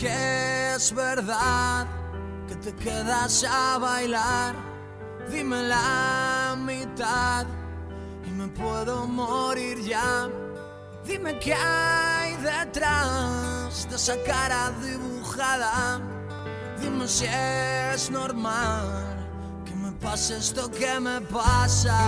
que 0.00 0.74
es 0.76 0.94
verdad 0.94 1.86
que 2.48 2.54
te 2.56 2.74
quedas 2.74 3.44
a 3.44 3.76
bailar. 3.78 4.54
Dime 5.30 5.62
la 5.64 6.56
mitad 6.58 7.44
y 8.26 8.30
me 8.30 8.48
puedo 8.48 9.06
morir 9.06 9.78
ya. 9.82 10.26
Dime 11.04 11.38
qué 11.38 11.52
hay 11.52 12.34
detrás 12.36 13.86
de 13.90 13.96
esa 13.96 14.16
cara 14.24 14.72
dibujada. 14.82 16.00
Dime 16.80 17.06
si 17.06 17.26
es 17.26 18.10
normal 18.10 18.86
que 19.66 19.74
me 19.74 19.92
pase 19.92 20.38
esto 20.38 20.70
que 20.70 20.98
me 20.98 21.20
pasa. 21.20 21.98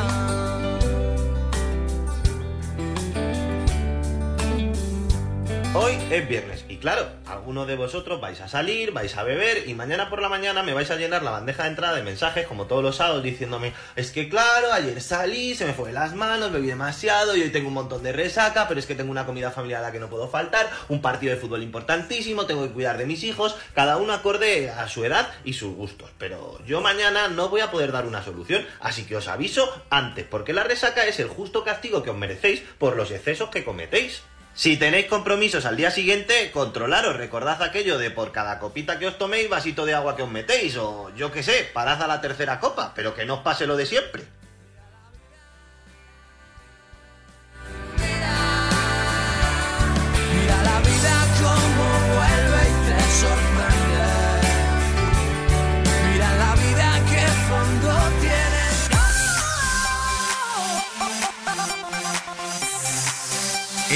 Hoy 5.74 5.94
es 6.10 6.28
viernes 6.28 6.64
y 6.68 6.78
claro, 6.78 7.21
algunos 7.32 7.66
de 7.66 7.76
vosotros 7.76 8.20
vais 8.20 8.40
a 8.40 8.48
salir, 8.48 8.92
vais 8.92 9.16
a 9.16 9.22
beber 9.22 9.68
y 9.68 9.74
mañana 9.74 10.10
por 10.10 10.20
la 10.20 10.28
mañana 10.28 10.62
me 10.62 10.74
vais 10.74 10.90
a 10.90 10.96
llenar 10.96 11.22
la 11.22 11.30
bandeja 11.30 11.64
de 11.64 11.70
entrada 11.70 11.96
de 11.96 12.02
mensajes 12.02 12.46
como 12.46 12.66
todos 12.66 12.82
los 12.82 12.96
sábados 12.96 13.22
diciéndome 13.22 13.72
es 13.96 14.10
que 14.10 14.28
claro, 14.28 14.72
ayer 14.72 15.00
salí, 15.00 15.54
se 15.54 15.64
me 15.64 15.72
fue 15.72 15.92
las 15.92 16.14
manos, 16.14 16.52
bebí 16.52 16.68
demasiado 16.68 17.36
y 17.36 17.42
hoy 17.42 17.50
tengo 17.50 17.68
un 17.68 17.74
montón 17.74 18.02
de 18.02 18.12
resaca, 18.12 18.68
pero 18.68 18.80
es 18.80 18.86
que 18.86 18.94
tengo 18.94 19.10
una 19.10 19.26
comida 19.26 19.50
familiar 19.50 19.82
a 19.82 19.86
la 19.86 19.92
que 19.92 20.00
no 20.00 20.08
puedo 20.08 20.28
faltar, 20.28 20.70
un 20.88 21.00
partido 21.00 21.34
de 21.34 21.40
fútbol 21.40 21.62
importantísimo, 21.62 22.46
tengo 22.46 22.66
que 22.66 22.72
cuidar 22.72 22.98
de 22.98 23.06
mis 23.06 23.24
hijos, 23.24 23.56
cada 23.74 23.96
uno 23.96 24.12
acorde 24.12 24.70
a 24.70 24.88
su 24.88 25.04
edad 25.04 25.30
y 25.44 25.54
sus 25.54 25.74
gustos. 25.74 26.10
Pero 26.18 26.58
yo 26.66 26.80
mañana 26.80 27.28
no 27.28 27.48
voy 27.48 27.60
a 27.60 27.70
poder 27.70 27.92
dar 27.92 28.06
una 28.06 28.22
solución, 28.22 28.66
así 28.80 29.04
que 29.04 29.16
os 29.16 29.28
aviso 29.28 29.82
antes, 29.90 30.26
porque 30.26 30.52
la 30.52 30.64
resaca 30.64 31.06
es 31.06 31.18
el 31.20 31.28
justo 31.28 31.64
castigo 31.64 32.02
que 32.02 32.10
os 32.10 32.16
merecéis 32.16 32.62
por 32.78 32.96
los 32.96 33.10
excesos 33.10 33.50
que 33.50 33.64
cometéis. 33.64 34.22
Si 34.54 34.76
tenéis 34.76 35.06
compromisos 35.06 35.64
al 35.64 35.78
día 35.78 35.90
siguiente, 35.90 36.50
controlaros, 36.52 37.16
recordad 37.16 37.62
aquello 37.62 37.96
de 37.96 38.10
por 38.10 38.32
cada 38.32 38.58
copita 38.58 38.98
que 38.98 39.06
os 39.06 39.16
toméis, 39.16 39.48
vasito 39.48 39.86
de 39.86 39.94
agua 39.94 40.14
que 40.14 40.22
os 40.22 40.30
metéis, 40.30 40.76
o 40.76 41.10
yo 41.16 41.32
qué 41.32 41.42
sé, 41.42 41.70
parad 41.72 42.02
a 42.02 42.06
la 42.06 42.20
tercera 42.20 42.60
copa, 42.60 42.92
pero 42.94 43.14
que 43.14 43.24
no 43.24 43.36
os 43.36 43.40
pase 43.40 43.66
lo 43.66 43.76
de 43.76 43.86
siempre. 43.86 44.24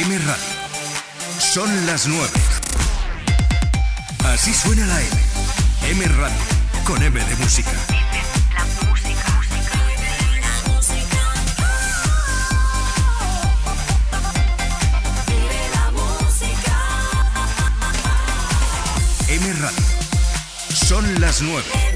M 0.06 0.18
Radio. 0.18 0.34
Son 1.40 1.86
las 1.86 2.06
9. 2.06 2.28
Así 4.32 4.54
suena 4.54 4.86
la 4.86 5.00
M. 5.00 5.10
M 5.90 6.06
Radio. 6.06 6.36
Con 6.84 7.02
M 7.02 7.18
de 7.18 7.36
música. 7.36 7.72
M 19.28 19.52
Radio. 19.54 19.84
Son 20.72 21.20
las 21.20 21.42
9. 21.42 21.95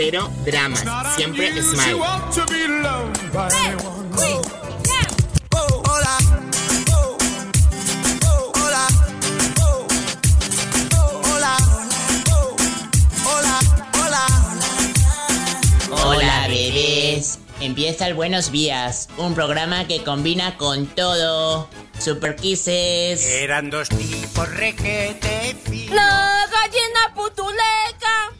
Cero 0.00 0.30
dramas, 0.44 0.84
siempre 1.16 1.50
smile. 1.60 1.94
Hola, 15.90 16.46
bebés. 16.46 17.40
Empieza 17.58 18.06
el 18.06 18.14
Buenos 18.14 18.52
Días, 18.52 19.08
un 19.16 19.34
programa 19.34 19.88
que 19.88 20.04
combina 20.04 20.56
con 20.56 20.86
todo. 20.86 21.68
Super 21.98 22.36
Kisses. 22.36 23.26
Eran 23.26 23.70
dos 23.70 23.88
tipos 23.88 24.48
requete 24.48 25.56
La 25.90 26.46
gallina 26.52 27.14
putuleca, 27.16 28.30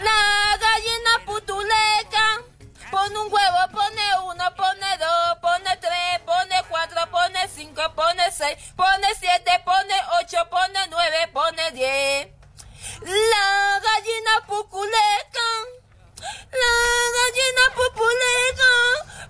la 0.00 0.56
gallina 0.58 1.24
putuleca. 1.24 2.44
Pone 2.90 3.16
un 3.18 3.32
huevo, 3.32 3.68
pone 3.70 4.06
uno, 4.24 4.54
pone 4.56 4.96
dos, 4.98 5.38
pone 5.40 5.76
tres, 5.78 6.20
pone 6.24 6.64
cuatro, 6.68 7.06
pone 7.10 7.48
cinco, 7.48 7.82
pone 7.94 8.30
seis, 8.32 8.56
pone 8.74 9.14
siete, 9.18 9.62
pone 9.64 9.94
ocho, 10.20 10.44
pone 10.50 10.86
nueve, 10.88 11.28
pone 11.32 11.70
diez. 11.72 12.28
La 13.02 13.78
gallina 13.78 14.40
puculeca, 14.46 15.48
la 16.50 16.74
gallina 17.16 17.64
pupuleca. 17.76 18.72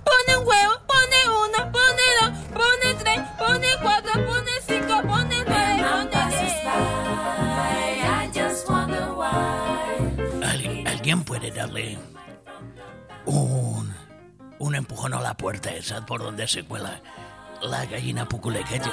Pone 0.03 0.37
un 0.37 0.47
huevo, 0.47 0.81
pone 0.87 1.27
uno, 1.29 1.71
pone 1.71 2.07
dos, 2.21 2.31
pone 2.55 2.95
tres, 2.95 3.21
pone 3.37 3.79
cuatro, 3.83 4.25
pone 4.25 4.61
cinco, 4.67 5.03
pone 5.03 5.40
puede 11.31 11.53
darle 11.53 11.97
un, 13.25 13.95
un 14.59 14.75
empujón 14.75 15.15
a 15.15 15.21
la 15.21 15.37
puerta 15.37 15.73
esa 15.73 16.05
por 16.05 16.21
donde 16.21 16.49
se 16.49 16.65
cuela 16.65 17.01
la 17.63 17.87
gallina 17.87 18.29
puculequete? 18.29 18.89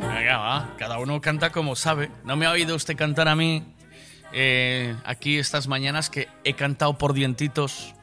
Venga, 0.00 0.38
va. 0.38 0.74
Cada 0.78 0.98
uno 0.98 1.20
canta 1.20 1.52
como 1.52 1.76
sabe. 1.76 2.10
¿No 2.24 2.34
me 2.34 2.46
ha 2.46 2.50
oído 2.50 2.74
usted 2.74 2.96
cantar 2.96 3.28
a 3.28 3.36
mí 3.36 3.72
eh, 4.32 4.96
aquí 5.04 5.38
estas 5.38 5.68
mañanas 5.68 6.10
que 6.10 6.26
he 6.42 6.54
cantado 6.54 6.98
por 6.98 7.12
dientitos 7.12 7.94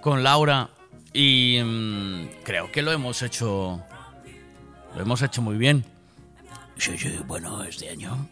con 0.00 0.22
Laura 0.22 0.70
y 1.12 1.60
mm, 1.62 2.28
creo 2.44 2.72
que 2.72 2.80
lo 2.80 2.92
hemos 2.92 3.20
hecho 3.20 3.84
lo 4.94 5.02
hemos 5.02 5.20
hecho 5.20 5.42
muy 5.42 5.58
bien. 5.58 5.84
Sí, 6.78 6.96
sí, 6.96 7.14
bueno, 7.26 7.62
este 7.62 7.90
año 7.90 8.26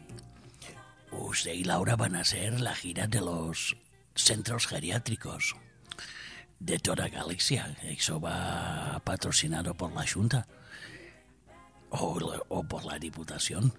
usted 1.13 1.53
y 1.53 1.65
Laura 1.65 1.97
van 1.97 2.17
a 2.17 2.21
hacer 2.21 2.61
la 2.61 2.75
gira 2.75 3.07
de 3.07 3.21
los 3.21 3.77
centros 4.15 4.67
geriátricos 4.67 5.57
de 6.59 6.79
toda 6.79 7.09
Galicia. 7.09 7.77
Eso 7.83 8.21
va 8.21 9.01
patrocinado 9.05 9.75
por 9.75 9.93
la 9.93 10.07
Junta 10.07 10.47
o, 11.91 12.65
por 12.69 12.85
la 12.85 12.99
Diputación, 12.99 13.73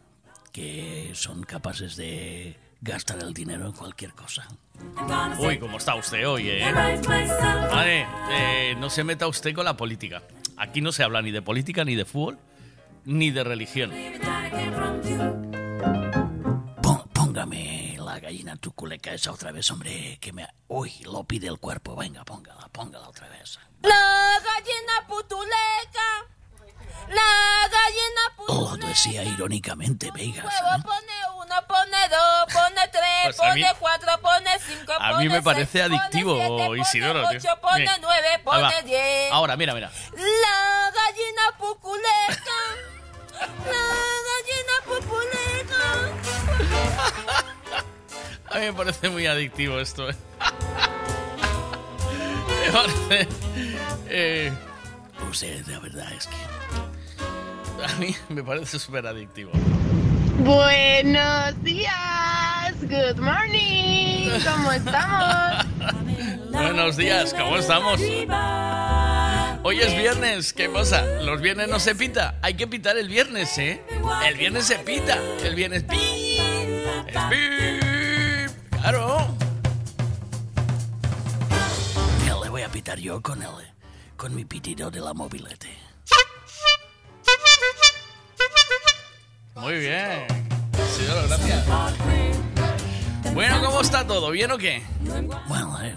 que 0.51 1.11
son 1.13 1.43
capaces 1.43 1.95
de 1.95 2.57
gastar 2.81 3.19
el 3.19 3.33
dinero 3.33 3.67
en 3.67 3.73
cualquier 3.73 4.13
cosa. 4.13 4.47
Uy, 5.37 5.59
cómo 5.59 5.77
está 5.77 5.95
usted 5.95 6.27
hoy, 6.27 6.49
¿eh? 6.49 6.73
Vale, 6.73 8.07
eh, 8.31 8.75
no 8.77 8.89
se 8.89 9.03
meta 9.03 9.27
usted 9.27 9.53
con 9.53 9.65
la 9.65 9.77
política. 9.77 10.23
Aquí 10.57 10.81
no 10.81 10.91
se 10.91 11.03
habla 11.03 11.21
ni 11.21 11.31
de 11.31 11.41
política, 11.41 11.85
ni 11.85 11.95
de 11.95 12.05
fútbol, 12.05 12.39
ni 13.05 13.31
de 13.31 13.43
religión. 13.43 13.91
La 18.51 18.55
gallina 18.55 18.61
tuculeca 18.61 19.13
esa 19.13 19.31
otra 19.31 19.51
vez, 19.51 19.69
hombre, 19.71 20.17
que 20.19 20.33
me... 20.33 20.47
Uy, 20.67 20.91
lo 21.05 21.23
pide 21.23 21.47
el 21.47 21.57
cuerpo. 21.59 21.95
Venga, 21.95 22.23
póngala, 22.25 22.67
póngala 22.71 23.07
otra 23.07 23.27
vez. 23.29 23.57
La 23.81 24.39
gallina 24.43 25.07
putuleca, 25.07 26.25
la 27.09 27.69
gallina 27.69 28.21
Lo 28.37 28.45
putuleca. 28.45 28.87
decía 28.87 29.23
irónicamente, 29.23 30.11
Vegas. 30.11 30.43
Huevo, 30.45 30.83
pone 30.83 31.13
uno, 31.37 31.55
pone 31.67 32.09
dos, 32.09 32.53
pone 32.53 32.87
tres, 32.89 33.35
Pues 33.37 33.39
a 33.39 33.53
mí- 33.55 33.61
pone 33.63 33.75
cuatro, 33.79 34.21
pone 34.21 34.59
cinco, 34.59 34.93
A 34.99 35.09
pone 35.11 35.23
mí 35.23 35.29
me 35.29 35.41
parece 35.41 35.71
seis, 35.71 35.83
pone 35.85 35.97
adictivo, 35.97 36.35
siete, 36.35 36.65
pone 36.65 36.81
Isidoro, 36.81 37.29
tío. 37.29 37.37
ocho, 37.39 37.61
pone 37.61 37.79
Mira. 37.79 37.97
nueve, 38.01 38.39
pone 38.43 38.83
diez. 38.83 39.31
Ahora, 39.31 39.55
mira, 39.57 39.73
mira. 39.73 39.89
La 40.15 40.91
gallina 40.91 41.57
puculeca, 41.57 42.59
la 43.65 43.87
gallina 44.27 44.75
puculeca. 44.85 45.81
A 48.53 48.59
mí 48.59 48.65
me 48.65 48.73
parece 48.73 49.09
muy 49.09 49.25
adictivo 49.27 49.79
esto. 49.79 50.09
¿eh? 50.09 50.15
me 52.65 52.71
parece... 52.71 53.27
eh, 54.09 54.51
Usted, 55.29 55.65
la 55.67 55.79
verdad 55.79 56.11
es 56.13 56.27
que... 56.27 56.35
a 57.85 57.95
mí 57.99 58.15
me 58.29 58.43
parece 58.43 58.77
súper 58.79 59.07
adictivo. 59.07 59.51
Buenos 60.39 61.63
días, 61.63 62.73
good 62.81 63.17
morning, 63.19 64.29
¿cómo 64.43 64.71
estamos? 64.71 65.65
Buenos 66.51 66.97
días, 66.97 67.33
¿cómo 67.33 67.57
estamos? 67.57 68.01
Hoy 69.63 69.79
es 69.79 69.95
viernes, 69.95 70.51
¿qué 70.53 70.67
pasa? 70.67 71.05
Los 71.21 71.41
viernes 71.41 71.67
no 71.69 71.79
se 71.79 71.93
pita, 71.95 72.35
hay 72.41 72.55
que 72.55 72.65
pitar 72.67 72.97
el 72.97 73.07
viernes, 73.07 73.55
¿eh? 73.59 73.83
El 74.25 74.35
viernes 74.35 74.65
se 74.65 74.79
pita, 74.79 75.19
el 75.45 75.53
viernes 75.53 75.83
pi, 75.83 76.37
es 77.07 77.17
pi, 77.29 77.79
claro. 78.81 79.27
Le 82.43 82.49
voy 82.49 82.61
a 82.63 82.69
pitar 82.69 82.97
yo 82.99 83.21
con 83.21 83.41
él, 83.41 83.49
con 84.17 84.35
mi 84.35 84.45
pitido 84.45 84.89
de 84.91 84.99
la 84.99 85.13
mobilete. 85.13 85.77
Muy 89.55 89.77
bien, 89.77 90.25
señor, 90.97 91.27
gracias. 91.27 91.65
Bueno, 93.33 93.61
¿cómo 93.63 93.81
está 93.81 94.05
todo? 94.07 94.31
¿Bien 94.31 94.51
o 94.51 94.57
qué? 94.57 94.83
Bueno, 95.47 95.81
eh, 95.81 95.95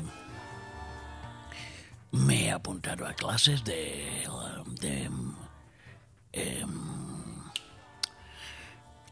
me 2.12 2.44
he 2.46 2.50
apuntado 2.52 3.06
a 3.06 3.14
clases 3.14 3.64
de... 3.64 4.28
de 4.80 5.10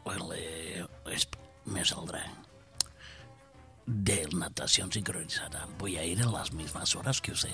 well, 0.05 0.29
eh, 0.35 0.85
es- 1.07 1.27
me 1.65 1.83
saldrá. 1.83 2.23
De 3.85 4.27
natación 4.33 4.91
sincronizada. 4.91 5.67
Voy 5.77 5.97
a 5.97 6.05
ir 6.05 6.21
en 6.21 6.31
las 6.31 6.53
mismas 6.53 6.95
horas 6.95 7.19
que 7.19 7.31
usted. 7.31 7.49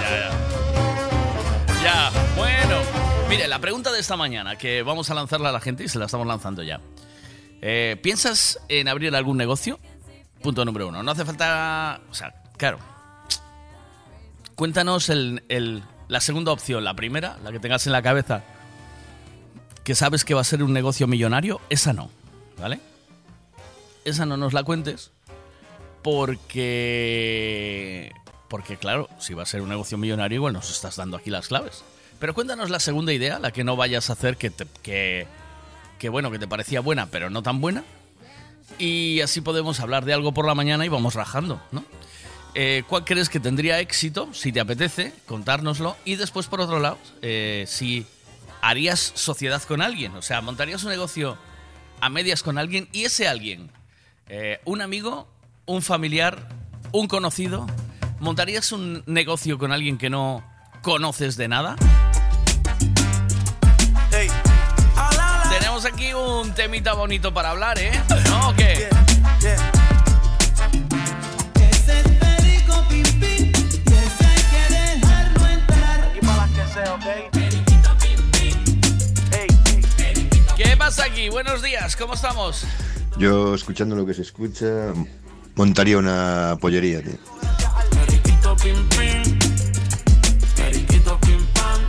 Ya, 0.00 0.10
ya. 0.10 1.82
Ya, 1.82 2.10
bueno. 2.36 2.76
Mire, 3.28 3.48
la 3.48 3.60
pregunta 3.60 3.90
de 3.92 4.00
esta 4.00 4.16
mañana, 4.16 4.56
que 4.56 4.82
vamos 4.82 5.10
a 5.10 5.14
lanzarla 5.14 5.48
a 5.48 5.52
la 5.52 5.60
gente 5.60 5.84
y 5.84 5.88
se 5.88 5.98
la 5.98 6.06
estamos 6.06 6.26
lanzando 6.26 6.62
ya. 6.62 6.80
Eh, 7.60 7.96
¿Piensas 8.02 8.58
en 8.68 8.88
abrir 8.88 9.14
algún 9.14 9.36
negocio? 9.36 9.78
Punto 10.42 10.64
número 10.64 10.88
uno. 10.88 11.02
No 11.02 11.10
hace 11.12 11.24
falta... 11.24 12.00
O 12.10 12.14
sea, 12.14 12.34
claro. 12.56 12.78
Cuéntanos 14.56 15.10
la 15.10 16.20
segunda 16.20 16.52
opción. 16.52 16.82
La 16.82 16.94
primera, 16.94 17.38
la 17.42 17.52
que 17.52 17.60
tengas 17.60 17.86
en 17.86 17.92
la 17.92 18.02
cabeza, 18.02 18.42
que 19.84 19.94
sabes 19.94 20.24
que 20.24 20.34
va 20.34 20.40
a 20.40 20.44
ser 20.44 20.62
un 20.62 20.72
negocio 20.72 21.06
millonario, 21.06 21.60
esa 21.70 21.92
no. 21.92 22.10
¿Vale? 22.58 22.80
Esa 24.04 24.26
no 24.26 24.36
nos 24.36 24.52
la 24.52 24.62
cuentes 24.64 25.10
porque... 27.22 28.12
Porque 28.48 28.76
claro, 28.76 29.08
si 29.18 29.32
va 29.34 29.44
a 29.44 29.46
ser 29.46 29.62
un 29.62 29.70
negocio 29.70 29.96
millonario, 29.96 30.36
igual 30.36 30.52
nos 30.52 30.70
estás 30.70 30.96
dando 30.96 31.16
aquí 31.16 31.30
las 31.30 31.48
claves. 31.48 31.84
Pero 32.18 32.34
cuéntanos 32.34 32.68
la 32.70 32.80
segunda 32.80 33.12
idea, 33.12 33.38
la 33.38 33.50
que 33.50 33.64
no 33.64 33.76
vayas 33.76 34.10
a 34.10 34.12
hacer 34.12 34.36
que, 34.36 34.50
te- 34.50 34.66
que, 34.82 35.26
que 35.98 36.08
bueno, 36.10 36.30
que 36.30 36.38
te 36.38 36.46
parecía 36.46 36.80
buena, 36.80 37.06
pero 37.06 37.30
no 37.30 37.42
tan 37.42 37.60
buena. 37.62 37.82
Y 38.78 39.20
así 39.22 39.40
podemos 39.40 39.80
hablar 39.80 40.04
de 40.04 40.12
algo 40.12 40.32
por 40.32 40.46
la 40.46 40.54
mañana 40.54 40.84
y 40.84 40.88
vamos 40.90 41.14
rajando, 41.14 41.62
¿no? 41.72 41.84
Eh, 42.54 42.82
¿Cuál 42.86 43.04
crees 43.04 43.30
que 43.30 43.40
tendría 43.40 43.80
éxito, 43.80 44.28
si 44.34 44.52
te 44.52 44.60
apetece, 44.60 45.14
contárnoslo? 45.26 45.96
Y 46.04 46.16
después, 46.16 46.46
por 46.46 46.60
otro 46.60 46.78
lado, 46.78 46.98
eh, 47.22 47.64
si 47.66 48.04
harías 48.60 49.12
sociedad 49.14 49.62
con 49.62 49.80
alguien, 49.80 50.14
o 50.14 50.20
sea, 50.22 50.42
montarías 50.42 50.84
un 50.84 50.90
negocio 50.90 51.38
a 52.00 52.10
medias 52.10 52.42
con 52.42 52.58
alguien 52.58 52.88
y 52.92 53.04
ese 53.04 53.26
alguien, 53.28 53.70
eh, 54.28 54.60
un 54.64 54.80
amigo, 54.80 55.28
un 55.66 55.82
familiar, 55.82 56.48
un 56.92 57.08
conocido, 57.08 57.66
¿montarías 58.20 58.72
un 58.72 59.02
negocio 59.06 59.58
con 59.58 59.72
alguien 59.72 59.98
que 59.98 60.10
no 60.10 60.44
conoces 60.82 61.36
de 61.36 61.48
nada? 61.48 61.76
Tenemos 65.50 65.84
aquí 65.84 66.14
un 66.14 66.54
temita 66.54 66.94
bonito 66.94 67.32
para 67.34 67.50
hablar, 67.50 67.78
¿eh? 67.78 67.92
¿No 68.26 68.48
o 68.48 68.54
qué? 68.54 68.88
¿Qué 80.56 80.76
pasa 80.76 81.04
aquí? 81.04 81.28
Buenos 81.28 81.62
días, 81.62 81.96
¿cómo 81.96 82.14
estamos? 82.14 82.64
Yo, 83.18 83.54
escuchando 83.54 83.94
lo 83.94 84.04
que 84.06 84.14
se 84.14 84.22
escucha, 84.22 84.92
montaría 85.54 85.98
una 85.98 86.56
pollería, 86.60 87.02
tío. 87.02 87.18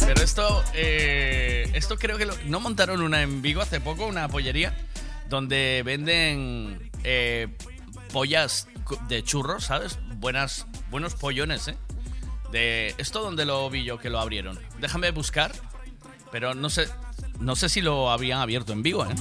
Pero 0.06 0.22
esto, 0.22 0.64
eh, 0.74 1.70
esto 1.74 1.98
creo 1.98 2.18
que 2.18 2.26
lo- 2.26 2.36
no 2.46 2.60
montaron 2.60 3.02
una 3.02 3.22
en 3.22 3.42
Vigo 3.42 3.62
hace 3.62 3.80
poco, 3.80 4.06
una 4.06 4.28
pollería, 4.28 4.76
donde 5.30 5.82
venden 5.86 6.92
eh, 7.04 7.48
pollas 8.12 8.68
de 9.08 9.24
churros, 9.24 9.66
¿sabes? 9.66 9.98
Buenas, 10.18 10.68
buenos 10.92 11.16
pollones, 11.16 11.68
¿eh? 11.70 11.78
De 12.52 12.94
esto 12.98 13.22
donde 13.22 13.46
lo 13.46 13.70
vi 13.70 13.84
yo 13.84 13.98
que 13.98 14.10
lo 14.10 14.20
abrieron. 14.20 14.60
Déjame 14.80 15.12
buscar, 15.12 15.52
pero 16.32 16.54
no 16.54 16.70
sé, 16.70 16.88
no 17.40 17.56
sé 17.56 17.70
si 17.70 17.82
lo 17.82 18.12
habían 18.12 18.40
abierto 18.40 18.74
en 18.74 18.84
Vigo, 18.84 19.06
¿eh? 19.06 19.14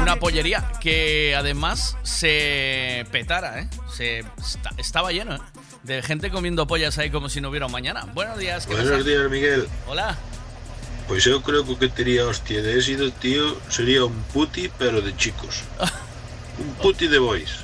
Una 0.00 0.16
pollería 0.16 0.72
que 0.80 1.34
además 1.36 1.96
se 2.02 3.06
petara, 3.10 3.60
¿eh? 3.60 3.68
Se, 3.94 4.18
esta- 4.38 4.70
estaba 4.76 5.12
lleno, 5.12 5.36
¿eh? 5.36 5.40
De 5.82 6.02
gente 6.02 6.30
comiendo 6.30 6.66
pollas 6.66 6.98
ahí 6.98 7.10
como 7.10 7.28
si 7.28 7.40
no 7.40 7.48
hubiera 7.50 7.68
mañana. 7.68 8.04
Buenos 8.14 8.38
días, 8.38 8.66
¿qué 8.66 8.74
Buenos 8.74 8.92
pasa? 8.92 9.02
días, 9.04 9.30
Miguel. 9.30 9.68
Hola. 9.86 10.16
Pois 11.06 11.22
eu 11.26 11.38
creo 11.40 11.62
que 11.64 11.72
o 11.72 11.78
que 11.78 11.86
tería 11.88 12.26
hostia 12.26 12.58
de 12.62 12.74
éxito, 12.74 13.06
tío, 13.22 13.54
sería 13.70 14.02
un 14.04 14.18
puti, 14.34 14.68
pero 14.76 15.00
de 15.00 15.14
chicos. 15.16 15.62
Un 16.58 16.72
puti 16.82 17.06
de 17.06 17.18
boys. 17.20 17.62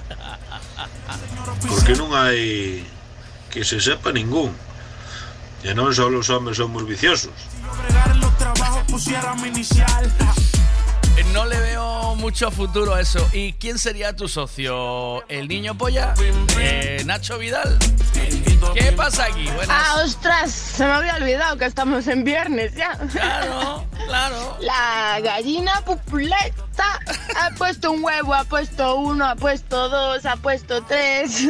Porque 1.66 1.96
non 1.98 2.12
hai 2.14 2.84
que 3.50 3.64
se 3.64 3.80
sepa 3.80 4.12
ningún. 4.12 4.52
E 5.66 5.72
non 5.74 5.90
só 5.96 6.06
os 6.12 6.28
homes 6.30 6.60
somos 6.60 6.84
viciosos. 6.86 7.32
Eh, 11.16 11.24
No 11.32 11.44
le 11.46 11.58
veo 11.58 12.14
mucho 12.16 12.50
futuro 12.50 12.94
a 12.94 13.00
eso. 13.00 13.26
¿Y 13.32 13.52
quién 13.54 13.78
sería 13.78 14.14
tu 14.14 14.28
socio? 14.28 15.26
¿El 15.28 15.48
niño 15.48 15.76
polla? 15.76 16.14
Eh, 16.58 17.02
¿Nacho 17.04 17.38
Vidal? 17.38 17.78
¿Qué 18.74 18.92
pasa 18.92 19.24
aquí? 19.24 19.46
Buenas. 19.54 19.68
Ah, 19.70 20.02
ostras, 20.04 20.50
se 20.52 20.84
me 20.84 20.92
había 20.92 21.16
olvidado 21.16 21.56
que 21.58 21.64
estamos 21.66 22.06
en 22.06 22.24
viernes 22.24 22.74
ya. 22.74 22.96
Claro, 23.12 23.84
claro. 24.06 24.56
La 24.60 25.20
gallina 25.20 25.82
pupuleta 25.84 27.00
ha 27.40 27.50
puesto 27.56 27.90
un 27.90 28.04
huevo, 28.04 28.34
ha 28.34 28.44
puesto 28.44 28.96
uno, 28.96 29.26
ha 29.26 29.34
puesto 29.36 29.88
dos, 29.88 30.24
ha 30.24 30.36
puesto 30.36 30.82
tres. 30.84 31.48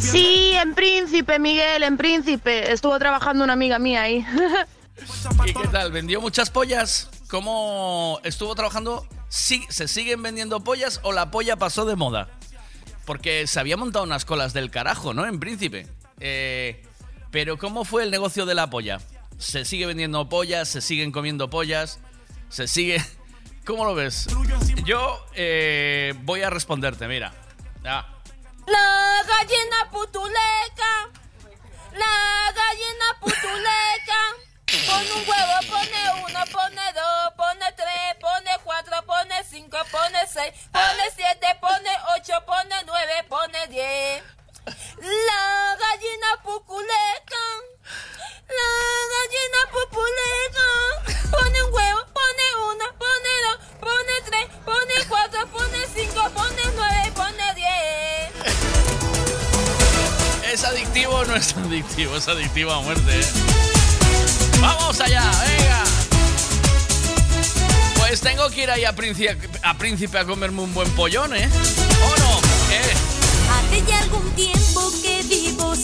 Sí, 0.00 0.52
en 0.62 0.74
Príncipe, 0.74 1.38
Miguel, 1.38 1.82
en 1.82 1.96
Príncipe. 1.96 2.72
Estuvo 2.72 2.98
trabajando 2.98 3.44
una 3.44 3.52
amiga 3.52 3.78
mía 3.78 4.02
ahí. 4.02 4.24
¿Y 5.46 5.52
qué 5.52 5.68
tal? 5.68 5.92
¿Vendió 5.92 6.20
muchas 6.20 6.50
pollas? 6.50 7.10
¿Cómo 7.28 8.20
estuvo 8.24 8.54
trabajando? 8.54 9.06
Sí, 9.28 9.64
¿Se 9.68 9.88
siguen 9.88 10.22
vendiendo 10.22 10.60
pollas 10.60 11.00
o 11.02 11.12
la 11.12 11.30
polla 11.30 11.56
pasó 11.56 11.84
de 11.84 11.96
moda? 11.96 12.28
Porque 13.04 13.46
se 13.46 13.60
había 13.60 13.76
montado 13.76 14.04
unas 14.04 14.24
colas 14.24 14.52
del 14.52 14.70
carajo, 14.70 15.14
¿no? 15.14 15.26
En 15.26 15.38
Príncipe. 15.38 15.86
Eh, 16.20 16.82
pero 17.30 17.58
¿cómo 17.58 17.84
fue 17.84 18.02
el 18.02 18.10
negocio 18.10 18.46
de 18.46 18.54
la 18.54 18.70
polla? 18.70 19.00
¿Se 19.38 19.64
sigue 19.64 19.86
vendiendo 19.86 20.28
pollas? 20.28 20.68
¿Se 20.68 20.80
siguen 20.80 21.12
comiendo 21.12 21.50
pollas? 21.50 22.00
¿Se 22.48 22.66
sigue...? 22.68 23.04
¿Cómo 23.66 23.84
lo 23.84 23.96
ves? 23.96 24.28
Yo 24.84 25.26
eh, 25.34 26.14
voy 26.22 26.42
a 26.42 26.50
responderte, 26.50 27.08
mira. 27.08 27.34
Ah, 27.84 28.15
La 28.66 29.22
gallina 29.24 29.88
putuleca, 29.90 31.10
la 31.92 32.52
gallina 32.52 33.14
putuleca. 33.20 34.20
Pone 34.86 35.10
un 35.12 35.22
huevo, 35.28 35.58
pone 35.68 36.00
uno, 36.26 36.44
pone 36.50 36.92
dos, 36.92 37.32
pone 37.36 37.72
tres, 37.76 38.16
pone 38.20 38.58
cuatro, 38.64 39.02
pone 39.06 39.44
cinco, 39.48 39.78
pone 39.90 40.26
seis, 40.26 40.52
pone 40.72 41.10
siete, 41.14 41.56
pone 41.60 41.92
ocho, 42.16 42.42
pone 42.44 42.82
nueve, 42.86 43.24
pone 43.28 43.66
diez. 43.68 44.22
La 44.98 45.76
gallina 45.78 46.36
puculeca, 46.42 47.44
la 48.48 48.70
gallina 49.12 49.60
pupuleca. 49.70 50.68
Pone 51.30 51.60
un 51.62 51.72
huevo, 51.72 52.04
pone 52.12 52.46
uno, 52.72 52.86
pone 52.98 53.32
dos, 53.44 53.58
pone 53.78 54.22
tres, 54.24 54.46
pone 54.64 55.06
cuatro, 55.08 55.46
pone 55.48 55.86
cinco, 55.94 56.30
pone 56.30 56.62
nueve, 56.74 57.05
¿Es 60.56 60.64
adictivo 60.64 61.12
o 61.16 61.24
no 61.26 61.36
es 61.36 61.54
adictivo? 61.54 62.16
Es 62.16 62.28
adictivo 62.28 62.72
a 62.72 62.80
muerte, 62.80 63.20
¿eh? 63.20 63.24
¡Vamos 64.58 64.98
allá! 65.02 65.30
¡Venga! 65.46 65.84
Pues 67.98 68.22
tengo 68.22 68.48
que 68.48 68.62
ir 68.62 68.70
ahí 68.70 68.86
a 68.86 68.96
Príncipe 68.96 69.36
a, 69.62 69.74
Príncipe 69.76 70.18
a 70.18 70.24
comerme 70.24 70.62
un 70.62 70.72
buen 70.72 70.90
pollón, 70.92 71.36
¿eh? 71.36 71.46
¿O 72.06 72.18
no? 72.20 72.38
¿Eh? 72.72 72.94
Hace 73.52 73.84
ya 73.86 73.98
algún 73.98 74.30
tiempo 74.30 74.90
que 75.02 75.22
vivo 75.24 75.75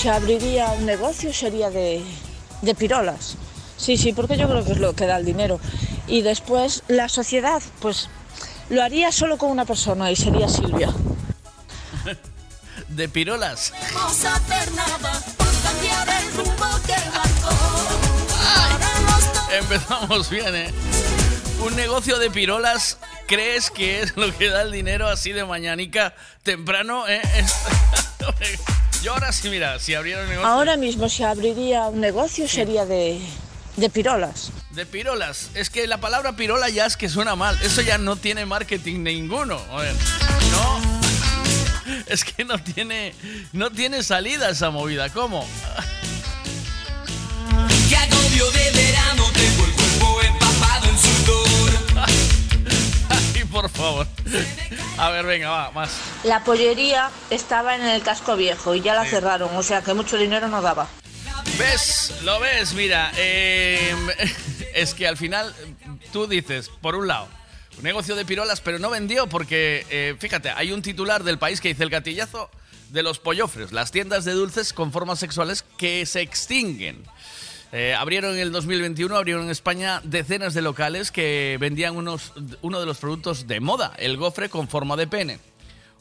Si 0.00 0.08
abriría 0.08 0.70
un 0.72 0.86
negocio 0.86 1.30
sería 1.30 1.68
de, 1.68 2.02
de 2.62 2.74
pirolas. 2.74 3.36
Sí, 3.76 3.98
sí, 3.98 4.14
porque 4.14 4.38
yo 4.38 4.48
creo 4.48 4.64
que 4.64 4.72
es 4.72 4.78
lo 4.78 4.94
que 4.94 5.04
da 5.04 5.18
el 5.18 5.26
dinero. 5.26 5.60
Y 6.06 6.22
después 6.22 6.84
la 6.88 7.10
sociedad, 7.10 7.60
pues 7.80 8.08
lo 8.70 8.82
haría 8.82 9.12
solo 9.12 9.36
con 9.36 9.50
una 9.50 9.66
persona 9.66 10.10
y 10.10 10.16
sería 10.16 10.48
Silvia. 10.48 10.88
De 12.88 13.10
pirolas. 13.10 13.74
Empezamos 19.52 20.30
bien, 20.30 20.56
¿eh? 20.56 20.72
Un 21.62 21.76
negocio 21.76 22.18
de 22.18 22.30
pirolas, 22.30 22.96
¿crees 23.26 23.70
que 23.70 24.00
es 24.00 24.16
lo 24.16 24.34
que 24.34 24.48
da 24.48 24.62
el 24.62 24.72
dinero 24.72 25.08
así 25.08 25.32
de 25.32 25.44
mañanica 25.44 26.14
temprano? 26.42 27.06
eh? 27.06 27.20
Yo 29.02 29.12
ahora 29.14 29.32
sí, 29.32 29.48
mira, 29.48 29.78
si 29.78 29.94
abriera 29.94 30.22
un 30.22 30.28
negocio 30.28 30.46
Ahora 30.48 30.76
mismo 30.76 31.08
si 31.08 31.22
abriría 31.22 31.86
un 31.86 32.00
negocio 32.00 32.46
sería 32.46 32.84
de, 32.84 33.18
de 33.76 33.88
pirolas. 33.90 34.50
de 34.72 34.84
pirolas, 34.84 35.50
es 35.54 35.70
que 35.70 35.86
la 35.86 35.98
palabra 35.98 36.36
pirola 36.36 36.68
ya 36.68 36.84
es 36.86 36.96
que 36.98 37.08
suena 37.08 37.34
mal. 37.34 37.58
Eso 37.62 37.80
ya 37.80 37.96
no 37.98 38.16
tiene 38.16 38.44
marketing 38.44 39.02
ninguno. 39.02 39.58
A 39.70 39.80
ver, 39.82 39.94
no. 40.52 41.00
Es 42.06 42.24
que 42.24 42.44
no 42.44 42.56
tiene, 42.62 43.14
no 43.52 43.70
tiene 43.70 44.02
salida 44.02 44.50
esa 44.50 44.70
movida. 44.70 45.08
¿Cómo? 45.08 45.46
Qué 47.88 47.96
agobio 47.96 48.50
de 48.52 48.70
favor. 53.72 54.06
A 54.98 55.10
ver, 55.10 55.26
venga, 55.26 55.50
va, 55.50 55.70
más. 55.72 55.90
La 56.24 56.44
pollería 56.44 57.10
estaba 57.30 57.74
en 57.74 57.82
el 57.82 58.02
casco 58.02 58.36
viejo 58.36 58.74
y 58.74 58.80
ya 58.80 58.94
la 58.94 59.04
cerraron, 59.04 59.54
o 59.56 59.62
sea 59.62 59.82
que 59.82 59.94
mucho 59.94 60.16
dinero 60.16 60.48
no 60.48 60.62
daba. 60.62 60.88
¿Ves? 61.58 62.14
¿Lo 62.22 62.40
ves? 62.40 62.74
Mira, 62.74 63.12
eh, 63.16 63.94
es 64.74 64.94
que 64.94 65.06
al 65.06 65.16
final 65.16 65.54
tú 66.12 66.26
dices, 66.26 66.70
por 66.80 66.94
un 66.96 67.06
lado, 67.08 67.28
un 67.76 67.84
negocio 67.84 68.14
de 68.16 68.24
pirolas, 68.24 68.60
pero 68.60 68.78
no 68.78 68.90
vendió 68.90 69.26
porque, 69.26 69.86
eh, 69.90 70.16
fíjate, 70.18 70.50
hay 70.50 70.72
un 70.72 70.82
titular 70.82 71.24
del 71.24 71.38
país 71.38 71.60
que 71.60 71.68
dice 71.68 71.82
el 71.82 71.90
gatillazo 71.90 72.50
de 72.90 73.02
los 73.02 73.18
pollofres, 73.18 73.72
las 73.72 73.90
tiendas 73.90 74.24
de 74.24 74.32
dulces 74.32 74.72
con 74.72 74.92
formas 74.92 75.18
sexuales 75.18 75.64
que 75.78 76.04
se 76.06 76.20
extinguen. 76.20 77.04
Eh, 77.72 77.94
abrieron 77.94 78.34
en 78.34 78.40
el 78.40 78.52
2021, 78.52 79.16
abrieron 79.16 79.44
en 79.44 79.50
España 79.50 80.00
decenas 80.02 80.54
de 80.54 80.62
locales 80.62 81.12
que 81.12 81.56
vendían 81.60 81.96
unos, 81.96 82.32
uno 82.62 82.80
de 82.80 82.86
los 82.86 82.98
productos 82.98 83.46
de 83.46 83.60
moda, 83.60 83.92
el 83.98 84.16
gofre 84.16 84.48
con 84.48 84.68
forma 84.68 84.96
de 84.96 85.06
pene. 85.06 85.38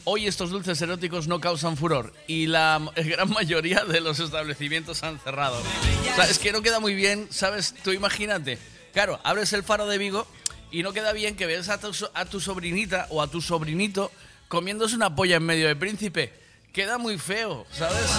Hoy 0.05 0.25
estos 0.25 0.49
dulces 0.49 0.81
eróticos 0.81 1.27
no 1.27 1.39
causan 1.39 1.77
furor 1.77 2.13
y 2.25 2.47
la 2.47 2.81
gran 2.95 3.29
mayoría 3.29 3.83
de 3.85 4.01
los 4.01 4.19
establecimientos 4.19 5.03
han 5.03 5.19
cerrado. 5.19 5.59
O 5.59 6.15
sea, 6.15 6.25
es 6.25 6.39
que 6.39 6.51
no 6.51 6.63
queda 6.63 6.79
muy 6.79 6.95
bien, 6.95 7.27
¿sabes? 7.29 7.75
Tú 7.83 7.91
imagínate. 7.91 8.57
Claro, 8.93 9.19
abres 9.23 9.53
el 9.53 9.61
faro 9.61 9.85
de 9.85 9.99
Vigo 9.99 10.25
y 10.71 10.81
no 10.81 10.93
queda 10.93 11.13
bien 11.13 11.35
que 11.35 11.45
veas 11.45 11.69
a 11.69 11.79
tu, 11.79 11.91
a 12.15 12.25
tu 12.25 12.39
sobrinita 12.39 13.05
o 13.09 13.21
a 13.21 13.27
tu 13.27 13.41
sobrinito 13.41 14.11
comiéndose 14.47 14.95
una 14.95 15.15
polla 15.15 15.35
en 15.35 15.43
medio 15.43 15.67
de 15.67 15.75
príncipe. 15.75 16.33
Queda 16.73 16.97
muy 16.97 17.19
feo, 17.19 17.67
¿sabes? 17.71 18.09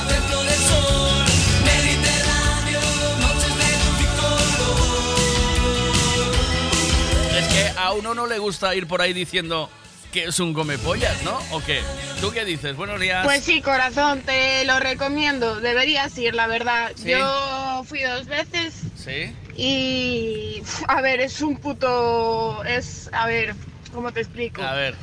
Que 7.60 7.78
a 7.78 7.92
uno 7.92 8.14
no 8.14 8.26
le 8.26 8.38
gusta 8.38 8.74
ir 8.74 8.86
por 8.86 9.02
ahí 9.02 9.12
diciendo 9.12 9.68
que 10.12 10.24
es 10.24 10.40
un 10.40 10.54
come 10.54 10.76
pollas, 10.78 11.22
¿no? 11.22 11.38
¿O 11.52 11.60
qué? 11.62 11.80
¿Tú 12.20 12.32
qué 12.32 12.44
dices? 12.44 12.74
Buenos 12.76 12.98
días. 13.00 13.24
Pues 13.24 13.44
sí, 13.44 13.60
corazón, 13.60 14.22
te 14.22 14.64
lo 14.64 14.80
recomiendo. 14.80 15.60
Deberías 15.60 16.16
ir, 16.18 16.34
la 16.34 16.46
verdad. 16.48 16.92
Sí. 16.96 17.10
Yo 17.10 17.84
fui 17.86 18.02
dos 18.02 18.26
veces 18.26 18.74
Sí. 18.96 19.32
y, 19.56 20.62
a 20.88 21.00
ver, 21.00 21.20
es 21.20 21.40
un 21.42 21.56
puto... 21.58 22.64
Es, 22.64 23.08
a 23.12 23.26
ver, 23.26 23.54
¿cómo 23.94 24.10
te 24.12 24.20
explico? 24.20 24.62
A 24.62 24.72
ver. 24.74 24.94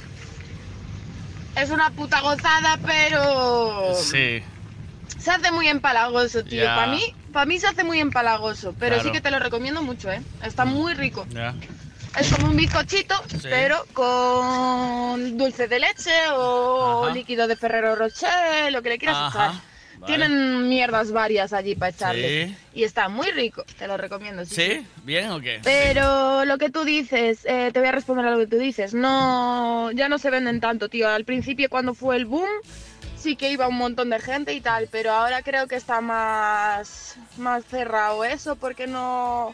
Es 1.55 1.69
una 1.69 1.89
puta 1.91 2.19
gozada, 2.21 2.77
pero... 2.85 3.93
Sí. 3.95 4.43
Se 5.17 5.31
hace 5.31 5.51
muy 5.51 5.67
empalagoso, 5.69 6.43
tío. 6.43 6.65
Para 6.65 6.87
mí, 6.87 7.01
para 7.31 7.45
mí 7.45 7.59
se 7.59 7.67
hace 7.67 7.83
muy 7.83 7.99
empalagoso, 7.99 8.75
pero 8.77 8.95
Claro. 8.95 9.07
sí 9.09 9.13
que 9.13 9.21
te 9.21 9.31
lo 9.31 9.39
recomiendo 9.39 9.81
mucho, 9.81 10.11
¿eh? 10.11 10.21
Está 10.43 10.65
muy 10.65 10.93
rico. 10.95 11.25
Ya. 11.29 11.55
Es 12.19 12.33
como 12.33 12.47
un 12.47 12.55
bizcochito, 12.55 13.15
Sí. 13.29 13.37
pero 13.49 13.85
con 13.93 15.37
dulce 15.37 15.67
de 15.67 15.79
leche 15.79 16.11
o 16.33 17.05
Ajá. 17.05 17.13
líquido 17.13 17.47
de 17.47 17.55
Ferrero 17.55 17.95
Rocher, 17.95 18.71
lo 18.71 18.81
que 18.81 18.89
le 18.89 18.97
quieras 18.97 19.17
Ajá, 19.17 19.29
echar. 19.29 19.61
vale. 19.99 20.05
Tienen 20.07 20.67
mierdas 20.67 21.11
varias 21.11 21.53
allí 21.53 21.75
para 21.75 21.91
echarle. 21.91 22.47
Sí. 22.47 22.55
Y 22.73 22.83
está 22.85 23.07
muy 23.09 23.29
rico, 23.31 23.63
te 23.77 23.87
lo 23.87 23.97
recomiendo. 23.97 24.45
Sí. 24.45 24.55
¿Sí? 24.55 24.87
¿Bien 25.03 25.29
o 25.31 25.39
qué? 25.39 25.59
Pero 25.63 26.43
lo 26.45 26.57
que 26.57 26.69
tú 26.71 26.83
dices, 26.85 27.39
eh, 27.45 27.69
te 27.71 27.79
voy 27.79 27.89
a 27.89 27.91
responder 27.91 28.25
a 28.25 28.31
lo 28.31 28.39
que 28.39 28.47
tú 28.47 28.57
dices. 28.57 28.93
No, 28.95 29.91
ya 29.91 30.09
no 30.09 30.17
se 30.17 30.29
venden 30.31 30.59
tanto, 30.59 30.89
tío. 30.89 31.07
Al 31.09 31.23
principio 31.25 31.69
cuando 31.69 31.93
fue 31.93 32.15
el 32.15 32.25
boom, 32.25 32.49
sí 33.15 33.35
que 33.35 33.51
iba 33.51 33.67
un 33.67 33.77
montón 33.77 34.09
de 34.09 34.19
gente 34.19 34.53
y 34.53 34.61
tal, 34.61 34.87
pero 34.91 35.11
ahora 35.11 35.41
creo 35.43 35.67
que 35.67 35.75
está 35.75 36.01
más, 36.01 37.15
más 37.37 37.63
cerrado 37.65 38.23
eso 38.25 38.55
porque 38.55 38.87
no, 38.87 39.53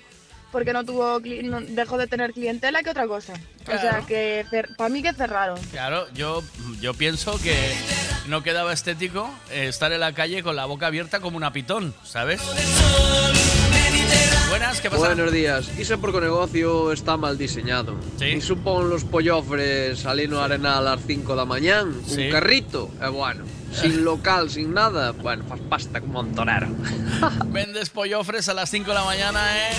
porque 0.53 0.71
no 0.71 0.85
tuvo, 0.85 1.19
no- 1.43 1.59
dejó 1.61 1.97
de 1.97 2.07
tener 2.07 2.31
clientela 2.31 2.81
que 2.83 2.91
otra 2.91 3.07
cosa. 3.07 3.33
O 3.63 3.71
sea 3.71 3.79
Claro. 3.81 4.05
que 4.07 4.45
para 4.77 4.89
mí 4.89 5.01
que 5.03 5.11
cerraron. 5.13 5.59
Claro, 5.71 6.07
yo, 6.13 6.41
yo 6.79 6.93
pienso 6.93 7.37
que 7.39 7.55
no 8.27 8.41
quedaba 8.43 8.71
estético 8.71 9.29
eh, 9.51 9.67
estar 9.67 9.91
en 9.91 9.99
la 9.99 10.13
calle 10.13 10.43
con 10.43 10.55
la 10.55 10.63
boca 10.65 10.87
abierta 10.87 11.19
como 11.19 11.35
una 11.35 11.51
pitón, 11.51 11.93
¿sabes? 12.05 12.39
Buenas, 14.49 14.79
¿qué 14.81 14.89
pasa? 14.89 15.07
Buenos 15.07 15.31
días. 15.31 15.67
Iso 15.79 15.99
porque 15.99 16.17
o 16.17 16.21
negocio 16.21 16.91
está 16.93 17.17
mal 17.17 17.37
diseñado. 17.37 17.95
Sí. 18.19 18.25
E 18.25 18.41
supón 18.41 18.87
los 18.89 19.03
pollofres 19.03 20.05
ali 20.05 20.27
no 20.29 20.39
arenal 20.45 20.85
ás 20.87 21.01
5 21.07 21.33
da 21.35 21.43
mañán, 21.43 21.89
Sí. 22.05 22.29
un 22.29 22.31
carrito, 22.31 22.91
e 23.01 23.09
bueno, 23.09 23.43
sin 23.73 24.03
local, 24.05 24.49
sin 24.49 24.73
nada, 24.73 25.11
bueno, 25.11 25.45
fas 25.45 25.59
pasta 25.69 26.01
como 26.01 26.19
un. 26.19 26.35
Vendes 27.47 27.89
pollofres 27.89 28.47
a 28.49 28.53
las 28.53 28.69
5 28.69 28.89
de 28.89 28.93
la 28.93 29.03
mañana, 29.03 29.41
¿eh? 29.57 29.73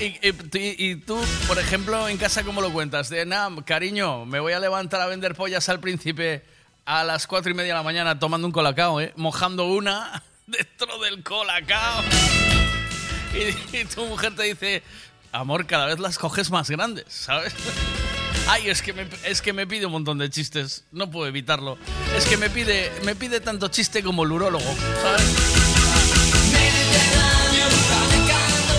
Y 0.00 0.96
tú, 0.96 1.18
por 1.46 1.58
ejemplo, 1.58 2.08
en 2.08 2.16
casa, 2.16 2.42
¿cómo 2.42 2.60
lo 2.60 2.72
cuentas? 2.72 3.08
De, 3.08 3.24
nada, 3.26 3.50
cariño, 3.64 4.24
me 4.26 4.40
voy 4.40 4.52
a 4.52 4.58
levantar 4.58 5.00
a 5.00 5.06
vender 5.06 5.34
pollas 5.34 5.68
al 5.68 5.80
príncipe 5.80 6.44
a 6.84 7.04
las 7.04 7.26
4 7.26 7.50
y 7.50 7.54
media 7.54 7.72
de 7.72 7.78
la 7.78 7.82
mañana 7.82 8.18
tomando 8.18 8.46
un 8.46 8.52
colacao, 8.52 9.00
¿eh? 9.00 9.12
Mojando 9.16 9.66
una 9.66 10.22
dentro 10.46 10.98
del 10.98 11.22
colacao. 11.22 12.02
Y, 13.32 13.76
y 13.76 13.84
tu 13.84 14.04
mujer 14.06 14.34
te 14.34 14.42
dice, 14.44 14.82
amor, 15.32 15.66
cada 15.66 15.86
vez 15.86 16.00
las 16.00 16.18
coges 16.18 16.50
más 16.50 16.68
grandes, 16.68 17.04
¿sabes? 17.08 17.54
Ay, 18.48 18.68
es 18.68 18.82
que, 18.82 18.92
me, 18.92 19.06
es 19.24 19.40
que 19.42 19.52
me 19.52 19.66
pide 19.66 19.86
un 19.86 19.92
montón 19.92 20.18
de 20.18 20.28
chistes. 20.28 20.84
No 20.90 21.10
puedo 21.10 21.26
evitarlo. 21.26 21.78
Es 22.16 22.24
que 22.26 22.36
me 22.36 22.50
pide, 22.50 22.90
me 23.04 23.14
pide 23.14 23.40
tanto 23.40 23.68
chiste 23.68 24.02
como 24.02 24.24
el 24.24 24.32
urólogo, 24.32 24.64
¿sabes? 25.02 25.22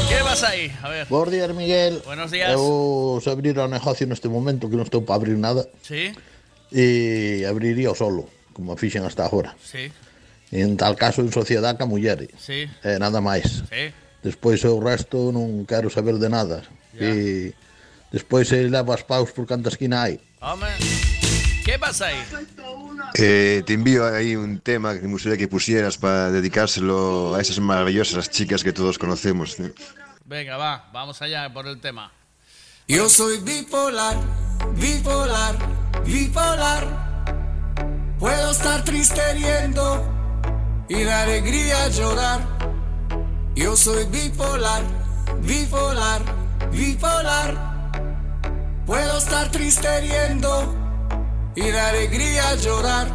¿Qué 0.10 0.18
pasa 0.24 0.50
ahí? 0.50 0.72
A 0.84 0.90
ver. 0.90 1.08
Buenos 1.10 1.32
días, 1.32 1.54
Miguel. 1.54 2.02
Buenos 2.06 2.32
días. 2.32 2.52
Se 3.24 3.30
abrir 3.30 3.58
o 3.60 3.68
negocio 3.68 4.06
neste 4.08 4.28
momento 4.28 4.68
que 4.68 4.76
non 4.76 4.84
estou 4.84 5.04
para 5.08 5.24
abrir 5.24 5.38
nada 5.40 5.64
Sí, 5.88 6.12
e 6.72 7.44
abriría 7.48 7.92
solo, 7.96 8.28
como 8.52 8.76
fixen 8.76 9.04
hasta 9.08 9.24
agora. 9.24 9.56
sí, 9.64 9.88
en 10.52 10.76
tal 10.76 10.96
caso 11.00 11.22
en 11.24 11.32
sociedade 11.32 11.78
ca 11.80 11.86
muller. 11.88 12.28
sí. 12.36 12.68
E 12.84 12.92
nada 13.00 13.24
máis. 13.24 13.64
Sí. 13.72 13.92
Despois 14.24 14.60
o 14.68 14.80
resto 14.84 15.32
non 15.32 15.64
quero 15.64 15.88
saber 15.88 16.20
de 16.20 16.28
nada. 16.28 16.64
E 17.00 17.56
despois 18.12 18.48
se 18.48 18.68
leva 18.70 18.94
as 18.94 19.04
paus 19.04 19.32
por 19.32 19.46
canta 19.48 19.70
esquina 19.70 20.04
hai. 20.04 20.20
Hombre. 20.42 20.72
¿Qué 21.64 21.78
pasa 21.78 22.08
ahí? 22.08 22.18
Eh, 23.16 23.62
te 23.66 23.74
envío 23.74 24.06
ahí 24.06 24.36
un 24.36 24.60
tema 24.60 24.96
que 24.96 25.02
me 25.02 25.14
gustaría 25.14 25.38
que 25.38 25.48
pusieras 25.48 25.98
para 25.98 26.32
dedicárselo 26.32 27.36
a 27.36 27.42
esas 27.42 27.60
maravillosas 27.60 28.30
chicas 28.32 28.64
que 28.64 28.74
todos 28.74 28.98
conocemos. 28.98 29.60
¿eh? 29.60 29.74
Venga, 30.26 30.58
va, 30.58 30.90
vamos 30.92 31.22
allá 31.22 31.52
por 31.54 31.68
el 31.68 31.80
tema. 31.80 32.12
Yo 32.88 33.08
soy 33.10 33.40
bipolar, 33.40 34.18
bipolar, 34.76 35.56
bipolar. 36.04 37.12
Puedo 38.18 38.52
estar 38.52 38.84
triste 38.84 39.22
riendo 39.34 40.04
y 40.90 40.96
de 40.96 41.12
alegría 41.12 41.90
llorar. 41.90 42.42
Yo 43.56 43.76
soy 43.76 44.06
bipolar, 44.06 44.84
bipolar, 45.42 46.22
bipolar. 46.72 47.71
Puedo 48.86 49.18
estar 49.18 49.52
triste 49.52 50.02
riendo 50.02 50.76
y 51.56 51.62
de 51.62 51.80
alegría 51.80 52.56
llorar. 52.56 53.08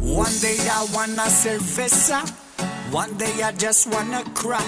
One 0.00 0.40
day 0.40 0.58
I 0.58 0.84
wanna 0.92 1.30
cerveza, 1.30 2.22
one 2.90 3.16
day 3.16 3.42
I 3.42 3.52
just 3.52 3.86
wanna 3.86 4.24
cry. 4.34 4.64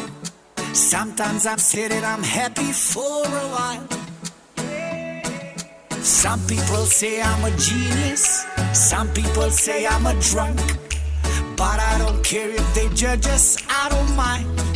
Sometimes 0.73 1.45
I'm 1.45 1.59
scared 1.59 1.93
and 1.93 2.07
I'm 2.07 2.23
happy 2.23 2.73
for 2.73 3.27
a 3.27 3.47
while. 3.55 3.89
Some 6.03 6.41
people 6.47 6.87
say 6.87 7.21
I'm 7.21 7.45
a 7.45 7.51
genius, 7.57 8.47
some 8.73 9.09
people 9.09 9.51
say 9.51 9.87
I'm 9.87 10.07
a 10.07 10.15
drunk. 10.21 10.61
But 11.57 11.81
I 11.81 11.99
don't 11.99 12.23
care 12.23 12.51
if 12.51 12.75
they 12.75 12.89
judge 12.95 13.27
us, 13.27 13.57
I 13.69 13.89
don't 13.89 14.17
mind. 14.17 14.74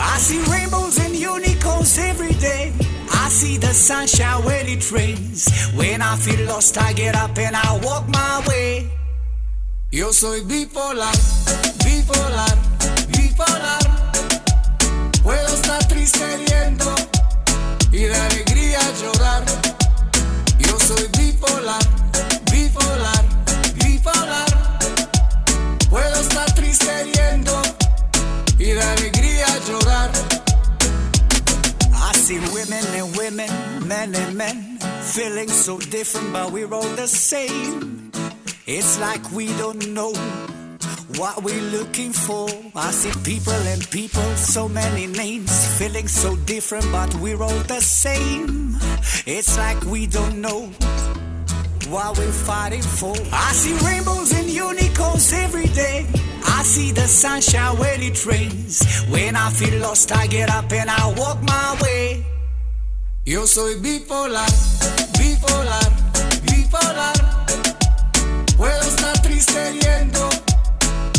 I 0.00 0.16
see 0.18 0.40
rainbows 0.50 0.98
and 0.98 1.14
unicorns 1.14 1.98
every 1.98 2.32
day. 2.34 2.72
I 3.12 3.28
see 3.28 3.58
the 3.58 3.72
sunshine 3.72 4.42
when 4.44 4.66
it 4.66 4.90
rains. 4.90 5.48
When 5.74 6.00
I 6.00 6.16
feel 6.16 6.46
lost, 6.46 6.78
I 6.78 6.92
get 6.94 7.14
up 7.14 7.36
and 7.38 7.54
I 7.54 7.78
walk 7.82 8.08
my 8.08 8.42
way. 8.48 8.90
Yo 9.90 10.10
soy 10.12 10.40
bipolar, 10.40 11.14
bipolar, 11.84 12.56
bipolar. 13.12 13.84
Puedo 15.22 15.48
estar 15.48 15.86
triste 15.88 16.24
riendo 16.46 16.94
y 17.92 18.04
de 18.04 18.14
alegría 18.14 18.80
llorar. 19.02 19.44
Yo 20.58 20.78
soy 20.78 21.08
bipolar, 21.18 21.82
bipolar, 22.50 23.24
bipolar. 23.84 24.50
Puedo 25.90 26.20
estar 26.20 26.54
triste 26.54 27.04
riendo 27.04 27.60
y 28.58 28.70
de 28.72 28.82
alegría 28.82 29.19
I 31.92 32.12
see 32.14 32.38
women 32.52 32.84
and 32.94 33.16
women, 33.16 33.88
men 33.88 34.14
and 34.14 34.36
men, 34.36 34.78
feeling 35.02 35.48
so 35.48 35.78
different, 35.78 36.32
but 36.32 36.52
we're 36.52 36.72
all 36.72 36.90
the 36.96 37.06
same. 37.06 38.10
It's 38.66 38.98
like 39.00 39.30
we 39.32 39.46
don't 39.58 39.88
know 39.88 40.12
what 41.16 41.42
we're 41.42 41.70
looking 41.70 42.12
for. 42.12 42.48
I 42.74 42.90
see 42.90 43.12
people 43.24 43.52
and 43.52 43.88
people, 43.90 44.36
so 44.36 44.68
many 44.68 45.06
names, 45.06 45.78
feeling 45.78 46.08
so 46.08 46.36
different, 46.36 46.90
but 46.92 47.14
we're 47.16 47.42
all 47.42 47.62
the 47.74 47.80
same. 47.80 48.76
It's 49.26 49.56
like 49.58 49.82
we 49.84 50.06
don't 50.06 50.40
know 50.40 50.70
what 51.90 52.16
we're 52.16 52.30
fighting 52.30 52.82
for. 52.82 53.14
I 53.32 53.52
see 53.52 53.74
rainbows 53.84 54.32
and 54.32 54.48
unicorns 54.48 55.32
every 55.32 55.66
day. 55.66 56.06
I 56.46 56.62
see 56.62 56.92
the 56.92 57.06
sunshine 57.06 57.76
when 57.78 58.00
it 58.02 58.24
rains. 58.24 59.02
When 59.10 59.34
I 59.36 59.50
feel 59.50 59.80
lost, 59.80 60.12
I 60.12 60.26
get 60.26 60.50
up 60.50 60.70
and 60.72 60.88
I 60.88 61.12
walk 61.18 61.42
my 61.42 61.76
way. 61.82 62.24
Yo 63.24 63.44
soy 63.44 63.74
bipolar, 63.80 64.50
bipolar, 65.18 65.90
bipolar. 66.46 67.18
Puedo 68.56 68.82
estar 68.82 69.20
triste 69.22 69.72
riendo 69.72 70.28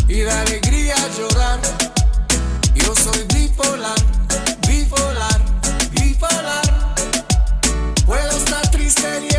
y 0.08 0.20
de 0.20 0.30
alegría 0.30 0.96
llorar. 1.16 1.60
Yo 2.74 2.94
soy 2.94 3.24
bipolar, 3.34 3.98
bipolar, 4.66 5.40
bipolar. 5.92 7.04
Puedo 8.06 8.30
estar 8.30 8.70
triste 8.70 9.20
riendo 9.20 9.31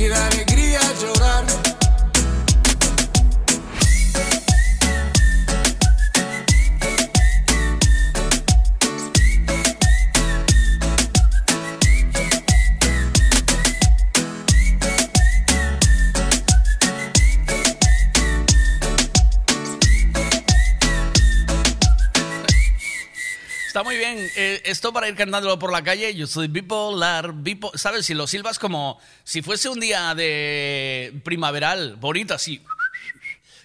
y 0.00 0.29
Está 23.80 23.88
muy 23.88 23.96
bien. 23.96 24.30
Eh, 24.36 24.60
esto 24.66 24.92
para 24.92 25.08
ir 25.08 25.14
cantándolo 25.16 25.58
por 25.58 25.72
la 25.72 25.82
calle, 25.82 26.14
yo 26.14 26.26
soy 26.26 26.48
bipolar, 26.48 27.32
bipo- 27.32 27.74
¿sabes? 27.78 28.04
Si 28.04 28.12
lo 28.12 28.26
silbas 28.26 28.58
como 28.58 29.00
si 29.24 29.40
fuese 29.40 29.70
un 29.70 29.80
día 29.80 30.14
de 30.14 31.18
primaveral, 31.24 31.96
bonito 31.96 32.34
así. 32.34 32.62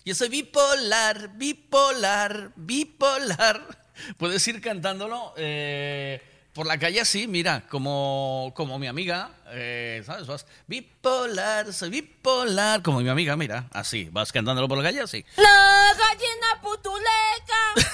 Yo 0.06 0.16
soy 0.16 0.30
bipolar, 0.30 1.32
bipolar, 1.36 2.52
bipolar. 2.56 3.62
Puedes 4.18 4.48
ir 4.48 4.62
cantándolo 4.62 5.34
eh, 5.36 6.22
por 6.54 6.66
la 6.66 6.80
calle 6.80 7.02
así, 7.02 7.28
mira, 7.28 7.68
como, 7.68 8.54
como 8.56 8.80
mi 8.80 8.88
amiga, 8.88 9.32
eh, 9.50 10.02
¿sabes? 10.06 10.28
Vas 10.28 10.46
bipolar, 10.66 11.74
soy 11.74 11.90
bipolar, 11.90 12.82
como 12.82 13.02
mi 13.02 13.10
amiga, 13.10 13.36
mira, 13.36 13.68
así, 13.74 14.08
vas 14.14 14.32
cantándolo 14.32 14.70
por 14.70 14.78
la 14.78 14.84
calle 14.86 15.02
así. 15.02 15.26
La 15.36 15.94
gallina 15.98 16.62
putuleca. 16.62 17.92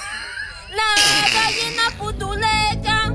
La 0.74 0.94
gallina 1.32 1.90
putuleca. 1.98 3.14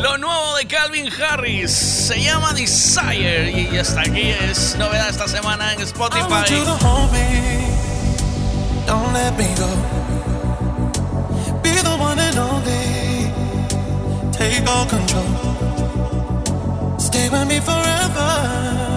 Lo 0.00 0.18
nuevo 0.18 0.56
de 0.56 0.66
Calvin 0.66 1.08
Harris 1.12 1.70
se 1.72 2.22
llama 2.22 2.52
Desire 2.52 3.50
y 3.50 3.78
hasta 3.78 4.02
aquí 4.02 4.30
es 4.30 4.76
novedad 4.76 5.08
esta 5.08 5.26
semana 5.28 5.72
en 5.72 5.80
I 5.80 5.82
want 5.84 5.96
Spotify. 5.96 6.54
you 6.54 6.64
to 6.64 6.76
hold 6.84 7.10
me. 7.12 7.66
Don't 8.86 9.12
let 9.14 9.32
me 9.38 9.48
go. 9.56 9.68
Be 11.62 11.70
the 11.70 11.96
one 11.98 12.18
and 12.20 12.38
only. 12.38 13.32
Take 14.32 14.66
all 14.68 14.86
control. 14.86 15.24
Stay 16.98 17.28
with 17.30 17.46
me 17.46 17.60
forever. 17.60 18.93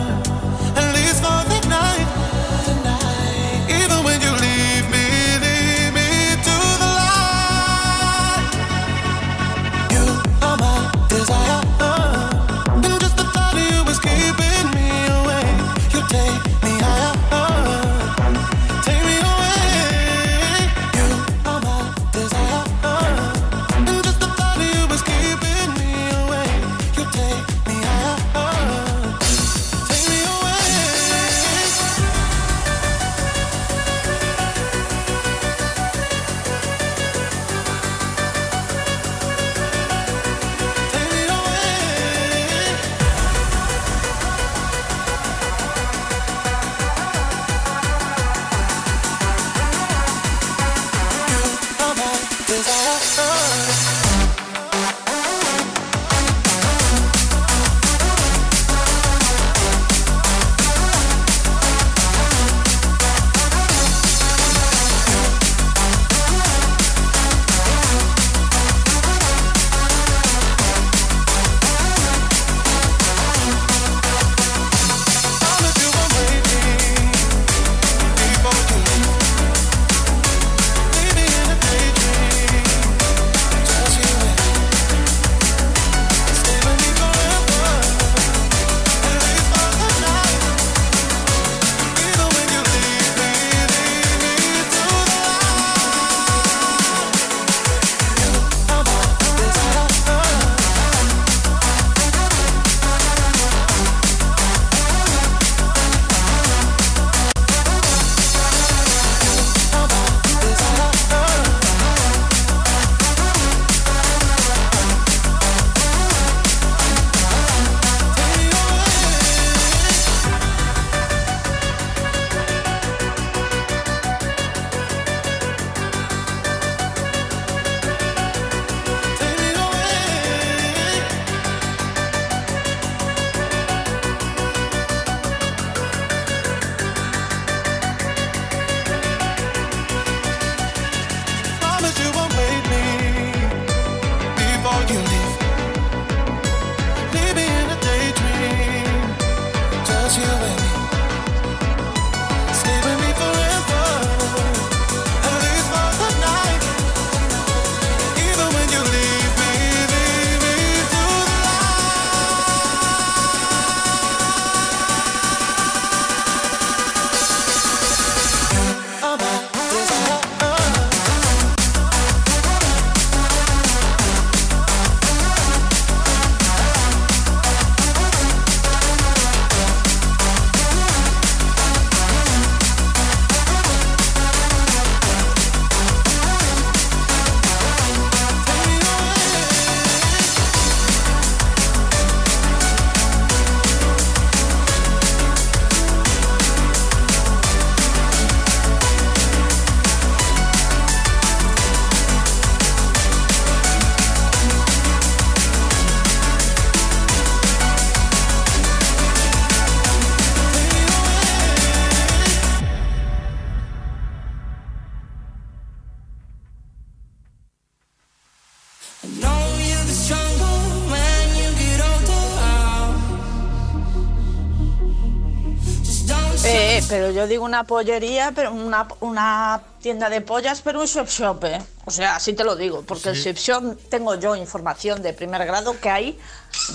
Yo 227.18 227.26
digo 227.28 227.44
una 227.44 227.64
pollería, 227.64 228.32
pero 228.36 228.52
una, 228.52 228.88
una 229.00 229.62
tienda 229.82 230.08
de 230.10 230.22
pollas, 230.22 230.62
pero 230.62 230.80
un 230.80 230.86
shop 230.86 231.08
shop, 231.08 231.44
¿eh? 231.46 231.62
O 231.86 231.92
sea, 231.92 232.16
así 232.16 232.34
te 232.34 232.44
lo 232.44 232.56
digo, 232.56 232.84
porque 232.84 233.10
el 233.10 233.16
Sí. 233.16 233.34
shop 233.34 233.38
shop 233.38 233.90
tengo 233.90 234.14
yo 234.16 234.36
información 234.36 235.02
de 235.02 235.14
primer 235.14 235.44
grado 235.46 235.80
que 235.80 235.90
ahí 235.90 236.20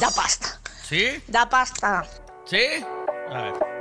da 0.00 0.10
pasta. 0.10 0.60
¿Sí? 0.88 1.22
Da 1.28 1.48
pasta. 1.48 2.04
¿Sí? 2.44 2.58
A 3.30 3.42
ver. 3.42 3.71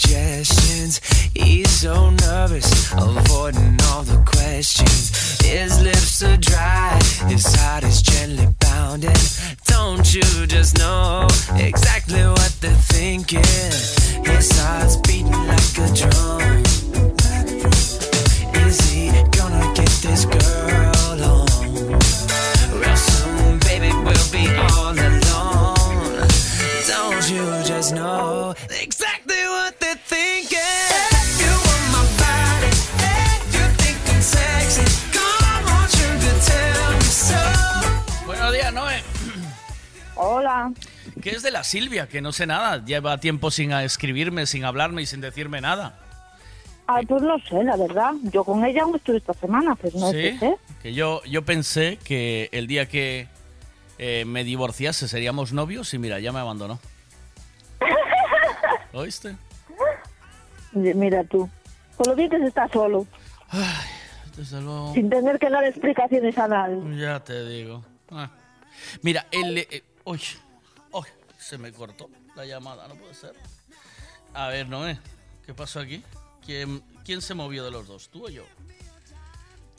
Suggestions. 0.00 1.00
He's 1.34 1.70
so 1.70 2.10
nervous, 2.10 2.92
avoiding 2.92 3.76
all 3.88 4.02
the 4.02 4.22
questions. 4.26 5.10
His 5.44 5.80
lips 5.82 6.22
are 6.22 6.36
dry, 6.36 6.98
his 7.26 7.44
heart 7.56 7.84
is 7.84 8.02
gently 8.02 8.48
pounding. 8.60 9.14
Don't 9.66 10.14
you 10.14 10.46
just 10.46 10.78
know 10.78 11.26
exactly 11.54 12.22
what 12.22 12.52
they're 12.60 12.84
thinking? 12.92 13.44
His 14.24 14.50
heart's 14.60 14.96
beating 14.96 15.30
like 15.30 15.76
a 15.78 15.88
drum. 15.94 16.62
Is 18.66 18.80
he 18.90 19.10
gonna 19.36 19.72
get 19.74 19.90
this 20.02 20.24
girl 20.24 21.20
on? 21.24 21.46
Real 22.80 22.96
soon, 22.96 23.58
baby, 23.60 23.90
we'll 24.04 24.30
be 24.32 24.48
all 24.56 24.94
alone. 24.94 26.28
Don't 26.88 27.30
you 27.30 27.44
just 27.64 27.94
know 27.94 28.54
exactly 28.70 29.19
Hola. 40.22 40.70
¿Qué 41.22 41.30
es 41.30 41.42
de 41.42 41.50
la 41.50 41.64
Silvia? 41.64 42.06
Que 42.06 42.20
no 42.20 42.30
sé 42.32 42.46
nada. 42.46 42.84
Lleva 42.84 43.18
tiempo 43.18 43.50
sin 43.50 43.72
escribirme, 43.72 44.44
sin 44.44 44.66
hablarme 44.66 45.00
y 45.00 45.06
sin 45.06 45.22
decirme 45.22 45.62
nada. 45.62 45.98
Ay, 46.86 47.06
pues 47.06 47.22
no 47.22 47.38
sé, 47.48 47.64
la 47.64 47.76
verdad. 47.76 48.12
Yo 48.24 48.44
con 48.44 48.62
ella 48.66 48.82
aún 48.82 48.96
estuve 48.96 49.16
esta 49.16 49.32
semana, 49.32 49.74
pues 49.76 49.94
no 49.94 50.10
¿Sí? 50.10 50.36
sé. 50.38 50.56
Que 50.82 50.92
yo, 50.92 51.22
yo 51.24 51.42
pensé 51.44 51.98
que 52.04 52.50
el 52.52 52.66
día 52.66 52.86
que 52.86 53.28
eh, 53.98 54.24
me 54.26 54.44
divorciase 54.44 55.08
seríamos 55.08 55.54
novios 55.54 55.94
y 55.94 55.98
mira, 55.98 56.20
ya 56.20 56.32
me 56.32 56.40
abandonó. 56.40 56.78
¿Oíste? 58.92 59.36
Mira 60.72 61.24
tú. 61.24 61.48
Con 61.96 62.08
lo 62.08 62.14
bien 62.14 62.28
que 62.28 62.38
se 62.38 62.46
está 62.46 62.68
solo, 62.68 63.06
Desde 64.36 64.60
luego. 64.60 64.92
sin 64.94 65.08
tener 65.08 65.38
que 65.38 65.48
dar 65.48 65.64
explicaciones 65.64 66.36
a 66.36 66.46
nadie. 66.48 66.98
Ya 66.98 67.20
te 67.20 67.46
digo. 67.48 67.82
Ah. 68.10 68.30
Mira, 69.02 69.26
el... 69.30 69.58
eh, 69.58 69.82
uy, 70.04 70.20
uy, 70.92 71.06
se 71.38 71.58
me 71.58 71.72
cortó 71.72 72.08
la 72.36 72.44
llamada, 72.44 72.86
no 72.88 72.94
puede 72.94 73.14
ser. 73.14 73.34
A 74.34 74.48
ver, 74.48 74.68
Noé, 74.68 74.98
¿qué 75.44 75.54
pasó 75.54 75.80
aquí? 75.80 76.02
¿Quién, 76.44 76.82
¿Quién 77.04 77.20
se 77.22 77.34
movió 77.34 77.64
de 77.64 77.70
los 77.70 77.86
dos, 77.86 78.08
tú 78.08 78.26
o 78.26 78.28
yo? 78.28 78.44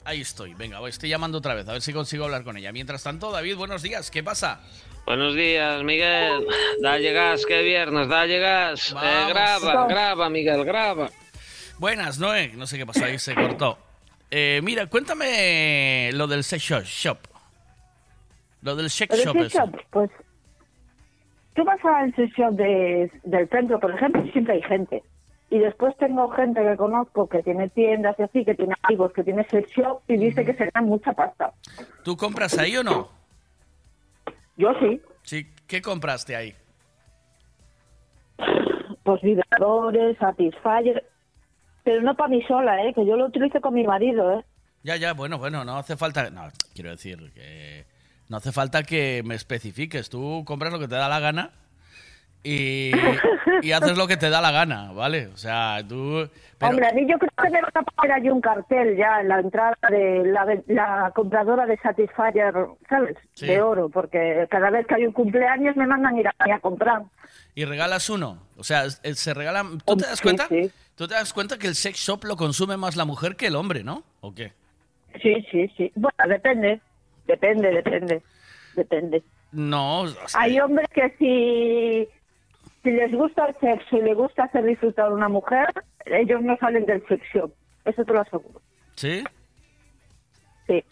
Ahí 0.04 0.20
estoy, 0.20 0.54
venga, 0.54 0.80
voy, 0.80 0.90
estoy 0.90 1.08
llamando 1.08 1.38
otra 1.38 1.54
vez, 1.54 1.68
a 1.68 1.72
ver 1.72 1.82
si 1.82 1.92
consigo 1.92 2.24
hablar 2.24 2.42
con 2.42 2.56
ella. 2.56 2.72
Mientras 2.72 3.02
tanto, 3.02 3.30
David, 3.30 3.56
buenos 3.56 3.82
días, 3.82 4.10
¿qué 4.10 4.22
pasa? 4.22 4.60
Buenos 5.06 5.34
días, 5.34 5.82
Miguel. 5.82 6.46
Dale 6.80 7.12
gas, 7.12 7.44
que 7.46 7.62
viernes, 7.62 8.08
dale 8.08 8.38
gas. 8.38 8.90
Eh, 8.90 9.24
graba, 9.28 9.86
graba, 9.86 10.28
Miguel, 10.28 10.64
graba. 10.64 11.10
Buenas, 11.78 12.18
Noé, 12.18 12.48
no 12.54 12.66
sé 12.66 12.78
qué 12.78 12.86
pasó 12.86 13.04
ahí, 13.04 13.18
se 13.18 13.34
cortó. 13.34 13.78
Eh, 14.30 14.60
mira, 14.62 14.86
cuéntame 14.86 16.10
lo 16.14 16.26
del 16.26 16.42
sex 16.42 16.62
shop. 16.62 17.18
Lo 18.62 18.76
del 18.76 18.90
sex 18.90 19.24
shop. 19.24 19.36
sex 19.36 19.54
shop, 19.54 19.76
pues 19.90 20.10
tú 21.54 21.64
vas 21.64 21.84
al 21.84 22.14
sex 22.14 22.32
shop 22.36 22.52
de, 22.54 23.10
del 23.24 23.48
centro, 23.48 23.78
por 23.80 23.92
ejemplo, 23.94 24.24
y 24.24 24.30
siempre 24.32 24.54
hay 24.54 24.62
gente. 24.62 25.02
Y 25.50 25.58
después 25.58 25.94
tengo 25.98 26.30
gente 26.30 26.62
que 26.62 26.76
conozco 26.76 27.28
que 27.28 27.42
tiene 27.42 27.68
tiendas 27.70 28.16
y 28.18 28.22
así, 28.22 28.44
que 28.44 28.54
tiene 28.54 28.74
amigos 28.82 29.12
que 29.12 29.22
tiene 29.22 29.46
sex 29.48 29.70
shop 29.70 30.00
y 30.08 30.16
dice 30.16 30.44
que 30.44 30.54
se 30.54 30.70
gana 30.70 30.86
mucha 30.86 31.12
pasta. 31.12 31.52
¿Tú 32.02 32.16
compras 32.16 32.56
ahí 32.56 32.76
o 32.76 32.82
no? 32.82 33.10
Yo 34.56 34.72
sí, 34.80 35.00
Sí, 35.22 35.46
¿qué 35.66 35.80
compraste 35.82 36.36
ahí? 36.36 36.54
pues 39.04 39.20
vibradores, 39.22 40.16
satisfyer, 40.18 41.04
pero 41.82 42.02
no 42.02 42.14
para 42.14 42.28
mí 42.28 42.42
sola, 42.42 42.84
¿eh? 42.84 42.94
que 42.94 43.04
yo 43.04 43.16
lo 43.16 43.26
utilizo 43.26 43.60
con 43.60 43.74
mi 43.74 43.84
marido. 43.84 44.38
¿eh? 44.38 44.44
Ya, 44.84 44.96
ya, 44.96 45.12
bueno, 45.12 45.38
bueno, 45.38 45.64
no 45.64 45.76
hace 45.76 45.96
falta. 45.96 46.30
No, 46.30 46.48
quiero 46.74 46.90
decir 46.90 47.32
que 47.34 47.84
no 48.32 48.38
hace 48.38 48.50
falta 48.50 48.82
que 48.82 49.22
me 49.26 49.34
especifiques. 49.34 50.08
Tú 50.08 50.42
compras 50.46 50.72
lo 50.72 50.78
que 50.78 50.88
te 50.88 50.94
da 50.94 51.06
la 51.06 51.20
gana 51.20 51.50
y, 52.42 52.90
y 53.60 53.72
haces 53.72 53.96
lo 53.96 54.08
que 54.08 54.16
te 54.16 54.30
da 54.30 54.40
la 54.40 54.50
gana, 54.50 54.90
¿vale? 54.92 55.26
O 55.28 55.36
sea, 55.36 55.80
tú. 55.86 56.26
pero- 56.58 56.70
Hombre, 56.70 56.88
a 56.88 56.92
mí 56.94 57.02
yo 57.08 57.18
creo 57.18 57.30
que 57.42 57.50
me 57.50 57.60
van 57.60 57.70
a 57.74 57.82
poner 57.82 58.12
allí 58.12 58.30
un 58.30 58.40
cartel 58.40 58.96
ya 58.96 59.20
en 59.20 59.28
la 59.28 59.38
entrada 59.40 59.76
de 59.90 60.32
la, 60.66 61.12
compradora 61.14 61.66
de 61.66 61.76
Satisfyer, 61.76 62.54
¿sabes? 62.88 63.16
Sí. 63.34 63.46
De 63.46 63.60
oro, 63.60 63.90
porque 63.90 64.46
cada 64.50 64.70
vez 64.70 64.86
que 64.86 64.94
hay 64.94 65.04
un 65.06 65.12
cumpleaños 65.12 65.76
me 65.76 65.86
mandan 65.86 66.16
ir 66.16 66.26
a, 66.26 66.32
a 66.54 66.58
comprar. 66.58 67.02
y 67.54 67.66
regalas 67.66 68.08
uno. 68.08 68.38
O 68.56 68.64
sea, 68.64 68.88
se 68.88 69.34
regalan. 69.34 69.78
¿Tú 69.84 69.96
te 69.98 70.06
das 70.06 70.18
Sí, 70.18 70.22
cuenta? 70.22 70.48
sí. 70.48 70.70
¿Tú 70.96 71.06
te 71.06 71.14
das 71.14 71.32
cuenta 71.34 71.58
que 71.58 71.66
el 71.66 71.74
sex 71.74 71.98
shop 71.98 72.24
lo 72.24 72.36
consume 72.36 72.78
más 72.78 72.96
la 72.96 73.04
mujer 73.04 73.36
que 73.36 73.48
el 73.48 73.56
hombre, 73.56 73.84
¿no? 73.84 74.02
¿O 74.22 74.34
qué? 74.34 74.52
Sí, 75.22 75.46
sí, 75.50 75.70
sí. 75.76 75.92
Bueno, 75.94 76.16
depende, 76.26 76.80
depende, 77.26 77.70
depende, 77.70 78.22
depende. 78.74 79.22
No, 79.52 80.00
o 80.02 80.08
sea, 80.08 80.40
Hay 80.40 80.58
hombres 80.60 80.88
que 80.94 81.10
si, 81.18 82.08
si 82.82 82.90
les 82.90 83.12
gusta 83.12 83.46
el 83.46 83.56
sexo 83.60 83.96
y 83.98 84.02
les 84.02 84.16
gusta 84.16 84.44
hacer 84.44 84.64
disfrutar 84.64 85.06
a 85.06 85.14
una 85.14 85.28
mujer, 85.28 85.68
ellos 86.06 86.40
no 86.42 86.56
salen 86.58 86.86
del 86.86 87.02
shop. 87.32 87.52
Eso 87.84 88.04
te 88.04 88.12
lo 88.12 88.20
aseguro. 88.20 88.60
¿sí? 88.96 89.22
Sí. 90.66 90.82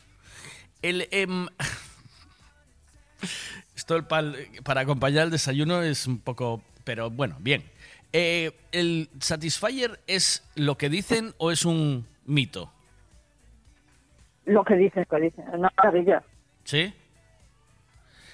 El, 0.83 1.09
em, 1.11 1.47
esto 3.77 3.97
el 3.97 4.05
pal- 4.07 4.37
para 4.63 4.83
acompañar 4.83 5.25
el 5.25 5.31
desayuno 5.31 5.83
es 5.83 6.07
un 6.07 6.19
poco... 6.19 6.63
Pero 6.85 7.11
bueno, 7.11 7.37
bien. 7.41 7.63
Eh, 8.13 8.53
¿El 8.73 9.09
Satisfyer 9.21 10.01
es 10.07 10.43
lo 10.57 10.77
que 10.77 10.89
dicen 10.89 11.35
o 11.39 11.51
es 11.51 11.65
un 11.65 12.07
mito? 12.25 12.73
Lo 14.47 14.65
que 14.65 14.75
dices, 14.77 15.07
que 15.09 15.17
dices. 15.21 15.45
Es 15.47 15.55
una 15.55 15.71
maravilla. 15.77 16.23
¿Sí? 16.65 16.93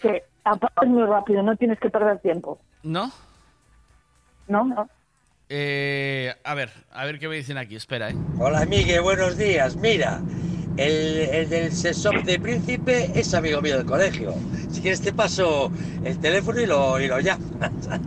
Sí, 0.02 0.08
aparte 0.44 0.84
es 0.86 0.88
muy 0.88 1.04
rápido, 1.04 1.42
no 1.42 1.56
tienes 1.56 1.78
que 1.80 1.90
perder 1.90 2.18
tiempo. 2.20 2.58
¿No? 2.82 3.10
No, 4.48 4.64
no. 4.64 4.88
Eh, 5.48 6.34
a 6.44 6.54
ver, 6.54 6.70
a 6.92 7.04
ver 7.04 7.18
qué 7.18 7.28
me 7.28 7.36
dicen 7.36 7.56
aquí. 7.58 7.76
Espera, 7.76 8.10
¿eh? 8.10 8.16
Hola, 8.38 8.64
Miguel, 8.66 9.00
buenos 9.00 9.36
días. 9.36 9.76
Mira, 9.76 10.20
el, 10.76 11.18
el 11.32 11.48
del 11.48 11.72
sesop 11.72 12.14
de 12.24 12.38
príncipe 12.38 13.10
es 13.14 13.32
amigo 13.34 13.60
mío 13.62 13.76
del 13.78 13.86
colegio. 13.86 14.34
Si 14.70 14.80
quieres 14.80 15.00
te 15.00 15.12
paso 15.12 15.70
el 16.04 16.18
teléfono 16.20 16.60
y 16.60 16.66
lo, 16.66 17.00
y 17.00 17.06
lo 17.08 17.20
llamas. 17.20 17.70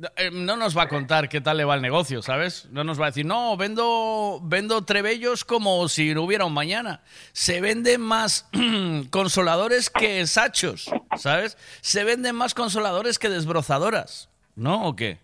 No, 0.00 0.08
eh, 0.16 0.30
no 0.32 0.56
nos 0.56 0.74
va 0.76 0.84
a 0.84 0.88
contar 0.88 1.28
qué 1.28 1.42
tal 1.42 1.58
le 1.58 1.64
va 1.64 1.74
el 1.74 1.82
negocio, 1.82 2.22
¿sabes? 2.22 2.66
No 2.70 2.84
nos 2.84 2.98
va 2.98 3.04
a 3.04 3.10
decir, 3.10 3.26
no, 3.26 3.54
vendo, 3.58 4.40
vendo 4.42 4.82
trebellos 4.82 5.44
como 5.44 5.86
si 5.90 6.14
no 6.14 6.22
hubiera 6.22 6.46
un 6.46 6.54
mañana. 6.54 7.02
Se 7.32 7.60
venden 7.60 8.00
más 8.00 8.48
consoladores 9.10 9.90
que 9.90 10.26
sachos, 10.26 10.90
¿sabes? 11.18 11.58
Se 11.82 12.04
venden 12.04 12.34
más 12.34 12.54
consoladores 12.54 13.18
que 13.18 13.28
desbrozadoras, 13.28 14.30
¿no? 14.56 14.86
¿O 14.88 14.96
qué? 14.96 15.18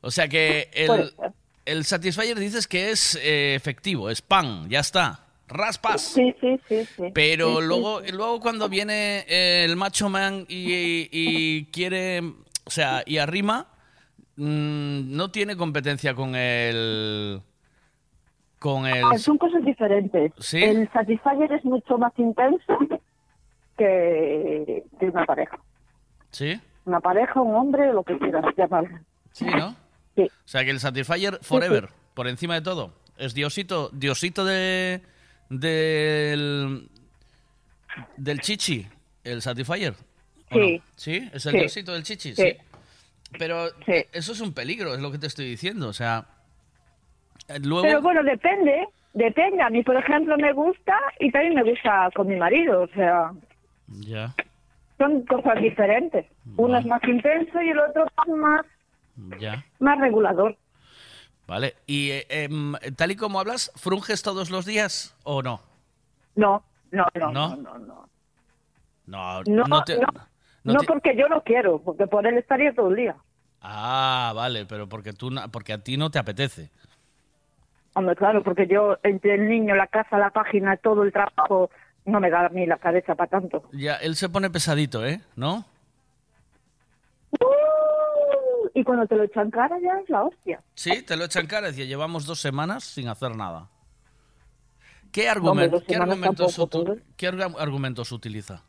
O 0.00 0.10
sea 0.10 0.26
que 0.26 0.70
el, 0.72 1.12
el 1.66 1.84
Satisfyer 1.84 2.38
dices 2.38 2.66
que 2.66 2.90
es 2.90 3.14
eh, 3.20 3.54
efectivo, 3.56 4.08
es 4.08 4.22
pan, 4.22 4.70
ya 4.70 4.80
está. 4.80 5.26
Raspas. 5.48 6.00
Sí, 6.00 6.34
sí, 6.40 6.58
sí, 6.66 6.86
sí. 6.96 7.02
Pero 7.12 7.60
Sí, 7.60 7.66
luego, 7.66 8.02
sí. 8.02 8.12
luego 8.12 8.40
cuando 8.40 8.70
viene 8.70 9.26
el 9.28 9.76
macho 9.76 10.08
man 10.08 10.46
y, 10.48 11.08
y 11.12 11.64
quiere, 11.66 12.20
o 12.64 12.70
sea, 12.70 13.02
y 13.04 13.18
arrima, 13.18 13.66
mm, 14.38 15.16
no 15.16 15.30
tiene 15.30 15.56
competencia 15.56 16.14
con 16.14 16.34
el... 16.34 17.42
Con 18.58 18.86
el... 18.86 19.04
Ah, 19.04 19.18
Son 19.18 19.38
cosas 19.38 19.64
diferentes. 19.64 20.32
¿Sí? 20.38 20.62
El 20.62 20.90
Satisfyer 20.92 21.52
es 21.52 21.64
mucho 21.64 21.96
más 21.98 22.12
intenso 22.18 22.78
que, 23.76 24.84
que 24.98 25.06
una 25.06 25.24
pareja. 25.24 25.58
¿Sí? 26.30 26.60
Una 26.84 27.00
pareja, 27.00 27.40
un 27.40 27.54
hombre, 27.54 27.92
lo 27.92 28.02
que 28.02 28.18
quieras 28.18 28.44
llamar. 28.56 28.84
Sí, 29.32 29.44
¿no? 29.44 29.76
Sí. 30.16 30.22
O 30.24 30.48
sea, 30.48 30.64
que 30.64 30.70
el 30.70 30.80
Satisfyer 30.80 31.38
Forever, 31.42 31.88
por 32.14 32.26
encima 32.26 32.54
de 32.54 32.62
todo. 32.62 32.92
Es 33.16 33.34
Diosito, 33.34 33.90
Diosito 33.92 34.44
de, 34.44 35.02
del, 35.50 36.88
del 38.16 38.40
chichi, 38.40 38.86
el 39.24 39.42
Satisfyer. 39.42 39.92
¿o 40.50 40.54
Sí. 40.54 40.76
no? 40.78 40.84
¿Sí? 40.96 41.28
¿Es 41.32 41.46
el 41.46 41.52
diosito 41.52 41.92
del 41.92 42.02
chichi? 42.04 42.34
Sí. 42.34 42.56
Pero 43.38 43.66
eso 44.12 44.32
es 44.32 44.40
un 44.40 44.52
peligro, 44.54 44.94
es 44.94 45.00
lo 45.00 45.10
que 45.12 45.18
te 45.18 45.26
estoy 45.26 45.44
diciendo. 45.46 45.88
O 45.88 45.92
sea, 45.92 46.24
eh, 47.48 47.58
luego... 47.62 47.82
Pero 47.82 48.00
bueno, 48.02 48.22
depende, 48.22 48.86
depende. 49.12 49.62
A 49.62 49.70
mí, 49.70 49.82
por 49.82 49.96
ejemplo, 49.96 50.36
me 50.38 50.52
gusta 50.52 50.96
y 51.20 51.30
también 51.30 51.54
me 51.54 51.62
gusta 51.70 52.08
con 52.14 52.26
mi 52.26 52.36
marido. 52.36 52.82
O 52.82 52.88
sea, 52.88 53.32
Ya, 53.88 54.34
son 54.96 55.22
cosas 55.26 55.60
diferentes. 55.60 56.26
Uno 56.56 56.78
es 56.78 56.86
más 56.86 57.02
intenso 57.04 57.60
y 57.62 57.68
el 57.70 57.78
otro 57.78 58.06
es 58.06 58.34
más, 58.34 58.64
ya. 59.38 59.64
más 59.78 59.98
regulador. 60.00 60.56
Vale. 61.46 61.74
Y 61.86 62.10
eh, 62.10 62.26
em, 62.30 62.74
tal 62.96 63.10
y 63.10 63.16
como 63.16 63.40
hablas, 63.40 63.70
¿frunges 63.76 64.22
todos 64.22 64.50
los 64.50 64.64
días 64.66 65.14
o 65.24 65.42
no? 65.42 65.60
No, 66.34 66.62
no, 66.90 67.06
no, 67.14 67.30
¿No? 67.32 67.56
no, 67.56 67.56
no. 67.56 67.78
no. 67.78 68.08
No, 69.06 69.42
No, 69.44 69.64
no 69.64 69.84
te- 69.84 69.98
no, 69.98 70.06
no 70.68 70.74
no 70.74 70.80
te- 70.80 70.86
porque 70.86 71.16
yo 71.16 71.28
lo 71.28 71.42
quiero, 71.42 71.80
porque 71.80 72.06
por 72.06 72.26
él 72.26 72.38
estaría 72.38 72.72
todo 72.74 72.88
el 72.90 72.96
día. 72.96 73.16
Ah, 73.60 74.32
vale, 74.34 74.66
pero 74.66 74.88
porque, 74.88 75.12
tú, 75.12 75.30
porque 75.50 75.72
a 75.72 75.78
ti 75.82 75.96
no 75.96 76.10
te 76.10 76.18
apetece. 76.18 76.70
Hombre, 77.94 78.14
claro, 78.14 78.42
porque 78.44 78.66
yo, 78.68 78.98
entre 79.02 79.34
el 79.34 79.48
niño, 79.48 79.74
la 79.74 79.88
casa, 79.88 80.16
la 80.18 80.30
página, 80.30 80.76
todo 80.76 81.02
el 81.02 81.12
trabajo, 81.12 81.70
no 82.04 82.20
me 82.20 82.30
da 82.30 82.46
a 82.46 82.48
mí 82.50 82.64
la 82.66 82.76
cabeza 82.78 83.14
para 83.16 83.28
tanto. 83.30 83.64
Ya, 83.72 83.96
él 83.96 84.14
se 84.14 84.28
pone 84.28 84.48
pesadito, 84.50 85.04
¿eh? 85.04 85.20
¿No? 85.34 85.64
¡Uh! 87.40 88.68
Y 88.74 88.84
cuando 88.84 89.06
te 89.06 89.16
lo 89.16 89.24
echan 89.24 89.50
cara 89.50 89.76
ya 89.80 89.98
es 90.02 90.08
la 90.08 90.22
hostia. 90.22 90.60
Sí, 90.74 91.02
te 91.02 91.16
lo 91.16 91.24
echan 91.24 91.46
cara. 91.46 91.68
Decía, 91.68 91.84
llevamos 91.84 92.26
dos 92.26 92.40
semanas 92.40 92.84
sin 92.84 93.08
hacer 93.08 93.34
nada. 93.34 93.68
¿Qué, 95.10 95.28
Hombre, 95.30 95.70
qué 95.70 95.80
semanas 95.92 96.14
argumentos, 96.14 96.56
tampoco, 96.56 96.84
utu- 96.92 97.02
¿qué 97.16 97.28
arga- 97.28 97.54
argumentos 97.58 98.12
utiliza? 98.12 98.62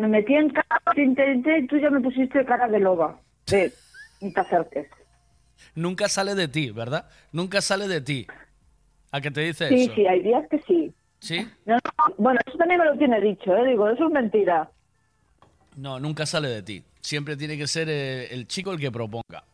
Me 0.00 0.08
metí 0.08 0.34
en 0.34 0.50
cara, 0.50 0.80
te 0.94 1.02
intenté 1.02 1.58
y 1.58 1.66
tú 1.66 1.78
ya 1.78 1.90
me 1.90 2.00
pusiste 2.00 2.44
cara 2.44 2.68
de 2.68 2.78
loba. 2.80 3.18
De, 3.46 3.72
ni 4.20 4.32
te 4.32 4.40
acerques. 4.40 4.88
Nunca 5.74 6.08
sale 6.08 6.34
de 6.34 6.48
ti, 6.48 6.70
¿verdad? 6.70 7.08
Nunca 7.32 7.60
sale 7.60 7.88
de 7.88 8.00
ti. 8.00 8.26
¿A 9.12 9.20
qué 9.20 9.30
te 9.30 9.40
dice 9.42 9.68
Sí, 9.68 9.84
eso? 9.84 9.94
sí, 9.94 10.06
hay 10.06 10.22
días 10.22 10.44
que 10.50 10.60
sí. 10.62 10.92
¿Sí? 11.20 11.46
No, 11.64 11.74
no, 11.76 12.14
bueno, 12.18 12.40
eso 12.46 12.58
también 12.58 12.80
me 12.80 12.86
lo 12.86 12.96
tiene 12.98 13.20
dicho, 13.20 13.56
¿eh? 13.56 13.68
Digo, 13.68 13.88
eso 13.88 14.06
es 14.06 14.12
mentira. 14.12 14.70
No, 15.76 15.98
nunca 15.98 16.26
sale 16.26 16.48
de 16.48 16.62
ti. 16.62 16.82
Siempre 17.00 17.36
tiene 17.36 17.56
que 17.56 17.66
ser 17.66 17.88
eh, 17.88 18.32
el 18.34 18.46
chico 18.46 18.72
el 18.72 18.80
que 18.80 18.90
proponga. 18.90 19.44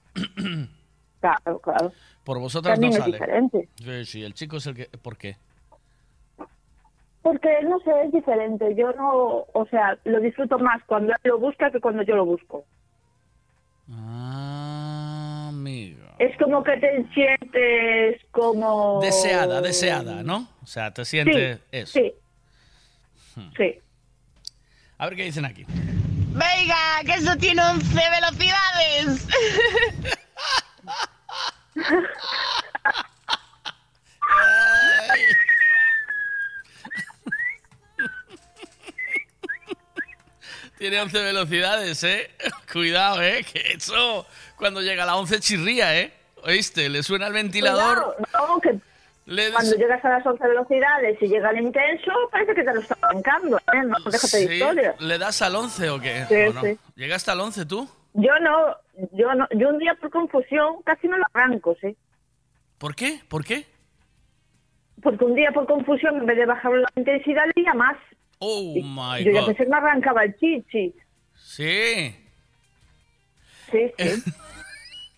Claro, 1.21 1.59
claro. 1.61 1.93
Por 2.25 2.39
vosotras 2.41 2.75
También 2.75 2.93
no 2.93 2.97
es 2.99 3.03
sale. 3.05 3.13
diferente. 3.13 3.69
Sí, 3.77 4.05
sí, 4.05 4.23
el 4.25 4.35
chico 4.35 4.57
es 4.57 4.67
el 4.67 4.75
que... 4.75 4.85
¿Por 4.87 5.17
qué? 5.17 5.37
Porque, 7.23 7.49
no 7.63 7.79
sé, 7.81 7.91
es 8.07 8.13
diferente. 8.13 8.75
Yo 8.75 8.93
no, 8.93 9.47
o 9.53 9.67
sea, 9.71 9.97
lo 10.05 10.21
disfruto 10.21 10.59
más 10.59 10.83
cuando 10.87 11.13
él 11.13 11.19
lo 11.25 11.39
busca 11.39 11.71
que 11.71 11.81
cuando 11.81 12.03
yo 12.03 12.17
lo 12.17 12.25
busco. 12.27 12.65
Ah, 13.91 15.47
amigo. 15.51 16.05
Es 16.19 16.37
como 16.39 16.63
que 16.65 16.77
te 16.79 17.05
sientes 17.15 18.21
como... 18.33 19.01
Deseada, 19.01 19.61
deseada, 19.61 20.23
¿no? 20.23 20.49
O 20.63 20.67
sea, 20.67 20.93
te 20.93 21.05
sientes 21.05 21.59
Sí, 21.59 21.63
eso. 21.73 21.93
sí. 21.93 22.13
Sí. 23.57 23.79
A 24.99 25.07
ver 25.07 25.17
qué 25.17 25.25
dicen 25.25 25.45
aquí. 25.45 25.65
Venga, 25.67 27.03
que 27.05 27.15
eso 27.15 27.37
tiene 27.37 27.63
11 27.63 27.95
velocidades. 28.11 29.29
Tiene 40.83 41.01
11 41.01 41.23
velocidades, 41.23 42.03
¿eh? 42.03 42.29
Cuidado, 42.73 43.23
¿eh? 43.23 43.45
Que 43.45 43.61
eso, 43.75 44.27
cuando 44.57 44.81
llega 44.81 45.05
a 45.05 45.07
la 45.07 45.15
11 45.15 45.39
chirría, 45.39 45.97
¿eh? 45.97 46.13
¿Oíste? 46.43 46.89
Le 46.89 47.05
suena 47.05 47.29
el 47.29 47.33
ventilador. 47.35 48.17
Cuidado, 48.17 48.49
no, 48.49 48.61
que 48.61 48.73
des- 49.33 49.53
cuando 49.53 49.77
llegas 49.77 50.05
a 50.05 50.09
las 50.09 50.27
11 50.27 50.45
velocidades 50.49 51.23
y 51.23 51.29
llega 51.29 51.51
el 51.51 51.61
intenso, 51.61 52.11
parece 52.33 52.53
que 52.57 52.65
te 52.65 52.75
lo 52.75 52.81
está 52.81 52.97
arrancando, 53.01 53.59
¿eh? 53.59 53.83
No, 53.87 53.97
déjate 54.11 54.37
de 54.39 54.47
Sí, 54.49 54.55
historia. 54.55 54.95
¿Le 54.99 55.19
das 55.19 55.41
al 55.43 55.55
11 55.55 55.89
o 55.91 56.01
qué? 56.01 56.25
Sí, 56.29 56.35
¿O 56.35 56.53
no? 56.53 56.63
sí. 56.63 56.77
¿Llegaste 56.97 57.31
al 57.31 57.39
11 57.41 57.65
tú? 57.67 57.89
Yo 58.15 58.33
no, 58.41 58.77
yo 59.13 59.33
no, 59.37 59.47
yo 59.53 59.69
un 59.69 59.79
día 59.79 59.95
por 60.01 60.11
confusión 60.11 60.83
casi 60.85 61.07
no 61.07 61.17
lo 61.17 61.25
arranco, 61.33 61.77
sí. 61.81 61.97
¿Por 62.79 62.97
qué? 62.97 63.21
¿Por 63.29 63.45
qué? 63.45 63.67
Porque 65.01 65.25
un 65.25 65.37
día 65.37 65.53
por 65.53 65.65
confusión, 65.67 66.17
en 66.17 66.27
vez 66.27 66.37
de 66.39 66.47
bajar 66.47 66.73
la 66.73 66.89
intensidad, 66.97 67.45
le 67.55 67.63
iba 67.63 67.75
más. 67.75 67.97
Oh 68.45 68.75
my 68.75 69.23
yo 69.25 69.31
ya 69.31 69.41
god. 69.41 69.47
pensé 69.47 69.63
que 69.63 69.71
me 69.71 69.77
arrancaba 69.77 70.25
el 70.25 70.37
chichi. 70.37 70.93
Sí. 71.37 72.17
Sí, 73.71 73.93
sí. 73.97 74.33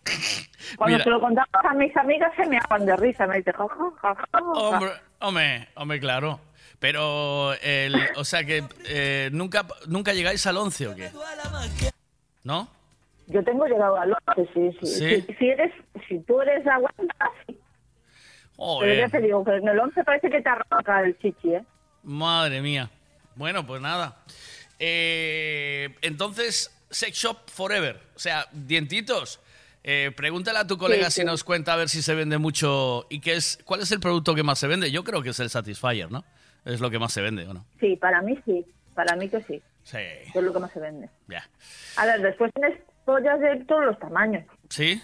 Cuando 0.77 0.99
Mira. 0.99 1.05
se 1.05 1.11
lo 1.11 1.21
contaba 1.21 1.49
a 1.71 1.73
mis 1.73 1.97
amigas 1.97 2.33
se 2.37 2.45
me 2.47 2.59
daban 2.59 2.85
de 2.85 2.95
risa. 2.97 3.27
Me 3.27 3.39
dice, 3.39 3.53
ja, 3.53 3.67
ja, 3.67 3.93
ja, 4.03 4.15
ja, 4.15 4.29
ja. 4.31 4.39
Hombre, 4.43 4.91
hombre, 5.21 5.69
hombre, 5.75 6.01
claro. 6.01 6.39
Pero, 6.79 7.55
el, 7.63 7.95
o 8.17 8.25
sea 8.25 8.45
que 8.45 8.63
eh, 8.89 9.31
nunca, 9.33 9.65
nunca 9.87 10.13
llegáis 10.13 10.47
al 10.47 10.59
11 10.59 10.89
o 10.89 10.95
qué? 10.95 11.11
¿No? 12.43 12.69
Yo 13.29 13.43
tengo 13.43 13.65
llegado 13.65 13.97
al 13.97 14.15
11, 14.37 14.51
sí, 14.53 14.77
sí. 14.81 14.87
¿Sí? 14.87 15.21
Si, 15.23 15.35
si 15.35 15.49
eres, 15.49 15.73
si 16.07 16.19
tú 16.21 16.43
eres 16.43 16.67
aguanta, 16.67 17.31
sí. 17.47 17.59
Pero 18.81 18.95
ya 18.95 19.09
te 19.09 19.21
digo 19.23 19.43
que 19.43 19.57
en 19.57 19.67
el 19.67 19.79
11 19.79 20.05
parece 20.05 20.29
que 20.29 20.43
te 20.43 20.49
arranca 20.51 21.01
el 21.01 21.19
chichi, 21.21 21.55
¿eh? 21.55 21.65
madre 22.03 22.61
mía. 22.61 22.91
Bueno, 23.37 23.67
pues 23.67 23.81
nada. 23.81 24.17
Eh, 24.79 25.95
entonces, 26.03 26.71
Sex 26.91 27.17
Shop 27.17 27.39
Forever. 27.51 28.01
O 28.15 28.19
sea, 28.19 28.47
dientitos. 28.53 29.41
Eh, 29.83 30.13
pregúntale 30.17 30.59
a 30.59 30.67
tu 30.67 30.79
colega 30.79 31.11
Sí, 31.11 31.21
si 31.21 31.27
nos 31.27 31.45
cuenta 31.45 31.75
a 31.75 31.77
ver 31.77 31.91
si 31.91 32.01
se 32.01 32.15
vende 32.15 32.39
mucho 32.39 33.07
y 33.11 33.21
qué 33.21 33.35
es, 33.35 33.59
cuál 33.65 33.83
es 33.83 33.93
el 33.93 34.01
producto 34.01 34.35
que 34.35 34.43
más 34.43 34.59
se 34.59 34.67
vende. 34.67 34.91
Yo 34.91 35.05
creo 35.05 35.23
que 35.23 35.31
es 35.31 35.41
el 35.41 35.51
Satisfyer, 35.51 36.11
¿no? 36.11 36.25
Es 36.65 36.81
lo 36.81 36.91
que 36.91 36.99
más 36.99 37.13
se 37.13 37.21
vende, 37.21 37.47
¿o 37.47 37.53
no? 37.53 37.67
Sí, 37.81 37.97
para 37.97 38.23
mí 38.23 38.39
sí. 38.47 38.65
Para 38.95 39.15
mí 39.17 39.29
que 39.29 39.43
sí. 39.43 39.61
Sí, 39.83 39.99
Es 39.99 40.43
lo 40.43 40.53
que 40.53 40.59
más 40.59 40.73
se 40.73 40.81
vende. 40.81 41.11
ya. 41.29 41.47
A 41.97 42.07
ver, 42.07 42.23
después 42.23 42.51
tienes 42.55 42.81
pollas 43.05 43.39
de 43.41 43.63
todos 43.67 43.85
los 43.85 43.99
tamaños. 43.99 44.45
¿Sí? 44.71 45.03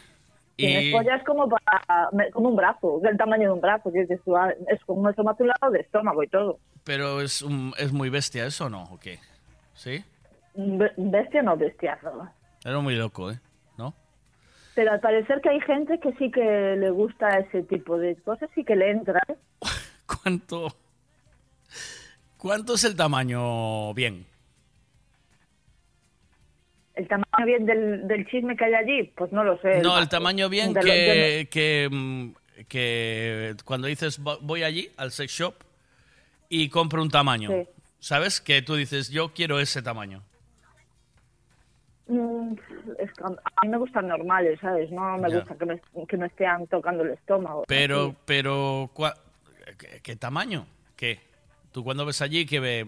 Y, 0.67 0.93
pollas 0.93 1.23
como 1.25 1.49
para, 1.49 2.11
como 2.33 2.49
un 2.51 2.57
brazo, 2.57 2.99
del 3.03 3.17
tamaño 3.17 3.49
de 3.49 3.53
un 3.55 3.61
brazo. 3.61 3.91
que 3.93 4.07
tú, 4.25 4.37
ah, 4.37 4.53
Es 4.69 4.83
como 4.85 5.01
un 5.03 5.09
estómago 5.09 5.45
lado 5.47 5.71
de 5.73 5.81
estómago 5.81 6.23
y 6.23 6.29
todo. 6.29 6.59
pero 6.85 7.21
es, 7.21 7.43
un- 7.43 7.73
es 7.79 7.93
muy 7.93 8.11
bestia 8.11 8.47
eso, 8.47 8.67
¿o 8.67 8.69
no? 8.69 8.85
¿O 8.85 8.99
qué? 8.99 9.19
¿Sí? 9.75 10.05
Be- 10.55 10.93
Bestia 10.97 11.43
no 11.43 11.57
bestiazo. 11.57 12.29
Era 12.65 12.79
muy 12.81 12.95
loco, 12.97 13.31
¿eh? 13.31 13.39
¿No? 13.79 13.95
Pero 14.75 14.93
al 14.93 15.01
parecer 15.01 15.41
que 15.41 15.49
hay 15.51 15.61
gente 15.61 15.99
que 16.01 16.13
sí 16.15 16.31
que 16.31 16.77
le 16.77 16.91
gusta 16.91 17.29
ese 17.39 17.63
tipo 17.63 17.97
de 17.99 18.17
cosas 18.17 18.51
y 18.57 18.65
que 18.65 18.77
le 18.77 18.91
entra. 18.91 19.21
¿eh? 19.29 19.35
¿Cuánto, 20.07 20.69
¿Cuánto 22.37 22.75
es 22.75 22.85
el 22.85 22.97
tamaño 22.97 23.93
bien? 23.95 24.27
El 27.01 27.09
tamaño 27.09 27.47
bien 27.47 27.65
del, 27.67 28.07
del 28.09 28.27
chisme 28.29 28.55
que 28.57 28.65
hay 28.67 28.75
allí, 28.75 29.05
pues 29.17 29.33
no 29.33 29.43
lo 29.43 29.59
sé. 29.63 29.81
No, 29.81 29.99
el 29.99 30.09
tamaño 30.11 30.51
bien 30.51 30.75
que, 30.75 31.49
que, 31.51 31.89
mm, 31.91 32.31
que 32.69 33.55
cuando 33.65 33.87
dices 33.87 34.21
"Vo- 34.23 34.39
voy 34.43 34.63
allí 34.65 34.91
al 34.99 35.11
sex 35.13 35.33
shop 35.33 35.55
y 36.51 36.69
compro 36.69 37.01
un 37.01 37.09
tamaño, 37.09 37.49
Sí. 37.51 37.67
¿sabes? 38.01 38.43
Que 38.43 38.61
tú 38.61 38.75
dices 38.75 39.09
yo 39.09 39.33
quiero 39.33 39.61
ese 39.61 39.81
tamaño. 39.81 40.23
Mm, 42.09 42.53
es 42.99 43.11
que 43.15 43.25
a 43.25 43.63
mí 43.63 43.69
me 43.69 43.79
gustan 43.79 44.09
normales, 44.09 44.59
¿sabes? 44.61 44.91
No 44.91 45.17
me 45.17 45.31
Ya. 45.31 45.37
gusta 45.39 45.55
que 45.57 45.65
me, 45.65 45.81
que 46.07 46.17
me 46.19 46.27
estén 46.27 46.67
tocando 46.67 47.03
el 47.05 47.11
estómago. 47.13 47.65
Pero, 47.67 48.09
así. 48.09 48.17
pero, 48.27 48.91
¿cuá- 48.93 49.17
¿qué, 49.79 50.01
qué 50.03 50.17
tamaño? 50.17 50.67
¿Qué? 50.97 51.19
¿Tú 51.73 51.83
cuando 51.83 52.05
ves 52.05 52.21
allí 52.21 52.45
que 52.45 52.61
ve 52.61 52.87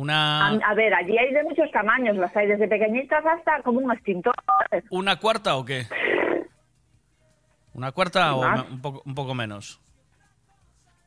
una, 0.00 0.48
A, 0.48 0.50
a 0.70 0.74
ver, 0.74 0.94
allí 0.94 1.16
hay 1.18 1.32
de 1.32 1.42
muchos 1.42 1.70
tamaños, 1.72 2.16
las 2.16 2.36
hay 2.36 2.46
desde 2.46 2.68
pequeñitas 2.68 3.24
hasta 3.26 3.62
como 3.62 3.80
un 3.80 3.90
extintor. 3.92 4.34
una 4.90 5.16
cuarta 5.18 5.56
o 5.56 5.64
qué? 5.64 5.86
¿Una 7.74 7.92
cuarta 7.92 8.34
o 8.34 8.48
me- 8.48 8.60
un 8.62 8.80
poco, 8.82 9.02
un 9.04 9.14
poco 9.14 9.34
menos? 9.34 9.80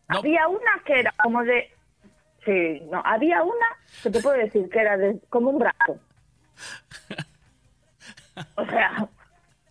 Había 0.08 0.48
una 0.48 0.72
que 0.86 1.00
era 1.00 1.14
como 1.24 1.44
de... 1.44 1.70
Sí, 2.46 2.82
no, 2.92 3.02
había 3.06 3.44
una 3.44 3.66
que 4.04 4.10
te 4.10 4.20
puedo 4.22 4.36
decir 4.36 4.68
que 4.70 4.80
era 4.80 4.98
de, 4.98 5.20
como 5.30 5.52
un 5.52 5.60
brazo. 5.60 6.00
O 8.56 8.66
sea, 8.66 9.08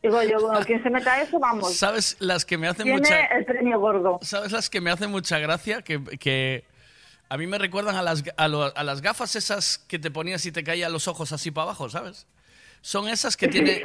digo 0.03 0.23
yo, 0.23 0.41
bueno, 0.41 0.61
quien 0.65 0.83
se 0.83 0.91
meta 0.91 1.21
eso, 1.21 1.39
vamos. 1.41 1.75
¿Sabes 1.77 2.17
las 2.21 2.45
que 2.45 2.57
me 2.59 2.69
hacen 2.69 2.85
Tiene 2.85 2.99
mucha... 3.01 3.25
el 3.27 3.45
premio 3.45 3.81
gordo. 3.81 4.19
¿Sabes 4.23 4.53
las 4.53 4.71
que 4.71 4.81
me 4.81 4.91
hacen 4.91 5.11
mucha 5.11 5.39
gracia? 5.39 5.83
Que, 5.83 6.03
que 6.19 6.65
a 7.31 7.39
mí 7.39 7.47
me 7.47 7.59
recuerdan 7.59 7.95
a 7.95 8.03
las, 8.03 8.25
a, 8.37 8.49
lo, 8.49 8.77
a 8.77 8.85
las 8.85 9.01
gafas 9.01 9.37
esas 9.37 9.79
que 9.79 10.01
te 10.01 10.11
ponías 10.11 10.45
y 10.47 10.53
te 10.53 10.65
caían 10.65 10.93
los 10.93 11.07
ojos 11.07 11.31
así 11.31 11.53
para 11.53 11.63
abajo, 11.67 11.89
¿sabes? 11.89 12.27
Son 12.83 13.09
esas 13.09 13.37
que 13.37 13.49
tienen... 13.49 13.81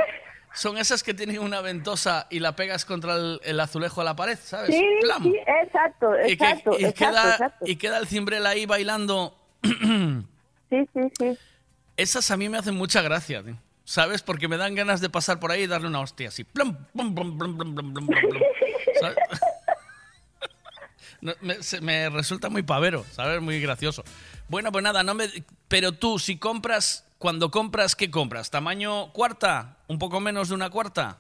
Son 0.54 0.78
esas 0.78 1.04
que 1.04 1.14
tienen 1.14 1.40
una 1.40 1.60
ventosa 1.60 2.28
y 2.30 2.40
la 2.40 2.56
pegas 2.56 2.86
contra 2.86 3.16
el, 3.16 3.42
el 3.44 3.60
azulejo 3.60 4.00
a 4.00 4.06
la 4.06 4.16
pared, 4.16 4.40
¿sabes? 4.42 4.74
Sí, 4.74 4.82
sí 5.22 5.36
exacto, 5.46 6.16
exacto, 6.16 6.72
y, 6.76 6.78
que, 6.78 6.82
y 6.82 6.86
exacto, 6.86 7.12
queda, 7.12 7.32
exacto. 7.32 7.66
Y 7.68 7.76
queda 7.76 7.98
el 7.98 8.08
cimbrel 8.08 8.46
ahí 8.46 8.66
bailando. 8.66 9.38
sí, 9.64 10.88
sí, 10.94 11.02
sí. 11.20 11.38
Esas 11.98 12.32
a 12.32 12.38
mí 12.38 12.48
me 12.48 12.58
hacen 12.58 12.74
mucha 12.74 13.02
gracia, 13.02 13.44
¿sabes? 13.84 14.24
Porque 14.24 14.48
me 14.48 14.56
dan 14.56 14.76
ganas 14.76 15.02
de 15.02 15.10
pasar 15.10 15.42
por 15.42 15.52
ahí 15.52 15.64
y 15.64 15.68
darle 15.68 15.90
una 15.90 16.00
hostia 16.00 16.30
así. 16.30 16.46
Plum, 16.46 16.74
plum, 16.94 17.14
plum, 17.14 18.10
¿sabes? 19.02 19.18
No, 21.26 21.34
me, 21.42 21.56
se- 21.64 21.82
me 21.82 22.10
resulta 22.10 22.50
muy 22.50 22.62
pavero, 22.64 23.04
¿sabes? 23.12 23.42
Muy 23.42 23.60
gracioso. 23.60 24.04
Bueno, 24.48 24.72
pues 24.72 24.84
nada, 24.84 25.02
no 25.04 25.16
me... 25.16 25.26
Pero 25.68 25.92
tú, 25.92 26.20
si 26.20 26.38
compras, 26.38 27.04
cuando 27.18 27.50
compras, 27.50 27.96
¿qué 27.96 28.12
compras? 28.12 28.52
¿Tamaño 28.52 29.12
cuarta? 29.12 29.78
¿Un 29.88 29.98
poco 29.98 30.20
menos 30.20 30.50
de 30.50 30.56
una 30.56 30.70
cuarta? 30.70 31.18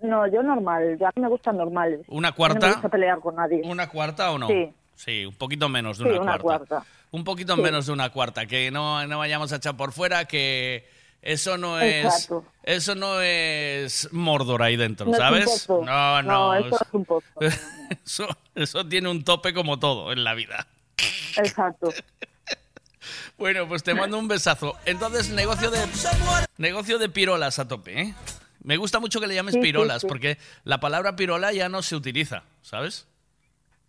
No, 0.00 0.26
yo 0.26 0.42
normal, 0.42 0.98
ya 1.00 1.10
me 1.16 1.28
gustan 1.28 1.56
normales. 1.56 2.00
¿Una 2.08 2.30
No 2.30 2.34
cuarta? 2.34 2.66
me 2.66 2.72
gusta 2.74 2.88
pelear 2.88 3.20
con 3.20 3.36
nadie. 3.36 3.62
¿Una 3.64 3.88
cuarta 3.88 4.30
o 4.32 4.38
no? 4.38 4.48
Sí. 4.48 4.70
Sí, 4.94 5.24
un 5.24 5.34
poquito 5.34 5.68
menos 5.68 5.96
de 5.98 6.04
Sí, 6.04 6.10
una, 6.10 6.20
una 6.20 6.38
cuarta. 6.38 6.66
cuarta. 6.66 6.86
Un 7.12 7.24
poquito 7.24 7.56
Sí. 7.56 7.62
menos 7.62 7.86
de 7.86 7.92
una 7.92 8.10
cuarta, 8.10 8.46
que 8.46 8.70
no, 8.70 9.06
no 9.06 9.18
vayamos 9.18 9.52
a 9.52 9.56
echar 9.56 9.76
por 9.76 9.92
fuera, 9.92 10.26
que 10.26 10.86
eso 11.22 11.56
no 11.56 11.80
es 11.80 12.28
eso 12.64 12.94
no 12.94 13.20
es 13.20 14.08
Mordor 14.12 14.62
ahí 14.62 14.76
dentro, 14.76 15.06
No 15.06 15.14
¿sabes? 15.16 15.68
No, 15.68 16.22
no. 16.22 16.22
No, 16.22 16.54
eso 16.54 16.76
es 16.76 16.88
un 16.94 17.04
pozo. 17.04 17.26
Eso, 18.04 18.26
eso 18.54 18.86
tiene 18.88 19.10
un 19.10 19.22
tope 19.22 19.52
como 19.52 19.78
todo 19.78 20.12
en 20.12 20.24
la 20.24 20.34
vida. 20.34 20.66
Exacto. 21.36 21.92
Bueno, 23.38 23.66
pues 23.66 23.82
te 23.82 23.94
mando 23.94 24.18
un 24.18 24.28
besazo. 24.28 24.76
Entonces, 24.84 25.30
negocio 25.30 25.70
de 25.70 25.78
negocio 26.58 26.98
de 26.98 27.08
pirolas 27.08 27.58
a 27.58 27.66
tope, 27.66 28.00
¿eh? 28.00 28.14
Me 28.62 28.76
gusta 28.76 29.00
mucho 29.00 29.20
que 29.20 29.26
le 29.26 29.34
llames 29.34 29.54
Sí, 29.54 29.60
sí, 29.60 29.66
pirolas, 29.66 30.02
sí. 30.02 30.06
porque 30.06 30.38
la 30.62 30.78
palabra 30.78 31.16
pirola 31.16 31.52
ya 31.52 31.68
no 31.68 31.82
se 31.82 31.96
utiliza, 31.96 32.44
¿sabes? 32.60 33.08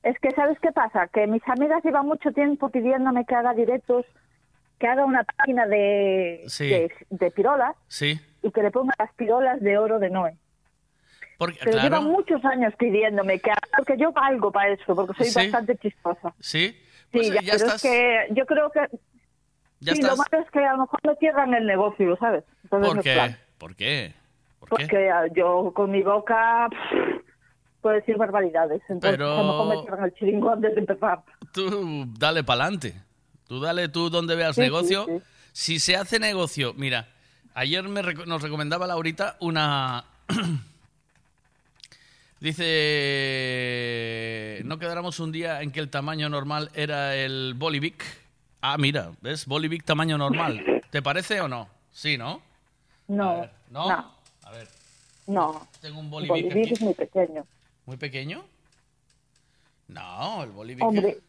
Es 0.02 0.18
que, 0.20 0.32
¿sabes 0.32 0.58
qué 0.62 0.72
pasa? 0.72 1.08
Que 1.14 1.28
mis 1.28 1.44
amigas 1.48 1.84
llevan 1.84 2.08
mucho 2.08 2.32
tiempo 2.32 2.70
pidiéndome 2.70 3.26
que 3.26 3.36
haga 3.36 3.54
directos, 3.54 4.06
que 4.84 4.88
haga 4.90 5.06
una 5.06 5.24
página 5.24 5.66
de, 5.66 6.44
Sí. 6.48 6.68
de, 6.68 6.92
de 7.10 7.32
pirolas 7.32 7.74
Sí. 7.88 8.20
y 8.42 8.52
que 8.52 8.62
le 8.62 8.70
ponga 8.70 8.94
las 9.00 9.14
pirolas 9.14 9.62
de 9.62 9.78
oro 9.78 9.98
de 9.98 10.10
Noé. 10.10 10.36
Porque, 11.38 11.58
Pero 11.60 11.72
claro. 11.72 11.88
llevan 11.88 12.04
muchos 12.12 12.44
años 12.44 12.74
pidiéndome 12.78 13.40
que 13.40 13.52
porque 13.78 13.96
yo 13.98 14.12
valgo 14.12 14.52
para 14.52 14.74
eso, 14.74 14.94
porque 14.94 15.14
soy 15.14 15.28
Sí. 15.28 15.40
bastante 15.40 15.78
chistosa. 15.78 16.34
Sí. 16.42 16.76
Sí, 16.78 16.78
Pues 17.14 17.28
ya, 17.30 17.36
ya 17.36 17.54
pero 17.54 17.56
estás. 17.66 17.76
es 17.76 17.82
que 17.92 18.28
yo 18.32 18.46
creo 18.46 18.70
que... 18.72 18.82
Ya 19.80 19.94
sí, 19.94 20.02
estás. 20.02 20.12
lo 20.12 20.18
malo 20.18 20.44
es 20.46 20.52
que 20.52 20.60
a 20.60 20.72
lo 20.74 20.78
mejor 20.80 21.00
me 21.06 21.16
cierran 21.16 21.54
el 21.54 21.66
negocio, 21.66 22.18
¿sabes? 22.18 22.44
Entonces 22.64 22.88
¿Por 22.90 22.98
no 22.98 23.04
qué? 23.04 23.14
plan. 23.14 23.38
¿Por 23.58 23.76
qué? 23.78 24.14
¿Por 24.60 24.70
qué? 24.70 24.76
Porque 24.86 25.10
ah, 25.12 25.28
yo 25.34 25.72
con 25.74 25.92
mi 25.92 26.02
boca 26.04 26.68
pff, 26.70 27.24
puedo 27.82 27.96
decir 27.96 28.18
barbaridades. 28.18 28.82
Entonces 28.90 29.18
Pero- 29.18 29.32
a 29.34 29.44
lo 29.44 29.48
mejor 29.48 29.68
me 29.78 29.82
cierran 29.84 30.06
el 30.06 30.14
chiringo 30.16 30.50
antes 30.52 30.74
de 30.76 30.82
empezar. 30.82 31.22
Tú 31.54 32.06
dale 32.20 32.44
para 32.44 32.64
adelante. 32.66 32.96
Tú 33.48 33.60
dale 33.60 33.90
tú 33.90 34.10
donde 34.10 34.36
veas 34.36 34.56
Sí, 34.56 34.62
negocio. 34.62 35.06
sí. 35.08 35.14
Si 35.52 35.80
se 35.80 35.96
hace 35.96 36.20
negocio, 36.20 36.74
mira, 36.76 37.08
ayer 37.54 37.84
me 37.88 38.02
nos 38.26 38.42
recomendaba 38.42 38.88
Laurita 38.88 39.38
una... 39.40 40.06
Dice, 43.64 44.62
no 44.66 44.78
quedáramos 44.78 45.20
un 45.22 45.32
día 45.32 45.62
en 45.62 45.72
que 45.72 45.80
el 45.80 45.90
tamaño 45.90 46.28
normal 46.30 46.70
era 46.74 47.16
el 47.16 47.54
Bolivic. 47.56 48.04
Ah, 48.62 48.78
mira, 48.78 49.12
¿ves? 49.22 49.46
Bolivic 49.46 49.84
tamaño 49.86 50.18
normal. 50.18 50.82
¿Te 50.90 51.02
parece 51.02 51.40
o 51.42 51.48
no? 51.48 51.70
Sí, 51.92 52.18
¿no? 52.18 52.42
No, 53.08 53.50
¿No? 53.70 53.88
no, 53.90 54.12
A 54.44 54.52
ver, 54.52 54.68
no. 55.28 55.68
tengo 55.82 56.00
un 56.00 56.06
El 56.06 56.12
Bolivic 56.12 56.44
Bolivic 56.46 56.64
aquí. 56.66 56.74
es 56.74 56.82
muy 56.82 56.94
pequeño. 56.94 57.46
¿Muy 57.86 57.98
pequeño? 57.98 58.44
No, 59.88 60.44
el 60.44 60.52
Bolivic... 60.52 60.84
Hombre, 60.84 61.10
El 61.10 61.22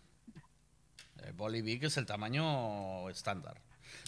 Bolivic 1.37 1.85
es 1.85 1.97
el 1.97 2.07
tamaño 2.07 3.09
estándar. 3.11 3.61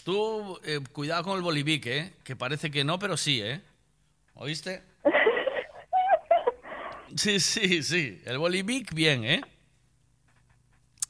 Tú, 0.04 0.58
eh, 0.64 0.80
cuidado 0.92 1.24
con 1.24 1.36
el 1.36 1.42
Bolivic, 1.42 1.86
¿eh? 1.86 2.14
Que 2.24 2.36
parece 2.36 2.70
que 2.70 2.84
no, 2.84 2.98
pero 2.98 3.16
sí, 3.16 3.40
¿eh? 3.42 3.60
¿Oíste? 4.34 4.82
Sí, 7.14 7.40
sí, 7.40 7.82
sí. 7.82 8.20
El 8.26 8.36
Bolivic, 8.36 8.92
bien, 8.92 9.24
¿eh? 9.24 9.40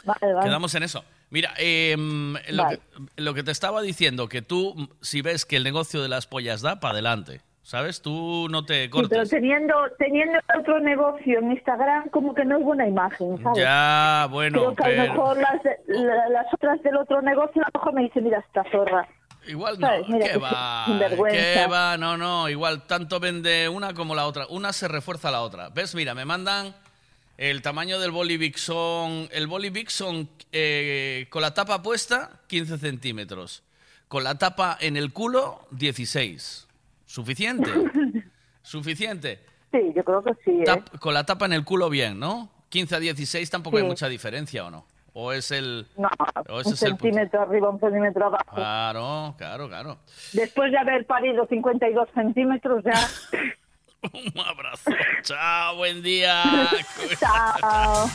vale, 0.04 0.34
vale. 0.34 0.46
Quedamos 0.46 0.72
en 0.76 0.84
eso. 0.84 1.04
Mira, 1.30 1.52
em, 1.56 2.34
lo, 2.50 2.62
Vale. 2.62 2.78
que, 2.78 3.22
lo 3.22 3.34
que 3.34 3.42
te 3.42 3.50
estaba 3.50 3.82
diciendo, 3.82 4.28
que 4.28 4.40
tú, 4.40 4.88
si 5.00 5.22
ves 5.22 5.44
que 5.44 5.56
el 5.56 5.64
negocio 5.64 6.00
de 6.02 6.08
las 6.08 6.28
pollas 6.28 6.60
da, 6.60 6.78
para 6.78 6.92
adelante. 6.92 7.40
¿Sabes? 7.66 8.00
Tú 8.00 8.46
no 8.48 8.64
te 8.64 8.84
Sí, 8.84 8.90
cortes. 8.90 9.10
pero 9.10 9.26
teniendo, 9.26 9.74
teniendo 9.98 10.38
otro 10.56 10.78
negocio 10.78 11.40
en 11.40 11.50
Instagram, 11.50 12.10
como 12.10 12.32
que 12.32 12.44
no 12.44 12.58
es 12.58 12.64
buena 12.64 12.86
imagen, 12.86 13.42
¿sabes? 13.42 13.58
Ya, 13.58 14.28
bueno, 14.30 14.72
Creo 14.72 14.74
que 14.76 14.84
a 15.00 15.04
lo 15.04 15.12
mejor 15.12 15.36
las, 15.38 15.62
de- 15.64 15.76
la- 15.88 16.28
las 16.28 16.46
otras 16.54 16.80
del 16.84 16.96
otro 16.96 17.20
negocio 17.22 17.60
a 17.64 17.68
lo 17.74 17.80
mejor 17.80 17.94
me 17.94 18.02
dicen, 18.04 18.22
mira, 18.22 18.38
esta 18.38 18.62
zorra. 18.70 19.08
Igual 19.48 19.80
no, 19.80 19.88
¿qué 20.20 20.36
va? 20.38 20.84
¿Qué 21.28 21.66
va? 21.68 21.96
No, 21.96 22.16
no, 22.16 22.48
igual 22.48 22.86
tanto 22.86 23.18
vende 23.18 23.68
una 23.68 23.94
como 23.94 24.14
la 24.14 24.26
otra. 24.28 24.46
Una 24.48 24.72
se 24.72 24.86
refuerza 24.86 25.32
la 25.32 25.42
otra. 25.42 25.68
¿Ves? 25.70 25.96
Mira, 25.96 26.14
me 26.14 26.24
mandan 26.24 26.72
el 27.36 27.62
tamaño 27.62 27.98
del 27.98 28.12
son... 28.58 29.28
El 29.32 29.48
Bolivic 29.48 29.88
son 29.88 30.28
eh, 30.52 31.26
con 31.30 31.42
la 31.42 31.52
tapa 31.52 31.82
puesta 31.82 32.30
15 32.46 32.78
centímetros. 32.78 33.64
Con 34.06 34.22
la 34.22 34.38
tapa 34.38 34.78
en 34.80 34.96
el 34.96 35.12
culo 35.12 35.66
16. 35.72 36.65
¿Suficiente? 37.16 37.70
¿Suficiente? 38.60 39.40
Sí, 39.72 39.78
yo 39.96 40.04
creo 40.04 40.22
que 40.22 40.32
sí, 40.44 40.50
¿eh? 40.50 40.64
Tap- 40.66 40.98
con 40.98 41.14
la 41.14 41.24
tapa 41.24 41.46
en 41.46 41.54
el 41.54 41.64
culo 41.64 41.88
bien, 41.88 42.20
¿no? 42.20 42.50
15 42.68 42.94
a 42.96 42.98
16 43.00 43.48
tampoco 43.48 43.78
hay 43.78 43.84
mucha 43.84 44.06
diferencia, 44.06 44.66
¿o 44.66 44.70
no? 44.70 44.84
¿O 45.14 45.32
es 45.32 45.50
el...? 45.50 45.86
No, 45.96 46.10
o 46.50 46.60
ese 46.60 46.68
un 46.68 46.74
es 46.74 46.82
el 46.82 46.90
punto? 46.90 47.04
centímetro 47.04 47.40
arriba, 47.40 47.70
un 47.70 47.80
centímetro 47.80 48.26
abajo. 48.26 48.54
Claro, 48.54 49.34
claro, 49.38 49.66
claro. 49.66 49.98
Después 50.34 50.70
de 50.70 50.76
haber 50.76 51.06
parido 51.06 51.46
52 51.46 52.06
centímetros 52.14 52.84
ya... 52.84 52.92
Un 54.12 54.38
abrazo. 54.38 54.90
Chao, 55.22 55.76
buen 55.76 56.02
día. 56.02 56.42
Chao. 57.18 58.10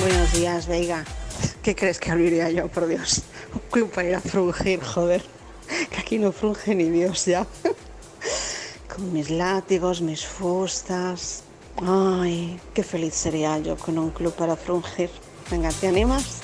Buenos 0.00 0.32
días, 0.32 0.66
Veiga. 0.68 1.04
¿Qué 1.68 1.76
crees 1.76 2.00
que 2.00 2.10
abriría 2.10 2.48
yo, 2.48 2.66
por 2.68 2.86
Dios? 2.86 3.24
Un 3.52 3.60
club 3.70 3.90
para 3.90 4.08
ir 4.08 4.14
a 4.14 4.22
frungir, 4.22 4.82
joder. 4.82 5.22
Que 5.90 5.98
aquí 5.98 6.18
no 6.18 6.32
frunge 6.32 6.74
ni 6.74 6.88
Dios 6.88 7.26
ya. 7.26 7.46
Con 8.88 9.12
mis 9.12 9.28
látigos, 9.28 10.00
mis 10.00 10.24
fustas. 10.24 11.42
Ay, 11.76 12.58
qué 12.72 12.82
feliz 12.82 13.12
sería 13.12 13.58
yo 13.58 13.76
con 13.76 13.98
un 13.98 14.08
club 14.12 14.32
para 14.32 14.56
frungir. 14.56 15.10
Venga, 15.50 15.68
¿te 15.68 15.88
animas? 15.88 16.38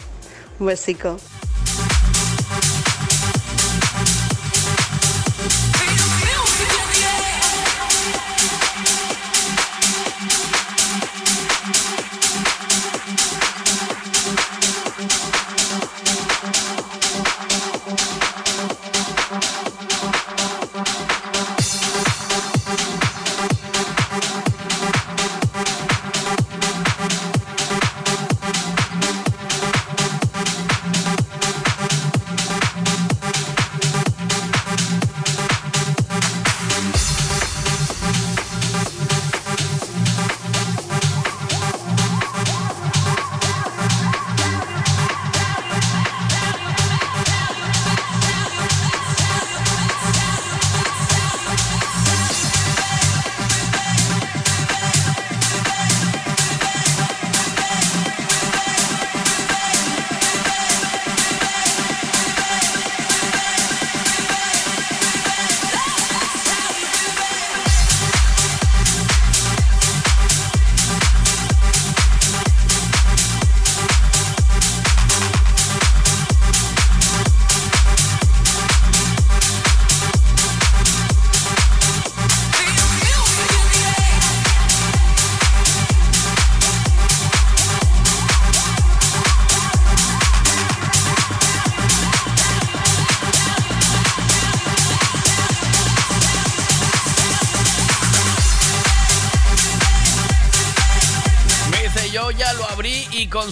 Un 0.61 0.67
besico. 0.67 1.17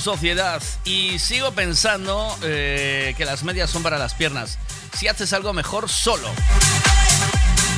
Sociedad. 0.03 0.61
Y 0.85 1.19
sigo 1.19 1.53
pensando 1.53 2.37
eh, 2.43 3.15
que 3.17 3.25
las 3.25 3.45
medias 3.45 3.71
son 3.71 3.83
para 3.83 3.99
las 3.99 4.15
piernas. 4.15 4.59
Si 4.93 5.09
haces 5.09 5.33
algo 5.33 5.53
mejor 5.53 5.89
solo. 5.89 6.29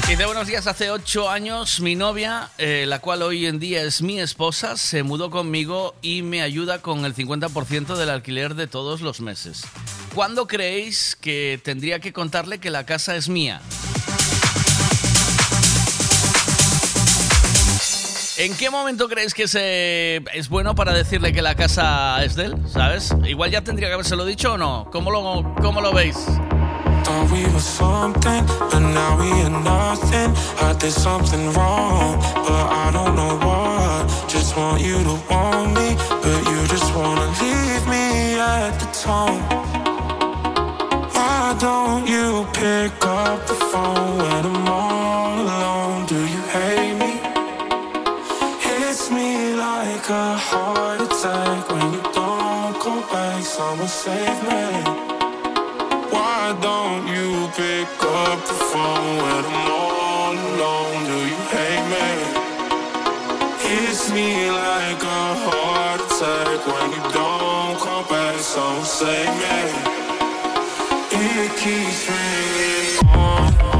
Dice, 0.08 0.26
buenos 0.26 0.46
días, 0.46 0.66
hace 0.66 0.90
ocho 0.90 1.30
años 1.30 1.80
mi 1.80 1.94
novia, 1.96 2.50
eh, 2.58 2.84
la 2.86 2.98
cual 3.00 3.22
hoy 3.22 3.46
en 3.46 3.58
día 3.58 3.82
es 3.82 4.02
mi 4.02 4.20
esposa, 4.20 4.76
se 4.76 5.02
mudó 5.02 5.30
conmigo 5.30 5.94
y 6.02 6.22
me 6.22 6.42
ayuda 6.42 6.82
con 6.82 7.04
el 7.04 7.14
50% 7.14 7.96
del 7.96 8.10
alquiler 8.10 8.54
de 8.54 8.66
todos 8.66 9.00
los 9.00 9.20
meses. 9.20 9.62
¿Cuándo 10.14 10.46
creéis 10.46 11.16
que 11.20 11.60
tendría 11.62 12.00
que 12.00 12.12
contarle 12.12 12.58
que 12.58 12.70
la 12.70 12.84
casa 12.84 13.16
es 13.16 13.28
mía? 13.28 13.60
¿En 18.44 18.54
qué 18.54 18.68
momento 18.68 19.08
creéis 19.08 19.32
que 19.32 19.48
se 19.48 20.16
es 20.34 20.50
bueno 20.50 20.74
para 20.74 20.92
decirle 20.92 21.32
que 21.32 21.40
la 21.40 21.54
casa 21.54 22.22
es 22.22 22.34
de 22.34 22.44
él? 22.44 22.56
¿Sabes? 22.68 23.14
Igual 23.26 23.50
ya 23.50 23.62
tendría 23.62 23.88
que 23.88 23.94
habérselo 23.94 24.26
dicho 24.26 24.52
o 24.52 24.58
no. 24.58 24.86
¿Cómo 24.92 25.10
lo, 25.10 25.54
cómo 25.62 25.80
lo 25.80 25.94
veis? 25.94 26.14
But 26.14 27.06
you 34.82 34.98
me, 35.72 35.96
just 36.68 36.94
wanna 36.94 37.26
leave 37.40 37.86
me 37.88 38.38
at 38.38 38.78
the 38.78 38.86
like 50.04 50.10
a 50.10 50.36
heart 50.36 51.00
attack 51.00 51.70
when 51.70 51.92
you 51.94 52.02
don't 52.12 52.74
come 52.80 53.00
back. 53.10 53.42
Someone 53.42 53.88
save 53.88 54.42
me. 54.42 54.64
Why 56.12 56.54
don't 56.60 57.06
you 57.08 57.48
pick 57.56 57.88
up 58.02 58.38
the 58.44 58.54
phone 58.70 59.16
when 59.24 59.44
I'm 59.46 59.70
all 59.70 60.32
alone? 60.32 61.04
Do 61.08 61.18
you 61.32 61.40
hate 61.54 61.86
me? 61.94 62.10
Hits 63.64 64.12
me 64.12 64.50
like 64.50 65.02
a 65.02 65.24
heart 65.46 66.00
attack 66.00 66.60
when 66.66 66.88
you 66.96 67.02
don't 67.12 67.78
come 67.80 68.06
back. 68.08 68.38
Someone 68.40 68.84
save 68.84 69.34
me. 69.42 69.58
It 71.12 71.50
keeps 71.62 72.08
ringing 72.10 73.08
on. 73.16 73.73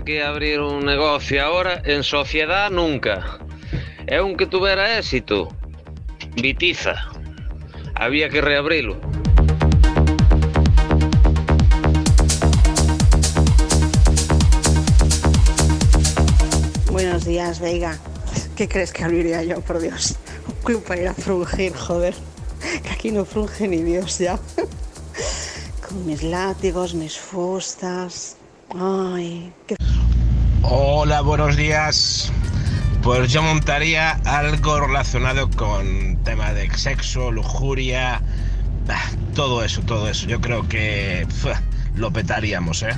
Tuvera 0.00 0.04
que 0.04 0.22
abrir 0.22 0.60
un 0.60 0.84
negocio 0.84 1.44
agora, 1.44 1.82
en 1.84 2.02
sociedad 2.02 2.70
nunca. 2.70 3.38
E 4.06 4.20
un 4.20 4.36
que 4.36 4.46
tuvera 4.46 4.98
éxito, 4.98 5.48
Vitiza. 6.36 6.94
Había 7.94 8.28
que 8.28 8.40
reabrilo. 8.40 8.96
Buenos 16.90 17.24
días, 17.24 17.60
Veiga. 17.60 17.98
¿Qué 18.56 18.68
crees 18.68 18.92
que 18.92 19.04
abriría 19.04 19.42
yo, 19.42 19.60
por 19.60 19.80
Dios? 19.80 20.16
Un 20.46 20.54
club 20.64 20.82
para 20.84 21.00
ir 21.02 21.08
a 21.08 21.14
frungir, 21.14 21.74
joder. 21.74 22.14
Que 22.82 22.90
aquí 22.90 23.10
no 23.10 23.24
frunge 23.24 23.68
ni 23.68 23.82
Dios 23.82 24.18
ya. 24.18 24.38
Con 25.86 26.06
mis 26.06 26.22
látigos, 26.22 26.94
mis 26.94 27.18
fustas. 27.18 28.36
Ay, 28.74 29.52
qué... 29.66 29.79
Buenos 31.24 31.56
días. 31.56 32.32
Pues 33.02 33.30
yo 33.30 33.42
montaría 33.42 34.12
algo 34.24 34.80
relacionado 34.80 35.50
con 35.50 36.16
tema 36.24 36.52
de 36.54 36.70
sexo, 36.76 37.30
lujuria, 37.30 38.22
todo 39.34 39.62
eso, 39.62 39.82
todo 39.82 40.08
eso. 40.08 40.26
Yo 40.26 40.40
creo 40.40 40.66
que 40.66 41.26
lo 41.94 42.10
petaríamos, 42.10 42.82
¿eh? 42.82 42.96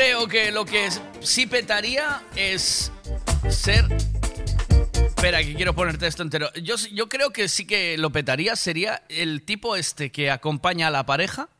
Creo 0.00 0.28
que 0.28 0.50
lo 0.50 0.64
que 0.64 0.88
sí 1.20 1.46
petaría 1.46 2.22
es 2.34 2.90
ser... 3.50 3.84
Espera, 4.94 5.42
que 5.42 5.54
quiero 5.54 5.74
ponerte 5.74 6.06
esto 6.06 6.22
entero. 6.22 6.50
Yo, 6.54 6.76
yo 6.90 7.10
creo 7.10 7.34
que 7.34 7.50
sí 7.50 7.66
que 7.66 7.98
lo 7.98 8.08
petaría 8.08 8.56
sería 8.56 9.02
el 9.10 9.42
tipo 9.42 9.76
este 9.76 10.10
que 10.10 10.30
acompaña 10.30 10.86
a 10.86 10.90
la 10.90 11.04
pareja 11.04 11.50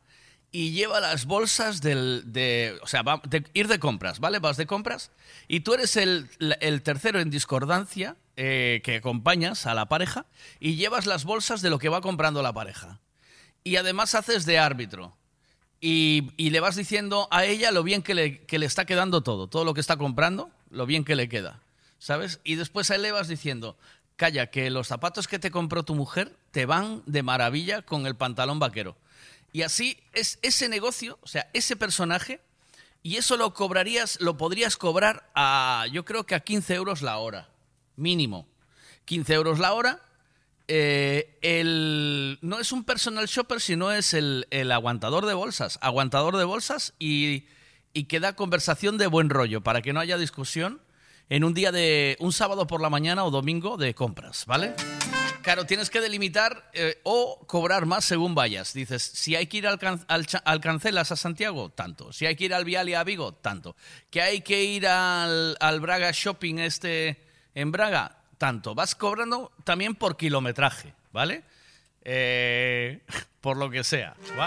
y 0.50 0.70
lleva 0.70 1.00
las 1.00 1.26
bolsas 1.26 1.82
del, 1.82 2.22
de... 2.32 2.78
O 2.80 2.86
sea, 2.86 3.02
de 3.24 3.44
ir 3.52 3.68
de 3.68 3.78
compras, 3.78 4.20
¿vale? 4.20 4.38
Vas 4.38 4.56
de 4.56 4.66
compras 4.66 5.10
y 5.46 5.60
tú 5.60 5.74
eres 5.74 5.98
el, 5.98 6.30
el 6.60 6.80
tercero 6.80 7.20
en 7.20 7.28
discordancia 7.28 8.16
eh, 8.38 8.80
que 8.82 8.96
acompañas 8.96 9.66
a 9.66 9.74
la 9.74 9.84
pareja 9.90 10.24
y 10.60 10.76
llevas 10.76 11.04
las 11.04 11.26
bolsas 11.26 11.60
de 11.60 11.68
lo 11.68 11.78
que 11.78 11.90
va 11.90 12.00
comprando 12.00 12.42
la 12.42 12.54
pareja. 12.54 13.00
Y 13.64 13.76
además 13.76 14.14
haces 14.14 14.46
de 14.46 14.58
árbitro. 14.58 15.19
Y, 15.80 16.32
y 16.36 16.50
le 16.50 16.60
vas 16.60 16.76
diciendo 16.76 17.26
a 17.30 17.44
ella 17.46 17.70
lo 17.70 17.82
bien 17.82 18.02
que 18.02 18.14
le, 18.14 18.44
que 18.44 18.58
le 18.58 18.66
está 18.66 18.84
quedando 18.84 19.22
todo, 19.22 19.46
todo 19.46 19.64
lo 19.64 19.72
que 19.72 19.80
está 19.80 19.96
comprando, 19.96 20.50
lo 20.70 20.84
bien 20.86 21.04
que 21.04 21.16
le 21.16 21.28
queda, 21.28 21.60
¿sabes? 21.98 22.40
Y 22.44 22.56
después 22.56 22.90
a 22.90 22.96
él 22.96 23.02
le 23.02 23.12
vas 23.12 23.28
diciendo, 23.28 23.76
calla, 24.16 24.50
que 24.50 24.68
los 24.68 24.88
zapatos 24.88 25.26
que 25.26 25.38
te 25.38 25.50
compró 25.50 25.82
tu 25.82 25.94
mujer 25.94 26.36
te 26.50 26.66
van 26.66 27.02
de 27.06 27.22
maravilla 27.22 27.80
con 27.80 28.06
el 28.06 28.16
pantalón 28.16 28.58
vaquero. 28.58 28.96
Y 29.52 29.62
así 29.62 29.98
es 30.12 30.38
ese 30.42 30.68
negocio, 30.68 31.18
o 31.22 31.26
sea, 31.26 31.48
ese 31.54 31.74
personaje, 31.76 32.40
y 33.02 33.16
eso 33.16 33.36
lo 33.36 33.54
cobrarías, 33.54 34.20
lo 34.20 34.36
podrías 34.36 34.76
cobrar 34.76 35.30
a, 35.34 35.86
yo 35.90 36.04
creo 36.04 36.24
que 36.24 36.34
a 36.34 36.40
15 36.40 36.74
euros 36.74 37.00
la 37.00 37.16
hora, 37.16 37.48
mínimo. 37.96 38.46
15 39.06 39.32
euros 39.34 39.58
la 39.58 39.72
hora, 39.72 40.02
eh, 40.72 41.36
el, 41.42 42.38
no 42.42 42.60
es 42.60 42.70
un 42.70 42.84
personal 42.84 43.26
shopper, 43.26 43.60
sino 43.60 43.90
es 43.90 44.14
el, 44.14 44.46
aguantador 44.72 45.26
de 45.26 45.34
bolsas. 45.34 45.78
Aguantador 45.82 46.36
de 46.36 46.44
bolsas 46.44 46.94
y, 47.00 47.44
y 47.92 48.04
que 48.04 48.20
da 48.20 48.36
conversación 48.36 48.96
de 48.96 49.08
buen 49.08 49.30
rollo, 49.30 49.62
para 49.62 49.82
que 49.82 49.92
no 49.92 49.98
haya 49.98 50.16
discusión 50.16 50.80
en 51.28 51.42
un 51.42 51.54
día 51.54 51.72
de 51.72 52.16
un 52.20 52.32
sábado 52.32 52.68
por 52.68 52.80
la 52.80 52.88
mañana 52.88 53.24
o 53.24 53.30
domingo 53.32 53.76
de 53.76 53.94
compras, 53.94 54.44
¿vale? 54.46 54.74
Claro, 55.42 55.64
tienes 55.64 55.90
que 55.90 56.00
delimitar 56.00 56.70
eh, 56.72 57.00
o 57.02 57.44
cobrar 57.46 57.86
más 57.86 58.04
según 58.04 58.34
vayas. 58.36 58.72
Dices, 58.72 59.02
si 59.02 59.34
hay 59.34 59.46
que 59.48 59.56
ir 59.56 59.66
al, 59.66 59.78
can- 59.78 60.04
Cancelas 60.60 61.10
a 61.12 61.16
Santiago, 61.16 61.70
tanto. 61.70 62.12
Si 62.12 62.26
hay 62.26 62.36
que 62.36 62.44
ir 62.44 62.54
al 62.54 62.64
Vialia 62.64 63.00
a 63.00 63.04
Vigo, 63.04 63.32
tanto. 63.34 63.74
Que 64.10 64.22
hay 64.22 64.42
que 64.42 64.62
ir 64.62 64.86
al, 64.86 65.56
al 65.58 65.80
Braga 65.80 66.10
Shopping 66.12 66.58
este 66.58 67.24
en 67.54 67.72
Braga, 67.72 68.19
tanto. 68.40 68.74
Vas 68.74 68.94
cobrando 68.94 69.52
también 69.64 69.94
por 69.94 70.16
kilometraje, 70.16 70.94
¿vale? 71.12 71.44
Eh, 72.02 73.00
por 73.42 73.58
lo 73.58 73.70
que 73.70 73.84
sea, 73.84 74.16
¿va? 74.36 74.46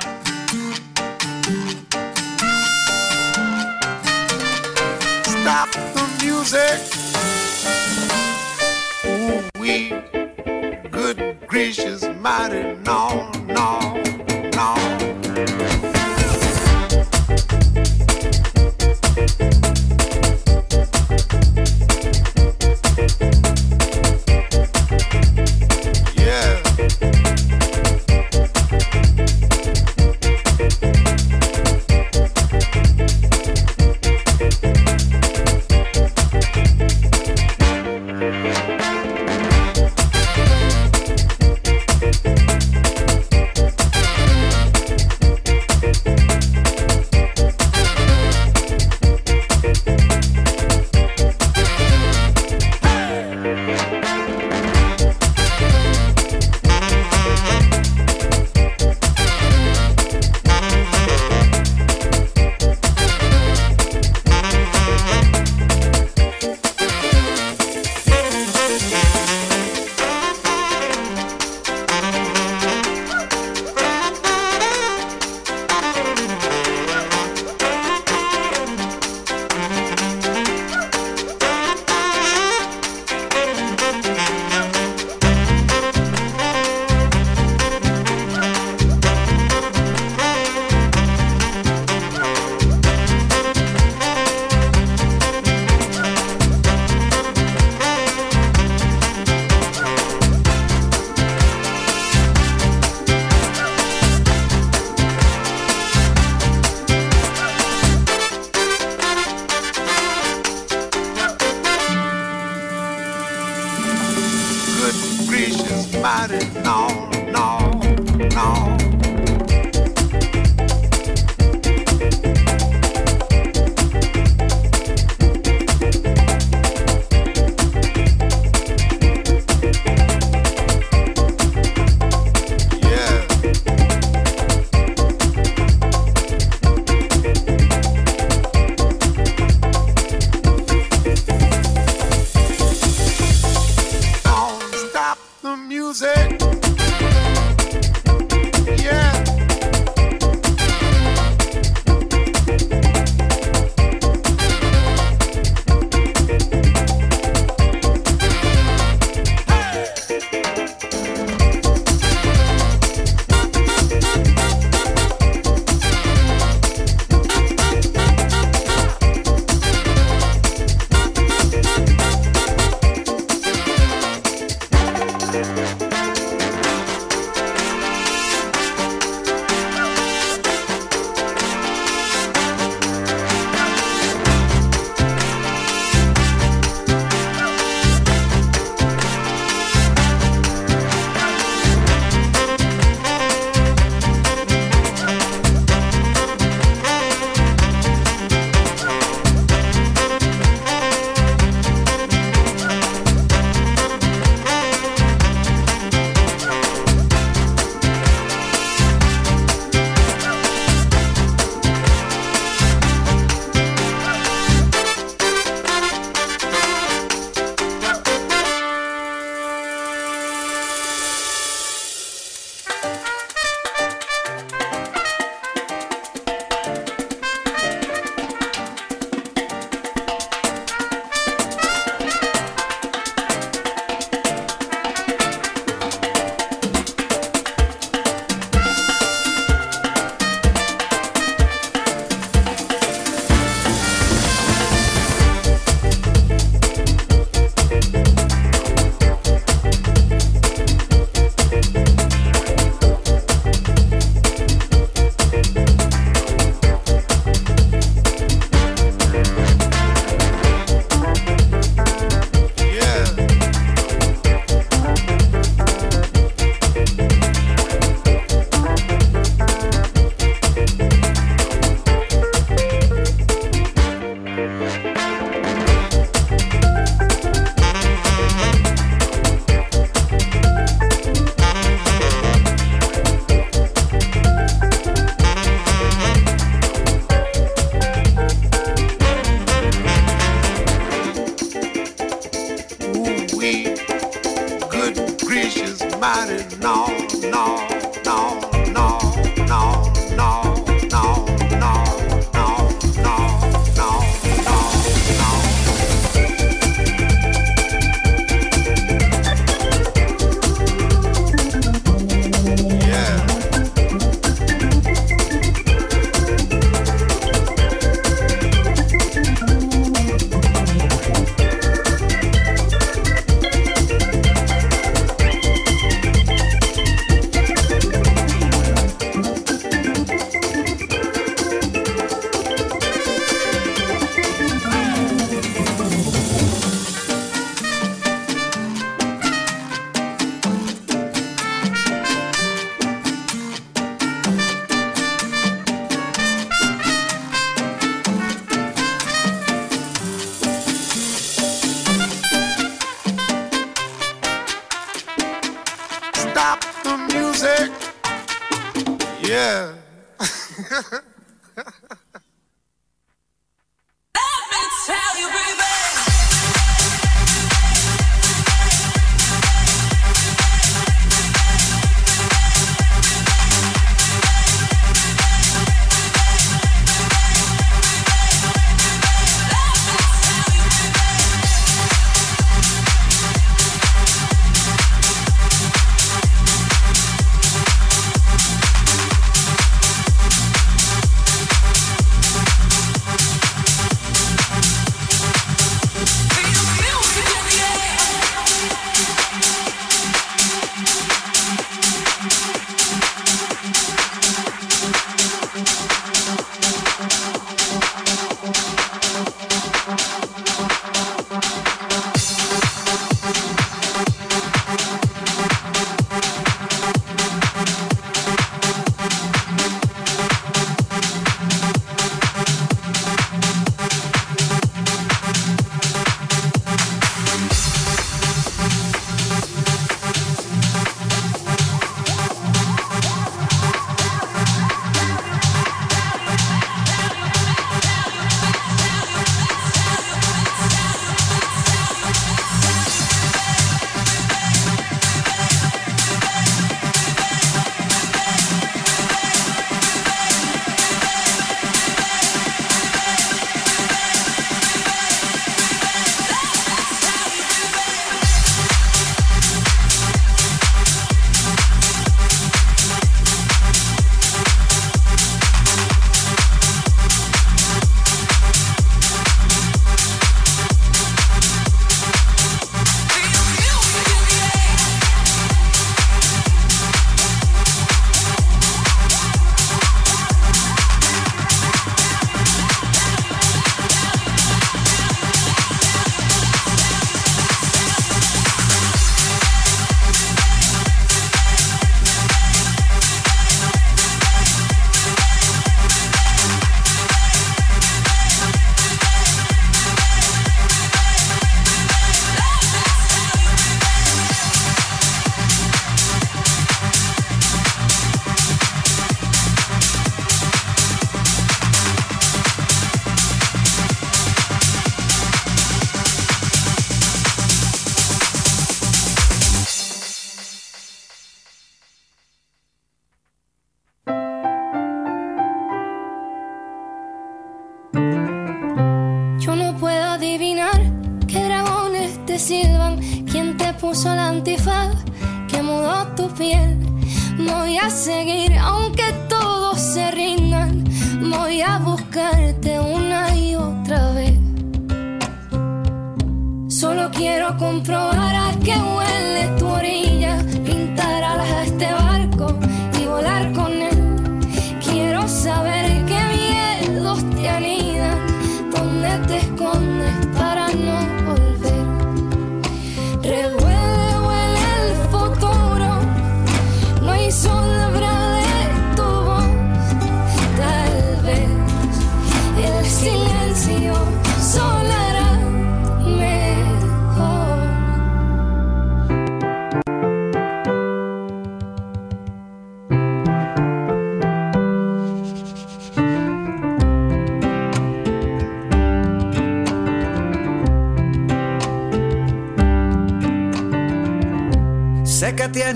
We 9.59 9.91
good 10.91 11.37
gracious 11.47 12.03
mighty 12.19 12.73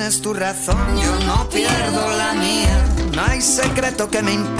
tienes 0.07 0.21
tu 0.21 0.33
razón, 0.33 0.77
yo 0.95 1.25
no 1.25 1.49
pierdo 1.49 2.17
la 2.17 2.33
mía. 2.33 2.85
No 3.13 3.25
hay 3.25 3.41
secreto 3.41 4.09
que 4.09 4.21
me 4.21 4.31
impida 4.31 4.56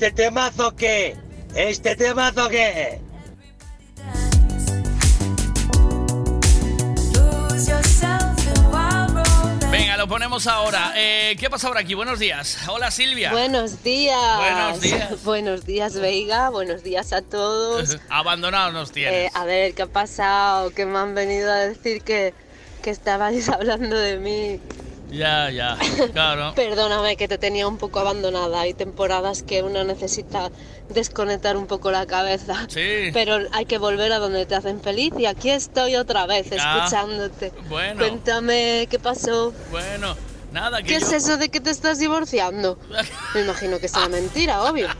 este 0.00 0.12
temazo 0.12 0.74
qué? 0.74 1.14
¿Este 1.54 1.94
temazo 1.94 2.48
qué? 2.48 2.98
Venga, 9.70 9.98
lo 9.98 10.08
ponemos 10.08 10.46
ahora. 10.46 10.94
Eh, 10.96 11.36
¿Qué 11.38 11.50
pasa 11.50 11.68
por 11.68 11.76
aquí? 11.76 11.92
Buenos 11.92 12.18
días. 12.18 12.56
Hola 12.66 12.90
Silvia. 12.90 13.30
Buenos 13.30 13.82
días. 13.82 14.38
Buenos 14.38 14.80
días. 14.80 15.24
Buenos 15.24 15.66
días, 15.66 15.94
Veiga. 16.00 16.48
Buenos 16.48 16.82
días 16.82 17.12
a 17.12 17.20
todos. 17.20 17.98
Abandonados 18.08 18.72
nos 18.72 18.92
tienes. 18.92 19.26
Eh, 19.26 19.30
a 19.34 19.44
ver, 19.44 19.74
¿qué 19.74 19.82
ha 19.82 19.86
pasado? 19.86 20.70
Que 20.70 20.86
me 20.86 20.98
han 20.98 21.14
venido 21.14 21.52
a 21.52 21.56
decir 21.56 22.00
que, 22.00 22.32
que 22.82 22.88
estabais 22.88 23.48
hablando 23.50 23.98
de 23.98 24.16
mí. 24.16 24.60
Ya, 25.10 25.50
ya, 25.50 25.76
claro. 26.12 26.52
Perdóname 26.56 27.16
que 27.16 27.26
te 27.28 27.36
tenía 27.38 27.66
un 27.66 27.78
poco 27.78 27.98
abandonada. 28.00 28.60
Hay 28.60 28.74
temporadas 28.74 29.42
que 29.42 29.62
uno 29.62 29.82
necesita 29.84 30.50
desconectar 30.88 31.56
un 31.56 31.66
poco 31.66 31.90
la 31.90 32.06
cabeza. 32.06 32.66
Sí. 32.68 33.10
Pero 33.12 33.38
hay 33.52 33.64
que 33.66 33.78
volver 33.78 34.12
a 34.12 34.18
donde 34.18 34.46
te 34.46 34.54
hacen 34.54 34.80
feliz 34.80 35.12
y 35.18 35.26
aquí 35.26 35.50
estoy 35.50 35.96
otra 35.96 36.26
vez 36.26 36.46
Ah, 36.58 36.78
escuchándote. 36.84 37.52
bueno. 37.68 37.98
Cuéntame 37.98 38.86
qué 38.90 38.98
pasó. 38.98 39.52
Bueno, 39.70 40.16
nada, 40.52 40.78
que 40.82 40.94
¿Qué 40.94 41.00
yo... 41.00 41.06
es 41.06 41.12
eso 41.12 41.36
de 41.36 41.48
que 41.48 41.60
te 41.60 41.70
estás 41.70 41.98
divorciando? 41.98 42.78
Me 43.34 43.40
imagino 43.42 43.78
que 43.78 43.88
será 43.88 44.08
mentira, 44.08 44.62
obvio. 44.62 44.88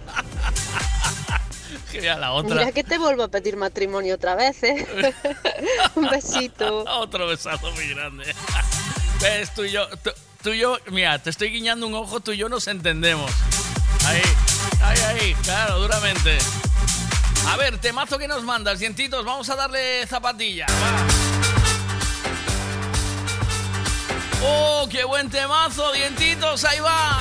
Ya 2.00 2.16
la 2.16 2.32
otra. 2.32 2.54
Mira 2.54 2.72
que 2.72 2.84
te 2.84 2.98
vuelvo 2.98 3.24
a 3.24 3.28
pedir 3.28 3.56
matrimonio 3.56 4.14
otra 4.14 4.36
vez, 4.36 4.62
¿eh? 4.62 4.86
Un 5.96 6.08
besito. 6.08 6.84
Otro 6.88 7.26
besazo 7.26 7.70
muy 7.72 7.88
grande. 7.88 8.24
Ves, 9.20 9.52
tú 9.54 9.64
y 9.64 9.70
yo, 9.70 9.86
tú, 10.42 10.50
y 10.50 10.58
yo, 10.58 10.78
mira, 10.90 11.18
te 11.18 11.28
estoy 11.28 11.50
guiñando 11.50 11.86
un 11.86 11.94
ojo, 11.94 12.20
tú 12.20 12.32
y 12.32 12.38
yo 12.38 12.48
nos 12.48 12.66
entendemos. 12.68 13.30
Ahí, 14.06 14.22
ahí, 14.82 14.98
ahí, 14.98 15.34
claro, 15.42 15.78
duramente. 15.78 16.38
A 17.46 17.56
ver, 17.56 17.78
temazo 17.78 18.18
que 18.18 18.26
nos 18.26 18.42
mandas, 18.44 18.78
dientitos, 18.78 19.24
vamos 19.24 19.48
a 19.50 19.56
darle 19.56 20.06
zapatilla. 20.06 20.66
Oh, 24.42 24.88
qué 24.90 25.04
buen 25.04 25.28
temazo, 25.28 25.92
dientitos, 25.92 26.64
ahí 26.64 26.80
va. 26.80 27.20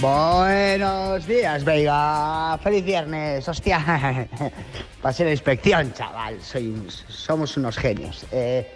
Buenos 0.00 1.26
días, 1.26 1.62
Veiga. 1.62 2.56
Feliz 2.62 2.82
viernes, 2.84 3.46
hostia. 3.46 4.28
Pasé 5.02 5.24
la 5.24 5.32
inspección, 5.32 5.92
chaval. 5.92 6.40
Soy 6.42 6.68
un- 6.68 6.88
somos 6.90 7.56
unos 7.58 7.76
genios. 7.76 8.24
Eh, 8.32 8.74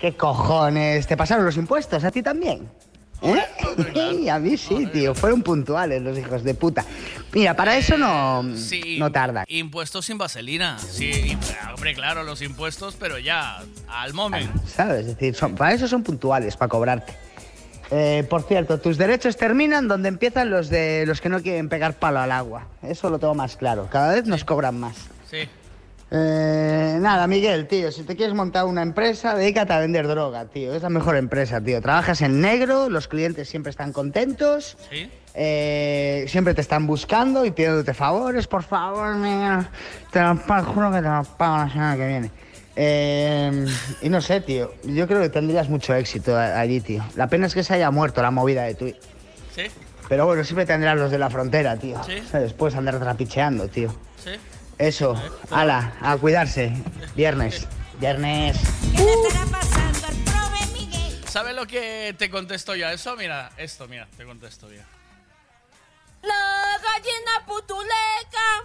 ¿Qué 0.00 0.16
cojones? 0.16 1.06
¿Te 1.06 1.16
pasaron 1.16 1.44
los 1.44 1.56
impuestos 1.56 2.02
a 2.02 2.10
ti 2.10 2.20
también? 2.20 2.68
¿Eh? 3.22 4.28
a 4.30 4.38
mí 4.40 4.56
sí, 4.56 4.86
tío. 4.92 5.14
Fueron 5.14 5.42
puntuales 5.42 6.02
los 6.02 6.18
hijos 6.18 6.42
de 6.42 6.54
puta. 6.54 6.84
Mira, 7.32 7.54
para 7.54 7.76
eso 7.76 7.96
no, 7.96 8.44
Sí, 8.56 8.96
no 8.98 9.12
tarda. 9.12 9.44
Impuestos 9.46 10.04
sin 10.06 10.18
vaselina. 10.18 10.78
Sí, 10.80 11.36
hombre, 11.72 11.94
claro, 11.94 12.24
los 12.24 12.42
impuestos, 12.42 12.96
pero 12.98 13.18
ya, 13.18 13.58
al 13.88 14.14
momento. 14.14 14.52
¿Sabes? 14.66 15.00
Es 15.02 15.06
decir, 15.06 15.34
son, 15.36 15.54
para 15.54 15.72
eso 15.74 15.86
son 15.86 16.02
puntuales, 16.02 16.56
para 16.56 16.68
cobrarte. 16.68 17.14
Eh, 17.90 18.26
por 18.28 18.42
cierto, 18.42 18.78
tus 18.80 18.98
derechos 18.98 19.36
terminan 19.36 19.86
donde 19.88 20.08
empiezan 20.08 20.50
los 20.50 20.68
de 20.68 21.04
los 21.06 21.20
que 21.20 21.28
no 21.28 21.40
quieren 21.40 21.68
pegar 21.68 21.94
palo 21.94 22.18
al 22.20 22.32
agua. 22.32 22.66
Eso 22.82 23.10
lo 23.10 23.18
tengo 23.18 23.34
más 23.34 23.56
claro. 23.56 23.88
Cada 23.90 24.14
vez 24.14 24.26
nos 24.26 24.44
cobran 24.44 24.78
más. 24.80 24.96
Sí. 25.30 25.48
Eh, 26.10 26.98
nada, 27.00 27.26
Miguel, 27.26 27.66
tío, 27.66 27.90
si 27.90 28.04
te 28.04 28.14
quieres 28.14 28.34
montar 28.34 28.64
una 28.64 28.82
empresa, 28.82 29.34
dedícate 29.34 29.72
a 29.72 29.80
vender 29.80 30.06
droga, 30.06 30.44
tío. 30.46 30.72
Es 30.74 30.82
la 30.82 30.88
mejor 30.88 31.16
empresa, 31.16 31.60
tío. 31.60 31.80
Trabajas 31.82 32.20
en 32.22 32.40
negro, 32.40 32.88
los 32.88 33.08
clientes 33.08 33.48
siempre 33.48 33.70
están 33.70 33.92
contentos, 33.92 34.76
Sí. 34.88 35.10
eh, 35.34 36.24
siempre 36.28 36.54
te 36.54 36.60
están 36.60 36.86
buscando 36.86 37.44
y 37.44 37.50
pidiéndote 37.50 37.92
favores, 37.92 38.46
por 38.46 38.62
favor, 38.62 39.16
Miguel. 39.16 39.66
Te 40.12 40.20
lo 40.22 40.36
juro 40.64 40.92
que 40.92 41.02
te 41.02 41.08
lo 41.08 41.24
pago 41.36 41.56
la 41.64 41.70
semana 41.72 41.96
que 41.96 42.06
viene. 42.06 42.30
Eh, 42.76 43.66
y 44.02 44.08
no 44.10 44.20
sé, 44.20 44.40
tío. 44.42 44.74
Yo 44.84 45.06
creo 45.08 45.20
que 45.22 45.30
tendrías 45.30 45.68
mucho 45.68 45.94
éxito 45.94 46.36
allí, 46.36 46.80
tío. 46.80 47.02
La 47.16 47.28
pena 47.28 47.46
es 47.46 47.54
que 47.54 47.64
se 47.64 47.74
haya 47.74 47.90
muerto 47.90 48.20
la 48.22 48.30
movida 48.30 48.64
de 48.64 48.74
tu. 48.74 48.86
Sí. 49.54 49.70
Pero 50.08 50.26
bueno, 50.26 50.44
siempre 50.44 50.66
tendrás 50.66 50.96
los 50.96 51.10
de 51.10 51.18
la 51.18 51.30
frontera, 51.30 51.76
tío. 51.78 52.00
Sí. 52.04 52.22
Puedes 52.56 52.76
andar 52.76 52.98
trapicheando, 53.00 53.68
tío. 53.68 53.94
Sí. 54.22 54.32
Eso, 54.78 55.20
ala, 55.50 55.94
a 56.02 56.16
cuidarse. 56.18 56.72
Viernes. 57.16 57.66
Viernes. 57.98 58.58
¿Sabes 61.28 61.54
lo 61.54 61.66
que 61.66 62.14
te 62.18 62.30
contesto 62.30 62.74
yo 62.74 62.86
a 62.86 62.92
eso? 62.92 63.16
Mira, 63.16 63.50
esto, 63.56 63.88
mira, 63.88 64.06
te 64.16 64.24
contesto 64.24 64.70
yo. 64.70 64.82
La 66.22 66.78
gallina 66.82 67.46
putuleca, 67.46 68.64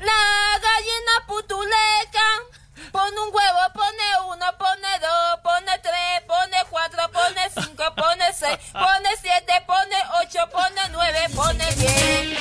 la 0.00 0.58
gallina 0.60 1.26
putuleca. 1.26 2.58
Pone 2.92 3.20
un 3.20 3.34
huevo, 3.34 3.58
pone 3.74 4.06
uno, 4.26 4.46
pone 4.58 4.98
dos, 5.00 5.40
pone 5.42 5.78
tres, 5.82 6.22
pone 6.26 6.56
cuatro, 6.70 7.10
pone 7.12 7.50
cinco, 7.54 7.84
pone 7.94 8.32
seis, 8.32 8.58
pone 8.72 9.16
siete, 9.20 9.52
pone 9.66 9.96
ocho, 10.22 10.48
pone 10.50 10.80
nueve, 10.90 11.18
pone 11.34 11.64
diez. 11.76 12.38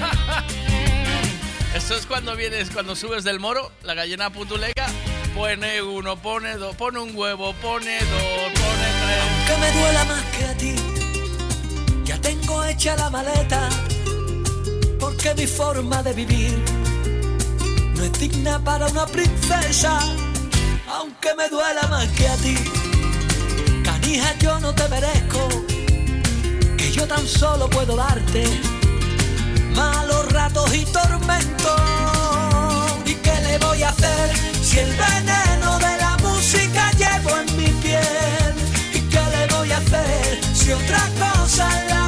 Eso 1.74 1.94
es 1.94 2.04
cuando 2.04 2.34
vienes, 2.36 2.70
cuando 2.70 2.96
subes 2.96 3.24
del 3.24 3.38
moro, 3.38 3.70
la 3.82 3.94
gallina 3.94 4.30
putuleca, 4.30 4.86
pone 5.34 5.80
uno, 5.80 6.16
pone 6.16 6.56
dos, 6.56 6.74
pone 6.76 6.98
un 6.98 7.16
huevo, 7.16 7.54
pone 7.54 7.98
dos, 8.00 8.52
pone 8.52 8.88
tres. 9.02 9.46
Que 9.46 9.56
me 9.56 9.70
duela 9.72 10.04
más 10.04 10.24
que 10.36 10.44
a 10.44 10.54
ti. 10.56 10.74
Ya 12.04 12.20
tengo 12.20 12.64
hecha 12.64 12.96
la 12.96 13.08
maleta. 13.08 13.68
Porque 14.98 15.34
mi 15.34 15.46
forma 15.46 16.02
de 16.02 16.12
vivir 16.12 16.58
no 18.00 18.06
es 18.06 18.18
digna 18.18 18.58
para 18.64 18.86
una 18.86 19.04
princesa. 19.06 20.00
Aunque 20.88 21.34
me 21.36 21.48
duela 21.50 21.86
más 21.88 22.08
que 22.08 22.28
a 22.28 22.36
ti. 22.36 22.56
Canija, 23.84 24.34
yo 24.38 24.58
no 24.60 24.74
te 24.74 24.88
merezco. 24.88 25.48
Que 26.78 26.90
yo 26.92 27.06
tan 27.06 27.26
solo 27.26 27.68
puedo 27.68 27.96
darte 27.96 28.44
malos 29.74 30.32
ratos 30.32 30.74
y 30.74 30.84
tormentos. 30.86 31.80
¿Y 33.04 33.14
qué 33.14 33.34
le 33.46 33.58
voy 33.58 33.82
a 33.82 33.90
hacer 33.90 34.30
si 34.62 34.78
el 34.78 34.92
veneno 34.92 35.78
de 35.78 35.96
la 35.98 36.16
música 36.22 36.90
llevo 36.92 37.36
en 37.36 37.56
mi 37.56 37.70
piel? 37.82 38.54
¿Y 38.94 39.00
qué 39.12 39.22
le 39.34 39.46
voy 39.54 39.72
a 39.72 39.76
hacer 39.76 40.40
si 40.54 40.72
otra 40.72 41.02
cosa 41.18 41.68
la 41.88 41.99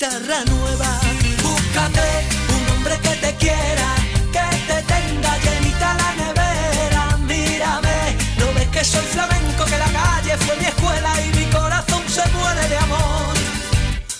guitarra 0.00 0.42
nueva. 0.46 0.98
Búscate 1.42 2.08
un 2.56 2.72
hombre 2.72 2.98
que 3.02 3.16
te 3.16 3.34
quiera, 3.36 3.88
que 4.32 4.56
te 4.66 4.82
tenga 4.94 5.36
llenita 5.44 5.94
la 5.94 6.14
nevera. 6.22 7.16
Mírame, 7.18 8.16
no 8.38 8.46
ves 8.54 8.68
que 8.68 8.82
soy 8.82 9.04
flamenco, 9.04 9.64
que 9.66 9.76
la 9.76 9.90
calle 9.92 10.38
fue 10.38 10.56
mi 10.56 10.64
escuela 10.64 11.12
y 11.20 11.36
mi 11.36 11.44
corazón 11.50 12.02
se 12.08 12.26
muere 12.30 12.66
de 12.68 12.76
amor 12.78 13.34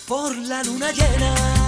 por 0.07 0.37
la 0.37 0.63
luna 0.65 0.93
llena. 0.93 1.60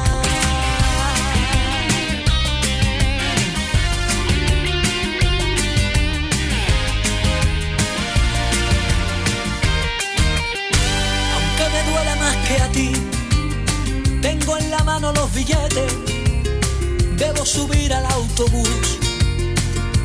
Mano 15.02 15.20
los 15.20 15.34
billetes, 15.34 15.92
debo 17.16 17.44
subir 17.44 17.92
al 17.92 18.06
autobús. 18.06 18.98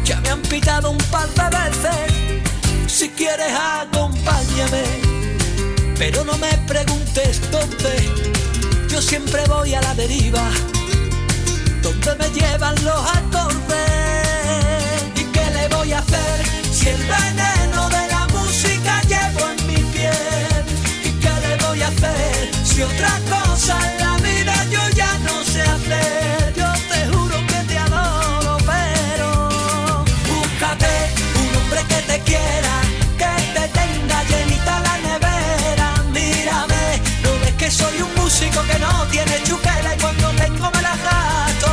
Ya 0.03 0.19
me 0.21 0.29
han 0.29 0.41
pitado 0.41 0.89
un 0.89 0.97
par 1.11 1.29
de 1.29 1.57
veces, 1.57 2.91
si 2.91 3.09
quieres 3.09 3.53
acompáñame, 3.53 4.83
pero 5.99 6.23
no 6.25 6.35
me 6.39 6.51
preguntes 6.65 7.39
dónde, 7.51 8.09
yo 8.87 8.99
siempre 8.99 9.43
voy 9.47 9.75
a 9.75 9.81
la 9.81 9.93
deriva, 9.93 10.49
donde 11.83 12.15
me 12.15 12.29
llevan 12.29 12.75
los 12.83 13.01
acordes. 13.17 13.75
¿Y 15.15 15.23
qué 15.25 15.45
le 15.53 15.67
voy 15.75 15.93
a 15.93 15.99
hacer 15.99 16.45
si 16.71 16.89
el 16.89 17.03
veneno 17.03 17.89
de 17.89 18.07
la 18.07 18.27
música 18.33 19.01
llevo 19.03 19.41
en 19.51 19.67
mi 19.67 19.81
piel? 19.91 20.63
¿Y 21.03 21.11
qué 21.21 21.33
le 21.47 21.55
voy 21.67 21.81
a 21.83 21.87
hacer 21.87 22.49
si 22.63 22.81
otra 22.81 23.26
músico 38.39 38.61
que 38.67 38.77
no 38.77 39.07
tiene 39.07 39.41
chupela 39.43 39.95
y 39.95 39.99
cuando 39.99 40.29
tengo 40.29 40.69
me 40.69 40.81
la 40.83 40.95
gasto 40.95 41.71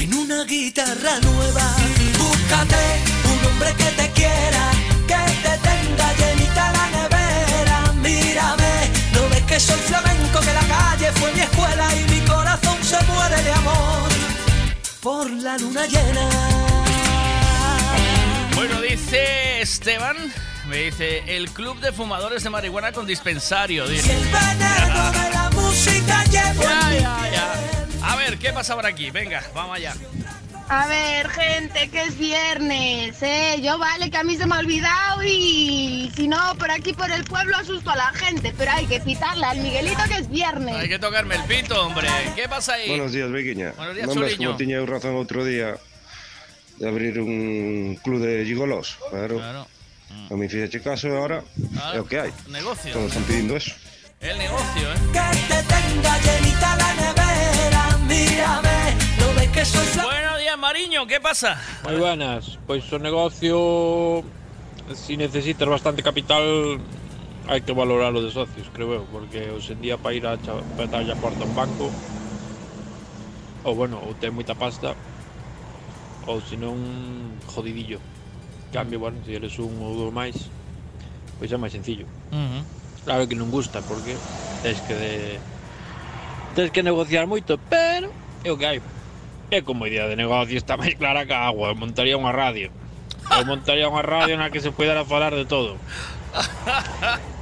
en 0.00 0.14
una 0.14 0.44
guitarra 0.44 1.20
nueva. 1.20 1.76
Búscate 2.18 2.84
un 3.30 3.46
hombre 3.46 3.72
que 3.74 3.84
te 3.84 4.10
quiera, 4.10 4.64
que 5.06 5.22
te 5.44 5.54
tenga 5.68 6.12
llenita 6.18 6.72
la 6.72 6.86
nevera. 6.96 7.92
Mírame, 8.02 8.90
no 9.12 9.28
ves 9.28 9.42
que 9.42 9.60
soy 9.60 9.78
flamenco, 9.78 10.40
que 10.40 10.54
la 10.54 10.66
calle 10.66 11.12
fue 11.12 11.32
mi 11.32 11.40
escuela 11.40 11.86
y 11.94 12.10
mi 12.10 12.20
corazón 12.22 12.78
se 12.82 13.00
muere 13.04 13.40
de 13.40 13.52
amor 13.52 14.08
por 15.00 15.30
la 15.30 15.56
luna 15.58 15.86
llena. 15.86 16.28
Bueno, 18.56 18.80
dice 18.80 19.60
Esteban, 19.60 20.16
me 20.68 20.78
dice, 20.78 21.22
el 21.28 21.48
club 21.50 21.78
de 21.78 21.92
fumadores 21.92 22.42
de 22.42 22.50
marihuana 22.50 22.90
con 22.90 23.06
dispensario. 23.06 23.86
Dice. 23.86 24.18
A 28.02 28.16
ver, 28.16 28.38
¿qué 28.38 28.52
pasa 28.52 28.74
por 28.74 28.86
aquí? 28.86 29.10
Venga, 29.10 29.42
vamos 29.54 29.76
allá. 29.76 29.94
A 30.68 30.86
ver, 30.86 31.28
gente, 31.28 31.88
que 31.90 32.02
es 32.04 32.16
viernes, 32.18 33.22
¿eh? 33.22 33.60
Yo 33.62 33.78
vale 33.78 34.10
que 34.10 34.16
a 34.16 34.24
mí 34.24 34.34
se 34.36 34.46
me 34.46 34.54
ha 34.54 34.58
olvidado 34.60 35.22
y 35.22 36.10
si 36.16 36.26
no, 36.26 36.54
por 36.58 36.70
aquí 36.70 36.94
por 36.94 37.10
el 37.10 37.22
pueblo 37.24 37.54
asusto 37.56 37.90
a 37.90 37.96
la 37.96 38.12
gente, 38.14 38.54
pero 38.56 38.70
hay 38.70 38.86
que 38.86 38.98
citarle 39.00 39.44
al 39.44 39.58
Miguelito 39.58 40.02
que 40.08 40.14
es 40.16 40.30
viernes. 40.30 40.74
Hay 40.76 40.88
que 40.88 40.98
tocarme 40.98 41.34
el 41.34 41.42
pito, 41.44 41.86
hombre. 41.86 42.08
¿Qué 42.34 42.48
pasa 42.48 42.74
ahí? 42.74 42.88
Buenos 42.88 43.12
días, 43.12 43.30
Bequiña. 43.30 43.72
Buenos 43.76 43.94
días, 43.94 44.08
Chuliño. 44.08 44.56
como 44.56 44.70
eu 44.72 44.86
razón 44.86 45.14
outro 45.20 45.44
día 45.44 45.76
de 46.80 46.88
abrir 46.88 47.20
un 47.20 47.96
club 48.02 48.22
de 48.24 48.44
gigolos, 48.48 48.96
claro. 49.10 49.36
Claro. 49.36 49.68
Non 50.32 50.38
me 50.40 50.48
fixeche 50.48 50.80
caso 50.80 51.12
ahora 51.12 51.44
Claro. 51.76 52.06
que 52.08 52.16
hai. 52.24 52.32
Negocio. 52.48 52.88
Todos 52.96 53.12
están 53.12 53.24
pidiendo 53.28 53.52
eso. 53.56 53.76
El 54.24 54.38
negocio, 54.38 54.90
¿eh? 54.90 54.96
Que 55.12 55.52
te 55.52 55.62
tenga 55.68 56.18
llenita 56.18 56.76
la 56.76 56.94
nevera, 56.94 57.98
mírame, 58.08 58.96
no 59.20 59.34
ves 59.38 59.50
que 59.50 59.64
soy 59.66 59.86
Buenos 60.02 60.38
días, 60.40 60.58
Mariño, 60.58 61.06
¿qué 61.06 61.20
pasa? 61.20 61.60
Moi 61.84 62.00
buenas, 62.00 62.56
pois 62.64 62.88
o 62.88 62.96
negocio 62.96 64.24
si 64.96 65.20
necesitas 65.20 65.68
bastante 65.68 66.00
capital 66.00 66.40
hai 67.52 67.60
que 67.60 67.76
valoralo 67.76 68.24
de 68.24 68.32
socios, 68.32 68.72
creo 68.72 68.96
eu, 68.96 69.04
porque 69.12 69.52
hoxe 69.52 69.76
en 69.76 69.84
día 69.84 70.00
para 70.00 70.16
ir 70.16 70.24
a 70.24 70.40
petarlle 70.80 71.12
a 71.12 71.20
porta 71.20 71.44
a 71.44 71.48
un 71.48 71.52
banco 71.52 71.92
ou 73.60 73.76
bueno, 73.76 74.00
ou 74.08 74.16
ten 74.16 74.32
moita 74.32 74.56
pasta 74.56 74.96
ou 76.24 76.40
se 76.40 76.56
non 76.56 76.80
jodidillo. 77.44 78.00
Cambio, 78.72 79.04
bueno, 79.04 79.20
se 79.20 79.36
eres 79.36 79.60
un 79.60 79.76
ou 79.84 79.92
dous 79.92 80.16
máis, 80.16 80.48
pois 81.36 81.52
é 81.52 81.60
máis 81.60 81.76
sencillo. 81.76 82.08
Uh 82.32 82.40
-huh. 82.40 82.83
Claro 83.04 83.28
que 83.28 83.36
non 83.36 83.52
gusta 83.52 83.84
porque 83.84 84.16
tens 84.64 84.80
que 84.88 84.94
de... 84.96 85.12
tens 86.56 86.70
que 86.72 86.82
negociar 86.82 87.28
moito, 87.28 87.60
pero 87.68 88.08
é 88.44 88.50
o 88.50 88.56
que 88.56 88.66
hai. 88.66 88.78
É 89.52 89.60
como 89.60 89.84
idea 89.86 90.08
de 90.08 90.16
negocio 90.16 90.56
está 90.56 90.76
máis 90.80 90.96
clara 90.96 91.28
que 91.28 91.36
a 91.36 91.44
agua, 91.46 91.76
montaría 91.76 92.16
unha 92.16 92.32
radio. 92.32 92.72
Eu 93.28 93.44
montaría 93.44 93.88
unha 93.88 94.00
radio 94.04 94.36
na 94.40 94.48
que 94.48 94.60
se 94.64 94.72
puidera 94.72 95.04
falar 95.04 95.36
de 95.36 95.44
todo. 95.44 95.76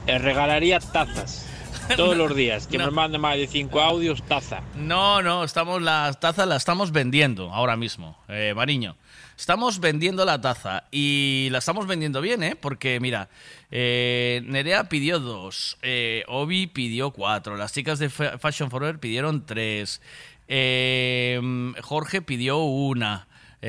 E 0.06 0.18
regalaría 0.18 0.78
tazas. 0.82 1.46
Todos 1.96 2.18
os 2.18 2.34
días. 2.34 2.66
Que 2.66 2.78
No. 2.78 2.86
me 2.86 2.94
mande 2.94 3.18
máis 3.18 3.38
de 3.38 3.46
cinco 3.46 3.78
audios, 3.82 4.22
taza. 4.26 4.62
No, 4.74 5.22
no, 5.22 5.42
estamos 5.46 5.82
la 5.82 6.10
taza 6.14 6.46
la 6.46 6.56
estamos 6.56 6.90
vendiendo 6.90 7.50
ahora 7.54 7.76
mismo, 7.76 8.18
eh, 8.28 8.54
Mariño. 8.54 8.94
Estamos 9.42 9.80
vendiendo 9.80 10.24
la 10.24 10.40
taza 10.40 10.84
y 10.92 11.48
la 11.50 11.58
estamos 11.58 11.88
vendiendo 11.88 12.20
bien, 12.20 12.44
¿eh? 12.44 12.54
Porque 12.54 13.00
mira, 13.00 13.28
eh, 13.72 14.40
Nerea 14.44 14.88
pidió 14.88 15.18
dos, 15.18 15.78
eh, 15.82 16.22
Obi 16.28 16.68
pidió 16.68 17.10
cuatro, 17.10 17.56
las 17.56 17.72
chicas 17.72 17.98
de 17.98 18.08
Fa- 18.08 18.38
Fashion 18.38 18.70
Forever 18.70 19.00
pidieron 19.00 19.44
tres, 19.44 20.00
eh, 20.46 21.40
Jorge 21.82 22.22
pidió 22.22 22.58
una. 22.58 23.26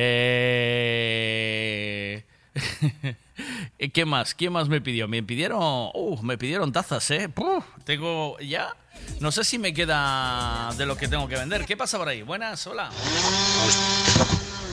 ¿Qué 3.93 4.05
más? 4.05 4.35
¿Quién 4.35 4.53
más 4.53 4.69
me 4.69 4.79
pidió? 4.79 5.07
Me 5.07 5.23
pidieron, 5.23 5.59
uh, 5.95 6.19
me 6.21 6.37
pidieron 6.37 6.71
tazas, 6.71 7.09
¿eh? 7.09 7.29
Puf, 7.29 7.65
tengo 7.83 8.37
ya. 8.41 8.75
No 9.21 9.31
sé 9.31 9.43
si 9.43 9.57
me 9.57 9.73
queda 9.73 10.69
de 10.77 10.85
lo 10.85 10.95
que 10.95 11.07
tengo 11.07 11.27
que 11.27 11.35
vender. 11.35 11.65
¿Qué 11.65 11.75
pasa 11.75 11.97
por 11.97 12.09
ahí? 12.09 12.21
Buenas, 12.21 12.67
hola. 12.67 12.91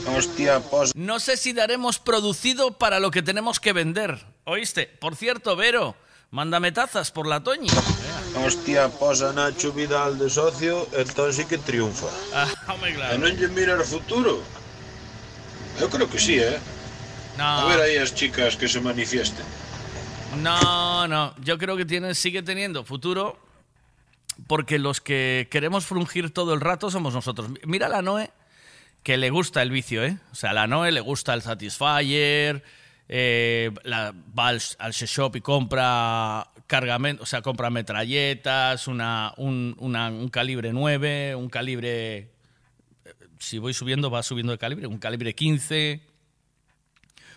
Hostia, 0.07 0.59
pues 0.59 0.95
No 0.95 1.19
sé 1.19 1.37
si 1.37 1.53
daremos 1.53 1.99
producido 1.99 2.77
para 2.77 2.99
lo 2.99 3.11
que 3.11 3.21
tenemos 3.21 3.59
que 3.59 3.73
vender. 3.73 4.25
¿Oíste? 4.45 4.87
Por 4.87 5.15
cierto, 5.15 5.55
Vero, 5.55 5.95
mándame 6.31 6.71
tazas 6.71 7.11
por 7.11 7.27
la 7.27 7.43
Toñi. 7.43 7.69
Hostia, 8.45 8.89
posa 8.89 9.33
Nacho 9.33 9.71
Vidal 9.73 10.17
de 10.17 10.29
socio, 10.29 10.87
entón 10.93 11.33
sí 11.33 11.45
que 11.45 11.57
triunfa. 11.57 12.07
Ah, 12.33 12.47
hombre, 12.67 12.95
claro. 12.95 13.15
E 13.15 13.17
non 13.19 13.35
lle 13.35 13.47
mira 13.51 13.75
o 13.75 13.85
futuro? 13.85 14.39
Eu 15.79 15.87
creo 15.91 16.07
que 16.09 16.19
sí, 16.19 16.39
eh? 16.39 16.57
No. 17.37 17.43
A 17.43 17.65
ver 17.67 17.79
aí 17.79 17.97
as 17.99 18.15
chicas 18.15 18.55
que 18.55 18.67
se 18.67 18.79
manifiesten. 18.79 19.45
No, 20.41 21.07
no. 21.07 21.35
Yo 21.43 21.57
creo 21.57 21.75
que 21.75 21.85
tiene, 21.85 22.15
sigue 22.15 22.41
teniendo 22.41 22.83
futuro 22.83 23.37
porque 24.47 24.79
los 24.79 25.01
que 25.01 25.47
queremos 25.51 25.85
frungir 25.85 26.33
todo 26.33 26.53
el 26.53 26.61
rato 26.61 26.89
somos 26.89 27.13
nosotros. 27.13 27.51
Mira 27.63 27.89
la 27.89 28.01
Noe 28.01 28.31
que 29.03 29.17
le 29.17 29.29
gusta 29.29 29.61
el 29.61 29.71
vicio, 29.71 30.03
¿eh? 30.03 30.17
O 30.31 30.35
sea, 30.35 30.51
a 30.51 30.53
la 30.53 30.67
Noe 30.67 30.91
le 30.91 30.99
gusta 31.01 31.33
el 31.33 31.41
Satisfyer, 31.41 32.63
eh, 33.09 33.71
va 33.85 34.47
al, 34.47 34.61
al 34.79 34.91
shop 34.93 35.35
y 35.37 35.41
compra 35.41 36.47
cargamento, 36.67 37.23
o 37.23 37.25
sea, 37.25 37.41
compra 37.41 37.69
metralletas, 37.69 38.87
una, 38.87 39.33
un, 39.37 39.75
una- 39.79 40.09
un 40.09 40.29
calibre 40.29 40.71
9, 40.71 41.35
un 41.35 41.49
calibre... 41.49 42.17
eh, 42.19 42.27
Si 43.39 43.57
voy 43.57 43.73
subiendo, 43.73 44.09
va 44.11 44.23
subiendo 44.23 44.51
de 44.53 44.57
calibre, 44.57 44.87
un 44.87 44.97
calibre 44.99 45.33
15, 45.35 45.99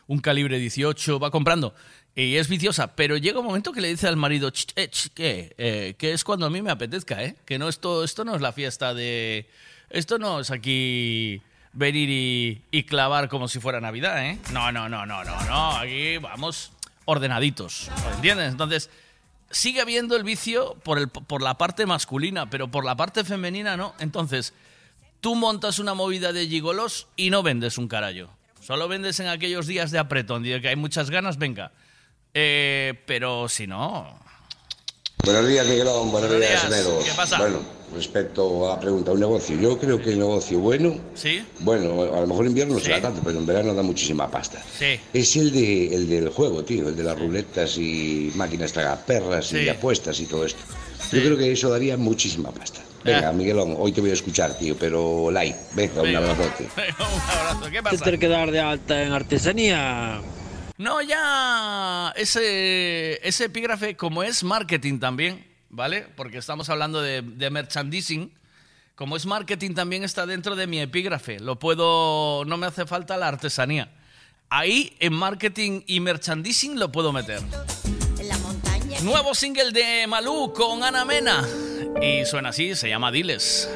un 0.06 0.18
calibre 0.20 0.58
18, 0.58 1.18
va 1.18 1.30
comprando. 1.30 1.74
Y 2.14 2.36
es 2.36 2.48
viciosa, 2.48 2.94
pero 2.94 3.16
llega 3.16 3.40
un 3.40 3.46
momento 3.46 3.72
que 3.72 3.80
le 3.80 3.88
dice 3.88 4.06
al 4.06 4.16
marido, 4.16 4.50
"Ch, 4.52 4.66
eh, 4.76 4.88
¿qué? 5.14 5.94
Que 5.98 6.12
es 6.12 6.22
cuando 6.22 6.46
a 6.46 6.50
mí 6.50 6.62
me 6.62 6.70
apetezca, 6.70 7.24
¿eh? 7.24 7.34
Que 7.44 7.58
no 7.58 7.68
esto, 7.68 8.04
esto 8.04 8.24
no 8.24 8.36
es 8.36 8.40
la 8.42 8.52
fiesta 8.52 8.94
de... 8.94 9.48
Esto 9.90 10.18
no 10.18 10.40
es 10.40 10.50
aquí 10.50 11.42
venir 11.74 12.08
y, 12.08 12.62
y 12.70 12.84
clavar 12.84 13.28
como 13.28 13.48
si 13.48 13.60
fuera 13.60 13.80
Navidad, 13.80 14.24
¿eh? 14.24 14.38
No, 14.52 14.72
no, 14.72 14.88
no, 14.88 15.04
no, 15.04 15.24
no, 15.24 15.40
no. 15.44 15.76
Aquí 15.76 16.16
vamos 16.18 16.72
ordenaditos, 17.04 17.90
¿entiendes? 18.14 18.50
Entonces, 18.52 18.88
sigue 19.50 19.80
habiendo 19.80 20.16
el 20.16 20.24
vicio 20.24 20.74
por, 20.84 20.98
el, 20.98 21.08
por 21.08 21.42
la 21.42 21.58
parte 21.58 21.84
masculina, 21.86 22.48
pero 22.48 22.68
por 22.68 22.84
la 22.84 22.96
parte 22.96 23.24
femenina 23.24 23.76
no. 23.76 23.94
Entonces, 23.98 24.54
tú 25.20 25.34
montas 25.34 25.78
una 25.78 25.94
movida 25.94 26.32
de 26.32 26.46
gigolos 26.46 27.08
y 27.16 27.30
no 27.30 27.42
vendes 27.42 27.76
un 27.76 27.88
carallo. 27.88 28.30
Solo 28.60 28.88
vendes 28.88 29.20
en 29.20 29.28
aquellos 29.28 29.66
días 29.66 29.90
de 29.90 29.98
apretón, 29.98 30.42
de 30.42 30.60
que 30.60 30.68
hay 30.68 30.76
muchas 30.76 31.10
ganas, 31.10 31.36
venga. 31.36 31.72
Eh, 32.32 32.94
pero 33.06 33.48
si 33.48 33.66
no... 33.66 34.18
Buenos 35.22 35.46
días, 35.48 35.66
Miguelón. 35.66 36.10
Buenos, 36.10 36.30
Buenos 36.30 36.48
días, 36.48 36.68
días. 36.68 37.04
¿Qué 37.04 37.12
pasa? 37.14 37.38
Bueno, 37.38 37.60
respecto 37.94 38.70
a 38.70 38.74
la 38.76 38.80
pregunta, 38.80 39.12
un 39.12 39.20
negocio. 39.20 39.56
Yo 39.58 39.78
creo 39.78 40.00
que 40.00 40.10
el 40.10 40.18
negocio 40.18 40.58
bueno, 40.58 40.96
¿Sí? 41.14 41.42
bueno, 41.60 42.02
a 42.14 42.20
lo 42.20 42.26
mejor 42.26 42.44
en 42.44 42.50
invierno 42.50 42.74
no 42.74 42.80
será 42.80 43.00
tanto, 43.00 43.20
pero 43.24 43.38
en 43.38 43.46
verano 43.46 43.72
da 43.74 43.82
muchísima 43.82 44.30
pasta. 44.30 44.62
Sí. 44.78 44.98
Es 45.12 45.36
el, 45.36 45.52
de, 45.52 45.94
el 45.94 46.08
del 46.08 46.28
juego, 46.30 46.64
tío, 46.64 46.88
el 46.88 46.96
de 46.96 47.02
las 47.04 47.18
ruletas 47.18 47.78
y 47.78 48.32
máquinas 48.34 48.72
tragaperras 48.72 49.46
Sí. 49.46 49.58
y 49.58 49.68
apuestas 49.68 50.18
y 50.20 50.26
todo 50.26 50.44
esto. 50.46 50.60
Yo 51.12 51.20
creo 51.20 51.36
que 51.36 51.52
eso 51.52 51.70
daría 51.70 51.96
muchísima 51.96 52.50
pasta. 52.50 52.80
Venga. 53.04 53.30
Miguelón, 53.32 53.76
hoy 53.78 53.92
te 53.92 54.00
voy 54.00 54.10
a 54.10 54.14
escuchar, 54.14 54.56
tío, 54.58 54.76
pero 54.78 55.30
like. 55.30 55.56
Venga, 55.74 56.00
un 56.00 56.02
Venga. 56.06 56.18
abrazote. 56.20 56.64
un 56.76 57.20
abrazo. 57.38 57.64
¿Qué 57.70 57.76
Te 57.76 57.82
pasa? 57.82 58.02
tienes 58.02 58.20
que 58.20 58.28
dar 58.28 58.50
de 58.50 58.60
alta 58.60 59.02
en 59.02 59.12
artesanía. 59.12 60.22
No, 60.78 61.02
ya 61.02 62.12
ese, 62.16 63.26
ese 63.26 63.44
epígrafe, 63.44 63.94
como 63.96 64.22
es 64.22 64.42
marketing 64.42 64.98
también, 64.98 65.44
¿vale? 65.74 66.06
Porque 66.16 66.38
estamos 66.38 66.68
hablando 66.70 67.02
de, 67.02 67.22
de 67.22 67.50
merchandising. 67.50 68.32
Como 68.94 69.16
es 69.16 69.26
marketing, 69.26 69.74
también 69.74 70.04
está 70.04 70.24
dentro 70.24 70.54
de 70.54 70.66
mi 70.66 70.80
epígrafe. 70.80 71.40
Lo 71.40 71.58
puedo. 71.58 72.44
No 72.44 72.56
me 72.56 72.66
hace 72.66 72.86
falta 72.86 73.16
la 73.16 73.28
artesanía. 73.28 73.90
Ahí, 74.48 74.96
en 75.00 75.12
marketing 75.14 75.82
y 75.86 76.00
merchandising, 76.00 76.78
lo 76.78 76.92
puedo 76.92 77.12
meter. 77.12 77.40
Nuevo 79.02 79.34
single 79.34 79.72
de 79.72 80.06
Malú 80.06 80.52
con 80.54 80.84
Ana 80.84 81.04
Mena. 81.04 81.44
Y 82.00 82.24
suena 82.24 82.50
así, 82.50 82.74
se 82.76 82.88
llama 82.88 83.10
Diles. 83.10 83.68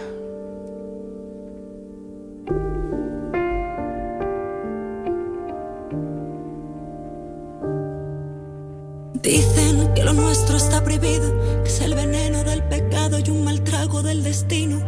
Dicen 9.21 9.68
que 9.99 10.05
lo 10.05 10.13
nuestro 10.13 10.57
está 10.57 10.85
prohibido, 10.85 11.29
que 11.65 11.69
es 11.69 11.81
el 11.81 11.97
veneno 11.97 12.45
del 12.45 12.63
pecado 12.63 13.19
y 13.19 13.31
un 13.31 13.43
mal 13.43 13.65
trago 13.65 14.01
del 14.01 14.23
destino. 14.23 14.81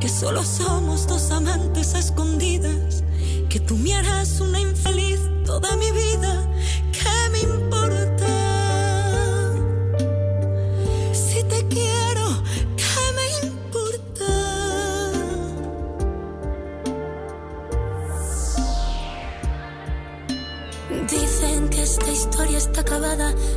Que 0.00 0.08
solo 0.08 0.42
somos 0.42 1.06
dos 1.06 1.30
amantes 1.30 1.94
escondidas, 1.94 3.04
que 3.48 3.60
tú 3.60 3.76
me 3.76 3.94
harás 3.94 4.40
una 4.40 4.58
infeliz 4.58 5.20
toda 5.46 5.76
mi 5.76 5.88
vida. 5.92 6.31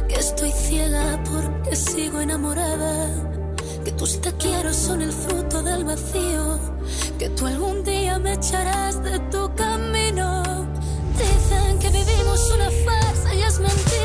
Que 0.08 0.16
estoy 0.16 0.52
ciega 0.52 1.24
porque 1.24 1.76
sigo 1.76 2.20
enamorada, 2.20 3.10
que 3.84 3.92
tus 3.92 4.20
te 4.20 4.32
quiero 4.34 4.74
son 4.74 5.02
el 5.02 5.12
fruto 5.12 5.64
del 5.64 5.86
vacío, 5.86 6.60
que 7.18 7.30
tú 7.30 7.48
algún 7.48 7.84
día 7.84 8.20
me 8.20 8.34
echarás 8.34 9.02
de 9.04 9.20
tu 9.32 9.54
camino. 9.56 10.44
Dicen 11.18 11.80
que 11.80 11.90
vivimos 11.90 12.52
una 12.52 12.70
farsa 12.86 13.34
y 13.34 13.42
es 13.42 13.60
mentira. 13.60 14.05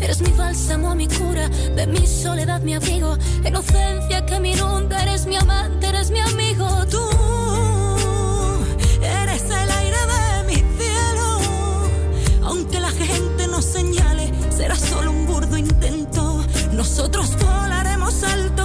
Eres 0.00 0.20
mi 0.20 0.30
bálsamo, 0.32 0.94
mi 0.94 1.08
cura, 1.08 1.48
de 1.48 1.86
mi 1.86 2.06
soledad 2.06 2.60
mi 2.62 2.74
abrigo. 2.74 3.16
Inocencia 3.44 4.24
que 4.26 4.40
me 4.40 4.50
inunda, 4.50 5.02
eres 5.02 5.26
mi 5.26 5.36
amante, 5.36 5.86
eres 5.86 6.10
mi 6.10 6.20
amigo. 6.20 6.66
Tú 6.86 7.02
eres 9.02 9.42
el 9.44 9.70
aire 9.70 9.96
de 10.14 10.44
mi 10.48 10.56
cielo. 10.78 11.38
Aunque 12.44 12.80
la 12.80 12.90
gente 12.90 13.48
nos 13.48 13.64
señale, 13.64 14.32
será 14.50 14.74
solo 14.76 15.10
un 15.10 15.26
burdo 15.26 15.56
intento. 15.56 16.44
Nosotros 16.72 17.36
volaremos 17.36 18.22
alto 18.22 18.61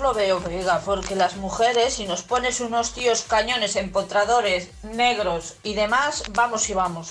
lo 0.00 0.14
veo, 0.14 0.40
Vega, 0.40 0.80
porque 0.84 1.14
las 1.14 1.36
mujeres, 1.36 1.94
si 1.94 2.06
nos 2.06 2.22
pones 2.22 2.60
unos 2.60 2.92
tíos 2.92 3.22
cañones, 3.22 3.76
empotradores, 3.76 4.70
negros 4.82 5.56
y 5.62 5.74
demás, 5.74 6.24
vamos 6.32 6.68
y 6.70 6.74
vamos. 6.74 7.08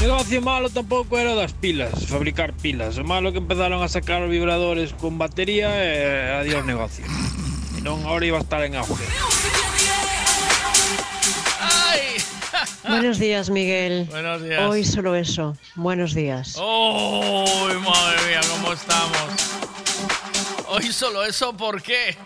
Negocio 0.00 0.42
malo 0.42 0.68
tampouco 0.68 1.16
era 1.16 1.34
das 1.34 1.52
pilas, 1.52 2.06
fabricar 2.10 2.52
pilas. 2.54 2.98
O 2.98 3.04
malo 3.04 3.30
que 3.30 3.38
empezaron 3.38 3.82
a 3.82 3.88
sacar 3.88 4.26
vibradores 4.26 4.90
con 4.98 5.14
batería 5.14 5.70
e 5.78 6.34
eh, 6.34 6.40
adiós 6.42 6.66
negocio. 6.66 7.06
E 7.78 7.80
non, 7.86 8.02
agora 8.02 8.26
iba 8.26 8.38
a 8.38 8.42
estar 8.42 8.66
en 8.66 8.74
auge. 8.74 9.06
Buenos 12.88 13.18
días, 13.18 13.48
Miguel. 13.50 14.06
Buenos 14.10 14.42
días. 14.42 14.60
Hoy 14.62 14.84
solo 14.84 15.14
eso. 15.14 15.56
Buenos 15.76 16.14
días. 16.14 16.56
¡Oh, 16.58 17.44
madre 17.84 18.26
mía, 18.28 18.40
cómo 18.50 18.72
estamos! 18.72 19.18
Hoy 20.68 20.92
solo 20.92 21.24
eso, 21.24 21.56
¿por 21.56 21.82
qué? 21.82 22.16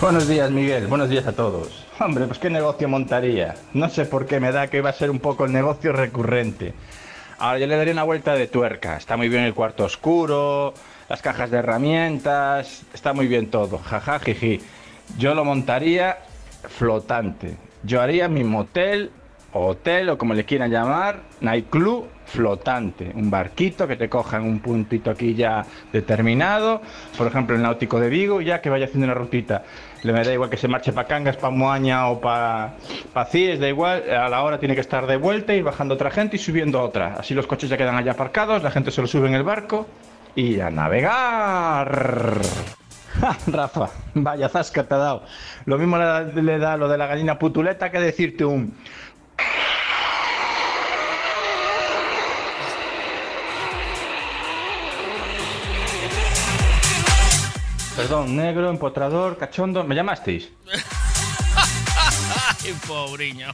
Buenos 0.00 0.26
días, 0.26 0.50
Miguel. 0.50 0.86
Buenos 0.86 1.10
días 1.10 1.26
a 1.26 1.32
todos. 1.32 1.86
Hombre, 1.98 2.24
pues 2.24 2.38
qué 2.38 2.48
negocio 2.48 2.88
montaría. 2.88 3.54
No 3.74 3.90
sé 3.90 4.06
por 4.06 4.24
qué 4.24 4.40
me 4.40 4.50
da 4.50 4.68
que 4.68 4.80
va 4.80 4.88
a 4.88 4.94
ser 4.94 5.10
un 5.10 5.18
poco 5.18 5.44
el 5.44 5.52
negocio 5.52 5.92
recurrente. 5.92 6.72
Ahora 7.38 7.58
yo 7.58 7.66
le 7.66 7.76
daría 7.76 7.92
una 7.92 8.04
vuelta 8.04 8.32
de 8.32 8.46
tuerca. 8.46 8.96
Está 8.96 9.18
muy 9.18 9.28
bien 9.28 9.42
el 9.42 9.52
cuarto 9.52 9.84
oscuro, 9.84 10.72
las 11.10 11.20
cajas 11.20 11.50
de 11.50 11.58
herramientas, 11.58 12.82
está 12.94 13.12
muy 13.12 13.26
bien 13.26 13.50
todo. 13.50 13.76
Jaja, 13.76 14.18
jiji. 14.20 14.62
Yo 15.18 15.34
lo 15.34 15.44
montaría 15.44 16.16
flotante. 16.66 17.58
Yo 17.82 18.00
haría 18.00 18.26
mi 18.26 18.42
motel, 18.42 19.10
hotel 19.52 20.08
o 20.08 20.16
como 20.16 20.32
le 20.32 20.46
quieran 20.46 20.70
llamar, 20.70 21.20
nightclub 21.42 22.06
flotante. 22.24 23.10
Un 23.14 23.30
barquito 23.30 23.86
que 23.88 23.96
te 23.96 24.08
coja 24.08 24.36
en 24.36 24.44
un 24.44 24.60
puntito 24.60 25.10
aquí 25.10 25.34
ya 25.34 25.64
determinado, 25.92 26.80
por 27.18 27.26
ejemplo 27.26 27.56
el 27.56 27.62
náutico 27.62 27.98
de 27.98 28.08
Vigo, 28.08 28.40
ya 28.40 28.60
que 28.60 28.70
vaya 28.70 28.86
haciendo 28.86 29.06
una 29.06 29.14
rutita. 29.14 29.64
Le 30.02 30.12
me 30.12 30.24
da 30.24 30.32
igual 30.32 30.48
que 30.48 30.56
se 30.56 30.66
marche 30.66 30.92
para 30.92 31.06
Cangas, 31.06 31.36
para 31.36 31.54
Moaña 31.54 32.08
o 32.08 32.20
para 32.20 32.74
pa 33.12 33.26
Cies, 33.26 33.60
da 33.60 33.68
igual, 33.68 34.08
a 34.10 34.28
la 34.28 34.42
hora 34.42 34.58
tiene 34.58 34.74
que 34.74 34.80
estar 34.80 35.06
de 35.06 35.16
vuelta, 35.16 35.54
ir 35.54 35.62
bajando 35.62 35.94
otra 35.94 36.10
gente 36.10 36.36
y 36.36 36.38
subiendo 36.38 36.80
otra. 36.80 37.16
Así 37.18 37.34
los 37.34 37.46
coches 37.46 37.68
ya 37.68 37.76
quedan 37.76 37.96
allá 37.96 38.12
aparcados, 38.12 38.62
la 38.62 38.70
gente 38.70 38.90
se 38.90 39.02
lo 39.02 39.06
sube 39.06 39.28
en 39.28 39.34
el 39.34 39.42
barco 39.42 39.86
y 40.34 40.60
a 40.60 40.70
navegar. 40.70 42.40
Rafa, 43.46 43.90
vaya 44.14 44.48
zasca 44.48 44.84
te 44.84 44.94
ha 44.94 44.98
dado. 44.98 45.22
Lo 45.66 45.76
mismo 45.76 45.98
le 45.98 46.58
da 46.58 46.76
lo 46.76 46.88
de 46.88 46.96
la 46.96 47.06
gallina 47.06 47.38
putuleta 47.38 47.90
que 47.90 48.00
decirte 48.00 48.44
un... 48.44 48.74
Perdón, 58.00 58.34
negro, 58.34 58.70
empotrador, 58.70 59.36
cachondo. 59.36 59.84
¿Me 59.84 59.94
llamasteis? 59.94 60.48
Ay, 62.64 62.72
pobriño. 62.88 63.48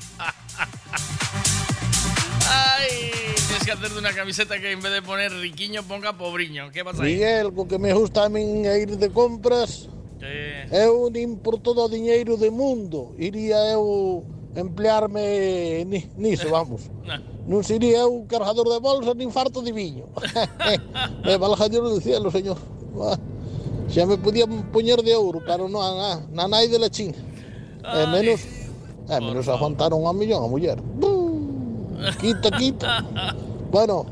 Ay, 2.49 3.11
tienes 3.35 3.65
que 3.65 3.73
hacerte 3.73 3.99
una 3.99 4.13
camiseta 4.13 4.61
que 4.61 4.71
en 4.71 4.81
vez 4.81 4.93
de 4.93 5.03
poner 5.03 5.33
riquiño 5.33 5.83
ponga 5.83 6.13
pobriño. 6.13 6.71
¿Qué 6.71 6.85
pasa 6.85 7.03
ahí? 7.03 7.15
Miguel, 7.15 7.53
co 7.53 7.67
que 7.67 7.81
me 7.81 7.93
gusta 7.93 8.23
a 8.23 8.29
é 8.29 8.79
ir 8.79 8.97
de 8.97 9.11
compras 9.11 9.89
Eh, 10.23 10.69
Eu 10.71 11.11
nin 11.11 11.43
por 11.43 11.59
todo 11.59 11.85
o 11.85 11.89
diñeiro 11.89 12.39
do 12.39 12.51
mundo 12.51 13.15
iría 13.19 13.59
eu 13.75 14.25
emplearme 14.55 15.85
ni, 15.85 16.07
niso, 16.17 16.51
vamos. 16.51 16.87
Non 17.47 17.63
sería 17.63 18.07
eu 18.07 18.27
cargador 18.31 18.71
de 18.71 18.79
bolsa 18.79 19.11
nin 19.11 19.31
farto 19.31 19.59
de 19.59 19.75
viño. 19.75 20.07
me 21.27 21.35
valga 21.35 21.67
Dios 21.67 21.83
do 21.83 21.99
cielo, 21.99 22.31
señor. 22.31 22.59
Xa 23.89 24.05
me 24.07 24.19
podía 24.19 24.47
poñer 24.73 25.01
de 25.03 25.15
ouro, 25.15 25.41
pero 25.47 25.69
non 25.69 25.81
na, 25.97 26.21
na 26.33 26.45
nai 26.51 26.67
de 26.69 26.79
la 26.79 26.91
chin. 26.91 27.15
E 27.87 28.03
menos, 28.11 28.41
e 29.09 29.17
menos 29.23 29.47
aguantaron 29.49 30.03
a 30.07 30.13
millón 30.13 30.43
a 30.45 30.49
muller. 30.51 30.79
Buh, 30.83 31.95
Quita, 32.21 32.51
quita. 32.51 33.01
Bueno, 33.71 34.05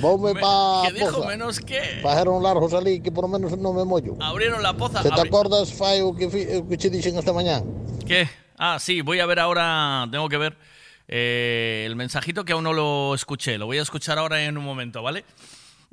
voume 0.00 0.34
pa 0.38 0.86
¿Qué 0.86 0.92
dijo? 1.02 1.18
poza. 1.18 1.28
¿Menos 1.28 1.60
qué? 1.60 2.00
Pajaron 2.02 2.42
largos 2.42 2.72
ali 2.74 3.00
que 3.02 3.10
por 3.10 3.26
lo 3.26 3.30
menos 3.36 3.52
non 3.58 3.74
me 3.74 3.84
mollo. 3.84 4.14
Abrieron 4.22 4.62
la 4.62 4.72
poza. 4.78 5.02
Se 5.02 5.10
te 5.10 5.14
abri- 5.20 5.28
acordas, 5.28 5.74
fai 5.74 6.00
o 6.00 6.14
que, 6.14 6.26
o 6.30 6.62
que 6.66 6.76
che 6.78 6.88
dixen 6.88 7.18
esta 7.18 7.34
mañá? 7.34 7.60
¿Qué? 8.06 8.26
Ah, 8.56 8.78
sí, 8.80 9.02
voy 9.02 9.20
a 9.20 9.26
ver 9.26 9.38
ahora, 9.38 10.06
tengo 10.10 10.28
que 10.28 10.38
ver 10.38 10.56
eh, 11.06 11.84
el 11.86 11.94
mensajito 11.94 12.44
que 12.44 12.52
aún 12.54 12.64
no 12.64 12.72
lo 12.72 13.14
escuché. 13.14 13.58
Lo 13.58 13.66
voy 13.66 13.78
a 13.78 13.82
escuchar 13.82 14.18
ahora 14.18 14.42
en 14.42 14.56
un 14.58 14.64
momento, 14.64 15.02
¿vale? 15.02 15.24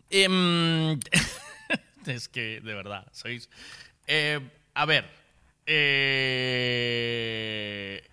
Em, 0.10 0.98
es 2.08 2.28
que, 2.30 2.62
de 2.62 2.74
verdad, 2.74 3.06
sois... 3.12 3.50
eh, 4.08 4.40
a 4.74 4.86
ver, 4.86 5.10
eh, 5.66 6.86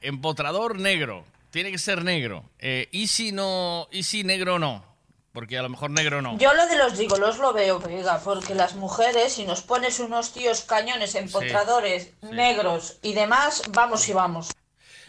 empotrador 0.01 0.79
negro, 0.79 1.25
tiene 1.51 1.71
que 1.71 1.79
ser 1.79 2.05
negro. 2.05 2.49
Eh, 2.59 2.89
¿Y 2.93 3.09
si 3.09 3.33
no, 3.33 3.89
y 3.91 4.05
si 4.05 4.25
negro 4.25 4.59
no? 4.59 4.85
Porque 5.33 5.59
a 5.59 5.63
lo 5.63 5.69
mejor 5.71 5.91
negro 5.91 6.23
no. 6.23 6.39
Yo 6.39 6.53
lo 6.55 6.67
de 6.67 6.77
los 6.77 6.95
gigolos 6.95 7.39
lo 7.39 7.53
veo, 7.53 7.81
porque 7.81 8.55
las 8.55 8.75
mujeres, 8.75 9.33
si 9.35 9.45
nos 9.45 9.63
pones 9.63 9.99
unos 9.99 10.33
tíos 10.33 10.63
cañones, 10.63 11.15
empotradores, 11.15 12.13
negros 12.23 12.99
y 13.03 13.15
demás, 13.15 13.63
vamos 13.71 14.09
y 14.09 14.13
vamos. 14.13 14.51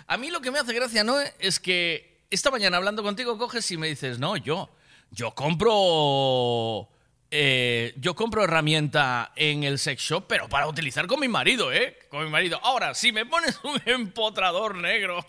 A 0.07 0.17
mí 0.17 0.29
lo 0.31 0.41
que 0.41 0.51
me 0.51 0.59
hace 0.59 0.73
gracia, 0.73 1.03
¿no? 1.03 1.17
Es 1.39 1.59
que 1.59 2.21
esta 2.29 2.51
mañana 2.51 2.77
hablando 2.77 3.03
contigo 3.03 3.37
coges 3.37 3.69
y 3.71 3.77
me 3.77 3.87
dices, 3.87 4.17
no, 4.19 4.37
yo, 4.37 4.69
yo 5.11 5.35
compro... 5.35 6.89
eh, 7.35 7.95
yo 7.97 8.15
compro 8.15 8.43
herramienta 8.43 9.31
en 9.35 9.63
el 9.63 9.79
sex 9.79 10.03
shop, 10.03 10.25
pero 10.27 10.47
para 10.47 10.67
utilizar 10.67 11.07
con 11.07 11.19
mi 11.19 11.27
marido, 11.27 11.73
¿eh? 11.73 11.97
Con 12.07 12.23
mi 12.23 12.29
marido. 12.29 12.59
Ahora, 12.61 12.93
si 12.93 13.11
me 13.11 13.25
pones 13.25 13.59
un 13.63 13.81
empotrador 13.87 14.75
negro 14.75 15.25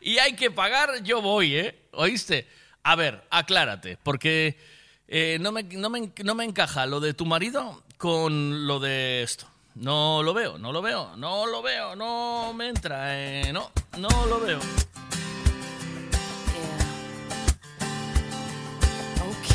y 0.00 0.18
hay 0.18 0.34
que 0.34 0.50
pagar, 0.50 1.04
yo 1.04 1.22
voy, 1.22 1.54
¿eh? 1.54 1.78
¿Oíste? 1.92 2.48
A 2.82 2.96
ver, 2.96 3.22
aclárate, 3.30 3.96
porque 4.02 4.58
eh, 5.06 5.38
no, 5.40 5.52
me, 5.52 5.62
no, 5.62 5.88
me, 5.88 6.12
no 6.24 6.34
me 6.34 6.44
encaja 6.44 6.86
lo 6.86 6.98
de 6.98 7.14
tu 7.14 7.24
marido 7.24 7.84
con 7.96 8.66
lo 8.66 8.80
de 8.80 9.22
esto. 9.22 9.46
No 9.76 10.24
lo 10.24 10.34
veo, 10.34 10.58
no 10.58 10.72
lo 10.72 10.82
veo, 10.82 11.14
no 11.16 11.46
lo 11.46 11.62
veo, 11.62 11.94
no 11.94 12.52
me 12.54 12.70
entra, 12.70 13.22
eh, 13.22 13.52
no, 13.52 13.70
no 13.98 14.26
lo 14.26 14.40
veo. 14.40 14.58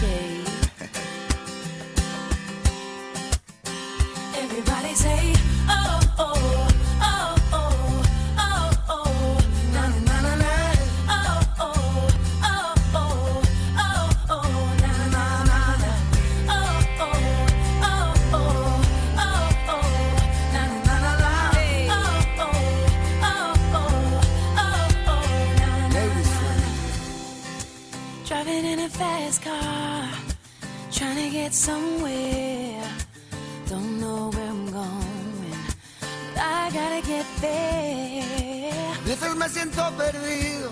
Driving 0.01 0.45
Everybody 4.35 4.95
say, 4.95 5.33
oh, 5.69 6.15
oh. 6.17 6.41
fast 28.91 29.41
car. 29.41 29.70
Trying 31.01 31.17
to 31.17 31.29
get 31.31 31.51
somewhere. 31.51 32.83
Don't 33.67 33.99
know 33.99 34.29
where 34.33 34.49
I'm 34.55 34.65
going, 34.71 35.57
but 36.35 36.43
I 36.43 36.69
gotta 36.69 37.01
get 37.13 37.25
there. 37.41 38.71
A 38.99 39.07
veces 39.07 39.35
me 39.35 39.49
siento 39.49 39.81
perdido, 39.97 40.71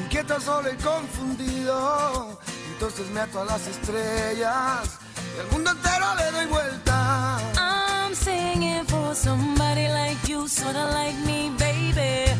inquieto, 0.00 0.40
solo 0.40 0.68
y 0.72 0.76
confundido. 0.76 2.40
Entonces 2.72 3.06
me 3.10 3.20
ato 3.20 3.42
a 3.42 3.44
las 3.44 3.64
estrellas 3.68 4.98
y 5.36 5.40
al 5.40 5.48
mundo 5.52 5.70
entero 5.70 6.06
le 6.16 6.30
doy 6.32 6.46
vuelta. 6.46 7.38
I'm 7.56 8.14
singing 8.14 8.84
for 8.86 9.14
somebody 9.14 9.86
like 9.88 10.18
you, 10.26 10.48
sorta 10.48 10.84
like 10.92 11.18
me, 11.24 11.50
baby. 11.58 12.32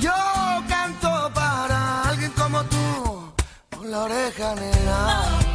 Yo 0.00 0.12
canto 0.68 1.10
para 1.34 2.08
alguien 2.08 2.30
como 2.32 2.62
tú, 2.64 3.32
con 3.76 3.90
la 3.90 4.04
oreja 4.04 4.54
negra. 4.54 4.96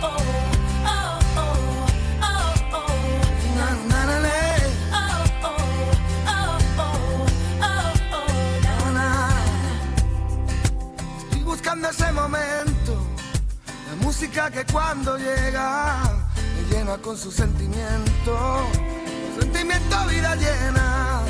Oh, 0.03 0.17
oh, 0.17 0.60
Estoy 11.23 11.43
buscando 11.43 11.89
ese 11.89 12.11
momento, 12.11 12.97
la 13.89 13.95
música 14.05 14.49
que 14.49 14.65
cuando 14.71 15.17
llega 15.17 16.01
me 16.55 16.75
llena 16.75 16.97
con 16.97 17.17
su 17.17 17.31
sentimiento, 17.31 18.65
sentimiento 19.39 19.95
vida 20.07 20.35
llena. 20.35 21.21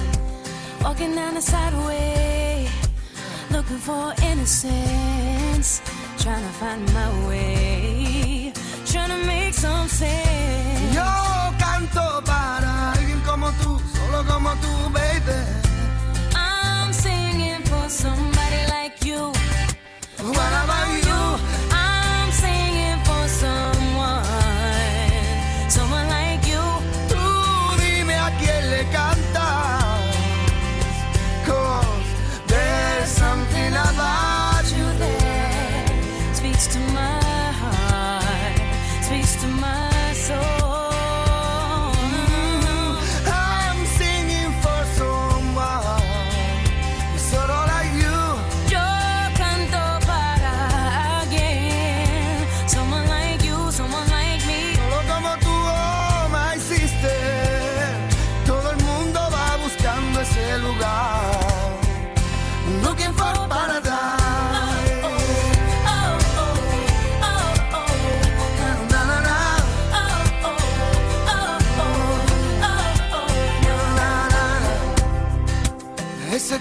Walking 0.84 1.16
down 1.16 1.36
the 1.36 1.42
sideway, 1.42 2.68
looking 3.52 3.78
for 3.78 4.14
innocence, 4.24 5.82
trying 6.18 6.42
to 6.42 6.54
find 6.60 6.92
my 6.94 7.28
way, 7.28 8.01
Yo 9.64 11.04
canto 11.60 12.24
para 12.26 12.94
alguien 12.94 13.20
como 13.22 13.52
tú, 13.62 13.80
solo 13.94 14.26
como 14.26 14.50
tú, 14.56 14.90
baby. 14.92 15.38
I'm 16.36 16.92
singing 16.92 17.62
for 17.66 17.88
somebody 17.88 18.66
like 18.70 19.06
you. 19.06 19.32
What 20.18 20.54
about 20.64 20.88
you? 20.96 21.01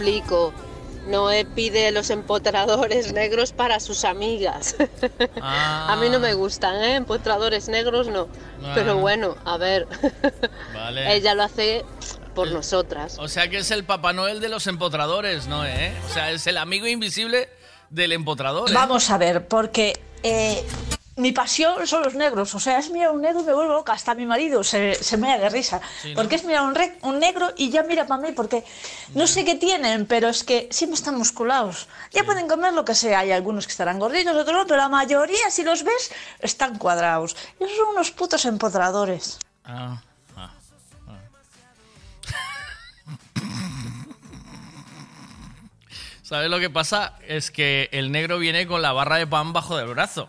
Explico. 0.00 0.52
Noé 1.06 1.44
pide 1.44 1.90
los 1.92 2.10
empotradores 2.10 3.12
negros 3.12 3.52
para 3.52 3.80
sus 3.80 4.04
amigas. 4.04 4.76
A 5.42 5.96
mí 6.00 6.08
no 6.10 6.20
me 6.20 6.34
gustan, 6.34 6.76
¿eh? 6.82 6.96
Empotradores 6.96 7.68
negros 7.68 8.08
no. 8.08 8.28
Ah. 8.62 8.72
Pero 8.74 8.98
bueno, 8.98 9.36
a 9.44 9.56
ver. 9.56 9.86
Vale. 10.74 11.14
Ella 11.16 11.34
lo 11.34 11.42
hace 11.42 11.84
por 12.34 12.48
nosotras. 12.48 13.18
O 13.18 13.28
sea 13.28 13.48
que 13.48 13.58
es 13.58 13.70
el 13.70 13.84
Papá 13.84 14.12
Noel 14.12 14.40
de 14.40 14.50
los 14.50 14.66
empotradores, 14.66 15.46
¿no? 15.46 15.64
Eh? 15.64 15.92
O 16.06 16.12
sea, 16.12 16.30
es 16.30 16.46
el 16.46 16.58
amigo 16.58 16.86
invisible 16.86 17.48
del 17.88 18.12
empotrador. 18.12 18.70
¿eh? 18.70 18.74
Vamos 18.74 19.10
a 19.10 19.18
ver, 19.18 19.48
porque 19.48 19.98
eh, 20.22 20.64
mi 21.20 21.32
pasión 21.32 21.86
son 21.86 22.02
los 22.02 22.14
negros. 22.14 22.54
O 22.54 22.60
sea, 22.60 22.78
es 22.78 22.90
mirar 22.90 23.12
un 23.12 23.22
negro 23.22 23.40
y 23.40 23.44
me 23.44 23.54
vuelvo 23.54 23.74
loca. 23.74 23.92
Hasta 23.92 24.14
mi 24.14 24.26
marido 24.26 24.62
se, 24.64 24.94
se 24.94 25.16
mea 25.16 25.38
de 25.38 25.48
risa. 25.48 25.80
Sí, 26.02 26.10
¿no? 26.10 26.16
Porque 26.16 26.36
es 26.36 26.44
mirar 26.44 26.62
un, 26.64 26.74
re- 26.74 26.98
un 27.02 27.18
negro 27.18 27.52
y 27.56 27.70
ya 27.70 27.82
mira 27.82 28.06
para 28.06 28.20
mí. 28.22 28.32
Porque 28.32 28.64
no 29.14 29.26
sé 29.26 29.44
qué 29.44 29.54
tienen, 29.54 30.06
pero 30.06 30.28
es 30.28 30.44
que 30.44 30.68
siempre 30.70 30.94
están 30.96 31.16
musculados. 31.16 31.88
Ya 32.12 32.24
pueden 32.24 32.48
comer 32.48 32.72
lo 32.72 32.84
que 32.84 32.94
sea. 32.94 33.20
Hay 33.20 33.32
algunos 33.32 33.66
que 33.66 33.70
estarán 33.72 33.98
gorditos, 33.98 34.34
otros 34.36 34.56
no, 34.56 34.66
pero 34.66 34.76
la 34.78 34.88
mayoría, 34.88 35.50
si 35.50 35.62
los 35.62 35.84
ves, 35.84 36.10
están 36.40 36.78
cuadrados. 36.78 37.36
Y 37.60 37.64
esos 37.64 37.76
son 37.76 37.88
unos 37.90 38.10
putos 38.10 38.44
empotradores. 38.44 39.38
Ah, 39.64 40.02
ah, 40.36 40.50
ah. 41.06 41.18
¿Sabes 46.22 46.50
lo 46.50 46.60
que 46.60 46.70
pasa? 46.70 47.14
Es 47.26 47.50
que 47.50 47.88
el 47.92 48.12
negro 48.12 48.38
viene 48.38 48.66
con 48.66 48.82
la 48.82 48.92
barra 48.92 49.16
de 49.16 49.26
pan 49.26 49.52
bajo 49.52 49.76
del 49.76 49.88
brazo. 49.88 50.28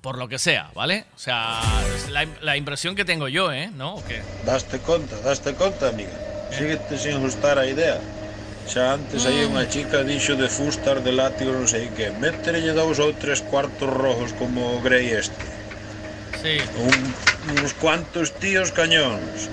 Por 0.00 0.16
lo 0.16 0.28
que 0.28 0.38
sea, 0.38 0.70
¿vale? 0.74 1.04
O 1.14 1.18
sea, 1.18 1.60
es 1.94 2.08
la, 2.08 2.26
la 2.40 2.56
impresión 2.56 2.96
que 2.96 3.04
tengo 3.04 3.28
yo, 3.28 3.52
¿eh? 3.52 3.70
¿No? 3.74 3.96
¿O 3.96 4.04
qué? 4.04 4.22
Daste 4.46 4.78
conta, 4.78 5.20
daste 5.20 5.54
conta, 5.54 5.88
amiga. 5.88 6.10
Síguete 6.56 6.96
sin 6.96 7.20
gustar 7.20 7.58
a 7.58 7.66
idea. 7.66 8.00
Xa 8.70 8.94
antes 8.94 9.26
aí 9.26 9.42
unha 9.48 9.66
chica 9.66 10.04
dixo 10.06 10.38
de 10.38 10.46
fustar 10.46 11.02
de 11.02 11.10
látigo 11.10 11.50
non 11.50 11.66
sei 11.66 11.90
que. 11.90 12.14
Méterelle 12.22 12.70
dous 12.70 13.02
ou 13.02 13.10
tres 13.12 13.42
cuartos 13.42 13.90
rojos 13.90 14.30
como 14.38 14.78
o 14.78 14.82
Grey 14.84 15.10
este. 15.10 15.34
Sí. 16.38 16.56
Un, 16.78 16.96
uns 17.58 17.72
cuantos 17.74 18.30
tíos 18.38 18.70
cañóns. 18.70 19.50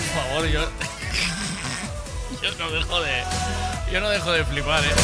por 0.00 0.22
favor, 0.22 0.46
yo. 0.46 0.60
Yo 2.42 2.50
no 2.58 2.70
dejo 2.70 3.00
de. 3.00 3.22
Yo 3.92 4.00
no 4.00 4.08
dejo 4.08 4.32
de 4.32 4.44
flipar, 4.44 4.82
¿eh? 4.82 4.88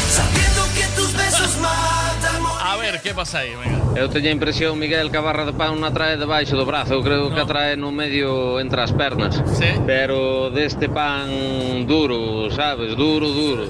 A 2.62 2.76
ver, 2.76 3.00
¿qué 3.02 3.14
pasa 3.14 3.40
ahí? 3.40 3.54
Venga. 3.54 4.00
Eu 4.00 4.08
teño 4.08 4.28
a 4.28 4.32
impresión, 4.32 4.78
Miguel, 4.78 5.10
que 5.10 5.16
a 5.16 5.20
barra 5.20 5.44
de 5.44 5.52
pan 5.52 5.76
non 5.76 5.84
atrae 5.84 6.16
debaixo 6.16 6.56
do 6.56 6.64
brazo, 6.64 6.96
eu 6.96 7.02
creo 7.04 7.28
que 7.32 7.40
atrae 7.40 7.76
no 7.76 7.92
medio 7.92 8.60
entre 8.60 8.80
as 8.80 8.92
pernas. 8.92 9.36
Sí. 9.56 9.68
Pero 9.84 10.48
deste 10.50 10.88
pan 10.88 11.28
duro, 11.84 12.48
sabes, 12.52 12.96
duro, 12.96 13.28
duro. 13.28 13.68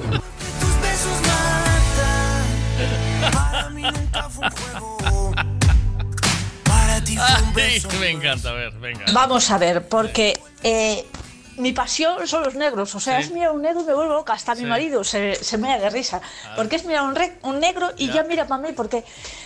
Ay, 7.18 7.82
me 8.00 8.10
encanta, 8.10 8.50
a 8.50 8.52
ver, 8.52 8.72
venga. 8.72 9.04
Vamos 9.12 9.50
a 9.50 9.58
ver, 9.58 9.88
porque 9.88 10.38
eh, 10.62 11.04
mi 11.56 11.72
pasión 11.72 12.26
son 12.28 12.42
los 12.44 12.54
negros. 12.54 12.94
O 12.94 13.00
sea, 13.00 13.18
Sí. 13.18 13.24
es 13.28 13.32
mirar 13.32 13.52
un 13.52 13.62
negro 13.62 13.80
y 13.80 13.84
me 13.84 13.94
vuelvo 13.94 14.14
loca. 14.14 14.34
Hasta 14.34 14.54
mi 14.54 14.60
Sí. 14.60 14.66
marido 14.66 15.02
se, 15.04 15.34
se 15.42 15.56
mea 15.58 15.78
de 15.78 15.88
risa. 15.90 16.20
Porque 16.54 16.76
es 16.76 16.84
mirar 16.84 17.04
un, 17.04 17.14
re- 17.14 17.38
un 17.42 17.58
negro 17.60 17.92
y 17.96 18.08
ya, 18.08 18.14
Ya. 18.16 18.22
mira 18.24 18.46
para 18.46 18.60
mí. 18.62 18.72
Porque 18.72 19.04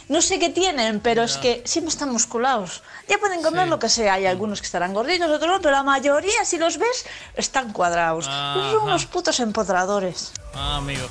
no 0.08 0.20
sé 0.20 0.38
qué 0.40 0.48
tienen, 0.48 1.00
pero 1.00 1.22
es 1.22 1.36
que 1.36 1.62
siempre 1.64 1.90
están 1.90 2.10
musculados. 2.10 2.82
Ya 3.08 3.18
pueden 3.18 3.42
comer 3.42 3.68
lo 3.68 3.78
que 3.78 3.88
sea. 3.88 4.14
Hay 4.14 4.26
algunos 4.26 4.60
que 4.60 4.66
estarán 4.66 4.92
gorditos, 4.92 5.30
otros 5.30 5.48
no, 5.50 5.60
pero 5.60 5.72
la 5.76 5.82
mayoría, 5.84 6.44
si 6.44 6.58
los 6.58 6.78
ves, 6.78 7.06
están 7.36 7.72
cuadrados. 7.72 8.24
Esos 8.26 8.34
son 8.70 8.76
Ajá. 8.78 8.84
unos 8.84 9.06
putos 9.06 9.38
empotradores. 9.40 10.32
Ah, 10.54 10.76
amigo. 10.78 11.06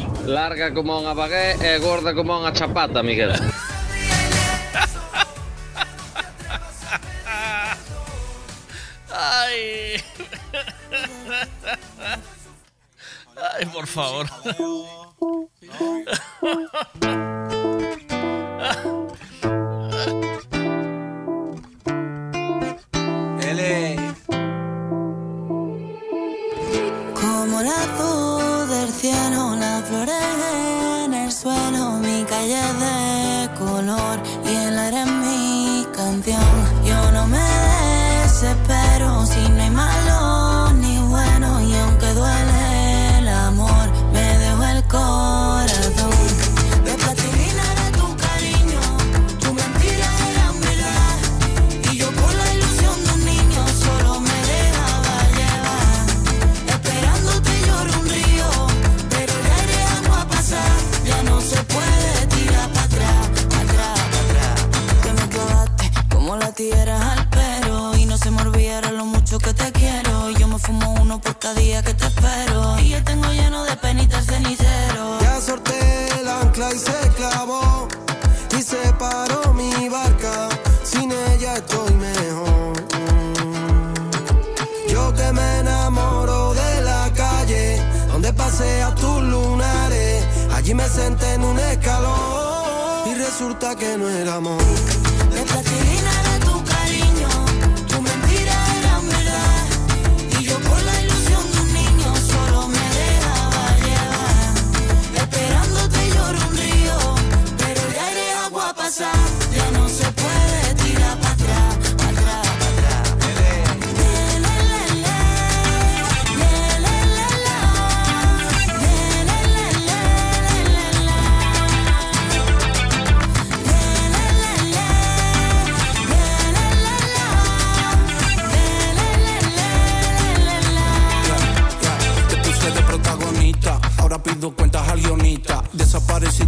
Larga 0.30 0.70
como 0.70 0.94
unha 0.94 1.10
bagué 1.10 1.58
e 1.58 1.82
gorda 1.82 2.14
como 2.14 2.38
unha 2.38 2.54
chapata, 2.54 3.02
Miguel. 3.02 3.34
Ay. 9.10 9.98
Ay, 13.34 13.66
por 13.74 13.90
favor. 13.90 14.30
Como 27.18 27.62
la 27.66 27.80
del 27.98 28.39
cielo, 29.00 29.56
las 29.56 29.82
flores 29.88 30.14
en 31.06 31.14
el 31.14 31.32
suelo, 31.32 31.92
mi 32.00 32.22
calle 32.24 32.62
de 32.84 33.48
color 33.58 34.20
y 34.44 34.54
el 34.54 34.78
aire 34.78 35.00
en 35.00 35.20
mi 35.20 35.86
canción. 35.96 36.69
uno 71.10 71.20
por 71.20 71.36
cada 71.38 71.54
día 71.54 71.82
que 71.82 71.92
te 71.92 72.06
espero. 72.06 72.78
Y 72.78 72.90
yo 72.90 73.02
tengo 73.02 73.28
lleno 73.32 73.64
de 73.64 73.76
penitas 73.76 74.26
cenicero. 74.26 75.18
Ya 75.20 75.40
sorteé 75.40 76.08
el 76.20 76.28
ancla 76.28 76.72
y 76.72 76.78
se 76.78 76.98
clavó. 77.16 77.88
Y 78.56 78.62
se 78.62 78.92
paró 78.92 79.52
mi 79.54 79.88
barca. 79.88 80.48
Sin 80.84 81.10
ella 81.10 81.54
estoy 81.54 81.92
mejor. 81.94 82.72
Yo 84.88 85.12
que 85.14 85.32
me 85.32 85.58
enamoro 85.58 86.54
de 86.54 86.82
la 86.82 87.10
calle. 87.12 87.82
Donde 88.12 88.32
pasea 88.32 88.94
tus 88.94 89.20
lunares. 89.22 90.24
Allí 90.54 90.74
me 90.74 90.88
senté 90.88 91.34
en 91.34 91.42
un 91.42 91.58
escalón. 91.58 93.10
Y 93.10 93.14
resulta 93.14 93.74
que 93.74 93.98
no 93.98 94.08
era 94.08 94.36
amor. 94.36 94.62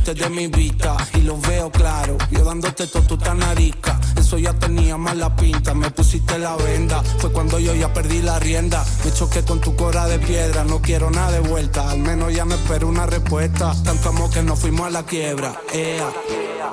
Desapareciste 0.02 0.14
de 0.14 0.30
mi 0.30 0.46
vista 0.48 0.96
y 1.14 1.20
lo 1.20 1.38
veo 1.38 1.70
claro. 1.70 2.16
Yo 2.30 2.44
dándote 2.44 2.86
todo 2.86 3.02
tu 3.02 3.16
narica, 3.34 4.00
eso 4.16 4.36
ya 4.38 4.52
tenía 4.52 4.96
mala 4.96 5.34
pinta. 5.36 5.74
Me 5.74 5.90
pusiste 5.90 6.38
la 6.38 6.56
venda, 6.56 7.02
fue 7.18 7.30
cuando 7.30 7.58
yo 7.58 7.74
ya 7.74 7.92
perdí 7.92 8.20
la 8.20 8.38
rienda. 8.38 8.84
Me 9.04 9.12
choqué 9.12 9.44
con 9.44 9.60
tu 9.60 9.76
cora 9.76 10.06
de 10.06 10.18
piedra, 10.18 10.64
no 10.64 10.80
quiero 10.80 11.10
nada 11.10 11.32
de 11.32 11.40
vuelta. 11.40 11.88
Al 11.90 11.98
menos 11.98 12.34
ya 12.34 12.44
me 12.44 12.54
espero 12.56 12.88
una 12.88 13.06
respuesta. 13.06 13.74
Tanto 13.84 14.08
amor 14.08 14.30
que 14.30 14.42
nos 14.42 14.58
fuimos 14.58 14.86
a 14.86 14.90
la 14.90 15.04
quiebra. 15.04 15.60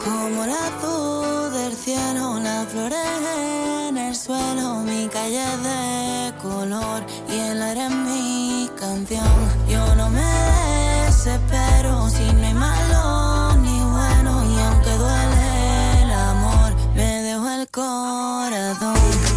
Como 0.03 0.45
la 0.45 0.69
luz 0.81 1.53
del 1.53 1.75
cielo, 1.75 2.39
las 2.39 2.67
flores 2.69 2.97
en 3.89 3.97
el 3.97 4.15
suelo, 4.15 4.79
mi 4.79 5.07
calle 5.07 5.45
de 5.57 6.33
color 6.41 7.03
y 7.29 7.37
el 7.37 7.61
aire 7.61 7.85
es 7.85 7.91
mi 7.91 8.69
canción. 8.79 9.27
Yo 9.69 9.95
no 9.95 10.09
me 10.09 10.21
desespero 11.05 12.09
si 12.09 12.23
corazón. 17.71 19.28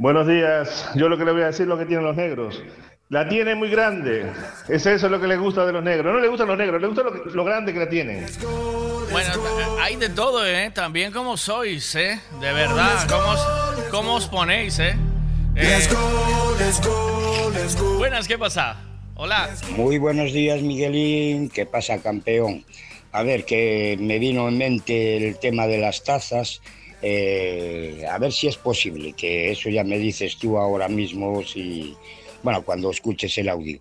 Buenos 0.00 0.26
días. 0.26 0.88
Yo 0.94 1.10
lo 1.10 1.18
que 1.18 1.26
le 1.26 1.32
voy 1.32 1.42
a 1.42 1.48
decir 1.48 1.64
es 1.64 1.68
lo 1.68 1.76
que 1.76 1.84
tienen 1.84 2.06
los 2.06 2.16
negros. 2.16 2.62
La 3.10 3.28
tiene 3.28 3.54
muy 3.54 3.68
grande. 3.68 4.32
Es 4.66 4.86
eso 4.86 5.10
lo 5.10 5.20
que 5.20 5.26
les 5.26 5.38
gusta 5.38 5.66
de 5.66 5.72
los 5.74 5.84
negros. 5.84 6.10
No 6.14 6.20
les 6.20 6.30
gustan 6.30 6.48
los 6.48 6.56
negros, 6.56 6.80
les 6.80 6.88
gusta 6.88 7.02
lo, 7.04 7.12
que- 7.12 7.28
lo 7.30 7.44
grande 7.44 7.74
que 7.74 7.80
la 7.80 7.88
tienen. 7.90 8.24
Bueno, 9.12 9.30
hay 9.78 9.96
de 9.96 10.08
todo, 10.08 10.46
¿eh? 10.46 10.70
También 10.74 11.12
como 11.12 11.36
sois, 11.36 11.94
¿eh? 11.96 12.18
De 12.40 12.50
verdad, 12.54 13.06
¿cómo 13.10 13.28
os, 13.32 13.40
cómo 13.90 14.14
os 14.14 14.26
ponéis, 14.28 14.78
eh? 14.78 14.94
Eh, 15.54 15.86
Buenas, 17.98 18.26
¿qué 18.26 18.38
pasa? 18.38 18.76
Hola. 19.16 19.50
Muy 19.76 19.98
buenos 19.98 20.32
días, 20.32 20.62
Miguelín. 20.62 21.50
¿Qué 21.50 21.66
pasa, 21.66 22.00
campeón? 22.00 22.64
A 23.12 23.22
ver, 23.22 23.44
que 23.44 23.98
me 24.00 24.18
vino 24.18 24.48
en 24.48 24.56
mente 24.56 25.18
el 25.28 25.38
tema 25.38 25.66
de 25.66 25.76
las 25.76 26.04
tazas. 26.04 26.62
Eh, 27.02 28.04
a 28.10 28.18
ver 28.18 28.32
si 28.32 28.46
es 28.48 28.56
posible, 28.56 29.14
que 29.14 29.52
eso 29.52 29.70
ya 29.70 29.84
me 29.84 29.98
dices 29.98 30.36
tú 30.36 30.58
ahora 30.58 30.88
mismo, 30.88 31.42
si, 31.44 31.94
bueno, 32.42 32.62
cuando 32.62 32.90
escuches 32.90 33.36
el 33.38 33.48
audio. 33.48 33.78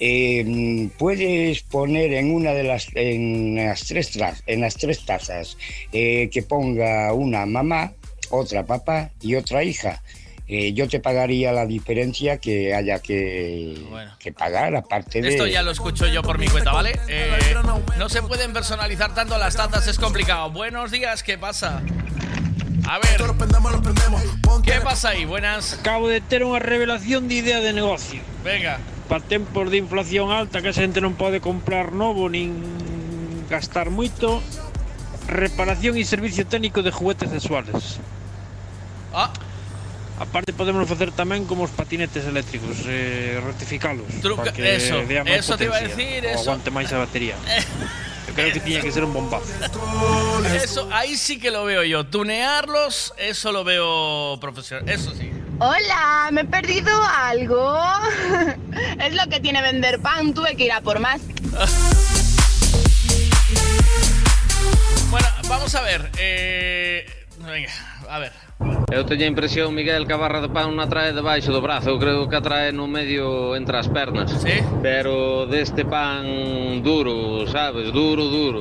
Eh, 0.00 0.88
puedes 0.98 1.62
poner 1.62 2.12
en 2.14 2.34
una 2.34 2.52
de 2.52 2.64
las, 2.64 2.88
en 2.94 3.54
las 3.54 3.86
tres, 3.86 4.16
tra- 4.18 4.42
en 4.46 4.60
las 4.60 4.76
tres 4.76 5.06
tazas 5.06 5.56
eh, 5.92 6.28
que 6.32 6.42
ponga 6.42 7.12
una 7.12 7.46
mamá, 7.46 7.92
otra 8.30 8.66
papá 8.66 9.10
y 9.22 9.36
otra 9.36 9.62
hija. 9.62 10.02
Eh, 10.46 10.74
yo 10.74 10.86
te 10.88 11.00
pagaría 11.00 11.52
la 11.52 11.64
diferencia 11.64 12.36
que 12.36 12.74
haya 12.74 12.98
que, 12.98 13.78
que 14.18 14.30
pagar, 14.32 14.76
aparte 14.76 15.22
de... 15.22 15.28
Esto 15.28 15.46
ya 15.46 15.62
lo 15.62 15.70
escucho 15.70 16.06
yo 16.06 16.22
por 16.22 16.38
mi 16.38 16.48
cuenta, 16.48 16.70
¿vale? 16.72 16.98
Eh, 17.08 17.54
no 17.96 18.08
se 18.10 18.20
pueden 18.20 18.52
personalizar 18.52 19.14
tanto 19.14 19.38
las 19.38 19.56
tazas, 19.56 19.86
es 19.86 19.98
complicado. 19.98 20.50
Buenos 20.50 20.90
días, 20.90 21.22
¿qué 21.22 21.38
pasa? 21.38 21.82
A 22.86 22.98
ver. 22.98 23.22
¿Qué 24.62 24.80
pasa 24.80 25.10
ahí? 25.10 25.24
Buenas. 25.24 25.74
Acabo 25.74 26.08
de 26.08 26.20
ter 26.20 26.44
unha 26.44 26.60
revelación 26.60 27.28
de 27.28 27.40
idea 27.40 27.60
de 27.60 27.72
negocio. 27.72 28.20
Venga. 28.44 28.78
Para 29.08 29.20
tempos 29.24 29.68
de 29.68 29.76
inflación 29.80 30.32
alta 30.32 30.60
que 30.64 30.72
a 30.72 30.76
xente 30.76 31.00
non 31.04 31.12
pode 31.16 31.40
comprar 31.44 31.92
novo 31.92 32.28
nin 32.32 32.56
gastar 33.52 33.92
moito, 33.92 34.40
reparación 35.28 35.96
e 36.00 36.04
servicio 36.08 36.48
técnico 36.48 36.80
de 36.80 36.88
juguetes 36.92 37.28
sexuales. 37.28 38.00
Ah. 39.12 39.28
Aparte 40.16 40.54
podemos 40.54 40.86
facer 40.88 41.10
tamén 41.12 41.44
como 41.44 41.66
os 41.66 41.72
patinetes 41.74 42.24
eléctricos, 42.24 42.86
eh, 42.86 43.40
rectificalos. 43.42 44.06
Truca- 44.22 44.48
para 44.48 44.56
que 44.56 44.78
eso, 44.78 45.02
eso 45.02 45.56
te 45.58 45.66
iba 45.68 45.76
a 45.76 45.82
potencia, 45.82 45.96
decir, 45.96 46.20
o 46.24 46.28
eso. 46.30 46.40
aguante 46.48 46.70
máis 46.70 46.88
a 46.94 46.98
batería. 47.02 47.36
Yo 48.26 48.34
creo 48.34 48.52
que 48.52 48.60
tiña 48.60 48.80
que 48.80 48.92
ser 48.92 49.04
un 49.04 49.12
bombazo. 49.12 49.46
Eso, 50.54 50.88
ahí 50.92 51.16
sí 51.16 51.38
que 51.38 51.50
lo 51.50 51.64
veo 51.64 51.82
yo. 51.84 52.06
Tunearlos, 52.06 53.14
eso 53.18 53.52
lo 53.52 53.64
veo 53.64 54.38
profesional. 54.40 54.88
Eso 54.88 55.12
sí. 55.12 55.30
Hola, 55.58 56.30
me 56.32 56.42
he 56.42 56.44
perdido 56.44 56.90
algo. 57.02 57.78
es 59.00 59.14
lo 59.14 59.28
que 59.28 59.40
tiene 59.40 59.62
vender 59.62 60.00
pan, 60.00 60.34
tuve 60.34 60.56
que 60.56 60.64
ir 60.64 60.72
a 60.72 60.80
por 60.80 60.98
más. 60.98 61.20
Bueno, 65.10 65.28
vamos 65.48 65.74
a 65.74 65.82
ver. 65.82 66.10
Eh, 66.18 67.06
venga, 67.38 67.70
a 68.08 68.18
ver. 68.18 68.43
Eu 68.94 69.02
teño 69.02 69.26
a 69.26 69.32
impresión, 69.32 69.74
Miguel, 69.74 70.06
que 70.06 70.14
a 70.14 70.20
barra 70.20 70.38
de 70.38 70.48
pan 70.48 70.70
non 70.70 70.78
atrae 70.78 71.10
debaixo 71.10 71.50
do 71.50 71.58
brazo, 71.58 71.90
eu 71.90 71.98
creo 71.98 72.30
que 72.30 72.38
atrae 72.38 72.70
no 72.70 72.86
medio 72.86 73.58
entre 73.58 73.74
as 73.74 73.90
pernas. 73.90 74.30
Sí? 74.38 74.62
Pero 74.78 75.46
deste 75.50 75.82
pan 75.82 76.78
duro, 76.78 77.42
sabes, 77.50 77.90
duro, 77.90 78.30
duro. 78.30 78.60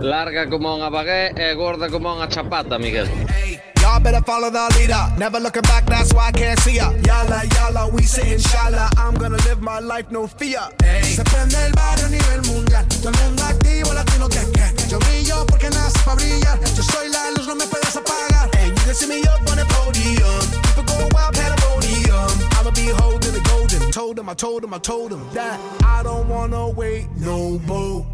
Larga 0.00 0.48
como 0.48 0.72
unha 0.72 0.88
bagué 0.88 1.36
e 1.36 1.52
gorda 1.52 1.92
como 1.92 2.08
unha 2.08 2.32
chapata, 2.32 2.80
Miguel. 2.80 3.04
Hey, 3.28 3.60
hey. 3.60 3.67
Y'all 3.88 4.00
better 4.00 4.20
follow 4.20 4.50
the 4.50 4.68
leader. 4.76 5.02
Never 5.16 5.40
looking 5.40 5.62
back, 5.62 5.86
that's 5.86 6.12
why 6.12 6.28
I 6.28 6.32
can't 6.32 6.60
see 6.60 6.76
ya. 6.76 6.92
Yala, 7.08 7.40
yala, 7.56 7.90
we 7.90 8.02
say 8.02 8.34
inshallah. 8.34 8.90
I'm 8.98 9.14
gonna 9.14 9.38
live 9.48 9.62
my 9.62 9.78
life, 9.78 10.10
no 10.10 10.26
fear. 10.26 10.60
Se 11.02 11.24
prende 11.24 11.56
el 11.64 11.72
barrio 11.72 12.04
a 12.04 12.10
nivel 12.10 12.42
mundial. 12.52 12.84
Todo 12.88 13.08
el 13.08 13.14
mundo 13.16 13.44
activo, 13.44 13.94
latino 13.94 14.28
que 14.28 14.44
que. 14.52 14.88
Yo 14.90 14.98
brillo 14.98 15.46
porque 15.46 15.70
nací 15.70 15.98
para 16.04 16.16
brillar. 16.16 16.58
Yo 16.76 16.82
soy 16.82 17.08
la 17.08 17.30
luz, 17.30 17.46
no 17.46 17.54
me 17.54 17.64
puedes 17.64 17.96
apagar. 17.96 18.50
And 18.58 18.76
you 18.76 18.84
can 18.84 18.94
see 18.94 19.08
me 19.08 19.22
up 19.22 19.40
on 19.50 19.56
the 19.56 19.64
podium. 19.64 20.42
People 20.76 20.84
go 20.84 21.08
wild, 21.12 21.34
pandemonium. 21.34 22.28
I'ma 22.60 22.70
be 22.72 22.88
holding 23.00 23.32
the 23.32 23.40
golden. 23.48 23.90
Told 23.90 24.18
him, 24.18 24.28
I 24.28 24.34
told 24.34 24.64
him, 24.64 24.74
I 24.74 24.78
told 24.78 25.12
him 25.12 25.24
that 25.32 25.58
I 25.82 26.02
don't 26.02 26.28
wanna 26.28 26.68
wait 26.68 27.08
no 27.16 27.58
more. 27.60 28.06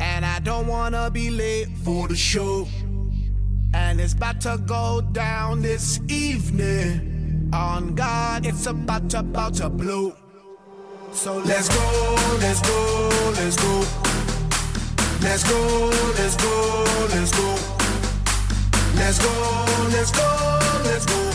And 0.00 0.24
I 0.24 0.38
don't 0.38 0.68
wanna 0.68 1.10
be 1.10 1.30
late 1.30 1.66
for 1.84 2.06
the 2.06 2.14
show. 2.14 2.68
And 3.74 4.00
it's 4.00 4.14
about 4.14 4.40
to 4.42 4.58
go 4.66 5.00
down 5.12 5.62
this 5.62 6.00
evening. 6.08 7.50
On 7.52 7.94
God, 7.94 8.46
it's 8.46 8.66
about 8.66 9.10
to, 9.10 9.20
about 9.20 9.54
to 9.54 9.68
blow. 9.68 10.14
So 11.12 11.38
let's 11.38 11.68
go, 11.68 12.36
let's 12.40 12.60
go, 12.60 13.08
let's 13.36 13.56
go. 13.56 13.84
Let's 15.20 15.42
go, 15.48 15.90
let's 16.16 16.36
go, 16.36 16.86
let's 17.10 17.32
go. 17.32 17.58
Let's 18.94 19.18
go, 19.18 19.32
let's 19.92 20.12
go, 20.12 20.58
let's 20.84 21.06
go. 21.06 21.32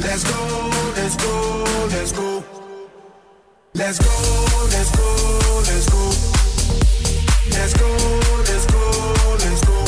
Let's 0.00 0.24
go, 0.24 0.70
let's 0.96 1.16
go, 1.16 1.64
let's 1.90 2.12
go. 2.12 2.44
Let's 3.74 3.98
go, 3.98 4.10
let's 4.70 4.90
go, 4.96 5.04
let's 5.66 5.88
go. 5.90 6.02
Let's 7.50 7.74
go, 7.74 7.88
let's 8.46 8.66
go, 8.66 8.80
let's 9.38 9.64
go. 9.64 9.87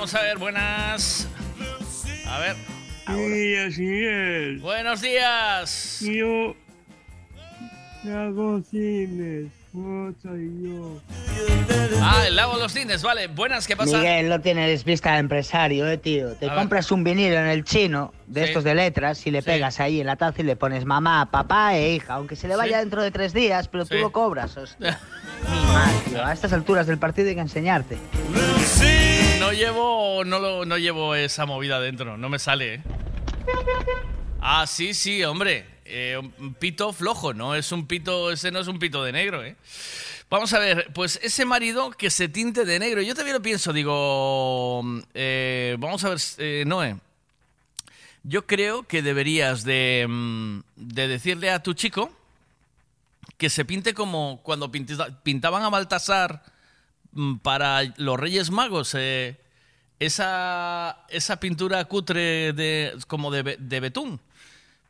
vamos 0.00 0.14
a 0.14 0.22
ver, 0.22 0.38
buenas. 0.38 1.28
A 2.26 2.38
ver. 2.38 2.56
Sí, 3.06 3.56
así 3.56 4.04
es. 4.06 4.62
Buenos 4.62 5.02
días. 5.02 5.98
Yo 6.00 6.56
hago 8.10 8.62
cines. 8.62 9.48
¿Cómo 9.72 10.10
soy 10.22 10.50
yo? 10.64 11.00
Ah, 12.02 12.24
el 12.26 12.34
lago 12.34 12.56
los 12.56 12.72
cines, 12.72 13.02
vale. 13.02 13.26
Buenas, 13.28 13.66
¿qué 13.66 13.76
pasa? 13.76 13.98
Miguel, 13.98 14.30
no 14.30 14.40
tienes 14.40 14.84
vista 14.84 15.12
de 15.12 15.18
empresario, 15.18 15.86
eh, 15.86 15.98
tío. 15.98 16.32
Te 16.34 16.46
A 16.46 16.48
ver. 16.48 16.58
compras 16.60 16.90
un 16.90 17.04
vinilo 17.04 17.36
en 17.36 17.46
el 17.46 17.62
chino, 17.64 18.14
de 18.26 18.44
Sí. 18.44 18.48
estos 18.48 18.64
de 18.64 18.74
letras, 18.74 19.26
y 19.26 19.30
le 19.30 19.42
pegas 19.42 19.80
ahí 19.80 20.00
en 20.00 20.06
la 20.06 20.16
taza 20.16 20.40
y 20.40 20.44
le 20.44 20.56
pones 20.56 20.86
mamá, 20.86 21.30
papá 21.30 21.76
e 21.76 21.92
hija, 21.92 22.14
aunque 22.14 22.36
se 22.36 22.48
le 22.48 22.56
vaya 22.56 22.78
Sí. 22.78 22.80
dentro 22.80 23.02
de 23.02 23.10
tres 23.10 23.34
días, 23.34 23.68
pero 23.68 23.84
tú 23.84 23.96
lo 23.96 24.10
cobras, 24.12 24.56
hostia. 24.56 24.98
Mi 25.50 25.60
madre, 25.72 25.98
tío. 26.08 26.24
A 26.24 26.32
estas 26.32 26.54
alturas 26.54 26.86
del 26.86 26.96
partido 26.98 27.28
hay 27.28 27.34
que 27.34 27.40
enseñarte. 27.42 27.98
No 29.40 29.52
llevo, 29.52 30.22
no, 30.26 30.38
lo, 30.38 30.66
no 30.66 30.76
llevo 30.76 31.14
esa 31.14 31.46
movida 31.46 31.80
dentro, 31.80 32.18
no 32.18 32.28
me 32.28 32.38
sale, 32.38 32.74
¿eh? 32.74 32.82
Ah, 34.38 34.66
sí, 34.66 34.92
sí, 34.92 35.24
hombre. 35.24 35.66
Eh, 35.86 36.18
un 36.18 36.52
pito 36.52 36.92
flojo, 36.92 37.32
¿no? 37.32 37.54
Es 37.54 37.72
un 37.72 37.86
pito, 37.86 38.30
ese 38.30 38.50
no 38.50 38.60
es 38.60 38.68
un 38.68 38.78
pito 38.78 39.02
de 39.02 39.12
negro, 39.12 39.42
¿eh? 39.42 39.56
Vamos 40.28 40.52
a 40.52 40.58
ver, 40.58 40.90
pues 40.92 41.18
ese 41.22 41.46
marido 41.46 41.90
que 41.90 42.10
se 42.10 42.28
tinte 42.28 42.66
de 42.66 42.78
negro. 42.78 43.00
Yo 43.00 43.14
también 43.14 43.34
lo 43.34 43.42
pienso, 43.42 43.72
digo, 43.72 44.82
eh, 45.14 45.74
vamos 45.78 46.04
a 46.04 46.10
ver, 46.10 46.18
eh, 46.36 46.64
Noé. 46.66 46.96
Yo 48.22 48.46
creo 48.46 48.82
que 48.82 49.00
deberías 49.00 49.64
de, 49.64 50.04
mm, 50.06 50.60
de 50.76 51.08
decirle 51.08 51.50
a 51.50 51.62
tu 51.62 51.72
chico 51.72 52.12
que 53.38 53.48
se 53.48 53.64
pinte 53.64 53.94
como 53.94 54.42
cuando 54.42 54.70
pintaban 54.70 55.62
a 55.62 55.70
Baltasar 55.70 56.42
mm, 56.42 56.59
para 57.42 57.82
los 57.96 58.18
Reyes 58.18 58.50
Magos. 58.50 58.94
eh, 58.96 59.36
esa, 59.98 60.96
esa 61.10 61.38
pintura 61.40 61.84
cutre 61.84 62.52
de, 62.54 62.96
como 63.06 63.30
de, 63.30 63.42
be- 63.42 63.56
de 63.58 63.80
betún. 63.80 64.18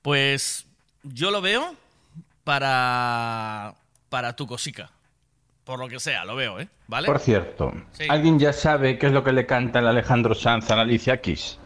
Pues 0.03 0.67
yo 1.03 1.31
lo 1.33 1.41
veo 1.41 1.75
para, 2.45 3.75
para 4.09 4.37
tu 4.37 4.47
cosica. 4.47 4.91
Por 5.65 5.79
lo 5.81 5.89
que 5.89 5.99
sea, 6.01 6.25
lo 6.25 6.37
veo, 6.37 6.61
¿eh? 6.61 6.69
¿Vale? 6.87 7.07
Por 7.07 7.19
cierto, 7.21 7.73
Sí. 7.93 8.07
¿alguien 8.09 8.39
ya 8.39 8.53
sabe 8.53 8.99
qué 8.99 9.07
es 9.07 9.13
lo 9.13 9.23
que 9.25 9.33
le 9.33 9.47
canta 9.47 9.79
el 9.81 9.87
Alejandro 9.89 10.35
Sanz 10.35 10.71
a 10.71 10.77
la 10.77 10.83
Alicia 10.83 11.21
Keys? 11.21 11.59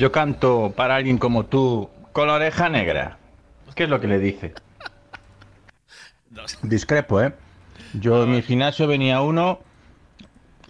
Yo 0.00 0.10
canto 0.10 0.72
para 0.76 0.96
alguien 0.96 1.18
como 1.18 1.46
tú 1.46 1.88
con 2.12 2.26
la 2.26 2.34
oreja 2.34 2.68
negra. 2.68 3.18
¿Qué 3.76 3.84
es 3.84 3.88
lo 3.90 4.00
que 4.00 4.08
le 4.08 4.18
dice? 4.18 4.54
Discrepo, 6.62 7.22
¿eh? 7.22 7.32
Yo 8.00 8.24
en 8.24 8.32
mi 8.32 8.42
gimnasio 8.42 8.86
venía 8.86 9.22
uno, 9.22 9.60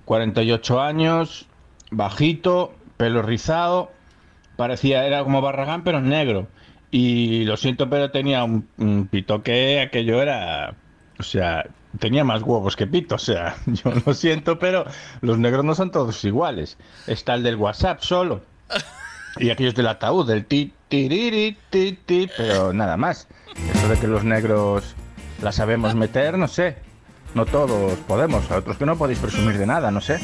48 0.04 0.80
años, 0.80 1.46
bajito, 1.90 2.72
pelo 2.96 3.22
rizado, 3.22 3.90
parecía, 4.56 5.06
era 5.06 5.24
como 5.24 5.40
Barragán, 5.40 5.82
pero 5.82 6.00
negro. 6.00 6.46
Y 6.90 7.44
lo 7.44 7.56
siento, 7.56 7.90
pero 7.90 8.10
tenía 8.10 8.44
un, 8.44 8.68
un 8.78 9.08
pito 9.08 9.42
que 9.42 9.80
aquello 9.80 10.22
era, 10.22 10.76
o 11.18 11.22
sea, 11.22 11.64
tenía 11.98 12.22
más 12.22 12.42
huevos 12.42 12.76
que 12.76 12.86
pito, 12.86 13.16
o 13.16 13.18
sea, 13.18 13.56
yo 13.66 13.92
lo 14.04 14.14
siento, 14.14 14.58
pero 14.58 14.84
los 15.20 15.38
negros 15.38 15.64
no 15.64 15.74
son 15.74 15.90
todos 15.90 16.24
iguales. 16.24 16.78
Está 17.08 17.34
el 17.34 17.42
del 17.42 17.56
WhatsApp 17.56 18.00
solo. 18.02 18.42
Y 19.38 19.50
aquellos 19.50 19.74
del 19.74 19.88
ataúd, 19.88 20.26
del 20.28 20.46
ti, 20.46 20.72
tiriri, 20.88 21.58
ti, 21.70 21.98
ti, 22.06 22.30
pero 22.36 22.72
nada 22.72 22.96
más. 22.96 23.28
Eso 23.74 23.88
de 23.88 23.98
que 23.98 24.06
los 24.06 24.24
negros 24.24 24.94
la 25.42 25.52
sabemos 25.52 25.94
meter, 25.94 26.38
no 26.38 26.48
sé. 26.48 26.85
No 27.36 27.44
todos 27.44 27.98
podemos, 28.08 28.50
a 28.50 28.56
otros 28.56 28.78
que 28.78 28.86
no 28.86 28.96
podéis 28.96 29.18
presumir 29.18 29.58
de 29.58 29.66
nada, 29.66 29.90
no 29.90 30.00
sé. 30.00 30.18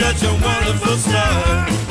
Such 0.00 0.22
a 0.22 0.32
wonderful 0.32 0.96
start. 0.96 1.89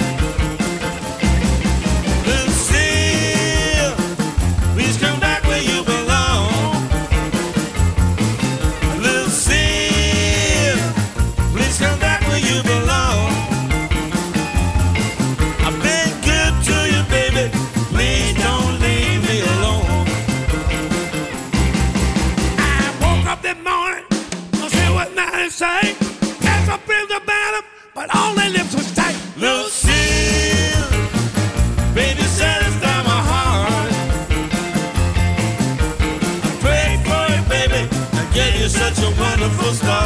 wonderful 39.40 39.74
spot. 39.74 39.99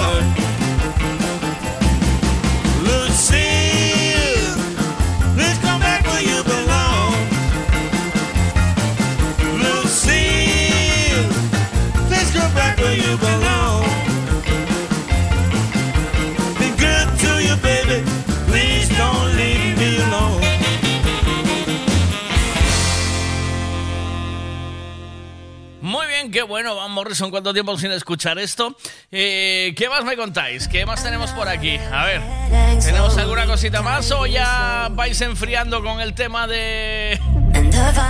Bueno, 26.54 26.76
Van 26.76 26.92
Morrison, 26.92 27.32
cuánto 27.32 27.52
tiempo 27.52 27.76
sin 27.80 27.92
escuchar 27.92 28.38
esto. 28.38 28.78
Eh, 29.12 29.74
¿Qué 29.76 29.90
más 29.90 30.04
me 30.06 30.16
contáis? 30.16 30.68
¿Qué 30.68 30.86
más 30.86 31.02
tenemos 31.04 31.32
por 31.32 31.48
aquí? 31.50 31.80
A 31.92 32.06
ver, 32.06 32.22
¿tenemos 32.80 33.18
alguna 33.18 33.48
cosita 33.48 33.82
más 33.82 34.12
o 34.12 34.28
ya 34.28 34.88
vais 34.92 35.20
enfriando 35.22 35.82
con 35.82 36.00
el 36.00 36.14
tema 36.14 36.46
de 36.46 37.20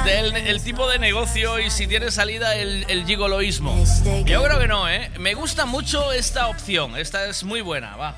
del 0.03 0.35
el 0.35 0.61
tipo 0.61 0.89
de 0.89 0.99
negocio 0.99 1.57
y 1.61 1.69
si 1.71 1.87
tiene 1.87 2.11
salida 2.11 2.53
el, 2.57 2.83
el 2.89 3.05
gigoloísmo? 3.05 3.81
Yo 4.25 4.43
creo 4.43 4.59
que 4.59 4.67
no, 4.67 4.89
¿eh? 4.89 5.09
Me 5.19 5.35
gusta 5.35 5.65
mucho 5.65 6.11
esta 6.11 6.47
opción, 6.49 6.97
esta 6.97 7.25
es 7.27 7.45
muy 7.45 7.61
buena, 7.61 7.95
va. 7.95 8.13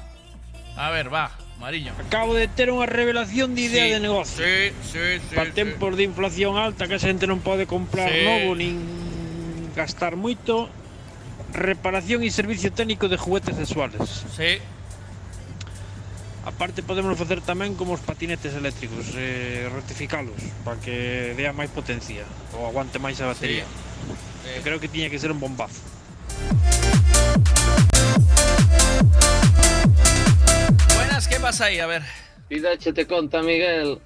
A 0.75 0.89
ver, 0.89 1.13
va, 1.13 1.29
Mariño. 1.59 1.93
Acabo 2.01 2.33
de 2.33 2.47
ter 2.49 2.73
unha 2.73 2.89
revelación 2.89 3.53
de 3.53 3.61
idea 3.69 3.85
Sí, 3.85 3.91
de 3.93 3.99
negocio. 4.01 4.41
Sí, 4.43 4.73
sí, 4.91 5.21
sí. 5.29 5.35
Para 5.37 5.53
tempos 5.53 5.93
de 5.95 6.01
inflación 6.01 6.57
alta 6.57 6.89
que 6.89 6.97
a 6.97 6.99
xente 6.99 7.29
non 7.29 7.45
pode 7.45 7.69
comprar 7.69 8.09
Sí. 8.09 8.25
novo 8.25 8.57
nin 8.57 9.04
gastar 9.75 10.15
moito 10.15 10.71
reparación 11.51 12.23
e 12.23 12.31
servicio 12.31 12.71
técnico 12.71 13.11
de 13.11 13.19
juguetes 13.19 13.55
sexuales. 13.59 14.25
Sí. 14.33 14.57
A 16.45 16.51
parte 16.53 16.85
podemos 16.85 17.17
facer 17.17 17.41
tamén 17.41 17.73
como 17.73 17.97
os 17.97 18.03
patinetes 18.05 18.53
eléctricos, 18.53 19.11
eh, 19.17 19.65
rectificalos 19.73 20.37
para 20.61 20.77
que 20.77 21.33
dea 21.33 21.51
máis 21.51 21.73
potencia 21.73 22.23
ou 22.53 22.69
aguante 22.69 23.01
máis 23.01 23.17
a 23.19 23.27
batería. 23.29 23.65
Sí. 23.65 24.55
Eh. 24.55 24.61
Creo 24.61 24.77
que 24.77 24.87
tiña 24.87 25.09
que 25.09 25.17
ser 25.17 25.33
un 25.33 25.41
bombazo. 25.41 25.81
Buenas, 30.95 31.25
que 31.27 31.39
pasa 31.41 31.65
aí? 31.65 31.81
A 31.81 31.87
ver. 31.89 32.05
Pidache 32.47 32.93
te 32.93 33.07
conta, 33.07 33.41
Miguel, 33.41 33.97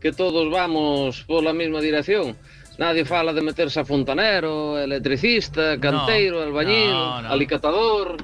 que 0.00 0.12
todos 0.12 0.52
vamos 0.52 1.24
pola 1.24 1.56
mesma 1.56 1.80
dirección. 1.80 2.36
Nadie 2.78 3.04
fala 3.04 3.32
de 3.32 3.42
meterse 3.42 3.80
a 3.80 3.84
fontanero, 3.84 4.78
electricista, 4.78 5.80
canteiro, 5.80 6.40
albañil, 6.40 6.92
no, 6.92 7.22
no. 7.22 7.28
alicatador. 7.28 8.16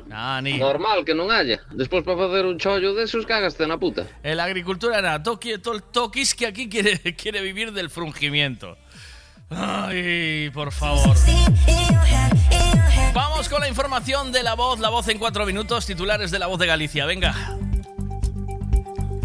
Ni. 0.42 0.58
Normal 0.58 1.04
que 1.04 1.12
non 1.12 1.34
haya. 1.34 1.58
Despois 1.74 2.06
para 2.06 2.30
facer 2.30 2.46
un 2.46 2.54
chollo 2.54 2.94
desos 2.94 3.26
cagaste 3.26 3.66
na 3.66 3.82
puta. 3.82 4.06
En 4.22 4.38
la 4.38 4.46
agricultura 4.46 5.02
nada, 5.02 5.20
Toki, 5.20 5.58
to, 5.58 5.80
Tokis 5.80 6.38
que 6.38 6.46
aquí 6.46 6.68
quiere, 6.68 7.02
quiere 7.18 7.42
vivir 7.42 7.72
del 7.74 7.90
frungimiento. 7.90 8.78
Ay, 9.50 10.50
por 10.54 10.70
favor. 10.70 11.16
Vamos 13.12 13.48
con 13.48 13.60
la 13.60 13.68
información 13.68 14.30
de 14.30 14.44
la 14.44 14.54
voz, 14.54 14.78
la 14.78 14.88
voz 14.88 15.08
en 15.08 15.18
cuatro 15.18 15.46
minutos, 15.46 15.84
titulares 15.84 16.30
de 16.30 16.38
la 16.38 16.46
voz 16.46 16.60
de 16.60 16.66
Galicia. 16.66 17.06
Venga. 17.06 17.58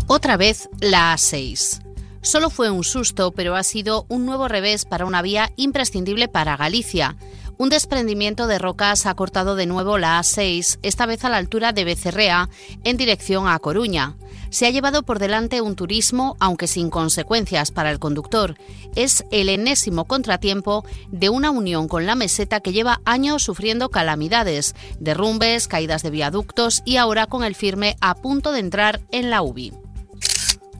Otra 0.07 0.37
vez 0.37 0.69
la 0.81 1.13
A6. 1.13 1.88
Solo 2.21 2.49
fue 2.49 2.69
un 2.69 2.83
susto, 2.83 3.31
pero 3.31 3.55
ha 3.55 3.63
sido 3.63 4.05
un 4.09 4.25
nuevo 4.25 4.47
revés 4.47 4.85
para 4.85 5.05
una 5.05 5.21
vía 5.21 5.51
imprescindible 5.55 6.27
para 6.27 6.57
Galicia. 6.57 7.15
Un 7.57 7.69
desprendimiento 7.69 8.47
de 8.47 8.59
rocas 8.59 9.05
ha 9.05 9.13
cortado 9.15 9.55
de 9.55 9.65
nuevo 9.65 9.97
la 9.97 10.19
A6, 10.19 10.79
esta 10.81 11.05
vez 11.05 11.23
a 11.23 11.29
la 11.29 11.37
altura 11.37 11.71
de 11.71 11.85
Becerrea, 11.85 12.49
en 12.83 12.97
dirección 12.97 13.47
a 13.47 13.57
Coruña. 13.59 14.17
Se 14.49 14.65
ha 14.65 14.69
llevado 14.69 15.03
por 15.03 15.19
delante 15.19 15.61
un 15.61 15.75
turismo, 15.75 16.35
aunque 16.39 16.67
sin 16.67 16.89
consecuencias 16.89 17.71
para 17.71 17.91
el 17.91 17.99
conductor. 17.99 18.57
Es 18.95 19.23
el 19.31 19.47
enésimo 19.47 20.05
contratiempo 20.05 20.83
de 21.09 21.29
una 21.29 21.51
unión 21.51 21.87
con 21.87 22.05
la 22.05 22.15
meseta 22.15 22.59
que 22.59 22.73
lleva 22.73 23.01
años 23.05 23.43
sufriendo 23.43 23.89
calamidades, 23.89 24.75
derrumbes, 24.99 25.67
caídas 25.67 26.03
de 26.03 26.09
viaductos 26.09 26.81
y 26.85 26.97
ahora 26.97 27.27
con 27.27 27.43
el 27.43 27.55
firme 27.55 27.95
a 28.01 28.15
punto 28.15 28.51
de 28.51 28.59
entrar 28.59 29.01
en 29.11 29.29
la 29.29 29.41
UBI 29.41 29.73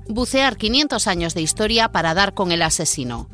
bucear 0.09 0.57
500 0.57 1.07
años 1.07 1.33
de 1.33 1.41
historia 1.41 1.91
para 1.91 2.13
dar 2.13 2.33
con 2.33 2.51
el 2.51 2.63
asesino. 2.63 3.29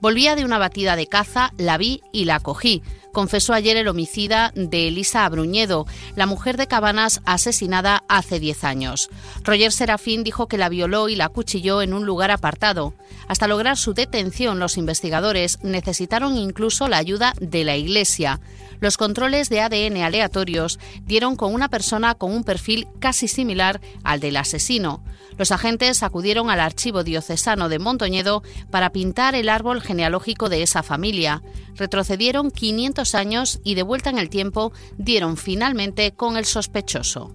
Volvía 0.00 0.36
de 0.36 0.44
una 0.44 0.56
batida 0.56 0.96
de 0.96 1.06
caza, 1.06 1.52
la 1.58 1.76
vi 1.76 2.02
y 2.12 2.24
la 2.24 2.40
cogí, 2.40 2.82
confesó 3.12 3.52
ayer 3.52 3.76
el 3.76 3.88
homicida 3.88 4.52
de 4.54 4.88
Elisa 4.88 5.24
Abruñedo, 5.24 5.86
la 6.16 6.26
mujer 6.26 6.56
de 6.56 6.66
Cabanas 6.66 7.20
asesinada 7.24 8.04
hace 8.08 8.40
10 8.40 8.64
años. 8.64 9.10
Roger 9.44 9.72
Serafín 9.72 10.24
dijo 10.24 10.48
que 10.48 10.58
la 10.58 10.68
violó 10.68 11.08
y 11.08 11.16
la 11.16 11.26
acuchilló 11.26 11.82
en 11.82 11.94
un 11.94 12.06
lugar 12.06 12.30
apartado. 12.30 12.94
Hasta 13.28 13.48
lograr 13.48 13.76
su 13.76 13.94
detención, 13.94 14.58
los 14.58 14.76
investigadores 14.76 15.58
necesitaron 15.62 16.36
incluso 16.36 16.88
la 16.88 16.98
ayuda 16.98 17.34
de 17.40 17.64
la 17.64 17.76
Iglesia. 17.76 18.40
Los 18.80 18.96
controles 18.96 19.50
de 19.50 19.60
ADN 19.60 19.98
aleatorios 19.98 20.78
dieron 21.04 21.36
con 21.36 21.54
una 21.54 21.68
persona 21.68 22.14
con 22.14 22.32
un 22.32 22.44
perfil 22.44 22.88
casi 22.98 23.28
similar 23.28 23.80
al 24.04 24.20
del 24.20 24.38
asesino. 24.38 25.04
Los 25.36 25.52
agentes 25.52 26.02
acudieron 26.02 26.50
al 26.50 26.60
archivo 26.60 27.04
diocesano 27.04 27.68
de 27.68 27.78
Montoñedo 27.78 28.42
para 28.70 28.90
pintar 28.90 29.34
el 29.34 29.48
árbol 29.48 29.80
genealógico 29.82 30.48
de 30.48 30.62
esa 30.62 30.82
familia. 30.82 31.42
Retrocedieron 31.76 32.50
500 32.50 32.99
años 33.14 33.60
y 33.64 33.74
de 33.74 33.82
vuelta 33.82 34.10
en 34.10 34.18
el 34.18 34.30
tiempo 34.30 34.72
dieron 34.96 35.36
finalmente 35.36 36.12
con 36.12 36.36
el 36.36 36.44
sospechoso. 36.44 37.34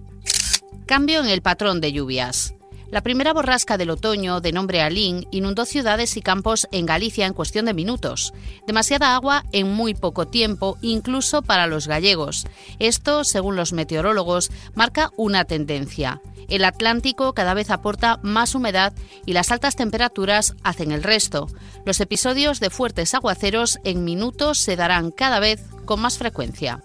Cambio 0.86 1.20
en 1.20 1.28
el 1.28 1.42
patrón 1.42 1.80
de 1.80 1.92
lluvias. 1.92 2.55
La 2.90 3.02
primera 3.02 3.32
borrasca 3.32 3.76
del 3.76 3.90
otoño, 3.90 4.40
de 4.40 4.52
nombre 4.52 4.80
Alín, 4.80 5.26
inundó 5.32 5.64
ciudades 5.64 6.16
y 6.16 6.22
campos 6.22 6.68
en 6.70 6.86
Galicia 6.86 7.26
en 7.26 7.34
cuestión 7.34 7.66
de 7.66 7.74
minutos. 7.74 8.32
Demasiada 8.66 9.14
agua 9.16 9.44
en 9.52 9.72
muy 9.72 9.94
poco 9.94 10.28
tiempo, 10.28 10.78
incluso 10.82 11.42
para 11.42 11.66
los 11.66 11.88
gallegos. 11.88 12.46
Esto, 12.78 13.24
según 13.24 13.56
los 13.56 13.72
meteorólogos, 13.72 14.50
marca 14.74 15.10
una 15.16 15.44
tendencia. 15.44 16.20
El 16.48 16.64
Atlántico 16.64 17.32
cada 17.32 17.54
vez 17.54 17.70
aporta 17.70 18.20
más 18.22 18.54
humedad 18.54 18.92
y 19.24 19.32
las 19.32 19.50
altas 19.50 19.74
temperaturas 19.74 20.54
hacen 20.62 20.92
el 20.92 21.02
resto. 21.02 21.48
Los 21.84 22.00
episodios 22.00 22.60
de 22.60 22.70
fuertes 22.70 23.14
aguaceros 23.14 23.80
en 23.82 24.04
minutos 24.04 24.58
se 24.58 24.76
darán 24.76 25.10
cada 25.10 25.40
vez 25.40 25.60
con 25.86 26.00
más 26.00 26.18
frecuencia. 26.18 26.84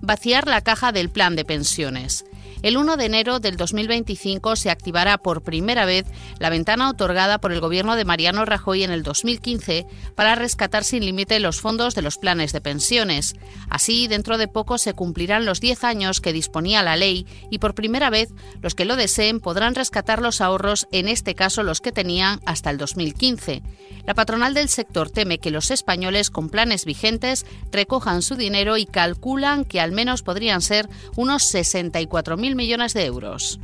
Vaciar 0.00 0.46
la 0.46 0.62
caja 0.62 0.90
del 0.90 1.10
plan 1.10 1.36
de 1.36 1.44
pensiones. 1.44 2.24
El 2.60 2.76
1 2.76 2.96
de 2.96 3.04
enero 3.04 3.38
del 3.38 3.56
2025 3.56 4.56
se 4.56 4.70
activará 4.70 5.18
por 5.18 5.42
primera 5.42 5.84
vez 5.84 6.06
la 6.40 6.50
ventana 6.50 6.90
otorgada 6.90 7.38
por 7.38 7.52
el 7.52 7.60
gobierno 7.60 7.94
de 7.94 8.04
Mariano 8.04 8.44
Rajoy 8.44 8.82
en 8.82 8.90
el 8.90 9.04
2015 9.04 9.86
para 10.16 10.34
rescatar 10.34 10.82
sin 10.82 11.04
límite 11.04 11.38
los 11.38 11.60
fondos 11.60 11.94
de 11.94 12.02
los 12.02 12.18
planes 12.18 12.52
de 12.52 12.60
pensiones. 12.60 13.36
Así, 13.70 14.08
dentro 14.08 14.38
de 14.38 14.48
poco 14.48 14.76
se 14.78 14.92
cumplirán 14.92 15.46
los 15.46 15.60
10 15.60 15.84
años 15.84 16.20
que 16.20 16.32
disponía 16.32 16.82
la 16.82 16.96
ley 16.96 17.26
y 17.48 17.58
por 17.58 17.74
primera 17.74 18.10
vez 18.10 18.30
los 18.60 18.74
que 18.74 18.84
lo 18.84 18.96
deseen 18.96 19.38
podrán 19.38 19.76
rescatar 19.76 20.20
los 20.20 20.40
ahorros, 20.40 20.88
en 20.90 21.06
este 21.06 21.36
caso 21.36 21.62
los 21.62 21.80
que 21.80 21.92
tenían 21.92 22.40
hasta 22.44 22.70
el 22.70 22.78
2015. 22.78 23.62
La 24.04 24.14
patronal 24.14 24.54
del 24.54 24.68
sector 24.68 25.10
teme 25.10 25.38
que 25.38 25.50
los 25.50 25.70
españoles 25.70 26.30
con 26.30 26.48
planes 26.48 26.84
vigentes 26.84 27.46
recojan 27.70 28.22
su 28.22 28.36
dinero 28.36 28.78
y 28.78 28.86
calculan 28.86 29.64
que 29.64 29.80
al 29.80 29.92
menos 29.92 30.22
podrían 30.22 30.62
ser 30.62 30.88
unos 31.14 31.54
64.000 31.54 32.47
millones 32.54 32.94
de 32.94 33.04
euros. 33.04 33.60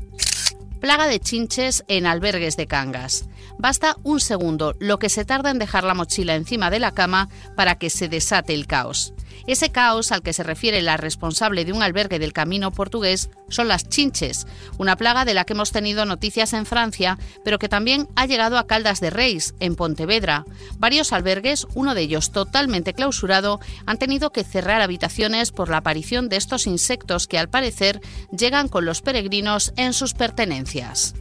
Plaga 0.80 1.06
de 1.06 1.18
chinches 1.18 1.84
en 1.88 2.06
albergues 2.06 2.56
de 2.56 2.66
Cangas. 2.66 3.26
Basta 3.58 3.96
un 4.02 4.20
segundo, 4.20 4.74
lo 4.80 4.98
que 4.98 5.08
se 5.08 5.24
tarda 5.24 5.50
en 5.50 5.58
dejar 5.58 5.84
la 5.84 5.94
mochila 5.94 6.34
encima 6.34 6.70
de 6.70 6.78
la 6.78 6.92
cama 6.92 7.28
para 7.56 7.76
que 7.76 7.88
se 7.88 8.08
desate 8.08 8.52
el 8.52 8.66
caos. 8.66 9.14
Ese 9.46 9.70
caos 9.70 10.12
al 10.12 10.22
que 10.22 10.32
se 10.32 10.42
refiere 10.42 10.82
la 10.82 10.96
responsable 10.96 11.64
de 11.64 11.72
un 11.72 11.82
albergue 11.82 12.18
del 12.18 12.32
camino 12.32 12.70
portugués 12.70 13.30
son 13.48 13.68
las 13.68 13.88
chinches, 13.88 14.46
una 14.78 14.96
plaga 14.96 15.24
de 15.24 15.34
la 15.34 15.44
que 15.44 15.52
hemos 15.52 15.72
tenido 15.72 16.04
noticias 16.04 16.52
en 16.52 16.66
Francia, 16.66 17.18
pero 17.44 17.58
que 17.58 17.68
también 17.68 18.08
ha 18.16 18.26
llegado 18.26 18.58
a 18.58 18.66
Caldas 18.66 19.00
de 19.00 19.10
Reis, 19.10 19.54
en 19.60 19.76
Pontevedra. 19.76 20.44
Varios 20.78 21.12
albergues, 21.12 21.66
uno 21.74 21.94
de 21.94 22.02
ellos 22.02 22.32
totalmente 22.32 22.94
clausurado, 22.94 23.60
han 23.86 23.98
tenido 23.98 24.30
que 24.30 24.44
cerrar 24.44 24.80
habitaciones 24.80 25.52
por 25.52 25.68
la 25.68 25.78
aparición 25.78 26.28
de 26.28 26.36
estos 26.36 26.66
insectos 26.66 27.26
que 27.26 27.38
al 27.38 27.48
parecer 27.48 28.00
llegan 28.36 28.68
con 28.68 28.84
los 28.84 29.02
peregrinos 29.02 29.72
en 29.76 29.92
sus 29.92 30.14
pertenencias. 30.14 31.14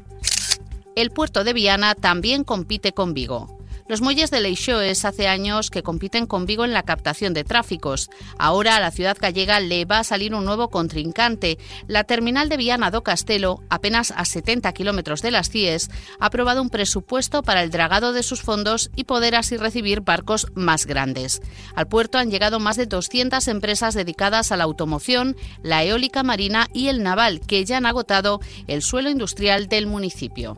El 0.96 1.10
puerto 1.10 1.44
de 1.44 1.54
Viana 1.54 1.96
también 1.96 2.44
compite 2.44 2.94
con 2.94 3.14
Vigo. 3.14 3.63
Los 3.88 4.02
muelles 4.02 4.32
de 4.32 4.40
Leixoes 4.40 5.04
hace 5.04 5.28
años 5.28 5.70
que 5.70 5.84
compiten 5.84 6.26
con 6.26 6.46
Vigo 6.46 6.64
en 6.64 6.72
la 6.72 6.84
captación 6.84 7.34
de 7.34 7.44
tráficos. 7.44 8.10
Ahora 8.38 8.78
a 8.78 8.80
la 8.80 8.92
ciudad 8.92 9.18
gallega 9.20 9.60
le 9.60 9.84
va 9.84 10.00
a 10.00 10.04
salir 10.06 10.34
un 10.34 10.46
nuevo 10.46 10.70
contrincante. 10.70 11.58
La 11.88 12.06
terminal 12.06 12.48
de 12.48 12.56
Viana 12.56 12.92
do 12.92 13.04
Castelo, 13.04 13.62
apenas 13.70 14.12
a 14.16 14.24
70 14.24 14.72
kilómetros 14.72 15.22
de 15.22 15.32
las 15.32 15.50
CIES, 15.50 15.90
ha 16.20 16.28
aprobado 16.28 16.62
un 16.62 16.70
presupuesto 16.70 17.44
para 17.44 17.62
el 17.62 17.72
dragado 17.72 18.14
de 18.14 18.24
sus 18.24 18.42
fondos 18.42 18.90
y 18.96 19.04
poder 19.04 19.36
así 19.36 19.58
recibir 19.58 20.00
barcos 20.00 20.48
más 20.56 20.86
grandes. 20.86 21.42
Al 21.76 21.88
puerto 21.88 22.18
han 22.18 22.32
llegado 22.32 22.62
más 22.62 22.78
de 22.78 22.86
200 22.86 23.48
empresas 23.50 23.94
dedicadas 23.96 24.54
a 24.54 24.58
la 24.58 24.64
automoción, 24.64 25.36
la 25.62 25.84
eólica 25.84 26.24
marina 26.24 26.68
y 26.74 26.88
el 26.88 27.04
naval, 27.04 27.42
que 27.42 27.66
ya 27.66 27.78
han 27.78 27.86
agotado 27.86 28.40
el 28.68 28.82
suelo 28.82 29.10
industrial 29.10 29.68
del 29.68 29.88
municipio. 29.88 30.58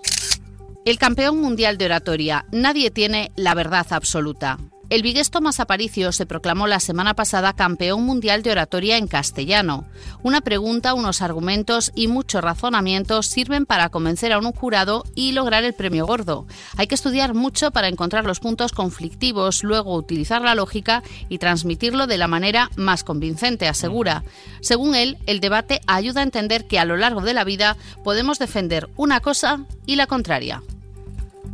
El 0.85 0.99
campeón 0.99 1.41
mundial 1.41 1.79
de 1.79 1.85
oratoria, 1.85 2.45
nadie 2.51 2.91
tiene 2.91 3.31
la 3.35 3.55
verdad 3.55 3.87
absoluta. 3.89 4.59
El 4.91 5.01
vigués 5.01 5.31
Tomás 5.31 5.59
Aparicio 5.59 6.11
se 6.11 6.27
proclamó 6.27 6.67
la 6.67 6.79
semana 6.79 7.15
pasada 7.15 7.53
campeón 7.53 8.03
mundial 8.03 8.43
de 8.43 8.51
oratoria 8.51 8.97
en 8.97 9.07
castellano. 9.07 9.85
Una 10.21 10.41
pregunta, 10.41 10.93
unos 10.93 11.23
argumentos 11.23 11.91
y 11.95 12.07
muchos 12.07 12.43
razonamientos 12.43 13.25
sirven 13.25 13.65
para 13.65 13.89
convencer 13.89 14.31
a 14.31 14.37
un 14.37 14.51
jurado 14.51 15.03
y 15.15 15.31
lograr 15.31 15.63
el 15.63 15.73
premio 15.73 16.05
gordo. 16.05 16.45
Hay 16.77 16.85
que 16.85 16.93
estudiar 16.93 17.33
mucho 17.33 17.71
para 17.71 17.87
encontrar 17.87 18.25
los 18.25 18.39
puntos 18.39 18.71
conflictivos, 18.71 19.63
luego 19.63 19.95
utilizar 19.95 20.43
la 20.43 20.53
lógica 20.53 21.01
y 21.29 21.39
transmitirlo 21.39 22.05
de 22.05 22.19
la 22.19 22.27
manera 22.27 22.69
más 22.75 23.03
convincente, 23.03 23.67
asegura. 23.67 24.23
Según 24.61 24.93
él, 24.93 25.17
el 25.25 25.39
debate 25.39 25.81
ayuda 25.87 26.19
a 26.19 26.25
entender 26.25 26.67
que 26.67 26.77
a 26.77 26.85
lo 26.85 26.95
largo 26.95 27.21
de 27.21 27.33
la 27.33 27.43
vida 27.43 27.75
podemos 28.03 28.37
defender 28.37 28.87
una 28.97 29.19
cosa 29.19 29.65
y 29.87 29.95
la 29.95 30.05
contraria. 30.05 30.61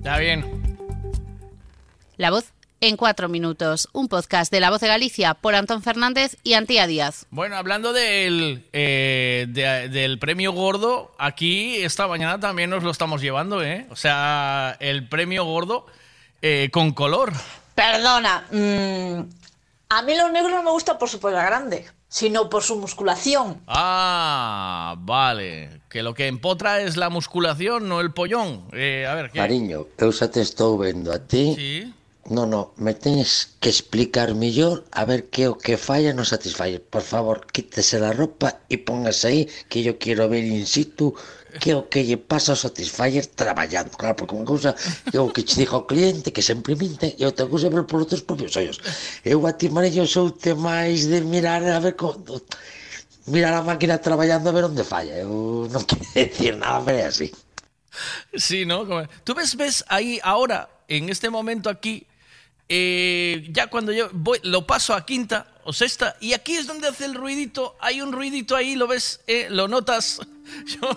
Está 0.02 0.18
bien. 0.18 0.44
La 2.18 2.32
voz 2.32 2.45
en 2.80 2.98
cuatro 2.98 3.30
minutos. 3.30 3.88
Un 3.94 4.07
podcast 4.07 4.52
de 4.52 4.60
La 4.60 4.72
Voz 4.72 4.82
de 4.82 4.88
Galicia 4.88 5.36
por 5.36 5.53
Antón 5.53 5.84
Fernández 5.84 6.38
y 6.44 6.53
Antía 6.53 6.88
Díaz. 6.88 7.28
Bueno, 7.30 7.56
hablando 7.56 7.94
del, 7.94 8.65
eh, 8.73 9.45
de- 9.49 9.90
del 9.90 10.18
premio 10.18 10.53
gordo, 10.53 11.11
aquí 11.19 11.76
esta 11.84 12.07
mañana 12.07 12.40
también 12.40 12.72
nos 12.72 12.82
lo 12.84 12.90
estamos 12.90 13.22
llevando, 13.22 13.64
¿eh? 13.64 13.86
O 13.91 13.95
sea, 13.95 14.76
el 14.80 15.07
premio 15.07 15.45
gordo 15.45 15.86
eh, 16.41 16.69
con 16.73 16.91
color. 16.94 17.32
Perdona, 17.76 18.45
mm, 18.52 19.30
a 19.90 20.02
mí 20.02 20.18
los 20.18 20.32
negros 20.32 20.52
no 20.52 20.64
me 20.64 20.72
gusta 20.72 20.98
por 20.98 21.07
su 21.10 21.19
polla 21.19 21.44
grande, 21.45 21.88
sino 22.12 22.50
por 22.50 22.62
su 22.62 22.76
musculación. 22.76 23.62
Ah, 23.68 24.96
vale. 25.00 25.82
Que 25.90 26.04
lo 26.04 26.14
que 26.14 26.28
empotra 26.28 26.82
es 26.82 26.98
la 26.98 27.10
musculación, 27.10 27.88
no 27.88 28.02
el 28.02 28.12
pollón. 28.12 28.66
Eh, 28.74 29.08
a 29.08 29.16
ver, 29.16 29.32
¿qué? 29.32 29.40
Eu 29.40 30.12
xa 30.12 30.28
te 30.28 30.44
estou 30.44 30.78
vendo 30.78 31.16
a 31.16 31.20
ti. 31.24 31.56
Sí. 31.56 31.94
No, 32.30 32.46
no, 32.46 32.74
me 32.78 32.94
tienes 32.94 33.56
que 33.60 33.70
explicar 33.70 34.36
mellor 34.36 34.86
a 34.92 35.06
ver 35.06 35.30
que 35.32 35.48
o 35.48 35.58
que 35.58 35.78
falla 35.78 36.14
no 36.14 36.24
Satisfyer. 36.24 36.84
Por 36.84 37.02
favor, 37.02 37.48
quítese 37.48 37.98
la 37.98 38.14
ropa 38.14 38.60
e 38.70 38.78
póngase 38.78 39.28
aí 39.32 39.42
que 39.72 39.82
yo 39.82 39.98
quiero 39.98 40.28
ver 40.28 40.44
in 40.44 40.68
situ 40.68 41.16
que 41.60 41.76
o 41.76 41.90
que 41.91 42.06
lle 42.06 42.18
pasa 42.18 42.53
ao 42.53 42.60
Satisfyer 42.60 43.26
traballando. 43.36 43.98
Claro, 43.98 44.15
porque 44.15 44.36
unha 44.36 44.48
cousa 44.48 44.72
é 45.11 45.19
o 45.19 45.34
que 45.34 45.44
che 45.44 45.60
dijo 45.60 45.76
ao 45.76 45.88
cliente 45.90 46.32
que 46.32 46.45
sempre 46.45 46.80
minte 46.80 47.15
e 47.18 47.26
outra 47.26 47.49
cousa 47.49 47.68
é 47.68 47.73
ver 47.73 47.84
teus 48.07 48.23
propios 48.23 48.56
ollos. 48.56 48.80
Eu 49.26 49.44
a 49.44 49.52
ti, 49.53 49.68
Marillo, 49.68 50.07
sou 50.07 50.32
te 50.32 50.53
máis 50.56 51.11
de 51.11 51.19
mirar 51.22 51.64
a 51.65 51.80
ver 51.84 51.95
como... 51.99 52.19
Mirar 53.28 53.53
a 53.53 53.61
máquina 53.61 54.02
traballando 54.02 54.49
a 54.49 54.56
ver 54.56 54.65
onde 54.65 54.84
falla. 54.84 55.14
Eu 55.14 55.68
non 55.69 55.84
quero 55.90 56.06
decir 56.15 56.56
nada, 56.57 56.82
pero 56.82 56.98
é 57.03 57.06
así. 57.11 57.30
Sí, 58.34 58.65
¿no? 58.65 58.88
Tú 59.23 59.36
ves, 59.36 59.56
ves 59.56 59.84
ahí 59.88 60.19
ahora, 60.23 60.69
en 60.88 61.10
este 61.10 61.30
momento 61.30 61.69
aquí, 61.69 62.07
eh, 62.69 63.48
ya 63.52 63.68
cuando 63.68 63.91
yo 63.91 64.10
voy, 64.14 64.40
lo 64.44 64.65
paso 64.65 64.94
a 64.94 65.06
quinta 65.06 65.48
o 65.64 65.73
sexta, 65.73 66.15
y 66.19 66.34
aquí 66.34 66.56
es 66.56 66.68
donde 66.68 66.88
hace 66.88 67.06
el 67.06 67.14
ruidito, 67.14 67.76
hay 67.80 68.02
un 68.02 68.11
ruidito 68.11 68.56
ahí, 68.56 68.76
lo 68.76 68.88
ves, 68.88 69.22
eh, 69.28 69.48
lo 69.49 69.68
notas. 69.68 70.19
Yo, 70.65 70.90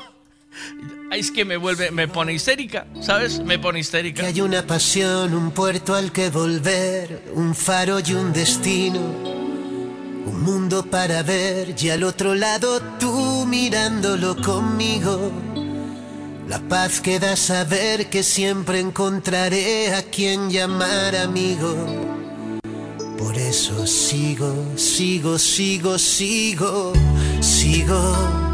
es 1.10 1.30
que 1.30 1.44
me 1.44 1.56
vuelve, 1.56 1.90
me 1.90 2.08
pone 2.08 2.32
histérica, 2.32 2.86
¿sabes? 3.00 3.40
Me 3.40 3.58
pone 3.58 3.80
histérica. 3.80 4.22
Que 4.22 4.28
hay 4.28 4.40
una 4.40 4.66
pasión, 4.66 5.34
un 5.34 5.50
puerto 5.52 5.94
al 5.94 6.12
que 6.12 6.30
volver, 6.30 7.22
un 7.34 7.54
faro 7.54 8.00
y 8.00 8.14
un 8.14 8.32
destino, 8.32 9.00
un 9.00 10.42
mundo 10.42 10.84
para 10.86 11.22
ver 11.22 11.74
y 11.80 11.90
al 11.90 12.02
otro 12.02 12.34
lado 12.34 12.80
tú 12.98 13.46
mirándolo 13.46 14.36
conmigo. 14.36 15.30
La 16.48 16.58
paz 16.60 17.00
que 17.00 17.18
da 17.18 17.36
saber 17.36 18.10
que 18.10 18.22
siempre 18.22 18.80
encontraré 18.80 19.94
a 19.94 20.02
quien 20.02 20.50
llamar 20.50 21.16
amigo. 21.16 21.74
Por 23.16 23.38
eso 23.38 23.86
sigo, 23.86 24.52
sigo, 24.76 25.38
sigo, 25.38 25.98
sigo, 25.98 26.92
sigo 27.40 28.53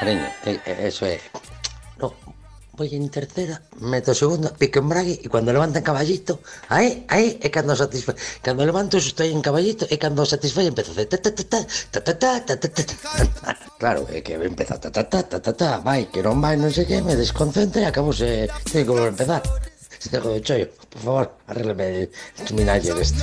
Cariño, 0.00 0.26
eso 0.64 1.04
es. 1.04 1.20
No, 1.98 2.14
voy 2.72 2.94
en 2.94 3.10
tercera, 3.10 3.60
meto 3.80 4.14
segunda, 4.14 4.48
pico 4.48 4.78
embrague 4.78 5.20
y 5.22 5.28
cuando 5.28 5.52
levantan 5.52 5.82
caballito, 5.82 6.40
ahí, 6.70 7.04
ahí 7.08 7.38
es 7.42 7.50
cuando 7.50 7.76
satisface. 7.76 8.18
Cuando 8.42 8.64
levanto 8.64 8.96
estoy 8.96 9.30
en 9.30 9.42
caballito, 9.42 9.86
es 9.90 9.98
cuando 9.98 10.24
satisface 10.24 10.68
empiezo 10.68 10.92
a 10.92 10.94
hacer 10.94 11.06
ta 11.06 11.18
ta 11.20 11.34
ta 11.34 11.44
ta 11.44 11.66
ta 12.02 12.18
ta 12.18 12.40
ta 12.46 12.56
ta 12.56 12.68
ta 12.70 13.58
Claro, 13.78 14.08
es 14.08 14.22
que 14.22 14.34
empieza 14.40 14.80
ta 14.80 14.90
ta 14.90 15.06
ta 15.06 15.22
ta 15.22 15.38
ta 15.38 15.52
ta 15.52 15.78
vai, 15.84 16.08
que 16.10 16.22
non 16.22 16.40
vai, 16.40 16.56
non 16.56 16.72
sei 16.72 16.86
que, 16.86 17.02
me 17.02 17.14
desconcentro 17.14 17.82
e 17.82 17.84
acabo 17.84 18.10
se, 18.16 18.48
volver 18.88 19.04
a 19.04 19.12
empezar 19.12 19.42
cego 20.08 20.32
de 20.32 20.40
chollo. 20.42 20.68
por 20.90 21.02
favor, 21.02 21.34
arrégleme 21.46 22.02
el, 22.02 22.10
chuminaller 22.44 22.96
este. 22.98 23.22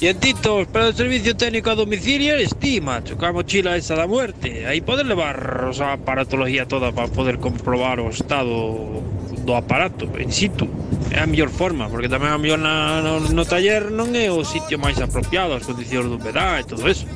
Dientitos 0.00 0.66
para 0.68 0.88
o 0.88 0.92
servicio 0.92 1.36
técnico 1.36 1.70
a 1.70 1.74
domicilio 1.74 2.36
estima, 2.36 3.02
Que 3.04 3.14
a 3.14 3.32
mochila 3.32 3.76
esa 3.76 3.94
da 3.94 4.06
muerte. 4.06 4.66
Aí 4.66 4.80
podes 4.80 5.06
levar 5.06 5.68
o 5.68 5.72
sea, 5.72 5.94
aparatología 5.94 6.66
toda 6.66 6.92
para 6.92 7.08
poder 7.08 7.38
comprobar 7.38 8.00
o 8.00 8.10
estado 8.10 9.04
do 9.44 9.54
aparato 9.54 10.08
en 10.16 10.32
situ. 10.32 10.66
É 11.12 11.20
a 11.20 11.26
mellor 11.26 11.52
forma, 11.52 11.88
porque 11.88 12.08
tamén 12.08 12.32
a 12.32 12.40
mellor 12.40 12.58
na, 12.58 13.04
no, 13.04 13.20
no 13.20 13.44
taller 13.44 13.92
non 13.92 14.16
é 14.16 14.32
o 14.32 14.42
sitio 14.42 14.80
máis 14.80 14.98
apropiado, 14.98 15.54
as 15.54 15.62
condicións 15.62 16.08
de 16.08 16.16
humedad 16.16 16.58
e 16.58 16.64
todo 16.64 16.88
eso. 16.88 17.06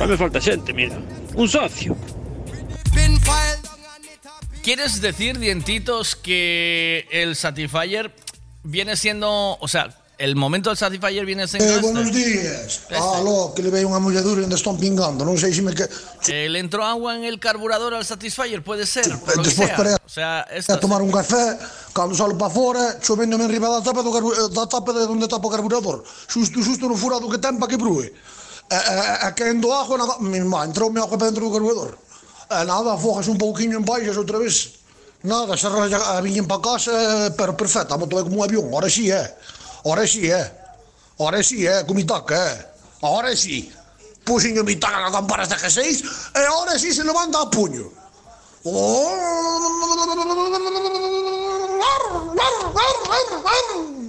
Tamén 0.00 0.16
falta 0.16 0.40
xente, 0.40 0.72
mira. 0.72 0.96
Un 1.36 1.46
socio. 1.46 1.94
¿Quieres 4.62 5.00
decir, 5.00 5.38
dientitos, 5.38 6.16
que 6.16 7.06
el 7.10 7.34
Satisfyer 7.34 8.14
viene 8.62 8.96
siendo, 8.96 9.56
o 9.58 9.68
sea, 9.68 9.96
el 10.18 10.36
momento 10.36 10.68
del 10.68 10.76
Satisfyer 10.76 11.24
viene 11.24 11.48
sen 11.48 11.62
Eh, 11.62 11.66
este. 11.66 11.80
buenos 11.80 12.12
días. 12.12 12.66
Este. 12.82 12.94
Aló, 12.94 13.54
que 13.56 13.62
le 13.64 13.70
veo 13.72 13.88
unha 13.88 13.96
molladura 14.04 14.44
onde 14.44 14.52
están 14.52 14.76
pingando. 14.76 15.24
Non 15.24 15.40
sei 15.40 15.56
se 15.56 15.64
me 15.64 15.72
que... 15.72 15.88
Eh, 16.28 16.52
le 16.52 16.60
entró 16.60 16.84
agua 16.84 17.16
en 17.16 17.24
el 17.24 17.40
carburador 17.40 17.96
al 17.96 18.04
Satisfyer, 18.04 18.60
puede 18.60 18.84
ser. 18.84 19.08
por 19.24 19.40
lo 19.40 19.42
que 19.42 19.48
después 19.48 19.68
sea. 19.72 19.76
para- 19.80 19.96
O 19.96 20.12
sea, 20.12 20.44
a 20.44 20.76
tomar 20.76 21.00
un 21.00 21.08
café, 21.08 21.56
cando 21.96 22.12
salo 22.12 22.36
para 22.36 22.52
fora, 22.52 23.00
chovendome 23.00 23.48
enriba 23.48 23.72
da 23.72 23.80
tapa, 23.80 24.04
do 24.04 24.12
carbu... 24.12 24.28
da 24.52 24.68
tapa 24.68 24.92
de 24.92 25.08
onde 25.08 25.24
tapa 25.24 25.48
o 25.48 25.50
carburador. 25.50 26.04
Xusto, 26.28 26.60
xusto 26.60 26.84
no 26.84 27.00
furado 27.00 27.24
que 27.32 27.40
ten 27.40 27.56
para 27.56 27.72
que 27.72 27.80
brue. 27.80 28.12
E, 28.68 28.76
e, 28.76 28.94
e 29.24 29.28
quendo 29.32 29.72
agua, 29.72 29.96
nada, 29.96 30.14
mi 30.20 30.36
má, 30.44 30.68
entrou-me 30.68 31.00
agua 31.00 31.16
para 31.16 31.32
dentro 31.32 31.48
do 31.48 31.54
carburador. 31.56 31.96
Eh, 32.50 32.64
nada, 32.64 32.94
afogas 32.94 33.28
un 33.28 33.38
pouquiño 33.38 33.78
en 33.78 33.84
baixas 33.86 34.18
outra 34.18 34.42
vez. 34.42 34.82
Nada, 35.22 35.54
xa 35.54 35.70
a 35.70 36.18
viñen 36.18 36.50
para 36.50 36.58
casa, 36.58 36.90
eh, 36.90 37.30
pero 37.38 37.54
perfecta, 37.54 37.94
moto 37.94 38.18
é 38.18 38.26
como 38.26 38.42
un 38.42 38.42
avión, 38.42 38.66
ora 38.74 38.90
si 38.90 39.06
é. 39.06 39.22
Eh. 39.22 39.26
Ora 39.86 40.02
si 40.02 40.26
é. 40.26 40.50
Ora 41.22 41.46
si 41.46 41.62
é, 41.62 41.84
co 41.86 41.94
mi 41.94 42.02
taca, 42.02 42.34
é. 42.34 42.54
Ora 43.06 43.30
si. 43.38 43.70
Puxen 44.26 44.58
mi 44.66 44.74
taca 44.82 44.98
na 44.98 45.14
campana 45.14 45.46
hasta 45.46 45.62
que 45.62 45.70
seis, 45.70 46.02
e 46.34 46.42
ora 46.50 46.74
si 46.74 46.90
se 46.90 47.06
levanta 47.06 47.38
a 47.38 47.46
puño. 47.46 47.86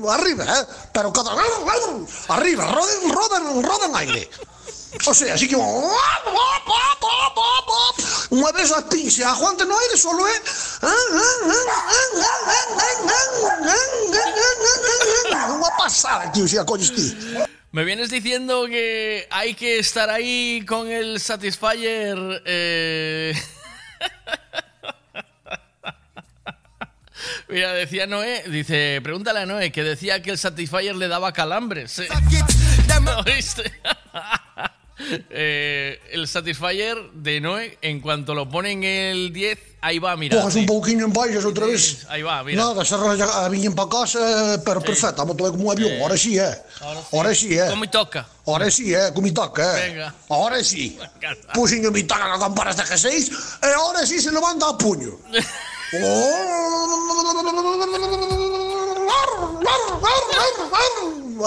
Arriba, 0.09 0.43
eh? 0.49 0.63
Pero 0.91 1.13
cada... 1.13 1.38
Arriba, 2.27 2.63
roden, 2.73 3.01
roden, 3.13 3.43
roden 3.61 3.95
aire. 4.01 4.26
O 5.05 5.13
sea, 5.13 5.34
así 5.34 5.47
que... 5.47 5.55
Una 5.55 5.95
vez 8.51 8.69
las 8.69 8.84
pinche, 8.84 9.23
aguante 9.23 9.65
no 9.65 9.77
aire, 9.77 9.97
solo 9.97 10.27
es... 10.27 10.41
Una 15.49 15.69
pasada, 15.77 16.30
tío, 16.31 16.47
si 16.47 16.57
a. 16.57 16.65
Me 17.72 17.84
vienes 17.85 18.09
diciendo 18.09 18.65
que 18.68 19.27
hay 19.31 19.53
que 19.53 19.80
estar 19.80 20.09
ahí 20.09 20.65
con 20.68 20.91
el 20.91 21.22
Satisfyer. 21.22 22.41
eh, 22.45 23.34
Mira, 27.47 27.73
decía 27.73 28.07
Noé, 28.07 28.43
dice, 28.47 28.99
pregúntale 29.03 29.41
a 29.41 29.45
Noé, 29.45 29.72
que 29.72 29.84
decía 29.84 30.22
que 30.22 30.31
el 30.31 30.38
Satisfyer 30.38 30.95
le 30.95 31.07
daba 31.07 31.31
calambres. 31.34 31.99
¿eh? 31.99 32.07
¿Oíste? 33.26 33.72
Eh, 35.30 35.99
el 36.11 36.28
Satisfyer 36.28 36.98
de 37.14 37.41
Noé, 37.41 37.78
en 37.82 37.99
cuanto 37.99 38.34
lo 38.34 38.49
ponen 38.49 38.84
el 38.84 39.34
10, 39.34 39.60
ahí 39.82 39.99
va, 39.99 40.15
mira. 40.15 40.41
Coges 40.41 40.56
un 40.56 40.65
pouquiño 40.65 41.06
en 41.06 41.14
baixas 41.14 41.45
outra 41.45 41.65
vez. 41.65 42.06
Ahí 42.10 42.22
va, 42.22 42.44
mira. 42.44 42.64
Nada, 42.64 42.86
se 42.86 42.95
a 42.95 43.49
viñen 43.49 43.73
para 43.73 43.90
casa, 43.90 44.61
pero 44.64 44.82
perfecta, 44.82 45.22
a 45.22 45.26
moto 45.26 45.48
é 45.48 45.52
como 45.52 45.65
un 45.65 45.72
avión, 45.72 46.02
ahora 46.02 46.18
sí, 46.18 46.38
eh. 46.38 46.56
Ahora 47.11 47.34
sí, 47.34 47.57
eh. 47.57 47.68
¿Cómo 47.69 47.90
toca? 47.90 48.28
Ahora 48.45 48.69
sí, 48.69 48.94
eh, 48.94 49.11
con 49.14 49.23
mi 49.28 49.32
taca, 49.32 49.64
eh. 49.64 49.90
Venga. 49.90 50.14
Ahora 50.30 50.64
sí. 50.64 50.98
Puxen 51.53 51.91
mi 51.91 52.03
taca 52.03 52.28
na 52.28 52.40
campana 52.40 52.72
hasta 52.72 52.84
que 52.86 52.98
seis, 52.98 53.32
e 53.61 53.68
ahora 53.73 54.06
sí 54.06 54.22
se 54.22 54.32
levanta 54.32 54.69
a 54.69 54.78
puño. 54.78 55.18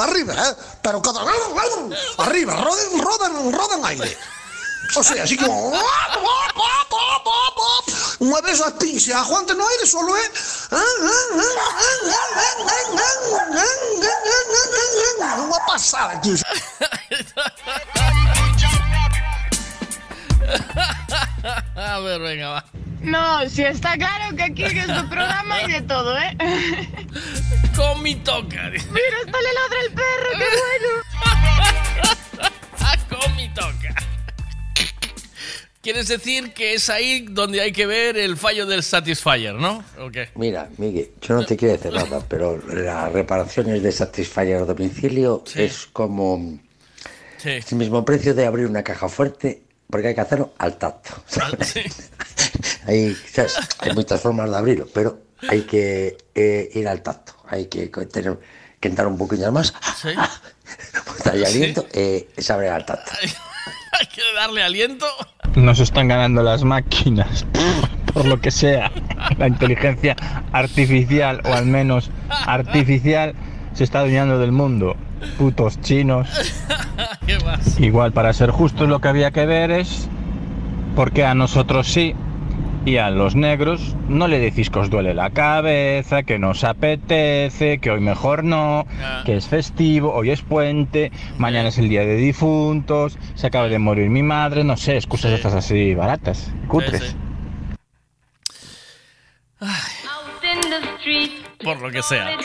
Arriba, 0.01 0.35
eh. 0.35 0.57
Pero 0.83 1.01
cada... 1.01 1.23
Arriba, 2.19 2.57
roden, 2.57 3.01
roden, 3.01 3.53
roden 3.53 3.85
aire. 3.87 4.19
O 4.97 5.03
sea, 5.03 5.25
así 5.25 5.37
que... 5.37 5.45
Una 8.19 8.41
vez 8.41 8.59
las 8.61 8.73
pinche, 8.73 9.13
aguante 9.15 9.55
no 9.55 9.67
aire, 9.67 9.87
solo 9.87 10.17
es... 10.17 10.31
Una 15.39 15.67
pasada, 15.67 16.21
tío. 16.21 16.35
a 21.77 22.01
ver, 22.01 22.21
venga, 22.21 22.49
va. 22.49 22.65
No, 23.01 23.49
si 23.49 23.63
está 23.63 23.97
claro 23.99 24.35
que 24.35 24.43
aquí 24.45 24.65
en 24.65 24.79
este 24.79 25.03
programa 25.11 25.57
hay 25.57 25.73
de 25.73 25.83
todo, 25.83 26.19
¿eh? 26.19 26.37
Con 27.77 28.03
mi 28.03 28.15
toca. 28.17 28.71
Mira, 28.71 29.17
hasta 29.25 29.39
le 29.41 29.53
ladra 29.53 29.81
el 29.87 29.93
perro, 29.93 30.31
qué 30.39 30.45
bueno. 30.63 32.49
Con 33.21 33.37
mi 33.37 33.49
toca. 33.51 33.95
Quieres 35.83 36.09
decir 36.09 36.55
que 36.55 36.73
es 36.73 36.89
ahí 36.89 37.27
donde 37.29 37.61
hay 37.61 37.71
que 37.73 37.85
ver 37.85 38.17
el 38.17 38.39
fallo 38.39 38.65
del 38.65 38.83
Satisfyer, 38.83 39.53
¿no? 39.55 39.85
¿O 40.01 40.11
qué? 40.11 40.31
Mira, 40.35 40.71
Miguel, 40.79 41.11
yo 41.21 41.35
no 41.35 41.45
te 41.45 41.59
quiero 41.59 41.75
decir 41.77 41.93
nada, 41.93 42.25
pero 42.27 42.57
las 42.73 43.13
reparaciones 43.13 43.83
de 43.83 43.93
Satisfyer 43.93 44.63
a 44.63 44.65
domicilio 44.65 45.45
es 45.55 45.87
como 45.93 46.59
Sí. 47.37 47.51
es 47.51 47.71
el 47.71 47.77
mismo 47.79 48.03
precio 48.03 48.33
de 48.35 48.47
abrir 48.47 48.65
una 48.67 48.83
caja 48.83 49.11
fuerte, 49.11 49.61
porque 49.91 50.09
hay 50.09 50.15
que 50.15 50.21
hacerlo 50.21 50.53
al 50.59 50.77
tacto. 50.77 51.11
hay, 52.87 53.15
¿sabes? 53.33 53.57
hay 53.79 53.93
muchas 53.95 54.21
formas 54.21 54.51
de 54.51 54.57
abrirlo, 54.57 54.89
pero 54.93 55.21
hay 55.49 55.63
que 55.63 56.17
eh, 56.35 56.71
ir 56.75 56.89
al 56.89 57.03
tacto, 57.03 57.35
hay 57.49 57.67
que 57.67 57.89
tener 57.89 58.39
que 58.81 58.89
entrar 58.89 59.07
un 59.07 59.19
poquillo 59.19 59.51
más, 59.53 59.75
Sí. 60.01 60.09
botar 61.07 61.37
y 61.37 61.45
aliento, 61.45 61.87
eh, 61.93 62.29
se 62.37 62.53
abre 62.53 62.69
al 62.69 62.85
tacto. 62.85 63.11
Hay 64.01 64.09
que 64.09 64.23
darle 64.35 64.61
aliento. 64.61 65.07
Nos 65.55 65.79
están 65.79 66.09
ganando 66.09 66.43
las 66.43 66.65
máquinas, 66.65 67.47
por 68.13 68.25
lo 68.25 68.41
que 68.41 68.51
sea. 68.51 68.91
La 69.39 69.47
inteligencia 69.47 70.17
artificial, 70.53 71.41
o 71.45 71.53
al 71.53 71.67
menos 71.67 72.11
artificial, 72.29 73.37
se 73.73 73.85
está 73.85 74.01
adueñando 74.01 74.41
del 74.41 74.51
mundo. 74.51 74.97
Putos 75.39 75.81
chinos. 75.81 76.29
¿Qué 77.27 77.39
más? 77.41 77.81
Igual, 77.81 78.13
para 78.13 78.33
ser 78.33 78.51
justos, 78.51 78.89
lo 78.89 79.01
que 79.01 79.09
había 79.09 79.31
que 79.31 79.47
ver 79.47 79.71
es 79.71 80.09
por 80.95 81.13
qué 81.13 81.25
a 81.25 81.35
nosotros 81.35 81.89
sí 81.89 82.15
y 82.85 82.99
a 82.99 83.11
los 83.11 83.35
negros 83.35 83.97
no 84.09 84.29
le 84.29 84.39
decís 84.39 84.69
que 84.69 84.79
os 84.79 84.91
duele 84.91 85.15
la 85.15 85.31
cabeza, 85.31 86.23
que 86.23 86.39
nos 86.39 86.65
apetece, 86.65 87.79
que 87.79 87.91
hoy 87.91 88.01
mejor 88.01 88.45
no, 88.45 88.87
que 89.25 89.37
es 89.37 89.47
festivo, 89.47 90.13
hoy 90.13 90.31
es 90.31 90.43
puente, 90.43 91.11
mañana 91.39 91.69
es 91.69 91.79
el 91.79 91.89
día 91.89 92.03
de 92.03 92.17
difuntos, 92.17 93.19
se 93.35 93.47
acaba 93.47 93.69
de 93.69 93.79
morir 93.79 94.11
mi 94.11 94.23
madre, 94.23 94.65
no 94.65 94.77
sé, 94.77 94.97
excusas 94.97 95.33
estas 95.33 95.55
así 95.55 95.95
baratas, 95.95 96.53
cutres. 96.69 97.17
Por 101.63 101.81
lo 101.81 101.91
que 101.91 102.03
sea. 102.03 102.37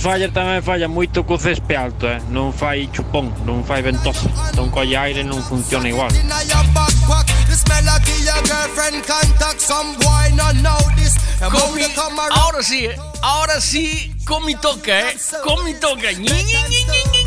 Satisfyer 0.00 0.32
tamén 0.32 0.64
falla 0.64 0.88
moito 0.88 1.28
co 1.28 1.36
césped 1.36 1.76
alto, 1.76 2.08
eh. 2.08 2.16
non 2.32 2.56
fai 2.56 2.88
chupón, 2.88 3.28
non 3.44 3.60
fai 3.60 3.84
ventosa. 3.84 4.32
Entón 4.48 4.72
colle 4.72 4.96
aire 4.96 5.20
non 5.20 5.44
funciona 5.44 5.92
igual. 5.92 6.08
Ahora 12.32 12.62
sí, 12.64 12.88
eh. 12.88 12.96
ahora 13.20 13.60
sí, 13.60 14.16
con 14.24 14.40
mi 14.48 14.56
toca, 14.56 15.12
¿eh? 15.12 15.20
Con 15.44 15.64
mi 15.68 15.74
toca. 15.76 16.08
Ñi, 16.16 16.32
ñi, 16.32 16.60
ñi, 16.72 16.80
ñi, 17.12 17.19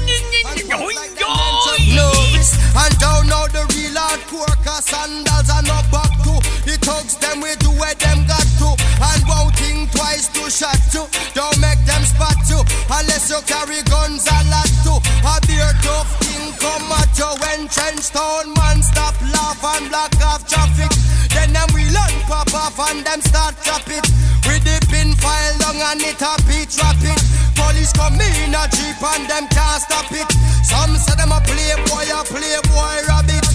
Nervous. 1.94 2.58
And 2.74 2.94
down 2.98 3.28
now 3.28 3.46
the 3.48 3.66
real 3.76 3.94
hardcore 3.94 4.58
cause 4.66 4.86
sandals 4.86 5.50
are 5.50 5.62
not 5.64 5.86
back 5.92 6.12
to. 6.26 6.34
The 6.66 6.78
thugs 6.82 7.18
them 7.18 7.42
we 7.42 7.56
do 7.58 7.70
where 7.78 7.96
them 7.96 8.26
got 8.26 8.48
to. 8.60 8.74
And 9.04 9.22
won't 9.28 9.56
think 9.56 9.92
twice 9.92 10.28
to 10.32 10.50
shot 10.50 10.80
you 10.94 11.04
Don't 11.34 11.60
make 11.60 11.82
them 11.84 12.04
spot 12.08 12.40
you 12.48 12.64
Unless 12.88 13.30
you 13.30 13.42
carry 13.44 13.84
guns 13.84 14.24
a 14.32 14.38
lot 14.48 14.72
too 14.86 14.96
A 15.28 15.36
beer 15.44 15.74
tough 15.84 16.08
thing 16.24 16.54
come 16.56 16.88
at 16.94 17.12
you 17.18 17.28
When 17.44 17.68
trench 17.68 18.10
town 18.12 18.54
man 18.56 18.82
stop 18.82 19.16
laugh 19.32 19.64
and 19.64 19.90
block 19.90 20.14
off 20.26 20.48
traffic. 20.48 20.92
Then 21.34 21.54
them 21.54 21.70
we 21.74 21.84
learn 21.90 22.16
pop 22.28 22.54
off 22.54 22.80
and 22.90 23.06
them 23.06 23.22
start 23.22 23.56
drop 23.64 23.88
it. 23.88 24.06
With 24.48 24.64
the 24.64 24.78
pin 24.92 25.16
file 25.16 25.56
long 25.64 25.80
and 25.80 26.02
it 26.02 26.22
a 26.22 26.34
beat 26.76 26.84
rapid 26.84 27.20
Police 27.56 27.94
come 27.94 28.20
in 28.20 28.54
a 28.54 28.68
jeep 28.70 29.02
and 29.02 29.30
them 29.30 29.48
can't 29.48 29.82
stop 29.82 30.10
it. 30.12 30.30
Some 30.66 30.98
say 30.98 31.16
them 31.16 31.32
a 31.32 31.40
playboy, 31.42 32.10
a 32.10 32.24
playboy 32.26 33.06
rabbit. 33.08 33.46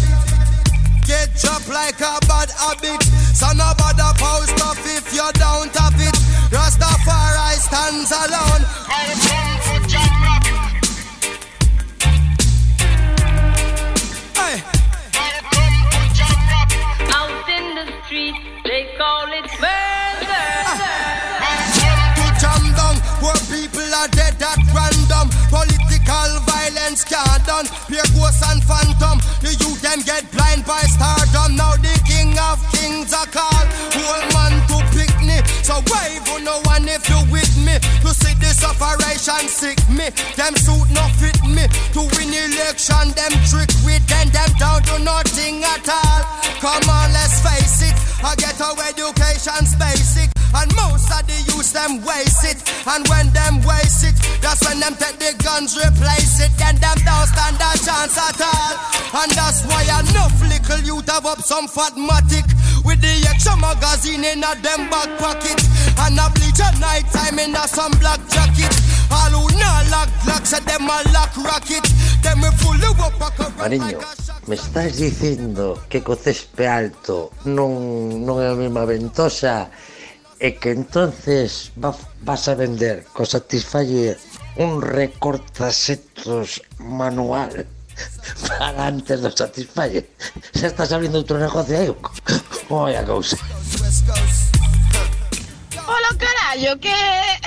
Get 1.07 1.35
dropped 1.35 1.69
like 1.69 1.99
a 2.01 2.19
bad 2.27 2.51
habit. 2.51 3.03
So 3.35 3.51
no 3.59 3.73
bother 3.77 4.13
post 4.19 4.55
stuff 4.57 4.79
if 4.87 5.13
you 5.13 5.27
don't 5.35 5.75
have 5.75 5.99
it. 5.99 6.15
Rastafari 6.55 7.59
stands 7.59 8.13
alone 8.13 8.58
violence 26.99 27.05
can't 27.05 27.47
done 27.47 27.67
Pure 27.87 28.05
ghosts 28.15 28.43
and 28.51 28.63
phantom 28.65 29.19
The 29.41 29.55
youth 29.61 29.81
them 29.83 30.01
get 30.03 30.31
blind 30.33 30.65
by 30.65 30.81
stardom 30.83 31.57
Now 31.57 31.77
the 31.77 31.95
king 32.07 32.37
of 32.39 32.59
kings 32.73 33.13
are 33.13 33.27
called 33.27 33.69
Old 33.95 34.27
man 34.35 34.55
to 34.69 34.79
pick 34.97 35.13
me 35.23 35.39
So 35.63 35.81
wave, 35.93 36.27
you 36.29 36.45
know, 36.45 36.61
and 36.73 36.89
if 36.89 37.09
you 37.09 37.21
with 37.31 37.53
me, 37.59 37.77
to 38.01 38.11
see 38.15 38.35
this 38.41 38.65
operation 38.65 39.49
sick 39.49 39.79
me. 39.91 40.09
Them 40.37 40.57
suit 40.57 40.89
no 40.97 41.05
fit 41.21 41.37
me. 41.45 41.69
To 41.93 42.01
win 42.17 42.33
election, 42.33 43.13
them 43.13 43.33
trick 43.45 43.69
with 43.85 44.01
them, 44.09 44.29
them 44.31 44.51
down 44.59 44.83
to 44.89 44.99
nothing 45.01 45.63
at 45.65 45.89
all. 45.89 46.23
Come 46.61 46.89
on, 46.89 47.13
let's 47.13 47.43
face 47.45 47.83
it. 47.83 47.95
I 48.25 48.35
get 48.37 48.61
our 48.61 48.81
education's 48.89 49.77
basic. 49.77 50.38
And 50.55 50.71
most 50.75 51.13
of 51.13 51.23
the 51.29 51.39
youth 51.49 51.73
them 51.73 52.01
waste 52.05 52.45
it. 52.45 52.59
And 52.89 53.07
when 53.09 53.29
them 53.37 53.61
waste 53.63 54.05
it, 54.09 54.17
that's 54.41 54.65
when 54.65 54.81
them 54.81 54.97
take 54.97 55.19
the 55.21 55.37
guns, 55.43 55.77
replace 55.77 56.41
it. 56.41 56.53
Then 56.57 56.77
them 56.81 56.99
don't 57.05 57.29
stand 57.29 57.61
a 57.61 57.73
chance 57.77 58.17
at 58.17 58.41
all. 58.41 58.75
And 59.21 59.31
that's 59.33 59.65
why 59.69 59.85
enough 59.85 60.37
little 60.41 60.81
youth 60.85 61.09
have 61.11 61.27
up 61.27 61.41
some 61.41 61.69
fatmatic. 61.69 62.49
With 62.85 63.01
the 63.01 63.13
extra 63.29 63.57
magazine 63.57 64.25
in 64.25 64.41
a 64.45 64.53
them 64.65 64.89
back 64.89 65.11
pocket. 65.21 65.61
And 66.01 66.17
a 66.17 66.31
bleach 66.33 66.61
at 66.61 66.79
night 66.81 67.07
time 67.13 67.39
in 67.39 67.55
a 67.55 67.69
some 67.69 67.93
black 68.01 68.21
jacket. 68.29 68.73
All 69.11 69.33
who 69.33 69.59
not 69.59 69.89
lock 69.91 70.11
lock, 70.27 70.45
say 70.45 70.61
them 70.61 70.85
a 70.85 71.01
lock 71.13 71.37
rocket. 71.37 71.85
Them 72.23 72.41
we 72.41 72.51
full 72.61 72.77
of 72.77 73.01
up 73.01 73.21
a 73.21 73.45
Mariño, 73.59 73.99
me 74.47 74.55
estás 74.55 74.97
dicindo 74.97 75.83
que 75.89 76.03
co 76.03 76.17
césped 76.17 76.67
alto 76.67 77.33
non, 77.45 78.25
non 78.25 78.41
é 78.41 78.49
a 78.49 78.55
mesma 78.55 78.87
ventosa 78.87 79.71
e 80.41 80.55
que 80.55 80.71
entonces 80.71 81.73
va, 81.75 81.95
vas 82.23 82.47
a 82.49 82.55
vender 82.55 83.05
co 83.13 83.27
Satisfyer 83.27 84.19
un 84.57 84.83
recortasetos 84.83 86.63
manual 86.79 87.67
para 88.49 88.87
antes 88.87 89.21
do 89.21 89.31
Satisfyer. 89.31 90.07
Se 90.55 90.67
estás 90.67 90.93
abrindo 90.93 91.19
outro 91.19 91.39
negocio 91.39 91.79
aí, 91.79 91.91
como 92.69 92.87
a 92.87 93.03
cousa. 93.03 93.37
Hola 95.89 96.11
carallo, 96.19 96.79
que 96.81 96.95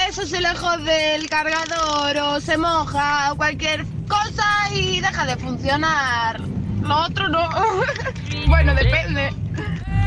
eso 0.08 0.26
se 0.26 0.42
le 0.42 0.54
jode 0.56 1.16
el 1.16 1.30
cargador 1.30 2.18
o 2.18 2.42
se 2.42 2.58
moja 2.58 3.32
o 3.32 3.36
cualquier 3.38 3.86
cosa 4.08 4.48
y 4.74 5.00
deja 5.00 5.26
de 5.26 5.38
funcionar. 5.38 6.40
Lo 6.82 7.06
otro 7.06 7.30
no. 7.30 7.48
bueno, 8.48 8.74
depende. 8.74 9.28
Eh, 9.28 9.34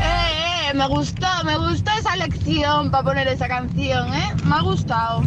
eh, 0.01 0.44
me 0.73 0.87
gustó, 0.87 1.27
me 1.43 1.57
gustó 1.57 1.91
esa 1.97 2.15
lección 2.15 2.91
para 2.91 3.03
poner 3.03 3.27
esa 3.27 3.47
canción, 3.47 4.13
¿eh? 4.13 4.33
Me 4.43 4.55
ha 4.55 4.61
gustado. 4.61 5.23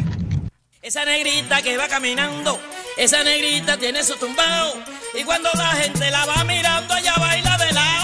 Esa 0.82 1.04
negrita 1.04 1.62
que 1.62 1.76
va 1.76 1.88
caminando, 1.88 2.58
esa 2.96 3.22
negrita 3.22 3.76
tiene 3.76 4.02
su 4.04 4.16
tumbao. 4.16 4.74
Y 5.18 5.24
cuando 5.24 5.50
la 5.54 5.68
gente 5.70 6.10
la 6.10 6.24
va 6.26 6.44
mirando, 6.44 6.96
ella 6.96 7.14
baila 7.18 7.56
de 7.58 7.72
lado, 7.72 7.97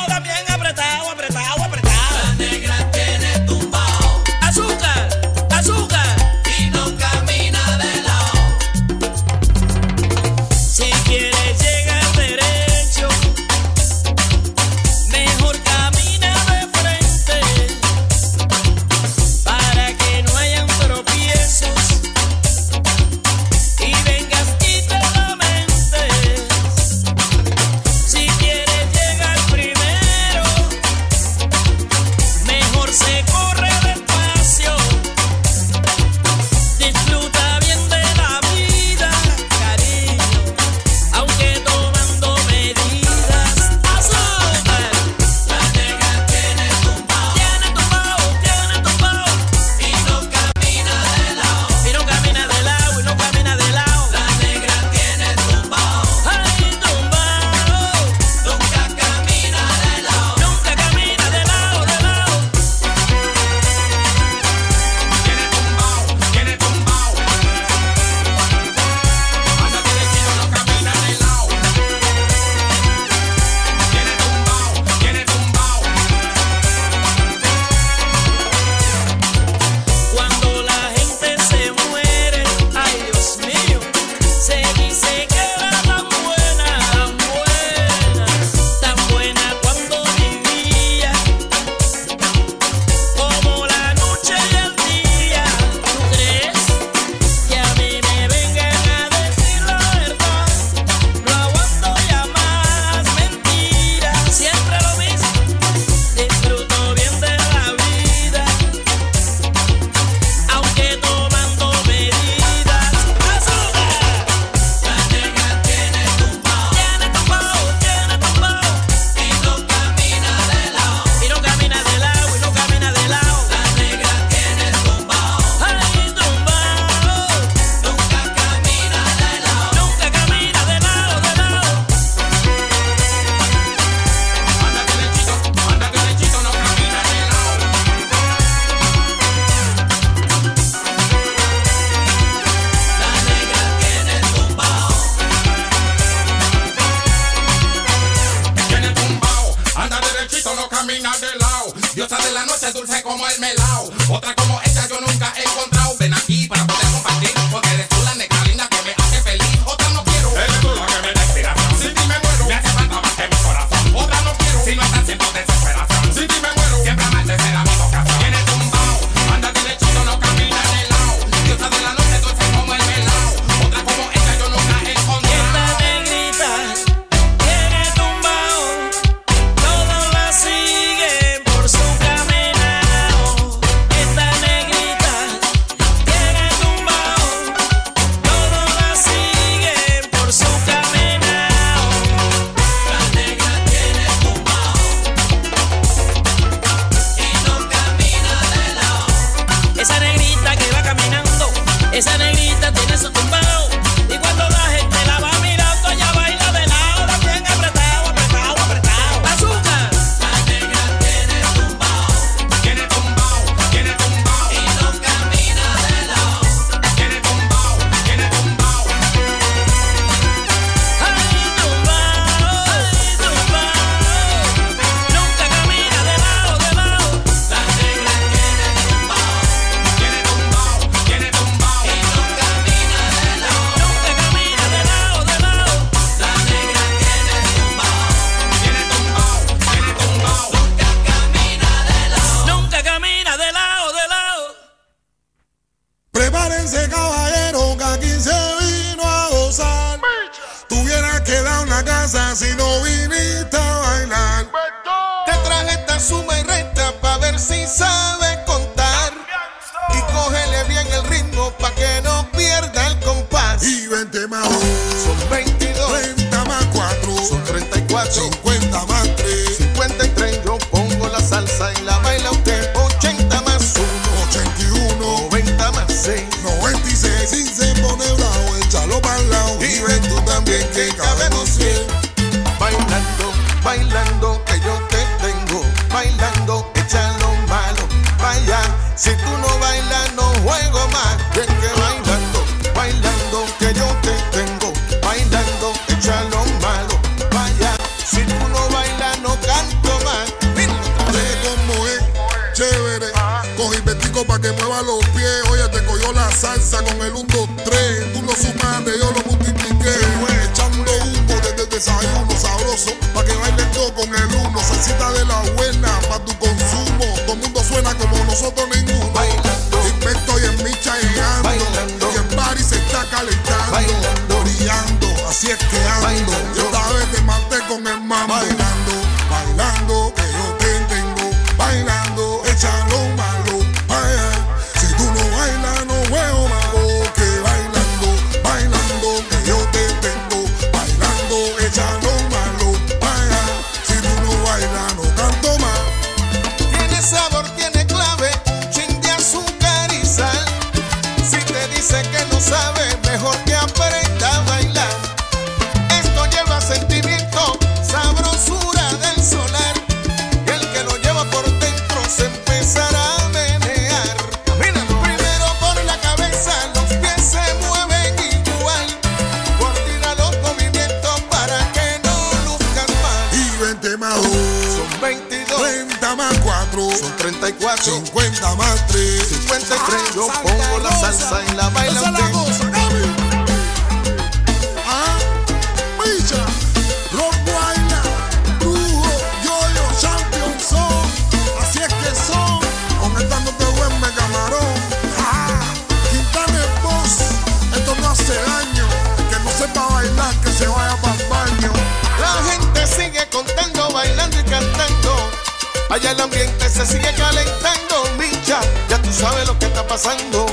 Allá 405.94 406.10
el 406.10 406.20
ambiente 406.20 406.68
se 406.68 406.84
sigue 406.84 407.08
calentando, 407.16 408.02
Micha. 408.18 408.58
Ya 408.88 409.00
tú 409.00 409.12
sabes 409.12 409.46
lo 409.46 409.56
que 409.56 409.66
está 409.66 409.86
pasando. 409.86 410.44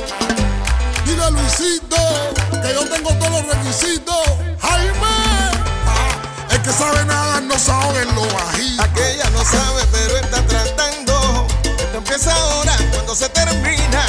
Dile 1.04 1.24
a 1.24 1.32
Luisito 1.32 1.98
que 2.62 2.72
yo 2.76 2.88
tengo 2.88 3.10
todos 3.16 3.32
los 3.32 3.48
requisitos. 3.48 4.22
Jaime, 4.62 5.16
ah, 5.88 6.52
el 6.52 6.62
que 6.62 6.72
sabe 6.72 7.04
nada 7.06 7.42
no 7.42 7.56
en 7.56 8.14
lo 8.14 8.22
bajito. 8.22 8.84
Aquella 8.84 9.28
no 9.32 9.44
sabe, 9.44 9.82
pero 9.92 10.18
está 10.18 10.46
tratando. 10.46 11.48
Esto 11.64 11.98
empieza 11.98 12.36
ahora, 12.36 12.78
cuando 12.94 13.16
se 13.16 13.28
termina. 13.30 14.06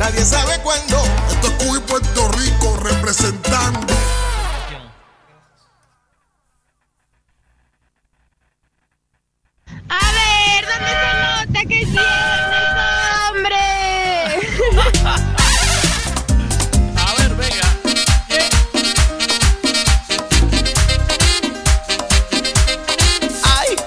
Nadie 0.00 0.24
sabe 0.24 0.58
cuándo. 0.64 1.00
Esto 1.30 1.46
es 1.46 1.64
Cuba 1.64 1.76
y 1.76 1.80
Puerto 1.82 2.28
Rico 2.32 2.76
representando. 2.82 3.94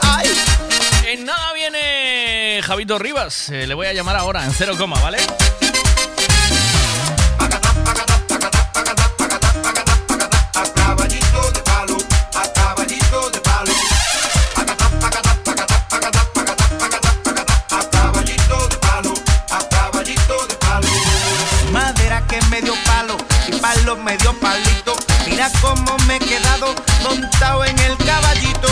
Ay! 0.02 0.30
En 1.08 1.26
nada 1.26 1.54
viene 1.54 2.62
Javito 2.64 2.98
Rivas. 3.00 3.50
Eh, 3.50 3.68
le 3.68 3.74
voy 3.74 3.88
a 3.88 3.94
llamar 3.94 4.16
ahora 4.16 4.46
en 4.46 4.52
cero 4.52 4.74
coma, 4.78 5.00
¿vale? 5.02 5.18
Mira 25.50 25.62
cómo 25.62 25.98
me 26.08 26.16
he 26.16 26.20
quedado 26.20 26.76
montado 27.04 27.64
en 27.66 27.78
el 27.80 27.98
caballito. 28.06 28.68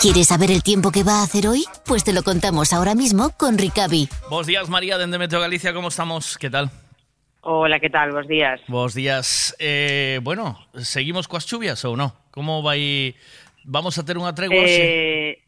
¿Quieres 0.00 0.28
saber 0.28 0.50
el 0.50 0.62
tiempo 0.62 0.90
que 0.90 1.02
va 1.02 1.20
a 1.20 1.22
hacer 1.24 1.46
hoy? 1.46 1.64
Pues 1.86 2.04
te 2.04 2.12
lo 2.12 2.22
contamos 2.22 2.72
ahora 2.72 2.94
mismo 2.94 3.30
con 3.36 3.58
Ricavi. 3.58 4.08
Buenos 4.28 4.46
días, 4.46 4.68
María, 4.68 4.98
de 4.98 5.06
Meteo 5.06 5.40
Galicia, 5.40 5.72
¿cómo 5.74 5.88
estamos? 5.88 6.38
¿Qué 6.38 6.50
tal? 6.50 6.70
Hola, 7.42 7.80
¿qué 7.80 7.90
tal? 7.90 8.10
Buenos 8.10 8.28
días. 8.28 8.60
Buenos 8.68 8.94
días. 8.94 9.56
Eh, 9.58 10.20
bueno, 10.22 10.58
seguimos 10.74 11.26
coas 11.26 11.46
chuvias 11.46 11.84
ou 11.84 11.96
non? 11.96 12.12
Como 12.30 12.62
vai 12.62 13.16
Vamos 13.64 13.98
a 13.98 14.04
ter 14.04 14.16
unha 14.16 14.32
tregua? 14.32 14.56
Eh, 14.56 15.40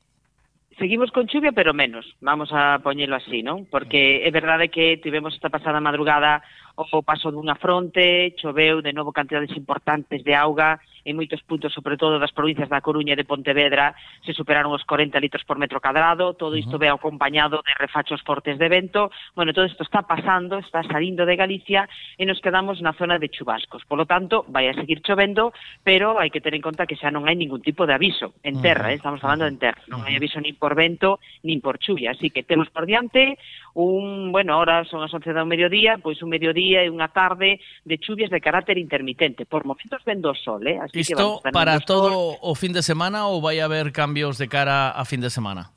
seguimos 0.77 1.11
con 1.13 1.29
chuvia, 1.29 1.53
pero 1.53 1.73
menos. 1.73 2.05
Vamos 2.21 2.53
a 2.53 2.81
poñelo 2.85 3.17
así, 3.17 3.41
non? 3.41 3.65
Porque 3.69 4.25
é 4.25 4.31
verdade 4.33 4.69
que 4.69 5.01
tivemos 5.01 5.33
esta 5.33 5.49
pasada 5.49 5.81
madrugada 5.81 6.45
o 6.77 7.03
paso 7.03 7.31
dunha 7.31 7.55
fronte, 7.55 8.35
choveu 8.39 8.81
de 8.81 8.93
novo 8.93 9.13
cantidades 9.13 9.57
importantes 9.57 10.25
de 10.25 10.35
auga, 10.35 10.81
en 11.05 11.17
moitos 11.17 11.43
puntos, 11.43 11.73
sobre 11.73 11.97
todo 11.97 12.19
das 12.19 12.33
provincias 12.33 12.71
da 12.71 12.85
Coruña 12.85 13.15
e 13.15 13.21
de 13.21 13.27
Pontevedra, 13.27 13.95
se 14.23 14.33
superaron 14.33 14.73
os 14.73 14.87
40 14.87 15.19
litros 15.19 15.43
por 15.45 15.59
metro 15.59 15.83
cadrado, 15.83 16.35
todo 16.35 16.55
isto 16.57 16.79
ve 16.79 16.89
acompañado 16.89 17.63
de 17.63 17.75
refachos 17.79 18.23
fortes 18.23 18.59
de 18.59 18.69
vento, 18.69 19.11
bueno, 19.35 19.53
todo 19.53 19.67
isto 19.67 19.83
está 19.83 20.03
pasando, 20.03 20.59
está 20.59 20.83
salindo 20.85 21.27
de 21.27 21.37
Galicia 21.37 21.89
e 22.19 22.25
nos 22.27 22.41
quedamos 22.41 22.79
na 22.81 22.95
zona 22.95 23.19
de 23.19 23.29
chubascos. 23.29 23.83
Por 23.85 23.99
lo 23.99 24.07
tanto, 24.07 24.47
vai 24.49 24.71
a 24.71 24.77
seguir 24.77 25.03
chovendo, 25.03 25.51
pero 25.83 26.21
hai 26.21 26.31
que 26.31 26.41
ter 26.41 26.55
en 26.55 26.63
conta 26.63 26.87
que 26.87 26.99
xa 26.99 27.11
non 27.11 27.27
hai 27.27 27.35
ningún 27.35 27.65
tipo 27.65 27.89
de 27.89 27.97
aviso 27.97 28.37
en 28.47 28.63
terra, 28.63 28.93
eh, 28.93 29.01
estamos 29.01 29.19
falando 29.19 29.49
en 29.49 29.59
terra, 29.59 29.83
non 29.91 30.07
hai 30.07 30.15
aviso 30.15 30.39
nin 30.39 30.55
por 30.55 30.79
vento, 30.79 31.19
nin 31.43 31.59
por 31.59 31.83
chuvia, 31.83 32.15
así 32.15 32.31
que 32.31 32.47
temos 32.47 32.71
por 32.71 32.87
diante 32.87 33.41
un, 33.75 34.33
bueno, 34.33 34.55
ahora 34.55 34.85
son 34.85 35.03
as 35.03 35.13
11 35.13 35.33
do 35.33 35.49
mediodía, 35.49 35.97
pois 35.97 36.21
un 36.21 36.29
mediodía 36.29 36.85
e 36.85 36.93
unha 36.93 37.09
tarde 37.09 37.59
de 37.89 37.97
chuvias 37.97 38.29
de 38.29 38.45
carácter 38.45 38.77
intermitente. 38.77 39.49
Por 39.49 39.65
momentos 39.65 40.05
vendo 40.05 40.31
o 40.31 40.37
sol, 40.37 40.61
eh, 40.69 40.77
as 40.77 40.92
¿Esto 40.93 41.41
van, 41.43 41.43
van 41.45 41.53
para 41.53 41.81
todo 41.81 42.37
o 42.41 42.55
fin 42.55 42.73
de 42.73 42.83
semana 42.83 43.27
o 43.27 43.41
vaya 43.41 43.63
a 43.63 43.67
haber 43.67 43.93
cambios 43.93 44.39
de 44.39 44.49
cara 44.49 44.91
a 44.91 45.05
fin 45.05 45.21
de 45.21 45.31
semana? 45.31 45.71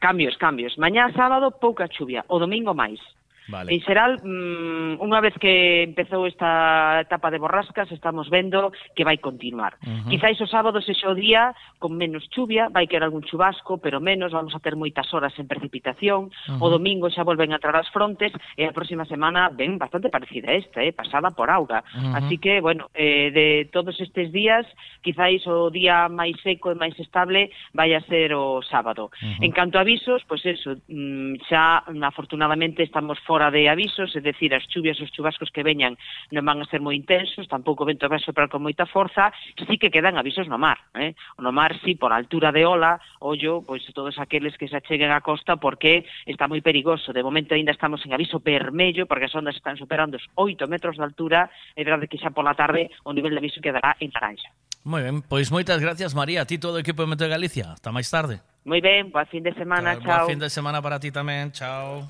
Cambios, 0.00 0.36
cambios. 0.36 0.76
Mañá 0.76 1.12
sábado 1.12 1.50
pouca 1.52 1.88
chuvia, 1.88 2.24
o 2.28 2.38
domingo 2.38 2.74
máis. 2.74 3.00
Vale. 3.48 3.72
En 3.74 3.80
xeral, 3.84 4.20
mm, 4.24 5.02
unha 5.04 5.20
vez 5.20 5.36
que 5.36 5.84
empezou 5.84 6.24
esta 6.24 7.04
etapa 7.04 7.28
de 7.28 7.36
borrascas, 7.36 7.90
estamos 7.92 8.32
vendo 8.32 8.72
que 8.96 9.04
vai 9.04 9.18
continuar. 9.18 9.76
Uh 9.84 10.00
-huh. 10.00 10.08
Quizáis 10.08 10.40
o 10.40 10.48
sábado 10.48 10.80
sexa 10.80 11.12
o 11.12 11.14
día 11.14 11.52
con 11.76 11.92
menos 11.92 12.24
chuvia, 12.32 12.72
vai 12.72 12.88
querer 12.88 13.04
algún 13.04 13.26
chubasco, 13.28 13.76
pero 13.76 14.00
menos, 14.00 14.32
vamos 14.32 14.54
a 14.56 14.62
ter 14.64 14.76
moitas 14.76 15.12
horas 15.12 15.36
en 15.36 15.44
precipitación, 15.44 16.32
uh 16.32 16.56
-huh. 16.56 16.64
o 16.64 16.66
domingo 16.72 17.12
xa 17.12 17.26
volven 17.26 17.52
a 17.52 17.60
entrar 17.60 17.76
as 17.76 17.90
frontes, 17.92 18.32
e 18.56 18.64
a 18.64 18.72
próxima 18.72 19.04
semana 19.04 19.52
ben 19.52 19.76
bastante 19.76 20.08
parecida 20.08 20.48
a 20.48 20.56
esta, 20.56 20.80
eh, 20.80 20.96
pasada 20.96 21.28
por 21.36 21.50
auga. 21.50 21.84
Uh 21.92 22.00
-huh. 22.00 22.16
Así 22.24 22.38
que, 22.38 22.64
bueno, 22.64 22.88
eh, 22.94 23.28
de 23.28 23.68
todos 23.68 24.00
estes 24.00 24.32
días, 24.32 24.64
quizáis 25.02 25.44
o 25.44 25.68
día 25.68 26.08
máis 26.08 26.40
seco 26.40 26.72
e 26.72 26.80
máis 26.80 26.96
estable 26.96 27.52
vai 27.76 27.92
a 27.92 28.00
ser 28.08 28.32
o 28.32 28.64
sábado. 28.64 29.12
Uh 29.20 29.36
-huh. 29.36 29.44
En 29.44 29.52
canto 29.52 29.76
a 29.76 29.84
avisos, 29.84 30.24
pois 30.24 30.40
pues 30.44 30.56
eso, 30.56 30.70
mm, 30.88 31.44
xa 31.48 31.84
afortunadamente 31.84 32.82
estamos 32.82 33.18
fora 33.20 33.33
fora 33.34 33.50
de 33.50 33.68
avisos, 33.68 34.14
é 34.14 34.20
dicir, 34.20 34.54
as 34.54 34.62
chuvias 34.70 35.00
os 35.00 35.10
chubascos 35.10 35.50
que 35.50 35.66
veñan 35.66 35.98
non 36.30 36.46
van 36.46 36.62
a 36.62 36.70
ser 36.70 36.78
moi 36.78 36.94
intensos, 36.94 37.50
tampouco 37.50 37.82
o 37.82 37.88
vento 37.90 38.06
vai 38.06 38.22
soprar 38.22 38.46
con 38.46 38.62
moita 38.62 38.86
forza, 38.86 39.34
sí 39.58 39.74
que 39.74 39.90
quedan 39.90 40.14
avisos 40.14 40.46
no 40.46 40.54
mar, 40.54 40.78
eh? 40.94 41.18
No 41.42 41.50
mar 41.50 41.74
sí 41.82 41.98
por 41.98 42.14
altura 42.14 42.54
de 42.54 42.62
ola, 42.62 43.02
ollo, 43.18 43.66
pois 43.66 43.82
todos 43.90 44.22
aqueles 44.22 44.54
que 44.54 44.70
se 44.70 44.78
acheguen 44.78 45.10
á 45.10 45.18
costa 45.18 45.58
porque 45.58 46.06
está 46.30 46.46
moi 46.46 46.62
perigoso. 46.62 47.10
De 47.10 47.26
momento 47.26 47.58
aínda 47.58 47.74
estamos 47.74 48.06
en 48.06 48.14
aviso 48.14 48.38
vermello 48.38 49.10
porque 49.10 49.26
as 49.26 49.34
ondas 49.34 49.58
están 49.58 49.74
superando 49.74 50.14
os 50.14 50.30
8 50.38 50.70
metros 50.70 50.94
de 50.94 51.02
altura, 51.02 51.50
é 51.74 51.82
verdade 51.82 52.06
que 52.06 52.22
xa 52.22 52.30
pola 52.30 52.54
tarde 52.54 52.86
o 53.02 53.10
nivel 53.10 53.34
de 53.34 53.42
aviso 53.42 53.58
quedará 53.58 53.98
en 53.98 54.14
naranja. 54.14 54.54
Moi 54.86 55.02
ben, 55.02 55.26
pois 55.26 55.50
moitas 55.50 55.82
gracias 55.82 56.14
María, 56.14 56.46
a 56.46 56.46
ti 56.46 56.62
todo 56.62 56.78
o 56.78 56.82
equipo 56.86 57.02
de 57.02 57.10
Meteo 57.10 57.26
Galicia. 57.26 57.74
Hasta 57.74 57.90
máis 57.90 58.06
tarde. 58.06 58.38
Moi 58.62 58.78
ben, 58.78 59.10
boa 59.10 59.26
fin 59.26 59.42
de 59.42 59.50
semana, 59.58 59.98
chao. 59.98 60.22
Boa 60.22 60.30
fin 60.30 60.38
de 60.38 60.46
semana 60.46 60.78
para 60.78 61.02
ti 61.02 61.10
tamén, 61.10 61.50
chao. 61.50 62.06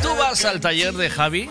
Tú 0.00 0.08
vas 0.16 0.46
al 0.46 0.60
taller 0.60 0.94
de 0.94 1.10
Javi. 1.10 1.50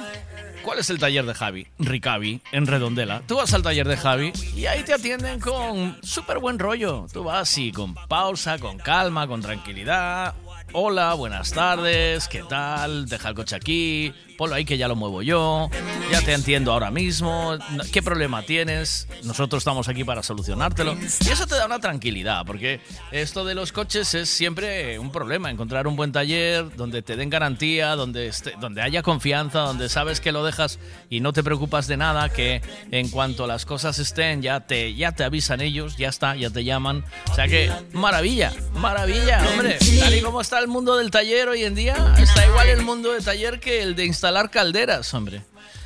¿Cuál 0.63 0.79
es 0.79 0.89
el 0.89 0.97
taller 0.97 1.25
de 1.25 1.35
Javi? 1.35 1.67
Ricavi, 1.77 2.41
en 2.51 2.65
Redondela. 2.65 3.21
Tú 3.27 3.35
vas 3.35 3.53
al 3.53 3.61
taller 3.61 3.87
de 3.87 3.97
Javi 3.97 4.33
y 4.55 4.65
ahí 4.65 4.81
te 4.83 4.93
atienden 4.93 5.39
con 5.39 5.97
súper 6.01 6.39
buen 6.39 6.57
rollo. 6.57 7.05
Tú 7.13 7.23
vas 7.23 7.55
y 7.59 7.71
con 7.71 7.93
pausa, 7.93 8.57
con 8.57 8.79
calma, 8.79 9.27
con 9.27 9.41
tranquilidad. 9.41 10.33
Hola, 10.73 11.13
buenas 11.13 11.51
tardes, 11.51 12.27
¿qué 12.27 12.43
tal? 12.49 13.05
Deja 13.07 13.29
el 13.29 13.35
coche 13.35 13.55
aquí, 13.55 14.13
ponlo 14.41 14.55
ahí 14.55 14.65
que 14.65 14.75
ya 14.75 14.87
lo 14.87 14.95
muevo 14.95 15.21
yo, 15.21 15.69
ya 16.11 16.19
te 16.23 16.33
entiendo 16.33 16.73
ahora 16.73 16.89
mismo, 16.89 17.59
¿qué 17.93 18.01
problema 18.01 18.41
tienes? 18.41 19.07
Nosotros 19.23 19.61
estamos 19.61 19.87
aquí 19.87 20.03
para 20.03 20.23
solucionártelo. 20.23 20.95
Y 20.95 21.29
eso 21.29 21.45
te 21.45 21.53
da 21.53 21.67
una 21.67 21.77
tranquilidad, 21.77 22.43
porque 22.43 22.79
esto 23.11 23.45
de 23.45 23.53
los 23.53 23.71
coches 23.71 24.15
es 24.15 24.29
siempre 24.29 24.97
un 24.97 25.11
problema, 25.11 25.51
encontrar 25.51 25.85
un 25.85 25.95
buen 25.95 26.11
taller 26.11 26.75
donde 26.75 27.03
te 27.03 27.15
den 27.17 27.29
garantía, 27.29 27.95
donde, 27.95 28.29
esté- 28.29 28.57
donde 28.59 28.81
haya 28.81 29.03
confianza, 29.03 29.59
donde 29.59 29.89
sabes 29.89 30.19
que 30.19 30.31
lo 30.31 30.43
dejas 30.43 30.79
y 31.07 31.19
no 31.19 31.33
te 31.33 31.43
preocupas 31.43 31.85
de 31.85 31.97
nada, 31.97 32.29
que 32.29 32.63
en 32.89 33.09
cuanto 33.09 33.45
las 33.45 33.67
cosas 33.67 33.99
estén 33.99 34.41
ya 34.41 34.61
te, 34.61 34.95
ya 34.95 35.11
te 35.11 35.23
avisan 35.23 35.61
ellos, 35.61 35.97
ya 35.97 36.09
está, 36.09 36.35
ya 36.35 36.49
te 36.49 36.63
llaman. 36.63 37.05
O 37.31 37.35
sea 37.35 37.47
que 37.47 37.71
maravilla, 37.93 38.51
maravilla, 38.73 39.47
hombre. 39.51 39.77
Tal 39.99 40.15
y 40.15 40.21
como 40.21 40.41
está 40.41 40.57
el 40.57 40.67
mundo 40.67 40.97
del 40.97 41.11
taller 41.11 41.47
hoy 41.47 41.63
en 41.63 41.75
día, 41.75 42.15
está 42.17 42.43
igual 42.47 42.69
el 42.69 42.81
mundo 42.81 43.11
de 43.13 43.21
taller 43.21 43.59
que 43.59 43.83
el 43.83 43.95
de 43.95 44.05
instalar 44.31 44.49
calderas, 44.49 45.13
hombre. 45.13 45.41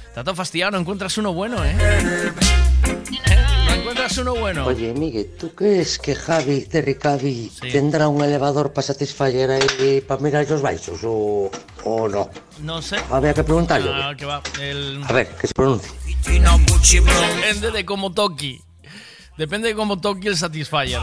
Está 0.08 0.24
todo 0.24 0.36
fastidiado, 0.36 0.72
no 0.74 0.78
encuentras 0.80 1.18
uno 1.18 1.34
bueno, 1.34 1.66
¿eh? 1.66 1.76
¿Eh? 1.76 3.46
No 3.66 3.74
encuentras 3.74 4.18
uno 4.20 4.36
bueno. 4.36 4.66
Oye, 4.68 4.94
Miguel, 4.94 5.32
¿tú 5.38 5.54
crees 5.54 5.98
que 5.98 6.14
Javi 6.16 6.62
de 6.66 6.82
Ricavi 6.82 7.52
tendrá 7.72 8.08
un 8.08 8.24
elevador 8.24 8.72
para 8.72 8.86
satisfacer 8.86 9.50
ahí 9.50 10.02
para 10.08 10.22
mirar 10.22 10.48
los 10.48 10.62
baixos 10.62 11.00
o, 11.04 11.50
o 11.84 12.08
no? 12.08 12.30
No 12.62 12.82
sé. 12.82 12.98
Habría 13.10 13.34
que 13.34 13.44
preguntarle. 13.44 13.90
Ah, 13.92 14.14
que 14.16 14.26
va. 14.26 14.42
El... 14.62 15.02
A 15.04 15.12
ver, 15.12 15.28
que 15.30 15.48
se 15.48 15.54
pronuncie. 15.54 15.92
Depende 16.24 17.72
de 17.72 17.84
cómo 17.84 18.14
toque. 18.14 18.62
Depende 19.38 19.70
de 19.70 19.76
cómo 19.76 20.00
toque 20.00 20.30
el 20.30 20.38
Satisfyer. 20.38 21.02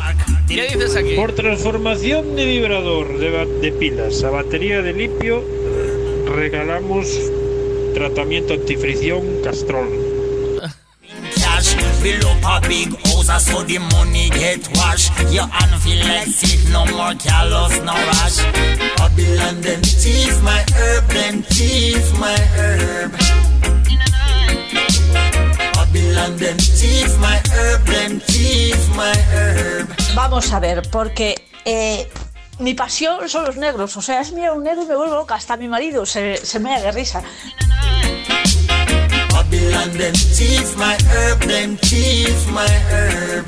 ¿Qué 0.48 0.68
dices 0.68 0.96
aquí? 0.96 1.16
Por 1.16 1.34
transformación 1.34 2.34
de 2.34 2.46
vibrador 2.46 3.18
de, 3.18 3.44
de 3.60 3.72
pilas 3.72 4.22
a 4.24 4.30
batería 4.30 4.80
de 4.80 4.94
limpio, 4.94 5.44
regalamos 6.26 7.06
tratamiento 7.94 8.54
antifricción 8.54 9.22
Castrol. 9.42 10.12
Build 12.02 12.24
up 12.24 12.64
a 12.64 12.68
big 12.68 12.88
house, 13.06 13.28
I 13.28 13.38
saw 13.38 13.62
the 13.62 13.78
money 13.78 14.28
get 14.30 14.66
washed. 14.74 15.12
Your 15.30 15.46
hand 15.46 15.80
feel 15.82 16.04
like 16.04 16.26
sick, 16.26 16.58
no 16.72 16.84
more 16.86 17.14
callous, 17.14 17.80
no 17.84 17.92
rush. 17.92 18.42
Babylon 18.98 19.60
them 19.60 19.80
thief 19.82 20.42
my 20.42 20.64
herb, 20.74 21.06
them 21.06 21.42
thief 21.44 22.18
my 22.18 22.34
herb. 22.58 23.12
Babylon 25.74 26.36
them 26.38 26.58
thief 26.58 27.16
my 27.20 27.40
herb, 27.54 27.84
them 27.86 28.18
thief 28.18 28.96
my 28.96 29.14
herb. 29.32 29.86
Vamos 30.16 30.52
a 30.52 30.58
ver, 30.58 30.82
porque 30.90 31.36
eh, 31.64 32.08
mi 32.58 32.74
pasión 32.74 33.28
son 33.28 33.44
los 33.44 33.56
negros. 33.56 33.96
O 33.96 34.02
sea, 34.02 34.20
es 34.20 34.32
mirar 34.32 34.52
un 34.56 34.64
negro 34.64 34.82
y 34.82 34.86
me 34.86 34.96
vuelvo 34.96 35.14
loca. 35.14 35.34
Hasta 35.34 35.56
mi 35.56 35.68
marido 35.68 36.06
se, 36.06 36.36
se 36.36 36.58
me 36.58 36.80
de 36.80 36.92
risa. 36.92 37.22
Babylon 39.30 39.90
them 39.92 40.14
thief 40.14 40.76
my 40.76 40.96
herb, 41.10 41.40
them 41.40 41.76
thief 41.78 42.46
my 42.50 42.66
herb. 42.90 43.46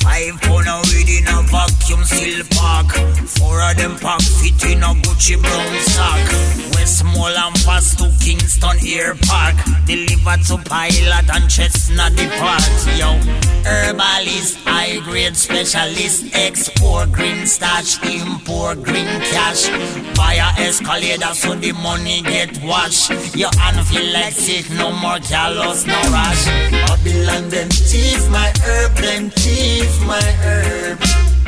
Five 0.00 0.40
pound 0.40 0.68
of 0.68 0.92
weed 0.92 1.08
in 1.08 1.28
a 1.28 1.42
vacuum 1.42 2.04
seal 2.04 2.44
pack. 2.50 2.92
Four 3.26 3.62
of 3.62 3.76
them 3.76 3.96
pack 3.98 4.20
fit 4.22 4.64
in 4.64 4.82
a 4.82 4.94
Gucci 5.02 5.40
brown 5.40 5.80
sack. 5.82 6.79
Westmore 6.90 7.28
and 7.28 7.54
pass 7.62 7.94
to 7.94 8.10
Kingston 8.18 8.76
Air 8.84 9.14
Park. 9.22 9.54
Deliver 9.86 10.36
to 10.48 10.58
Pilot 10.68 11.30
and 11.32 11.48
Chestnut 11.48 12.16
Depart. 12.16 12.66
Yo, 12.98 13.14
herbalist, 13.62 14.58
high 14.64 14.98
grade 15.04 15.36
specialist. 15.36 16.34
Export 16.34 17.12
green 17.12 17.46
stash, 17.46 18.02
import 18.02 18.82
green 18.82 19.06
cash. 19.30 19.68
A 19.68 20.62
escalator 20.66 21.32
so 21.32 21.54
the 21.54 21.70
money 21.74 22.22
get 22.22 22.60
washed. 22.64 23.10
Your 23.36 23.54
hand 23.56 23.86
feel 23.86 24.12
like 24.12 24.32
sick, 24.32 24.68
no 24.70 24.90
more 24.90 25.20
callous, 25.20 25.86
no 25.86 25.94
rush. 26.10 26.46
Babylon 26.72 27.50
them 27.50 27.68
thief 27.68 28.28
my 28.30 28.52
herb, 28.64 28.96
them 28.96 29.30
thief 29.30 30.06
my 30.06 30.20
herb. 30.42 31.39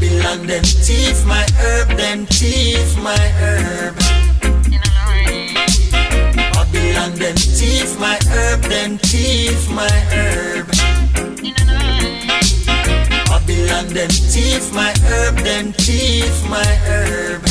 Babylon 0.00 0.46
them 0.46 0.64
thief 0.64 1.26
my 1.26 1.44
herb, 1.58 1.88
them 1.98 2.24
thief 2.24 2.96
my 3.02 3.14
herb. 3.36 3.94
Babylon 6.54 7.12
them 7.16 7.36
thief 7.36 8.00
my 8.00 8.18
herb, 8.30 8.62
them 8.62 8.96
thief 8.96 9.68
my 9.68 9.90
herb. 10.10 10.70
Babylon 13.46 13.88
them 13.88 14.10
thief 14.10 14.72
my 14.74 14.92
herb, 15.04 15.36
them 15.38 15.72
thief 15.72 16.48
my 16.48 16.64
herb. 16.86 17.46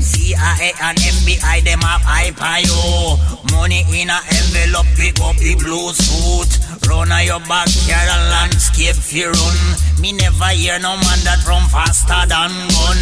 CIA 0.00 0.72
and 0.82 0.98
FBI, 0.98 1.64
them 1.64 1.80
have 1.80 2.02
hype 2.04 2.40
on 2.42 2.62
you. 2.62 3.56
Money 3.56 3.84
in 3.92 4.10
a 4.10 4.18
envelope, 4.28 4.86
pick 4.96 5.20
up 5.20 5.36
the 5.36 5.54
blue 5.56 5.92
suit. 5.92 6.58
Run 6.88 7.10
on 7.10 7.24
your 7.24 7.40
backyard 7.40 8.08
and 8.08 8.28
landscape 8.30 8.94
fi 8.94 9.24
run. 9.24 9.58
Me 10.00 10.12
never 10.12 10.52
hear 10.52 10.78
no 10.78 10.96
man 10.96 11.20
that 11.24 11.44
run 11.46 11.66
faster 11.68 12.26
than 12.28 12.52
gun. 12.68 13.00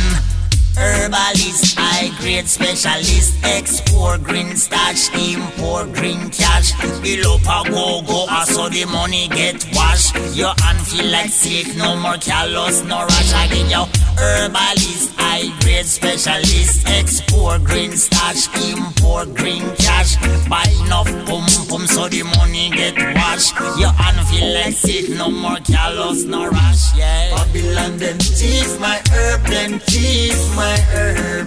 Herbalist, 0.76 1.78
high 1.78 2.10
grade 2.20 2.48
specialist, 2.48 3.38
export 3.44 4.22
green 4.22 4.56
stash, 4.56 5.08
import 5.14 5.92
green 5.92 6.30
cash. 6.30 6.72
Bill 7.00 7.32
up 7.32 7.42
a 7.42 7.70
go 7.70 8.02
go, 8.02 8.26
ah, 8.28 8.42
I 8.42 8.44
saw 8.44 8.68
the 8.68 8.84
money 8.86 9.28
get 9.28 9.64
washed. 9.72 10.14
Your 10.34 10.52
hand 10.62 10.80
feel 10.86 11.06
like 11.06 11.30
sick, 11.30 11.76
no 11.76 11.96
more 11.96 12.16
callous, 12.16 12.82
no 12.82 13.02
rush 13.02 13.32
again, 13.32 13.70
yo. 13.70 13.86
Herbalist, 14.18 15.14
high 15.16 15.48
grade 15.62 15.86
specialist, 15.86 16.88
export 16.88 17.62
green 17.62 17.92
stash, 17.92 18.48
import 18.72 19.34
green 19.34 19.62
cash. 19.76 20.16
Buy 20.48 20.66
enough 20.84 21.06
pum 21.26 21.46
pum 21.68 21.86
so 21.86 22.08
the 22.08 22.22
money 22.36 22.70
get 22.70 22.96
washed. 23.14 23.54
Your 23.78 23.92
hand 23.92 24.26
feel 24.26 24.52
like 24.54 24.74
sick, 24.74 25.08
no 25.10 25.30
more 25.30 25.58
callous, 25.62 26.24
no 26.24 26.48
rush, 26.48 26.96
yeah. 26.96 27.30
Babylon 27.36 27.98
them 27.98 28.18
thief 28.18 28.80
my 28.80 29.00
herb, 29.12 29.42
them 29.46 29.78
thief 29.80 30.38
my 30.64 30.80
herb. 30.96 31.46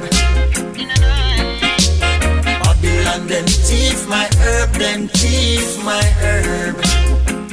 Babylon 2.63 3.27
them 3.27 3.47
thief 3.47 4.07
my 4.07 4.29
herb, 4.43 4.69
them 4.73 5.07
thief 5.07 5.83
my 5.83 6.05
herb. 6.21 7.46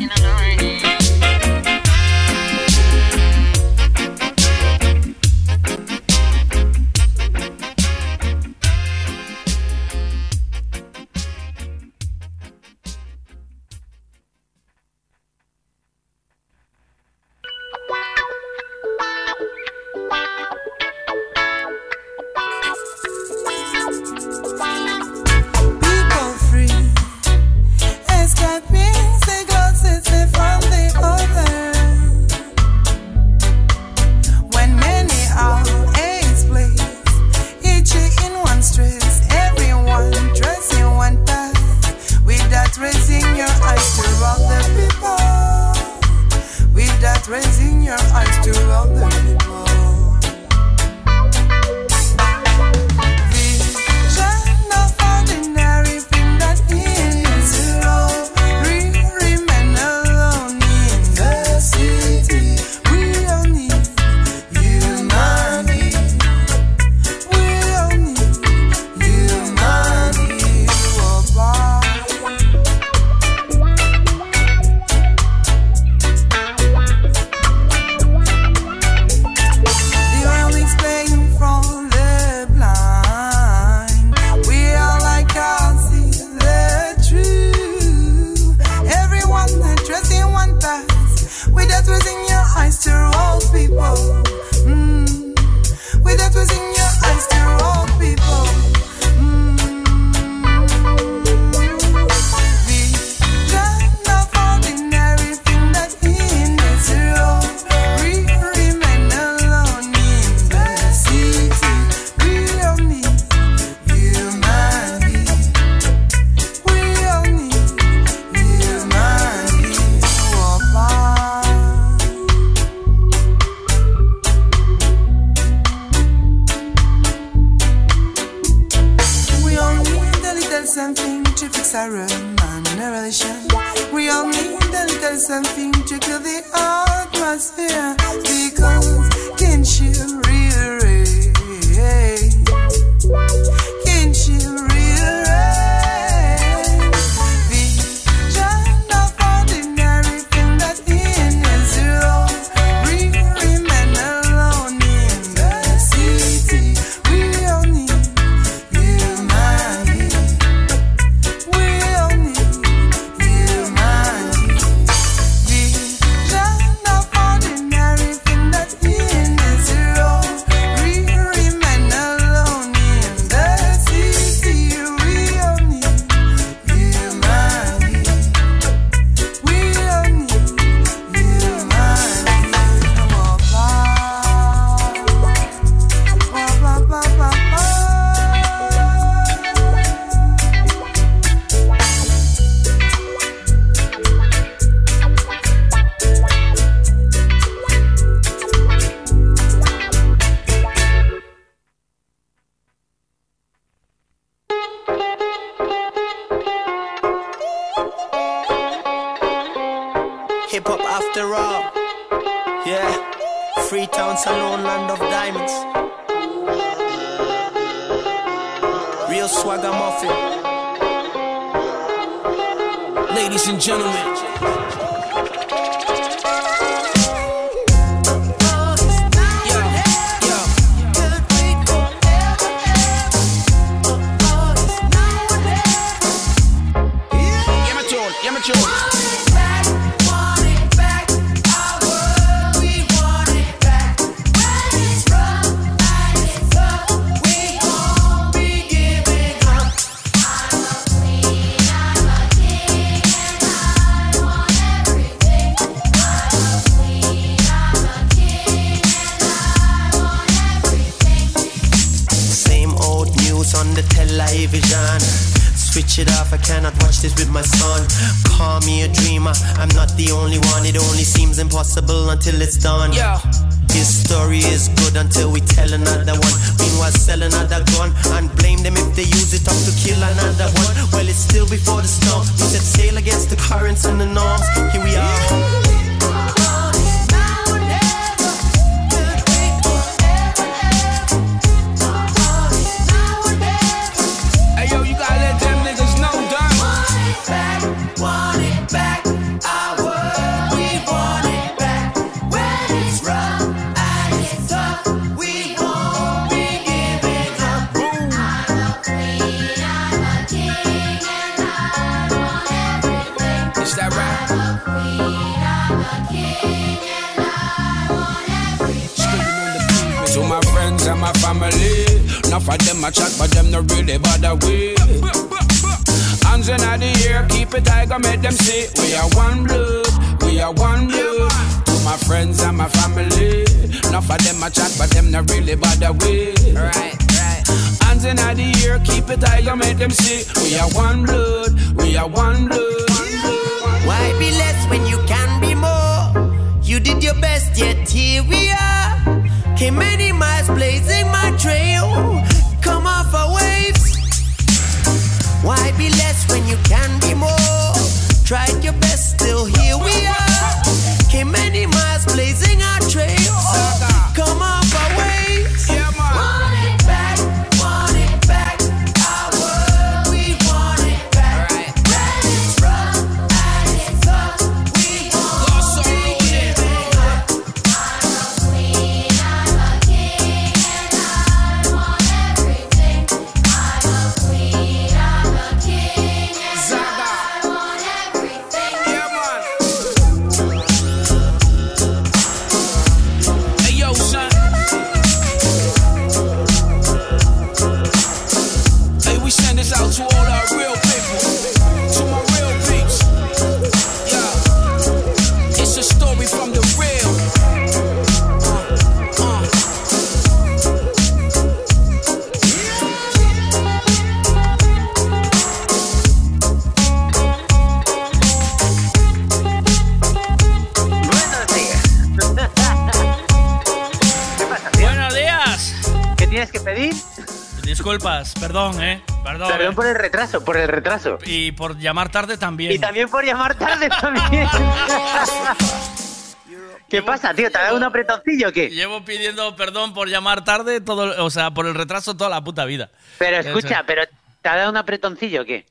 Por 431.64 431.78
llamar 431.78 432.10
tarde 432.10 432.36
también. 432.36 432.72
Y 432.72 432.78
también 432.78 433.08
por 433.08 433.24
llamar 433.24 433.54
tarde 433.54 433.88
también. 433.88 434.46
¿Qué 436.90 437.00
pasa, 437.02 437.32
tío? 437.32 437.50
¿Te 437.50 437.56
ha 437.56 437.62
dado 437.62 437.76
un 437.78 437.82
apretoncillo 437.84 438.50
o 438.50 438.52
qué? 438.52 438.68
Llevo 438.68 439.02
pidiendo 439.02 439.56
perdón 439.56 439.94
por 439.94 440.10
llamar 440.10 440.44
tarde, 440.44 440.82
todo, 440.82 441.24
o 441.24 441.30
sea, 441.30 441.52
por 441.52 441.66
el 441.66 441.74
retraso 441.74 442.18
toda 442.18 442.28
la 442.28 442.44
puta 442.44 442.66
vida. 442.66 442.90
Pero 443.18 443.38
Eso. 443.38 443.48
escucha, 443.48 443.82
pero 443.86 444.02
¿te 444.42 444.48
ha 444.50 444.56
dado 444.56 444.70
un 444.70 444.76
apretoncillo 444.76 445.40
o 445.40 445.44
qué? 445.46 445.64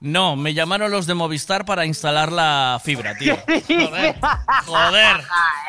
No, 0.00 0.36
me 0.36 0.52
llamaron 0.52 0.90
los 0.90 1.06
de 1.06 1.14
Movistar 1.14 1.64
para 1.64 1.86
instalar 1.86 2.30
la 2.30 2.78
fibra, 2.84 3.14
tío. 3.18 3.38
Joder, 3.46 4.16
joder. 4.66 5.16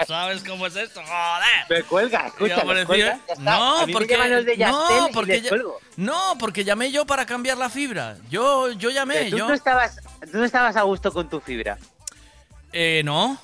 ¿Sabes 0.05 0.43
cómo 0.43 0.67
es 0.67 0.75
esto? 0.75 1.01
Joder. 1.01 1.65
Me 1.69 1.83
cuelga, 1.83 2.27
escucha, 2.27 2.61
por 2.63 2.75
me 2.75 2.85
cuelga, 2.85 3.19
no, 3.39 3.85
porque 3.93 4.17
no, 4.17 5.07
y 5.07 5.13
porque 5.13 5.31
les 5.33 5.43
ya- 5.43 5.49
cuelgo. 5.49 5.74
No, 5.97 6.35
porque 6.39 6.63
llamé 6.63 6.91
yo 6.91 7.05
para 7.05 7.25
cambiar 7.25 7.57
la 7.57 7.69
fibra. 7.69 8.17
Yo, 8.29 8.71
yo 8.71 8.89
llamé, 8.89 9.15
Pero 9.15 9.29
tú, 9.31 9.37
yo. 9.37 9.47
no 9.47 9.53
estabas, 9.53 9.97
tú 10.31 10.37
no 10.37 10.43
estabas 10.45 10.75
a 10.75 10.81
gusto 10.83 11.11
con 11.11 11.29
tu 11.29 11.39
fibra. 11.39 11.77
Eh, 12.73 13.01
no. 13.05 13.39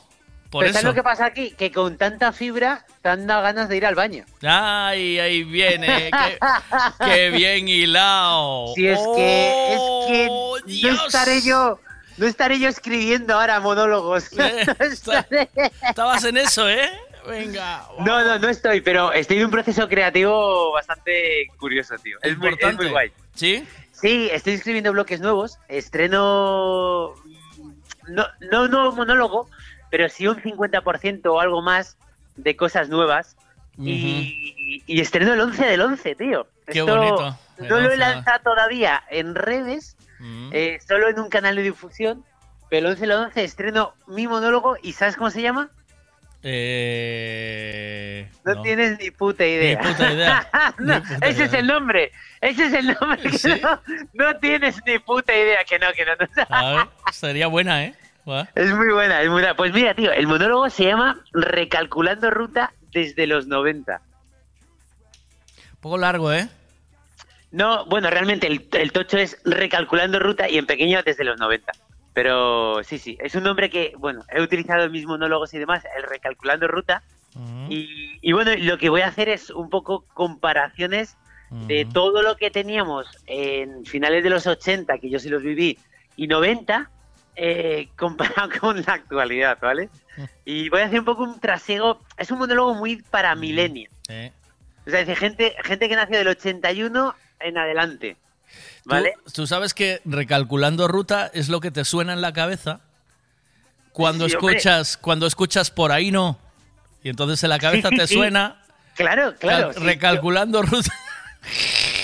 Por 0.49 0.63
Pero 0.65 0.73
¿sabes 0.73 0.83
lo 0.85 0.93
que 0.93 1.01
pasa 1.03 1.25
aquí? 1.27 1.51
Que 1.51 1.71
con 1.71 1.97
tanta 1.97 2.33
fibra 2.33 2.85
te 3.01 3.07
han 3.07 3.25
dado 3.25 3.41
ganas 3.41 3.69
de 3.69 3.77
ir 3.77 3.85
al 3.85 3.95
baño. 3.95 4.25
Ay, 4.41 5.17
ahí 5.17 5.43
viene. 5.45 6.11
qué, 6.99 7.05
qué 7.05 7.29
bien 7.29 7.69
hilado. 7.69 8.73
Si 8.75 8.85
es 8.85 8.99
que, 9.15 9.77
Oh, 9.79 10.57
es 10.57 10.81
que 10.81 10.91
no 10.91 11.05
estaré 11.05 11.41
yo, 11.41 11.79
no 12.17 12.27
estaré 12.27 12.59
yo 12.59 12.67
escribiendo 12.67 13.33
ahora 13.35 13.61
monólogos. 13.61 14.25
Eh, 14.37 14.65
No 14.79 14.85
estaré. 14.85 15.49
Estabas 15.87 16.25
en 16.25 16.35
eso, 16.35 16.69
¿eh? 16.69 16.91
Venga. 17.27 17.88
No, 17.99 18.23
no, 18.23 18.39
no 18.39 18.49
estoy, 18.49 18.81
pero 18.81 19.11
estoy 19.14 19.38
en 19.38 19.45
un 19.45 19.52
proceso 19.52 19.88
creativo 19.88 20.72
bastante 20.72 21.48
curioso, 21.57 21.95
tío. 21.98 22.18
Es 22.22 22.38
muy, 22.38 22.56
es 22.60 22.76
muy 22.76 22.89
guay. 22.89 23.11
¿Sí? 23.35 23.68
Sí, 23.91 24.30
estoy 24.31 24.53
escribiendo 24.53 24.91
bloques 24.91 25.19
nuevos. 25.22 25.57
Estreno. 25.68 27.14
No, 28.07 28.26
no, 28.52 28.68
no 28.68 28.91
monólogo, 28.93 29.49
pero 29.89 30.10
sí 30.10 30.27
un 30.27 30.41
50% 30.41 31.26
o 31.27 31.39
algo 31.39 31.61
más 31.61 31.98
de 32.35 32.56
cosas 32.56 32.89
nuevas. 32.89 33.35
y, 33.77 34.84
y 34.85 34.99
estreno 35.02 35.34
el 35.34 35.41
11 35.41 35.65
del 35.65 35.81
11, 35.81 36.15
tío. 36.15 36.48
Qué 36.68 36.80
Esto 36.80 36.98
bonito. 36.98 37.38
No 37.60 37.80
lo 37.80 37.89
he 37.89 37.93
11. 37.93 37.98
lanzado 37.98 38.39
todavía 38.43 39.03
en 39.10 39.35
redes, 39.35 39.95
eh, 40.52 40.80
solo 40.88 41.10
en 41.10 41.19
un 41.19 41.30
canal 41.30 41.56
de 41.56 41.64
difusión. 41.64 42.26
Pero 42.69 42.88
el 42.88 42.93
11 42.93 43.02
del 43.02 43.11
11 43.11 43.43
estreno 43.43 43.93
mi 44.07 44.27
monólogo 44.27 44.77
y 44.81 44.93
¿sabes 44.93 45.18
cómo 45.18 45.30
se 45.30 45.41
llama? 45.41 45.69
Eh, 46.43 48.30
No, 48.43 48.55
no. 48.55 48.61
tienes 48.61 48.99
ni 48.99 49.11
puta 49.11 49.45
idea. 49.45 49.80
Ni 49.81 49.88
puta 49.88 50.13
idea. 50.13 50.47
No, 50.80 50.95
Ni 50.95 51.01
puta 51.01 51.27
ese 51.27 51.43
es 51.45 51.53
el 51.53 51.68
nombre. 51.68 52.11
Ese 52.41 52.65
es 52.65 52.73
el 52.73 52.88
nombre. 52.99 53.22
que 53.30 53.38
¿Sí? 53.38 53.49
no, 53.61 53.81
no 54.13 54.35
tienes 54.38 54.77
ni 54.85 54.99
puta 54.99 55.35
idea. 55.35 55.63
Que 55.63 55.77
no, 55.80 55.88
que 55.93 56.05
no. 56.05 56.11
no. 56.15 56.27
A 56.49 56.73
ver, 56.73 56.88
sería 57.13 57.47
buena, 57.47 57.85
¿eh? 57.85 57.95
Es 58.55 58.72
muy 58.72 58.88
buena, 58.93 59.22
es 59.22 59.27
muy 59.27 59.41
buena. 59.41 59.55
Pues 59.55 59.73
mira, 59.73 59.93
tío, 59.95 60.11
el 60.11 60.27
monólogo 60.27 60.69
se 60.69 60.85
llama 60.85 61.19
Recalculando 61.34 62.30
Ruta 62.30 62.72
desde 62.93 63.27
los 63.27 63.47
90. 63.47 63.99
Un 65.73 65.81
poco 65.81 65.97
largo, 65.97 66.31
¿eh? 66.31 66.47
No, 67.51 67.85
bueno, 67.88 68.09
realmente 68.09 68.47
el, 68.47 68.68
el 68.73 68.91
tocho 68.91 69.18
es 69.18 69.38
Recalculando 69.43 70.19
Ruta 70.19 70.47
y 70.47 70.57
en 70.57 70.65
pequeño 70.65 71.01
desde 71.03 71.23
los 71.23 71.39
90. 71.39 71.73
Pero 72.13 72.83
sí, 72.83 72.97
sí, 72.97 73.17
es 73.21 73.35
un 73.35 73.43
nombre 73.43 73.69
que, 73.69 73.93
bueno, 73.97 74.23
he 74.29 74.41
utilizado 74.41 74.83
en 74.83 74.91
mis 74.91 75.05
monólogos 75.05 75.53
y 75.53 75.59
demás, 75.59 75.83
el 75.97 76.03
Recalculando 76.03 76.67
Ruta. 76.67 77.03
Y, 77.69 78.19
y 78.21 78.33
bueno, 78.33 78.51
lo 78.57 78.77
que 78.77 78.89
voy 78.89 79.01
a 79.01 79.07
hacer 79.07 79.29
es 79.29 79.49
un 79.51 79.69
poco 79.69 80.03
comparaciones 80.13 81.15
de 81.51 81.85
todo 81.85 82.21
lo 82.21 82.38
que 82.38 82.49
teníamos 82.49 83.07
en 83.27 83.85
finales 83.85 84.23
de 84.23 84.29
los 84.29 84.47
80, 84.47 84.97
que 84.99 85.09
yo 85.09 85.19
sí 85.19 85.27
los 85.27 85.43
viví, 85.43 85.77
y 86.15 86.27
90, 86.27 86.89
eh, 87.35 87.90
comparado 87.98 88.49
con 88.59 88.81
la 88.81 88.93
actualidad, 88.93 89.57
¿vale? 89.61 89.90
Y 90.45 90.69
voy 90.69 90.81
a 90.81 90.85
hacer 90.85 90.99
un 90.99 91.06
poco 91.06 91.23
un 91.23 91.40
trasiego, 91.40 91.99
es 92.17 92.31
un 92.31 92.40
monólogo 92.40 92.73
muy 92.75 93.01
para 93.01 93.33
millennials. 93.35 93.93
Sí. 94.07 94.31
O 94.85 94.90
sea, 94.90 95.01
es 95.01 95.19
gente, 95.19 95.56
gente 95.64 95.88
que 95.88 95.95
nació 95.95 96.17
del 96.17 96.27
81 96.27 97.15
en 97.40 97.57
adelante. 97.57 98.17
¿Vale? 98.85 99.14
¿Tú, 99.26 99.32
tú 99.32 99.48
sabes 99.48 99.74
que 99.74 100.01
recalculando 100.06 100.88
ruta 100.88 101.30
es 101.34 101.50
lo 101.50 101.60
que 101.60 101.72
te 101.72 101.85
suena 101.85 102.14
en 102.14 102.22
la 102.22 102.34
cabeza 102.34 102.80
cuando 103.93 104.27
Sí, 104.30 104.35
hombre. 104.35 104.56
escuchas 104.58 104.98
cuando 104.98 105.27
escuchas 105.27 105.69
por 105.72 105.92
ahí 105.92 106.11
no 106.11 106.40
y 107.03 107.10
entonces 107.10 107.43
en 107.43 107.50
la 107.50 107.60
cabeza 107.60 107.90
Sí, 107.90 107.98
te 107.98 108.08
sí. 108.08 108.14
suena 108.16 108.58
Claro, 108.95 109.35
claro. 109.40 109.72
recalculando 109.74 110.61
ruta. 110.61 110.92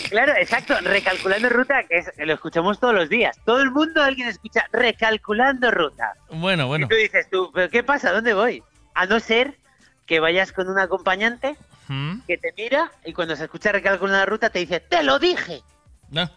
Claro, 0.09 0.33
exacto. 0.37 0.73
Recalculando 0.81 1.49
ruta, 1.49 1.83
que 1.83 1.97
es- 1.97 2.11
lo 2.17 2.33
escuchamos 2.33 2.79
todos 2.79 2.93
los 2.95 3.09
días. 3.09 3.37
Todo 3.45 3.61
el 3.61 3.71
mundo, 3.71 4.01
alguien 4.01 4.27
escucha 4.29 4.65
recalculando 4.71 5.69
ruta. 5.69 6.13
Bueno, 6.31 6.65
bueno. 6.67 6.85
Y 6.85 6.89
tú 6.89 6.95
dices 6.95 7.27
tú, 7.29 7.51
¿pero 7.53 7.69
qué 7.69 7.83
pasa? 7.83 8.11
¿Dónde 8.13 8.33
voy? 8.33 8.63
A 8.95 9.05
no 9.05 9.19
ser 9.19 9.57
que 10.05 10.19
vayas 10.21 10.53
con 10.53 10.69
un 10.69 10.79
acompañante 10.79 11.57
¿Mm? 11.89 12.21
que 12.25 12.37
te 12.37 12.53
mira 12.57 12.89
y 13.05 13.11
cuando 13.13 13.35
se 13.35 13.43
escucha 13.43 13.71
recalculando 13.73 14.25
ruta 14.25 14.49
te 14.49 14.59
dice, 14.59 14.79
¡te 14.79 15.03
lo 15.03 15.19
dije! 15.19 15.61
No. 16.09 16.31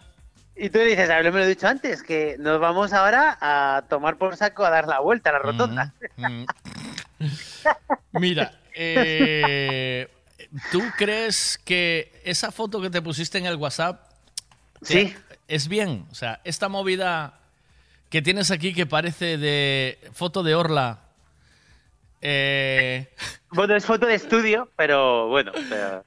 Y 0.57 0.69
tú 0.71 0.79
dices, 0.81 1.09
a 1.09 1.17
ver, 1.17 1.33
me 1.33 1.39
lo 1.39 1.45
he 1.45 1.49
dicho 1.49 1.67
antes, 1.69 2.03
que 2.03 2.37
nos 2.39 2.61
vamos 2.61 2.93
ahora 2.93 3.39
a 3.41 3.85
tomar 3.89 4.17
por 4.17 4.37
saco 4.37 4.65
a 4.65 4.71
dar 4.71 4.87
la 4.89 5.01
vuelta 5.01 5.31
a 5.31 5.33
la 5.35 5.39
rotonda. 5.39 5.95
Mm. 6.17 6.45
Mira, 8.13 8.53
eh, 8.75 10.09
¿tú 10.71 10.83
crees 10.97 11.59
que 11.65 12.21
esa 12.25 12.51
foto 12.53 12.81
que 12.81 12.91
te 12.91 13.01
pusiste 13.03 13.39
en 13.39 13.47
el 13.47 13.57
WhatsApp 13.57 14.01
Sí. 14.83 15.15
es 15.49 15.69
bien? 15.69 16.07
O 16.11 16.15
sea, 16.15 16.41
esta 16.45 16.69
movida 16.69 17.35
que 18.11 18.23
tienes 18.23 18.51
aquí 18.51 18.75
que 18.75 18.87
parece 18.87 19.39
de 19.39 19.99
foto 20.13 20.43
de 20.43 20.55
Orla. 20.55 20.99
Eh, 22.21 23.13
Bueno, 23.51 23.75
es 23.75 23.85
foto 23.85 24.07
de 24.07 24.15
estudio, 24.15 24.71
pero 24.77 25.29
bueno, 25.29 25.53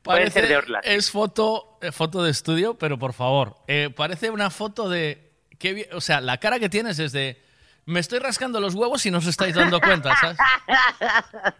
parece, 0.04 0.42
ser 0.42 0.48
de 0.48 0.58
Orla. 0.58 0.80
Es 0.84 1.12
foto, 1.12 1.78
eh, 1.82 1.92
foto 1.92 2.24
de 2.24 2.32
estudio, 2.32 2.78
pero 2.78 2.98
por 2.98 3.14
favor, 3.14 3.58
eh, 3.68 3.90
parece 3.96 4.30
una 4.30 4.50
foto 4.50 4.90
de... 4.90 5.32
qué 5.60 5.90
o 5.94 6.02
sea, 6.02 6.22
la 6.22 6.38
cara 6.40 6.60
que 6.60 6.70
tienes 6.70 7.00
es 7.00 7.12
de... 7.12 7.42
Me 7.86 8.00
estoy 8.00 8.20
rascando 8.20 8.62
los 8.62 8.76
huevos 8.76 9.06
y 9.06 9.12
no 9.12 9.18
os 9.18 9.28
estáis 9.28 9.56
dando 9.56 9.82
cuenta, 9.82 10.16
¿sabes? 10.16 10.38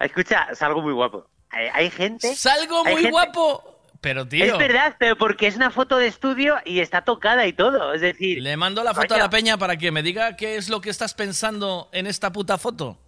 Escucha, 0.00 0.54
salgo 0.54 0.82
muy 0.82 0.92
guapo. 0.92 1.26
Hay, 1.50 1.68
hay 1.72 1.90
gente... 1.90 2.34
Salgo 2.34 2.84
hay 2.84 2.92
muy 2.92 3.02
gente- 3.02 3.10
guapo. 3.10 3.68
Pero, 4.02 4.26
tío... 4.26 4.44
Es 4.44 4.58
verdad, 4.58 4.96
pero 4.98 5.16
porque 5.16 5.46
es 5.46 5.54
una 5.54 5.70
foto 5.70 5.96
de 5.96 6.08
estudio 6.08 6.56
y 6.64 6.80
está 6.80 7.02
tocada 7.02 7.46
y 7.46 7.52
todo. 7.52 7.94
Es 7.94 8.00
decir, 8.00 8.42
Le 8.42 8.56
mando 8.56 8.82
la 8.82 8.94
foto 8.94 9.14
a 9.14 9.18
la 9.18 9.30
peña 9.30 9.56
para 9.58 9.76
que 9.76 9.92
me 9.92 10.02
diga 10.02 10.34
qué 10.34 10.56
es 10.56 10.68
lo 10.68 10.80
que 10.80 10.90
estás 10.90 11.14
pensando 11.14 11.88
en 11.92 12.08
esta 12.08 12.32
puta 12.32 12.58
foto. 12.58 12.98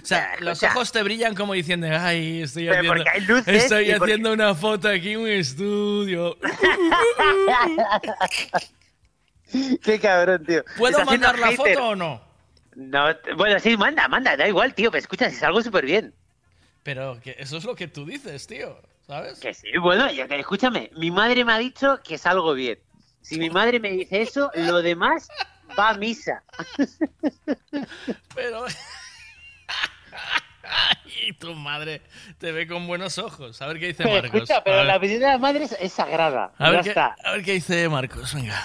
O 0.00 0.06
sea, 0.06 0.36
los 0.40 0.62
escucha. 0.62 0.72
ojos 0.72 0.92
te 0.92 1.02
brillan 1.02 1.34
como 1.34 1.52
diciendo, 1.54 1.86
ay, 1.90 2.42
estoy 2.42 2.64
Pero 2.66 2.76
haciendo, 2.78 2.94
porque 3.04 3.10
hay 3.10 3.20
luces 3.22 3.62
estoy 3.64 3.90
y 3.90 3.94
porque- 3.94 4.12
haciendo 4.12 4.32
una 4.32 4.54
foto 4.54 4.88
aquí 4.88 5.12
en 5.12 5.20
un 5.20 5.28
estudio. 5.28 6.36
qué 9.82 10.00
cabrón, 10.00 10.44
tío. 10.44 10.64
¿Puedo 10.78 11.04
mandar 11.04 11.38
la 11.38 11.48
hater. 11.48 11.74
foto 11.74 11.88
o 11.88 11.96
no? 11.96 12.22
No, 12.74 13.04
bueno, 13.36 13.58
sí, 13.60 13.76
manda, 13.76 14.08
manda, 14.08 14.36
da 14.36 14.48
igual, 14.48 14.74
tío. 14.74 14.90
Pero 14.90 15.00
escucha, 15.02 15.30
si 15.30 15.36
salgo 15.36 15.62
súper 15.62 15.84
bien. 15.84 16.14
Pero 16.82 17.20
que 17.20 17.36
eso 17.38 17.58
es 17.58 17.64
lo 17.64 17.74
que 17.74 17.86
tú 17.86 18.06
dices, 18.06 18.46
tío, 18.46 18.80
¿sabes? 19.06 19.38
Que 19.40 19.54
sí, 19.54 19.68
bueno, 19.80 20.10
yo, 20.10 20.26
que- 20.26 20.40
escúchame, 20.40 20.90
mi 20.96 21.10
madre 21.10 21.44
me 21.44 21.52
ha 21.52 21.58
dicho 21.58 22.00
que 22.02 22.18
salgo 22.18 22.54
bien. 22.54 22.78
Si 23.20 23.38
mi 23.38 23.50
madre 23.50 23.78
me 23.78 23.90
dice 23.92 24.22
eso, 24.22 24.50
lo 24.54 24.82
demás 24.82 25.28
va 25.78 25.90
a 25.90 25.94
misa. 25.94 26.42
Pero... 28.34 28.64
y 31.26 31.32
tu 31.34 31.54
madre 31.54 32.02
te 32.38 32.52
ve 32.52 32.66
con 32.66 32.86
buenos 32.86 33.18
ojos. 33.18 33.60
A 33.62 33.66
ver 33.66 33.78
qué 33.78 33.86
dice 33.88 34.02
Pero 34.04 34.22
Marcos. 34.22 34.34
escucha, 34.42 34.64
pero 34.64 34.84
la 34.84 34.98
visita 34.98 35.26
de 35.26 35.32
las 35.32 35.40
madres 35.40 35.76
es 35.80 35.92
sagrada. 35.92 36.52
A 36.58 36.70
ver, 36.70 36.78
ya 36.80 36.82
qué, 36.82 36.88
está. 36.90 37.16
a 37.24 37.32
ver 37.32 37.42
qué 37.42 37.52
dice 37.52 37.88
Marcos, 37.88 38.34
venga. 38.34 38.62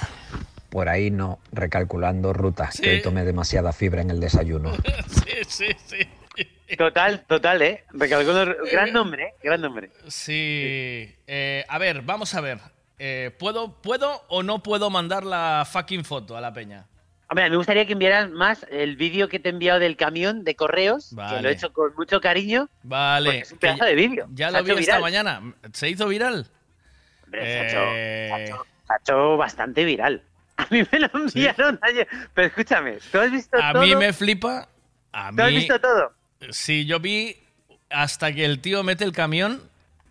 Por 0.69 0.89
ahí 0.89 1.11
no, 1.11 1.39
recalculando 1.53 2.33
rutas, 2.33 2.75
Sí. 2.75 2.83
que 2.83 2.89
hoy 2.91 3.01
tomé 3.01 3.23
demasiada 3.23 3.71
fibra 3.73 4.01
en 4.01 4.09
el 4.11 4.19
desayuno. 4.19 4.71
Sí, 5.07 5.33
sí, 5.47 5.67
sí. 5.85 6.75
Total, 6.77 7.23
total, 7.27 7.61
¿eh? 7.61 7.85
Recalculo- 7.91 8.55
gran 8.71 8.91
nombre, 8.91 9.23
¿eh? 9.23 9.33
Gran 9.41 9.61
nombre. 9.61 9.89
Sí. 10.07 10.33
Eh, 11.27 11.65
a 11.67 11.77
ver, 11.77 12.01
vamos 12.01 12.33
a 12.35 12.41
ver. 12.41 12.59
Eh, 12.99 13.31
¿puedo, 13.39 13.73
¿Puedo 13.81 14.23
o 14.27 14.43
no 14.43 14.61
puedo 14.63 14.89
mandar 14.89 15.23
la 15.23 15.65
fucking 15.71 16.03
foto 16.03 16.35
a 16.35 16.41
la 16.41 16.51
peña? 16.53 16.85
Hombre, 17.29 17.49
me 17.49 17.57
gustaría 17.57 17.85
que 17.85 17.93
enviaras 17.93 18.29
más 18.29 18.65
el 18.71 18.95
vídeo 18.95 19.27
que 19.27 19.37
te 19.39 19.49
he 19.49 19.51
enviado 19.51 19.79
del 19.79 19.97
camión 19.97 20.43
de 20.45 20.55
correos, 20.55 21.09
que 21.09 21.15
Vale. 21.15 21.41
lo 21.41 21.49
he 21.49 21.51
hecho 21.51 21.73
con 21.73 21.93
mucho 21.95 22.21
cariño. 22.21 22.69
Vale. 22.83 23.39
Es 23.39 23.51
un 23.51 23.57
pedazo 23.57 23.83
de 23.83 23.95
vídeo. 23.95 24.27
Ya 24.31 24.49
Se 24.51 24.57
lo 24.57 24.63
vi 24.63 24.71
hecho 24.71 24.79
esta 24.79 24.97
viral. 24.97 25.01
mañana. 25.01 25.53
¿Se 25.73 25.89
hizo 25.89 26.07
viral? 26.07 26.47
Hombre, 27.25 27.45
se, 27.45 27.59
ha 27.59 27.63
hecho, 27.67 27.77
se 27.79 27.95
Eh, 27.97 28.31
ha 28.31 28.39
hecho- 28.43 28.65
se 28.87 28.93
ha 28.93 28.97
hecho 29.01 29.37
bastante 29.37 29.83
viral. 29.83 30.21
A 30.57 30.67
mí 30.71 30.83
me 30.89 30.99
lo 31.01 31.09
enviaron 31.13 31.77
ayer. 31.81 32.07
Pero 32.33 32.47
escúchame, 32.47 32.97
¿tú 33.11 33.19
has 33.19 33.29
visto 33.31 33.57
A 33.61 33.73
todo? 33.73 33.81
mí 33.83 33.93
me 33.95 34.13
flipa. 34.13 34.69
A 35.11 35.31
¿Tú 35.35 35.41
has 35.43 35.49
mí- 35.51 35.57
visto 35.57 35.79
todo? 35.81 36.13
Sí, 36.51 36.85
yo 36.85 36.99
vi 37.01 37.35
hasta 37.89 38.31
que 38.31 38.45
el 38.45 38.61
tío 38.61 38.83
mete 38.83 39.03
el 39.03 39.11
camión 39.11 39.61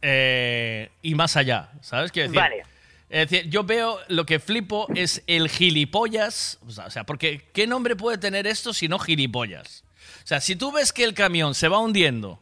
eh, 0.03 0.91
y 1.01 1.15
más 1.15 1.37
allá. 1.39 1.71
¿Sabes 1.81 2.13
qué 2.13 2.23
decir? 2.23 2.37
Vale. 2.37 2.63
Es 3.09 3.31
decir, 3.31 3.49
yo 3.51 3.63
veo 3.65 3.99
lo 4.09 4.27
que 4.27 4.41
flipo 4.41 4.89
es 4.95 5.23
el 5.27 5.49
gilipollas. 5.49 6.59
O 6.67 6.91
sea, 6.91 7.05
porque 7.05 7.49
¿qué 7.53 7.67
nombre 7.67 7.95
puede 7.97 8.19
tener 8.19 8.47
esto 8.47 8.73
si 8.73 8.89
no 8.89 8.99
gilipollas? 8.99 9.85
O 10.25 10.27
sea, 10.27 10.41
si 10.41 10.57
tú 10.57 10.73
ves 10.73 10.93
que 10.93 11.05
el 11.05 11.15
camión 11.15 11.55
se 11.55 11.69
va 11.69 11.79
hundiendo. 11.79 12.41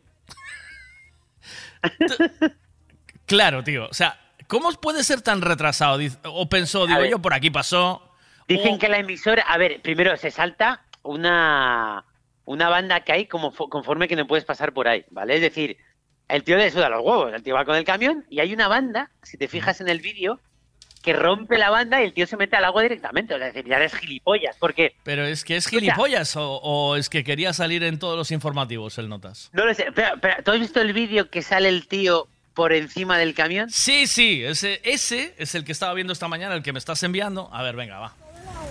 claro, 3.26 3.62
tío. 3.64 3.86
O 3.88 3.94
sea, 3.94 4.18
¿cómo 4.46 4.70
puede 4.72 5.04
ser 5.04 5.20
tan 5.22 5.40
retrasado? 5.42 5.98
O 6.24 6.48
pensó, 6.48 6.86
digo 6.86 7.00
ver. 7.00 7.10
yo, 7.10 7.18
por 7.20 7.34
aquí 7.34 7.50
pasó. 7.50 8.10
Dicen 8.48 8.74
o- 8.74 8.78
que 8.78 8.88
la 8.88 8.98
emisora, 8.98 9.42
a 9.42 9.58
ver, 9.58 9.80
primero 9.82 10.16
se 10.16 10.30
salta 10.30 10.82
una, 11.02 12.04
una 12.44 12.68
banda 12.68 13.00
que 13.00 13.12
hay 13.12 13.26
como 13.26 13.52
fo- 13.52 13.68
conforme 13.68 14.08
que 14.08 14.16
no 14.16 14.26
puedes 14.26 14.44
pasar 14.44 14.72
por 14.72 14.88
ahí, 14.88 15.04
¿vale? 15.10 15.34
Es 15.36 15.40
decir, 15.40 15.76
el 16.28 16.44
tío 16.44 16.56
le 16.56 16.70
suda 16.70 16.88
los 16.88 17.02
huevos, 17.02 17.32
el 17.32 17.42
tío 17.42 17.54
va 17.54 17.64
con 17.64 17.76
el 17.76 17.84
camión 17.84 18.24
y 18.30 18.40
hay 18.40 18.52
una 18.52 18.68
banda, 18.68 19.10
si 19.22 19.36
te 19.38 19.48
fijas 19.48 19.80
en 19.80 19.88
el 19.88 20.00
vídeo, 20.00 20.40
que 21.04 21.12
rompe 21.12 21.58
la 21.58 21.70
banda 21.70 22.00
y 22.00 22.06
el 22.06 22.14
tío 22.14 22.26
se 22.26 22.36
mete 22.36 22.56
al 22.56 22.64
agua 22.64 22.82
directamente. 22.82 23.34
O 23.34 23.38
sea, 23.38 23.48
es 23.48 23.54
decir, 23.54 23.68
ya 23.70 23.76
eres 23.76 23.94
gilipollas, 23.94 24.56
porque 24.58 24.94
Pero 25.04 25.24
es 25.26 25.44
que 25.44 25.56
es 25.56 25.66
gilipollas 25.68 26.34
o, 26.36 26.56
o 26.62 26.96
es 26.96 27.08
que 27.10 27.22
quería 27.24 27.52
salir 27.52 27.82
en 27.84 27.98
todos 27.98 28.16
los 28.16 28.30
informativos 28.30 28.96
el 28.98 29.08
Notas. 29.08 29.50
no 29.52 29.66
lo 29.66 29.74
sé. 29.74 29.86
Pero, 29.94 30.16
pero, 30.20 30.42
¿tú 30.42 30.52
has 30.52 30.60
visto 30.60 30.80
el 30.80 30.92
vídeo 30.92 31.28
que 31.28 31.42
sale 31.42 31.68
el 31.68 31.86
tío 31.86 32.26
por 32.54 32.72
encima 32.72 33.18
del 33.18 33.34
camión? 33.34 33.68
Sí, 33.70 34.06
sí, 34.06 34.42
ese, 34.44 34.80
ese 34.84 35.34
es 35.38 35.54
el 35.54 35.64
que 35.64 35.72
estaba 35.72 35.92
viendo 35.92 36.12
esta 36.12 36.28
mañana, 36.28 36.54
el 36.54 36.62
que 36.62 36.72
me 36.72 36.78
estás 36.78 37.02
enviando. 37.02 37.50
A 37.52 37.62
ver, 37.62 37.76
venga, 37.76 37.98
va. 37.98 38.14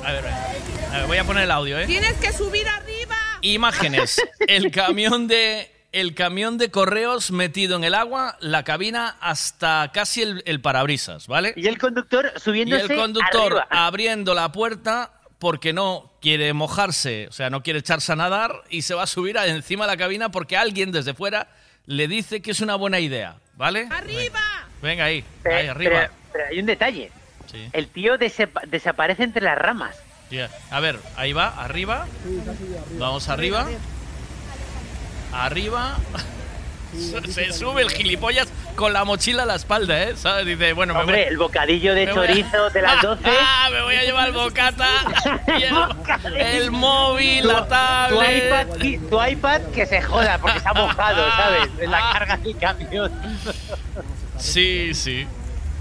A 0.03 0.11
ver, 0.11 0.23
venga. 0.23 0.45
A 0.91 0.97
ver, 0.97 1.07
voy 1.07 1.17
a 1.17 1.23
poner 1.23 1.43
el 1.43 1.51
audio, 1.51 1.79
¿eh? 1.79 1.85
Tienes 1.85 2.13
que 2.15 2.31
subir 2.33 2.67
arriba. 2.67 3.15
Imágenes. 3.41 4.21
El 4.47 4.71
camión 4.71 5.27
de 5.27 5.69
el 5.93 6.15
camión 6.15 6.57
de 6.57 6.69
correos 6.71 7.31
metido 7.31 7.77
en 7.77 7.83
el 7.85 7.93
agua, 7.95 8.35
la 8.41 8.63
cabina 8.63 9.15
hasta 9.21 9.89
casi 9.93 10.21
el, 10.23 10.43
el 10.45 10.59
parabrisas, 10.59 11.27
¿vale? 11.27 11.53
Y 11.55 11.67
el 11.67 11.77
conductor 11.77 12.31
Y 12.35 12.39
subiéndose 12.39 12.93
el 12.93 12.99
conductor 12.99 13.53
arriba. 13.53 13.67
abriendo 13.69 14.33
la 14.33 14.51
puerta 14.51 15.11
porque 15.39 15.71
no 15.73 16.11
quiere 16.21 16.51
mojarse, 16.53 17.27
o 17.27 17.31
sea, 17.31 17.49
no 17.49 17.63
quiere 17.63 17.79
echarse 17.79 18.11
a 18.11 18.15
nadar 18.15 18.63
y 18.69 18.81
se 18.81 18.93
va 18.95 19.03
a 19.03 19.07
subir 19.07 19.37
a- 19.37 19.45
encima 19.47 19.85
de 19.85 19.91
la 19.91 19.97
cabina 19.97 20.29
porque 20.29 20.57
alguien 20.57 20.91
desde 20.91 21.13
fuera 21.13 21.47
le 21.85 22.07
dice 22.07 22.41
que 22.41 22.51
es 22.51 22.61
una 22.61 22.75
buena 22.75 22.99
idea, 22.99 23.35
¿vale? 23.55 23.87
¡Arriba! 23.91 24.39
Venga 24.81 25.05
ahí, 25.05 25.23
Pero- 25.43 25.55
ahí 25.55 25.67
arriba. 25.67 25.91
Pero, 25.99 26.13
pero 26.31 26.45
hay 26.49 26.59
un 26.59 26.65
detalle. 26.65 27.11
Sí. 27.51 27.69
El 27.73 27.87
tío 27.89 28.17
desepa- 28.17 28.65
desaparece 28.67 29.23
entre 29.23 29.43
las 29.43 29.57
ramas. 29.57 29.95
Ya. 30.31 30.49
A 30.71 30.79
ver, 30.79 30.97
ahí 31.17 31.33
va, 31.33 31.49
arriba. 31.49 32.07
Vamos 32.97 33.29
arriba. 33.29 33.61
Arriba. 33.61 33.79
Se 37.27 37.51
sube 37.53 37.81
el 37.81 37.89
gilipollas 37.89 38.47
con 38.75 38.93
la 38.93 39.03
mochila 39.03 39.43
a 39.43 39.45
la 39.47 39.55
espalda, 39.55 40.03
¿eh? 40.03 40.15
¿Sabes? 40.15 40.45
Dice, 40.45 40.73
bueno, 40.73 40.93
me 40.93 40.99
Hombre, 41.01 41.23
voy- 41.23 41.27
el 41.31 41.37
bocadillo 41.37 41.95
de 41.95 42.03
a- 42.07 42.13
chorizo 42.13 42.69
de 42.69 42.81
las 42.83 43.01
12. 43.01 43.23
Ah, 43.25 43.69
me 43.71 43.81
voy 43.81 43.95
a 43.95 44.03
llevar 44.03 44.27
el 44.27 44.33
bocata, 44.35 44.87
y 45.57 45.63
el, 45.63 45.75
el 46.35 46.71
móvil, 46.71 47.47
la 47.47 47.63
Tu 47.63 47.69
tablet. 47.69 48.45
iPad, 48.45 48.67
y- 48.83 48.97
tu 48.99 49.23
iPad 49.23 49.61
que 49.73 49.87
se 49.87 50.01
joda 50.03 50.37
porque 50.37 50.57
está 50.59 50.73
mojado, 50.73 51.31
¿sabes? 51.31 51.69
En 51.79 51.89
la 51.91 51.99
carga 52.13 52.37
del 52.37 52.57
camión. 52.57 53.11
Sí, 54.37 54.93
sí. 54.93 55.27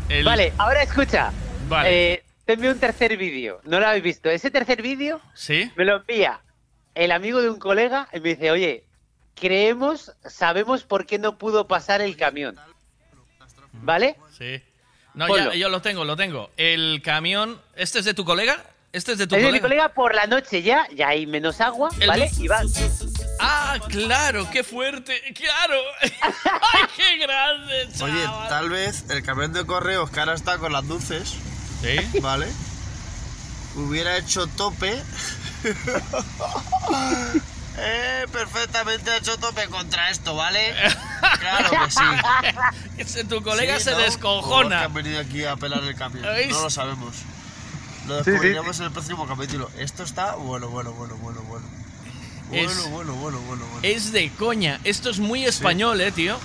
El- 0.08 0.24
Vale, 0.24 0.52
ahora 0.56 0.82
escucha. 0.82 1.30
Vale. 1.68 2.12
Eh, 2.14 2.22
te 2.46 2.54
envío 2.54 2.70
un 2.72 2.78
tercer 2.80 3.16
vídeo. 3.18 3.60
No 3.64 3.80
lo 3.80 3.86
habéis 3.86 4.02
visto. 4.04 4.30
Ese 4.30 4.50
tercer 4.50 4.80
vídeo 4.82 5.20
¿Sí? 5.34 5.70
me 5.76 5.84
lo 5.84 5.96
envía 5.96 6.40
el 6.94 7.12
amigo 7.12 7.40
de 7.42 7.50
un 7.50 7.58
colega 7.58 8.08
y 8.12 8.20
me 8.20 8.30
dice, 8.30 8.50
oye, 8.50 8.84
creemos, 9.34 10.12
sabemos 10.24 10.84
por 10.84 11.06
qué 11.06 11.18
no 11.18 11.38
pudo 11.38 11.66
pasar 11.66 12.00
el 12.00 12.16
camión. 12.16 12.56
¿Vale? 13.72 14.16
Sí. 14.38 14.62
No, 15.14 15.34
ya, 15.36 15.54
yo 15.54 15.68
lo 15.68 15.82
tengo, 15.82 16.04
lo 16.04 16.16
tengo. 16.16 16.50
El 16.56 17.02
camión. 17.04 17.60
¿Este 17.74 17.98
es 17.98 18.04
de 18.04 18.14
tu 18.14 18.24
colega? 18.24 18.62
¿Este 18.92 19.12
es 19.12 19.18
de 19.18 19.26
tu 19.26 19.34
Es 19.36 19.42
de 19.42 19.52
mi 19.52 19.60
colega? 19.60 19.84
colega 19.84 19.94
por 19.94 20.14
la 20.14 20.26
noche 20.26 20.62
ya, 20.62 20.86
ya 20.94 21.08
hay 21.08 21.26
menos 21.26 21.60
agua, 21.62 21.88
El- 21.98 22.08
¿vale? 22.08 22.30
Y 22.38 22.46
va. 22.48 22.60
Ah, 23.40 23.78
claro, 23.88 24.48
qué 24.50 24.62
fuerte. 24.62 25.32
Claro. 25.34 25.74
Ay, 26.02 26.82
qué 26.96 27.16
grande, 27.18 27.88
Oye, 28.02 28.22
chaval. 28.24 28.48
tal 28.48 28.68
vez 28.70 29.08
el 29.10 29.22
camión 29.22 29.52
de 29.54 29.64
correos 29.64 30.10
que 30.10 30.20
ahora 30.20 30.34
está 30.34 30.58
con 30.58 30.72
las 30.72 30.84
luces, 30.84 31.34
¿Sí? 31.80 32.20
¿vale? 32.20 32.46
Hubiera 33.76 34.18
hecho 34.18 34.46
tope. 34.48 34.94
eh, 37.78 38.26
perfectamente 38.32 39.10
ha 39.10 39.16
hecho 39.18 39.36
tope 39.38 39.66
contra 39.68 40.10
esto, 40.10 40.34
¿vale? 40.36 40.74
Claro 41.40 41.70
que 41.70 43.04
sí. 43.04 43.24
Tu 43.24 43.42
colega 43.42 43.78
Sí, 43.78 43.84
se 43.84 43.90
¿no? 43.92 43.98
descojona. 43.98 44.76
O 44.76 44.80
que 44.80 44.84
han 44.86 44.94
venido 44.94 45.20
aquí 45.20 45.44
a 45.44 45.56
pelar 45.56 45.82
el 45.82 45.94
camión. 45.96 46.24
No 46.50 46.62
lo 46.62 46.70
sabemos. 46.70 47.16
Lo 48.06 48.18
Sí, 48.18 48.24
sí. 48.24 48.30
descubriremos 48.30 48.78
en 48.80 48.86
el 48.86 48.92
próximo 48.92 49.26
capítulo. 49.26 49.70
Esto 49.78 50.02
está 50.02 50.34
bueno, 50.34 50.68
bueno, 50.68 50.92
bueno, 50.92 51.16
bueno, 51.16 51.40
bueno. 51.42 51.66
Bueno, 52.48 52.70
Es- 52.70 52.90
bueno, 52.90 53.14
bueno, 53.14 53.38
bueno, 53.40 53.64
bueno. 53.66 53.80
Es 53.82 54.12
de 54.12 54.30
coña. 54.32 54.78
Esto 54.84 55.10
es 55.10 55.18
muy 55.20 55.44
español, 55.44 56.00
eh, 56.00 56.12
tío. 56.12 56.38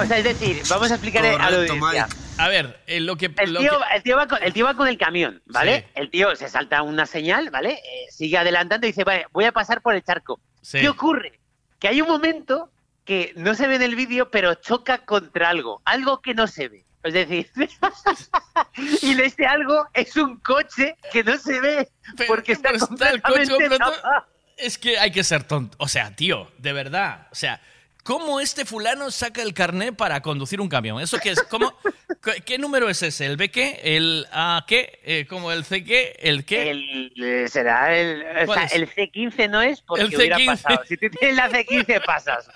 O 0.00 0.04
sea, 0.04 0.18
es 0.18 0.24
decir, 0.24 0.62
vamos 0.68 0.90
a 0.90 0.94
explicar 0.94 1.24
a 1.24 1.32
la 1.32 1.38
Correcto, 1.48 1.72
audiencia. 1.74 2.06
Mike. 2.08 2.24
A 2.36 2.48
ver, 2.48 2.80
eh, 2.88 3.00
lo 3.00 3.16
que. 3.16 3.26
El 3.38 3.54
lo 3.54 3.60
tío, 3.60 3.70
que- 3.70 3.96
el, 3.96 4.02
tío 4.02 4.16
va 4.16 4.26
con, 4.28 4.42
el 4.42 4.52
tío 4.52 4.64
va 4.66 4.74
con 4.74 4.88
el 4.88 4.98
camión, 4.98 5.40
¿vale? 5.46 5.80
Sí. 5.80 5.86
El 5.94 6.10
tío 6.10 6.34
se 6.36 6.48
salta 6.48 6.82
una 6.82 7.06
señal, 7.06 7.50
¿vale? 7.50 7.74
Eh, 7.74 8.06
sigue 8.10 8.36
adelantando 8.36 8.86
y 8.86 8.90
dice, 8.90 9.04
vale, 9.04 9.26
voy 9.32 9.44
a 9.44 9.52
pasar 9.52 9.80
por 9.80 9.94
el 9.94 10.02
charco. 10.02 10.40
Sí. 10.64 10.80
¿Qué 10.80 10.88
ocurre? 10.88 11.38
Que 11.78 11.88
hay 11.88 12.00
un 12.00 12.08
momento 12.08 12.72
que 13.04 13.34
no 13.36 13.54
se 13.54 13.66
ve 13.66 13.76
en 13.76 13.82
el 13.82 13.96
vídeo, 13.96 14.30
pero 14.30 14.54
choca 14.54 15.04
contra 15.04 15.50
algo. 15.50 15.82
Algo 15.84 16.22
que 16.22 16.32
no 16.32 16.46
se 16.46 16.68
ve. 16.68 16.86
Es 17.02 17.12
decir, 17.12 17.50
y 19.02 19.20
este 19.20 19.46
algo 19.46 19.86
es 19.92 20.16
un 20.16 20.38
coche 20.38 20.96
que 21.12 21.22
no 21.22 21.36
se 21.36 21.60
ve 21.60 21.88
porque 22.26 22.52
está, 22.52 22.70
pero 22.72 22.84
está 22.84 23.10
el 23.10 23.20
coche 23.20 23.46
completamente 23.46 23.84
completo-. 23.84 24.26
Es 24.56 24.78
que 24.78 24.98
hay 24.98 25.10
que 25.10 25.22
ser 25.22 25.44
tonto. 25.44 25.76
O 25.80 25.88
sea, 25.88 26.16
tío, 26.16 26.50
de 26.56 26.72
verdad. 26.72 27.28
O 27.30 27.34
sea, 27.34 27.60
¿cómo 28.04 28.38
este 28.38 28.64
fulano 28.64 29.10
saca 29.10 29.42
el 29.42 29.52
carnet 29.52 29.96
para 29.96 30.20
conducir 30.22 30.60
un 30.60 30.68
camión? 30.68 31.00
¿Eso 31.00 31.18
qué 31.18 31.30
es? 31.30 31.42
¿Cómo, 31.42 31.76
qué, 32.22 32.40
qué 32.42 32.58
número 32.58 32.88
es 32.88 33.02
ese? 33.02 33.26
¿El 33.26 33.36
B 33.36 33.50
qué? 33.50 33.80
¿El 33.82 34.26
A 34.30 34.64
qué? 34.68 35.00
Eh, 35.04 35.26
¿Como 35.28 35.50
el 35.50 35.64
C 35.64 35.82
qué? 35.82 36.14
¿El 36.20 36.44
qué? 36.44 36.70
El, 36.70 37.12
eh, 37.16 37.48
será 37.48 37.96
el, 37.98 38.22
o 38.42 38.46
¿Cuál 38.46 38.58
sea, 38.60 38.66
es? 38.66 38.72
el 38.74 38.88
C15 38.88 39.50
no 39.50 39.60
es 39.60 39.80
porque 39.80 40.04
El 40.04 40.14
hubiera 40.14 40.38
C15. 40.38 40.46
pasado. 40.46 40.82
Si 40.86 40.96
tú 40.96 41.06
tienes 41.18 41.36
la 41.36 41.50
C15 41.50 42.04
pasas. 42.06 42.48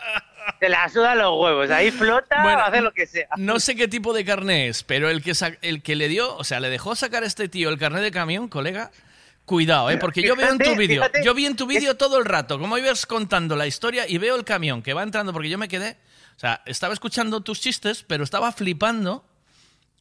Te 0.60 0.68
la 0.68 0.88
sudan 0.88 1.18
los 1.18 1.38
huevos. 1.38 1.70
Ahí 1.70 1.90
flota, 1.90 2.42
Bueno, 2.42 2.60
hace 2.60 2.80
lo 2.80 2.92
que 2.92 3.06
sea. 3.06 3.28
No 3.36 3.60
sé 3.60 3.74
qué 3.76 3.86
tipo 3.88 4.14
de 4.14 4.24
carnet 4.24 4.70
es, 4.70 4.82
pero 4.82 5.10
el 5.10 5.22
que, 5.22 5.32
el 5.60 5.82
que 5.82 5.94
le 5.94 6.08
dio, 6.08 6.34
o 6.36 6.44
sea, 6.44 6.60
le 6.60 6.70
dejó 6.70 6.94
sacar 6.94 7.22
a 7.22 7.26
este 7.26 7.48
tío 7.48 7.68
el 7.68 7.78
carnet 7.78 8.02
de 8.02 8.10
camión, 8.10 8.48
colega. 8.48 8.90
Cuidado, 9.48 9.90
¿eh? 9.90 9.96
porque 9.96 10.22
yo 10.22 10.36
veo 10.36 10.52
en 10.52 10.58
tu 10.58 10.76
vídeo, 10.76 11.02
yo 11.24 11.32
vi 11.34 11.46
en 11.46 11.56
tu 11.56 11.66
vídeo 11.66 11.96
todo 11.96 12.18
el 12.18 12.26
rato, 12.26 12.58
como 12.58 12.76
ibas 12.76 13.06
contando 13.06 13.56
la 13.56 13.66
historia 13.66 14.06
y 14.06 14.18
veo 14.18 14.36
el 14.36 14.44
camión 14.44 14.82
que 14.82 14.92
va 14.92 15.02
entrando, 15.02 15.32
porque 15.32 15.48
yo 15.48 15.56
me 15.56 15.68
quedé, 15.68 15.96
o 16.36 16.38
sea, 16.38 16.62
estaba 16.66 16.92
escuchando 16.92 17.40
tus 17.40 17.58
chistes, 17.60 18.04
pero 18.06 18.22
estaba 18.24 18.52
flipando 18.52 19.24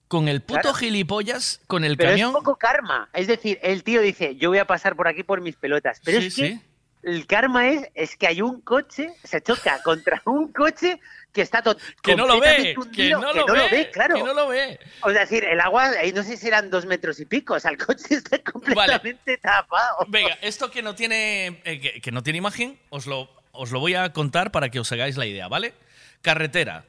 con 0.09 0.27
el 0.27 0.41
puto 0.41 0.59
Claro. 0.61 0.75
gilipollas, 0.75 1.61
con 1.67 1.85
el 1.85 1.95
Pero 1.95 2.09
camión. 2.09 2.29
es 2.31 2.35
poco 2.35 2.57
karma. 2.57 3.09
Es 3.13 3.27
decir, 3.27 3.57
el 3.61 3.83
tío 3.83 4.01
dice, 4.01 4.35
yo 4.35 4.49
voy 4.49 4.57
a 4.59 4.67
pasar 4.67 4.95
por 4.97 5.07
aquí 5.07 5.23
por 5.23 5.39
mis 5.41 5.55
pelotas. 5.55 5.99
Pero 6.03 6.19
Sí, 6.21 6.27
es 6.27 6.35
que 6.35 6.47
sí. 6.47 6.61
el 7.03 7.25
karma 7.25 7.69
es, 7.69 7.89
es 7.95 8.15
que 8.17 8.27
hay 8.27 8.41
un 8.41 8.59
coche, 8.61 9.13
se 9.23 9.41
choca 9.41 9.81
contra 9.83 10.21
un 10.25 10.51
coche 10.51 10.99
que 11.33 11.41
está 11.41 11.61
Que 12.01 12.15
no 12.15 12.25
lo 12.25 12.39
ve, 12.39 12.73
completamente 12.73 12.73
que 12.73 12.79
hundido, 13.15 13.21
no 13.21 13.33
lo 13.33 13.45
ve, 13.45 13.91
claro. 13.91 14.15
que 14.15 14.23
no 14.23 14.33
lo 14.33 14.47
ve. 14.47 14.79
O 15.01 15.11
sea, 15.11 15.23
es 15.23 15.29
decir, 15.29 15.43
el 15.43 15.59
agua, 15.59 15.89
ahí 15.89 16.11
no 16.11 16.23
sé 16.23 16.35
si 16.35 16.47
eran 16.47 16.69
dos 16.69 16.85
metros 16.85 17.19
y 17.19 17.25
pico, 17.25 17.53
o 17.53 17.59
sea, 17.59 17.71
el 17.71 17.77
coche 17.77 18.05
está 18.15 18.39
completamente 18.39 19.37
tapado. 19.37 20.05
Venga, 20.07 20.37
esto 20.41 20.71
que 20.71 20.81
no 20.81 20.95
tiene 20.95 21.61
eh, 21.63 21.79
que, 21.79 22.01
que 22.01 22.11
no 22.11 22.23
tiene 22.23 22.37
imagen, 22.37 22.79
os 22.89 23.05
lo, 23.05 23.29
os 23.51 23.71
lo 23.71 23.79
voy 23.79 23.93
a 23.93 24.11
contar 24.13 24.51
para 24.51 24.69
que 24.69 24.79
os 24.79 24.91
hagáis 24.91 25.17
la 25.17 25.25
idea, 25.25 25.47
¿vale? 25.47 25.73
Carretera. 26.21 26.85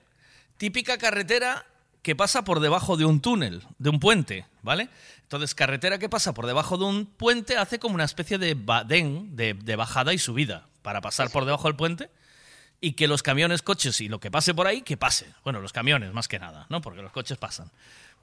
Típica 0.57 0.99
carretera 0.99 1.67
que 2.03 2.17
pasa 2.17 2.43
por 2.43 2.61
debajo 2.61 2.97
de 2.97 3.05
un 3.05 3.21
túnel, 3.21 3.65
de 3.79 3.91
un 3.91 4.01
puente, 4.01 4.47
¿vale? 4.63 4.89
Entonces, 5.23 5.55
carretera 5.55 5.99
que 5.99 6.09
pasa 6.09 6.33
por 6.33 6.47
debajo 6.47 6.79
de 6.79 6.85
un 6.85 7.05
puente 7.05 7.59
hace 7.59 7.79
como 7.79 7.97
una 7.97 8.05
especie 8.05 8.39
de 8.39 8.55
badén, 8.55 9.37
de, 9.37 9.53
de 9.53 9.77
bajada 9.77 10.15
y 10.15 10.19
subida, 10.19 10.69
para 10.81 11.03
pasar 11.03 11.31
por 11.31 11.45
debajo 11.45 11.69
del 11.69 11.77
puente 11.77 12.09
y 12.81 12.93
que 12.93 13.09
los 13.09 13.23
camiones, 13.23 13.63
coches 13.63 14.01
y 14.01 14.09
lo 14.09 14.21
que 14.21 14.31
pase 14.31 14.55
por 14.55 14.67
ahí, 14.67 14.83
que 14.83 14.97
pase. 14.97 15.27
Bueno, 15.45 15.61
los 15.61 15.73
camiones 15.73 16.13
más 16.13 16.29
que 16.29 16.39
nada, 16.39 16.67
¿no? 16.69 16.81
Porque 16.81 17.03
los 17.03 17.13
coches 17.13 17.39
pasan. 17.39 17.71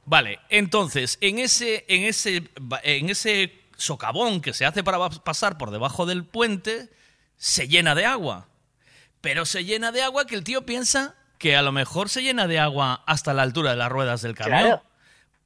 Vale, 0.06 0.40
entonces, 0.50 1.18
en 1.22 1.40
ese, 1.40 1.86
en 1.88 2.04
ese, 2.04 2.50
en 2.84 3.10
ese 3.10 3.62
socavón 3.76 4.42
que 4.42 4.54
se 4.54 4.66
hace 4.66 4.84
para 4.84 5.10
pasar 5.10 5.58
por 5.58 5.72
debajo 5.72 6.06
del 6.06 6.24
puente, 6.24 6.90
se 7.38 7.68
llena 7.68 7.96
de 7.96 8.06
agua. 8.06 8.48
Pero 9.22 9.46
se 9.46 9.66
llena 9.66 9.92
de 9.92 10.04
agua 10.04 10.26
que 10.28 10.36
el 10.36 10.44
tío 10.44 10.66
piensa 10.66 11.16
que 11.38 11.56
a 11.56 11.62
lo 11.62 11.72
mejor 11.72 12.10
se 12.10 12.22
llena 12.22 12.48
de 12.48 12.60
agua 12.60 13.04
hasta 13.06 13.34
la 13.34 13.42
altura 13.42 13.72
de 13.72 13.78
las 13.78 13.92
ruedas 13.92 14.22
del 14.22 14.36
camión. 14.36 14.62
Claro. 14.62 14.84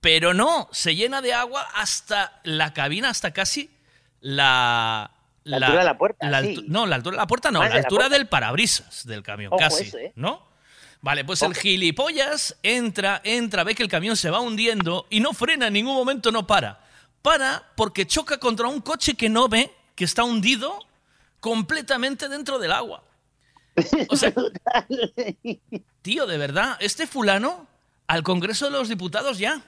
Pero 0.01 0.33
no, 0.33 0.69
se 0.71 0.95
llena 0.95 1.21
de 1.21 1.33
agua 1.33 1.67
hasta 1.73 2.39
la 2.43 2.73
cabina, 2.73 3.09
hasta 3.09 3.31
casi 3.31 3.69
la... 4.21 5.11
La 5.49 5.57
altura 5.57 5.79
de 5.79 5.85
la 5.85 5.97
puerta, 5.97 6.29
la 6.29 6.41
sí. 6.41 6.65
No, 6.67 6.85
la 6.85 6.95
altura 6.97 7.15
de 7.15 7.21
la 7.21 7.27
puerta 7.27 7.51
no, 7.51 7.63
la 7.63 7.69
de 7.69 7.77
altura 7.79 8.09
del 8.09 8.27
parabrisas 8.27 9.05
del 9.07 9.23
camión, 9.23 9.51
Ojo, 9.51 9.59
casi. 9.59 9.85
¿eh? 9.97 10.13
¿No? 10.15 10.47
Vale, 11.01 11.23
pues 11.23 11.41
el 11.41 11.55
gilipollas 11.55 12.57
entra, 12.61 13.21
entra, 13.23 13.63
ve 13.63 13.73
que 13.73 13.83
el 13.83 13.89
camión 13.89 14.17
se 14.17 14.29
va 14.29 14.41
hundiendo 14.41 15.07
y 15.09 15.21
no 15.21 15.33
frena, 15.33 15.67
en 15.67 15.73
ningún 15.73 15.95
momento 15.95 16.31
no 16.31 16.45
para. 16.45 16.81
Para 17.21 17.63
porque 17.75 18.05
choca 18.05 18.37
contra 18.37 18.67
un 18.67 18.81
coche 18.81 19.15
que 19.15 19.29
no 19.29 19.47
ve, 19.47 19.71
que 19.95 20.03
está 20.03 20.23
hundido 20.23 20.77
completamente 21.39 22.27
dentro 22.27 22.59
del 22.59 22.73
agua. 22.73 23.03
O 24.09 24.15
sea, 24.15 24.33
tío, 26.01 26.27
de 26.27 26.37
verdad, 26.37 26.77
este 26.81 27.07
fulano 27.07 27.65
al 28.07 28.23
Congreso 28.23 28.65
de 28.65 28.71
los 28.71 28.89
Diputados 28.89 29.39
ya. 29.39 29.61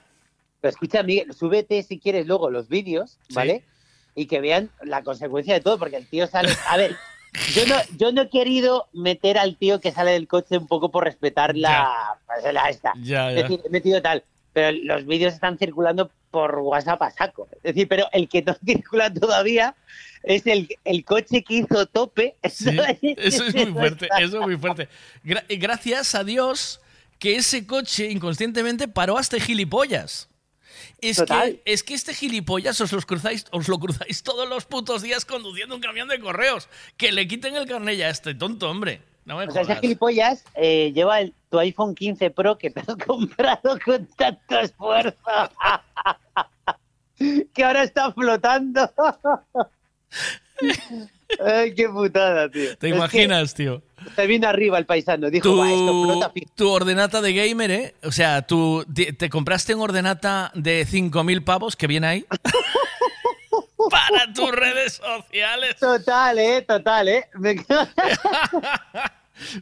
Pero 0.60 0.70
escucha, 0.70 1.02
Miguel, 1.02 1.32
súbete 1.32 1.82
si 1.82 1.98
quieres 1.98 2.26
luego 2.26 2.50
los 2.50 2.68
vídeos, 2.68 3.18
¿vale? 3.30 3.64
Y 4.14 4.26
que 4.26 4.40
vean 4.40 4.70
la 4.82 5.02
consecuencia 5.02 5.54
de 5.54 5.60
todo, 5.60 5.78
porque 5.78 5.96
el 5.96 6.06
tío 6.06 6.26
sale. 6.26 6.50
A 6.68 6.76
ver, 6.76 6.96
yo 7.54 7.66
no, 7.66 7.76
yo 7.96 8.12
no 8.12 8.22
he 8.22 8.28
querido 8.28 8.88
meter 8.92 9.38
al 9.38 9.56
tío 9.56 9.80
que 9.80 9.90
sale 9.92 10.10
del 10.12 10.28
coche 10.28 10.58
un 10.58 10.66
poco 10.66 10.90
por 10.90 11.04
respetar 11.04 11.56
la. 11.56 12.18
pues, 12.26 12.52
la 12.52 12.68
esta. 12.68 12.92
Ya, 13.02 13.30
Es 13.30 13.36
decir, 13.42 13.60
he 13.64 13.70
metido 13.70 14.02
tal. 14.02 14.22
Pero 14.52 14.76
los 14.84 15.06
vídeos 15.06 15.32
están 15.32 15.56
circulando 15.56 16.10
por 16.30 16.58
WhatsApp 16.58 17.00
a 17.00 17.10
saco. 17.10 17.48
Es 17.56 17.62
decir, 17.74 17.88
pero 17.88 18.06
el 18.12 18.28
que 18.28 18.42
no 18.42 18.54
circula 18.66 19.10
todavía 19.12 19.74
es 20.22 20.46
el, 20.46 20.68
el 20.84 21.04
coche 21.06 21.42
que 21.42 21.54
hizo 21.54 21.86
tope. 21.86 22.36
Sí, 22.50 22.76
eso 23.16 23.44
es 23.46 23.54
muy 23.54 23.66
fuerte, 23.72 24.08
eso 24.20 24.40
es 24.40 24.46
muy 24.46 24.56
fuerte. 24.58 24.88
Gra- 25.24 25.44
gracias 25.58 26.14
a 26.14 26.22
Dios 26.22 26.80
que 27.18 27.36
ese 27.36 27.66
coche 27.66 28.10
inconscientemente 28.10 28.88
paró 28.88 29.16
a 29.16 29.22
este 29.22 29.40
gilipollas. 29.40 30.28
Es 31.02 31.16
Total. 31.16 31.60
que, 31.64 31.72
es 31.72 31.82
que 31.82 31.94
este 31.94 32.14
gilipollas 32.14 32.80
os, 32.80 32.92
los 32.92 33.04
cruzáis, 33.04 33.44
os 33.50 33.68
lo 33.68 33.78
cruzáis 33.80 34.22
todos 34.22 34.48
los 34.48 34.66
putos 34.66 35.02
días 35.02 35.24
conduciendo 35.24 35.74
un 35.74 35.80
camión 35.80 36.06
de 36.08 36.20
correos. 36.20 36.68
Que 36.96 37.10
le 37.10 37.26
quiten 37.26 37.56
el 37.56 37.66
carnet 37.66 37.98
ya 37.98 38.06
a 38.06 38.10
este 38.10 38.36
tonto, 38.36 38.70
hombre. 38.70 39.02
No 39.24 39.36
me 39.36 39.46
O 39.46 39.50
sea, 39.50 39.62
ese 39.62 39.76
gilipollas 39.76 40.44
eh, 40.54 40.92
lleva 40.94 41.20
el, 41.20 41.34
tu 41.50 41.58
iPhone 41.58 41.96
15 41.96 42.30
Pro 42.30 42.56
que 42.56 42.70
te 42.70 42.80
has 42.80 42.86
comprado 43.06 43.78
con 43.84 44.06
tanto 44.16 44.60
esfuerzo. 44.60 45.18
que 47.52 47.64
ahora 47.64 47.82
está 47.82 48.12
flotando. 48.12 48.88
Ay, 51.44 51.74
qué 51.74 51.88
putada, 51.88 52.48
tío. 52.50 52.76
¿Te 52.76 52.88
Es 52.90 52.96
imaginas, 52.96 53.54
tío? 53.54 53.82
Se 54.16 54.26
vino 54.26 54.48
arriba 54.48 54.78
el 54.78 54.86
paisano. 54.86 55.30
Dijo, 55.30 55.56
"Va, 55.56 55.70
esto 55.70 56.02
flota 56.04 56.28
Tu, 56.28 56.32
fijo". 56.40 56.52
tu 56.56 56.68
ordenata 56.70 57.20
de 57.20 57.32
gamer, 57.32 57.70
¿eh? 57.70 57.94
O 58.02 58.12
sea, 58.12 58.42
tú 58.42 58.84
te, 58.92 59.12
te 59.12 59.30
compraste 59.30 59.74
un 59.74 59.82
ordenata 59.82 60.50
de 60.54 60.86
5.000 60.86 61.44
pavos 61.44 61.76
que 61.76 61.86
viene 61.86 62.06
ahí 62.06 62.24
para 63.90 64.32
tus 64.32 64.50
redes 64.50 64.94
sociales. 64.94 65.76
Total, 65.78 66.38
eh, 66.38 66.62
total, 66.62 67.08
eh. 67.08 67.28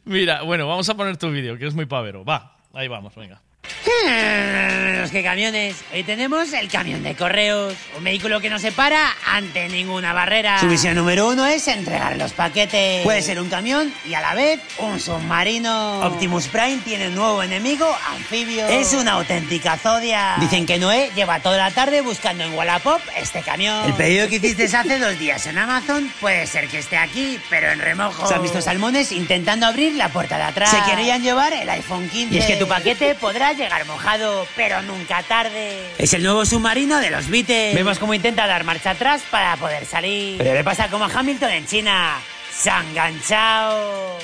Mira, 0.04 0.42
bueno, 0.42 0.66
vamos 0.66 0.88
a 0.88 0.96
poner 0.96 1.16
tu 1.16 1.30
vídeo, 1.30 1.56
que 1.58 1.66
es 1.66 1.74
muy 1.74 1.86
pavero. 1.86 2.24
Va, 2.24 2.56
ahí 2.72 2.88
vamos, 2.88 3.14
venga. 3.14 3.40
Los 5.00 5.10
que 5.10 5.22
camiones. 5.22 5.76
Hoy 5.92 6.02
tenemos 6.02 6.52
el 6.52 6.68
camión 6.68 7.02
de 7.02 7.14
correos. 7.14 7.74
Un 7.96 8.04
vehículo 8.04 8.40
que 8.40 8.50
no 8.50 8.58
se 8.58 8.72
para 8.72 9.14
ante 9.26 9.68
ninguna 9.68 10.12
barrera. 10.12 10.60
Su 10.60 10.66
misión 10.66 10.94
número 10.94 11.28
uno 11.28 11.46
es 11.46 11.66
entregar 11.68 12.16
los 12.16 12.32
paquetes. 12.32 13.02
Puede 13.02 13.22
ser 13.22 13.40
un 13.40 13.48
camión 13.48 13.92
y 14.06 14.14
a 14.14 14.20
la 14.20 14.34
vez 14.34 14.60
un 14.78 15.00
submarino. 15.00 16.00
Optimus 16.00 16.48
Prime 16.48 16.78
tiene 16.84 17.08
un 17.08 17.14
nuevo 17.14 17.42
enemigo, 17.42 17.86
anfibio. 18.10 18.66
Es 18.66 18.92
una 18.92 19.12
auténtica 19.12 19.76
zodia. 19.76 20.36
Dicen 20.38 20.66
que 20.66 20.78
Noé 20.78 21.10
lleva 21.14 21.40
toda 21.40 21.56
la 21.56 21.70
tarde 21.70 22.02
buscando 22.02 22.44
en 22.44 22.52
Wallapop 22.54 23.00
este 23.16 23.40
camión. 23.40 23.84
El 23.86 23.94
pedido 23.94 24.28
que 24.28 24.36
hiciste 24.36 24.64
hace 24.64 24.98
dos 24.98 25.18
días 25.18 25.46
en 25.46 25.58
Amazon 25.58 26.12
puede 26.20 26.46
ser 26.46 26.68
que 26.68 26.78
esté 26.78 26.98
aquí, 26.98 27.38
pero 27.48 27.70
en 27.70 27.80
remojo. 27.80 28.26
Se 28.26 28.34
han 28.34 28.42
visto 28.42 28.60
salmones 28.60 29.12
intentando 29.12 29.66
abrir 29.66 29.94
la 29.94 30.10
puerta 30.10 30.36
de 30.36 30.44
atrás. 30.44 30.70
Se 30.70 30.90
querían 30.90 31.22
llevar 31.22 31.52
el 31.52 31.68
iPhone 31.70 32.08
15. 32.08 32.34
Y 32.34 32.38
es 32.38 32.46
que 32.46 32.56
tu 32.56 32.68
paquete 32.68 33.14
podrá 33.14 33.49
llegar 33.52 33.84
mojado, 33.86 34.46
pero 34.56 34.82
nunca 34.82 35.22
tarde. 35.22 35.78
Es 35.98 36.12
el 36.14 36.22
nuevo 36.22 36.44
submarino 36.44 36.98
de 36.98 37.10
los 37.10 37.28
Beatles. 37.28 37.74
Vemos 37.74 37.98
cómo 37.98 38.14
intenta 38.14 38.46
dar 38.46 38.64
marcha 38.64 38.90
atrás 38.90 39.22
para 39.30 39.56
poder 39.56 39.84
salir. 39.86 40.38
Pero 40.38 40.54
le 40.54 40.64
pasa 40.64 40.88
como 40.88 41.04
a 41.04 41.08
Hamilton 41.12 41.50
en 41.50 41.66
China. 41.66 42.18
Se 42.52 42.70
ha 42.70 42.80
enganchado. 42.82 44.18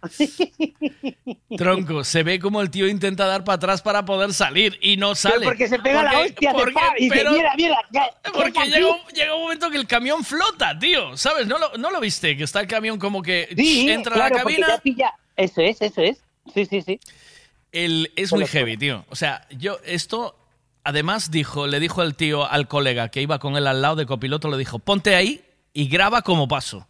Tronco, 1.56 2.04
se 2.04 2.22
ve 2.22 2.38
como 2.38 2.60
el 2.60 2.70
tío 2.70 2.86
intenta 2.88 3.26
dar 3.26 3.42
para 3.44 3.56
atrás 3.56 3.82
para 3.82 4.04
poder 4.04 4.32
salir 4.32 4.78
y 4.80 4.96
no 4.96 5.14
sale. 5.14 5.44
porque 5.44 5.66
se 5.68 5.78
pega 5.78 6.02
la 6.04 6.20
hostia, 6.20 6.52
se 6.52 6.72
pa- 6.72 6.94
y 6.98 7.08
dice, 7.10 7.24
"Mira, 7.30 7.52
mira, 7.56 7.76
que 7.92 8.00
porque 8.30 8.48
está 8.48 8.62
aquí". 8.62 8.70
llega 8.70 8.86
un, 8.88 8.98
llega 9.14 9.34
un 9.34 9.42
momento 9.42 9.70
que 9.70 9.76
el 9.76 9.86
camión 9.86 10.24
flota, 10.24 10.78
tío. 10.78 11.16
¿Sabes? 11.16 11.46
¿No 11.46 11.58
lo, 11.58 11.72
no 11.78 11.90
lo 11.90 12.00
viste? 12.00 12.36
Que 12.36 12.44
está 12.44 12.60
el 12.60 12.66
camión 12.68 12.98
como 12.98 13.22
que 13.22 13.48
Sí, 13.56 13.90
entra 13.90 14.14
claro, 14.14 14.34
a 14.36 14.38
la 14.38 14.42
porque 14.44 14.56
cabina. 14.60 14.76
ya 14.76 14.82
pilla. 14.82 15.14
Eso 15.36 15.60
es, 15.62 15.80
eso 15.82 16.02
es. 16.02 16.18
Sí, 16.54 16.64
sí, 16.66 16.80
sí. 16.82 17.00
El, 17.84 18.12
es 18.16 18.32
muy 18.32 18.46
heavy, 18.46 18.76
tío. 18.76 19.04
O 19.08 19.16
sea, 19.16 19.46
yo 19.50 19.78
esto, 19.84 20.36
además 20.82 21.30
dijo, 21.30 21.66
le 21.66 21.78
dijo 21.78 22.02
el 22.02 22.16
tío 22.16 22.44
al 22.44 22.66
colega 22.66 23.08
que 23.08 23.22
iba 23.22 23.38
con 23.38 23.56
él 23.56 23.66
al 23.66 23.82
lado 23.82 23.96
de 23.96 24.06
copiloto, 24.06 24.50
le 24.50 24.56
dijo, 24.56 24.78
ponte 24.78 25.14
ahí 25.14 25.44
y 25.72 25.88
graba 25.88 26.22
como 26.22 26.48
paso. 26.48 26.88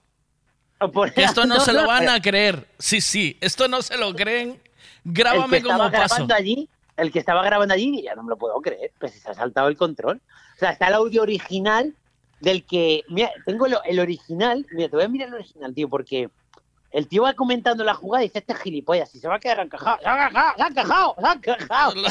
Que 1.15 1.25
esto 1.25 1.45
no, 1.45 1.61
se 1.61 1.73
lo 1.73 1.87
van 1.87 2.09
a 2.09 2.23
creer. 2.23 2.69
Sí, 2.79 3.01
sí, 3.01 3.37
esto 3.41 3.69
no 3.69 3.83
se 3.83 3.99
lo 3.99 4.15
creen. 4.15 4.51
el 4.51 4.57
que 4.63 4.71
Grábame 5.05 5.63
como 5.63 5.91
paso. 5.91 6.27
allí, 6.35 6.69
el 6.97 7.13
que 7.13 7.19
estaba 7.19 7.43
grabando 7.43 7.75
allí, 7.75 8.03
ya 8.03 8.15
no 8.15 8.23
me 8.23 8.31
lo 8.31 8.39
puedo 8.39 8.61
creer, 8.63 8.93
pues 8.99 9.13
se 9.13 9.29
ha 9.29 9.35
saltado 9.35 9.69
el 9.69 9.77
control. 9.77 10.23
O 10.57 10.59
sea, 10.59 10.71
está 10.71 10.89
el 10.89 10.95
audio 10.95 11.23
original 11.23 11.95
del 12.41 12.65
que, 12.65 13.05
mira, 13.09 13.31
tengo 13.45 13.67
el, 13.67 13.77
el 13.85 13.99
original, 13.99 14.65
mira, 14.71 14.89
te 14.89 14.97
voy 14.97 15.05
a 15.05 15.09
mirar 15.09 15.29
el 15.29 15.35
original, 15.35 15.75
tío, 15.75 15.89
porque 15.89 16.31
el 16.91 17.07
tío 17.07 17.23
va 17.23 17.35
comentando 17.35 17.85
la 17.85 17.95
jugada 17.95 18.25
y 18.25 18.29
dice, 18.29 18.39
este 18.39 18.53
es 18.55 18.59
gilipollas, 18.61 19.15
y 19.15 19.19
se 19.19 19.29
va 19.29 19.35
a 19.37 19.39
quedar 19.41 19.61
encajado, 19.61 19.99
se 20.01 20.09
ha 20.09 20.27
encajado, 20.27 20.55
se 20.57 20.63
ha 20.63 20.67
encajado, 20.69 21.15
se 21.19 21.27
ha 21.27 21.33
encajado. 21.33 21.93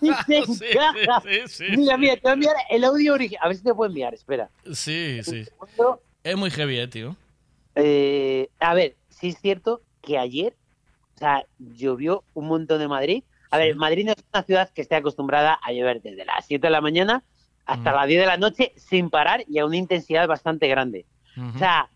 Se 0.00 0.72
encaja. 0.72 1.20
sí, 1.22 1.40
sí, 1.48 1.64
mira, 1.76 1.94
sí. 1.94 2.00
mira, 2.00 2.14
te 2.16 2.20
voy 2.22 2.30
a 2.30 2.32
enviar 2.34 2.56
el 2.70 2.84
audio 2.84 3.14
original, 3.14 3.40
a 3.44 3.48
ver 3.48 3.56
si 3.56 3.62
te 3.62 3.74
puedo 3.74 3.88
enviar, 3.88 4.14
espera. 4.14 4.48
Sí, 4.72 5.20
sí. 5.22 5.44
Es 6.24 6.36
muy 6.36 6.50
heavy, 6.50 6.78
eh, 6.78 6.88
tío. 6.88 7.16
Eh, 7.74 8.48
a 8.60 8.74
ver, 8.74 8.96
sí 9.08 9.28
es 9.28 9.40
cierto 9.40 9.82
que 10.02 10.18
ayer, 10.18 10.54
o 11.14 11.18
sea, 11.18 11.44
llovió 11.58 12.24
un 12.34 12.46
montón 12.48 12.78
de 12.80 12.88
Madrid. 12.88 13.22
A 13.50 13.58
ver, 13.58 13.76
Madrid 13.76 14.04
no 14.06 14.12
es 14.12 14.24
una 14.32 14.42
ciudad 14.42 14.70
que 14.70 14.82
esté 14.82 14.96
acostumbrada 14.96 15.58
a 15.62 15.72
llover 15.72 16.02
desde 16.02 16.24
las 16.24 16.44
7 16.46 16.66
de 16.66 16.70
la 16.70 16.80
mañana 16.80 17.22
hasta 17.66 17.92
Mm. 17.92 17.94
las 17.94 18.06
10 18.08 18.20
de 18.20 18.26
la 18.26 18.36
noche 18.36 18.72
sin 18.76 19.10
parar 19.10 19.44
y 19.48 19.58
a 19.58 19.66
una 19.66 19.76
intensidad 19.76 20.26
bastante 20.26 20.68
grande. 20.68 21.06
O 21.54 21.58
sea, 21.58 21.88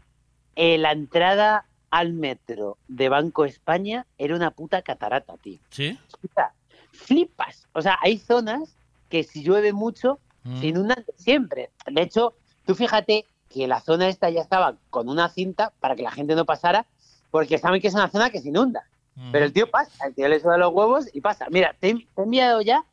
eh, 0.55 0.79
la 0.79 0.93
entrada 0.93 1.67
al 1.93 2.15
metro 2.15 2.79
de 2.89 3.09
Banco 3.11 3.45
España 3.45 4.07
era 4.19 4.35
una 4.35 4.51
puta 4.51 4.81
catarata, 4.83 5.37
tío. 5.37 5.59
¿Sí? 5.71 5.97
Escucha, 6.09 6.53
flipas. 6.91 7.69
O 7.75 7.83
sea, 7.83 7.99
hay 8.01 8.19
zonas 8.19 8.75
que 9.09 9.23
si 9.23 9.43
llueve 9.45 9.73
mucho 9.73 10.19
Mm. 10.45 10.61
se 10.61 10.67
inundan 10.67 11.05
siempre. 11.19 11.71
De 11.87 12.03
hecho, 12.03 12.35
tú 12.67 12.75
fíjate 12.75 13.27
que 13.49 13.69
la 13.69 13.81
zona 13.81 14.09
esta 14.09 14.29
ya 14.31 14.41
estaba 14.41 14.75
con 14.91 15.09
una 15.09 15.29
cinta 15.29 15.73
para 15.81 15.95
que 15.95 16.03
la 16.03 16.11
gente 16.11 16.35
no 16.35 16.45
pasara, 16.47 16.87
porque 17.31 17.59
saben 17.59 17.81
que 17.81 17.89
es 17.89 17.95
una 17.95 18.09
zona 18.11 18.31
que 18.31 18.41
se 18.41 18.49
inunda. 18.49 18.85
Pero 19.31 19.45
el 19.45 19.53
tío 19.53 19.71
pasa, 19.71 20.07
el 20.07 20.15
tío 20.15 20.27
le 20.27 20.41
suda 20.41 20.57
los 20.57 20.73
huevos 20.73 21.07
y 21.13 21.21
pasa. 21.21 21.47
Mira, 21.51 21.77
te, 21.79 21.91
he- 21.91 21.95
te 22.15 22.23
he 22.23 22.25
enviado 22.25 22.63
ya 22.63 22.85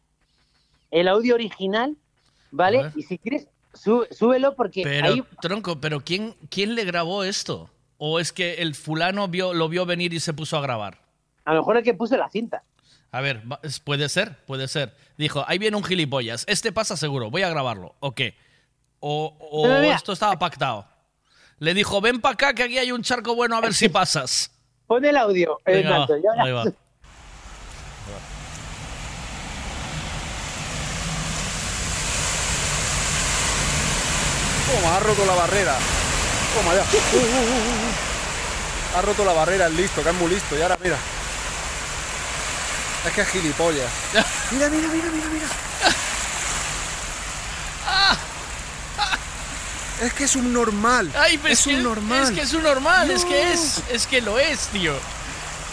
el 0.91 1.07
audio 1.07 1.33
original, 1.35 1.95
¿vale? 2.51 2.91
Y 2.95 3.03
si 3.03 3.17
quieres, 3.17 3.47
sú- 3.73 4.05
súbelo 4.11 4.53
porque 4.55 4.83
Pero, 4.83 5.07
ahí 5.07 5.23
tronco, 5.41 5.79
pero 5.79 6.01
¿quién, 6.01 6.35
¿quién 6.49 6.75
le 6.75 6.83
grabó 6.83 7.23
esto? 7.23 7.69
¿O 8.01 8.19
es 8.19 8.31
que 8.31 8.55
el 8.61 8.75
fulano 8.75 9.27
vio, 9.27 9.53
lo 9.53 9.67
vio 9.69 9.85
venir 9.85 10.13
y 10.13 10.19
se 10.21 10.33
puso 10.33 10.57
a 10.57 10.61
grabar? 10.61 10.99
a 11.45 11.53
lo 11.53 11.61
mejor 11.61 11.77
el 11.77 11.83
que 11.83 11.93
puso 11.95 12.15
la 12.15 12.29
cinta. 12.29 12.63
A 13.11 13.21
ver, 13.21 13.41
es- 13.63 13.79
puede 13.79 14.07
ser, 14.07 14.37
puede 14.45 14.67
ser. 14.67 14.95
Dijo, 15.17 15.43
ahí 15.47 15.57
viene 15.57 15.75
un 15.77 15.83
gilipollas. 15.83 16.43
Este 16.47 16.71
pasa 16.71 16.95
seguro, 16.95 17.31
voy 17.31 17.41
a 17.41 17.49
grabarlo. 17.49 17.95
¿O 17.99 18.13
qué? 18.13 18.35
O, 18.99 19.35
esto 19.95 20.13
estaba 20.13 20.37
pactado. 20.37 20.85
Le 21.57 21.73
dijo, 21.73 22.01
ven 22.01 22.21
para 22.21 22.33
acá 22.33 22.53
que 22.53 22.63
aquí 22.63 22.77
hay 22.77 22.91
un 22.91 23.01
charco 23.01 23.33
bueno 23.35 23.55
a 23.57 23.61
ver 23.61 23.73
si 23.73 23.89
pasas. 23.89 24.51
Pon 24.85 25.03
el 25.05 25.17
audio, 25.17 25.59
eh, 25.65 25.77
Venga, 25.77 25.99
Nacho, 25.99 26.13
ya- 26.17 26.43
ahí 26.43 26.51
va. 26.51 26.65
Toma, 34.67 34.97
ha 34.97 34.99
roto 34.99 35.25
la 35.25 35.33
barrera. 35.35 35.77
Toma 36.55 36.75
ya. 36.75 36.81
Uh, 36.81 37.17
uh, 37.17 37.19
uh. 37.19 38.97
Ha 38.97 39.01
roto 39.01 39.23
la 39.23 39.33
barrera, 39.33 39.67
el 39.67 39.75
listo, 39.77 40.01
que 40.03 40.09
es 40.09 40.15
muy 40.15 40.29
listo. 40.31 40.57
Y 40.57 40.61
ahora 40.61 40.77
mira. 40.83 40.97
Es 43.05 43.13
que 43.13 43.21
es 43.21 43.27
gilipollas. 43.29 43.89
Mira, 44.51 44.69
mira, 44.69 44.87
mira, 44.89 45.09
mira, 45.11 45.27
mira. 45.31 45.47
Es 50.01 50.13
que 50.13 50.23
es 50.23 50.35
un 50.35 50.53
normal. 50.53 51.11
Ay, 51.15 51.37
pues 51.37 51.59
es 51.59 51.65
que- 51.65 51.75
un 51.75 51.83
normal. 51.83 52.23
Es 52.23 52.31
que 52.31 52.41
es 52.41 52.53
un 52.53 52.63
normal, 52.63 53.11
es 53.11 53.25
que 53.25 53.51
es. 53.53 53.81
Es 53.91 54.07
que 54.07 54.21
lo 54.21 54.39
es, 54.39 54.67
tío. 54.67 54.93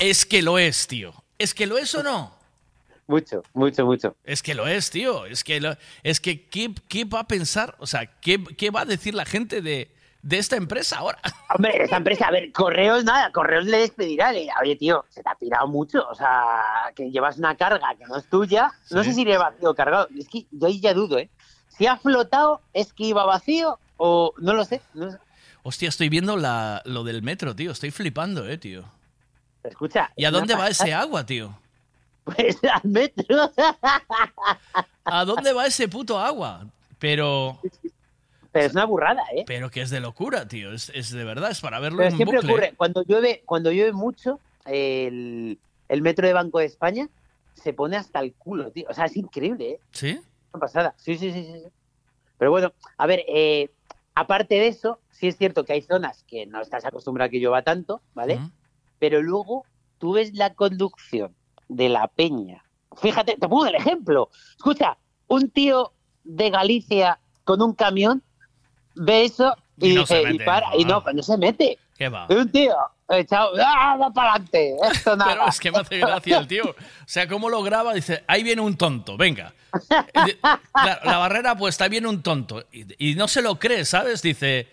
Es 0.00 0.26
que 0.26 0.42
lo 0.42 0.58
es, 0.58 0.86
tío. 0.88 1.14
¿Es 1.38 1.54
que 1.54 1.66
lo 1.66 1.78
es 1.78 1.94
o 1.94 2.02
no? 2.02 2.34
Mucho, 3.06 3.42
mucho, 3.54 3.84
mucho. 3.86 4.16
Es 4.24 4.42
que 4.42 4.54
lo 4.54 4.66
es, 4.66 4.90
tío. 4.90 5.26
Es 5.26 5.44
que, 5.44 5.60
lo- 5.60 5.76
es 6.02 6.18
que 6.20 6.44
¿qué, 6.48 6.74
qué 6.88 7.04
va 7.04 7.20
a 7.20 7.26
pensar? 7.28 7.76
O 7.78 7.86
sea, 7.86 8.06
¿qué, 8.20 8.42
qué 8.58 8.70
va 8.70 8.80
a 8.80 8.84
decir 8.84 9.14
la 9.14 9.24
gente 9.24 9.62
de, 9.62 9.94
de 10.28 10.38
esta 10.38 10.56
empresa 10.56 10.98
ahora. 10.98 11.18
Hombre, 11.54 11.84
esta 11.84 11.96
empresa, 11.98 12.26
a 12.26 12.30
ver, 12.32 12.50
correos 12.52 13.04
nada, 13.04 13.30
correos 13.30 13.64
le 13.64 13.78
despedirá. 13.78 14.32
le- 14.32 14.48
Oye, 14.60 14.74
tío, 14.76 15.04
se 15.08 15.22
te 15.22 15.30
ha 15.30 15.34
pirado 15.36 15.68
mucho. 15.68 16.06
O 16.08 16.14
sea, 16.16 16.92
que 16.96 17.10
llevas 17.10 17.38
una 17.38 17.56
carga 17.56 17.94
que 17.96 18.04
no 18.06 18.16
es 18.16 18.28
tuya. 18.28 18.72
No 18.90 19.02
Sí. 19.04 19.10
sé 19.10 19.14
si 19.14 19.20
iría 19.22 19.38
vacío 19.38 19.70
o 19.70 19.74
cargado. 19.74 20.08
Es 20.18 20.28
que 20.28 20.46
yo 20.50 20.66
ahí 20.66 20.80
ya 20.80 20.92
dudo, 20.94 21.18
¿eh? 21.18 21.30
Si 21.68 21.86
ha 21.86 21.96
flotado, 21.96 22.60
¿es 22.72 22.92
que 22.92 23.04
iba 23.04 23.24
vacío 23.24 23.78
o 23.98 24.32
no 24.38 24.52
lo 24.54 24.64
sé? 24.64 24.80
No 24.94 25.10
sé. 25.12 25.18
Hostia, 25.62 25.88
estoy 25.88 26.08
viendo 26.08 26.36
la, 26.36 26.82
lo 26.84 27.04
del 27.04 27.22
metro, 27.22 27.54
tío. 27.54 27.70
Estoy 27.70 27.90
flipando, 27.90 28.48
eh, 28.48 28.58
tío. 28.58 28.84
Escucha. 29.62 30.10
¿Y 30.16 30.24
a 30.24 30.30
dónde 30.30 30.54
va 30.54 30.68
ese 30.68 30.92
agua, 30.94 31.24
tío? 31.26 31.56
Pues 32.24 32.56
al 32.64 32.80
metro. 32.90 33.52
¿A 35.04 35.24
dónde 35.24 35.52
va 35.52 35.66
ese 35.66 35.86
puto 35.88 36.18
agua? 36.18 36.66
Pero, 36.98 37.60
Pero 38.56 38.66
es 38.68 38.72
una 38.72 38.86
burrada, 38.86 39.22
¿eh? 39.34 39.44
pero 39.46 39.70
que 39.70 39.82
es 39.82 39.90
de 39.90 40.00
locura, 40.00 40.48
tío. 40.48 40.72
Es, 40.72 40.90
es 40.94 41.10
de 41.10 41.24
verdad, 41.24 41.50
es 41.50 41.60
para 41.60 41.78
verlo 41.78 41.98
Pero 41.98 42.08
en 42.10 42.16
siempre 42.16 42.38
bucle. 42.38 42.52
ocurre, 42.52 42.74
cuando 42.76 43.02
llueve, 43.02 43.42
cuando 43.44 43.70
llueve 43.70 43.92
mucho, 43.92 44.40
el, 44.64 45.58
el 45.88 46.02
metro 46.02 46.26
de 46.26 46.32
Banco 46.32 46.58
de 46.58 46.64
España 46.64 47.08
se 47.54 47.74
pone 47.74 47.96
hasta 47.96 48.20
el 48.20 48.32
culo, 48.32 48.70
tío. 48.70 48.86
O 48.88 48.94
sea, 48.94 49.04
es 49.04 49.16
increíble, 49.16 49.72
¿eh? 49.72 49.80
¿Sí? 49.90 50.20
Una 50.52 50.60
pasada. 50.60 50.94
Sí, 50.96 51.18
sí, 51.18 51.32
sí, 51.32 51.44
sí. 51.44 51.52
sí. 51.52 51.68
Pero 52.38 52.50
bueno, 52.50 52.72
a 52.96 53.06
ver, 53.06 53.24
eh, 53.28 53.70
aparte 54.14 54.54
de 54.54 54.68
eso, 54.68 55.00
sí 55.10 55.28
es 55.28 55.36
cierto 55.36 55.64
que 55.64 55.74
hay 55.74 55.82
zonas 55.82 56.24
que 56.24 56.46
no 56.46 56.60
estás 56.62 56.84
acostumbrado 56.86 57.28
a 57.28 57.30
que 57.30 57.38
llueva 57.38 57.62
tanto, 57.62 58.00
¿vale? 58.14 58.40
Pero 58.98 59.20
luego 59.22 59.64
tú 59.98 60.12
ves 60.12 60.32
la 60.34 60.54
conducción 60.54 61.34
de 61.68 61.88
la 61.90 62.08
peña. 62.08 62.64
Fíjate, 62.96 63.36
te 63.38 63.48
pongo 63.48 63.66
el 63.66 63.74
ejemplo. 63.74 64.30
Escucha, 64.56 64.96
un 65.26 65.50
tío 65.50 65.92
de 66.24 66.48
Galicia 66.50 67.18
con 67.44 67.60
un 67.62 67.74
camión 67.74 68.22
ve 68.96 69.24
eso 69.24 69.56
y, 69.78 69.90
Y 69.90 69.94
no 69.94 70.06
se 70.06 70.22
y 70.22 70.38
para, 70.40 70.76
y 70.76 70.84
no, 70.84 71.02
no. 71.04 71.12
no 71.12 71.22
se 71.22 71.36
mete. 71.36 71.78
¿Qué 71.96 72.08
va? 72.08 72.26
Un 72.28 72.50
tío 72.50 72.74
echado, 73.08 73.52
¡ah, 73.64 73.96
va 74.00 74.10
para 74.12 74.32
adelante! 74.32 74.76
Esto 74.92 75.16
nada. 75.16 75.32
Pero 75.32 75.48
es 75.48 75.60
que 75.60 75.70
me 75.70 75.78
hace 75.78 75.98
gracia 75.98 76.38
el 76.38 76.46
tío. 76.46 76.64
O 76.70 76.74
sea, 77.06 77.28
¿cómo 77.28 77.48
lo 77.48 77.62
graba? 77.62 77.94
Dice, 77.94 78.24
ahí 78.26 78.42
viene 78.42 78.60
un 78.62 78.76
tonto, 78.76 79.16
venga. 79.16 79.52
La 80.74 81.18
barrera 81.18 81.56
puesta, 81.56 81.84
ahí 81.84 81.90
viene 81.90 82.08
un 82.08 82.22
tonto. 82.22 82.64
Y, 82.72 83.10
y 83.12 83.14
no 83.14 83.28
se 83.28 83.42
lo 83.42 83.58
cree, 83.58 83.84
¿sabes? 83.84 84.22
Dice... 84.22 84.68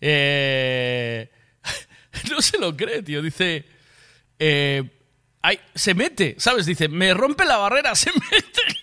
eh, 0.00 1.30
no 2.30 2.40
se 2.40 2.58
lo 2.58 2.76
cree, 2.76 3.02
tío. 3.02 3.20
Dice... 3.22 3.64
eh, 4.38 4.82
ay, 5.42 5.58
se 5.74 5.94
mete, 5.94 6.36
¿sabes? 6.38 6.66
Dice, 6.66 6.88
me 6.88 7.12
rompe 7.14 7.44
la 7.44 7.56
barrera, 7.56 7.94
se 7.96 8.10
mete. 8.12 8.81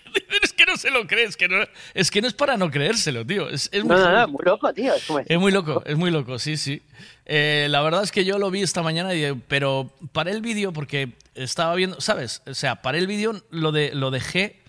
No 0.70 0.76
se 0.76 0.90
lo 0.90 1.06
cree, 1.06 1.24
es 1.24 1.36
que 1.36 1.48
no 1.48 1.56
es, 1.94 2.10
que 2.10 2.22
no 2.22 2.28
es 2.28 2.34
para 2.34 2.56
no 2.56 2.70
creérselo, 2.70 3.26
tío. 3.26 3.48
Es, 3.48 3.68
es 3.72 3.82
muy 3.82 3.96
No, 3.96 4.12
no, 4.12 4.28
muy 4.28 4.44
loco, 4.44 4.72
tío. 4.72 4.94
Es 4.94 5.04
como 5.04 5.18
Es 5.18 5.38
muy 5.38 5.50
loco, 5.50 5.82
es 5.86 5.96
muy 5.96 6.10
loco, 6.10 6.38
sí, 6.38 6.56
sí. 6.56 6.82
Eh, 7.26 7.66
la 7.70 7.80
verdad 7.82 8.04
es 8.04 8.12
que 8.12 8.24
yo 8.24 8.38
lo 8.38 8.50
vi 8.50 8.62
esta 8.62 8.82
mañana, 8.82 9.14
y, 9.14 9.32
pero 9.48 9.92
paré 10.12 10.30
el 10.30 10.42
vídeo 10.42 10.72
porque 10.72 11.14
estaba 11.34 11.74
viendo, 11.74 12.00
¿sabes? 12.00 12.42
O 12.46 12.54
sea, 12.54 12.82
paré 12.82 12.98
el 12.98 13.06
vídeo, 13.06 13.42
lo, 13.50 13.72
de, 13.72 13.92
lo 13.94 14.10
dejé, 14.10 14.60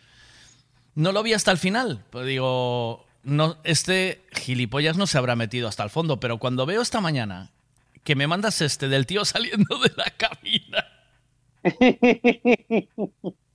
no 0.95 1.11
lo 1.11 1.21
vi 1.21 1.33
hasta 1.33 1.51
el 1.51 1.57
final. 1.57 2.03
Pues 2.09 2.25
digo, 2.25 3.05
no, 3.23 3.57
este 3.63 4.23
gilipollas 4.31 4.97
no 4.97 5.05
se 5.05 5.17
habrá 5.17 5.35
metido 5.35 5.67
hasta 5.67 5.83
el 5.83 5.89
fondo, 5.89 6.19
pero 6.19 6.39
cuando 6.39 6.65
veo 6.65 6.81
esta 6.81 7.01
mañana 7.01 7.51
que 8.03 8.15
me 8.15 8.27
mandas 8.27 8.61
este 8.61 8.87
del 8.87 9.05
tío 9.05 9.23
saliendo 9.25 9.77
de 9.77 9.91
la 9.95 10.11
cabina. 10.11 10.87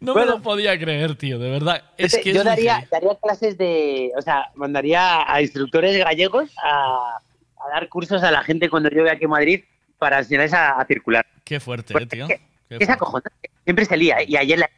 No 0.00 0.14
me 0.14 0.24
lo 0.24 0.40
podía 0.40 0.78
creer, 0.78 1.16
tío, 1.16 1.38
de 1.38 1.50
verdad. 1.50 1.82
Es 1.96 2.12
Fíjate, 2.12 2.22
que 2.22 2.32
yo 2.34 2.40
es 2.40 2.44
daría, 2.44 2.88
clases 3.20 3.58
de. 3.58 4.12
O 4.16 4.22
sea, 4.22 4.50
mandaría 4.54 5.30
a 5.32 5.42
instructores 5.42 5.96
gallegos 5.98 6.50
a, 6.62 7.18
a 7.18 7.68
dar 7.72 7.88
cursos 7.88 8.22
a 8.22 8.30
la 8.30 8.42
gente 8.42 8.70
cuando 8.70 8.88
llueve 8.90 9.10
aquí 9.10 9.24
en 9.24 9.30
Madrid 9.30 9.64
para 9.98 10.18
enseñarles 10.18 10.54
a, 10.54 10.78
a 10.78 10.84
circular. 10.86 11.26
Qué 11.44 11.60
fuerte, 11.60 11.94
eh, 11.98 12.06
tío. 12.06 12.26
Es 12.28 12.40
Qué 12.68 12.76
Es 12.80 12.88
acojonante. 12.88 13.50
Siempre 13.64 13.84
se 13.84 13.96
lía. 13.96 14.18
¿eh? 14.18 14.26
Y 14.28 14.36
ayer 14.36 14.58
la, 14.58 14.70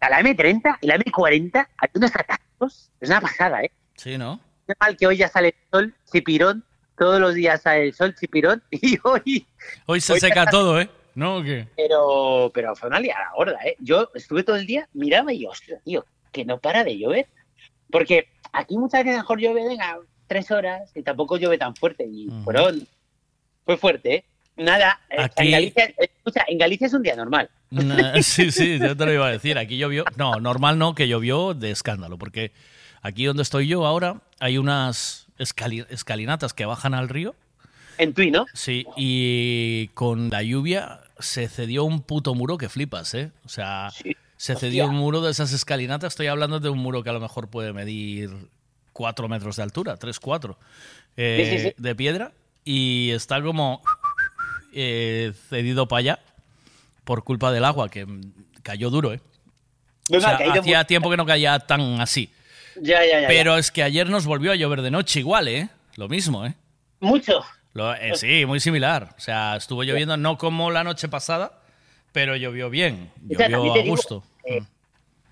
a 0.00 0.10
la 0.10 0.20
M30 0.20 0.78
y 0.80 0.86
la 0.86 0.98
M40 0.98 1.68
hay 1.78 1.88
unos 1.94 2.10
atascos. 2.14 2.90
Es 3.00 3.08
una 3.08 3.20
pasada, 3.20 3.62
¿eh? 3.62 3.70
Sí, 3.96 4.18
¿no? 4.18 4.40
Qué 4.66 4.74
mal 4.80 4.96
que 4.96 5.06
hoy 5.06 5.16
ya 5.16 5.28
sale 5.28 5.48
el 5.48 5.54
sol, 5.70 5.94
chipirón. 6.10 6.64
Todos 6.98 7.20
los 7.20 7.34
días 7.34 7.62
sale 7.62 7.84
el 7.84 7.94
sol, 7.94 8.14
chipirón. 8.14 8.62
Y 8.70 8.98
hoy. 9.02 9.46
Hoy 9.86 10.00
se 10.00 10.12
Hoy 10.12 10.20
seca 10.20 10.46
todo, 10.46 10.80
¿eh? 10.80 10.90
¿No? 11.14 11.36
¿O 11.36 11.42
qué? 11.42 11.66
Pero, 11.76 12.50
pero 12.54 12.74
fue 12.74 12.88
una 12.88 13.00
liada 13.00 13.30
gorda, 13.36 13.58
¿eh? 13.64 13.76
Yo 13.80 14.08
estuve 14.14 14.42
todo 14.42 14.56
el 14.56 14.66
día, 14.66 14.88
miraba 14.94 15.32
y, 15.32 15.44
hostia, 15.46 15.78
tío, 15.84 16.04
que 16.32 16.44
no 16.44 16.58
para 16.58 16.84
de 16.84 16.98
llover. 16.98 17.26
Porque 17.90 18.28
aquí 18.52 18.76
muchas 18.78 19.04
veces 19.04 19.18
mejor 19.18 19.38
llueve, 19.40 19.66
venga, 19.68 19.98
tres 20.26 20.50
horas 20.50 20.90
y 20.94 21.02
tampoco 21.02 21.36
llueve 21.36 21.58
tan 21.58 21.76
fuerte. 21.76 22.06
Y 22.10 22.28
fueron, 22.44 22.86
fue 23.64 23.76
fuerte, 23.76 24.14
¿eh? 24.14 24.24
Nada, 24.56 25.00
eh, 25.10 25.16
Aquí- 25.18 25.44
en 25.46 25.50
Galicia, 25.50 25.94
escucha, 25.98 26.44
en 26.46 26.58
Galicia 26.58 26.86
es 26.86 26.92
un 26.94 27.02
día 27.02 27.16
normal. 27.16 27.50
Nah, 27.70 28.20
sí, 28.22 28.50
sí, 28.50 28.78
yo 28.78 28.94
te 28.96 29.06
lo 29.06 29.12
iba 29.12 29.26
a 29.26 29.30
decir. 29.32 29.56
Aquí 29.58 29.78
llovió. 29.78 30.04
No, 30.16 30.36
normal 30.40 30.78
no, 30.78 30.94
que 30.94 31.08
llovió 31.08 31.54
de 31.54 31.70
escándalo, 31.70 32.18
porque 32.18 32.52
aquí 33.00 33.24
donde 33.24 33.42
estoy 33.42 33.66
yo 33.66 33.86
ahora 33.86 34.20
hay 34.40 34.58
unas 34.58 35.26
escali- 35.38 35.86
escalinatas 35.88 36.52
que 36.52 36.66
bajan 36.66 36.92
al 36.94 37.08
río. 37.08 37.34
En 37.98 38.12
Tui, 38.14 38.30
¿no? 38.30 38.46
Sí, 38.54 38.86
y 38.96 39.88
con 39.88 40.28
la 40.30 40.42
lluvia 40.42 41.00
se 41.18 41.48
cedió 41.48 41.84
un 41.84 42.02
puto 42.02 42.34
muro 42.34 42.58
que 42.58 42.68
flipas, 42.68 43.14
¿eh? 43.14 43.30
O 43.44 43.48
sea, 43.48 43.90
se 44.36 44.56
cedió 44.56 44.86
un 44.86 44.94
muro 44.96 45.20
de 45.20 45.30
esas 45.30 45.52
escalinatas. 45.52 46.12
Estoy 46.12 46.26
hablando 46.28 46.58
de 46.60 46.68
un 46.68 46.78
muro 46.78 47.02
que 47.02 47.10
a 47.10 47.12
lo 47.12 47.20
mejor 47.20 47.48
puede 47.48 47.72
medir 47.72 48.30
cuatro 48.92 49.28
metros 49.28 49.56
de 49.56 49.62
altura, 49.62 49.96
tres, 49.96 50.18
cuatro, 50.20 50.58
eh, 51.16 51.48
Sí, 51.50 51.58
sí, 51.58 51.64
sí. 51.68 51.74
de 51.76 51.94
piedra, 51.94 52.32
y 52.64 53.10
está 53.12 53.40
como 53.42 53.82
eh, 54.74 55.32
cedido 55.48 55.86
para 55.88 55.98
allá 56.00 56.18
por 57.04 57.24
culpa 57.24 57.52
del 57.52 57.64
agua, 57.64 57.88
que 57.88 58.06
cayó 58.62 58.90
duro, 58.90 59.12
¿eh? 59.12 59.20
No, 60.10 60.18
O 60.18 60.20
sea, 60.20 60.36
hacía 60.36 60.78
muy- 60.78 60.86
tiempo 60.86 61.10
que 61.10 61.16
no 61.16 61.26
caía 61.26 61.58
tan 61.60 62.00
así. 62.00 62.32
Ya, 62.80 63.04
ya, 63.04 63.20
ya. 63.22 63.28
Pero 63.28 63.56
es 63.58 63.70
que 63.70 63.82
ayer 63.82 64.08
nos 64.08 64.24
volvió 64.26 64.50
a 64.52 64.56
llover 64.56 64.82
de 64.82 64.90
noche 64.90 65.20
igual, 65.20 65.48
¿eh? 65.48 65.68
Lo 65.96 66.08
mismo, 66.08 66.44
¿eh? 66.46 66.54
Mucho. 67.00 67.42
Lo- 67.74 67.94
eh, 67.94 68.14
sí, 68.16 68.44
muy 68.46 68.60
similar. 68.60 69.14
O 69.16 69.20
sea, 69.20 69.56
estuvo 69.56 69.82
lloviendo 69.82 70.16
no 70.16 70.36
como 70.38 70.70
la 70.70 70.84
noche 70.84 71.08
pasada, 71.08 71.60
pero 72.12 72.36
llovió 72.36 72.68
bien. 72.70 73.10
O 73.30 73.34
sea, 73.36 73.48
Llovió 73.48 73.72
a 73.72 73.78
digo, 73.78 73.94
gusto. 73.96 74.24
eh, 74.44 74.60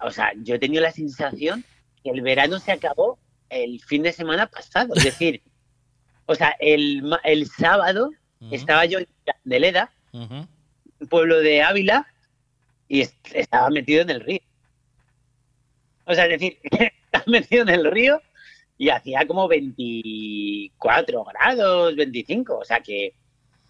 o 0.01 0.11
sea, 0.11 0.33
yo 0.43 0.55
he 0.55 0.59
tenido 0.59 0.83
la 0.83 0.93
sensación 0.93 1.65
que 2.03 2.11
el 2.11 2.23
verano 2.23 2.59
se 2.59 2.73
acabó 2.73 3.19
el 3.51 3.81
fin 3.83 4.03
de 4.03 4.13
semana 4.13 4.47
pasado. 4.47 4.95
Es 4.95 5.05
decir, 5.05 5.43
o 6.27 6.35
sea, 6.35 6.55
el, 6.61 7.03
el 7.25 7.47
sábado 7.47 8.11
estaba 8.51 8.87
yo 8.87 8.99
en 9.01 9.07
Candeleda, 9.27 9.93
un 10.13 10.49
pueblo 11.11 11.41
de 11.41 11.63
Ávila, 11.63 12.07
y 12.89 13.03
est- 13.03 13.35
estaba 13.35 13.69
metido 13.69 14.01
en 14.03 14.11
el 14.11 14.21
río. 14.21 14.41
O 16.07 16.15
sea, 16.15 16.25
es 16.25 16.31
decir, 16.41 16.59
estaba 17.05 17.25
metido 17.27 17.63
en 17.63 17.69
el 17.69 17.91
río 17.91 18.21
y 18.81 18.89
hacía 18.89 19.27
como 19.27 19.47
24 19.47 21.25
grados, 21.25 21.95
25. 21.97 22.57
O 22.57 22.65
sea 22.65 22.81
que. 22.81 23.13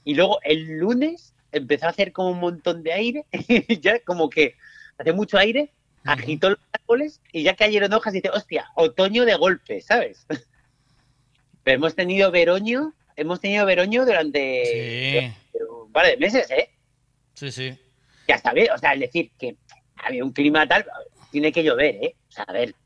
Y 0.04 0.14
luego 0.14 0.38
el 0.44 0.78
lunes 0.78 1.34
empezó 1.50 1.86
a 1.86 1.88
hacer 1.88 2.12
como 2.12 2.30
un 2.30 2.38
montón 2.38 2.84
de 2.84 2.92
aire, 2.92 3.26
ya 3.80 3.98
como 4.04 4.30
que 4.30 4.54
hace 4.98 5.12
mucho 5.12 5.36
aire, 5.36 5.72
agitó 6.04 6.50
los 6.50 6.60
árboles 6.72 7.20
y 7.32 7.42
ya 7.42 7.56
cayeron 7.56 7.92
hojas 7.92 8.14
y 8.14 8.18
dice, 8.18 8.30
hostia, 8.30 8.70
otoño 8.76 9.24
de 9.24 9.34
golpe, 9.34 9.80
¿sabes? 9.80 10.26
Pero 11.64 11.74
hemos 11.74 11.96
tenido 11.96 12.30
veroño, 12.30 12.94
hemos 13.16 13.40
tenido 13.40 13.66
veroño 13.66 14.06
durante, 14.06 15.10
durante 15.12 15.72
un 15.72 15.90
par 15.90 16.06
de 16.06 16.18
meses, 16.18 16.48
¿eh? 16.52 16.70
Sí, 17.34 17.50
sí. 17.50 17.76
Ya 18.28 18.36
está 18.36 18.52
bien, 18.52 18.68
o 18.72 18.78
sea, 18.78 18.94
es 18.94 19.00
decir, 19.00 19.32
que 19.36 19.56
había 19.96 20.22
un 20.22 20.32
clima 20.32 20.68
tal, 20.68 20.86
tiene 21.32 21.50
que 21.50 21.64
llover, 21.64 21.96
¿eh? 21.96 22.14
O 22.28 22.32
sea, 22.32 22.44
a 22.44 22.52
ver, 22.52 22.76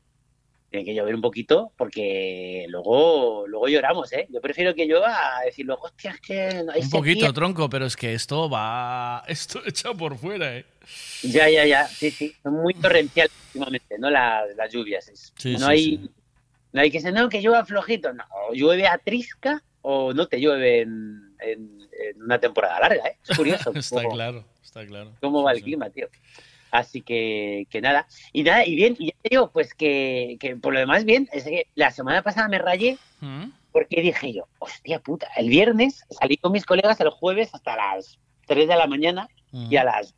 tiene 0.75 0.83
que 0.85 0.93
llover 0.93 1.15
un 1.15 1.21
poquito 1.21 1.71
porque 1.77 2.65
luego 2.67 3.45
luego 3.47 3.67
lloramos, 3.69 4.11
¿eh? 4.11 4.27
Yo 4.29 4.41
prefiero 4.41 4.75
que 4.75 4.85
llueva 4.85 5.37
a 5.37 5.41
decir 5.45 5.65
luego, 5.65 5.83
hostia, 5.83 6.11
es 6.11 6.19
que 6.19 6.63
no 6.65 6.71
hay 6.73 6.79
Un 6.81 6.85
sequía". 6.85 6.99
poquito, 6.99 7.33
tronco, 7.33 7.69
pero 7.69 7.85
es 7.85 7.95
que 7.95 8.13
esto 8.13 8.49
va. 8.49 9.23
Esto 9.27 9.61
echa 9.65 9.93
por 9.93 10.17
fuera, 10.17 10.57
¿eh? 10.57 10.65
Ya, 11.23 11.49
ya, 11.49 11.65
ya, 11.65 11.87
sí, 11.87 12.11
sí, 12.11 12.35
son 12.43 12.55
muy 12.61 12.73
torrenciales 12.73 13.31
últimamente, 13.47 13.97
¿no? 13.97 14.09
Las, 14.09 14.53
las 14.55 14.71
lluvias. 14.71 15.07
es- 15.07 15.33
Sí, 15.37 15.53
no, 15.53 15.59
sí, 15.59 15.65
hay, 15.65 15.81
sí. 15.97 16.09
no 16.73 16.81
hay 16.81 16.91
que 16.91 16.99
ser, 16.99 17.13
no, 17.13 17.29
que 17.29 17.41
llueva 17.41 17.63
flojito, 17.65 18.11
no, 18.13 18.25
llueve 18.53 18.85
a 18.87 18.97
trisca 18.97 19.63
o 19.81 20.13
no 20.13 20.27
te 20.27 20.39
llueve 20.41 20.81
en, 20.81 21.35
en- 21.39 21.79
en 22.09 22.21
una 22.21 22.37
temporada 22.39 22.79
larga, 22.81 23.07
¿eh? 23.07 23.17
Es 23.27 23.37
curioso. 23.37 23.71
está 23.75 24.03
claro, 24.09 24.43
está 24.61 24.85
claro. 24.85 25.13
cómo 25.21 25.41
va 25.41 25.53
el 25.53 25.61
clima, 25.63 25.89
tío. 25.89 26.09
Así 26.77 27.01
que, 27.01 27.67
que 27.69 27.81
nada. 27.81 28.07
Y 28.33 28.43
nada, 28.43 28.65
y 28.65 28.75
bien, 28.75 28.95
y 28.99 29.07
ya 29.07 29.15
te 29.21 29.29
digo, 29.29 29.51
pues 29.51 29.73
que, 29.73 30.37
que 30.39 30.55
por 30.55 30.73
lo 30.73 30.79
demás 30.79 31.05
bien, 31.05 31.29
es 31.31 31.45
que 31.45 31.67
la 31.75 31.91
semana 31.91 32.21
pasada 32.21 32.47
me 32.47 32.59
rayé 32.59 32.97
¿Mm? 33.21 33.45
porque 33.71 34.01
dije 34.01 34.33
yo, 34.33 34.47
hostia 34.59 34.99
puta, 34.99 35.27
el 35.35 35.49
viernes 35.49 36.03
salí 36.09 36.37
con 36.37 36.51
mis 36.51 36.65
colegas 36.65 36.99
el 36.99 37.09
jueves 37.09 37.53
hasta 37.53 37.75
las 37.75 38.19
3 38.47 38.67
de 38.67 38.75
la 38.75 38.87
mañana 38.87 39.27
y 39.51 39.75
a 39.77 39.83
las, 39.83 40.13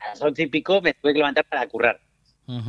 a 0.00 0.08
las 0.08 0.22
11 0.22 0.42
y 0.42 0.46
pico 0.48 0.80
me 0.80 0.94
tuve 0.94 1.12
que 1.12 1.18
levantar 1.18 1.44
para 1.44 1.66
currar. 1.68 2.00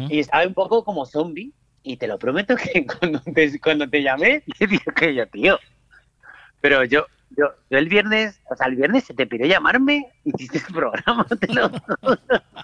Y 0.09 0.19
estaba 0.19 0.45
un 0.45 0.53
poco 0.53 0.83
como 0.83 1.07
zombie 1.07 1.51
y 1.81 1.97
te 1.97 2.07
lo 2.07 2.19
prometo 2.19 2.55
que 2.55 2.85
cuando 2.99 3.19
te, 3.21 3.59
cuando 3.59 3.89
te 3.89 4.03
llamé, 4.03 4.41
te 4.41 4.67
dije 4.67 4.91
que 4.95 5.15
yo, 5.15 5.27
tío, 5.27 5.59
Pero 6.59 6.83
yo, 6.83 7.07
yo, 7.37 7.53
yo 7.69 7.77
el 7.77 7.87
viernes, 7.87 8.39
o 8.49 8.55
sea, 8.55 8.67
el 8.67 8.75
viernes 8.75 9.03
se 9.05 9.13
te 9.13 9.25
pidió 9.27 9.45
llamarme, 9.45 10.07
hiciste 10.23 10.59
el 10.59 10.73
programa, 10.73 11.25
te 11.39 11.53
lo 11.53 11.69
juro. 11.69 12.17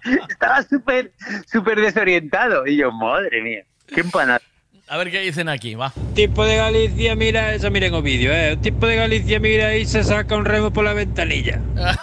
Estaba 0.29 0.63
súper, 0.63 1.11
súper 1.51 1.79
desorientado. 1.79 2.65
Y 2.67 2.77
yo, 2.77 2.91
madre 2.91 3.41
mía, 3.41 3.63
qué 3.87 4.01
empanada. 4.01 4.41
A 4.89 4.97
ver 4.97 5.11
qué 5.11 5.19
dicen 5.19 5.49
aquí, 5.49 5.75
va. 5.75 5.91
Tipo 6.15 6.45
de 6.45 6.55
Galicia, 6.55 7.13
mira, 7.15 7.53
eso 7.53 7.69
miren 7.69 7.93
el 7.93 8.01
vídeo, 8.01 8.31
¿eh? 8.31 8.53
Un 8.53 8.61
tipo 8.61 8.87
de 8.87 8.95
Galicia, 8.95 9.37
mira, 9.39 9.75
y 9.75 9.85
se 9.85 10.01
saca 10.03 10.37
un 10.37 10.45
remo 10.45 10.71
por 10.71 10.85
la 10.85 10.93
ventanilla. 10.93 11.61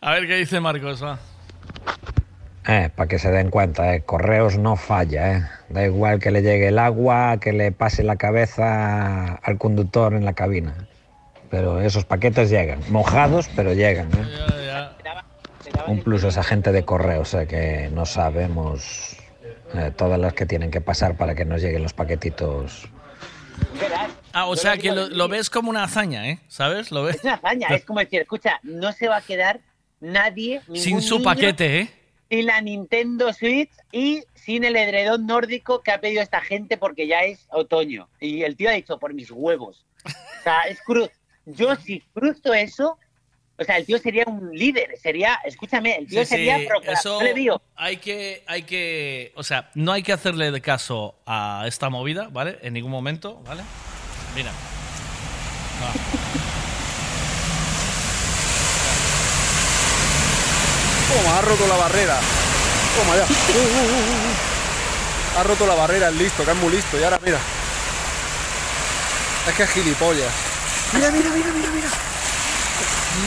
A 0.00 0.12
ver 0.12 0.26
qué 0.26 0.36
dice 0.36 0.60
Marcos, 0.60 1.02
va. 1.02 1.18
Eh, 2.66 2.90
para 2.94 3.08
que 3.08 3.18
se 3.18 3.30
den 3.30 3.50
cuenta, 3.50 3.94
eh, 3.94 4.02
Correos 4.02 4.56
no 4.56 4.76
falla, 4.76 5.32
eh. 5.36 5.42
Da 5.68 5.84
igual 5.84 6.18
que 6.18 6.30
le 6.30 6.40
llegue 6.40 6.68
el 6.68 6.78
agua, 6.78 7.38
que 7.38 7.52
le 7.52 7.72
pase 7.72 8.02
la 8.02 8.16
cabeza 8.16 9.34
al 9.34 9.58
conductor 9.58 10.14
en 10.14 10.24
la 10.24 10.32
cabina. 10.32 10.74
Pero 11.50 11.80
esos 11.80 12.04
paquetes 12.04 12.50
llegan, 12.50 12.80
mojados, 12.88 13.50
pero 13.54 13.74
llegan. 13.74 14.08
¿eh? 14.12 14.24
Un 15.86 16.02
plus 16.02 16.24
a 16.24 16.28
esa 16.28 16.42
gente 16.42 16.72
de 16.72 16.84
correos, 16.84 17.34
eh, 17.34 17.46
que 17.46 17.90
no 17.92 18.06
sabemos 18.06 19.16
eh, 19.74 19.92
todas 19.94 20.18
las 20.18 20.32
que 20.32 20.46
tienen 20.46 20.70
que 20.70 20.80
pasar 20.80 21.16
para 21.16 21.34
que 21.34 21.44
nos 21.44 21.60
lleguen 21.60 21.82
los 21.82 21.92
paquetitos. 21.92 22.88
Ah, 24.32 24.46
o 24.46 24.56
sea 24.56 24.78
que 24.78 24.90
lo, 24.90 25.08
lo 25.08 25.28
ves 25.28 25.50
como 25.50 25.70
una 25.70 25.84
hazaña, 25.84 26.28
¿eh? 26.28 26.40
¿Sabes? 26.48 26.90
Lo 26.90 27.04
ves 27.04 27.16
Es 27.16 27.24
una 27.24 27.34
hazaña, 27.34 27.68
es 27.68 27.84
como 27.84 28.00
decir, 28.00 28.22
escucha, 28.22 28.58
no 28.62 28.92
se 28.92 29.06
va 29.06 29.18
a 29.18 29.20
quedar 29.20 29.60
nadie, 30.00 30.60
sin 30.74 31.02
su 31.02 31.16
niño, 31.16 31.24
paquete, 31.24 31.80
¿eh? 31.80 31.90
Sin 32.30 32.46
la 32.46 32.60
Nintendo 32.60 33.32
Switch 33.32 33.70
y 33.92 34.24
sin 34.34 34.64
el 34.64 34.76
edredón 34.76 35.26
nórdico 35.26 35.82
que 35.82 35.92
ha 35.92 36.00
pedido 36.00 36.22
esta 36.22 36.40
gente 36.40 36.76
porque 36.76 37.06
ya 37.06 37.20
es 37.20 37.46
otoño. 37.50 38.08
Y 38.20 38.42
el 38.42 38.56
tío 38.56 38.70
ha 38.70 38.72
dicho, 38.72 38.98
por 38.98 39.14
mis 39.14 39.30
huevos. 39.30 39.84
O 40.04 40.42
sea, 40.42 40.62
es 40.62 40.80
cruz. 40.82 41.10
Yo 41.46 41.76
si 41.76 42.00
cruzo 42.12 42.54
eso, 42.54 42.98
o 43.56 43.64
sea, 43.64 43.76
el 43.76 43.86
tío 43.86 43.98
sería 43.98 44.24
un 44.26 44.50
líder, 44.52 44.96
sería, 44.98 45.38
escúchame, 45.44 45.96
el 45.96 46.06
tío 46.06 46.20
Sí, 46.20 46.26
sería 46.26 46.58
sí, 46.58 46.66
eso 46.88 47.20
hay 47.76 47.98
que, 47.98 48.42
hay 48.46 48.62
que, 48.62 49.32
o 49.36 49.42
sea, 49.42 49.70
no 49.74 49.92
hay 49.92 50.02
que 50.02 50.12
hacerle 50.12 50.50
de 50.50 50.60
caso 50.60 51.14
a 51.26 51.64
esta 51.66 51.88
movida, 51.88 52.28
¿vale? 52.32 52.58
En 52.62 52.72
ningún 52.72 52.90
momento, 52.90 53.40
¿vale? 53.44 53.62
Mira. 54.34 54.50
Toma, 61.14 61.38
ha 61.38 61.42
roto 61.42 61.66
la 61.68 61.76
barrera. 61.76 62.18
Toma 62.96 63.16
ya. 63.16 63.24
Uh, 63.54 63.58
uh, 63.58 63.62
uh, 63.62 65.36
uh. 65.36 65.38
Ha 65.38 65.42
roto 65.42 65.66
la 65.66 65.74
barrera, 65.74 66.08
es 66.10 66.14
listo, 66.16 66.44
que 66.44 66.50
es 66.52 66.56
muy 66.56 66.72
listo. 66.72 66.98
Y 66.98 67.02
ahora 67.02 67.18
mira. 67.24 67.38
Es 69.48 69.54
que 69.54 69.62
es 69.64 69.70
gilipollas. 69.70 70.32
Mira, 70.92 71.10
mira, 71.10 71.30
mira, 71.30 71.52
mira, 71.52 71.70
mira. 71.70 71.88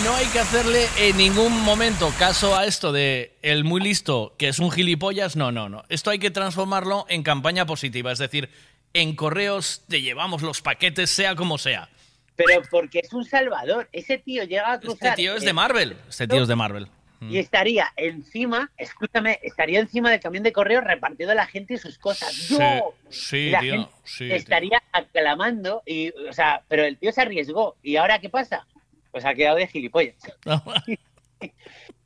No 0.03 0.15
hay 0.15 0.25
que 0.27 0.39
hacerle 0.39 0.87
en 0.97 1.17
ningún 1.17 1.61
momento 1.61 2.13
caso 2.19 2.55
a 2.57 2.65
esto 2.65 2.91
de 2.91 3.37
el 3.41 3.63
muy 3.63 3.81
listo, 3.81 4.33
que 4.37 4.47
es 4.49 4.59
un 4.59 4.71
gilipollas. 4.71 5.35
No, 5.35 5.51
no, 5.51 5.69
no. 5.69 5.83
Esto 5.89 6.09
hay 6.11 6.19
que 6.19 6.31
transformarlo 6.31 7.05
en 7.09 7.23
campaña 7.23 7.65
positiva. 7.65 8.11
Es 8.11 8.19
decir, 8.19 8.49
en 8.93 9.15
correos 9.15 9.83
te 9.87 10.01
llevamos 10.01 10.41
los 10.41 10.61
paquetes, 10.61 11.09
sea 11.09 11.35
como 11.35 11.57
sea. 11.57 11.89
pero 12.35 12.61
porque 12.69 12.99
es 12.99 13.11
un 13.13 13.25
salvador. 13.25 13.87
Ese 13.91 14.17
tío 14.17 14.43
llega 14.43 14.73
a 14.73 14.79
cruzar. 14.79 15.09
Este 15.09 15.15
tío 15.23 15.35
es 15.35 15.41
de 15.43 15.49
el- 15.49 15.53
Marvel. 15.55 15.97
Este 16.09 16.27
tío 16.27 16.41
es 16.41 16.47
de 16.47 16.55
Marvel. 16.55 16.87
Y 17.21 17.37
estaría 17.39 17.87
encima, 17.95 18.71
escúchame, 18.77 19.39
estaría 19.41 19.79
encima 19.79 20.11
del 20.11 20.19
camión 20.19 20.43
de 20.43 20.51
correo 20.53 20.81
repartiendo 20.81 21.31
a 21.31 21.35
la 21.35 21.47
gente 21.47 21.77
sus 21.77 21.97
cosas. 21.97 22.31
¡Yo! 22.49 22.93
Sí, 23.09 23.37
Y 23.37 23.49
la 23.49 23.59
tío. 23.59 23.71
gente 23.73 23.91
Sí, 24.03 24.25
tío. 24.25 24.35
estaría 24.35 24.83
aclamando 24.91 25.81
y, 25.85 26.09
o 26.29 26.33
sea, 26.33 26.61
pero 26.67 26.83
el 26.85 26.97
tío 26.97 27.11
se 27.11 27.21
arriesgó. 27.21 27.75
¿Y 27.81 27.95
ahora 27.95 28.19
qué 28.19 28.29
pasa? 28.29 28.67
Pues 29.11 29.25
ha 29.25 29.33
quedado 29.33 29.57
de 29.57 29.67
gilipollas. 29.67 30.15
o 30.45 30.73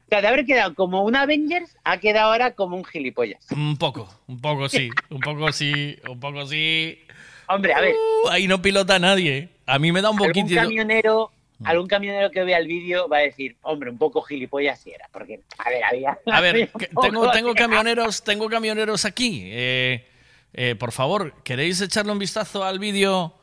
sea, 0.09 0.21
de 0.21 0.27
haber 0.27 0.45
quedado 0.45 0.75
como 0.75 1.03
un 1.03 1.15
Avengers, 1.15 1.77
ha 1.83 1.97
quedado 1.97 2.31
ahora 2.31 2.51
como 2.53 2.77
un 2.77 2.83
gilipollas. 2.85 3.45
Un 3.51 3.77
poco, 3.77 4.09
un 4.27 4.39
poco 4.41 4.67
sí, 4.69 4.89
un 5.09 5.19
poco 5.19 5.51
sí, 5.51 5.97
un 6.09 6.19
poco 6.19 6.45
sí. 6.45 6.99
Hombre, 7.47 7.73
a 7.73 7.81
ver. 7.81 7.93
Uh, 8.25 8.29
ahí 8.29 8.47
no 8.47 8.61
pilota 8.61 8.97
nadie. 8.99 9.49
A 9.65 9.77
mí 9.79 9.91
me 9.91 10.01
da 10.01 10.09
un 10.09 10.17
poquito. 10.17 10.55
camionero, 10.55 11.31
Mm. 11.33 11.40
Algún 11.65 11.87
camionero 11.87 12.31
que 12.31 12.43
vea 12.43 12.57
el 12.57 12.67
vídeo 12.67 13.07
va 13.07 13.17
a 13.17 13.21
decir, 13.21 13.55
hombre, 13.61 13.89
un 13.89 13.97
poco 13.97 14.21
gilipollas 14.21 14.79
sí 14.79 14.91
era. 14.91 15.07
Porque, 15.11 15.41
a 15.57 15.69
ver, 15.69 15.83
había... 15.83 16.17
A 16.31 16.41
ver, 16.41 16.69
que- 16.71 16.87
tengo, 17.01 17.29
tengo 17.31 17.53
camioneros, 17.55 18.23
tengo 18.23 18.49
camioneros 18.49 19.05
aquí. 19.05 19.41
Eh, 19.45 20.07
eh, 20.53 20.75
por 20.75 20.91
favor, 20.91 21.33
¿queréis 21.43 21.79
echarle 21.81 22.11
un 22.11 22.19
vistazo 22.19 22.63
al 22.63 22.79
vídeo 22.79 23.33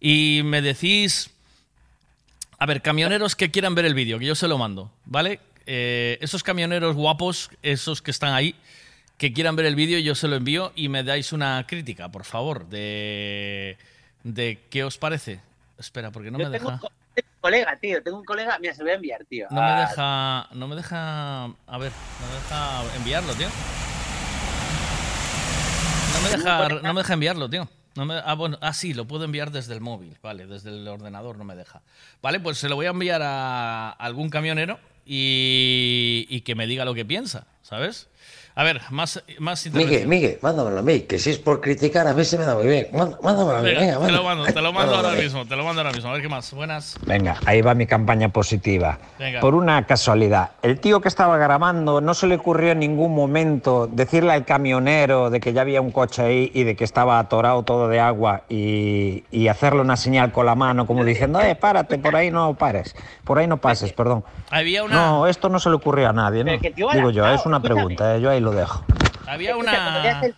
y 0.00 0.42
me 0.44 0.62
decís? 0.62 1.30
A 2.58 2.66
ver, 2.66 2.82
camioneros 2.82 3.34
que 3.36 3.50
quieran 3.50 3.74
ver 3.74 3.84
el 3.84 3.94
vídeo, 3.94 4.18
que 4.18 4.26
yo 4.26 4.34
se 4.34 4.46
lo 4.48 4.56
mando, 4.58 4.90
¿vale? 5.04 5.40
Eh, 5.66 6.18
esos 6.20 6.42
camioneros 6.42 6.94
guapos, 6.94 7.50
esos 7.62 8.00
que 8.02 8.10
están 8.10 8.32
ahí, 8.34 8.54
que 9.18 9.32
quieran 9.32 9.56
ver 9.56 9.66
el 9.66 9.74
vídeo, 9.74 9.98
yo 9.98 10.14
se 10.14 10.28
lo 10.28 10.36
envío 10.36 10.72
y 10.76 10.88
me 10.88 11.02
dais 11.02 11.32
una 11.32 11.64
crítica, 11.66 12.10
por 12.10 12.24
favor, 12.24 12.68
de, 12.68 13.76
de 14.22 14.60
qué 14.70 14.84
os 14.84 14.98
parece. 14.98 15.40
Espera, 15.78 16.10
porque 16.12 16.30
no 16.30 16.38
Yo 16.38 16.48
me 16.48 16.58
tengo 16.58 16.70
deja. 16.70 16.88
Tengo 17.14 17.28
un 17.34 17.40
colega, 17.40 17.78
tío, 17.80 18.02
tengo 18.02 18.18
un 18.18 18.24
colega, 18.24 18.58
mira, 18.60 18.72
se 18.74 18.80
lo 18.80 18.84
voy 18.84 18.92
a 18.92 18.96
enviar, 18.96 19.24
tío. 19.24 19.46
No 19.50 19.60
me 19.62 19.68
Ah, 19.68 19.80
deja. 19.88 20.48
No 20.58 20.68
me 20.68 20.76
deja. 20.76 21.44
A 21.44 21.78
ver, 21.78 21.92
no 22.20 22.26
me 22.26 22.34
deja 22.34 22.96
enviarlo, 22.96 23.34
tío. 23.34 23.48
No 26.14 26.20
me 26.20 26.36
deja, 26.36 26.68
no 26.82 26.94
me 26.94 27.00
deja 27.00 27.14
enviarlo, 27.14 27.50
tío. 27.50 27.68
No 27.96 28.04
me- 28.06 28.20
ah, 28.24 28.34
bueno, 28.34 28.58
ah, 28.60 28.72
sí, 28.72 28.92
lo 28.94 29.06
puedo 29.06 29.24
enviar 29.24 29.50
desde 29.52 29.72
el 29.74 29.80
móvil, 29.80 30.16
vale, 30.22 30.46
desde 30.46 30.70
el 30.70 30.86
ordenador 30.88 31.36
no 31.38 31.44
me 31.44 31.54
deja. 31.54 31.82
Vale, 32.22 32.40
pues 32.40 32.58
se 32.58 32.68
lo 32.68 32.74
voy 32.76 32.86
a 32.86 32.90
enviar 32.90 33.22
a 33.22 33.90
algún 33.90 34.30
camionero 34.30 34.80
y, 35.06 36.26
y 36.28 36.40
que 36.40 36.54
me 36.56 36.66
diga 36.66 36.84
lo 36.84 36.94
que 36.94 37.04
piensa, 37.04 37.46
¿sabes? 37.62 38.08
A 38.56 38.62
ver, 38.62 38.80
más, 38.90 39.20
más 39.40 39.66
Miguel. 39.72 40.06
Miguel, 40.06 40.38
mándamelo 40.40 40.78
a 40.78 40.82
mí, 40.82 41.00
que 41.00 41.18
si 41.18 41.30
es 41.30 41.38
por 41.40 41.60
criticar, 41.60 42.06
a 42.06 42.14
mí 42.14 42.24
se 42.24 42.38
me 42.38 42.44
da 42.44 42.54
muy 42.54 42.68
bien. 42.68 42.86
Mánd- 42.92 43.20
Mándamelo 43.20 43.58
a 43.58 43.62
mí, 43.62 43.70
Venga, 43.70 43.98
venga, 43.98 44.06
te 44.06 44.12
lo 44.12 44.22
mando, 44.22 44.44
te 44.44 44.62
lo 44.62 44.72
mando 44.72 44.94
ahora 44.96 45.10
mismo, 45.12 45.44
te 45.44 45.56
lo 45.56 45.64
mando 45.64 45.80
ahora 45.82 45.92
mismo. 45.92 46.10
A 46.10 46.12
ver 46.12 46.22
qué 46.22 46.28
más. 46.28 46.52
Buenas. 46.54 46.96
Venga, 47.04 47.36
ahí 47.46 47.62
va 47.62 47.74
mi 47.74 47.86
campaña 47.86 48.28
positiva. 48.28 48.98
Venga. 49.18 49.40
Por 49.40 49.56
una 49.56 49.84
casualidad, 49.86 50.50
el 50.62 50.78
tío 50.78 51.00
que 51.00 51.08
estaba 51.08 51.36
grabando 51.36 52.00
no 52.00 52.14
se 52.14 52.28
le 52.28 52.36
ocurrió 52.36 52.70
en 52.70 52.78
ningún 52.78 53.12
momento 53.12 53.88
decirle 53.90 54.32
al 54.32 54.44
camionero 54.44 55.30
de 55.30 55.40
que 55.40 55.52
ya 55.52 55.62
había 55.62 55.80
un 55.80 55.90
coche 55.90 56.22
ahí 56.22 56.50
y 56.54 56.62
de 56.62 56.76
que 56.76 56.84
estaba 56.84 57.18
atorado 57.18 57.64
todo 57.64 57.88
de 57.88 57.98
agua 57.98 58.42
y, 58.48 59.24
y 59.32 59.48
hacerle 59.48 59.80
una 59.80 59.96
señal 59.96 60.30
con 60.30 60.46
la 60.46 60.54
mano 60.54 60.86
como 60.86 61.04
diciendo, 61.04 61.40
eh, 61.40 61.56
párate, 61.56 61.98
por 61.98 62.14
ahí 62.14 62.30
no 62.30 62.54
pares, 62.54 62.94
por 63.24 63.36
ahí 63.38 63.48
no 63.48 63.56
pases, 63.56 63.92
perdón. 63.92 64.22
Había 64.50 64.84
una. 64.84 64.94
No, 64.94 65.26
esto 65.26 65.48
no 65.48 65.58
se 65.58 65.70
le 65.70 65.74
ocurrió 65.74 66.08
a 66.08 66.12
nadie, 66.12 66.44
¿no? 66.44 66.52
Digo 66.92 67.10
yo, 67.10 67.26
es 67.26 67.44
una 67.46 67.60
pregunta, 67.60 68.14
eh, 68.14 68.20
yo 68.20 68.30
ahí 68.30 68.43
lo 68.44 68.52
dejo. 68.52 68.84
Había 69.26 69.50
Escucha, 69.50 69.72
Cuando 69.72 70.02
veas 70.02 70.16
una. 70.18 70.26
el, 70.26 70.34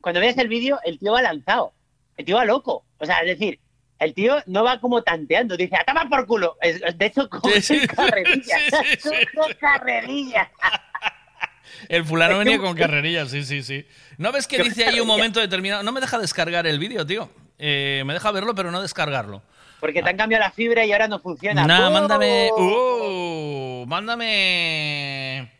cuando 0.00 0.20
veas 0.20 0.38
el 0.38 0.48
vídeo, 0.48 0.78
el 0.84 0.98
tío 0.98 1.12
va 1.12 1.22
lanzado. 1.22 1.72
El 2.16 2.24
tío 2.24 2.36
va 2.36 2.44
loco. 2.44 2.84
O 2.98 3.04
sea, 3.06 3.18
es 3.20 3.26
decir, 3.38 3.60
el 3.98 4.14
tío 4.14 4.36
no 4.46 4.64
va 4.64 4.80
como 4.80 5.02
tanteando. 5.02 5.56
Dice, 5.56 5.76
a 5.76 5.84
tomar 5.84 6.08
por 6.08 6.26
culo. 6.26 6.56
Es- 6.60 6.80
de 6.96 7.06
hecho, 7.06 7.28
como 7.30 7.52
Sí, 7.54 7.60
sí, 7.62 7.86
carrerilla. 7.86 8.56
sí, 8.70 8.76
sí, 8.80 9.10
sí. 9.10 9.10
Coge 9.36 9.54
carrerilla. 9.56 10.50
El 11.88 12.04
fulano 12.04 12.38
venía 12.38 12.58
con 12.58 12.74
carrerillas, 12.76 13.30
sí, 13.30 13.44
sí, 13.44 13.62
sí. 13.62 13.86
¿No 14.16 14.32
ves 14.32 14.46
que 14.48 14.56
dice 14.62 14.82
ahí 14.82 14.86
un 14.86 14.86
carrerilla. 14.86 15.04
momento 15.06 15.40
determinado? 15.40 15.82
No 15.84 15.92
me 15.92 16.00
deja 16.00 16.18
descargar 16.18 16.66
el 16.66 16.78
vídeo, 16.78 17.06
tío. 17.06 17.30
Eh, 17.58 18.02
me 18.06 18.14
deja 18.14 18.30
verlo, 18.32 18.54
pero 18.54 18.70
no 18.72 18.80
descargarlo. 18.82 19.42
Porque 19.78 20.02
te 20.02 20.08
han 20.10 20.16
cambiado 20.16 20.42
la 20.42 20.50
fibra 20.50 20.84
y 20.84 20.92
ahora 20.92 21.06
no 21.06 21.20
funciona. 21.20 21.64
Nah, 21.66 21.86
¡Oh! 21.88 21.90
mándame. 21.92 22.50
¡Uh! 22.56 23.84
mándame. 23.86 25.52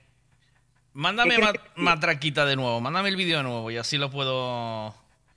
Mándame 0.99 1.37
¿Qué 1.37 1.43
ma- 1.43 1.51
crees 1.53 1.65
que- 1.65 1.81
matraquita 1.81 2.45
de 2.45 2.57
nuevo. 2.57 2.81
Mándame 2.81 3.09
el 3.09 3.15
vídeo 3.15 3.37
de 3.37 3.45
nuevo 3.45 3.71
y 3.71 3.77
así 3.77 3.99
lo 3.99 4.11
puedo. 4.11 4.93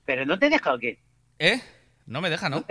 Pero 0.05 0.25
no 0.25 0.39
te 0.39 0.49
deja 0.49 0.73
o 0.73 0.79
qué? 0.79 0.97
¿Eh? 1.37 1.61
No 2.07 2.19
me 2.19 2.31
deja, 2.31 2.49
¿no? 2.49 2.65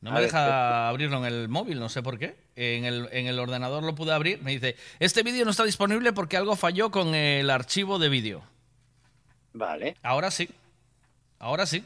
No 0.00 0.10
me 0.10 0.20
deja 0.20 0.88
abrirlo 0.88 1.18
en 1.18 1.24
el 1.24 1.48
móvil, 1.48 1.78
no 1.78 1.88
sé 1.88 2.02
por 2.02 2.18
qué. 2.18 2.36
En 2.56 2.84
el, 2.84 3.08
en 3.12 3.28
el 3.28 3.38
ordenador 3.38 3.84
lo 3.84 3.94
pude 3.94 4.12
abrir. 4.12 4.42
Me 4.42 4.50
dice, 4.50 4.74
este 4.98 5.22
vídeo 5.22 5.44
no 5.44 5.52
está 5.52 5.62
disponible 5.62 6.12
porque 6.12 6.36
algo 6.36 6.56
falló 6.56 6.90
con 6.90 7.14
el 7.14 7.48
archivo 7.48 8.00
de 8.00 8.08
vídeo. 8.08 8.42
Vale. 9.52 9.96
Ahora 10.02 10.32
sí. 10.32 10.48
Ahora 11.38 11.64
sí. 11.66 11.84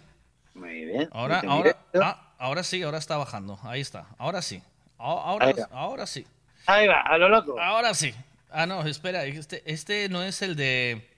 Muy 0.54 0.86
bien. 0.86 1.08
Ahora, 1.12 1.42
ahora, 1.46 1.76
ah, 2.02 2.32
ahora 2.38 2.62
sí, 2.62 2.82
ahora 2.82 2.96
está 2.96 3.18
bajando. 3.18 3.58
Ahí 3.62 3.82
está. 3.82 4.06
Ahora 4.16 4.40
sí. 4.40 4.62
Ahora, 4.96 5.46
Ahí 5.46 5.52
va. 5.52 5.68
ahora 5.72 6.06
sí. 6.06 6.26
Ahí 6.66 6.86
va, 6.88 7.00
a 7.02 7.18
lo 7.18 7.28
loco. 7.28 7.60
Ahora 7.60 7.92
sí. 7.92 8.14
Ah, 8.52 8.66
no, 8.66 8.84
espera. 8.86 9.24
Este, 9.24 9.62
este 9.70 10.08
no 10.08 10.22
es 10.22 10.42
el 10.42 10.56
de. 10.56 11.08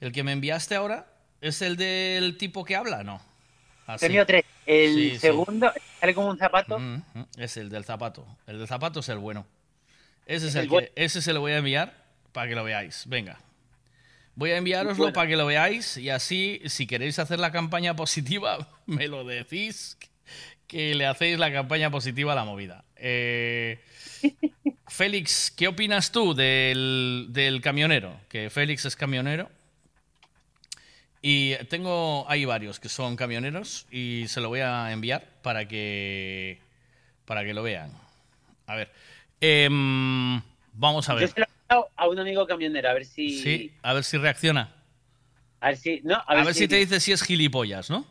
El 0.00 0.12
que 0.12 0.22
me 0.22 0.32
enviaste 0.32 0.74
ahora. 0.74 1.06
¿Es 1.40 1.62
el 1.62 1.76
del 1.76 2.36
tipo 2.36 2.64
que 2.64 2.76
habla? 2.76 3.02
No. 3.02 3.20
Ah. 3.86 3.96
Tenía 3.98 4.24
tres. 4.26 4.44
El 4.66 4.94
Sí, 4.94 5.10
sí. 5.12 5.18
segundo 5.18 5.72
sale 6.00 6.14
como 6.14 6.28
un 6.28 6.38
zapato. 6.38 6.78
Mm, 6.78 7.02
Es 7.38 7.56
el 7.56 7.70
del 7.70 7.84
zapato. 7.84 8.26
El 8.46 8.58
del 8.58 8.68
zapato 8.68 9.00
es 9.00 9.08
el 9.08 9.18
bueno. 9.18 9.46
Ese 10.26 10.48
es 10.48 10.54
El 10.54 10.62
el 10.62 10.68
bueno. 10.68 10.88
que, 10.94 11.04
ese 11.04 11.22
se 11.22 11.32
lo 11.32 11.40
voy 11.40 11.52
a 11.52 11.58
enviar 11.58 12.04
para 12.32 12.48
que 12.48 12.54
lo 12.54 12.62
veáis. 12.62 13.04
Venga. 13.08 13.40
Voy 14.36 14.52
a 14.52 14.58
enviároslo 14.58 14.96
Bueno. 15.04 15.12
para 15.12 15.28
que 15.28 15.36
lo 15.36 15.44
veáis 15.46 15.96
y 15.96 16.08
así, 16.10 16.62
si 16.66 16.86
queréis 16.86 17.18
hacer 17.18 17.40
la 17.40 17.50
campaña 17.50 17.96
positiva, 17.96 18.68
me 18.86 19.08
lo 19.08 19.24
decís 19.24 19.96
que 20.70 20.94
le 20.94 21.04
hacéis 21.04 21.36
la 21.36 21.52
campaña 21.52 21.90
positiva 21.90 22.32
a 22.32 22.36
la 22.36 22.44
movida. 22.44 22.84
Eh, 22.94 23.80
Félix, 24.86 25.50
¿qué 25.50 25.66
opinas 25.66 26.12
tú 26.12 26.32
del, 26.32 27.26
del 27.30 27.60
camionero? 27.60 28.16
Que 28.28 28.50
Félix 28.50 28.84
es 28.84 28.94
camionero. 28.94 29.50
Y 31.22 31.56
tengo, 31.68 32.24
hay 32.28 32.44
varios 32.44 32.78
que 32.78 32.88
son 32.88 33.16
camioneros 33.16 33.86
y 33.90 34.26
se 34.28 34.40
lo 34.40 34.48
voy 34.48 34.60
a 34.60 34.92
enviar 34.92 35.26
para 35.42 35.66
que, 35.66 36.60
para 37.24 37.44
que 37.44 37.52
lo 37.52 37.64
vean. 37.64 37.90
A 38.66 38.76
ver, 38.76 38.92
em, 39.40 40.40
vamos 40.72 41.08
a 41.08 41.14
Yo 41.14 41.18
ver. 41.18 41.28
se 41.30 41.40
lo 41.40 41.46
he 41.46 41.48
dado 41.68 41.88
a 41.96 42.08
un 42.08 42.18
amigo 42.20 42.46
camionero, 42.46 42.88
a 42.88 42.94
ver 42.94 43.04
si. 43.04 43.42
Sí, 43.42 43.72
a 43.82 43.92
ver 43.92 44.04
si 44.04 44.18
reacciona. 44.18 44.72
A 45.60 45.68
ver 45.68 45.76
si. 45.76 46.00
No, 46.04 46.22
A 46.26 46.44
ver, 46.44 46.54
si 46.54 46.68
te 46.68 46.76
dice 46.76 47.00
si 47.00 47.10
es 47.10 47.22
gilipollas, 47.22 47.90
¿no? 47.90 48.06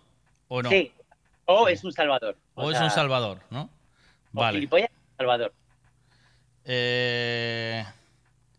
¿O 0.49 0.61
no? 0.61 0.69
Sí. 0.69 0.91
O 1.52 1.68
es 1.68 1.84
un 1.84 1.92
salvador. 1.92 2.38
O 2.53 2.69
es 2.69 2.78
sea, 2.78 2.86
un 2.86 2.92
salvador, 2.92 3.40
¿no? 3.50 3.72
Vale. 4.34 4.69
salvador. 5.18 5.52
Eh, 6.64 7.84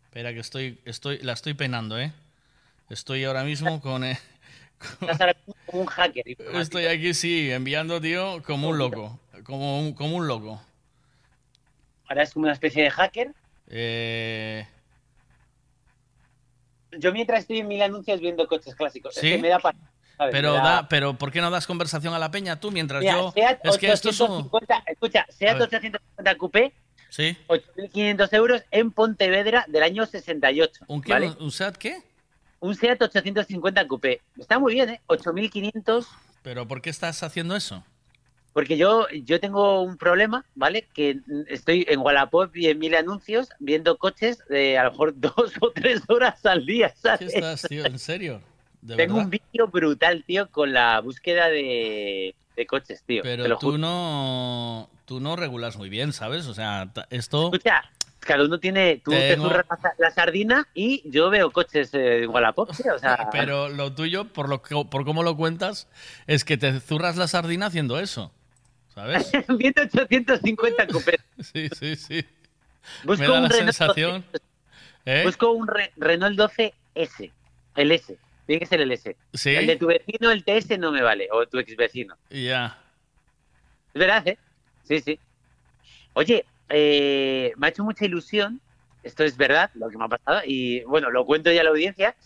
espera 0.03 0.33
que 0.33 0.41
estoy, 0.41 0.81
estoy, 0.85 1.19
la 1.19 1.35
estoy 1.35 1.55
penando, 1.55 1.97
¿eh? 2.01 2.11
Estoy 2.89 3.23
ahora 3.23 3.45
mismo 3.45 3.81
con... 3.81 4.03
eh, 4.03 4.19
Estás 5.01 5.21
ahora 5.21 5.35
mismo 5.35 5.55
como 5.67 5.83
un 5.83 5.87
hacker. 5.87 6.25
estoy 6.55 6.87
aquí, 6.87 7.15
sí, 7.15 7.53
enviando, 7.53 8.01
tío, 8.01 8.43
como 8.43 8.71
un 8.71 8.79
loco. 8.79 9.21
Como 9.45 9.79
un, 9.81 9.95
como 9.95 10.17
un 10.17 10.27
loco. 10.27 10.61
Ahora 12.09 12.25
es 12.25 12.33
como 12.33 12.47
una 12.47 12.55
especie 12.55 12.83
de 12.83 12.91
hacker. 12.91 13.33
Eh, 13.69 14.67
Yo 16.99 17.13
mientras 17.13 17.43
estoy 17.43 17.59
en 17.61 17.69
mil 17.69 17.83
anuncios 17.83 18.21
viendo 18.21 18.49
coches 18.49 18.75
clásicos. 18.75 19.17
Es 19.17 19.23
que 19.23 19.39
me 19.39 19.47
da 19.49 19.61
para. 19.61 19.79
¿Sabes? 20.21 20.33
pero, 20.33 20.53
da- 20.55 20.63
da, 20.63 20.89
pero 20.89 21.15
¿por 21.15 21.31
qué 21.33 21.41
no 21.41 21.51
das 21.51 21.67
conversación 21.67 22.15
a 22.15 22.19
la 22.19 22.31
peña 22.31 22.61
tú 22.61 22.71
mientras 22.71 23.01
Mira, 23.01 23.15
yo... 23.15 23.33
Seat 23.33 23.61
Es 23.65 23.79
que 23.79 23.91
esto 23.93 24.11
es 24.11 24.21
un... 24.21 24.31
850, 24.31 24.83
escucha, 24.87 25.27
Seat 25.31 25.51
A 25.51 25.55
ver. 25.55 25.63
850 25.65 26.35
Coupé, 26.37 26.73
¿Sí? 27.09 27.37
8.500 27.49 28.33
euros 28.35 28.63
en 28.71 28.93
Pontevedra 28.93 29.65
del 29.67 29.83
año 29.83 30.07
68. 30.07 30.85
¿Un 30.87 31.03
qué? 31.03 31.13
¿vale? 31.13 31.33
¿Un 31.41 31.51
SEAT 31.51 31.77
qué? 31.77 31.99
Un 32.61 32.77
Seat 32.77 33.03
850 33.03 33.89
Coupé. 33.89 34.21
Está 34.39 34.59
muy 34.61 34.75
bien, 34.75 34.91
¿eh? 34.91 35.01
8.500 35.09 36.07
¿Pero 36.43 36.69
por 36.69 36.81
qué 36.83 36.91
estás 36.91 37.23
haciendo 37.23 37.57
eso? 37.57 37.85
Porque 38.53 38.77
yo, 38.77 39.07
yo 39.11 39.39
tengo 39.41 39.83
un 39.83 39.97
problema, 39.97 40.45
¿vale? 40.57 40.89
Que 40.93 41.19
estoy 41.49 41.87
en 41.89 42.01
Wallapop 42.01 42.57
y 42.57 42.67
en 42.69 42.79
mil 42.81 42.95
anuncios 42.97 43.49
viendo 43.61 43.97
coches 43.97 44.43
de 44.49 44.77
a 44.79 44.85
lo 44.85 44.91
mejor 44.91 45.13
dos 45.21 45.53
o 45.61 45.71
tres 45.73 46.03
horas 46.09 46.45
al 46.47 46.67
día, 46.67 46.91
¿Qué 46.91 46.97
¿sabes? 47.01 47.35
estás, 47.35 47.63
tío? 47.63 47.85
¿En 47.87 47.99
serio? 47.99 48.41
¿De 48.83 48.97
Tengo 48.97 49.15
verdad? 49.17 49.25
un 49.27 49.31
vídeo 49.31 49.69
brutal, 49.69 50.25
tío, 50.27 50.49
con 50.51 50.73
la 50.73 51.01
búsqueda 51.01 51.49
de, 51.49 52.35
de 52.57 52.67
coches, 52.67 53.03
tío. 53.07 53.23
Pero 53.23 53.45
tú 53.59 53.67
juro. 53.67 53.79
no, 53.79 54.91
tú 55.05 55.21
no 55.21 55.37
regulas 55.37 55.77
muy 55.77 55.89
bien, 55.91 56.13
¿sabes? 56.13 56.47
O 56.47 56.55
sea, 56.55 56.91
esto... 57.11 57.45
Escucha, 57.53 57.83
cada 58.21 58.45
uno 58.45 58.59
tiene... 58.59 59.01
Tú 59.05 59.11
te 59.11 59.37
zurras 59.37 59.67
la, 59.99 60.11
sardina 60.11 60.67
y 60.75 61.03
yo 61.11 61.29
veo 61.29 61.51
coches 61.51 61.91
eh, 61.93 62.27
Wallapop, 62.27 62.71
tío. 62.75 62.95
O 62.95 62.99
sea, 62.99 63.29
Pero 63.33 63.69
lo 63.69 63.93
tuyo, 63.93 64.25
por 64.25 64.49
lo 64.49 64.63
que- 64.63 64.85
por 64.91 65.05
cómo 65.05 65.23
lo 65.23 65.37
cuentas, 65.37 65.87
es 66.27 66.45
que 66.45 66.57
te 66.57 66.81
zurras 66.81 67.17
la 67.17 67.29
sardina 67.29 67.67
haciendo 67.67 67.99
eso, 68.01 68.33
¿sabes? 68.95 69.31
viendo 69.59 69.83
850 69.83 70.87
coupés. 70.93 71.21
Sí, 71.41 71.69
sí, 71.79 71.97
sí. 71.97 72.25
Busco 73.05 73.21
Me 73.23 73.29
da 73.29 73.35
un 73.35 73.43
la 73.43 73.49
Renault 73.51 73.73
sensación... 73.77 74.25
¿Eh? 75.05 75.23
Busco 75.25 75.51
un 75.53 75.67
Re- 75.67 75.93
Renault 75.97 76.39
12S, 76.39 77.31
el 77.77 77.93
S. 77.93 78.17
Tiene 78.51 78.59
que 78.63 78.67
ser 78.67 78.81
el 78.81 78.91
S. 78.91 79.17
Sí. 79.33 79.51
El 79.51 79.69
de 79.69 79.77
tu 79.77 79.87
vecino, 79.87 80.29
el 80.33 80.43
TS, 80.43 80.77
no 80.77 80.91
me 80.91 81.03
vale. 81.03 81.29
O 81.31 81.47
tu 81.47 81.61
ex 81.61 81.77
vecino. 81.77 82.17
Ya. 82.31 82.77
Es 83.95 84.01
verdad, 84.01 84.27
¿eh? 84.27 84.39
Sí, 84.83 84.99
sí. 84.99 85.21
Oye, 86.15 86.45
eh, 86.69 87.53
me 87.57 87.69
ha 87.69 87.71
hecho 87.71 87.85
mucha 87.85 88.05
ilusión. 88.07 88.61
Esto 89.05 89.23
es 89.23 89.37
verdad, 89.37 89.71
lo 89.75 89.89
que 89.89 89.97
me 89.97 90.07
ha 90.07 90.09
pasado. 90.09 90.41
Y 90.45 90.83
bueno, 90.83 91.11
lo 91.11 91.25
cuento 91.27 91.53
ya 91.53 91.61
a 91.61 91.63
la 91.63 91.71
audiencia. 91.71 92.17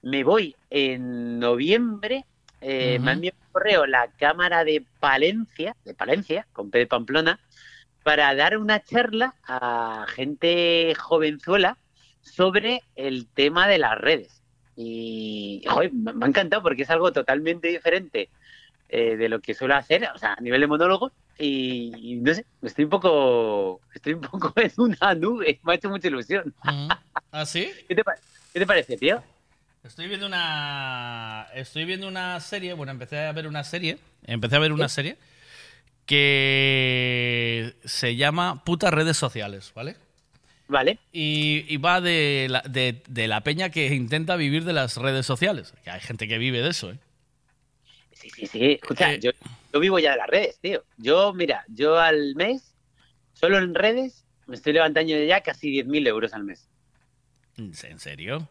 Me 0.00 0.24
voy 0.24 0.56
en 0.70 1.38
noviembre. 1.38 2.24
eh. 2.62 2.98
Me 2.98 3.10
ha 3.10 3.12
enviado 3.12 3.36
un 3.42 3.52
correo 3.52 3.84
la 3.84 4.08
Cámara 4.18 4.64
de 4.64 4.86
Palencia, 5.00 5.76
de 5.84 5.92
Palencia, 5.92 6.46
con 6.54 6.70
P 6.70 6.78
de 6.78 6.86
Pamplona, 6.86 7.40
para 8.02 8.34
dar 8.34 8.56
una 8.56 8.82
charla 8.82 9.34
a 9.46 10.06
gente 10.08 10.94
jovenzuela 10.94 11.76
sobre 12.22 12.82
el 12.96 13.26
tema 13.26 13.68
de 13.68 13.76
las 13.76 13.98
redes. 13.98 14.40
Y 14.76 15.62
joder, 15.66 15.92
me 15.92 16.24
ha 16.24 16.28
encantado 16.28 16.62
porque 16.62 16.82
es 16.82 16.90
algo 16.90 17.12
totalmente 17.12 17.68
diferente 17.68 18.28
eh, 18.88 19.16
de 19.16 19.28
lo 19.28 19.40
que 19.40 19.54
suelo 19.54 19.74
hacer, 19.74 20.08
o 20.14 20.18
sea, 20.18 20.34
a 20.34 20.40
nivel 20.40 20.60
de 20.60 20.66
monólogo. 20.66 21.12
Y, 21.38 21.92
y 21.96 22.16
no 22.16 22.32
sé, 22.34 22.44
estoy 22.62 22.84
un 22.84 22.90
poco, 22.90 23.80
estoy 23.94 24.14
un 24.14 24.20
poco 24.20 24.52
en 24.60 24.72
una 24.76 25.14
nube. 25.14 25.60
Me 25.62 25.72
ha 25.72 25.76
hecho 25.76 25.88
mucha 25.88 26.08
ilusión. 26.08 26.54
¿Ah, 27.32 27.46
sí? 27.46 27.70
¿Qué 27.88 27.94
te, 27.94 28.02
qué 28.52 28.60
te 28.60 28.66
parece, 28.66 28.96
tío? 28.96 29.22
Estoy 29.82 30.08
viendo 30.08 30.26
una. 30.26 31.48
Estoy 31.54 31.84
viendo 31.84 32.08
una 32.08 32.40
serie. 32.40 32.72
Bueno, 32.72 32.92
empecé 32.92 33.18
a 33.18 33.32
ver 33.32 33.46
una 33.46 33.64
serie. 33.64 33.98
Empecé 34.26 34.56
a 34.56 34.60
ver 34.60 34.72
una 34.72 34.88
serie 34.88 35.18
que 36.06 37.76
se 37.84 38.16
llama 38.16 38.64
Putas 38.64 38.92
redes 38.92 39.16
sociales, 39.16 39.72
¿vale? 39.74 39.96
Vale. 40.66 40.98
Y, 41.12 41.64
y 41.68 41.76
va 41.76 42.00
de 42.00 42.46
la, 42.48 42.62
de, 42.62 43.02
de 43.06 43.28
la 43.28 43.42
peña 43.42 43.70
que 43.70 43.94
intenta 43.94 44.36
vivir 44.36 44.64
de 44.64 44.72
las 44.72 44.96
redes 44.96 45.26
sociales. 45.26 45.74
Que 45.84 45.90
hay 45.90 46.00
gente 46.00 46.26
que 46.26 46.38
vive 46.38 46.62
de 46.62 46.70
eso, 46.70 46.90
¿eh? 46.90 46.98
Sí, 48.12 48.30
sí, 48.30 48.46
sí. 48.46 48.72
Escucha, 48.72 49.14
yo, 49.16 49.32
yo 49.72 49.80
vivo 49.80 49.98
ya 49.98 50.12
de 50.12 50.16
las 50.16 50.28
redes, 50.28 50.58
tío. 50.60 50.82
Yo, 50.96 51.34
mira, 51.34 51.64
yo 51.68 51.98
al 51.98 52.34
mes, 52.36 52.74
solo 53.34 53.58
en 53.58 53.74
redes, 53.74 54.24
me 54.46 54.56
estoy 54.56 54.72
levantando 54.72 55.12
ya 55.16 55.42
casi 55.42 55.70
10.000 55.70 56.08
euros 56.08 56.32
al 56.32 56.44
mes. 56.44 56.68
¿En 57.56 57.98
serio? 57.98 58.48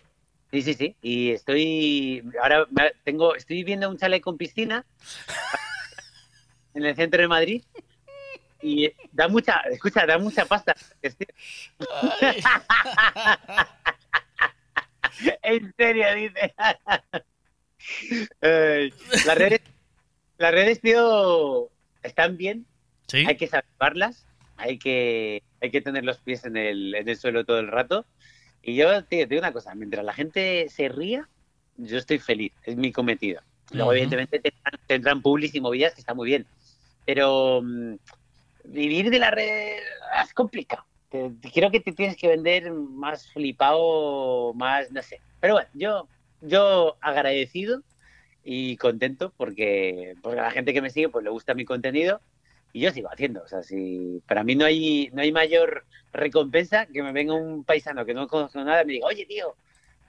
Sí, 0.52 0.62
sí, 0.62 0.76
sí. 0.76 0.96
Y 1.02 1.32
estoy. 1.32 2.24
Ahora 2.42 2.68
tengo. 3.04 3.36
Estoy 3.36 3.64
viendo 3.64 3.90
un 3.90 3.98
chalet 3.98 4.22
con 4.22 4.38
piscina 4.38 4.86
en 6.76 6.86
el 6.86 6.96
centro 6.96 7.22
de 7.22 7.28
Madrid. 7.28 7.64
Y 8.64 8.92
da 9.12 9.28
mucha. 9.28 9.60
Escucha, 9.70 10.06
da 10.06 10.18
mucha 10.18 10.46
pasta. 10.46 10.74
En 15.44 15.74
serio, 15.78 16.16
dice. 16.16 16.56
Las 19.26 19.38
redes. 19.38 19.62
Las 20.38 20.52
redes, 20.52 20.82
tío, 20.82 21.70
están 22.02 22.38
bien. 22.38 22.66
Sí. 23.08 23.26
Hay 23.28 23.38
que 23.38 23.48
salvarlas. 23.48 24.26
Hay 24.58 24.78
que, 24.80 25.44
hay 25.62 25.72
que 25.72 25.82
tener 25.82 26.06
los 26.06 26.20
pies 26.20 26.46
en 26.46 26.58
el, 26.58 26.96
en 26.96 27.10
el 27.10 27.18
suelo 27.18 27.46
todo 27.46 27.60
el 27.60 27.68
rato. 27.68 28.06
Y 28.62 28.76
yo, 28.76 29.04
tío, 29.04 29.28
te 29.28 29.28
digo 29.28 29.42
una 29.42 29.52
cosa, 29.52 29.76
mientras 29.76 30.06
la 30.06 30.14
gente 30.14 30.70
se 30.70 30.88
ría, 30.88 31.28
yo 31.76 31.98
estoy 31.98 32.20
feliz, 32.20 32.54
es 32.64 32.78
mi 32.78 32.92
cometido. 32.92 33.42
Luego, 33.72 33.90
Ujú. 33.90 33.98
evidentemente, 33.98 34.40
tendrán, 34.40 34.80
tendrán 34.88 35.22
y 35.54 35.62
movidas 35.62 35.94
que 35.94 36.02
está 36.02 36.14
muy 36.14 36.28
bien. 36.28 36.46
Pero 37.06 37.62
mm, 37.62 37.96
vivir 38.64 39.10
de 39.10 39.20
la 39.20 39.32
red 39.32 39.78
es 40.24 40.34
complicado. 40.34 40.86
Creo 41.54 41.70
que 41.70 41.80
te 41.80 41.92
tienes 41.92 42.18
que 42.18 42.28
vender 42.28 42.72
más 42.72 43.32
flipado, 43.32 44.54
más, 44.56 44.92
no 44.92 45.02
sé. 45.02 45.22
Pero 45.40 45.54
bueno, 45.56 45.70
yo, 45.74 46.08
yo 46.42 46.98
agradecido 47.02 47.84
y 48.44 48.78
contento 48.78 49.32
porque, 49.38 50.16
porque 50.22 50.40
a 50.40 50.44
la 50.44 50.52
gente 50.52 50.74
que 50.74 50.82
me 50.82 50.90
sigue 50.90 51.10
pues 51.10 51.24
le 51.24 51.30
gusta 51.30 51.54
mi 51.54 51.66
contenido 51.66 52.20
y 52.74 52.82
yo 52.82 52.92
sigo 52.92 53.10
haciendo. 53.12 53.44
O 53.44 53.48
sea, 53.48 53.62
si 53.62 54.22
para 54.28 54.44
mí 54.44 54.56
no 54.56 54.66
hay, 54.66 55.10
no 55.14 55.22
hay 55.22 55.32
mayor 55.32 55.86
recompensa 56.12 56.88
que 56.88 57.04
me 57.04 57.12
venga 57.12 57.34
un 57.36 57.64
paisano 57.64 58.06
que 58.06 58.14
no 58.14 58.28
conozco 58.28 58.64
nada 58.64 58.82
y 58.82 58.86
me 58.86 58.94
diga, 58.94 59.08
oye, 59.08 59.26
tío, 59.26 59.56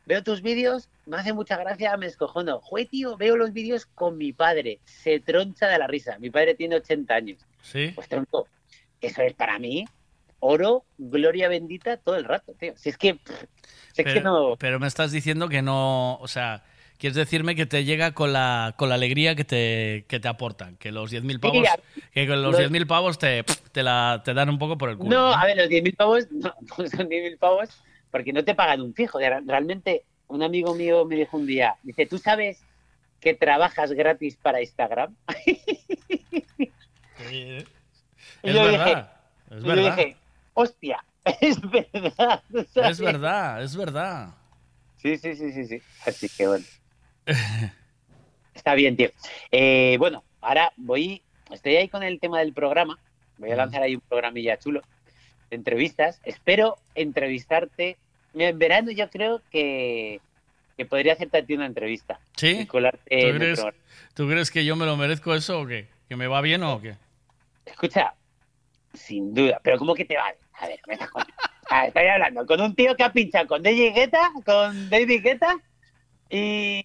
veo 0.07 0.23
tus 0.23 0.43
vídeos, 0.43 0.89
me 1.07 1.19
hace 1.19 1.33
mucha 1.33 1.57
gracia, 1.57 1.97
me 1.97 2.07
escojono. 2.07 2.61
Joder, 2.61 2.89
tío, 2.89 3.17
veo 3.17 3.37
los 3.37 3.53
vídeos 3.53 3.87
con 3.87 4.17
mi 4.17 4.33
padre, 4.33 4.81
se 4.85 5.21
troncha 5.21 5.69
de 5.69 5.79
la 5.79 5.87
risa. 5.87 6.19
Mi 6.19 6.31
padre 6.31 6.55
tiene 6.55 6.77
80 6.77 7.15
años. 7.15 7.47
Sí. 7.65 7.91
Pues 7.95 8.09
tronco, 8.09 8.47
eso 9.01 9.23
es 9.23 9.35
para 9.35 9.59
mí 9.59 9.85
oro, 10.45 10.85
gloria 10.99 11.49
bendita 11.49 11.97
todo 11.97 12.17
el 12.17 12.25
rato, 12.25 12.53
tío. 12.59 12.75
Si 12.77 12.91
es 12.91 12.99
que, 12.99 13.15
pff, 13.15 13.45
si 13.93 14.03
es 14.03 14.07
que 14.07 14.15
Pero, 14.15 14.23
no... 14.23 14.57
pero 14.57 14.79
me 14.79 14.87
estás 14.87 15.11
diciendo 15.11 15.49
que 15.49 15.63
no. 15.63 16.17
O 16.21 16.29
sea, 16.29 16.63
quieres 16.99 17.17
decirme 17.17 17.55
que 17.55 17.65
te 17.65 17.85
llega 17.85 18.13
con 18.13 18.33
la, 18.35 18.75
con 18.77 18.91
la 18.91 18.97
alegría 18.97 19.35
que 19.35 19.45
te, 19.45 20.05
que 20.07 20.21
te 20.21 20.29
aportan. 20.29 20.77
Que 20.77 20.93
los 20.93 21.11
10.000 21.11 21.41
pavos. 21.41 21.57
Mira, 21.57 21.79
que 22.13 22.27
con 22.27 22.43
los 22.43 22.53
los- 22.53 22.71
10.000 22.71 22.87
pavos 22.87 23.19
te, 23.19 23.43
te, 23.73 23.83
la, 23.83 24.21
te 24.23 24.35
dan 24.35 24.51
un 24.51 24.59
poco 24.59 24.77
por 24.77 24.91
el 24.91 24.99
culo. 24.99 25.11
No, 25.17 25.33
a 25.33 25.47
ver, 25.47 25.57
los 25.57 25.69
10.000 25.69 25.97
pavos 25.97 26.31
no, 26.31 26.55
no 26.79 26.89
son 26.89 27.09
10.000 27.09 27.39
pavos 27.39 27.71
porque 28.11 28.33
no 28.35 28.45
te 28.45 28.55
pagan 28.55 28.83
un 28.83 28.93
fijo. 28.95 29.19
Realmente, 29.19 30.05
un 30.29 30.43
amigo 30.43 30.75
mío 30.75 31.07
me 31.07 31.17
dijo 31.17 31.39
un 31.39 31.47
día, 31.47 31.77
dice, 31.83 32.05
¿tú 32.05 32.19
sabes 32.19 32.63
que 33.19 33.33
trabajas 33.33 33.93
gratis 33.93 34.37
para 34.37 34.61
Instagram? 34.61 35.17
Sí. 37.29 37.65
Y 38.43 38.49
Es 38.51 38.55
yo 38.55 38.65
verdad. 38.65 38.87
dije- 38.87 39.57
es 39.57 39.63
yo 39.63 39.69
verdad. 39.69 39.97
dije, 39.97 40.17
hostia, 40.55 41.05
es 41.41 41.61
verdad. 41.71 42.43
¿sabes? 42.73 42.91
Es 42.91 43.01
verdad, 43.01 43.63
es 43.63 43.77
verdad. 43.77 44.29
Sí, 44.97 45.17
sí, 45.19 45.35
sí, 45.37 45.53
sí, 45.53 45.67
sí. 45.67 45.83
Así 46.07 46.29
que 46.29 46.47
bueno. 46.49 46.65
Está 48.55 48.75
bien, 48.75 48.97
tío. 48.97 49.11
Eh, 49.51 49.97
bueno, 49.99 50.25
ahora 50.41 50.73
voy, 50.77 51.23
estoy 51.51 51.77
ahí 51.77 51.89
con 51.89 52.03
el 52.03 52.21
tema 52.21 52.39
del 52.39 52.53
programa. 52.53 52.99
Voy 53.39 53.51
a 53.51 53.57
lanzar 53.57 53.83
ahí 53.83 53.97
un 53.97 54.01
programilla 54.03 54.59
chulo 54.59 54.83
de 55.51 55.57
entrevistas. 55.57 56.21
Espero 56.25 56.77
entrevistarte. 56.95 57.97
En 58.35 58.59
verano 58.59 58.91
yo 58.91 59.11
creo 59.11 59.41
que, 59.51 60.21
que 60.77 60.87
podría 60.87 61.13
hacerte 61.15 61.39
a 61.39 61.45
ti 61.45 61.55
una 61.55 61.67
entrevista. 61.67 62.19
¿Sí? 62.37 62.65
¿Tú 62.65 62.79
crees, 62.79 62.95
programa. 63.61 63.73
¿Tú 64.15 64.29
crees 64.29 64.51
que 64.51 64.65
yo 64.65 64.77
me 64.77 64.87
lo 64.87 64.97
merezco 64.97 65.35
eso 65.35 65.61
o 65.61 65.67
qué? 65.67 65.89
¿Que 66.09 66.17
me 66.17 66.27
va 66.29 66.41
bien 66.41 66.63
o 66.63 66.81
qué? 66.81 66.97
Escucha, 67.65 68.15
sin 68.93 69.35
duda, 69.35 69.61
pero 69.63 69.79
¿cómo 69.79 69.95
que 69.95 70.05
te 70.05 70.17
vale? 70.17 70.39
A 70.55 70.69
ver, 70.69 70.81
me 70.87 70.95
estás 70.95 71.11
Ah, 71.71 71.87
estoy 71.87 72.07
hablando 72.07 72.47
con 72.47 72.61
un 72.61 72.75
tío 72.75 72.95
que 72.95 73.05
ha 73.05 73.13
pinchado 73.13 73.47
con 73.47 73.63
David 73.63 73.95
Guetta, 73.95 74.31
con 74.45 74.91
David 74.91 75.23
Guetta 75.23 75.57
y 76.29 76.85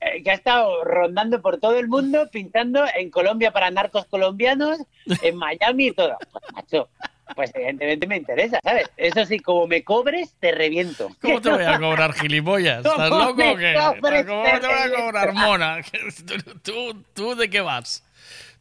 eh, 0.00 0.22
que 0.22 0.30
ha 0.30 0.34
estado 0.34 0.84
rondando 0.84 1.40
por 1.40 1.58
todo 1.58 1.78
el 1.78 1.88
mundo, 1.88 2.28
pinchando 2.30 2.84
en 2.94 3.10
Colombia 3.10 3.52
para 3.52 3.70
narcos 3.70 4.06
colombianos, 4.06 4.78
en 5.22 5.36
Miami 5.36 5.86
y 5.86 5.92
todo. 5.92 6.18
Pues, 6.32 6.44
macho, 6.52 6.88
pues 7.34 7.50
evidentemente 7.54 8.06
me 8.06 8.16
interesa, 8.16 8.58
¿sabes? 8.62 8.90
Eso 8.96 9.24
sí, 9.24 9.38
como 9.38 9.66
me 9.66 9.84
cobres, 9.84 10.34
te 10.40 10.52
reviento. 10.52 11.08
¿Cómo 11.20 11.40
te 11.40 11.50
voy 11.50 11.64
a 11.64 11.78
cobrar, 11.80 12.12
gilipollas? 12.12 12.84
¿Estás 12.84 13.08
¿Cómo 13.10 13.24
loco 13.24 13.52
o 13.52 13.56
qué? 13.56 13.74
cobres, 13.74 14.26
¿Cómo 14.26 14.60
te 14.60 14.66
voy 14.66 14.76
a 14.76 14.92
cobrar, 14.92 15.32
mona? 15.32 15.78
¿Tú, 16.62 17.04
tú, 17.14 17.34
de 17.36 17.48
qué 17.48 17.60
vas? 17.60 18.04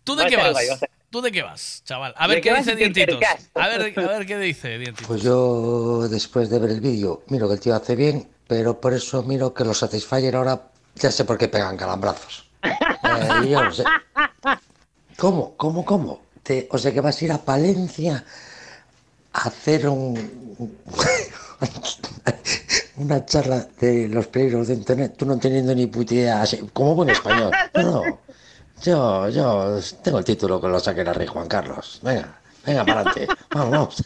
¿Tú 0.03 0.15
de 0.15 0.27
qué 0.27 0.37
vas? 0.37 0.79
¿Tú 1.15 1.21
de 1.21 1.31
qué 1.31 1.43
vas, 1.43 1.81
chaval? 1.85 2.13
A 2.17 2.27
¿De 2.27 2.33
ver 2.33 2.43
qué 2.43 2.53
dice 2.53 2.75
Dientitos. 2.75 3.19
A 3.53 3.69
ver, 3.69 3.97
a 3.97 4.07
ver 4.09 4.25
qué 4.25 4.37
dice 4.37 4.77
Dientitos. 4.77 5.07
Pues 5.07 5.21
yo, 5.21 6.09
después 6.09 6.49
de 6.49 6.59
ver 6.59 6.71
el 6.71 6.81
vídeo, 6.81 7.23
miro 7.27 7.47
que 7.47 7.53
el 7.53 7.59
tío 7.61 7.73
hace 7.73 7.95
bien, 7.95 8.27
pero 8.47 8.81
por 8.81 8.93
eso 8.93 9.23
miro 9.23 9.53
que 9.53 9.63
los 9.63 9.77
Satisfyer 9.77 10.35
ahora 10.35 10.63
ya 10.95 11.09
sé 11.11 11.23
por 11.23 11.37
qué 11.37 11.47
pegan 11.47 11.77
calambrazos. 11.77 12.49
Eh, 12.63 13.47
yo 13.49 13.63
no 13.63 13.71
sé. 13.71 13.85
¿Cómo? 15.15 15.55
¿Cómo? 15.55 15.85
¿Cómo? 15.85 16.21
Te- 16.43 16.67
o 16.69 16.77
sea 16.77 16.91
que 16.91 16.99
vas 16.99 17.21
a 17.21 17.23
ir 17.23 17.31
a 17.31 17.37
Palencia 17.37 18.25
a 19.31 19.39
hacer 19.47 19.87
un, 19.87 20.19
una 22.97 23.25
charla 23.25 23.65
de 23.79 24.09
los 24.09 24.27
peligros 24.27 24.67
de 24.67 24.73
Internet, 24.73 25.13
tú 25.17 25.25
no 25.25 25.39
teniendo 25.39 25.73
ni 25.73 25.87
puta 25.87 26.13
idea, 26.13 26.41
así, 26.41 26.57
como 26.73 26.93
buen 26.93 27.09
español. 27.09 27.51
No, 27.73 27.81
no. 27.83 28.19
Yo, 28.85 29.29
yo 29.29 29.79
tengo 30.03 30.19
el 30.19 30.25
título 30.25 30.61
que 30.61 30.67
lo 30.67 30.79
saque 30.79 31.01
el 31.01 31.15
rey 31.15 31.25
Juan 31.25 31.47
Carlos. 31.47 31.99
Venga, 32.03 32.39
venga 32.63 32.85
para 32.85 32.99
adelante. 33.01 33.27
Vamos, 33.49 33.71
vamos. 33.71 34.03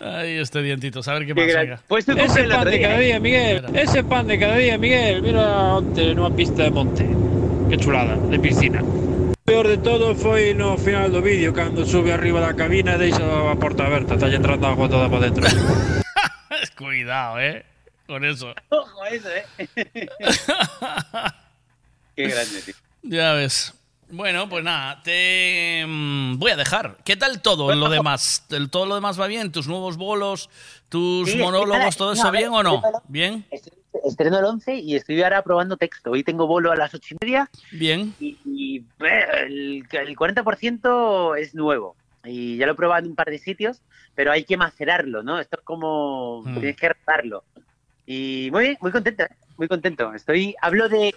Ahí 0.00 0.38
este 0.38 0.62
Dientitos, 0.62 1.06
a 1.08 1.12
ver 1.12 1.26
qué 1.26 1.34
Qué 1.34 1.52
pasa. 1.52 1.82
Pues 1.88 2.06
tú 2.06 2.12
Ese 2.12 2.44
pan 2.44 2.64
de 2.64 2.80
cada 2.80 3.00
¿eh? 3.00 3.04
día, 3.04 3.20
Miguel. 3.20 3.66
Ese 3.74 4.02
pan 4.02 4.26
de 4.26 4.38
cada 4.38 4.56
día, 4.56 4.78
Miguel. 4.78 5.20
Mira 5.20 5.74
onte 5.74 6.14
nunha 6.14 6.34
pista 6.34 6.62
de 6.62 6.70
monte. 6.70 7.04
Que 7.68 7.76
chulada, 7.76 8.16
de 8.16 8.38
piscina. 8.38 8.82
Peor 9.44 9.68
de 9.68 9.76
todo 9.76 10.14
foi 10.14 10.54
no 10.54 10.78
final 10.78 11.12
do 11.12 11.20
vídeo, 11.20 11.52
cando 11.52 11.84
sube 11.84 12.12
arriba 12.12 12.40
da 12.40 12.54
cabina 12.54 12.94
e 12.94 12.98
deixa 12.98 13.20
a 13.20 13.56
porta 13.56 13.84
aberta. 13.84 14.14
Está 14.14 14.32
entrando 14.32 14.66
agua 14.66 14.88
toda 14.88 15.10
para 15.10 15.28
dentro. 15.28 15.44
Cuidado, 16.78 17.40
eh. 17.40 17.64
Con 18.10 18.24
eso. 18.24 18.52
Ojo 18.70 19.02
a 19.04 19.08
eso, 19.10 19.28
¿eh? 19.30 19.46
Qué 22.16 22.26
grande, 22.26 22.62
tío. 22.62 22.74
Ya 23.02 23.34
ves. 23.34 23.72
Bueno, 24.08 24.48
pues 24.48 24.64
nada, 24.64 25.00
te 25.04 25.84
mm, 25.86 26.36
voy 26.40 26.50
a 26.50 26.56
dejar. 26.56 26.96
¿Qué 27.04 27.14
tal 27.14 27.40
todo 27.40 27.70
en 27.72 27.78
lo 27.78 27.88
demás? 27.88 28.44
¿El- 28.50 28.68
¿Todo 28.68 28.86
lo 28.86 28.96
demás 28.96 29.20
va 29.20 29.28
bien? 29.28 29.52
¿Tus 29.52 29.68
nuevos 29.68 29.96
bolos, 29.96 30.50
tus 30.88 31.30
Sí, 31.30 31.38
monólogos, 31.38 31.96
todo 31.96 32.08
no, 32.08 32.14
eso 32.14 32.26
a 32.26 32.32
ver, 32.32 32.40
bien 32.40 32.52
o 32.52 32.64
no? 32.64 32.82
¿Bien? 33.06 33.46
Estreno 34.04 34.40
el 34.40 34.44
11 34.44 34.74
y 34.74 34.96
estoy 34.96 35.22
ahora 35.22 35.42
probando 35.44 35.76
texto. 35.76 36.10
Hoy 36.10 36.24
tengo 36.24 36.48
bolo 36.48 36.72
a 36.72 36.76
las 36.76 36.92
8 36.92 37.14
y 37.14 37.24
media 37.24 37.48
Bien. 37.70 38.12
y, 38.18 38.36
y, 38.44 38.78
eh, 39.06 39.24
el, 39.46 39.86
el 39.88 40.16
40% 40.16 41.38
es 41.38 41.54
nuevo. 41.54 41.94
Y 42.24 42.56
ya 42.56 42.66
lo 42.66 42.72
he 42.72 42.74
probado 42.76 43.04
en 43.04 43.10
un 43.10 43.14
par 43.16 43.30
de 43.30 43.38
sitios, 43.38 43.80
pero 44.16 44.32
hay 44.32 44.42
que 44.42 44.56
macerarlo, 44.56 45.22
¿no? 45.22 45.38
Esto 45.38 45.58
es 45.58 45.62
como... 45.62 46.42
Mm. 46.44 46.54
Tienes 46.54 46.76
que 46.76 46.88
retarlo. 46.88 47.44
Y 48.12 48.48
muy 48.50 48.64
bien, 48.64 48.78
muy 48.80 48.90
contento, 48.90 49.24
muy 49.56 49.68
contento. 49.68 50.12
Estoy... 50.14 50.56
Hablo 50.60 50.88
de... 50.88 51.14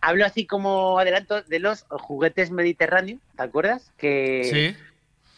Hablo 0.00 0.26
así 0.26 0.46
como 0.46 0.98
adelanto 0.98 1.42
de 1.42 1.60
los 1.60 1.82
juguetes 1.90 2.50
mediterráneos, 2.50 3.20
¿te 3.36 3.42
acuerdas? 3.44 3.92
Que, 3.96 4.42
Sí. 4.76 4.84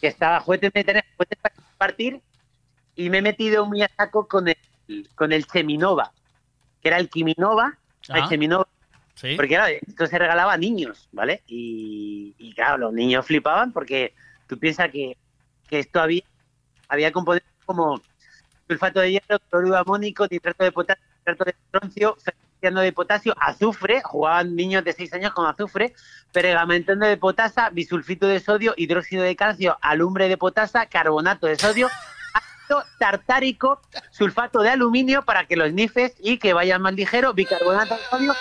que 0.00 0.07
estaba 0.07 0.41
juguetes 0.41 0.70
mediterráneos, 0.75 1.12
juguetes 1.18 1.39
para 1.39 1.55
compartir, 1.55 2.20
y 2.97 3.10
me 3.10 3.18
he 3.18 3.23
metido 3.23 3.67
muy 3.67 3.83
a 3.83 3.91
saco 3.94 4.26
con 4.26 4.49
el, 4.49 4.57
con 5.15 5.33
el 5.33 5.47
Cheminova, 5.47 6.12
que 6.81 6.89
era 6.89 6.97
el 6.99 7.10
Kiminova, 7.10 7.76
el 8.09 8.23
Ah. 8.23 8.26
Cheminova, 8.28 8.67
Sí. 9.15 9.34
porque 9.36 9.55
claro, 9.55 9.75
esto 9.86 10.07
se 10.07 10.18
regalaba 10.18 10.55
a 10.55 10.59
niños, 10.59 11.09
¿vale? 11.12 11.42
Y, 11.47 12.34
y, 12.39 12.55
claro, 12.55 12.78
los 12.78 12.92
niños 12.94 13.26
flipaban 13.26 13.73
porque 13.73 14.15
tú 14.47 14.59
piensas 14.59 14.91
que, 14.91 15.17
que 15.68 15.78
esto 15.78 16.00
había, 16.00 16.23
había 16.89 17.12
componentes 17.12 17.50
como 17.67 18.00
sulfato 18.71 19.01
de 19.01 19.11
hierro, 19.11 19.41
cloruro 19.51 19.77
amónico, 19.77 20.29
nitrato 20.31 20.63
de 20.63 20.71
potasio, 20.71 21.05
nitrato 21.19 21.45
de 21.45 21.51
estroncio, 21.51 22.17
ferriciano 22.23 22.81
de 22.83 22.93
potasio, 22.93 23.35
azufre, 23.41 24.01
jugaban 24.05 24.55
niños 24.55 24.85
de 24.85 24.93
6 24.93 25.13
años 25.15 25.33
con 25.33 25.45
azufre, 25.47 25.93
pergamentano 26.33 27.05
de 27.05 27.17
potasa, 27.17 27.71
bisulfito 27.71 28.29
de 28.29 28.39
sodio, 28.39 28.75
hidróxido 28.77 29.25
de 29.25 29.35
calcio, 29.35 29.77
alumbre 29.83 30.29
de 30.29 30.37
potasa, 30.37 30.87
carbonato 30.87 31.49
de 31.49 31.57
sodio, 31.57 31.89
ácido 32.33 32.85
tartárico, 33.01 33.81
sulfato 34.13 34.63
de 34.63 34.71
aluminio 34.71 35.25
para 35.25 35.47
que 35.47 35.57
los 35.57 35.73
nifes 35.73 36.15
y 36.21 36.39
que 36.39 36.53
vayan 36.53 36.81
más 36.81 36.95
ligero, 36.95 37.35
bicarbonato 37.35 37.97
de 37.97 38.05
sodio, 38.05 38.35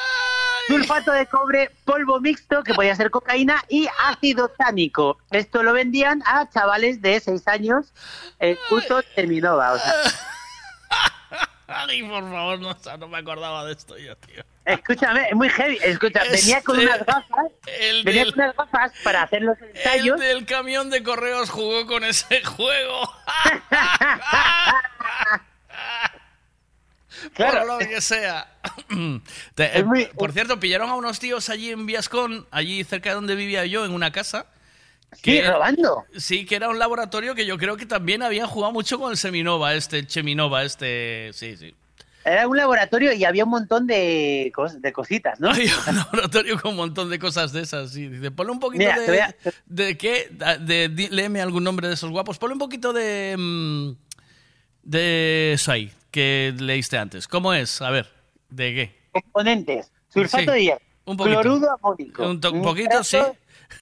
sulfato 0.69 1.11
de 1.11 1.25
cobre, 1.25 1.69
polvo 1.85 2.19
mixto, 2.21 2.63
que 2.63 2.73
podía 2.73 2.95
ser 2.95 3.09
cocaína, 3.11 3.63
y 3.67 3.87
ácido 4.05 4.47
tánico. 4.49 5.17
Esto 5.31 5.63
lo 5.63 5.73
vendían 5.73 6.23
a 6.25 6.49
chavales 6.49 7.01
de 7.01 7.19
6 7.19 7.47
años 7.47 7.93
en 8.39 8.55
justo 8.69 9.01
Terminova. 9.15 9.73
O 9.73 9.79
sea, 9.79 9.93
Ay, 11.71 12.01
por 12.03 12.23
favor, 12.23 12.59
no, 12.59 12.75
no 12.97 13.07
me 13.07 13.17
acordaba 13.19 13.63
de 13.65 13.73
esto 13.73 13.95
yo, 13.97 14.15
tío. 14.17 14.43
escúchame, 14.65 15.27
es 15.29 15.35
muy 15.35 15.49
heavy. 15.49 15.77
Escucha, 15.83 16.23
venía 16.23 16.61
con 16.63 16.79
Este- 16.79 16.87
unas 16.93 17.05
gafas, 17.05 17.45
El 17.79 18.03
venía 18.03 18.23
del, 18.25 18.33
con 18.33 18.43
unas 18.43 18.55
gafas 18.55 18.91
para 19.03 19.21
hacer 19.23 19.43
los 19.43 19.55
el 19.61 19.69
ensayos. 19.77 20.19
del 20.19 20.45
camión 20.47 20.89
de 20.89 21.03
correos 21.03 21.49
jugó 21.51 21.85
con 21.85 22.03
ese 22.03 22.43
juego. 22.57 23.13
Claro. 27.33 27.59
Por 27.59 27.67
lo 27.67 27.77
que 27.89 28.01
sea. 28.01 28.59
Te- 29.55 29.79
eh, 29.79 30.11
por 30.17 30.31
cierto, 30.31 30.59
pillaron 30.59 30.89
a 30.89 30.95
unos 30.95 31.19
tíos 31.19 31.49
allí 31.49 31.69
en 31.71 31.85
Viascon, 31.85 32.47
allí 32.51 32.83
cerca 32.83 33.09
de 33.09 33.15
donde 33.15 33.35
vivía 33.35 33.65
yo, 33.65 33.85
en 33.85 33.91
una 33.91 34.11
casa. 34.11 34.47
Sí, 35.23 35.41
robando. 35.41 36.05
Sí, 36.17 36.45
que 36.45 36.55
era 36.55 36.69
un 36.69 36.77
laboratorio 36.77 37.33
que 37.33 37.45
yo 37.45 37.57
creo 37.57 37.77
que 37.77 37.85
también 37.87 38.21
habían 38.21 38.45
jugado 38.47 38.71
mucho 38.71 38.99
con 38.99 39.11
el 39.11 39.17
Seminova, 39.17 39.73
este 39.73 40.05
Cheminova, 40.05 40.63
este. 40.63 41.31
Sí, 41.33 41.57
sí. 41.57 41.73
Era 42.25 42.47
un 42.47 42.57
laboratorio 42.57 43.13
y 43.13 43.23
había 43.23 43.45
un 43.45 43.49
montón 43.49 43.87
de, 43.87 44.51
cos- 44.53 44.79
de 44.79 44.91
cositas, 44.93 45.39
¿no? 45.39 45.49
Había 45.49 45.71
un 45.87 45.95
laboratorio 45.95 46.61
con 46.61 46.71
un 46.71 46.77
montón 46.77 47.09
de 47.09 47.17
cosas 47.17 47.51
de 47.53 47.61
esas. 47.61 47.91
Sí. 47.91 48.07
Dice, 48.07 48.29
ponle 48.29 48.51
un 48.51 48.59
poquito 48.59 48.83
Mira, 48.83 48.99
de. 48.99 49.21
a- 49.21 49.35
¿De 49.65 49.97
qué? 49.97 50.29
De, 50.59 50.89
léeme 51.09 51.41
algún 51.41 51.63
nombre 51.63 51.87
de 51.87 51.95
esos 51.95 52.11
guapos. 52.11 52.37
Ponle 52.37 52.53
un 52.53 52.59
poquito 52.59 52.93
de. 52.93 53.35
mm, 53.35 53.91
De 54.83 55.53
eso 55.53 55.71
ahí, 55.71 55.91
que 56.11 56.53
leíste 56.57 56.97
antes. 56.97 57.27
¿Cómo 57.27 57.53
es? 57.53 57.81
A 57.81 57.89
ver, 57.91 58.09
¿de 58.49 58.73
qué? 58.73 58.99
Componentes. 59.11 59.91
Sulfato 60.13 60.43
Sí, 60.45 60.51
de 60.51 60.63
hierro. 60.63 60.81
un 61.05 61.17
poquito. 61.17 61.41
Cloruro 61.41 61.71
amónico. 61.71 62.27
Un 62.29 62.41
to- 62.41 62.61
poquito, 62.61 63.03
sí. 63.03 63.17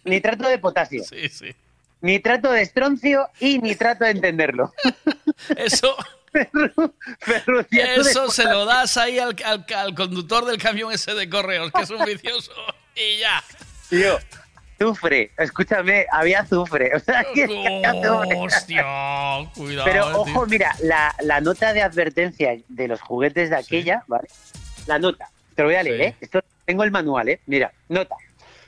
Nitrato 0.04 0.48
de 0.48 0.58
potasio. 0.60 1.04
Sí, 1.04 1.30
sí. 1.30 1.56
Nitrato 2.02 2.52
de 2.52 2.62
estroncio 2.62 3.28
y 3.40 3.60
nitrato 3.60 4.04
de 4.06 4.12
entenderlo. 4.12 4.74
Eso. 5.58 5.96
De 6.34 7.96
Eso 7.96 8.30
se 8.30 8.44
lo 8.44 8.66
das 8.66 8.98
ahí 8.98 9.18
al, 9.18 9.36
al- 9.44 9.66
al 9.76 9.96
conductor 9.96 10.46
del 10.46 10.58
camión 10.62 10.92
ese 10.92 11.14
de 11.16 11.28
correos, 11.30 11.72
que 11.72 11.82
es 11.82 11.90
un 11.90 12.04
vicioso. 12.06 12.52
Y 12.96 13.20
ya. 13.20 13.44
Tío, 13.90 14.20
azufre. 14.80 15.32
Escúchame, 15.38 16.06
había 16.12 16.42
azufre. 16.42 16.92
O 16.96 17.00
sea, 17.00 17.26
que 17.34 17.44
había 17.44 17.90
azufre. 17.92 18.38
Hostia, 18.38 18.84
cuidado. 19.56 19.86
Pero 19.86 20.10
eh, 20.10 20.14
ojo, 20.14 20.26
tío. 20.26 20.46
mira, 20.48 20.76
la, 20.84 21.16
la 21.22 21.42
nota 21.42 21.74
de 21.74 21.82
advertencia 21.82 22.58
de 22.68 22.88
los 22.88 23.02
juguetes 23.02 23.50
de 23.50 23.56
aquella, 23.58 24.04
¿vale? 24.08 24.28
La 24.86 25.00
nota, 25.00 25.30
te 25.56 25.62
lo 25.64 25.68
voy 25.70 25.76
a 25.78 25.84
leer, 25.84 25.98
Sí. 25.98 26.04
¿eh? 26.04 26.16
Esto, 26.22 26.40
tengo 26.66 26.84
el 26.84 26.92
manual, 26.92 27.30
¿eh? 27.30 27.40
Mira, 27.46 27.72
nota. 27.90 28.16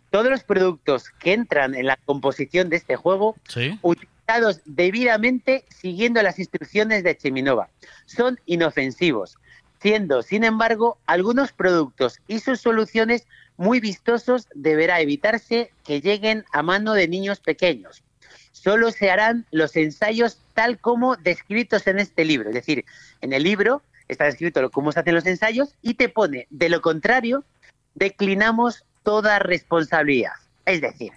Todos 0.09 0.29
los 0.29 0.43
productos 0.43 1.09
que 1.19 1.33
entran 1.33 1.75
en 1.75 1.85
la 1.85 1.97
composición 2.05 2.69
de 2.69 2.77
este 2.77 2.95
juego, 2.95 3.35
Sí. 3.47 3.77
utilizados 3.83 4.61
debidamente 4.65 5.65
siguiendo 5.69 6.21
las 6.21 6.39
instrucciones 6.39 7.03
de 7.03 7.15
Cheminova, 7.17 7.69
son 8.05 8.39
inofensivos, 8.45 9.37
siendo, 9.81 10.21
sin 10.21 10.43
embargo, 10.43 10.97
algunos 11.05 11.51
productos 11.51 12.19
y 12.27 12.39
sus 12.39 12.59
soluciones 12.59 13.25
muy 13.57 13.79
vistosos 13.79 14.47
deberá 14.53 14.99
evitarse 15.01 15.71
que 15.83 16.01
lleguen 16.01 16.45
a 16.51 16.63
mano 16.63 16.93
de 16.93 17.07
niños 17.07 17.39
pequeños. 17.39 18.03
solo 18.51 18.91
se 18.91 19.09
harán 19.09 19.45
los 19.51 19.75
ensayos 19.77 20.37
tal 20.53 20.79
como 20.79 21.15
descritos 21.15 21.87
en 21.87 21.99
este 21.99 22.25
libro. 22.25 22.49
Es 22.49 22.55
decir, 22.55 22.83
en 23.21 23.31
el 23.31 23.43
libro 23.43 23.81
está 24.09 24.25
descrito 24.25 24.69
cómo 24.69 24.91
se 24.91 24.99
hacen 24.99 25.15
los 25.15 25.25
ensayos 25.25 25.75
y 25.81 25.93
te 25.93 26.09
pone, 26.09 26.45
de 26.49 26.67
lo 26.67 26.81
contrario, 26.81 27.45
declinamos 27.95 28.83
toda 29.03 29.39
responsabilidad. 29.39 30.33
Es 30.65 30.81
decir, 30.81 31.13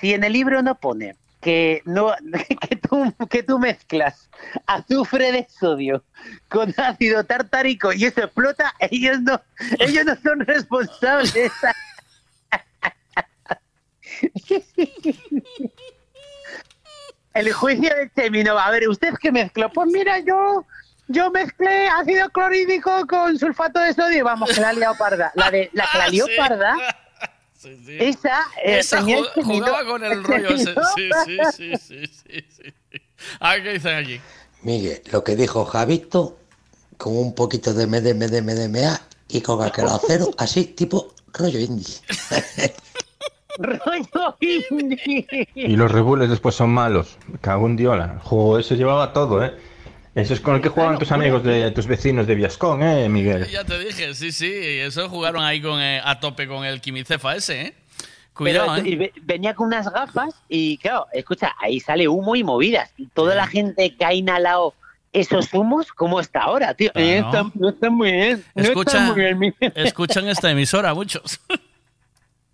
si 0.00 0.14
en 0.14 0.24
el 0.24 0.32
libro 0.32 0.62
no 0.62 0.80
pone 0.80 1.14
que 1.40 1.82
no 1.84 2.14
que 2.68 2.76
tú, 2.76 3.14
que 3.28 3.42
tú 3.42 3.58
mezclas 3.58 4.28
azufre 4.66 5.32
de 5.32 5.46
sodio 5.48 6.04
con 6.48 6.72
ácido 6.76 7.24
tartárico 7.24 7.92
y 7.92 8.04
eso 8.04 8.22
explota, 8.22 8.74
ellos 8.78 9.20
no, 9.22 9.40
ellos 9.78 10.04
no 10.04 10.16
son 10.22 10.40
responsables. 10.40 11.52
El 17.32 17.52
juicio 17.52 17.94
de 17.94 18.10
Cheminova. 18.14 18.66
A 18.66 18.70
ver, 18.72 18.88
¿usted 18.88 19.14
qué 19.20 19.30
mezcló? 19.30 19.70
Pues 19.70 19.88
mira, 19.88 20.18
yo 20.18 20.66
yo 21.06 21.30
mezclé 21.30 21.88
ácido 21.88 22.28
clorhídrico 22.30 23.06
con 23.06 23.38
sulfato 23.38 23.78
de 23.80 23.94
sodio. 23.94 24.24
Vamos, 24.24 24.50
que 24.52 24.60
la 24.60 24.70
ha 24.70 24.72
liado 24.72 24.96
parda. 24.96 25.32
La, 25.34 25.50
de, 25.50 25.70
la 25.72 25.88
que 25.90 25.98
la 25.98 26.08
lió 26.08 26.26
Sí. 27.60 27.76
esa, 27.98 28.40
eh, 28.64 28.78
Esa 28.78 29.00
el 29.00 29.26
jugaba 29.44 29.84
con 29.84 30.02
el 30.02 30.24
rollo 30.24 30.48
ese. 30.48 30.74
Sí, 30.96 31.10
sí, 31.26 31.38
sí, 31.52 31.76
sí, 31.76 32.06
sí, 32.06 32.44
sí. 32.48 33.02
A 33.38 33.52
ver 33.52 33.62
qué 33.62 33.72
dicen 33.74 33.96
allí. 33.96 34.20
Miguel, 34.62 35.02
lo 35.12 35.22
que 35.22 35.36
dijo 35.36 35.66
Javito, 35.66 36.38
con 36.96 37.18
un 37.18 37.34
poquito 37.34 37.74
de 37.74 37.86
MDM, 37.86 38.30
de 38.30 38.40
MDMA 38.40 39.00
y 39.28 39.42
con 39.42 39.62
aquel 39.62 39.88
acero, 39.88 40.30
así, 40.38 40.64
tipo 40.64 41.12
rollo 41.34 41.58
indie. 41.58 41.96
Rollo 43.58 44.36
indie. 44.40 45.48
Y 45.54 45.76
los 45.76 45.90
rebules 45.90 46.30
después 46.30 46.54
son 46.54 46.70
malos. 46.70 47.18
En 47.42 47.76
diola. 47.76 48.12
El 48.14 48.20
juego 48.20 48.58
ese 48.58 48.76
llevaba 48.76 49.12
todo, 49.12 49.44
¿eh? 49.44 49.54
Eso 50.14 50.34
es 50.34 50.40
con 50.40 50.56
el 50.56 50.60
que 50.60 50.68
jugaban 50.68 50.98
tus 50.98 51.12
amigos, 51.12 51.44
de 51.44 51.70
tus 51.70 51.86
vecinos 51.86 52.26
de 52.26 52.34
Viascón, 52.34 52.82
¿eh, 52.82 53.08
Miguel? 53.08 53.46
Ya 53.48 53.64
te 53.64 53.78
dije, 53.78 54.12
sí, 54.14 54.32
sí. 54.32 54.50
Eso 54.52 55.08
jugaron 55.08 55.42
ahí 55.44 55.62
con, 55.62 55.80
eh, 55.80 56.00
a 56.04 56.18
tope 56.18 56.48
con 56.48 56.64
el 56.64 56.80
quimicefa 56.80 57.36
ese, 57.36 57.60
¿eh? 57.62 57.74
Cuidado, 58.34 58.76
¿eh? 58.76 58.96
ve- 58.96 59.12
venía 59.22 59.54
con 59.54 59.66
unas 59.68 59.88
gafas 59.92 60.34
y 60.48 60.78
claro, 60.78 61.06
escucha, 61.12 61.54
ahí 61.60 61.78
sale 61.78 62.08
humo 62.08 62.34
y 62.34 62.42
movidas. 62.42 62.90
Y 62.96 63.06
toda 63.06 63.34
la 63.34 63.46
gente 63.46 63.94
que 63.94 64.04
ha 64.04 64.12
inhalado 64.14 64.74
esos 65.12 65.52
humos, 65.52 65.92
¿cómo 65.92 66.18
está 66.20 66.40
ahora, 66.42 66.72
tío? 66.74 66.90
Claro. 66.92 67.06
Eh, 67.08 67.18
está- 67.18 67.50
no 67.54 67.68
está 67.68 67.90
muy 67.90 68.10
bien. 68.12 68.44
No 68.54 68.62
Escucha, 68.62 68.90
está 68.98 69.12
muy 69.12 69.20
bien, 69.20 69.38
Miguel. 69.38 69.72
escuchan 69.76 70.26
esta 70.28 70.50
emisora 70.50 70.92
muchos. 70.94 71.40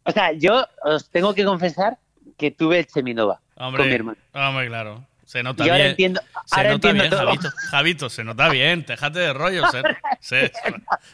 O 0.05 0.13
sea, 0.13 0.33
yo 0.33 0.67
os 0.85 1.09
tengo 1.09 1.35
que 1.35 1.45
confesar 1.45 1.97
que 2.37 2.51
tuve 2.51 2.81
el 2.81 2.87
Cheminova 2.87 3.41
Hombre, 3.57 3.81
con 3.83 3.89
mi 3.89 3.95
hermano. 3.95 4.19
hombre, 4.35 4.67
claro. 4.69 5.05
Se 5.27 5.43
nota 5.43 5.65
Y 5.65 5.69
ahora 5.69 5.77
bien. 5.79 5.91
entiendo- 5.91 6.21
se 6.47 6.57
ahora 6.57 6.71
nota 6.71 6.89
entiendo 6.89 7.03
bien, 7.03 7.11
todo. 7.11 7.27
Javito. 7.27 7.51
Javito, 7.71 8.09
se 8.11 8.25
nota 8.25 8.49
bien. 8.49 8.85
Déjate 8.87 9.19
de 9.19 9.33
rollo. 9.35 9.65
Se, 9.71 9.83
se- 10.21 10.53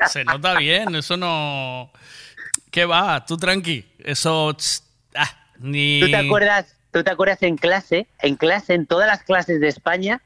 se 0.08 0.24
nota 0.24 0.54
bien. 0.58 0.94
Eso 0.94 1.16
no. 1.16 1.90
¿Qué 2.70 2.84
va? 2.84 3.24
Tú 3.26 3.36
tranqui. 3.38 3.84
Eso. 3.98 4.56
ah, 5.16 5.30
ni. 5.58 6.00
¿Tú 6.00 6.10
te 6.10 6.16
acuerdas? 6.16 6.76
¿Tú 6.92 7.02
te 7.02 7.10
acuerdas 7.10 7.42
en 7.42 7.56
clase? 7.56 8.06
En 8.20 8.36
clase, 8.36 8.74
en 8.74 8.86
todas 8.86 9.06
las 9.08 9.22
clases 9.22 9.60
de 9.60 9.68
España, 9.68 10.20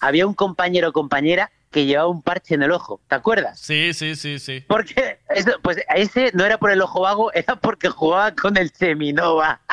había 0.00 0.24
un 0.26 0.34
compañero 0.34 0.88
o 0.90 0.92
compañera 0.92 1.50
que 1.72 1.84
llevaba 1.84 2.08
un 2.08 2.22
parche 2.22 2.54
en 2.54 2.62
el 2.62 2.70
ojo. 2.70 3.00
¿Te 3.08 3.16
acuerdas? 3.16 3.58
Sí, 3.58 3.92
sí, 3.92 4.14
sí, 4.14 4.38
sí. 4.38 4.62
Porque 4.68 5.18
eso, 5.30 5.52
pues 5.62 5.78
ese 5.96 6.30
no 6.34 6.44
era 6.44 6.58
por 6.58 6.70
el 6.70 6.80
ojo 6.80 7.00
vago, 7.00 7.32
era 7.32 7.56
porque 7.56 7.88
jugaba 7.88 8.32
con 8.36 8.56
el 8.56 8.70
Cheminova. 8.72 9.60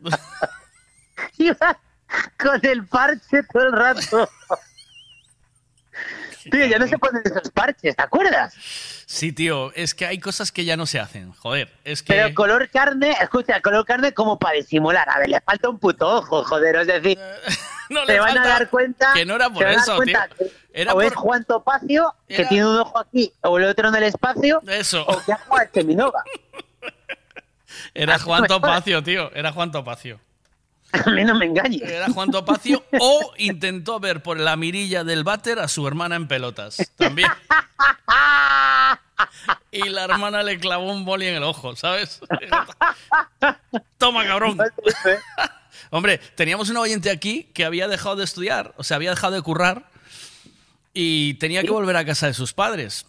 Iba 1.38 1.78
con 2.38 2.60
el 2.64 2.86
parche 2.86 3.42
todo 3.52 3.64
el 3.66 3.72
rato. 3.72 4.28
Tío, 6.50 6.64
ya 6.66 6.78
no 6.78 6.86
se 6.86 6.96
ponen 6.98 7.22
esos 7.24 7.50
parches, 7.50 7.96
¿te 7.96 8.02
acuerdas? 8.02 8.54
Sí, 9.06 9.32
tío. 9.32 9.72
Es 9.74 9.94
que 9.94 10.06
hay 10.06 10.18
cosas 10.18 10.52
que 10.52 10.64
ya 10.64 10.76
no 10.76 10.86
se 10.86 11.00
hacen. 11.00 11.32
Joder. 11.32 11.72
Es 11.84 12.02
que. 12.02 12.12
Pero 12.12 12.34
color 12.34 12.68
carne, 12.70 13.16
escucha, 13.20 13.60
color 13.60 13.84
carne 13.84 14.12
como 14.14 14.38
para 14.38 14.54
disimular. 14.56 15.08
A 15.10 15.18
ver, 15.18 15.28
le 15.28 15.40
falta 15.40 15.68
un 15.68 15.78
puto 15.78 16.06
ojo, 16.08 16.44
joder, 16.44 16.76
es 16.76 16.86
decir, 16.86 17.18
no 17.90 18.06
se 18.06 18.12
le 18.12 18.20
van 18.20 18.38
a 18.38 18.46
dar 18.46 18.68
cuenta. 18.70 19.12
que 19.14 19.24
no 19.26 19.34
era 19.34 19.50
por 19.50 19.66
eso, 19.66 19.98
tío. 20.00 20.18
Era 20.72 20.92
o 20.94 21.00
es 21.00 21.14
Juan 21.14 21.44
Topacio, 21.44 22.14
que 22.28 22.34
Era- 22.42 22.48
tiene 22.48 22.66
un 22.66 22.76
ojo 22.78 22.98
aquí, 22.98 23.32
o 23.40 23.58
el 23.58 23.64
otro 23.64 23.88
en 23.88 23.94
el 23.96 24.02
espacio, 24.04 24.60
Eso. 24.68 25.04
o 25.06 25.24
que 25.24 25.32
ha 25.32 25.38
jugado 25.38 25.68
Cheminova. 25.72 26.22
Era 27.94 28.18
Juan. 28.18 28.46
Topacio, 28.46 29.02
tío. 29.02 29.32
Era 29.34 29.52
Juan 29.52 29.70
Topacio. 29.72 30.20
A 30.92 31.10
mí 31.10 31.24
no 31.24 31.34
me 31.34 31.46
engañes. 31.46 31.82
Era 31.82 32.08
Juan 32.10 32.30
Topacio 32.30 32.84
o 33.00 33.32
intentó 33.38 34.00
ver 34.00 34.22
por 34.22 34.38
la 34.38 34.56
mirilla 34.56 35.04
del 35.04 35.24
váter 35.24 35.58
a 35.58 35.68
su 35.68 35.86
hermana 35.86 36.16
en 36.16 36.28
pelotas. 36.28 36.92
También. 36.96 37.28
Y 39.70 39.88
la 39.88 40.04
hermana 40.04 40.42
le 40.42 40.58
clavó 40.58 40.90
un 40.90 41.04
boli 41.04 41.26
en 41.26 41.36
el 41.36 41.42
ojo, 41.42 41.76
¿sabes? 41.76 42.20
Toma, 43.98 44.26
cabrón. 44.26 44.58
Hombre, 45.90 46.18
teníamos 46.34 46.70
un 46.70 46.78
oyente 46.78 47.10
aquí 47.10 47.50
que 47.54 47.64
había 47.64 47.88
dejado 47.88 48.16
de 48.16 48.24
estudiar, 48.24 48.74
o 48.76 48.84
sea, 48.84 48.96
había 48.96 49.10
dejado 49.10 49.34
de 49.34 49.42
currar 49.42 49.90
y 50.92 51.34
tenía 51.34 51.62
que 51.62 51.70
volver 51.70 51.96
a 51.96 52.04
casa 52.04 52.26
de 52.26 52.34
sus 52.34 52.52
padres. 52.52 53.06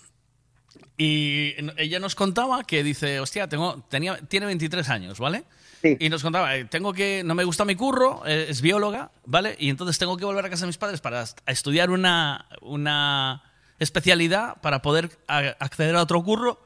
Y 0.97 1.55
ella 1.77 1.99
nos 1.99 2.15
contaba 2.15 2.63
que 2.63 2.83
dice, 2.83 3.19
hostia, 3.19 3.47
tengo, 3.47 3.83
tenía, 3.89 4.17
tiene 4.17 4.47
23 4.47 4.89
años, 4.89 5.19
¿vale? 5.19 5.45
Y 5.83 6.09
nos 6.09 6.23
contaba, 6.23 6.55
eh, 6.55 6.65
tengo 6.65 6.91
que, 6.93 7.21
no 7.23 7.35
me 7.35 7.43
gusta 7.43 7.63
mi 7.65 7.75
curro, 7.75 8.23
eh, 8.25 8.47
es 8.49 8.61
bióloga, 8.61 9.11
¿vale? 9.25 9.55
Y 9.59 9.69
entonces 9.69 9.97
tengo 9.97 10.17
que 10.17 10.25
volver 10.25 10.45
a 10.45 10.49
casa 10.49 10.61
de 10.61 10.67
mis 10.67 10.77
padres 10.77 11.01
para 11.01 11.23
estudiar 11.45 11.89
una, 11.91 12.47
una 12.61 13.43
especialidad 13.79 14.59
para 14.61 14.81
poder 14.81 15.11
acceder 15.27 15.95
a 15.95 16.01
otro 16.01 16.23
curro. 16.23 16.59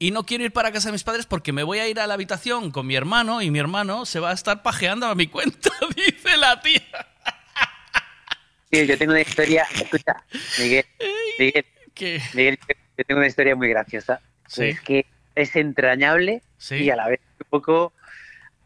Y 0.00 0.10
no 0.10 0.24
quiero 0.24 0.44
ir 0.44 0.52
para 0.52 0.72
casa 0.72 0.88
de 0.88 0.92
mis 0.92 1.04
padres 1.04 1.24
porque 1.26 1.52
me 1.52 1.62
voy 1.62 1.78
a 1.78 1.88
ir 1.88 2.00
a 2.00 2.06
la 2.06 2.14
habitación 2.14 2.72
con 2.72 2.86
mi 2.86 2.96
hermano 2.96 3.40
y 3.42 3.50
mi 3.50 3.60
hermano 3.60 4.04
se 4.04 4.18
va 4.18 4.30
a 4.30 4.34
estar 4.34 4.62
pajeando 4.62 5.06
a 5.06 5.14
mi 5.14 5.28
cuenta, 5.28 5.70
dice 5.96 6.36
la 6.36 6.60
tía. 6.60 6.82
Sí, 8.72 8.86
yo 8.86 8.98
tengo 8.98 9.12
una 9.12 9.20
historia, 9.20 9.66
escucha, 9.72 10.16
Miguel, 10.58 10.84
Miguel, 11.38 11.64
¿Qué? 11.94 12.20
Miguel, 12.34 12.58
yo 12.98 13.04
tengo 13.04 13.18
una 13.20 13.28
historia 13.28 13.54
muy 13.54 13.68
graciosa. 13.68 14.20
Sí. 14.48 14.64
Es 14.64 14.80
que 14.80 15.06
es 15.36 15.54
entrañable 15.54 16.42
Sí. 16.58 16.76
y 16.76 16.90
a 16.90 16.96
la 16.96 17.08
vez 17.08 17.20
un 17.40 17.46
poco... 17.50 17.92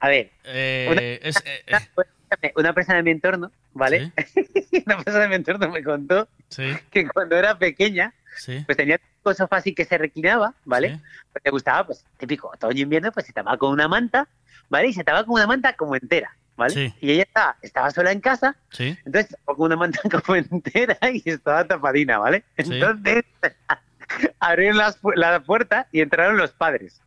A 0.00 0.08
ver, 0.08 0.30
Eh, 0.44 0.88
una, 0.90 1.00
es- 1.28 1.42
eh, 1.44 2.50
una- 2.56 2.72
persona 2.72 2.96
de 2.98 3.02
mi 3.02 3.10
entorno, 3.10 3.50
¿vale? 3.72 4.12
una 4.86 4.96
persona 4.98 5.22
de 5.24 5.28
mi 5.28 5.34
entorno 5.36 5.68
me 5.70 5.82
contó 5.82 6.28
Sí, 6.48 6.72
que 6.90 7.06
cuando 7.08 7.36
era 7.36 7.58
pequeña, 7.58 8.12
sí. 8.36 8.62
pues 8.66 8.76
tenía 8.76 9.00
un 9.24 9.34
sofá 9.34 9.56
así 9.56 9.74
que 9.74 9.84
se 9.84 9.98
reclinaba, 9.98 10.54
¿vale? 10.64 11.00
Pues 11.32 11.44
le 11.44 11.50
gustaba, 11.50 11.86
pues 11.86 12.04
típico, 12.16 12.48
otoño 12.48 12.82
invierno, 12.82 13.12
pues 13.12 13.26
se 13.26 13.32
tapaba 13.32 13.56
con 13.58 13.70
una 13.72 13.88
manta, 13.88 14.28
¿vale? 14.68 14.88
Y 14.88 14.92
se 14.94 15.04
tapaba 15.04 15.24
con 15.24 15.34
una 15.34 15.46
manta 15.46 15.72
como 15.74 15.96
entera, 15.96 16.34
¿vale? 16.56 16.74
Sí. 16.74 16.94
Y 17.00 17.10
ella 17.12 17.22
estaba, 17.24 17.56
estaba 17.62 17.90
sola 17.90 18.12
en 18.12 18.20
casa, 18.20 18.56
Sí. 18.70 18.96
entonces 19.04 19.36
con 19.44 19.60
una 19.60 19.76
manta 19.76 20.00
como 20.24 20.36
entera 20.36 20.96
y 21.12 21.22
estaba 21.28 21.64
tapadina, 21.66 22.18
¿vale? 22.18 22.44
Entonces 22.56 23.24
abrieron 24.40 24.76
las 24.78 24.98
la 25.16 25.40
puerta 25.40 25.88
y 25.92 26.00
entraron 26.00 26.36
los 26.36 26.52
padres. 26.52 27.00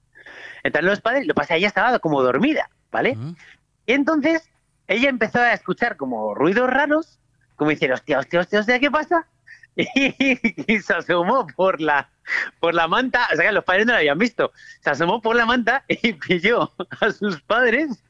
Entraron 0.64 0.90
los 0.90 1.02
padres, 1.02 1.26
lo 1.26 1.34
que 1.34 1.40
pasa, 1.40 1.56
ella 1.56 1.68
estaba 1.68 1.98
como 2.00 2.22
dormida, 2.22 2.70
¿vale? 2.92 3.18
Y 3.86 3.94
entonces 3.94 4.50
ella 4.88 5.10
empezó 5.10 5.40
a 5.40 5.54
escuchar 5.54 5.98
como 5.98 6.36
ruidos 6.36 6.70
raros, 6.70 7.20
como 7.56 7.72
dice, 7.72 7.92
hostia, 7.92 8.20
hostia, 8.20 8.42
hostia, 8.42 8.60
hostia, 8.60 8.80
¿qué 8.80 8.92
pasa? 8.92 9.26
Y, 9.76 10.80
se 10.80 10.94
asomó 10.94 11.48
por 11.56 11.80
la, 11.80 12.10
por 12.60 12.74
la 12.74 12.90
manta, 12.90 13.30
o 13.32 13.38
sea 13.38 13.46
que 13.46 13.54
los 13.54 13.64
padres 13.64 13.86
no 13.86 13.94
la 13.94 14.00
habían 14.00 14.18
visto, 14.18 14.52
se 14.82 14.90
asomó 14.90 15.22
por 15.22 15.34
la 15.36 15.46
manta 15.46 15.86
y 15.88 16.12
pilló 16.14 16.74
a 17.00 17.12
sus 17.12 17.42
padres, 17.42 18.04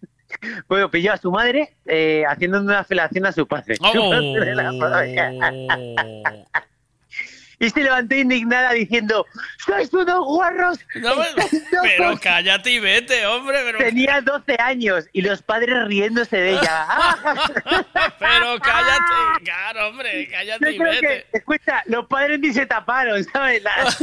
bueno, 0.67 0.89
pilló 0.89 1.13
a 1.13 1.17
su 1.17 1.31
madre 1.31 1.75
eh, 1.85 2.23
haciendo 2.27 2.61
una 2.61 2.83
felación 2.83 3.27
a 3.27 3.31
su 3.31 3.47
padre. 3.47 3.75
Y 7.61 7.69
se 7.69 7.83
levantó 7.83 8.15
indignada 8.15 8.73
diciendo, 8.73 9.27
¡sois 9.63 9.93
unos 9.93 10.25
guarros! 10.25 10.79
No, 10.95 11.13
pero 11.83 12.05
locos". 12.05 12.19
cállate 12.21 12.71
y 12.71 12.79
vete, 12.79 13.23
hombre. 13.27 13.59
Pero, 13.65 13.77
Tenía 13.77 14.19
12 14.19 14.57
años 14.59 15.05
y 15.13 15.21
los 15.21 15.43
padres 15.43 15.85
riéndose 15.85 16.37
de 16.37 16.53
ella. 16.53 16.87
pero 18.19 18.59
cállate, 18.59 19.43
claro, 19.43 19.89
hombre, 19.89 20.27
cállate 20.31 20.71
y 20.71 20.79
vete. 20.79 20.99
que, 20.99 21.27
escucha, 21.33 21.83
los 21.85 22.07
padres 22.07 22.39
ni 22.39 22.51
se 22.51 22.65
taparon, 22.65 23.23
¿sabes? 23.25 23.61
La- 23.61 23.95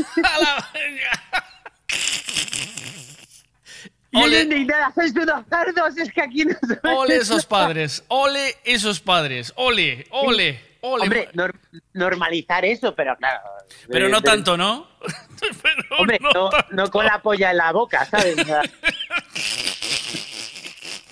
ella 4.12 4.40
indignada, 4.40 4.92
sois 4.94 5.12
unos 5.16 5.44
cerdos, 5.50 5.98
es 5.98 6.12
que 6.12 6.22
aquí 6.22 6.44
no 6.44 6.56
Ole 6.96 7.16
esos 7.16 7.44
padres, 7.44 8.04
ole 8.06 8.56
esos 8.62 9.00
padres, 9.00 9.52
ole, 9.56 10.06
ole, 10.10 10.67
ole. 10.80 11.02
Hombre, 11.04 11.28
nor- 11.34 11.54
normalizar 11.92 12.64
eso, 12.64 12.94
pero 12.94 13.16
claro. 13.16 13.40
Pero 13.88 14.06
de- 14.06 14.10
no 14.12 14.20
de- 14.20 14.28
tanto, 14.30 14.56
¿no? 14.56 14.88
Hombre, 15.98 16.18
no, 16.20 16.50
no 16.70 16.90
con 16.90 17.04
la 17.04 17.20
polla 17.20 17.50
en 17.50 17.56
la 17.58 17.72
boca, 17.72 18.04
¿sabes? 18.04 18.36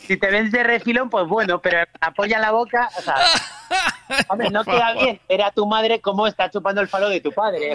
Si 0.07 0.17
te 0.17 0.31
ves 0.31 0.53
de 0.53 0.63
refilón, 0.63 1.11
pues 1.11 1.27
bueno, 1.27 1.61
pero 1.61 1.81
apoya 2.01 2.39
la 2.39 2.53
boca, 2.53 2.89
o 2.97 3.03
sea, 3.03 3.17
hombre, 4.29 4.51
no 4.51 4.65
queda 4.65 4.93
bien. 4.95 5.21
Era 5.29 5.51
tu 5.51 5.67
madre 5.67 6.01
como 6.01 6.29
está 6.29 6.49
chupando 6.49 6.81
el 6.81 6.87
falo 6.87 7.09
de 7.09 7.21
tu 7.21 7.33
padre. 7.33 7.75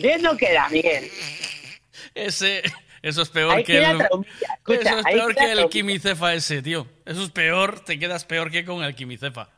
bien 0.00 0.20
no 0.22 0.36
queda, 0.36 0.68
Miguel. 0.70 1.08
Ese, 2.16 2.62
eso 3.00 3.22
es 3.22 3.28
peor 3.28 3.58
Ahí 3.58 3.62
que 3.64 3.78
el. 3.78 4.00
Escucha, 4.00 4.56
eso 4.66 4.98
es 4.98 5.04
peor 5.04 5.34
que 5.36 5.52
el 5.52 5.68
quimicefa 5.68 6.34
ese, 6.34 6.62
tío. 6.62 6.88
Eso 7.06 7.22
es 7.22 7.30
peor, 7.30 7.78
te 7.84 7.96
quedas 8.00 8.24
peor 8.24 8.50
que 8.50 8.64
con 8.64 8.82
el 8.82 8.96
quimicefa. 8.96 9.48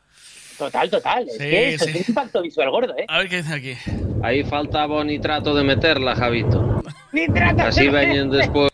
Total, 0.60 0.90
total. 0.90 1.26
Es 1.26 1.38
que 1.38 1.68
eso 1.74 1.84
sí. 1.86 1.90
es 1.90 1.96
un 1.96 2.04
impacto 2.08 2.42
visual 2.42 2.70
gordo, 2.70 2.94
¿eh? 2.98 3.06
A 3.08 3.18
ver 3.18 3.28
qué 3.30 3.36
dice 3.42 3.54
aquí. 3.54 3.76
Aí 4.22 4.44
faltaba 4.44 5.02
nitrato 5.02 5.54
de 5.54 5.64
meterla, 5.64 6.14
Javito. 6.14 6.82
Nitrato 7.12 7.62
Así 7.62 7.84
de 7.86 7.90
veñen 7.90 8.28
meterla. 8.28 8.44
despois. 8.44 8.70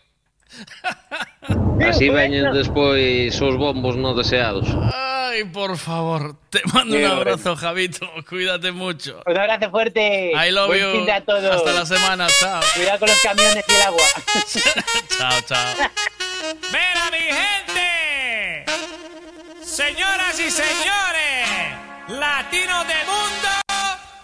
Así 1.87 2.09
veñen 2.09 2.51
despois 2.51 3.41
os 3.41 3.55
bombos 3.55 3.95
no 3.95 4.13
deseados. 4.13 4.67
Ay, 4.93 5.45
por 5.45 5.77
favor. 5.77 6.35
Te 6.49 6.59
mando 6.73 6.97
un 6.97 7.05
abrazo, 7.05 7.55
Javito. 7.55 8.05
Cuídate 8.27 8.73
mucho. 8.73 9.21
Un 9.25 9.37
abrazo 9.37 9.71
fuerte. 9.71 10.31
I 10.33 10.51
love 10.51 10.67
Buen 10.67 10.81
you. 10.81 10.91
fin 10.91 11.05
de 11.05 11.11
a 11.13 11.21
todos. 11.23 11.55
Hasta 11.55 11.71
la 11.71 11.85
semana. 11.85 12.27
Chao. 12.39 12.61
Cuidado 12.75 12.99
con 12.99 13.07
los 13.07 13.21
camiones 13.21 13.63
y 13.65 13.73
el 13.73 13.81
agua. 13.83 14.03
Chao, 15.17 15.41
chao. 15.47 15.73
¡Mira, 16.71 17.11
mi 17.11 17.23
gente! 17.39 18.65
Señoras 19.63 20.39
y 20.39 20.49
señores, 20.49 21.26
latinos 22.07 22.87
del 22.87 23.05
mundo, 23.05 23.49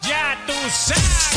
ya 0.01 0.37
tú 0.45 0.53
sabes. 0.69 1.32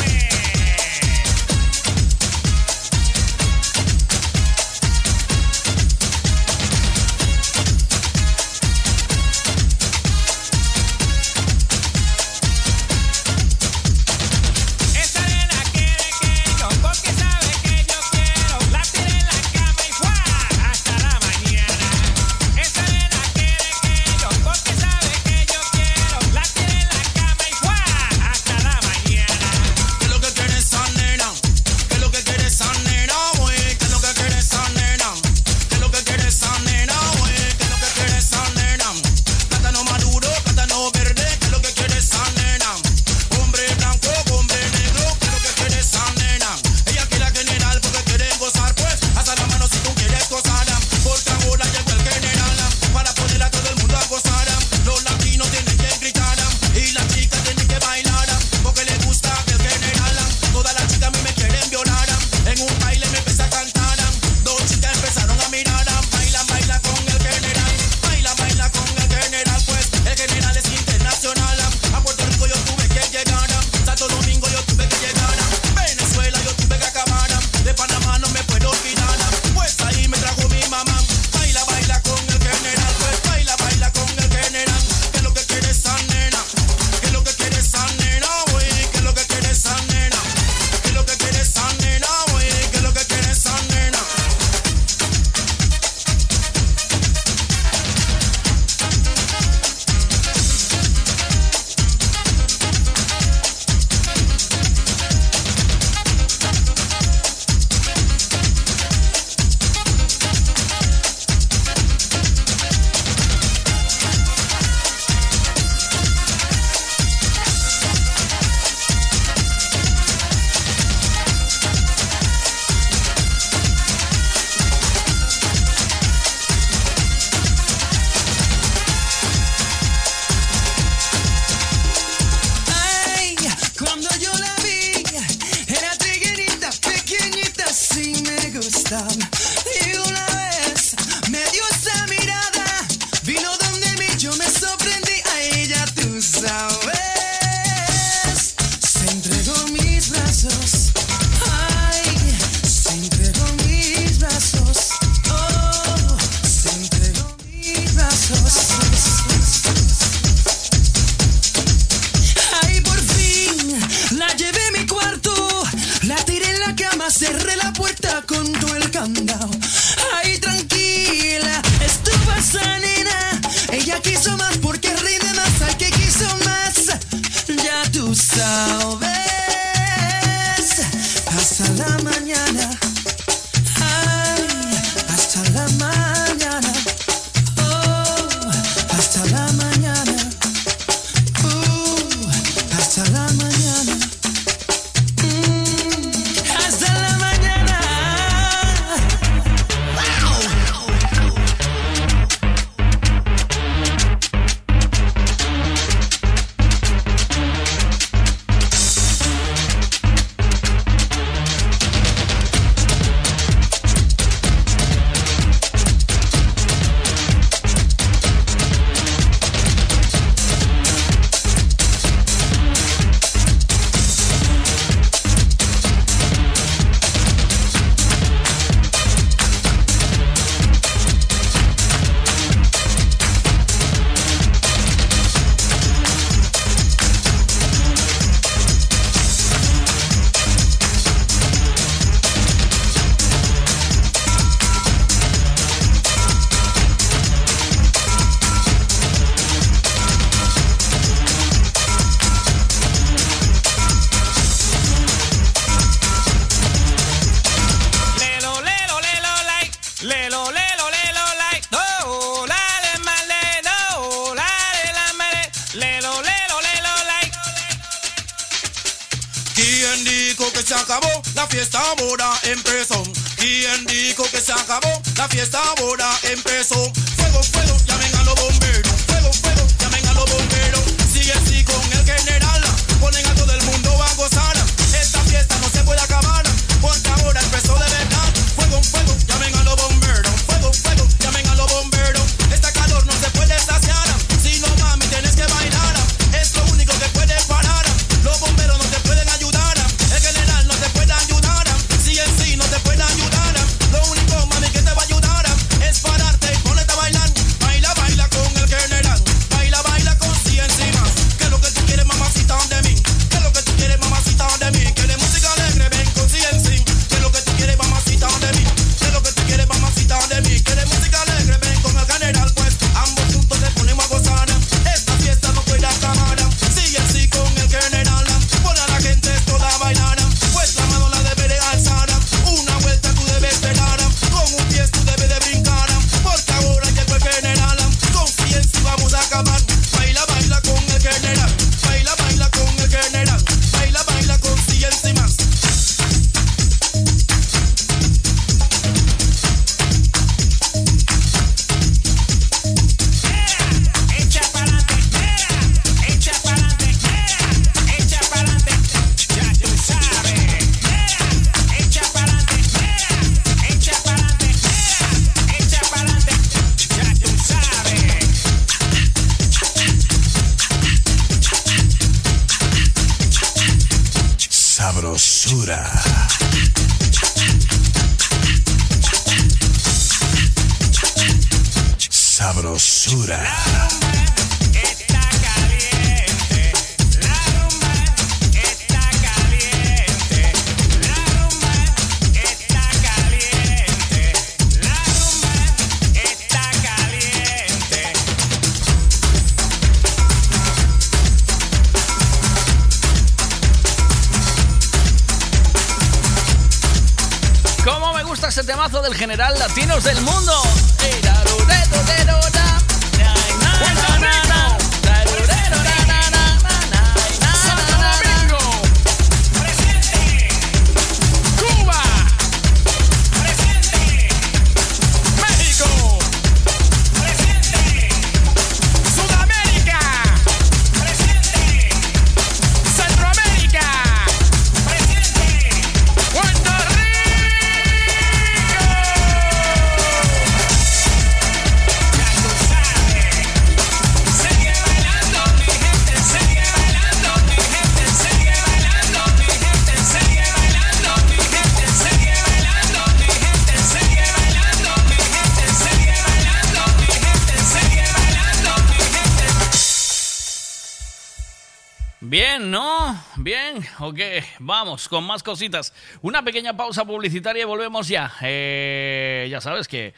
Ok, 463.98 464.20
vamos 464.58 465.08
con 465.08 465.24
más 465.24 465.42
cositas. 465.42 465.94
Una 466.20 466.42
pequeña 466.42 466.76
pausa 466.76 467.06
publicitaria 467.06 467.62
y 467.62 467.64
volvemos 467.64 468.08
ya. 468.08 468.30
Eh, 468.42 469.48
ya 469.50 469.62
sabes 469.62 469.88
que, 469.88 470.12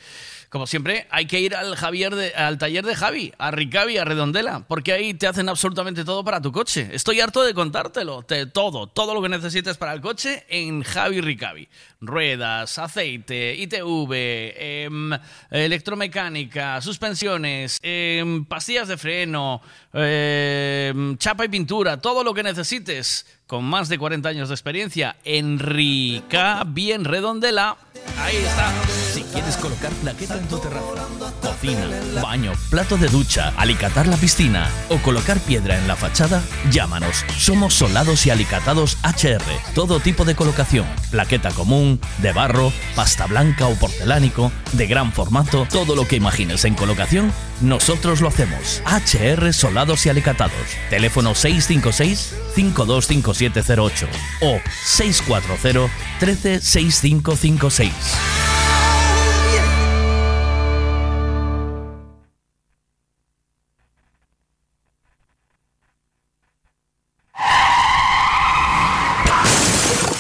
como 0.48 0.66
siempre, 0.66 1.06
hay 1.10 1.26
que 1.26 1.38
ir 1.38 1.54
al, 1.54 1.76
Javier 1.76 2.16
de, 2.16 2.34
al 2.34 2.58
taller 2.58 2.84
de 2.84 2.96
Javi, 2.96 3.32
a 3.38 3.52
Ricavi, 3.52 3.98
a 3.98 4.04
Redondela, 4.04 4.64
porque 4.66 4.92
ahí 4.92 5.14
te 5.14 5.28
hacen 5.28 5.48
absolutamente 5.48 6.04
todo 6.04 6.24
para 6.24 6.40
tu 6.40 6.50
coche. 6.50 6.88
Estoy 6.92 7.20
harto 7.20 7.44
de 7.44 7.54
contártelo. 7.54 8.24
Te, 8.24 8.46
todo, 8.46 8.88
todo 8.88 9.14
lo 9.14 9.22
que 9.22 9.28
necesites 9.28 9.76
para 9.76 9.92
el 9.92 10.00
coche 10.00 10.44
en 10.48 10.82
Javi 10.82 11.20
Ricavi. 11.20 11.68
Ruedas, 12.00 12.78
aceite, 12.78 13.54
ITV, 13.54 14.54
em, 14.56 15.10
electromecánica, 15.52 16.80
suspensiones, 16.80 17.78
em, 17.82 18.44
pastillas 18.44 18.88
de 18.88 18.96
freno, 18.96 19.62
em, 19.92 21.16
chapa 21.16 21.44
y 21.44 21.48
pintura, 21.48 22.00
todo 22.00 22.24
lo 22.24 22.34
que 22.34 22.42
necesites 22.42 23.24
con 23.48 23.64
más 23.64 23.88
de 23.88 23.98
40 23.98 24.28
años 24.28 24.48
de 24.50 24.54
experiencia, 24.54 25.16
Enrica 25.24 26.62
Bien 26.66 27.04
Redondela. 27.04 27.78
Ahí 28.20 28.36
está. 28.36 28.72
Si 29.12 29.22
quieres 29.22 29.56
colocar 29.56 29.90
plaqueta 29.92 30.36
en 30.36 30.46
tu 30.48 30.58
terraza, 30.58 31.06
cocina, 31.40 31.86
baño, 32.22 32.52
plato 32.70 32.96
de 32.96 33.08
ducha, 33.08 33.52
alicatar 33.56 34.06
la 34.06 34.16
piscina 34.16 34.68
o 34.88 34.98
colocar 34.98 35.38
piedra 35.40 35.78
en 35.78 35.88
la 35.88 35.96
fachada, 35.96 36.42
llámanos. 36.70 37.24
Somos 37.38 37.74
Solados 37.74 38.26
y 38.26 38.30
Alicatados 38.30 38.98
HR. 39.02 39.42
Todo 39.74 40.00
tipo 40.00 40.24
de 40.24 40.34
colocación: 40.34 40.86
plaqueta 41.10 41.50
común, 41.50 42.00
de 42.18 42.32
barro, 42.32 42.72
pasta 42.94 43.26
blanca 43.26 43.66
o 43.66 43.74
porcelánico, 43.76 44.52
de 44.72 44.86
gran 44.86 45.12
formato, 45.12 45.66
todo 45.70 45.96
lo 45.96 46.06
que 46.06 46.16
imagines 46.16 46.64
en 46.64 46.74
colocación, 46.74 47.32
nosotros 47.60 48.20
lo 48.20 48.28
hacemos. 48.28 48.82
HR 48.84 49.52
Solados 49.54 50.04
y 50.06 50.10
Alicatados. 50.10 50.52
Teléfono 50.90 51.34
656 51.34 52.34
5256 52.54 53.37
5708 53.38 54.08
o 54.42 54.60
640 54.84 55.90
136556. 56.20 57.92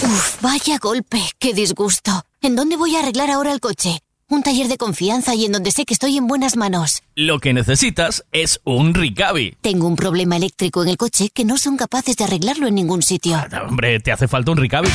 Uf, 0.02 0.40
vaya 0.40 0.78
golpe, 0.78 1.18
qué 1.38 1.52
disgusto. 1.52 2.22
¿En 2.40 2.54
dónde 2.54 2.76
voy 2.76 2.96
a 2.96 3.00
arreglar 3.00 3.30
ahora 3.30 3.52
el 3.52 3.60
coche? 3.60 4.00
Un 4.30 4.42
taller 4.42 4.68
de 4.68 4.76
confianza 4.76 5.34
y 5.34 5.46
en 5.46 5.52
donde 5.52 5.70
sé 5.70 5.86
que 5.86 5.94
estoy 5.94 6.18
en 6.18 6.26
buenas 6.26 6.54
manos. 6.54 7.02
Lo 7.14 7.38
que 7.38 7.54
necesitas 7.54 8.26
es 8.30 8.60
un 8.62 8.92
Ricavi. 8.92 9.56
Tengo 9.62 9.86
un 9.86 9.96
problema 9.96 10.36
eléctrico 10.36 10.82
en 10.82 10.90
el 10.90 10.98
coche 10.98 11.30
que 11.32 11.46
no 11.46 11.56
son 11.56 11.78
capaces 11.78 12.14
de 12.14 12.24
arreglarlo 12.24 12.66
en 12.66 12.74
ningún 12.74 13.00
sitio. 13.00 13.36
Ah, 13.38 13.62
hombre, 13.66 14.00
te 14.00 14.12
hace 14.12 14.28
falta 14.28 14.50
un 14.50 14.58
Ricavi. 14.58 14.90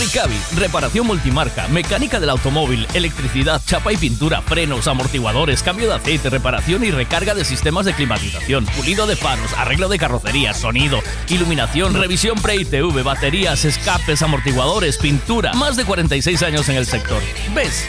Ricavi, 0.00 0.36
reparación 0.54 1.08
multimarca, 1.08 1.66
mecánica 1.66 2.20
del 2.20 2.30
automóvil, 2.30 2.86
electricidad, 2.94 3.60
chapa 3.66 3.92
y 3.92 3.96
pintura, 3.96 4.40
frenos, 4.42 4.86
amortiguadores, 4.86 5.64
cambio 5.64 5.88
de 5.88 5.94
aceite, 5.94 6.30
reparación 6.30 6.84
y 6.84 6.92
recarga 6.92 7.34
de 7.34 7.44
sistemas 7.44 7.86
de 7.86 7.94
climatización, 7.94 8.66
pulido 8.66 9.08
de 9.08 9.16
faros, 9.16 9.52
arreglo 9.54 9.88
de 9.88 9.98
carrocería, 9.98 10.54
sonido, 10.54 11.00
iluminación, 11.28 11.94
revisión 11.94 12.40
pre-ITV, 12.40 13.02
baterías, 13.02 13.64
escapes, 13.64 14.22
amortiguadores, 14.22 14.98
pintura. 14.98 15.54
Más 15.54 15.76
de 15.76 15.84
46 15.84 16.40
años 16.44 16.68
en 16.68 16.76
el 16.76 16.86
sector. 16.86 17.20
¿Ves? 17.52 17.84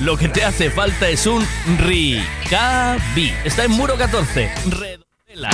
Lo 0.00 0.16
que 0.16 0.28
te 0.28 0.44
hace 0.44 0.70
falta 0.70 1.08
es 1.08 1.26
un 1.26 1.46
Ricavi. 1.78 3.32
Está 3.44 3.64
en 3.64 3.70
Muro 3.70 3.96
14. 3.96 4.50
Redondela. 4.66 5.50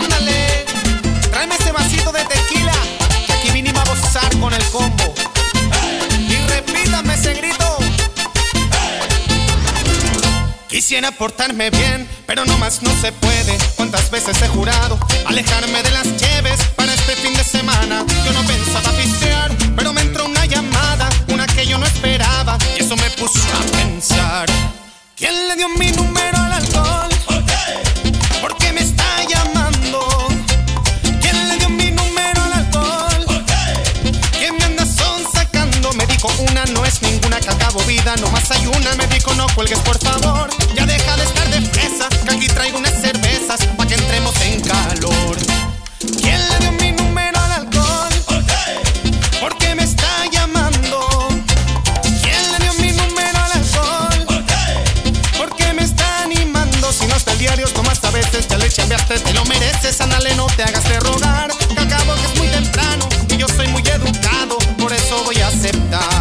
Ándale, 0.00 0.64
tráeme 1.30 1.54
ese 1.56 1.72
vasito 1.72 2.12
de 2.12 2.24
tequila, 2.24 2.72
que 3.26 3.32
aquí 3.32 3.50
vinimos 3.50 3.82
a 3.82 3.90
gozar 3.90 4.38
con 4.38 4.54
el 4.54 4.64
combo. 4.70 5.05
Quisiera 10.76 11.10
portarme 11.10 11.70
bien, 11.70 12.06
pero 12.26 12.44
no 12.44 12.58
más 12.58 12.82
no 12.82 12.90
se 13.00 13.10
puede. 13.10 13.56
Cuántas 13.76 14.10
veces 14.10 14.42
he 14.42 14.48
jurado 14.48 14.98
alejarme 15.24 15.82
de 15.82 15.90
las 15.90 16.04
lleves 16.20 16.60
para 16.76 16.92
este 16.92 17.16
fin 17.16 17.32
de 17.32 17.42
semana. 17.42 18.04
Yo 18.26 18.32
no 18.34 18.42
pensaba 18.42 18.90
pistear, 18.90 19.56
pero 19.74 19.94
me 19.94 20.02
entró 20.02 20.26
una 20.26 20.44
llamada, 20.44 21.08
una 21.28 21.46
que 21.46 21.66
yo 21.66 21.78
no 21.78 21.86
esperaba, 21.86 22.58
y 22.76 22.82
eso 22.82 22.94
me 22.94 23.08
puso 23.12 23.40
a 23.54 23.78
pensar. 23.78 24.50
¿Quién 25.16 25.48
le 25.48 25.56
dio 25.56 25.70
mi 25.70 25.90
número 25.92 26.35
vida, 38.06 38.16
no 38.16 38.30
más 38.30 38.50
hay 38.50 38.66
una. 38.66 38.94
Me 38.94 39.06
dijo 39.08 39.34
no 39.34 39.46
cuelgues 39.54 39.78
por 39.80 39.98
favor. 39.98 40.48
Ya 40.74 40.86
deja 40.86 41.16
de 41.16 41.24
estar 41.24 41.48
de 41.50 41.60
fresa, 41.62 42.08
que 42.08 42.34
aquí 42.34 42.46
traigo 42.46 42.78
unas 42.78 42.94
cervezas 43.00 43.64
pa' 43.76 43.86
que 43.86 43.94
entremos 43.94 44.34
en 44.42 44.60
calor. 44.60 45.36
¿Quién 46.20 46.40
le 46.48 46.58
dio 46.58 46.72
mi 46.72 46.92
número 46.92 47.38
al 47.38 47.52
alcohol? 47.52 48.14
¿Por 49.40 49.56
qué 49.58 49.74
me 49.74 49.84
está 49.84 50.08
llamando? 50.30 51.28
¿Quién 52.22 52.42
le 52.52 52.58
dio 52.64 52.74
mi 52.74 52.92
número 52.92 53.38
al 53.44 53.52
alcohol? 53.52 54.26
¿Por 55.38 55.56
qué 55.56 55.72
me 55.72 55.82
está 55.82 56.22
animando? 56.22 56.92
Si 56.92 57.06
no 57.06 57.16
está 57.16 57.32
el 57.32 57.38
diario, 57.38 57.66
tomas 57.68 58.02
a 58.04 58.10
veces, 58.10 58.46
ya 58.48 58.58
le 58.58 58.68
chambeaste, 58.70 59.18
te 59.20 59.32
lo 59.32 59.44
mereces, 59.46 60.00
ándale, 60.00 60.34
no 60.34 60.46
te 60.46 60.62
hagas 60.62 60.84
de 60.84 61.00
rogar. 61.00 61.50
Que 61.74 61.78
al 61.78 61.88
cabo 61.88 62.14
que 62.14 62.26
es 62.26 62.38
muy 62.38 62.48
temprano 62.48 63.08
y 63.30 63.36
yo 63.36 63.48
soy 63.48 63.68
muy 63.68 63.82
educado, 63.82 64.58
por 64.78 64.92
eso 64.92 65.24
voy 65.24 65.40
a 65.40 65.48
aceptar. 65.48 66.15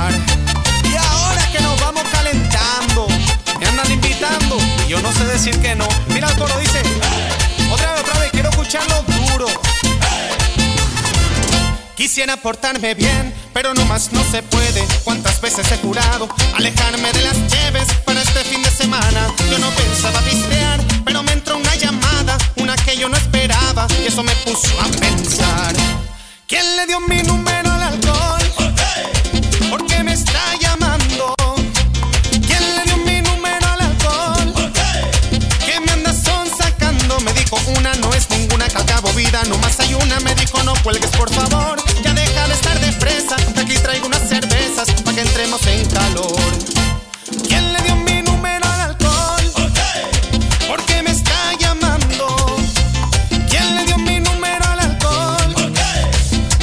Yo 4.88 5.02
no 5.02 5.12
sé 5.12 5.26
decir 5.26 5.60
que 5.62 5.76
no. 5.76 5.88
Mira 6.10 6.30
el 6.30 6.36
coro, 6.38 6.58
dice, 6.60 6.82
otra 7.72 7.94
vez, 7.94 8.02
otra 8.02 8.20
vez, 8.20 8.32
quiero 8.32 8.50
escucharlo 8.50 9.04
duro. 9.04 9.48
Quisiera 11.96 12.38
portarme 12.38 12.94
bien, 12.94 13.34
pero 13.54 13.74
no 13.74 13.84
más 13.86 14.12
no 14.12 14.24
se 14.30 14.44
puede. 14.44 14.86
¿Cuántas 15.04 15.42
veces 15.42 15.72
he 15.72 15.78
jurado 15.78 16.28
alejarme 16.56 17.12
de 17.14 17.22
las 17.22 17.36
lleves 17.52 17.88
para 18.06 18.22
este 18.22 18.44
fin 18.44 18.62
de 18.62 18.70
semana? 18.70 19.28
Yo 19.50 19.58
no 19.60 19.70
pensaba 19.72 20.20
pistear, 20.22 20.82
pero 21.04 21.24
me 21.24 21.32
entró 21.32 21.58
una 21.58 21.76
llamada, 21.76 22.38
una 22.58 22.76
que 22.76 22.98
yo 22.98 23.10
no 23.10 23.18
esperaba, 23.18 23.88
y 24.04 24.08
eso 24.08 24.24
me 24.24 24.36
puso 24.46 24.70
a 24.82 24.88
pensar. 25.00 25.74
¿Quién 26.48 26.76
le 26.76 26.86
dio 26.86 27.00
mi 27.00 27.24
número 27.24 27.72
al 27.72 27.82
alcohol? 27.82 28.45
Una. 40.06 40.20
Me 40.22 40.36
dijo 40.36 40.62
no 40.64 40.74
cuelgues 40.84 41.10
por 41.12 41.32
favor, 41.32 41.78
ya 42.04 42.14
deja 42.14 42.48
de 42.48 42.54
estar 42.54 42.80
de 42.80 42.92
fresa, 42.92 43.36
que 43.54 43.60
aquí 43.62 43.76
traigo 43.76 44.08
unas 44.08 44.28
cervezas 44.28 44.90
para 45.04 45.16
que 45.16 45.22
entremos 45.22 45.66
en 45.68 45.86
calor. 45.90 46.52
¿Quién 47.48 47.74
le 47.74 47.82
dio 47.82 47.96
mi 47.96 48.22
número 48.22 48.66
al 48.66 48.82
alcohol? 48.82 49.44
¿Por 50.68 50.82
qué 50.86 51.02
me 51.04 51.12
está 51.12 51.54
llamando? 51.60 52.58
¿Quién 53.50 53.76
le 53.76 53.86
dio 53.86 53.98
mi 53.98 54.20
número 54.20 54.66
al 54.66 54.80
alcohol? 54.80 55.74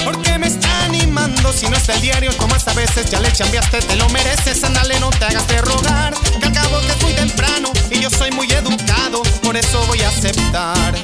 ¿Por 0.05 0.23
qué 0.23 0.39
me 0.39 0.47
está 0.47 0.85
animando? 0.85 1.53
Si 1.53 1.69
no 1.69 1.77
está 1.77 1.95
el 1.95 2.01
diario, 2.01 2.33
tomas 2.35 2.67
a 2.69 2.75
veces, 2.75 3.11
ya 3.11 3.21
le 3.21 3.33
chambeaste, 3.33 3.81
te 3.83 3.97
lo 3.97 4.09
mereces, 4.11 4.63
ándale, 4.65 4.99
no 5.01 5.11
te 5.11 5.25
hagas 5.25 5.47
de 5.49 5.61
rogar. 5.61 6.15
Que 6.41 6.47
al 6.47 6.53
cabo 6.53 6.81
que 6.81 6.93
es 6.93 7.03
muy 7.03 7.13
temprano 7.13 7.73
y 7.91 8.01
yo 8.01 8.11
soy 8.11 8.31
muy 8.33 8.51
educado, 8.51 9.23
por 9.43 9.57
eso 9.57 9.85
voy 9.87 10.01
a 10.03 10.09
aceptar. 10.09 11.02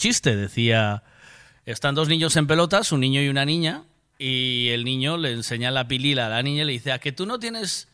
Chiste. 0.00 0.34
Decía. 0.34 1.04
Están 1.66 1.94
dos 1.94 2.08
niños 2.08 2.34
en 2.36 2.48
pelotas, 2.48 2.90
un 2.90 3.00
niño 3.00 3.22
y 3.22 3.28
una 3.28 3.44
niña. 3.44 3.84
Y 4.18 4.68
el 4.70 4.84
niño 4.84 5.16
le 5.16 5.32
enseña 5.32 5.70
la 5.70 5.86
pilila 5.86 6.26
a 6.26 6.30
la 6.30 6.42
niña 6.42 6.62
y 6.62 6.66
le 6.66 6.72
dice: 6.72 6.90
¿A 6.90 6.98
que 6.98 7.12
tú 7.12 7.26
no 7.26 7.38
tienes 7.38 7.86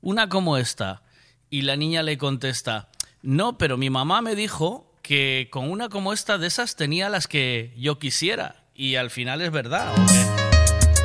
una 0.00 0.28
como 0.28 0.56
esta? 0.56 1.02
Y 1.48 1.62
la 1.62 1.76
niña 1.76 2.02
le 2.02 2.16
contesta, 2.16 2.88
no, 3.22 3.58
pero 3.58 3.76
mi 3.76 3.90
mamá 3.90 4.22
me 4.22 4.36
dijo 4.36 4.94
que 5.02 5.48
con 5.50 5.68
una 5.68 5.88
como 5.88 6.12
esta 6.12 6.38
de 6.38 6.46
esas 6.46 6.76
tenía 6.76 7.08
las 7.08 7.26
que 7.26 7.74
yo 7.76 7.98
quisiera. 7.98 8.64
Y 8.74 8.94
al 8.94 9.10
final 9.10 9.40
es 9.42 9.50
verdad, 9.50 9.92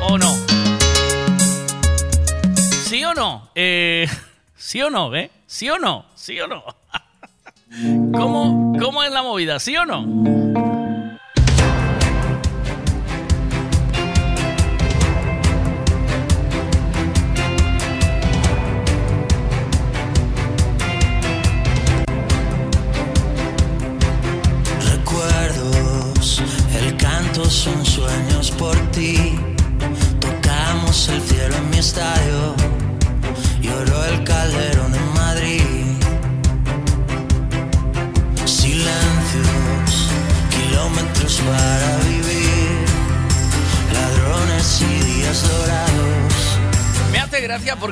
¿o? 0.00 0.12
¿O 0.12 0.18
no? 0.18 0.32
¿Sí 2.84 3.04
o 3.04 3.12
no? 3.12 3.50
Eh, 3.56 4.08
¿Sí 4.56 4.80
o 4.82 4.88
no, 4.88 5.14
eh? 5.16 5.30
¿Sí 5.46 5.68
o 5.68 5.78
no? 5.78 6.06
¿Sí 6.14 6.40
o 6.40 6.46
no? 6.46 6.64
¿Cómo, 8.12 8.72
¿Cómo 8.80 9.02
es 9.02 9.12
la 9.12 9.22
movida? 9.22 9.58
¿Sí 9.58 9.76
o 9.76 9.84
no? 9.84 10.65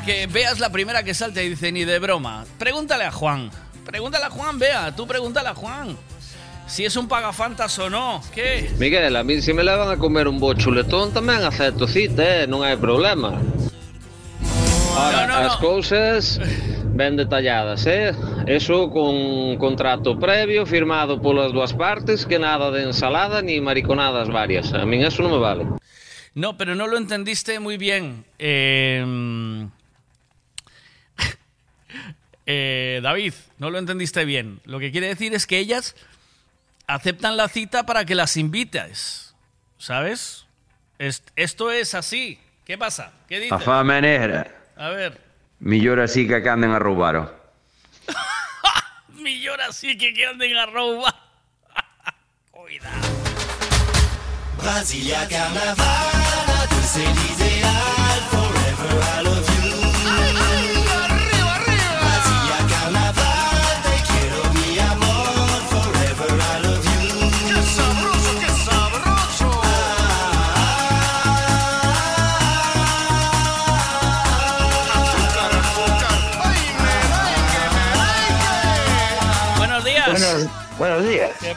Porque 0.05 0.27
veas 0.27 0.61
la 0.61 0.69
primera 0.69 1.03
que 1.03 1.15
salta 1.15 1.43
y 1.43 1.49
dice 1.49 1.73
ni 1.73 1.87
de 1.87 1.99
broma. 1.99 2.45
Pregúntale 2.59 3.05
a 3.05 3.11
Juan. 3.11 3.51
Pregúntale 3.87 4.27
a 4.27 4.31
Juan, 4.31 4.59
vea. 4.59 4.95
Tú 4.95 5.07
pregúntale 5.07 5.49
a 5.49 5.55
Juan. 5.55 5.97
Si 6.67 6.85
es 6.85 6.95
un 6.97 7.09
pagafantas 7.09 7.79
o 7.79 7.89
no. 7.89 8.21
¿Qué? 8.35 8.71
Miguel, 8.79 9.17
a 9.17 9.25
mí 9.25 9.41
se 9.41 9.55
me 9.55 9.65
levan 9.65 9.89
a 9.89 9.97
comer 9.97 10.29
un 10.29 10.39
bo 10.39 10.53
chuletón 10.53 11.17
tamén 11.17 11.41
acepto 11.41 11.89
cita, 11.89 12.21
eh? 12.21 12.45
non 12.45 12.61
hai 12.61 12.77
problema. 12.77 13.33
Ahora, 14.93 15.25
No, 15.25 15.41
no, 15.41 15.49
as 15.49 15.57
cousas 15.57 16.37
ben 16.93 17.17
detalladas, 17.17 17.89
eh? 17.89 18.13
Eso 18.45 18.93
con 18.93 19.57
contrato 19.57 20.21
previo 20.21 20.69
firmado 20.69 21.17
polas 21.17 21.49
dúas 21.57 21.73
partes 21.73 22.29
que 22.29 22.37
nada 22.37 22.69
de 22.69 22.85
ensalada 22.93 23.41
ni 23.41 23.57
mariconadas 23.57 24.29
varias. 24.29 24.69
A 24.77 24.85
min 24.85 25.01
eso 25.01 25.25
non 25.25 25.33
me 25.33 25.41
vale. 25.41 25.65
No, 26.37 26.61
pero 26.61 26.77
no 26.77 26.93
lo 26.93 27.01
entendiste 27.01 27.57
muy 27.57 27.81
bien. 27.81 28.29
Eh, 28.37 29.01
eh, 32.47 33.01
David, 33.03 33.35
no 33.59 33.71
lo 33.71 33.79
entendiste 33.79 34.25
bien. 34.25 34.61
Lo 34.65 34.79
que 34.79 34.91
quiere 34.93 35.09
decir 35.09 35.35
es 35.35 35.47
que 35.47 35.59
ellas 35.59 35.95
aceptan 36.87 37.37
la 37.37 37.49
cita 37.49 37.85
para 37.87 38.05
que 38.05 38.15
las 38.15 38.37
invites. 38.37 39.35
¿Sabes? 39.79 40.47
Es- 40.99 41.23
esto 41.37 41.71
es 41.71 41.95
así. 41.95 42.39
¿Qué 42.65 42.79
pasa? 42.79 43.13
¿Qué 43.29 43.37
dices? 43.39 43.53
A 43.53 43.59
fame 43.59 44.01
negra. 44.01 44.55
A 44.77 44.89
ver. 44.91 45.21
Millor 45.61 46.01
así 46.01 46.27
que 46.29 46.43
que 46.43 46.49
anden 46.51 46.71
a 46.71 46.79
roubar. 46.79 47.43
Millor 49.15 49.61
así 49.63 49.97
que 49.97 50.13
que 50.13 50.27
anden 50.27 50.57
a 50.57 50.67
roubar. 50.67 51.15
Brasilia 54.59 55.29
Carnaval, 55.29 56.69
dulce 56.71 57.03
ideal, 57.03 58.21
forever 58.31 59.03
I 59.03 59.25
love 59.25 59.44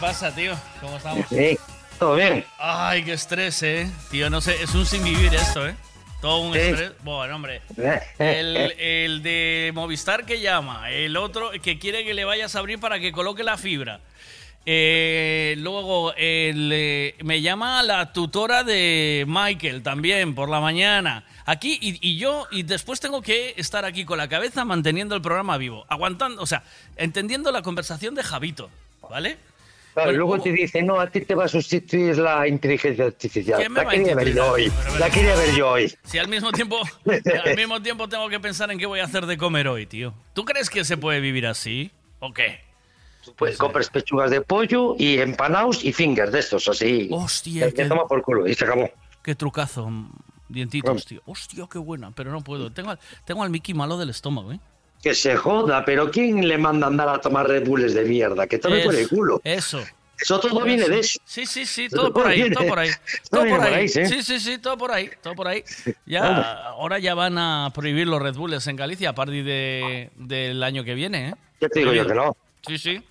pasa, 0.08 0.34
tío? 0.34 0.56
¿Cómo 0.80 0.96
estamos? 0.96 1.26
Sí, 1.28 1.58
todo 2.00 2.16
bien. 2.16 2.46
Ay, 2.58 3.04
qué 3.04 3.12
estrés, 3.12 3.62
eh. 3.64 3.92
Tío, 4.10 4.30
no 4.30 4.40
sé, 4.40 4.64
es 4.64 4.74
un 4.74 4.86
sin 4.86 5.04
vivir 5.04 5.34
esto, 5.36 5.68
eh. 5.68 5.76
Todo 6.22 6.40
un 6.40 6.54
Sí. 6.54 6.60
estrés. 6.60 6.94
Bueno, 7.04 7.36
hombre. 7.36 7.62
El, 8.18 8.56
el 8.80 9.22
de 9.22 9.72
Movistar 9.74 10.26
que 10.26 10.40
llama, 10.40 10.90
el 10.92 11.18
otro 11.18 11.52
que 11.62 11.78
quiere 11.78 12.06
que 12.06 12.14
le 12.14 12.24
vayas 12.24 12.56
a 12.56 12.60
abrir 12.60 12.80
para 12.80 13.02
que 13.02 13.12
coloque 13.12 13.44
la 13.44 13.58
fibra. 13.58 14.00
Eh, 14.66 15.56
luego 15.58 16.14
el, 16.16 16.72
eh, 16.74 17.16
me 17.26 17.42
llama 17.42 17.84
la 17.84 18.14
tutora 18.14 18.64
de 18.64 19.26
Michael 19.28 19.84
también 19.84 20.36
por 20.36 20.48
la 20.48 20.62
mañana. 20.62 21.26
Aquí 21.46 21.78
y, 21.82 22.00
y 22.12 22.18
yo, 22.18 22.48
y 22.50 22.64
después 22.64 23.02
tengo 23.02 23.22
que 23.22 23.56
estar 23.58 23.84
aquí 23.84 24.06
con 24.06 24.18
la 24.18 24.30
cabeza 24.30 24.64
manteniendo 24.64 25.16
el 25.16 25.22
programa 25.22 25.58
vivo, 25.58 25.86
aguantando, 25.90 26.42
o 26.42 26.46
sea, 26.46 26.64
entendiendo 26.96 27.52
la 27.52 27.62
conversación 27.62 28.16
de 28.16 28.24
Javito, 28.24 28.70
¿vale? 29.10 29.38
Claro, 29.98 30.12
Bueno, 30.12 30.26
luego 30.28 30.44
te 30.44 30.52
dicen, 30.52 30.86
no, 30.86 31.00
a 31.00 31.10
ti 31.10 31.22
te 31.22 31.34
va 31.34 31.46
a 31.46 31.48
sustituir 31.48 32.20
la 32.20 32.48
inteligencia 32.48 33.06
artificial. 33.06 33.60
¿Qué 33.60 33.68
me 33.68 33.84
La 33.84 33.90
quería 33.90 34.14
ver 34.14 34.32
yo 34.32 34.52
hoy. 34.52 34.72
La 35.00 35.10
quería 35.10 35.36
ver 35.36 35.56
yo 35.56 35.72
hoy. 35.72 35.92
Si 36.04 36.20
al 36.20 36.28
mismo 36.28 36.52
tiempo, 36.52 36.78
al 37.44 37.56
mismo 37.56 37.82
tiempo 37.82 38.08
tengo 38.08 38.30
que 38.30 38.40
pensar 38.40 38.70
en 38.70 38.78
qué 38.78 38.86
voy 38.86 39.00
a 39.00 39.06
hacer 39.06 39.26
de 39.26 39.40
comer 39.40 39.68
hoy, 39.68 39.88
tío. 39.88 40.14
¿Tú 40.34 40.46
crees 40.46 40.70
que 40.70 40.86
se 40.86 40.98
puede 40.98 41.20
vivir 41.20 41.48
así? 41.48 41.90
¿O 42.20 42.32
qué? 42.32 42.60
Pues 43.38 43.58
compras 43.58 43.90
pechugas 43.90 44.30
de 44.30 44.42
pollo 44.42 44.94
y 45.00 45.18
empanados 45.18 45.84
y 45.84 45.92
fingers 45.92 46.32
de 46.32 46.42
estos, 46.42 46.68
así. 46.68 47.10
Hostia, 47.12 47.72
Te, 47.72 47.86
toma 47.86 48.06
por 48.06 48.22
culo 48.22 48.48
y 48.48 48.54
se 48.54 48.66
acabó. 48.66 48.92
Qué 49.24 49.34
trucazo, 49.34 49.90
dientitos, 50.48 51.08
tío. 51.08 51.24
Hostia, 51.26 51.66
qué 51.72 51.80
buena, 51.80 52.12
pero 52.12 52.32
no 52.32 52.42
puedo. 52.42 52.72
Tengo 52.72 52.92
al, 52.92 53.00
tengo 53.26 53.42
al 53.42 53.50
Mickey 53.50 53.74
malo 53.74 53.98
del 53.98 54.12
estómago, 54.12 54.52
¿eh? 54.52 54.60
Que 55.02 55.14
se 55.14 55.36
joda, 55.38 55.86
pero 55.86 56.10
¿quién 56.12 56.48
le 56.48 56.58
manda 56.58 56.88
a 56.88 56.90
andar 56.90 57.10
a 57.10 57.20
tomar 57.22 57.48
Red 57.48 57.66
Bulls 57.68 57.94
de 57.94 58.04
mierda? 58.04 58.48
Que 58.48 58.58
tome 58.58 58.84
por 58.84 58.96
el 58.96 59.08
culo. 59.08 59.42
Eso. 59.44 59.84
Eso 60.20 60.40
todo 60.40 60.62
viene 60.64 60.90
de 60.90 61.00
eso. 61.00 61.20
Sí, 61.26 61.46
sí, 61.46 61.66
sí, 61.68 61.88
todo 61.90 62.12
por 62.12 62.26
ahí, 62.26 62.38
viene- 62.42 62.56
todo 62.56 62.68
por 62.68 62.80
ahí. 62.80 62.90
Todo 63.30 63.48
por 63.48 63.62
ahí. 63.62 63.74
ahí, 63.76 63.88
sí. 63.88 64.06
Sí, 64.08 64.24
sí, 64.24 64.40
sí, 64.40 64.58
todo 64.58 64.76
por 64.76 64.92
ahí, 64.92 65.12
todo 65.22 65.36
por 65.36 65.48
ahí. 65.48 65.64
Ya, 66.08 66.22
Vamos. 66.22 66.46
ahora 66.46 66.98
ya 66.98 67.14
van 67.14 67.38
a 67.38 67.72
prohibir 67.74 68.08
los 68.08 68.20
Red 68.20 68.34
Bulls 68.36 68.66
en 68.66 68.76
Galicia 68.76 69.10
a 69.10 69.14
partir 69.14 69.44
de, 69.46 70.10
del 70.16 70.64
año 70.64 70.84
que 70.84 70.96
viene, 70.96 71.30
¿eh? 71.30 71.34
Ya 71.62 71.70
te 71.70 71.80
digo 71.80 71.94
yo 71.94 72.08
que 72.08 72.16
no. 72.16 72.36
Sí, 72.68 72.78
sí. 72.80 73.04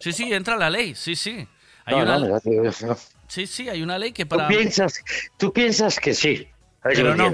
Sí, 0.00 0.12
sí, 0.12 0.32
entra 0.32 0.56
la 0.56 0.70
ley, 0.70 0.94
sí, 0.94 1.14
sí. 1.14 1.46
Hay 1.84 1.94
No, 1.96 2.02
una, 2.02 2.18
no, 2.20 2.28
no. 2.28 2.96
Sí, 3.28 3.46
sí, 3.46 3.68
hay 3.68 3.82
una 3.82 3.98
ley 3.98 4.12
que 4.12 4.24
Tú 4.24 4.30
para... 4.36 4.48
piensas, 4.48 5.02
tú 5.36 5.52
piensas 5.52 6.00
que 6.00 6.14
sí. 6.14 6.48
A 6.82 6.88
ver 6.88 6.96
si 6.96 7.02
Pero 7.02 7.16
me 7.16 7.24
no. 7.24 7.32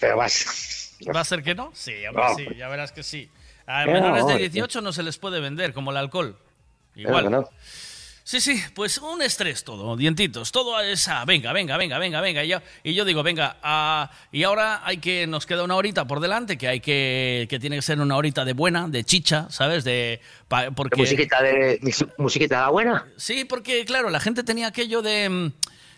Pero 0.00 0.16
vas. 0.18 0.85
¿Va 1.14 1.20
a 1.20 1.24
ser 1.24 1.42
que 1.42 1.54
no? 1.54 1.70
Sí, 1.74 1.92
hombre, 2.06 2.24
No. 2.28 2.34
sí, 2.36 2.46
ya 2.56 2.68
verás 2.68 2.92
que 2.92 3.02
sí. 3.02 3.28
A 3.66 3.84
No, 3.84 3.92
menores 3.92 4.26
de 4.26 4.32
no, 4.34 4.38
18 4.38 4.80
no 4.80 4.92
se 4.92 5.02
les 5.02 5.18
puede 5.18 5.40
vender, 5.40 5.72
como 5.72 5.90
el 5.90 5.96
alcohol. 5.96 6.36
Igual. 6.94 7.30
no. 7.30 7.48
Sí, 8.24 8.40
sí, 8.40 8.60
pues 8.74 8.98
un 8.98 9.22
estrés 9.22 9.62
todo, 9.62 9.96
dientitos, 9.96 10.50
todo 10.50 10.80
esa, 10.80 11.24
venga, 11.24 11.52
venga, 11.52 11.76
venga, 11.76 11.96
venga, 12.00 12.20
venga. 12.20 12.42
Y 12.42 12.48
yo, 12.48 12.58
y 12.82 12.92
yo 12.92 13.04
digo, 13.04 13.22
venga, 13.22 13.58
ah, 13.62 14.10
y 14.32 14.42
ahora 14.42 14.80
hay 14.84 14.96
que, 14.98 15.28
nos 15.28 15.46
queda 15.46 15.62
una 15.62 15.76
horita 15.76 16.08
por 16.08 16.18
delante, 16.18 16.58
que 16.58 16.66
hay 16.66 16.80
que, 16.80 17.46
que 17.48 17.60
tiene 17.60 17.76
que 17.76 17.82
ser 17.82 18.00
una 18.00 18.16
horita 18.16 18.44
de 18.44 18.52
buena, 18.52 18.88
de 18.88 19.04
chicha, 19.04 19.46
¿sabes? 19.48 19.84
De, 19.84 20.20
pa- 20.48 20.72
porque... 20.72 20.96
¿De 20.96 21.02
musiquita 21.02 21.40
de, 21.40 21.78
musiquita 22.18 22.68
buena? 22.68 23.06
Sí, 23.16 23.44
porque 23.44 23.84
claro, 23.84 24.10
la 24.10 24.18
gente 24.18 24.42
tenía 24.42 24.66
aquello 24.66 25.02
de. 25.02 25.28
mm, 25.28 25.52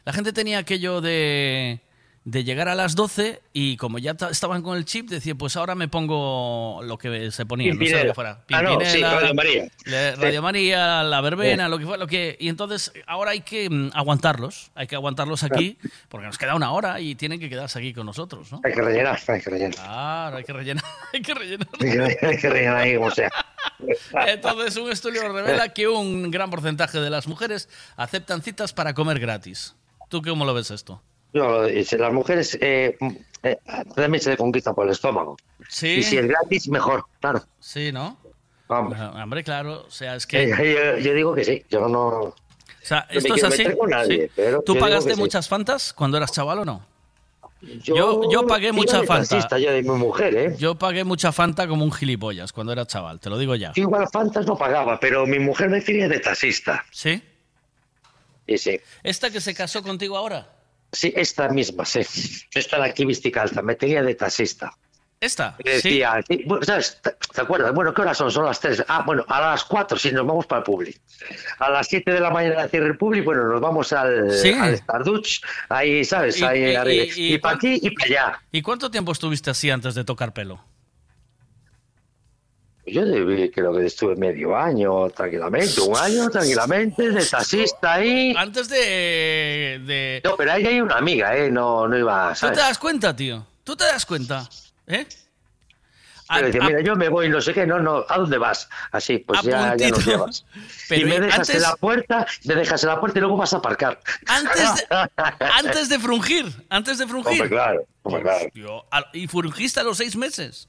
La 0.05 0.12
gente 0.12 0.35
tenía 0.35 0.59
aquello 0.59 1.01
de. 1.01 1.81
De 2.25 2.45
llegar 2.45 2.69
a 2.69 2.75
las 2.75 2.95
12 2.95 3.41
y 3.55 3.79
como 3.79 3.99
ya 3.99 4.13
ta- 4.13 4.29
estaban 4.29 4.61
con 4.63 4.77
el 4.77 4.85
chip, 4.85 5.09
decía, 5.09 5.35
pues 5.35 5.57
ahora 5.57 5.75
me 5.75 5.89
pongo 5.89 6.81
lo 6.83 6.99
que 6.99 7.31
se 7.31 7.47
ponía, 7.47 7.69
no 7.69 7.73
sé 7.73 7.79
lo 7.79 7.79
Pimpinela. 7.87 8.09
que 8.11 8.15
fuera. 8.15 8.45
Ah, 8.53 8.61
no, 8.63 8.73
sí, 8.73 8.77
Pimpinela, 8.81 9.15
Radio 9.21 9.35
María. 9.35 9.65
Sí. 9.65 10.21
Radio 10.21 10.43
María, 10.43 11.03
la 11.05 11.21
verbena, 11.23 11.65
Sí. 11.65 11.71
lo 11.71 11.79
que 11.79 11.87
fue, 11.87 11.97
lo 11.97 12.07
que. 12.07 12.37
Y 12.39 12.49
entonces 12.51 12.93
ahora 13.07 13.31
hay 13.31 13.41
que 13.41 13.71
mm, 13.71 13.91
aguantarlos, 13.95 14.71
hay 14.75 14.87
que 14.87 14.95
aguantarlos 14.95 15.43
aquí, 15.43 15.79
porque 16.11 16.27
nos 16.27 16.37
queda 16.37 16.55
una 16.55 16.71
hora 16.73 17.01
y 17.01 17.15
tienen 17.15 17.41
que 17.41 17.49
quedarse 17.49 17.79
aquí 17.79 17.95
con 17.95 18.05
nosotros, 18.05 18.53
¿no? 18.53 18.61
Hay 18.63 18.75
que 18.75 18.83
rellenar, 18.83 19.19
hay 19.27 19.41
que 19.41 19.49
rellenar. 19.51 19.75
Claro, 19.77 20.37
hay 20.37 20.45
que 20.45 20.53
rellenar, 20.53 20.85
hay 21.15 21.23
que 21.23 21.35
rellenar. 21.35 21.69
Hay 21.81 21.91
que, 22.17 22.27
hay 22.27 22.37
que 22.37 22.51
rellenar 22.51 22.77
ahí 22.77 22.95
como 22.97 23.11
sea. 23.11 23.31
Entonces, 24.27 24.77
un 24.77 24.91
estudio 24.91 25.23
revela 25.33 25.71
que 25.73 25.89
un 25.89 26.31
gran 26.31 26.51
porcentaje 26.51 27.01
de 27.01 27.09
las 27.11 27.27
mujeres 27.27 27.69
aceptan 27.97 28.43
citas 28.43 28.73
para 28.75 28.93
comer 28.95 29.19
gratis. 29.19 29.75
¿Tú 30.11 30.21
cómo 30.23 30.45
lo 30.45 30.53
ves 30.55 30.71
esto? 30.71 31.03
Yo, 31.32 31.65
dice, 31.65 31.98
las 31.98 32.12
mujeres 32.12 32.58
eh, 32.60 32.97
eh, 33.42 33.58
también 33.94 34.23
se 34.23 34.36
conquistan 34.36 34.74
por 34.74 34.86
el 34.86 34.92
estómago. 34.92 35.36
Sí. 35.68 35.89
Y 35.89 36.02
si 36.02 36.16
es 36.16 36.26
gratis, 36.26 36.68
mejor, 36.68 37.05
claro. 37.20 37.42
Sí, 37.60 37.92
¿no? 37.92 38.16
Vamos. 38.66 38.98
Hombre, 38.98 39.44
claro, 39.44 39.84
o 39.86 39.90
sea, 39.90 40.15
es 40.15 40.26
que... 40.26 40.44
Eh, 40.44 40.98
yo, 40.98 40.98
yo 40.98 41.15
digo 41.15 41.34
que 41.34 41.44
sí, 41.44 41.65
yo 41.70 41.89
no... 41.89 42.08
O 42.08 42.34
sea, 42.82 43.07
no 43.10 43.18
esto 43.18 43.34
es 43.34 43.44
así. 43.44 43.58
meter 43.58 43.76
con 43.76 43.90
nadie, 43.90 44.26
¿sí? 44.26 44.32
pero 44.34 44.62
¿Tú 44.62 44.78
pagaste 44.78 45.15
sí. 45.15 45.20
muchas 45.20 45.48
fantas 45.48 45.92
cuando 45.92 46.16
eras 46.16 46.32
chaval 46.32 46.60
o 46.60 46.65
no? 46.65 46.86
Yo, 47.60 48.31
yo 48.31 48.47
pagué 48.47 48.70
mucha 48.73 49.02
Fanta. 49.02 49.58
yo 49.58 49.73
de 49.73 49.82
mi 49.82 49.90
mujer, 49.90 50.36
¿eh? 50.36 50.57
Yo 50.58 50.76
pagué 50.76 51.02
mucha 51.02 51.32
Fanta 51.32 51.66
como 51.66 51.84
un 51.84 51.90
gilipollas 51.90 52.52
cuando 52.52 52.73
era 52.73 52.86
chaval, 52.86 53.18
te 53.18 53.28
lo 53.31 53.36
digo 53.36 53.57
ya. 53.57 53.73
Yo 53.73 53.82
igual 53.82 54.07
Fantas 54.12 54.47
no 54.47 54.57
pagaba, 54.57 55.00
pero 55.00 55.26
mi 55.26 55.40
mujer 55.40 55.68
me 55.68 55.81
tenía 55.81 56.08
de 56.08 56.20
taxista. 56.20 56.84
¿Sí? 56.92 57.20
Sí, 58.47 58.58
sí. 58.58 58.81
¿Esta 59.02 59.31
que 59.31 59.40
se 59.40 59.55
casó 59.55 59.82
contigo 59.82 60.16
ahora? 60.16 60.58
Sí, 60.92 61.12
esta 61.17 61.49
misma, 61.49 61.84
sí. 61.84 62.00
Esta 62.55 62.78
la 62.78 62.86
activística 62.86 63.42
alta, 63.42 63.62
me 63.62 63.75
tenía 63.75 64.02
de 64.02 64.15
taxista. 64.15 64.73
¿Esta? 65.20 65.57
Decía, 65.65 66.20
sí, 66.28 66.44
bueno, 66.47 66.65
¿sabes? 66.65 67.00
¿Te, 67.02 67.41
acuerdas? 67.41 67.75
Bueno, 67.75 67.92
¿qué 67.92 68.02
horas 68.02 68.17
son? 68.17 68.31
Son 68.31 68.44
las 68.44 68.60
3. 68.60 68.84
Ah, 68.86 69.02
bueno, 69.05 69.25
a 69.28 69.41
las 69.41 69.65
4, 69.65 69.99
si 69.99 70.12
nos 70.12 70.25
vamos 70.25 70.47
para 70.47 70.60
el 70.60 70.65
Publi. 70.65 70.97
A 71.58 71.70
las 71.70 71.89
7 71.89 72.12
de 72.12 72.20
la 72.20 72.31
mañana 72.31 72.68
cierra 72.68 72.86
el 72.86 72.97
Publi, 72.97 73.20
bueno, 73.23 73.49
nos 73.49 73.60
vamos 73.60 73.92
al, 73.92 74.31
Sí. 74.31 74.52
al 74.52 74.76
Starduch, 74.78 75.41
ahí, 75.70 76.05
¿sabes? 76.05 76.41
Ahí 76.41 76.70
y- 76.70 76.75
arriba. 76.76 77.05
y- 77.05 77.20
Y, 77.31 77.34
y 77.34 77.39
para 77.39 77.57
aquí 77.57 77.81
y 77.83 77.91
para 77.91 78.07
allá. 78.07 78.42
¿Y 78.52 78.62
cuánto 78.62 78.92
tiempo 78.92 79.10
estuviste 79.10 79.50
así 79.50 79.68
antes 79.70 79.97
de 79.97 80.05
tocar 80.05 80.33
pelo? 80.33 80.65
Yo 82.91 83.02
debí- 83.02 83.50
creo 83.52 83.73
que 83.75 83.86
estuve 83.86 84.17
medio 84.17 84.57
año 84.57 85.08
tranquilamente, 85.10 85.81
un 85.81 85.97
año 85.97 86.28
tranquilamente, 86.31 87.10
de 87.10 87.25
taxista 87.25 87.94
ahí. 87.94 88.34
Antes 88.36 88.68
de... 88.68 89.81
de... 89.86 90.20
No, 90.25 90.36
pero 90.36 90.52
ahí 90.52 90.67
hay 90.67 90.81
una 90.81 90.97
amiga, 90.97 91.36
¿eh? 91.36 91.50
No, 91.50 91.86
no 91.89 91.97
iba, 91.99 92.31
¿Tú 92.34 92.41
¿sabes? 92.41 92.57
te 92.58 92.62
das 92.65 92.78
cuenta, 92.78 93.15
tío? 93.15 93.47
¿Tú 93.65 93.76
te 93.76 93.84
das 93.84 94.05
cuenta? 94.07 94.49
¿Eh? 94.86 95.07
Pero 96.31 96.47
decía, 96.49 96.60
mira, 96.62 96.81
yo 96.83 96.94
me 96.94 97.08
voy, 97.08 97.31
no 97.31 97.41
sé 97.41 97.55
qué, 97.55 97.67
no, 97.67 97.78
no, 97.78 98.05
¿a 98.07 98.18
dónde 98.18 98.36
vas? 98.36 98.68
Así, 98.92 99.17
pues 99.18 99.41
ya, 99.42 99.75
ya 99.76 99.89
nos 99.89 100.05
llevas. 100.05 100.44
Pero 100.91 101.07
y 101.07 101.10
me 101.10 101.20
dejas 101.20 101.39
antes- 101.49 101.57
en 101.57 101.62
la 101.62 101.75
puerta, 101.76 102.26
me 102.44 102.55
dejas 102.55 102.83
en 102.83 102.91
la 102.91 103.00
puerta 103.00 103.18
y 103.18 103.20
luego 103.23 103.39
vas 103.39 103.55
a 103.55 103.57
aparcar. 103.57 103.99
Antes 104.26 104.75
de, 104.75 104.86
antes 105.55 105.89
de 105.89 105.99
frungir, 105.99 106.44
antes 106.68 106.99
de 106.99 107.07
frungir. 107.07 107.33
Hombre, 107.33 107.49
claro, 107.49 107.86
hombre, 108.02 108.23
claro. 108.23 108.84
A- 108.91 109.07
¿Y 109.15 109.26
frungiste 109.26 109.81
a 109.81 109.84
los 109.84 109.97
seis 109.97 110.17
meses? 110.17 110.68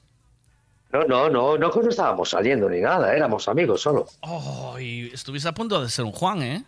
No, 0.92 1.04
no, 1.04 1.30
no, 1.30 1.56
no 1.56 1.70
que 1.70 1.80
no 1.80 1.88
estábamos 1.90 2.30
saliendo 2.30 2.68
ni 2.68 2.80
nada, 2.80 3.14
éramos 3.14 3.46
amigos 3.48 3.80
solo. 3.82 4.06
Oh, 4.20 4.76
y 4.80 5.08
estuviste 5.12 5.48
a 5.48 5.52
punto 5.52 5.80
de 5.82 5.88
ser 5.88 6.04
un 6.04 6.12
Juan, 6.12 6.42
¿eh? 6.42 6.64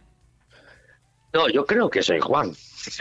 No, 1.33 1.49
yo 1.49 1.65
creo 1.67 1.89
que 1.91 2.03
soy 2.03 2.21
Juan. 2.21 2.55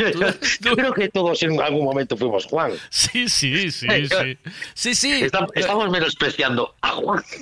Yo 0.61 0.75
creo 0.75 0.93
que 0.93 1.09
todos 1.09 1.41
en 1.41 1.59
algún 1.59 1.83
momento 1.83 2.15
fuimos 2.15 2.45
Juan. 2.45 2.71
Sí, 2.91 3.27
sí, 3.27 3.71
sí, 3.71 3.87
sí. 4.07 4.37
Sí, 4.75 4.93
sí. 4.95 5.23
Estam- 5.23 5.49
Estamos 5.55 5.89
menospreciando 5.89 6.75
a 6.81 6.89
Juan. 6.89 7.23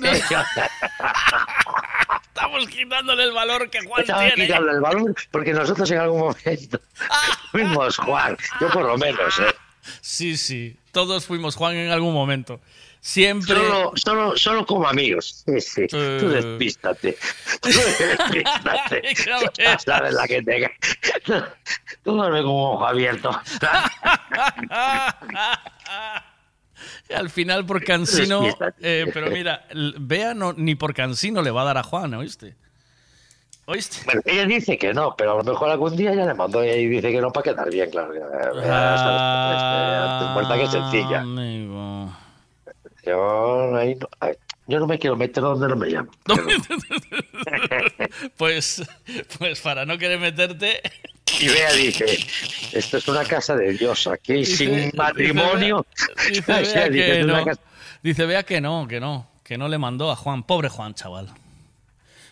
Estamos 2.28 2.66
quitándole 2.68 3.24
el 3.24 3.32
valor 3.32 3.68
que 3.68 3.80
Juan 3.84 4.00
Estaba 4.00 4.20
tiene. 4.26 4.46
quitando 4.46 4.70
el 4.70 4.80
balón 4.80 5.14
porque 5.30 5.52
nosotros 5.52 5.90
en 5.90 5.98
algún 5.98 6.20
momento 6.20 6.80
fuimos 7.50 7.96
Juan. 7.98 8.36
Yo 8.60 8.70
por 8.70 8.84
lo 8.86 8.96
menos, 8.96 9.38
¿eh? 9.40 9.54
Sí, 10.00 10.36
sí. 10.38 10.76
Todos 10.92 11.26
fuimos 11.26 11.56
Juan 11.56 11.76
en 11.76 11.90
algún 11.90 12.14
momento. 12.14 12.60
Siempre. 13.02 13.54
Solo, 13.56 13.92
solo, 13.96 14.36
solo 14.36 14.66
como 14.66 14.86
amigos. 14.86 15.42
Sí, 15.46 15.58
sí. 15.60 15.86
Tú 15.88 15.96
Eh. 15.96 16.20
despístate. 16.42 17.16
Tú 17.62 17.68
despístate. 17.68 19.02
Sabes 19.84 20.12
la 20.14 20.28
que 20.28 20.42
tenga. 20.42 20.70
Tú 22.04 22.12
duerme 22.14 22.42
con 22.42 22.50
un 22.50 22.60
ojo 22.74 22.86
abierto. 22.86 23.30
Y 27.08 27.12
al 27.12 27.28
final 27.28 27.66
por 27.66 27.84
Cansino. 27.84 28.42
eh, 28.80 29.04
pero 29.12 29.30
mira, 29.30 29.66
Bea 29.98 30.32
no, 30.32 30.52
ni 30.54 30.74
por 30.76 30.94
Cansino 30.94 31.42
le 31.42 31.50
va 31.50 31.60
a 31.62 31.66
dar 31.66 31.76
a 31.78 31.82
Juan, 31.82 32.14
¿oíste? 32.14 32.54
¿Oíste? 33.66 33.98
Bueno, 34.06 34.22
ella 34.24 34.46
dice 34.46 34.78
que 34.78 34.94
no, 34.94 35.14
pero 35.16 35.32
a 35.32 35.36
lo 35.36 35.44
mejor 35.44 35.68
algún 35.70 35.94
día 35.96 36.14
ya 36.14 36.24
le 36.24 36.32
mandó 36.34 36.64
y 36.64 36.88
dice 36.88 37.10
que 37.12 37.20
no 37.20 37.30
para 37.32 37.44
quedar 37.52 37.70
bien, 37.70 37.90
claro. 37.90 38.12
que, 38.12 38.18
eh, 38.18 38.22
esta 38.22 40.30
puerta 40.34 40.54
que 40.56 40.62
es 40.64 40.70
sencilla. 40.70 41.20
Amigo. 41.20 42.10
Yo, 43.10 43.76
ahí 43.76 43.94
no, 43.96 44.08
ay, 44.20 44.34
yo 44.66 44.78
no 44.80 44.86
me 44.86 44.98
quiero 44.98 45.16
meter 45.16 45.42
donde 45.42 45.68
no 45.68 45.76
me 45.76 45.88
llaman. 45.90 46.10
Pues, 48.36 48.82
pues 49.38 49.60
para 49.60 49.84
no 49.86 49.98
querer 49.98 50.18
meterte. 50.18 50.80
Y 51.40 51.48
Bea 51.48 51.72
dice, 51.72 52.18
esto 52.72 52.96
es 52.98 53.08
una 53.08 53.24
casa 53.24 53.54
de 53.56 53.72
Dios, 53.72 54.06
aquí 54.06 54.34
Dice- 54.34 54.56
sin 54.56 54.90
matrimonio. 54.96 55.86
Dice 56.28 56.42
Bea 56.46 56.58
dice, 56.60 56.90
que 56.92 57.18
es 57.20 57.24
una 57.24 57.38
no. 57.40 57.44
casa- 57.44 57.60
Dice 58.02 58.26
Bea 58.26 58.42
que 58.42 58.60
no, 58.60 58.88
que 58.88 58.98
no, 59.00 59.28
que 59.44 59.56
no 59.58 59.68
le 59.68 59.78
mandó 59.78 60.10
a 60.10 60.16
Juan. 60.16 60.42
Pobre 60.42 60.68
Juan, 60.68 60.94
chaval. 60.94 61.28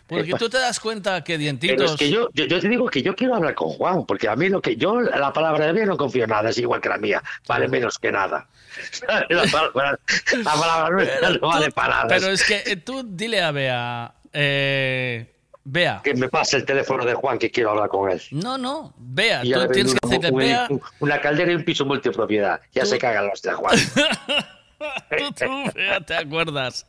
Porque 0.09 0.33
tú 0.39 0.49
te 0.49 0.59
das 0.59 0.81
cuenta 0.81 1.23
que 1.23 1.35
Pero 1.35 1.41
dientitos. 1.43 1.91
es 1.93 1.97
que 1.99 2.11
yo, 2.11 2.29
yo, 2.33 2.47
yo 2.47 2.61
te 2.61 2.69
digo 2.69 2.87
que 2.89 3.03
yo 3.03 3.15
quiero 3.15 3.35
hablar 3.35 3.55
con 3.55 3.69
Juan, 3.69 4.07
porque 4.07 4.29
a 4.29 4.35
mí 4.37 4.49
lo 4.49 4.63
que 4.63 4.77
yo, 4.77 5.01
la 5.01 5.33
palabra 5.33 5.67
de 5.67 5.73
Bea 5.73 5.85
no 5.87 5.97
confío 5.99 6.25
en 6.25 6.31
nada, 6.31 6.49
es 6.49 6.59
igual 6.59 6.81
que 6.81 6.89
la 6.89 6.97
mía, 6.97 7.23
vale 7.47 7.69
menos 7.69 7.99
que 7.99 8.11
nada. 8.11 8.49
La 9.29 9.43
palabra, 9.51 9.99
la 10.45 10.53
palabra 10.53 11.07
no 11.41 11.49
vale 11.49 11.71
para 11.73 11.89
nada. 11.89 12.07
Pero 12.09 12.29
es 12.29 12.45
que 12.45 12.63
eh, 12.65 12.77
tú 12.77 13.03
dile 13.05 13.43
a 13.43 13.51
Bea. 13.51 14.15
Eh, 14.33 15.35
Bea. 15.65 16.01
Que 16.05 16.15
me 16.15 16.29
pase 16.29 16.59
el 16.59 16.65
teléfono 16.65 17.05
de 17.05 17.13
Juan 17.15 17.39
que 17.39 17.51
quiero 17.51 17.71
hablar 17.71 17.89
con 17.89 18.11
él. 18.11 18.23
No, 18.31 18.57
no. 18.57 18.95
Bea, 18.97 19.43
tú 19.43 19.69
tienes 19.73 19.95
que 19.95 20.31
Bea. 20.31 20.69
una 21.01 21.21
caldera 21.21 21.51
y 21.53 21.57
un 21.57 21.65
piso 21.65 21.85
multipropiedad. 21.85 22.61
Ya 22.73 22.87
se 22.87 22.99
cagan 22.99 23.27
los 23.27 23.43
de 23.43 23.53
Juan. 23.53 23.77
tú, 23.77 25.33
tú, 25.39 25.73
Bea, 25.75 26.01
te 26.01 26.15
acuerdas. 26.15 26.87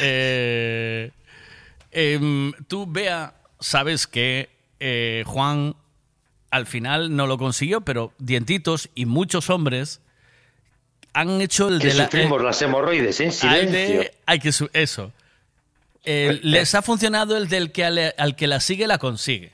Eh, 0.00 1.10
em, 1.96 2.52
tú, 2.68 2.86
Bea, 2.86 3.34
sabes 3.58 4.06
que 4.06 4.50
eh, 4.80 5.24
Juan 5.26 5.74
al 6.50 6.66
final 6.66 7.16
no 7.16 7.26
lo 7.26 7.38
consiguió, 7.38 7.80
pero 7.80 8.12
Dientitos 8.18 8.90
y 8.94 9.06
muchos 9.06 9.48
hombres 9.50 10.00
han 11.14 11.40
hecho 11.40 11.68
el 11.68 11.80
Que 11.80 11.88
de 11.88 11.94
la. 11.94 12.04
sufrimos 12.04 12.40
eh, 12.40 12.44
las 12.44 12.62
hemorroides 12.62 13.20
en 13.20 13.26
hay 13.28 13.32
silencio. 13.32 14.00
de- 14.00 14.14
hay 14.26 14.38
que 14.38 14.50
eso. 14.74 15.12
Eh, 16.04 16.38
les 16.42 16.74
ha 16.74 16.82
funcionado 16.82 17.36
el 17.36 17.48
del 17.48 17.72
que 17.72 17.84
al, 17.84 17.98
al 18.18 18.36
que 18.36 18.46
la 18.46 18.60
sigue 18.60 18.86
la 18.86 18.98
consigue. 18.98 19.52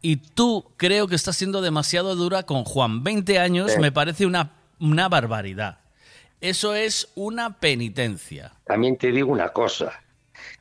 Y 0.00 0.16
tú 0.16 0.70
creo 0.78 1.06
que 1.08 1.14
estás 1.16 1.36
siendo 1.36 1.60
demasiado 1.60 2.14
dura 2.16 2.44
con 2.44 2.64
Juan. 2.64 3.02
20 3.04 3.38
años 3.38 3.72
Sí. 3.72 3.78
me 3.80 3.92
parece 3.92 4.24
una, 4.24 4.52
una 4.78 5.08
barbaridad. 5.10 5.78
Eso 6.40 6.74
es 6.74 7.08
una 7.14 7.58
penitencia. 7.60 8.52
También 8.64 8.96
te 8.96 9.12
digo 9.12 9.30
una 9.30 9.50
cosa. 9.50 9.92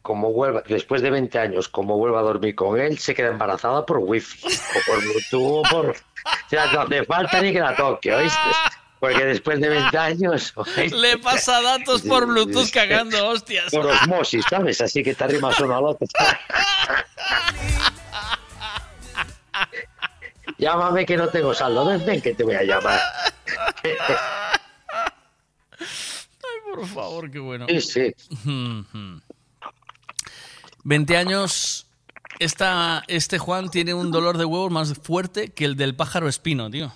Como 0.01 0.31
vuelva, 0.31 0.63
después 0.67 1.01
de 1.01 1.09
20 1.09 1.37
años, 1.39 1.67
como 1.67 1.97
vuelva 1.97 2.19
a 2.19 2.23
dormir 2.23 2.55
con 2.55 2.79
él, 2.79 2.97
se 2.97 3.13
queda 3.13 3.27
embarazada 3.27 3.85
por 3.85 3.97
wifi, 3.97 4.47
o 4.47 4.79
por 4.87 5.01
Bluetooth, 5.01 5.57
o 5.57 5.63
por... 5.69 5.89
O 5.89 6.49
sea, 6.49 6.71
no 6.71 6.81
hace 6.81 7.03
falta 7.03 7.41
ni 7.41 7.51
que 7.51 7.59
la 7.59 7.75
toque, 7.75 8.13
¿oíste? 8.13 8.39
Porque 8.99 9.25
después 9.25 9.59
de 9.59 9.69
20 9.69 9.97
años... 9.97 10.53
¿oíste? 10.55 10.89
Le 10.89 11.17
pasa 11.17 11.61
datos 11.61 12.01
por 12.01 12.25
Bluetooth 12.25 12.71
cagando 12.71 13.27
hostias. 13.27 13.71
Por 13.71 13.85
osmosis, 13.85 14.45
¿sabes? 14.49 14.81
Así 14.81 15.03
que 15.03 15.13
te 15.13 15.23
arrimas 15.23 15.59
uno 15.59 15.77
al 15.77 15.85
otro. 15.85 16.07
Llámame 20.57 21.05
que 21.05 21.17
no 21.17 21.27
tengo 21.29 21.53
saldo. 21.53 21.85
Ven, 21.85 22.05
ven 22.05 22.21
que 22.21 22.33
te 22.33 22.43
voy 22.43 22.55
a 22.55 22.63
llamar. 22.63 22.99
Por 26.73 26.85
favor, 26.87 27.31
qué 27.31 27.39
bueno. 27.39 27.67
Sí, 27.67 27.81
sí. 27.81 28.15
20 30.83 31.17
años. 31.17 31.85
Esta, 32.39 33.03
este 33.07 33.37
Juan 33.37 33.69
tiene 33.69 33.93
un 33.93 34.11
dolor 34.11 34.37
de 34.37 34.45
huevos 34.45 34.71
más 34.71 34.93
fuerte 34.93 35.49
que 35.49 35.65
el 35.65 35.75
del 35.75 35.95
pájaro 35.95 36.29
espino, 36.29 36.69
tío. 36.69 36.91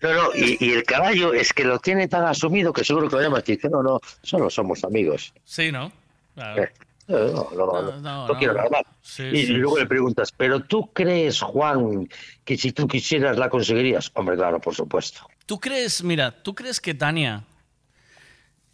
No, 0.00 0.14
no, 0.14 0.22
y, 0.34 0.56
y 0.64 0.72
el 0.72 0.84
caballo 0.84 1.34
es 1.34 1.52
que 1.52 1.64
lo 1.64 1.78
tiene 1.80 2.06
tan 2.08 2.24
asumido 2.24 2.72
que 2.72 2.84
seguro 2.84 3.08
que 3.08 3.16
lo 3.16 3.22
llamas 3.22 3.42
y 3.48 3.56
dice, 3.56 3.68
no, 3.68 3.82
no, 3.82 4.00
solo 4.22 4.48
somos 4.48 4.84
amigos. 4.84 5.32
Sí, 5.44 5.72
¿no? 5.72 5.90
Claro. 6.34 6.62
Eh, 6.62 6.72
No, 7.08 7.18
no, 7.18 7.50
no, 7.56 7.66
no, 7.66 7.82
no, 7.82 8.00
no, 8.00 8.28
no 8.28 8.38
quiero 8.38 8.54
no. 8.54 8.60
hablar. 8.60 8.86
Sí, 9.02 9.24
y 9.24 9.46
sí, 9.46 9.52
luego 9.54 9.76
sí. 9.76 9.82
le 9.82 9.88
preguntas, 9.88 10.30
¿pero 10.30 10.60
tú 10.60 10.92
crees, 10.92 11.40
Juan, 11.40 12.08
que 12.44 12.56
si 12.56 12.70
tú 12.72 12.86
quisieras 12.86 13.36
la 13.38 13.48
conseguirías? 13.50 14.10
Hombre, 14.14 14.36
claro, 14.36 14.60
por 14.60 14.74
supuesto. 14.74 15.20
¿Tú 15.46 15.58
crees, 15.58 16.04
mira, 16.04 16.30
tú 16.42 16.54
crees 16.54 16.80
que 16.80 16.94
Tania, 16.94 17.42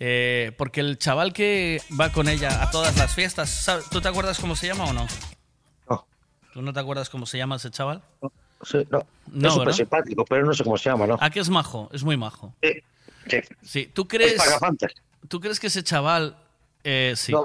eh, 0.00 0.52
porque 0.58 0.80
el 0.80 0.98
chaval 0.98 1.32
que 1.32 1.80
va 1.98 2.10
con 2.10 2.28
ella 2.28 2.62
a 2.62 2.70
todas 2.70 2.96
las 2.96 3.14
fiestas, 3.14 3.48
¿sabe- 3.50 3.82
¿tú 3.90 4.00
te 4.00 4.08
acuerdas 4.08 4.38
cómo 4.38 4.56
se 4.56 4.66
llama 4.66 4.84
o 4.84 4.92
no? 4.92 5.06
No. 5.88 6.06
¿Tú 6.52 6.62
no 6.62 6.72
te 6.72 6.80
acuerdas 6.80 7.08
cómo 7.10 7.26
se 7.26 7.38
llama 7.38 7.56
ese 7.56 7.70
chaval? 7.70 8.02
Sí, 8.62 8.78
no. 8.90 9.06
No, 9.30 9.68
es 9.68 9.76
simpático, 9.76 10.24
pero 10.24 10.44
no 10.46 10.54
sé 10.54 10.64
cómo 10.64 10.76
se 10.78 10.88
llama, 10.90 11.06
¿no? 11.06 11.16
¿A 11.20 11.30
qué 11.30 11.40
es 11.40 11.48
majo? 11.50 11.88
Es 11.92 12.02
muy 12.02 12.16
majo. 12.16 12.54
Sí, 12.62 12.72
sí. 13.28 13.40
Sí, 13.62 13.86
¿tú 13.92 14.06
crees. 14.08 14.42
¿tú 15.28 15.40
crees 15.40 15.60
que 15.60 15.66
ese 15.68 15.82
chaval... 15.82 16.36
eh, 16.82 17.14
sí. 17.16 17.32
No, 17.32 17.44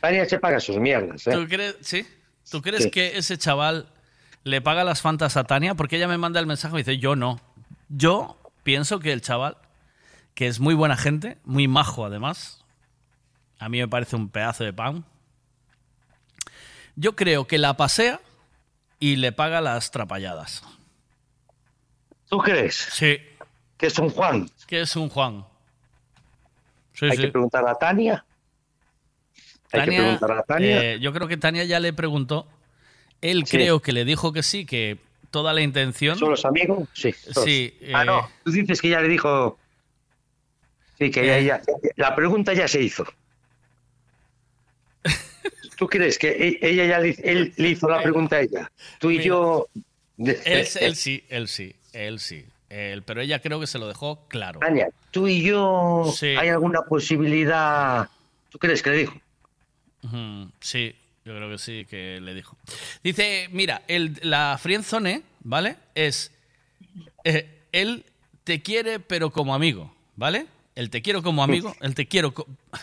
Tania 0.00 0.24
se 0.28 0.38
paga 0.38 0.60
sus 0.60 0.76
mierdas, 0.78 1.26
¿eh? 1.26 1.32
¿Tú 1.32 1.46
crees, 1.48 1.76
sí? 1.80 2.06
¿Tú 2.50 2.62
crees 2.62 2.84
Sí. 2.84 2.90
que 2.90 3.18
ese 3.18 3.36
chaval 3.36 3.88
le 4.44 4.60
paga 4.60 4.84
las 4.84 5.00
fantas 5.02 5.36
a 5.36 5.44
Tania? 5.44 5.74
Porque 5.74 5.96
ella 5.96 6.08
me 6.08 6.18
manda 6.18 6.38
el 6.40 6.46
mensaje 6.46 6.74
y 6.76 6.78
dice, 6.78 6.98
yo 6.98 7.14
no. 7.16 7.40
Yo 7.88 8.38
pienso 8.62 9.00
que 9.00 9.12
el 9.12 9.20
chaval, 9.20 9.56
que 10.38 10.46
es 10.46 10.60
muy 10.60 10.74
buena 10.74 10.96
gente, 10.96 11.36
muy 11.44 11.66
majo 11.66 12.04
además, 12.06 12.64
a 13.58 13.68
mí 13.68 13.78
me 13.80 13.88
parece 13.88 14.14
un 14.14 14.28
pedazo 14.28 14.62
de 14.62 14.72
pan, 14.72 15.04
yo 16.94 17.16
creo 17.16 17.48
que 17.48 17.58
la 17.58 17.76
pasea 17.76 18.20
y 19.00 19.16
le 19.16 19.32
paga 19.32 19.60
las 19.60 19.90
trapalladas. 19.90 20.62
¿Tú 22.28 22.38
crees? 22.38 22.76
Sí. 22.92 23.18
¿Qué 23.76 23.86
es 23.86 23.98
un 23.98 24.10
Juan? 24.10 24.48
¿Qué 24.68 24.82
es 24.82 24.94
un 24.94 25.08
Juan? 25.08 25.44
Sí, 26.92 27.06
Hay 27.06 27.16
sí. 27.16 27.22
que 27.22 27.28
preguntar 27.32 27.66
a 27.68 27.74
Tania. 27.74 28.24
Hay 29.72 29.80
que 29.80 29.86
Tania, 29.86 29.98
preguntar 29.98 30.30
a 30.38 30.42
Tania. 30.44 30.82
eh, 30.84 31.00
yo 31.00 31.12
creo 31.12 31.26
que 31.26 31.36
Tania 31.36 31.64
ya 31.64 31.80
le 31.80 31.92
preguntó. 31.92 32.46
Él 33.22 33.44
Sí. 33.44 33.56
creo 33.56 33.82
que 33.82 33.92
le 33.92 34.04
dijo 34.04 34.32
que 34.32 34.44
sí, 34.44 34.66
que 34.66 34.98
toda 35.32 35.52
la 35.52 35.62
intención. 35.62 36.16
¿Son 36.16 36.30
los 36.30 36.44
amigos? 36.44 36.88
Sí. 36.92 37.12
todos. 37.34 37.44
Sí. 37.44 37.76
Ah, 37.92 38.02
eh, 38.02 38.06
no. 38.06 38.30
Tú 38.44 38.52
dices 38.52 38.80
que 38.80 38.88
ya 38.90 39.00
le 39.00 39.08
dijo. 39.08 39.58
Sí, 40.98 41.10
que 41.10 41.20
Eh. 41.20 41.44
ya, 41.44 41.60
ya- 41.62 41.62
La 41.96 42.14
pregunta 42.16 42.52
ya 42.54 42.66
se 42.68 42.82
hizo. 42.82 43.06
¿Tú 45.78 45.86
crees 45.86 46.18
que 46.18 46.28
e- 46.30 46.58
ella 46.60 46.86
ya 46.86 46.98
le, 46.98 47.10
él 47.22 47.54
le 47.56 47.68
hizo 47.70 47.88
la 47.88 48.02
pregunta 48.02 48.36
a 48.36 48.40
ella? 48.40 48.70
Tú 48.98 49.10
y 49.10 49.18
Mira. 49.18 49.24
yo. 49.24 49.68
Él, 50.18 50.36
él 50.80 50.96
sí, 50.96 51.24
él 51.28 51.46
sí, 51.48 51.74
él 51.92 52.18
sí. 52.18 52.44
Él, 52.68 53.02
pero 53.02 53.20
ella 53.22 53.38
creo 53.40 53.60
que 53.60 53.66
se 53.66 53.78
lo 53.78 53.86
dejó 53.88 54.26
claro. 54.28 54.60
Tania, 54.60 54.90
tú 55.10 55.26
y 55.28 55.42
yo. 55.42 56.12
Sí. 56.14 56.34
¿Hay 56.36 56.48
alguna 56.48 56.82
posibilidad? 56.82 58.08
¿Tú 58.50 58.58
crees 58.58 58.82
que 58.82 58.90
le 58.90 58.96
dijo? 58.98 59.14
Sí, 60.60 60.94
yo 61.24 61.34
creo 61.36 61.48
que 61.50 61.58
sí, 61.58 61.86
que 61.88 62.20
le 62.20 62.34
dijo. 62.34 62.56
Dice, 63.02 63.48
mira, 63.52 63.82
el, 63.88 64.18
la 64.22 64.58
friendzone, 64.60 65.22
¿vale? 65.40 65.76
Es, 65.94 66.30
eh, 67.24 67.48
él 67.72 68.04
te 68.44 68.60
quiere 68.62 69.00
pero 69.00 69.30
como 69.30 69.54
amigo, 69.54 69.94
¿vale? 70.16 70.46
El 70.78 70.90
te 70.90 71.02
quiero 71.02 71.24
como 71.24 71.42
amigo, 71.42 71.74
el 71.80 71.96
te 71.96 72.06
quiero, 72.06 72.32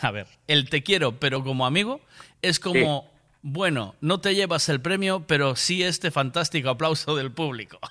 a 0.01 0.11
ver, 0.11 0.27
el 0.48 0.69
te 0.69 0.83
quiero 0.83 1.17
pero 1.17 1.45
como 1.45 1.65
amigo 1.65 2.01
es 2.41 2.59
como, 2.59 3.09
bueno, 3.41 3.95
no 4.01 4.19
te 4.19 4.35
llevas 4.35 4.67
el 4.67 4.82
premio, 4.82 5.24
pero 5.25 5.56
sí 5.56 5.82
este 5.82 6.11
fantástico 6.11 6.67
aplauso 6.69 7.15
del 7.15 7.32
público. 7.32 7.80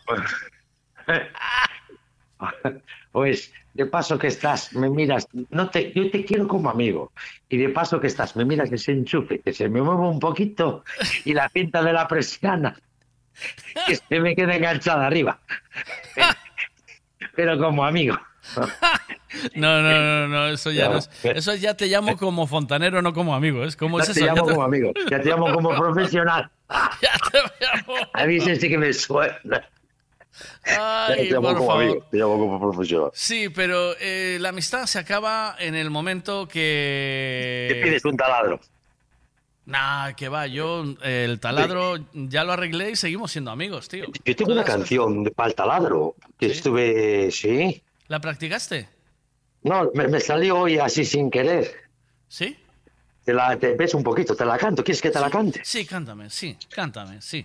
Pues 3.13 3.53
de 3.73 3.87
paso 3.87 4.19
que 4.19 4.27
estás, 4.27 4.75
me 4.75 4.91
miras, 4.91 5.27
no 5.33 5.71
te, 5.71 5.93
yo 5.93 6.11
te 6.11 6.25
quiero 6.25 6.49
como 6.49 6.69
amigo. 6.69 7.13
Y 7.49 7.57
de 7.57 7.71
paso 7.71 7.99
que 8.01 8.09
estás, 8.09 8.37
me 8.37 8.45
miras 8.45 8.71
ese 8.73 8.93
enchufe, 8.93 9.39
que 9.39 9.55
se 9.55 9.69
me 9.69 9.81
mueve 9.81 10.03
un 10.03 10.19
poquito 10.19 10.85
y 11.25 11.33
la 11.33 11.49
cinta 11.49 11.83
de 11.83 11.93
la 11.95 12.09
persiana, 12.09 12.77
que 13.87 13.97
se 13.97 14.21
me 14.21 14.37
queda 14.37 14.57
enganchada 14.57 15.07
arriba. 15.07 15.39
Pero 17.37 17.57
como 17.57 17.87
amigo. 17.87 18.19
No, 19.57 19.83
no, 19.83 19.91
no, 20.01 20.29
no, 20.29 20.49
eso 20.49 20.71
ya 20.71 20.89
no 20.89 20.99
es, 20.99 21.11
eso 21.25 21.55
ya 21.57 21.75
te 21.77 21.87
llamo 21.87 22.17
como 22.17 22.47
fontanero, 22.47 23.03
no 23.03 23.13
como 23.13 23.35
amigo, 23.35 23.65
es 23.65 23.75
como 23.75 23.99
Ya 23.99 24.05
es 24.05 24.13
te 24.13 24.13
eso, 24.13 24.21
ya 24.27 24.33
llamo 24.33 24.47
te- 24.47 24.53
como 24.53 24.63
amigo, 24.65 24.93
ya 25.11 25.21
te 25.21 25.29
llamo 25.29 25.53
como 25.53 25.71
profesional. 25.71 26.49
A 28.15 28.27
mí 28.27 28.41
sí 28.41 28.69
que 28.69 28.79
me 28.79 28.93
suena. 28.93 29.37
Ya 30.67 31.07
Ay, 31.09 31.29
te 31.29 31.35
llamo 31.35 31.49
por 31.49 31.57
como 31.57 31.67
favor. 31.69 31.83
amigo, 31.85 32.07
te 32.11 32.17
llamo 32.17 32.39
como 32.39 32.61
profesional. 32.61 33.11
Sí, 33.13 33.49
pero 33.49 33.95
eh, 34.01 34.39
la 34.41 34.51
amistad 34.51 34.87
se 34.87 34.99
acaba 35.01 35.57
en 35.59 35.75
el 35.75 35.91
momento 35.91 36.47
que... 36.49 37.67
Te 37.71 37.83
pides 37.83 38.05
un 38.05 38.17
taladro. 38.17 38.61
Nah, 39.67 40.13
que 40.13 40.29
va, 40.29 40.47
yo 40.47 40.85
eh, 41.03 41.25
el 41.29 41.41
taladro 41.41 41.97
ya 42.13 42.45
lo 42.45 42.53
arreglé 42.53 42.91
y 42.91 42.97
seguimos 42.97 43.33
siendo 43.33 43.51
amigos, 43.51 43.89
tío. 43.89 44.05
Yo 44.25 44.37
tengo 44.37 44.53
una 44.53 44.65
canción 44.65 45.25
para 45.35 45.49
el 45.49 45.55
taladro 45.55 46.15
que 46.39 46.47
estuve, 46.47 47.31
sí. 47.31 47.83
¿La 48.15 48.21
practicaste? 48.21 48.89
No, 49.65 49.91
me, 49.93 50.07
me 50.07 50.21
salió 50.21 50.61
hoy 50.61 50.79
así 50.79 51.05
sin 51.05 51.33
querer. 51.33 51.69
¿Sí? 52.29 52.57
Te 53.25 53.35
la 53.35 53.57
te 53.57 53.75
ves 53.75 53.93
un 53.93 54.05
poquito, 54.05 54.37
te 54.37 54.45
la 54.45 54.57
canto. 54.57 54.85
¿Quieres 54.85 55.03
que 55.03 55.11
te 55.11 55.19
la 55.19 55.29
cante? 55.29 55.63
Sí, 55.65 55.85
cántame, 55.85 56.31
sí, 56.31 56.57
cántame, 56.73 57.21
sí. 57.21 57.45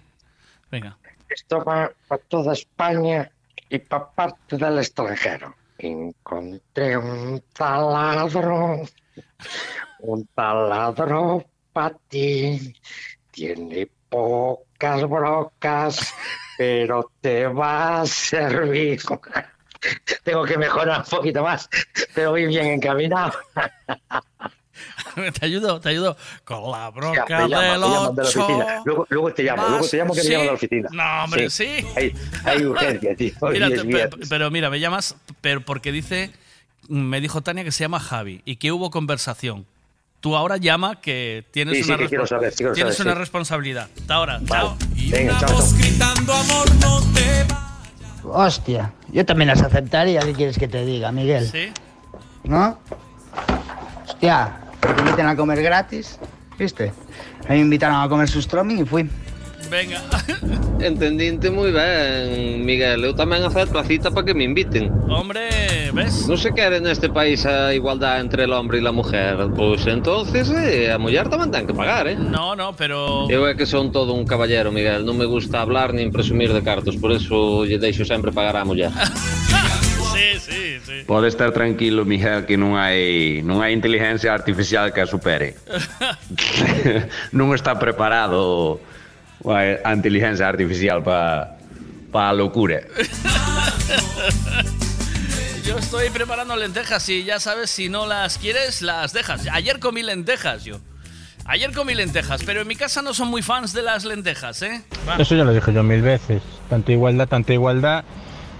Venga. 0.69 0.95
Esto 1.27 1.63
va 1.63 1.91
para 2.07 2.21
toda 2.21 2.53
España 2.53 3.31
y 3.67 3.79
para 3.79 4.11
parte 4.11 4.57
del 4.57 4.77
extranjero. 4.77 5.55
Encontré 5.79 6.95
un 6.95 7.43
taladro, 7.51 8.83
un 10.01 10.27
taladro 10.35 11.47
para 11.73 11.97
ti. 12.09 12.75
Tiene 13.31 13.89
pocas 14.07 15.01
brocas, 15.09 16.13
pero 16.59 17.11
te 17.19 17.47
va 17.47 18.01
a 18.01 18.05
servir. 18.05 19.01
Tengo 20.23 20.45
que 20.45 20.57
mejorar 20.57 20.99
un 20.99 21.05
poquito 21.09 21.41
más, 21.43 21.69
pero 22.13 22.31
voy 22.31 22.47
bien 22.47 22.65
encaminado. 22.67 23.33
te 25.39 25.45
ayudo, 25.45 25.79
te 25.79 25.89
ayudo. 25.89 26.17
Con 26.43 26.71
la 26.71 26.89
broca 26.89 27.39
del 27.39 27.49
de 27.49 27.55
la 27.77 28.09
oficina. 28.23 28.81
Luego, 28.85 29.07
luego 29.09 29.33
te 29.33 29.43
llamo, 29.43 29.67
luego 29.67 29.87
te 29.87 29.97
llamo 29.97 30.13
que 30.13 30.21
¿Sí? 30.21 30.27
me 30.27 30.33
llaman 30.33 30.45
de 30.45 30.51
la 30.51 30.55
oficina. 30.55 30.89
No, 30.91 31.23
hombre, 31.23 31.49
sí. 31.49 31.85
Hay, 31.95 32.13
hay 32.45 32.65
urgencia, 32.65 33.15
tío. 33.15 33.33
Mira, 33.51 34.09
pero 34.29 34.51
mira, 34.51 34.69
me 34.69 34.79
llamas 34.79 35.15
pero 35.41 35.61
porque 35.61 35.91
dice, 35.91 36.31
me 36.87 37.21
dijo 37.21 37.41
Tania 37.41 37.63
que 37.63 37.71
se 37.71 37.83
llama 37.83 37.99
Javi 37.99 38.41
y 38.45 38.57
que 38.57 38.71
hubo 38.71 38.91
conversación. 38.91 39.65
Tú 40.21 40.35
ahora 40.35 40.57
llama 40.57 40.99
que 40.99 41.45
tienes 41.51 41.77
Sí, 41.77 41.83
una, 41.91 41.97
que 41.97 42.09
quiero 42.09 42.25
respon- 42.25 42.27
saber, 42.29 42.53
quiero 42.53 42.73
tienes 42.73 42.97
saber, 42.97 43.13
una 43.13 43.19
responsabilidad. 43.19 43.89
Hasta 44.01 44.13
ahora. 44.15 44.41
Chao. 44.45 44.77
Venga, 45.09 45.37
chao, 45.39 45.47
chao. 45.47 45.77
Gritando 45.77 46.33
amor 46.33 46.75
no 46.75 47.01
te 47.13 47.43
va. 47.45 47.68
Hostia, 48.31 48.93
yo 49.11 49.25
también 49.25 49.47
las 49.47 49.61
aceptaría, 49.61 50.21
¿qué 50.21 50.33
quieres 50.33 50.57
que 50.57 50.67
te 50.67 50.85
diga, 50.85 51.11
Miguel? 51.11 51.47
Sí. 51.47 51.71
¿No? 52.43 52.77
Hostia, 54.07 54.57
te 54.79 55.01
inviten 55.01 55.27
a 55.27 55.35
comer 55.35 55.61
gratis, 55.61 56.19
¿viste? 56.57 56.93
A 57.47 57.51
mí 57.51 57.57
me 57.57 57.63
invitaron 57.63 58.01
a 58.01 58.07
comer 58.07 58.27
sustroming 58.27 58.79
y 58.79 58.85
fui. 58.85 59.09
Venga. 59.69 60.01
Entendinte 60.81 61.49
moi 61.49 61.71
ben, 61.71 62.65
Miguel. 62.65 63.05
Eu 63.05 63.13
tamén 63.13 63.45
acepto 63.45 63.77
a 63.77 63.85
cita 63.85 64.09
para 64.09 64.25
que 64.25 64.33
me 64.33 64.41
inviten. 64.41 64.89
Hombre, 65.05 65.45
ves? 65.93 66.25
Non 66.25 66.41
se 66.41 66.49
quere 66.57 66.81
neste 66.81 67.13
país 67.13 67.45
a 67.45 67.69
igualdade 67.77 68.17
entre 68.25 68.49
el 68.49 68.53
hombre 68.55 68.79
e 68.79 68.83
la 68.83 68.89
mujer. 68.95 69.53
Pois 69.53 69.85
entonces 69.85 70.49
eh, 70.49 70.89
a 70.89 70.97
muller 70.97 71.29
tamén 71.29 71.53
ten 71.53 71.69
que 71.69 71.75
pagar, 71.77 72.09
eh? 72.09 72.17
No, 72.17 72.57
no, 72.57 72.73
pero... 72.73 73.29
Eu 73.29 73.45
é 73.45 73.53
que 73.53 73.69
son 73.69 73.93
todo 73.93 74.17
un 74.17 74.25
caballero, 74.25 74.73
Miguel. 74.73 75.05
Non 75.05 75.13
me 75.13 75.29
gusta 75.29 75.61
hablar 75.61 75.93
nin 75.93 76.09
presumir 76.09 76.49
de 76.49 76.65
cartos, 76.65 76.97
por 76.97 77.13
eso 77.13 77.61
lle 77.67 77.77
deixo 77.77 78.01
sempre 78.07 78.33
pagar 78.33 78.57
á 78.57 78.65
muller. 78.65 78.89
Sí, 80.09 80.35
sí, 80.39 80.79
sí. 80.83 81.03
Pode 81.05 81.29
estar 81.29 81.51
tranquilo, 81.51 82.03
Miguel, 82.03 82.43
que 82.43 82.57
non 82.57 82.75
hai 82.75 83.39
non 83.45 83.61
hai 83.63 83.71
inteligencia 83.71 84.33
artificial 84.33 84.91
que 84.91 84.99
a 84.99 85.07
supere. 85.07 85.55
non 87.37 87.55
está 87.55 87.77
preparado 87.79 88.81
a 89.45 89.93
inteligencia 89.93 90.47
artificial 90.47 91.03
para 91.03 91.57
pa 92.11 92.33
locura. 92.33 92.81
Yo 95.65 95.77
estoy 95.77 96.09
preparando 96.09 96.55
lentejas 96.55 97.07
y 97.09 97.23
ya 97.23 97.39
sabes, 97.39 97.69
si 97.69 97.89
no 97.89 98.07
las 98.07 98.39
quieres, 98.39 98.81
las 98.81 99.13
dejas. 99.13 99.45
Ayer 99.51 99.79
comí 99.79 100.01
lentejas 100.01 100.63
yo. 100.63 100.79
Ayer 101.45 101.71
comí 101.73 101.93
lentejas, 101.93 102.43
pero 102.43 102.61
en 102.61 102.67
mi 102.67 102.75
casa 102.75 103.03
no 103.03 103.13
son 103.13 103.27
muy 103.27 103.43
fans 103.43 103.73
de 103.73 103.83
las 103.83 104.03
lentejas, 104.03 104.63
¿eh? 104.63 104.81
Eso 105.19 105.35
ya 105.35 105.43
lo 105.43 105.53
dije 105.53 105.71
yo 105.71 105.83
mil 105.83 106.01
veces. 106.01 106.41
Tanta 106.69 106.91
igualdad, 106.91 107.27
tanta 107.27 107.53
igualdad. 107.53 108.03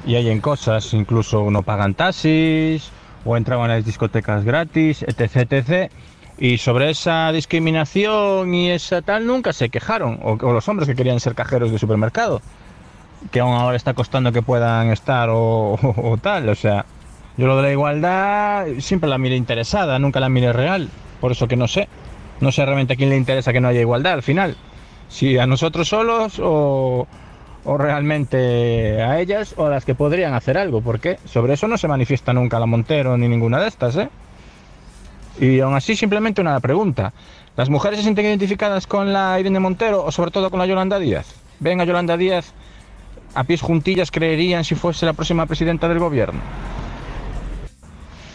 Y 0.06 0.16
hay 0.16 0.30
en 0.30 0.40
cosas, 0.40 0.94
incluso 0.94 1.50
no 1.50 1.64
pagan 1.64 1.96
taxis, 1.96 2.92
o 3.26 3.36
entraban 3.36 3.72
a 3.72 3.76
las 3.76 3.86
discotecas 3.86 4.44
gratis, 4.44 5.04
etc, 5.04 5.52
etc. 5.52 5.92
Y 6.40 6.58
sobre 6.58 6.90
esa 6.90 7.32
discriminación 7.34 8.54
y 8.54 8.72
esa 8.72 9.02
tal 9.02 9.28
nunca 9.28 9.52
se 9.52 9.70
quejaron. 9.70 10.20
O, 10.24 10.36
los 10.36 10.68
hombres 10.70 10.88
que 10.88 10.96
querían 10.96 11.20
ser 11.20 11.36
cajeros 11.36 11.72
de 11.72 11.78
supermercado. 11.78 12.42
Que 13.32 13.42
aún 13.42 13.54
ahora 13.54 13.76
está 13.76 13.94
costando 13.94 14.32
que 14.32 14.42
puedan 14.42 14.90
estar 14.92 15.30
o 15.30 16.18
tal. 16.22 16.48
O 16.48 16.56
sea, 16.56 16.86
yo 17.40 17.48
lo 17.48 17.56
de 17.56 17.64
la 17.64 17.72
igualdad 17.72 18.66
siempre 18.80 19.10
la 19.10 19.18
miré 19.18 19.38
interesada, 19.38 19.98
nunca 19.98 20.20
la 20.20 20.28
miré 20.28 20.52
real. 20.52 20.90
Por 21.22 21.32
eso 21.32 21.48
que 21.48 21.56
no 21.56 21.70
sé. 21.70 21.88
No 22.42 22.52
sé 22.52 22.66
realmente 22.66 22.94
a 22.94 22.96
quién 22.98 23.10
le 23.10 23.16
interesa 23.16 23.54
que 23.54 23.62
no 23.62 23.70
haya 23.70 23.80
igualdad 23.80 24.12
al 24.12 24.24
final. 24.24 24.58
Si 25.08 25.38
a 25.38 25.48
nosotros 25.48 25.88
solos 25.88 26.40
o, 26.42 27.08
o 27.64 27.78
realmente 27.78 29.02
a 29.02 29.22
ellas 29.22 29.54
o 29.56 29.68
a 29.68 29.70
las 29.70 29.86
que 29.86 29.96
podrían 29.96 30.34
hacer 30.34 30.58
algo. 30.58 30.82
Porque 30.82 31.18
sobre 31.24 31.54
eso 31.54 31.70
no 31.70 31.78
se 31.78 31.88
manifiesta 31.88 32.34
nunca 32.34 32.60
la 32.60 32.66
Montero 32.66 33.18
ni 33.18 33.30
ninguna 33.30 33.62
de 33.62 33.70
estas, 33.70 33.96
¿eh? 33.96 34.10
Y 35.40 35.60
aún 35.62 35.76
así 35.76 35.96
simplemente 35.96 36.42
una 36.42 36.60
pregunta. 36.60 37.14
¿Las 37.56 37.70
mujeres 37.70 38.00
se 38.00 38.04
sienten 38.04 38.26
identificadas 38.26 38.88
con 38.88 39.14
la 39.14 39.40
Irene 39.40 39.60
Montero 39.60 40.04
o 40.04 40.12
sobre 40.12 40.32
todo 40.32 40.50
con 40.50 40.60
la 40.60 40.66
Yolanda 40.66 41.00
Díaz? 41.00 41.34
¿Ven 41.60 41.82
a 41.82 41.86
Yolanda 41.86 42.18
Díaz 42.18 42.54
a 43.36 43.44
pies 43.44 43.62
juntillas 43.62 44.12
creerían 44.12 44.64
si 44.64 44.76
fuese 44.76 45.06
la 45.06 45.14
próxima 45.14 45.46
presidenta 45.46 45.88
del 45.88 46.00
gobierno? 46.00 46.42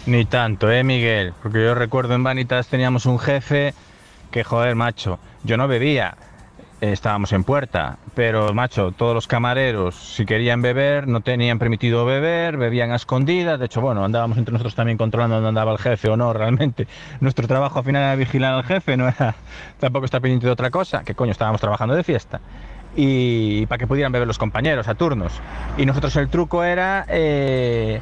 Ni 0.06 0.24
tanto, 0.24 0.70
¿eh, 0.70 0.84
Miguel? 0.84 1.32
Porque 1.42 1.62
yo 1.64 1.74
recuerdo 1.74 2.14
en 2.14 2.22
Vanitas 2.22 2.68
teníamos 2.68 3.06
un 3.06 3.18
jefe 3.18 3.74
que, 4.30 4.44
joder, 4.44 4.74
macho, 4.74 5.18
yo 5.44 5.56
no 5.56 5.66
bebía, 5.68 6.16
estábamos 6.80 7.32
en 7.32 7.44
puerta, 7.44 7.98
pero, 8.14 8.52
macho, 8.52 8.92
todos 8.92 9.14
los 9.14 9.26
camareros, 9.26 9.94
si 9.94 10.26
querían 10.26 10.62
beber, 10.62 11.08
no 11.08 11.20
tenían 11.20 11.58
permitido 11.58 12.04
beber, 12.04 12.56
bebían 12.56 12.90
a 12.92 12.96
escondidas, 12.96 13.58
de 13.58 13.66
hecho, 13.66 13.80
bueno, 13.80 14.04
andábamos 14.04 14.38
entre 14.38 14.52
nosotros 14.52 14.74
también 14.74 14.98
controlando 14.98 15.36
dónde 15.36 15.48
andaba 15.48 15.72
el 15.72 15.78
jefe 15.78 16.08
o 16.08 16.16
no, 16.16 16.32
realmente. 16.32 16.86
Nuestro 17.20 17.46
trabajo 17.48 17.78
al 17.78 17.84
final 17.84 18.02
era 18.02 18.16
vigilar 18.16 18.54
al 18.54 18.64
jefe, 18.64 18.96
no 18.96 19.08
era 19.08 19.34
tampoco 19.78 20.04
estar 20.04 20.20
pendiente 20.20 20.46
de 20.46 20.52
otra 20.52 20.70
cosa, 20.70 21.02
que 21.04 21.14
coño, 21.14 21.32
estábamos 21.32 21.60
trabajando 21.60 21.94
de 21.94 22.04
fiesta. 22.04 22.40
Y 22.96 23.66
para 23.66 23.78
que 23.78 23.86
pudieran 23.86 24.12
beber 24.12 24.28
los 24.28 24.38
compañeros 24.38 24.86
a 24.86 24.94
turnos. 24.94 25.42
Y 25.76 25.86
nosotros 25.86 26.14
el 26.16 26.28
truco 26.28 26.62
era... 26.62 27.04
eh, 27.08 28.00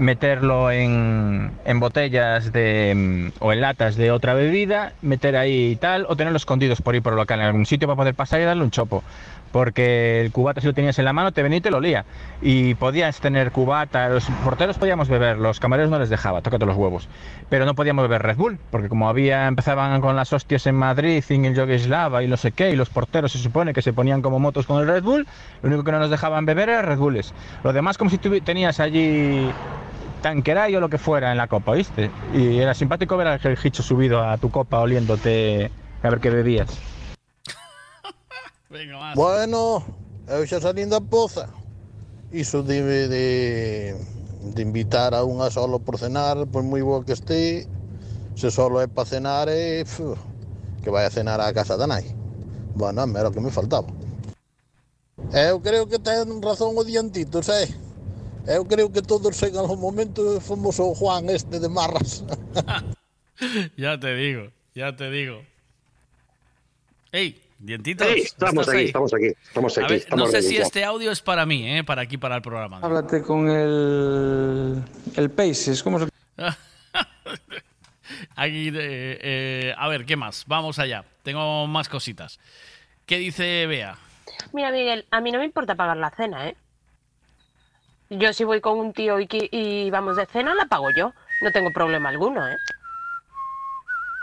meterlo 0.00 0.70
en, 0.72 1.52
en 1.64 1.80
botellas 1.80 2.52
de, 2.52 2.92
mm, 2.96 3.44
o 3.44 3.52
en 3.52 3.60
latas 3.60 3.96
de 3.96 4.10
otra 4.10 4.34
bebida, 4.34 4.92
meter 5.02 5.36
ahí 5.36 5.72
y 5.72 5.76
tal, 5.76 6.06
o 6.08 6.16
tenerlo 6.16 6.36
escondidos 6.38 6.80
por 6.82 6.94
ahí 6.94 7.00
por 7.00 7.12
el 7.12 7.18
local 7.18 7.38
en 7.40 7.46
algún 7.46 7.66
sitio 7.66 7.86
para 7.86 7.96
poder 7.96 8.14
pasar 8.14 8.40
y 8.40 8.44
darle 8.44 8.64
un 8.64 8.70
chopo. 8.70 9.04
Porque 9.52 10.20
el 10.20 10.30
cubata 10.30 10.60
si 10.60 10.68
lo 10.68 10.74
tenías 10.74 10.96
en 11.00 11.04
la 11.04 11.12
mano 11.12 11.32
te 11.32 11.42
venía 11.42 11.58
y 11.58 11.60
te 11.60 11.72
lo 11.72 11.78
olía. 11.78 12.04
Y 12.40 12.74
podías 12.76 13.18
tener 13.18 13.50
cubata, 13.50 14.08
los 14.08 14.24
porteros 14.44 14.78
podíamos 14.78 15.08
beber, 15.08 15.38
los 15.38 15.58
camareros 15.58 15.90
no 15.90 15.98
les 15.98 16.08
dejaba, 16.08 16.40
tócate 16.40 16.66
los 16.66 16.76
huevos. 16.76 17.08
Pero 17.48 17.64
no 17.66 17.74
podíamos 17.74 18.02
beber 18.04 18.22
Red 18.22 18.36
Bull, 18.36 18.58
porque 18.70 18.88
como 18.88 19.08
había, 19.08 19.48
empezaban 19.48 20.00
con 20.00 20.14
las 20.14 20.32
hostias 20.32 20.68
en 20.68 20.76
Madrid, 20.76 21.24
en 21.30 21.46
el 21.46 21.56
Yogueslava 21.56 22.22
y 22.22 22.28
no 22.28 22.36
sé 22.36 22.52
qué, 22.52 22.70
y 22.70 22.76
los 22.76 22.90
porteros 22.90 23.32
se 23.32 23.38
supone 23.38 23.72
que 23.74 23.82
se 23.82 23.92
ponían 23.92 24.22
como 24.22 24.38
motos 24.38 24.66
con 24.66 24.80
el 24.80 24.86
Red 24.86 25.02
Bull, 25.02 25.26
lo 25.62 25.68
único 25.68 25.82
que 25.82 25.90
no 25.90 25.98
nos 25.98 26.10
dejaban 26.10 26.46
beber 26.46 26.68
era 26.68 26.82
Red 26.82 26.98
Bulls. 26.98 27.34
Lo 27.64 27.72
demás 27.72 27.98
como 27.98 28.08
si 28.08 28.18
tuvi- 28.18 28.44
tenías 28.44 28.78
allí 28.78 29.50
tanqueray 30.20 30.76
o 30.76 30.80
lo 30.80 30.88
que 30.88 30.98
fuera 30.98 31.32
en 31.32 31.36
la 31.36 31.48
copa, 31.48 31.72
¿viste? 31.72 32.10
Y 32.34 32.58
era 32.58 32.74
simpático 32.74 33.16
ver 33.16 33.26
al 33.26 33.58
hicho 33.64 33.82
subido 33.82 34.22
a 34.22 34.38
tu 34.38 34.50
copa 34.50 34.80
oliéndote 34.80 35.70
a 36.02 36.10
ver 36.10 36.20
qué 36.20 36.30
bebías. 36.30 36.70
Venga, 38.70 38.98
más. 38.98 39.16
Bueno, 39.16 39.84
eu 40.28 40.46
xa 40.46 40.60
salín 40.60 40.88
da 40.88 41.00
poza. 41.00 41.48
Iso 42.30 42.62
de, 42.62 43.08
de, 43.08 43.96
de 44.54 44.62
invitar 44.62 45.18
a 45.18 45.26
unha 45.26 45.50
solo 45.50 45.82
por 45.82 45.98
cenar, 45.98 46.46
por 46.46 46.62
moi 46.62 46.78
boa 46.78 47.02
que 47.02 47.18
este, 47.18 47.66
se 48.38 48.54
solo 48.54 48.78
é 48.78 48.86
para 48.86 49.10
cenar, 49.10 49.50
é, 49.50 49.82
pf, 49.82 50.14
que 50.80 50.94
vai 50.94 51.02
a 51.02 51.10
cenar 51.10 51.42
á 51.42 51.50
casa 51.50 51.74
da 51.74 51.90
nai. 51.90 52.06
Bueno, 52.78 53.02
era 53.18 53.28
o 53.28 53.34
que 53.34 53.42
me 53.42 53.50
faltaba. 53.50 53.90
Eu 55.34 55.60
creo 55.60 55.90
que 55.90 55.98
ten 55.98 56.40
razón 56.40 56.78
o 56.78 56.86
diantitos, 56.86 57.50
eh? 57.50 57.89
Eu 58.46 58.64
creo 58.66 58.90
que 58.92 59.02
todos 59.02 59.42
en 59.42 59.56
algún 59.56 59.80
momento 59.80 60.40
fomos 60.40 60.80
o 60.80 60.94
Juan 60.94 61.28
este 61.30 61.60
de 61.60 61.68
Marras. 61.68 62.24
Ya 63.74 63.98
te 63.98 64.14
digo, 64.14 64.50
ya 64.74 64.94
te 64.94 65.10
digo. 65.10 65.40
¡Ey! 67.10 67.40
Dientitos. 67.58 68.06
Estamos 68.06 68.68
¿estás 68.68 68.74
aquí, 68.74 68.84
estamos 68.84 69.14
aquí, 69.14 69.26
estamos 69.26 69.78
A 69.78 69.80
aquí, 69.80 69.92
ver, 69.94 70.02
estamos 70.02 70.26
no 70.26 70.30
sé 70.30 70.42
si 70.42 70.56
ya. 70.56 70.62
este 70.62 70.84
audio 70.84 71.10
es 71.10 71.22
para 71.22 71.46
mí, 71.46 71.66
¿eh? 71.66 71.82
Para 71.82 72.02
aquí, 72.02 72.18
para 72.18 72.36
el 72.36 72.42
programa. 72.42 72.80
Háblate 72.82 73.22
con 73.22 73.48
el. 73.48 74.82
El 75.16 75.30
Paces, 75.30 75.82
¿cómo 75.82 75.98
se.? 75.98 76.06
Aquí, 78.36 78.68
eh, 78.68 78.72
eh, 79.22 79.74
a 79.76 79.88
ver, 79.88 80.04
¿qué 80.04 80.16
más? 80.16 80.44
Vamos 80.46 80.78
allá. 80.78 81.04
Tengo 81.22 81.66
más 81.66 81.88
cositas. 81.88 82.38
¿Qué 83.06 83.16
dice 83.18 83.66
Bea? 83.66 83.96
Mira, 84.52 84.70
Miguel, 84.70 85.06
a 85.10 85.20
mí 85.20 85.30
no 85.32 85.38
me 85.38 85.44
importa 85.44 85.74
pagar 85.74 85.96
la 85.96 86.10
cena, 86.10 86.48
¿eh? 86.48 86.56
Yo 88.10 88.32
si 88.32 88.42
voy 88.42 88.60
con 88.60 88.76
un 88.76 88.92
tío 88.92 89.18
y, 89.20 89.88
vamos 89.90 90.16
de 90.16 90.26
cena, 90.26 90.52
la 90.54 90.66
pago 90.66 90.88
yo. 90.96 91.12
No 91.42 91.52
tengo 91.52 91.70
problema 91.72 92.08
alguno, 92.08 92.46
¿eh? 92.46 92.56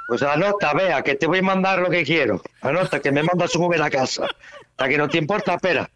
Pues 0.10 0.22
anota, 0.24 0.74
vea, 0.74 1.02
que 1.02 1.16
te 1.16 1.26
voy 1.26 1.40
a 1.40 1.44
mandar 1.44 1.80
lo 1.80 1.90
que 1.90 2.04
quiero. 2.04 2.42
Anota, 2.62 3.00
que 3.00 3.12
me 3.12 3.24
mandas 3.24 3.56
un 3.56 3.64
Uber 3.64 3.82
a 3.82 3.90
casa. 3.90 4.28
Para 4.76 4.90
que 4.90 4.98
no 4.98 5.08
te 5.08 5.18
importa, 5.18 5.56
espera. 5.56 5.90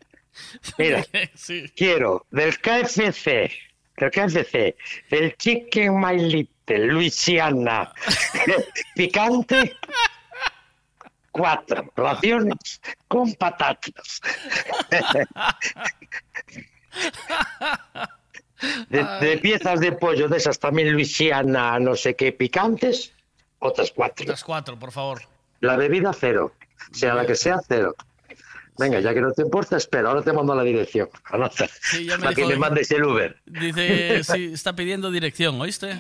Mira, 0.78 1.04
quiero 1.76 2.26
del 2.32 2.60
KFC, 2.60 3.52
del 3.98 4.12
KFC, 4.12 4.76
del 5.10 5.36
Chicken 5.36 6.00
My 6.00 6.18
Little, 6.18 6.88
Luisiana, 6.88 7.92
picante, 8.96 9.78
cuatro 11.32 11.92
raciones 11.96 12.82
con 13.08 13.34
patatas. 13.34 14.22
De, 18.90 19.04
de 19.22 19.38
piezas 19.40 19.80
de 19.80 19.92
pollo 19.92 20.28
de 20.28 20.38
esas 20.38 20.60
también 20.60 20.92
Luisiana, 20.92 21.80
no 21.80 21.96
sé 21.96 22.16
qué, 22.16 22.32
picantes, 22.32 23.12
otras 23.60 23.92
cuatro. 23.92 24.26
Las 24.28 24.44
cuatro, 24.44 24.78
por 24.78 24.92
favor. 24.92 25.22
La 25.62 25.78
bebida 25.78 26.14
cero, 26.14 26.54
sea 26.92 27.16
la 27.16 27.26
que 27.26 27.36
sea 27.36 27.60
cero. 27.68 27.96
Venga, 28.78 29.00
ya 29.00 29.14
que 29.14 29.22
no 29.22 29.32
te 29.32 29.42
importa, 29.42 29.78
espera, 29.78 30.10
ahora 30.10 30.22
te 30.22 30.34
mando 30.34 30.56
la 30.56 30.64
dirección. 30.64 31.10
Anota. 31.26 31.68
Sí, 31.82 32.06
ya 32.06 32.18
me 32.18 32.24
para 32.24 32.36
que 32.36 32.46
me 32.46 32.56
mandes 32.56 32.90
el 32.92 33.04
Uber. 33.04 33.38
Dice, 33.46 34.24
sí, 34.32 34.52
está 34.54 34.76
pidiendo 34.76 35.12
dirección, 35.12 35.60
¿oíste? 35.60 36.00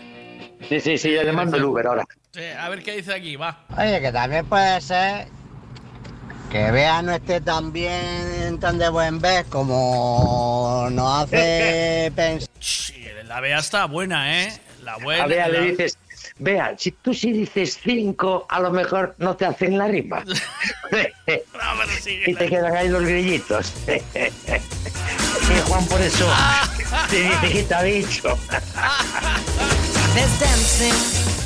Sí, 0.70 0.80
sí, 0.80 0.98
sí, 0.98 1.14
ya 1.14 1.24
le 1.24 1.32
mando 1.32 1.58
el 1.58 1.66
Uber 1.66 1.88
ahora. 1.88 2.06
Sí, 2.32 2.44
a 2.44 2.70
ver 2.70 2.84
qué 2.84 2.95
dice 2.95 3.14
aquí, 3.14 3.36
va. 3.36 3.66
Oye, 3.78 4.00
que 4.02 4.11
también 4.11 4.45
puede 4.45 4.80
ser 4.82 5.28
que 6.51 6.69
Bea 6.69 7.01
no 7.01 7.13
esté 7.13 7.39
tan 7.39 7.71
bien, 7.71 8.59
tan 8.59 8.77
de 8.77 8.89
buen 8.89 9.19
ver 9.19 9.45
como 9.45 10.88
nos 10.91 11.23
hace 11.23 12.11
pensar. 12.15 12.49
La 13.25 13.39
Bea 13.39 13.59
está 13.59 13.85
buena, 13.85 14.43
¿eh? 14.43 14.59
La 14.83 14.97
buena. 14.97 15.23
A 15.23 15.27
Bea 15.27 15.47
le 15.47 15.61
dices, 15.71 15.97
Vea, 16.39 16.75
si 16.77 16.91
tú 16.91 17.13
sí 17.13 17.31
dices 17.31 17.80
cinco, 17.81 18.45
a 18.49 18.59
lo 18.59 18.71
mejor 18.71 19.15
no 19.19 19.38
te 19.38 19.45
hacen 19.45 19.77
la 19.77 19.88
rima. 19.88 20.23
y 22.27 22.33
te 22.33 22.49
quedan 22.49 22.75
ahí 22.75 22.89
los 22.89 23.03
grillitos. 23.03 23.71
y 23.88 24.01
Juan 25.69 25.85
por 25.85 26.01
eso 26.01 26.27
te 27.09 27.23
dice 27.23 27.49
que 27.51 27.63
te 27.63 27.73
ha 27.73 27.83
dicho. 27.83 28.38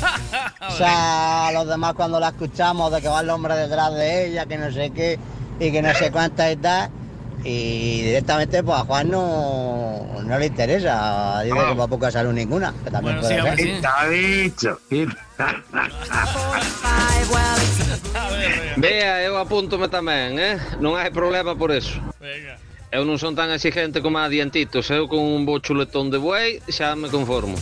O 0.68 0.72
sea, 0.76 1.50
los 1.52 1.68
demás 1.68 1.94
cuando 1.94 2.20
la 2.20 2.28
escuchamos 2.28 2.92
de 2.92 3.00
que 3.00 3.08
va 3.08 3.20
el 3.20 3.30
hombre 3.30 3.56
detrás 3.56 3.94
de 3.94 4.26
ella, 4.26 4.44
que 4.46 4.58
no 4.58 4.70
sé 4.70 4.90
qué, 4.90 5.18
y 5.58 5.72
que 5.72 5.80
no 5.80 5.94
sé 5.94 6.10
cuántas 6.10 6.52
y 6.52 6.56
tal. 6.56 6.90
Y 7.44 8.02
directamente 8.02 8.62
pues 8.62 8.78
a 8.78 8.84
Juan 8.84 9.10
no, 9.10 10.06
no 10.22 10.38
le 10.38 10.46
interesa. 10.46 11.42
Dice 11.42 11.56
que 11.56 11.74
va 11.74 11.86
poca 11.86 12.10
salud 12.10 12.32
ninguna. 12.32 12.74
Que 12.82 12.90
también 12.90 13.20
puede 13.20 13.42
ser. 13.42 13.80
Te 13.80 13.86
ha 13.86 14.08
dicho. 14.08 14.80
Vea, 18.76 19.24
eu 19.24 19.40
apúntome 19.40 19.88
tamén, 19.88 20.36
eh? 20.36 20.60
Non 20.84 21.00
hai 21.00 21.08
problema 21.08 21.56
por 21.56 21.72
eso. 21.72 21.96
Venga. 22.20 22.60
Eu 22.96 23.04
non 23.04 23.20
son 23.20 23.36
tan 23.36 23.52
exigente 23.52 24.00
como 24.00 24.16
a 24.16 24.24
dientitos. 24.32 24.88
Eu 24.88 25.04
con 25.04 25.20
un 25.20 25.44
bo 25.44 25.60
chuletón 25.60 26.08
de 26.08 26.16
buey 26.16 26.64
xa 26.72 26.96
me 26.96 27.12
conformo. 27.12 27.52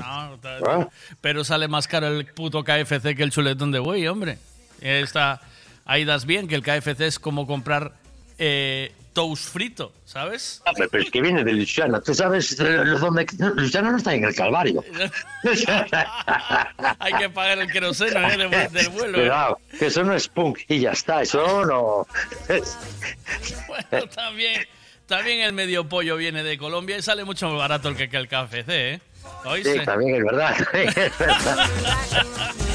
No, 0.00 0.38
ta- 0.40 0.88
Pero 1.20 1.44
sale 1.44 1.68
más 1.68 1.86
caro 1.86 2.08
el 2.08 2.24
puto 2.26 2.64
KFC 2.64 3.14
que 3.14 3.22
el 3.22 3.30
chuletón 3.30 3.70
de 3.70 3.78
buey, 3.84 4.08
hombre. 4.08 4.38
Está, 4.80 5.40
ahí 5.84 6.04
das 6.04 6.24
bien 6.24 6.48
que 6.48 6.54
el 6.56 6.62
KFC 6.62 7.00
es 7.06 7.18
como 7.18 7.46
comprar 7.46 7.92
eh, 8.38 8.92
toast 9.12 9.52
frito, 9.52 9.92
¿sabes? 10.04 10.62
Pero 10.90 11.02
es 11.02 11.10
que 11.10 11.20
viene 11.20 11.44
de 11.44 11.52
Luciana. 11.52 12.00
¿Tú 12.00 12.14
sabes 12.14 12.58
eh, 12.60 12.76
dónde? 12.98 13.26
Luciana 13.56 13.90
no 13.90 13.96
está 13.98 14.14
en 14.14 14.24
el 14.24 14.34
Calvario. 14.34 14.82
Hay 16.98 17.12
que 17.14 17.30
pagar 17.30 17.58
el 17.58 17.70
queroseno 17.70 18.26
¿eh? 18.28 18.36
de- 18.36 18.68
del 18.68 18.88
vuelo. 18.88 19.18
¿eh? 19.18 19.22
Cuidado, 19.22 19.60
que 19.78 19.86
eso 19.86 20.04
no 20.04 20.14
es 20.14 20.28
punk 20.28 20.60
y 20.68 20.80
ya 20.80 20.92
está. 20.92 21.22
Eso 21.22 21.64
no. 21.64 22.06
Bueno, 23.68 24.06
también, 24.14 24.66
también 25.06 25.40
el 25.40 25.52
medio 25.52 25.88
pollo 25.88 26.16
viene 26.16 26.42
de 26.42 26.58
Colombia 26.58 26.96
y 26.98 27.02
sale 27.02 27.24
mucho 27.24 27.48
más 27.48 27.58
barato 27.58 27.88
el 27.88 27.96
que, 27.96 28.08
que 28.08 28.16
el 28.16 28.28
KFC, 28.28 28.68
¿eh? 28.68 29.00
¿Oíste? 29.44 29.78
Sí, 29.80 29.84
también 29.84 30.16
es 30.16 30.24
verdad. 30.24 30.56
Es 30.74 31.18
verdad. 31.18 31.68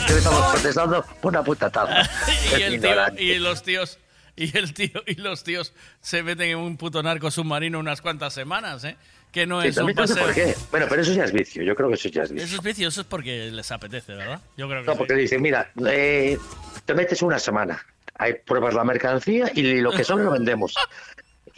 Que 0.08 0.14
estamos 0.14 0.52
protestando 0.54 1.06
por 1.22 1.34
una 1.34 1.44
puta 1.44 1.70
taza. 1.70 2.10
y 2.58 2.62
el 2.62 2.82
tío, 2.82 2.96
y 3.18 3.36
los 3.40 3.64
tíos 3.64 4.00
y 4.52 4.56
el 4.58 4.74
tío 4.74 5.04
y 5.06 5.16
los 5.16 5.44
tíos 5.44 5.74
se 6.00 6.24
meten 6.24 6.50
en 6.52 6.58
un 6.58 6.78
puto 6.78 7.02
narco 7.04 7.30
submarino 7.32 7.80
unas 7.80 8.02
cuantas 8.02 8.34
semanas, 8.34 8.84
¿eh? 8.84 8.96
Que 9.32 9.46
no 9.46 9.62
Sí, 9.62 9.68
es 9.70 9.78
un 9.78 9.88
también 9.88 9.96
paseo. 9.98 10.24
por 10.24 10.34
qué. 10.34 10.56
Bueno, 10.72 10.86
pero 10.90 11.02
eso 11.02 11.12
ya 11.14 11.26
es 11.26 11.34
vicio. 11.34 11.62
Yo 11.64 11.76
creo 11.76 11.90
que 11.90 11.96
eso 11.96 12.08
ya 12.10 12.24
es 12.24 12.32
vicio. 12.32 12.46
Eso 12.46 12.56
es 12.56 12.62
vicio, 12.64 12.88
eso 12.88 13.02
es 13.02 13.08
porque 13.08 13.52
les 13.52 13.72
apetece, 13.72 14.14
¿verdad? 14.14 14.40
Yo 14.56 14.68
creo 14.70 14.82
que 14.82 14.86
No, 14.88 14.94
sí. 14.94 14.98
porque 14.98 15.14
dicen, 15.16 15.42
mira, 15.42 15.70
eh, 15.86 16.38
te 16.86 16.94
metes 16.94 17.22
una 17.22 17.38
semana, 17.38 17.86
ahí 18.16 18.34
pruebas 18.46 18.74
la 18.74 18.84
mercancía 18.86 19.52
y 19.54 19.82
lo 19.82 19.92
que 19.92 20.04
sobra 20.04 20.24
lo 20.26 20.32
vendemos. 20.32 20.74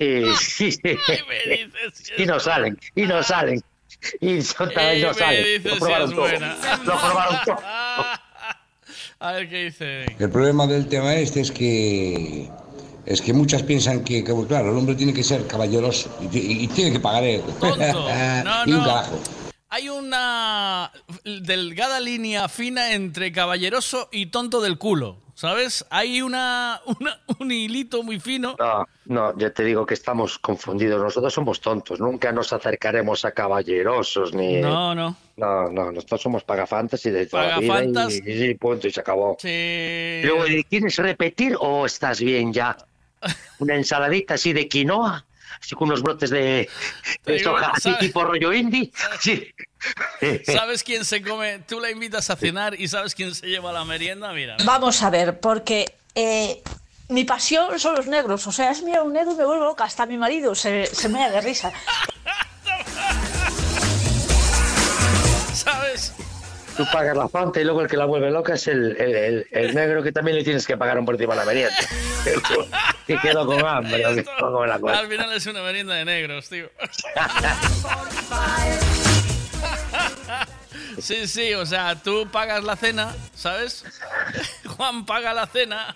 Y, 0.01 0.23
y 2.17 2.25
no 2.25 2.39
salen, 2.39 2.79
y 2.95 3.01
no 3.01 3.21
salen. 3.21 3.61
Y 4.21 4.41
son 4.41 4.71
y 4.71 5.01
no 5.01 5.13
salen. 5.13 5.61
Lo 5.63 5.75
probaron 5.77 6.15
todo. 6.15 6.27
Lo 6.29 6.97
probaron 7.01 7.37
todo. 7.45 7.57
A 9.19 9.31
ver 9.33 9.49
qué 9.49 9.65
dice. 9.65 10.05
El 10.17 10.29
problema 10.29 10.67
del 10.67 10.87
tema 10.87 11.15
este 11.15 11.41
es 11.41 11.51
que 11.51 12.49
es 13.09 13.21
que 13.21 13.33
muchas 13.33 13.63
piensan 13.63 14.03
que, 14.03 14.23
que, 14.23 14.33
claro, 14.47 14.71
el 14.71 14.77
hombre 14.77 14.95
tiene 14.95 15.13
que 15.13 15.23
ser 15.23 15.45
caballeroso 15.47 16.09
y, 16.31 16.37
y- 16.37 16.63
y 16.63 16.67
tiene 16.67 16.91
que 16.93 16.99
pagar 16.99 17.23
él. 17.23 17.41
No, 17.61 18.65
y 18.65 18.71
un 18.71 18.77
no. 18.79 18.85
carajo. 18.85 19.19
Hay 19.71 19.87
una 19.89 20.91
delgada 21.23 21.99
línea 21.99 22.47
fina 22.49 22.93
entre 22.93 23.31
caballeroso 23.31 24.09
y 24.11 24.27
tonto 24.27 24.61
del 24.61 24.79
culo, 24.79 25.17
¿sabes? 25.35 25.85
Hay 25.91 26.21
una, 26.23 26.81
una- 26.85 27.19
un 27.39 27.51
hilito 27.51 28.01
muy 28.01 28.19
fino. 28.19 28.55
No, 28.57 28.87
no, 29.05 29.37
ya 29.37 29.51
te 29.51 29.63
digo 29.63 29.85
que 29.85 29.93
estamos 29.93 30.39
confundidos. 30.39 30.99
Nosotros 31.01 31.31
somos 31.33 31.61
tontos. 31.61 31.99
Nunca 31.99 32.31
nos 32.31 32.51
acercaremos 32.51 33.25
a 33.25 33.31
caballerosos 33.31 34.33
ni. 34.33 34.59
No, 34.59 34.95
no. 34.95 35.15
No, 35.37 35.69
no, 35.69 35.91
nosotros 35.91 36.21
somos 36.21 36.43
pagafantas 36.43 37.05
y 37.05 37.11
de 37.11 37.25
toda 37.27 37.43
la 37.47 37.59
vida 37.59 37.73
Pagafantas. 37.73 38.13
y, 38.25 38.43
y 38.45 38.55
punto, 38.55 38.87
y 38.87 38.91
se 38.91 38.99
acabó. 39.01 39.37
Sí. 39.39 40.21
Luego, 40.25 40.43
¿quieres 40.69 40.95
repetir 40.97 41.55
o 41.59 41.85
estás 41.85 42.19
bien 42.21 42.51
ya? 42.51 42.75
Una 43.59 43.75
ensaladita 43.75 44.35
así 44.35 44.53
de 44.53 44.67
quinoa 44.67 45.25
así 45.61 45.75
con 45.75 45.89
unos 45.89 46.01
brotes 46.01 46.29
de, 46.29 46.69
de 47.25 47.33
digo, 47.33 47.51
soja, 47.51 47.71
así 47.75 47.93
tipo 47.99 48.23
rollo 48.23 48.53
indie. 48.53 48.91
Sí. 49.19 49.53
¿Sabes 50.45 50.83
quién 50.83 51.05
se 51.05 51.21
come? 51.21 51.59
Tú 51.59 51.79
la 51.79 51.89
invitas 51.91 52.29
a 52.29 52.35
cenar 52.35 52.79
y 52.79 52.87
¿sabes 52.87 53.15
quién 53.15 53.33
se 53.35 53.47
lleva 53.47 53.71
la 53.71 53.85
merienda? 53.85 54.31
Mira. 54.33 54.57
Vamos 54.65 55.01
a 55.03 55.09
ver, 55.09 55.39
porque 55.39 55.95
eh, 56.15 56.61
mi 57.09 57.23
pasión 57.25 57.79
son 57.79 57.95
los 57.95 58.07
negros. 58.07 58.45
O 58.47 58.51
sea, 58.51 58.71
es 58.71 58.83
mirar 58.83 59.03
un 59.03 59.13
negro 59.13 59.31
y 59.33 59.35
me 59.35 59.45
vuelvo 59.45 59.65
loca. 59.65 59.83
Hasta 59.85 60.05
mi 60.05 60.17
marido 60.17 60.55
se, 60.55 60.85
se 60.85 61.09
mea 61.09 61.29
de 61.29 61.41
risa. 61.41 61.71
¿Sabes? 65.53 66.13
Tú 66.79 66.85
pagas 66.93 67.17
la 67.17 67.27
fanta 67.27 67.59
y 67.59 67.65
luego 67.65 67.81
el 67.81 67.89
que 67.89 67.97
la 67.97 68.05
vuelve 68.05 68.31
loca 68.31 68.53
es 68.53 68.65
el, 68.69 68.95
el, 68.95 69.13
el- 69.15 69.47
el 69.51 69.75
negro 69.75 70.01
que 70.01 70.13
también 70.13 70.37
le 70.37 70.45
tienes 70.45 70.65
que 70.65 70.77
pagar 70.77 70.97
un 70.97 71.03
por 71.05 71.15
encima 71.15 71.33
de 71.33 71.39
la 71.41 71.45
merienda. 71.45 71.75
que 73.05 73.19
quedo 73.19 73.45
con 73.45 73.65
hambre, 73.67 74.01
no 74.41 74.51
come 74.53 74.65
la. 74.65 74.75
Al 74.97 75.09
final 75.09 75.33
es 75.33 75.45
una 75.47 75.61
merienda 75.61 75.95
de 75.95 76.05
negros, 76.05 76.47
tío. 76.47 76.69
Sí, 81.01 81.27
sí, 81.27 81.53
o 81.53 81.65
sea, 81.65 81.95
tú 81.95 82.27
pagas 82.31 82.63
la 82.63 82.75
cena, 82.75 83.13
¿sabes? 83.35 83.83
Juan 84.77 85.05
paga 85.05 85.33
la 85.33 85.47
cena, 85.47 85.95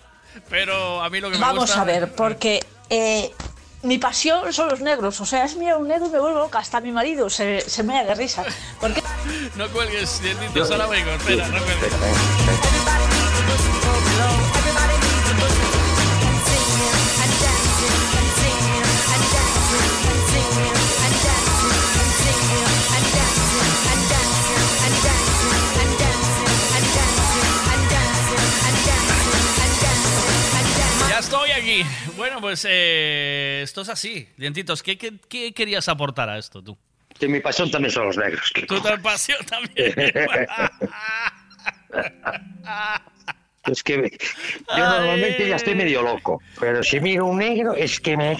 pero 0.50 1.02
a 1.02 1.08
mí 1.10 1.20
lo 1.20 1.30
que 1.30 1.36
me 1.36 1.40
Vamos 1.42 1.64
gusta... 1.66 1.82
a 1.82 1.84
ver, 1.84 2.12
porque 2.14 2.62
eh, 2.90 3.30
mi 3.84 3.98
pasión 3.98 4.52
son 4.52 4.68
los 4.70 4.80
negros. 4.80 5.20
O 5.20 5.26
sea, 5.26 5.44
es 5.44 5.56
mirar 5.56 5.76
un 5.76 5.88
negro 5.88 6.06
y 6.06 6.10
me 6.10 6.18
vuelvo 6.18 6.38
loca. 6.40 6.58
Hasta 6.58 6.80
mi 6.80 6.90
marido 6.90 7.30
se, 7.30 7.60
se 7.60 7.82
mea 7.82 8.04
de 8.04 8.14
risa. 8.14 8.44
Porque 8.80 9.02
No 9.56 9.68
cuelgues, 9.68 10.20
dientitos, 10.22 10.70
ahora 10.70 10.86
vengo, 10.86 11.10
espera, 11.10 11.46
no 11.48 11.58
cuelgues. 11.62 11.92
Estoy 31.34 31.50
aquí. 31.50 31.84
Bueno, 32.16 32.40
pues 32.40 32.66
eh, 32.68 33.60
esto 33.62 33.82
es 33.82 33.88
así. 33.88 34.28
Dientitos, 34.36 34.82
¿qué, 34.82 34.96
qué, 34.98 35.14
qué 35.28 35.52
querías 35.52 35.88
aportar 35.88 36.28
a 36.28 36.38
esto 36.38 36.62
tú? 36.62 36.76
Que 37.18 37.28
mi 37.28 37.40
pasión 37.40 37.70
también 37.70 37.92
son 37.92 38.06
los 38.06 38.16
negros. 38.16 38.52
Tu 38.66 38.82
pasión 39.02 39.38
también. 39.46 39.94
Es 43.66 43.82
que 43.82 43.94
yo 44.76 44.76
normalmente 44.76 45.48
ya 45.48 45.56
estoy 45.56 45.74
medio 45.74 46.02
loco, 46.02 46.42
pero 46.60 46.82
si 46.82 47.00
miro 47.00 47.24
un 47.24 47.38
negro 47.38 47.72
es 47.74 47.98
que 47.98 48.14
me... 48.14 48.32
es 48.32 48.38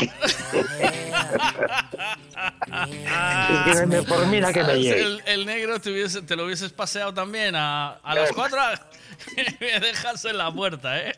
que 3.80 3.86
me 3.86 4.02
por 4.02 4.26
mira 4.26 4.52
que 4.52 4.62
me 4.64 4.74
llegue. 4.74 5.00
el, 5.00 5.22
el 5.24 5.46
negro 5.46 5.80
te, 5.80 5.88
hubiese- 5.90 6.20
te 6.26 6.36
lo 6.36 6.44
hubieses 6.44 6.72
paseado 6.74 7.14
también 7.14 7.56
a, 7.56 7.92
a 8.02 8.14
las 8.14 8.32
cuatro 8.32 8.60
me 9.60 9.80
dejas 9.80 10.22
en 10.26 10.36
la 10.36 10.52
puerta, 10.52 11.00
¿eh? 11.00 11.14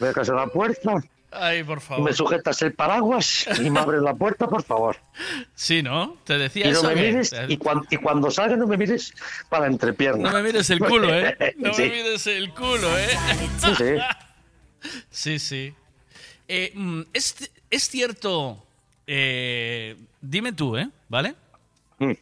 Me 0.00 0.08
dejas 0.08 0.28
en 0.28 0.36
la 0.36 0.46
puerta, 0.48 0.94
Ay, 1.30 1.62
por 1.62 1.80
favor. 1.80 2.04
me 2.04 2.12
sujetas 2.12 2.60
el 2.62 2.72
paraguas 2.72 3.46
y 3.62 3.70
me 3.70 3.78
abres 3.80 4.02
la 4.02 4.14
puerta, 4.14 4.48
por 4.48 4.62
favor. 4.64 4.96
Sí, 5.54 5.82
¿no? 5.82 6.16
Te 6.24 6.38
decía 6.38 6.66
Y 6.66 6.72
no 6.72 6.78
eso. 6.78 6.88
me 6.88 6.94
mires, 6.96 7.32
y, 7.48 7.56
cuan- 7.58 7.86
y 7.90 7.96
cuando 7.98 8.30
salga 8.30 8.56
no 8.56 8.66
me 8.66 8.76
mires 8.76 9.14
para 9.48 9.66
entrepierna. 9.66 10.30
No 10.30 10.36
me 10.36 10.42
mires 10.42 10.68
el 10.70 10.80
culo, 10.80 11.14
¿eh? 11.14 11.36
No 11.58 11.72
Sí. 11.74 11.82
me 11.82 11.88
mires 11.90 12.26
el 12.26 12.50
culo, 12.52 12.98
¿eh? 12.98 13.08
Sí, 13.58 13.74
sí. 13.76 13.94
Sí, 15.10 15.38
sí. 15.38 15.74
Eh, 16.48 16.72
mm, 16.74 17.02
es, 17.12 17.50
es 17.68 17.88
cierto, 17.88 18.64
eh, 19.06 19.94
dime 20.22 20.52
tú, 20.54 20.76
¿eh? 20.78 20.88
¿Vale? 21.08 21.34
Mm. 21.98 22.12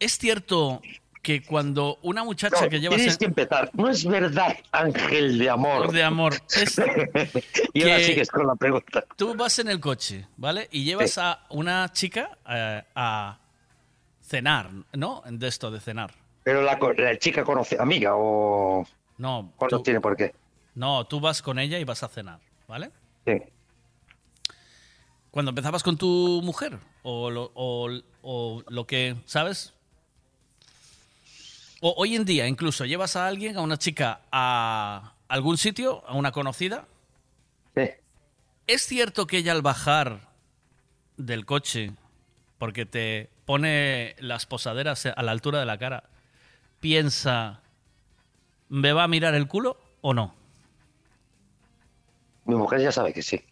Es 0.00 0.18
cierto 0.18 0.82
que 1.26 1.42
cuando 1.42 1.98
una 2.02 2.22
muchacha 2.22 2.60
No, 2.62 2.68
que 2.68 2.78
llevas 2.78 2.96
tienes 2.98 3.14
en- 3.14 3.18
que 3.18 3.24
empezar. 3.24 3.68
No 3.74 3.88
es 3.88 4.04
verdad, 4.06 4.56
ángel 4.70 5.38
de 5.38 5.50
amor. 5.50 5.90
de 5.90 6.04
amor, 6.04 6.34
es 6.54 6.78
y 7.74 7.82
ahora 7.82 7.98
sigues 7.98 8.30
con 8.30 8.46
la 8.46 8.54
pregunta. 8.54 9.04
tú 9.16 9.34
vas 9.34 9.58
en 9.58 9.68
el 9.68 9.80
coche, 9.80 10.28
¿vale? 10.36 10.68
Y 10.70 10.84
llevas 10.84 11.10
Sí. 11.10 11.20
a 11.20 11.40
una 11.50 11.90
chica 11.92 12.38
eh, 12.48 12.80
a 12.94 13.40
cenar, 14.20 14.70
¿no? 14.92 15.24
De 15.28 15.48
esto 15.48 15.72
de 15.72 15.80
cenar. 15.80 16.12
Pero 16.44 16.62
la, 16.62 16.78
chica 17.18 17.42
conoce 17.42 17.76
amiga 17.80 18.12
o... 18.14 18.86
No, 19.18 19.52
o 19.58 19.66
no 19.68 19.82
tiene 19.82 20.00
por 20.00 20.16
qué. 20.16 20.32
No, 20.76 21.06
tú 21.06 21.18
vas 21.18 21.42
con 21.42 21.58
ella 21.58 21.76
y 21.80 21.84
vas 21.84 22.04
a 22.04 22.08
cenar, 22.08 22.38
¿vale? 22.68 22.92
Sí. 23.26 23.42
Cuando 25.32 25.50
empezabas 25.50 25.82
con 25.82 25.96
tu 25.98 26.40
mujer, 26.44 26.78
o 27.02 27.30
lo, 27.30 27.50
o- 27.54 27.90
o 28.22 28.62
lo 28.68 28.86
que, 28.86 29.16
¿sabes? 29.26 29.74
O 31.80 31.94
hoy 31.98 32.16
en 32.16 32.24
día, 32.24 32.46
incluso, 32.46 32.84
llevas 32.84 33.16
a 33.16 33.26
alguien, 33.26 33.56
a 33.56 33.60
una 33.60 33.76
chica, 33.76 34.20
a 34.32 35.12
algún 35.28 35.58
sitio, 35.58 36.02
a 36.06 36.14
una 36.14 36.32
conocida. 36.32 36.86
Sí. 37.74 37.90
¿Es 38.66 38.82
cierto 38.82 39.26
que 39.26 39.38
ella 39.38 39.52
al 39.52 39.62
bajar 39.62 40.28
del 41.16 41.44
coche, 41.44 41.92
porque 42.58 42.86
te 42.86 43.30
pone 43.44 44.16
las 44.18 44.46
posaderas 44.46 45.06
a 45.06 45.22
la 45.22 45.32
altura 45.32 45.60
de 45.60 45.66
la 45.66 45.78
cara, 45.78 46.04
piensa, 46.80 47.60
¿me 48.68 48.92
va 48.92 49.04
a 49.04 49.08
mirar 49.08 49.34
el 49.34 49.46
culo 49.46 49.78
o 50.00 50.14
no? 50.14 50.34
Mi 52.44 52.54
mujer 52.54 52.80
ya 52.80 52.92
sabe 52.92 53.12
que 53.12 53.22
sí. 53.22 53.44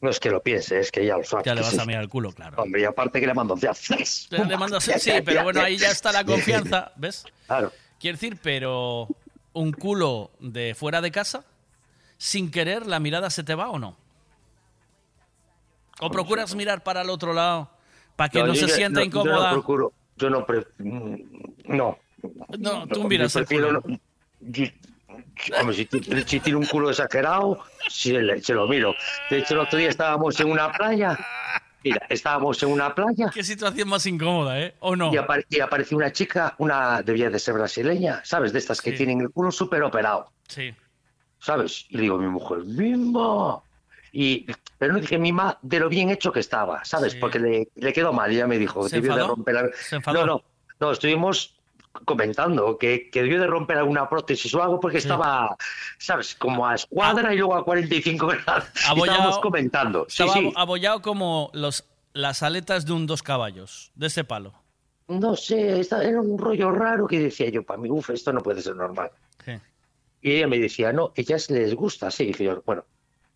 No 0.00 0.10
es 0.10 0.20
que 0.20 0.30
lo 0.30 0.42
piense, 0.42 0.78
es 0.78 0.92
que 0.92 1.04
ya 1.04 1.16
lo 1.16 1.24
sabe. 1.24 1.42
Ya 1.44 1.54
le 1.54 1.60
vas 1.62 1.76
a 1.78 1.84
mirar 1.84 2.02
el 2.02 2.08
culo, 2.08 2.30
claro. 2.32 2.62
Hombre, 2.62 2.82
y 2.82 2.84
aparte 2.84 3.18
que 3.20 3.26
le 3.26 3.34
mando. 3.34 3.56
¡zas! 3.56 4.28
Le, 4.30 4.44
le 4.44 4.56
mandas- 4.56 4.84
sí, 4.84 5.10
pero 5.24 5.42
bueno, 5.42 5.60
ahí 5.60 5.76
ya 5.76 5.90
está 5.90 6.12
la 6.12 6.24
confianza, 6.24 6.92
¿ves? 6.96 7.24
Claro. 7.46 7.72
Quiero 7.98 8.16
decir, 8.16 8.38
pero 8.42 9.08
un 9.54 9.72
culo 9.72 10.30
de 10.38 10.76
fuera 10.76 11.00
de 11.00 11.10
casa, 11.10 11.44
sin 12.16 12.50
querer, 12.52 12.86
la 12.86 13.00
mirada 13.00 13.28
se 13.30 13.42
te 13.42 13.54
va 13.56 13.70
o 13.70 13.78
no. 13.80 13.96
O 16.00 16.10
procuras 16.10 16.54
mirar 16.54 16.84
para 16.84 17.02
el 17.02 17.10
otro 17.10 17.32
lado 17.32 17.70
para 18.14 18.28
que 18.30 18.38
no, 18.40 18.48
yo 18.48 18.54
se 18.54 18.68
ya- 18.68 18.74
sienta 18.76 19.00
no, 19.00 19.06
incómoda. 19.06 19.34
Yo 19.36 19.42
no 19.46 19.52
procuro. 19.52 19.92
Yo 20.16 20.30
no. 20.30 20.46
pre- 20.46 20.66
no. 20.78 21.98
No, 22.58 22.86
tú 22.86 23.04
miras 23.04 23.34
el 23.36 23.46
culo. 23.46 23.72
no- 23.72 23.82
Hombre, 25.60 25.76
si, 25.76 25.86
ti- 25.86 26.02
si 26.26 26.40
tiene 26.40 26.58
un 26.58 26.66
culo 26.66 26.90
exagerado, 26.90 27.60
sí, 27.88 28.12
le- 28.12 28.40
se 28.42 28.54
lo 28.54 28.66
miro. 28.66 28.94
De 29.30 29.38
hecho, 29.38 29.54
el 29.54 29.60
otro 29.60 29.78
día 29.78 29.88
estábamos 29.88 30.38
en 30.40 30.50
una 30.50 30.70
playa. 30.72 31.18
Mira, 31.84 32.04
estábamos 32.08 32.60
en 32.62 32.70
una 32.72 32.94
playa. 32.94 33.30
Qué 33.32 33.44
situación 33.44 33.88
más 33.88 34.04
incómoda, 34.06 34.60
¿eh? 34.60 34.74
¿O 34.80 34.96
no? 34.96 35.12
Y, 35.12 35.16
apare- 35.16 35.46
y 35.48 35.60
apareció 35.60 35.96
una 35.96 36.12
chica, 36.12 36.54
una 36.58 37.02
debía 37.02 37.30
de 37.30 37.38
ser 37.38 37.54
brasileña, 37.54 38.20
¿sabes? 38.24 38.52
De 38.52 38.58
estas 38.58 38.80
que 38.82 38.92
tienen 38.92 39.20
el 39.20 39.30
culo 39.30 39.52
súper 39.52 39.82
operado, 39.84 40.32
Sí. 40.48 40.74
¿sabes? 41.38 41.86
Y 41.88 41.96
le 41.96 42.02
digo 42.02 42.16
a 42.16 42.18
mi 42.20 42.26
mujer, 42.26 42.58
¡Mima! 42.64 43.60
Y, 44.12 44.46
pero 44.78 44.94
no 44.94 45.00
dije 45.00 45.18
mima 45.18 45.58
de 45.62 45.78
lo 45.80 45.88
bien 45.88 46.08
hecho 46.10 46.32
que 46.32 46.40
estaba, 46.40 46.84
¿sabes? 46.84 47.12
Sí. 47.12 47.18
Porque 47.20 47.38
le, 47.38 47.68
le 47.76 47.92
quedó 47.92 48.12
mal, 48.12 48.32
y 48.32 48.36
ella 48.36 48.46
me 48.46 48.58
dijo, 48.58 48.88
¿Se 48.88 48.96
debió 48.96 49.14
de 49.14 49.22
romper... 49.26 49.56
al- 49.56 49.74
¿Se 49.74 49.96
enfadó? 49.96 50.18
No, 50.20 50.26
no, 50.26 50.42
no, 50.80 50.90
estuvimos 50.92 51.57
comentando 52.04 52.78
que, 52.78 53.10
que 53.10 53.22
debió 53.22 53.40
de 53.40 53.46
romper 53.46 53.78
alguna 53.78 54.08
prótesis 54.08 54.54
o 54.54 54.62
algo 54.62 54.80
porque 54.80 54.98
estaba, 54.98 55.56
¿sabes? 55.98 56.34
Como 56.34 56.66
a 56.66 56.74
escuadra 56.74 57.32
y 57.34 57.38
luego 57.38 57.54
a 57.56 57.64
45 57.64 58.26
grados. 58.44 58.64
Abollado- 58.86 59.04
Estábamos 59.16 59.38
comentando. 59.40 60.06
Sí, 60.08 60.22
Estaba 60.22 60.40
sí. 60.40 60.52
abollado 60.56 61.02
como 61.02 61.50
los, 61.52 61.84
las 62.12 62.42
aletas 62.42 62.86
de 62.86 62.92
un 62.92 63.06
dos 63.06 63.22
caballos, 63.22 63.92
de 63.94 64.06
ese 64.08 64.24
palo. 64.24 64.54
No 65.08 65.36
sé, 65.36 65.80
era 65.80 66.20
un 66.20 66.36
rollo 66.38 66.70
raro 66.70 67.06
que 67.06 67.18
decía 67.18 67.48
yo, 67.48 67.62
para 67.62 67.80
mí, 67.80 67.88
uff, 67.90 68.10
esto 68.10 68.32
no 68.32 68.40
puede 68.42 68.60
ser 68.62 68.76
normal. 68.76 69.10
Y 70.20 70.32
ella 70.32 70.48
me 70.48 70.58
decía, 70.58 70.92
no, 70.92 71.12
ellas 71.14 71.48
les 71.48 71.74
gusta, 71.76 72.10
sí. 72.10 72.34
Y 72.36 72.44
yo, 72.44 72.60
bueno, 72.66 72.84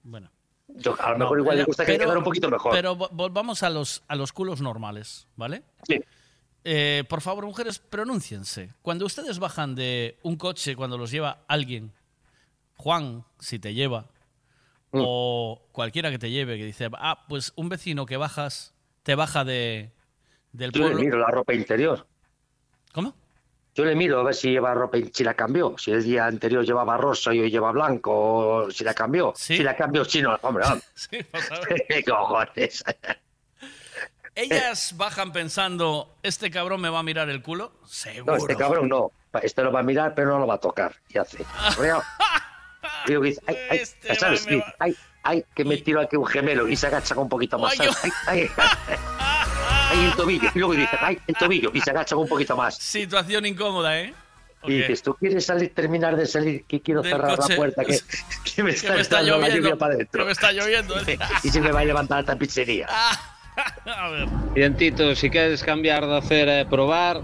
Bueno. 0.03 0.29
yo, 0.67 0.97
a 1.01 1.11
lo 1.13 1.19
No, 1.19 1.25
mejor 1.27 1.39
igual 1.39 1.55
ella- 1.55 1.63
le 1.63 1.67
gusta 1.67 1.85
que 1.87 1.93
pero- 1.93 2.05
quedara 2.05 2.19
un 2.19 2.25
poquito 2.25 2.51
mejor. 2.51 2.73
Pero 2.73 2.97
vo- 2.97 3.09
volvamos 3.13 3.63
a 3.63 3.71
los, 3.71 4.03
a 4.09 4.17
los 4.17 4.33
culos 4.33 4.61
normales, 4.61 5.29
¿vale? 5.37 5.63
Sí. 5.87 6.01
Eh, 6.65 7.05
por 7.09 7.21
favor, 7.21 7.45
mujeres, 7.45 7.79
pronúnciense. 7.79 8.71
Cuando 8.83 9.05
ustedes 9.07 9.39
bajan 9.39 9.75
de 9.75 10.19
un 10.23 10.37
coche, 10.37 10.77
cuando 10.77 10.97
los 10.97 11.11
lleva 11.11 11.41
alguien, 11.49 11.93
Juan, 12.77 13.25
si 13.39 13.59
te 13.59 13.75
lleva, 13.75 14.07
Mm. 14.95 15.01
o 15.07 15.63
cualquiera 15.73 16.11
que 16.11 16.19
te 16.19 16.31
lleve, 16.31 16.59
que 16.59 16.67
dice, 16.67 16.89
ah, 16.99 17.25
pues 17.29 17.53
un 17.57 17.69
vecino 17.71 18.05
que 18.05 18.19
bajas, 18.19 18.75
te 19.03 19.15
baja 19.15 19.43
de, 19.45 19.91
del 20.53 20.71
Yo 20.71 20.81
le 20.83 20.87
pueblo. 20.91 21.01
miro 21.05 21.19
la 21.19 21.29
ropa 21.29 21.55
interior. 21.55 22.07
¿Cómo? 22.93 23.15
Yo 23.75 23.87
le 23.87 23.95
miro 23.95 24.21
a 24.21 24.23
ver 24.23 24.35
si 24.35 24.51
lleva 24.51 24.75
ropa, 24.75 24.99
si 25.15 25.25
la 25.25 25.33
cambió. 25.33 25.75
Si 25.79 25.91
el 25.93 26.05
día 26.05 26.27
anterior 26.27 26.63
llevaba 26.63 26.99
rosa 26.99 27.33
y 27.35 27.41
hoy 27.41 27.51
lleva 27.51 27.73
blanco, 27.73 28.13
o 28.13 28.71
si 28.71 28.85
la 28.85 28.93
cambió. 28.93 29.33
Si 29.35 29.63
la 29.63 29.75
cambió, 29.75 30.05
si 30.05 30.21
no, 30.21 30.39
hombre, 30.43 30.65
hombre. 30.67 30.83
Sí. 30.95 31.19
¿Qué 31.89 32.05
cojones? 32.05 32.85
Ellas 34.35 34.95
bajan 34.97 35.33
pensando, 35.33 36.17
¿este 36.23 36.51
cabrón 36.51 36.81
me 36.81 36.89
va 36.89 37.01
a 37.01 37.03
mirar 37.03 37.29
el 37.29 37.43
culo? 37.43 37.73
Seguro. 37.87 38.33
No, 38.33 38.39
este 38.39 38.57
cabrón 38.57 38.89
no. 38.89 39.13
Este 39.43 39.63
lo 39.63 39.73
va 39.73 39.81
a 39.81 39.83
mirar, 39.83 40.15
pero 40.15 40.31
no 40.31 40.39
lo 40.41 40.47
va 40.47 40.55
a 40.55 40.59
tocar. 40.59 40.95
Y 41.09 41.19
hace. 41.19 41.45
Ay, 43.07 43.37
ay, 43.47 43.79
Este 43.79 44.15
¿sabes? 44.17 44.47
va, 44.47 44.75
ay, 44.81 44.97
ay, 45.23 45.45
que 45.55 45.65
me 45.65 45.77
tiro 45.79 46.01
aquí 46.01 46.17
un 46.17 46.27
gemelo 46.27 46.69
y 46.69 46.77
se 46.77 46.87
agacha 46.89 47.15
un 47.17 47.29
poquito 47.29 47.59
más. 47.59 47.79
Ay. 47.79 47.89
Ay, 48.27 48.51
ay, 48.59 50.05
el 50.05 50.13
tobillo. 50.15 50.49
Y 50.55 50.59
luego 50.59 50.75
dice, 50.75 50.97
ay, 51.01 51.19
el 51.27 51.35
tobillo 51.37 51.71
y 51.75 51.81
se 51.81 51.91
agacha 51.91 52.17
un 52.17 52.29
poquito 52.29 52.57
más. 52.57 52.77
Situación 52.77 53.47
incómoda, 53.47 53.99
¿eh? 54.01 54.15
Y 54.65 54.77
dices, 54.79 55.03
¿tú 55.03 55.15
quieres 55.15 55.45
salir, 55.47 55.75
terminar 55.75 56.17
de 56.17 56.27
salir? 56.27 56.65
Que 56.67 56.81
quiero 56.81 57.03
Del 57.03 57.13
cerrar 57.13 57.37
coche. 57.37 57.49
la 57.51 57.57
puerta, 57.57 57.85
que, 57.85 57.99
que 58.55 58.63
me 58.63 58.71
Que 58.71 58.77
está, 58.77 58.95
me 58.95 59.01
está 59.01 59.19
entrando 59.21 59.31
la 59.31 59.37
lloviendo. 59.49 59.57
lluvia 59.69 59.77
para 59.77 59.95
adentro. 59.95 60.21
Que 60.23 60.27
me 60.27 60.33
está 60.33 60.53
lloviendo. 60.53 60.95
y 61.43 61.49
se 61.49 61.61
me 61.61 61.73
va 61.73 61.81
a 61.81 61.85
levantar 61.85 62.19
la 62.21 62.25
tapicería. 62.25 62.87
A 63.87 64.11
ver. 64.11 64.29
Diantito, 64.55 65.15
se 65.15 65.31
queres 65.31 65.63
cambiar 65.63 66.07
de 66.07 66.23
cera 66.23 66.61
e 66.61 66.65
probar, 66.65 67.21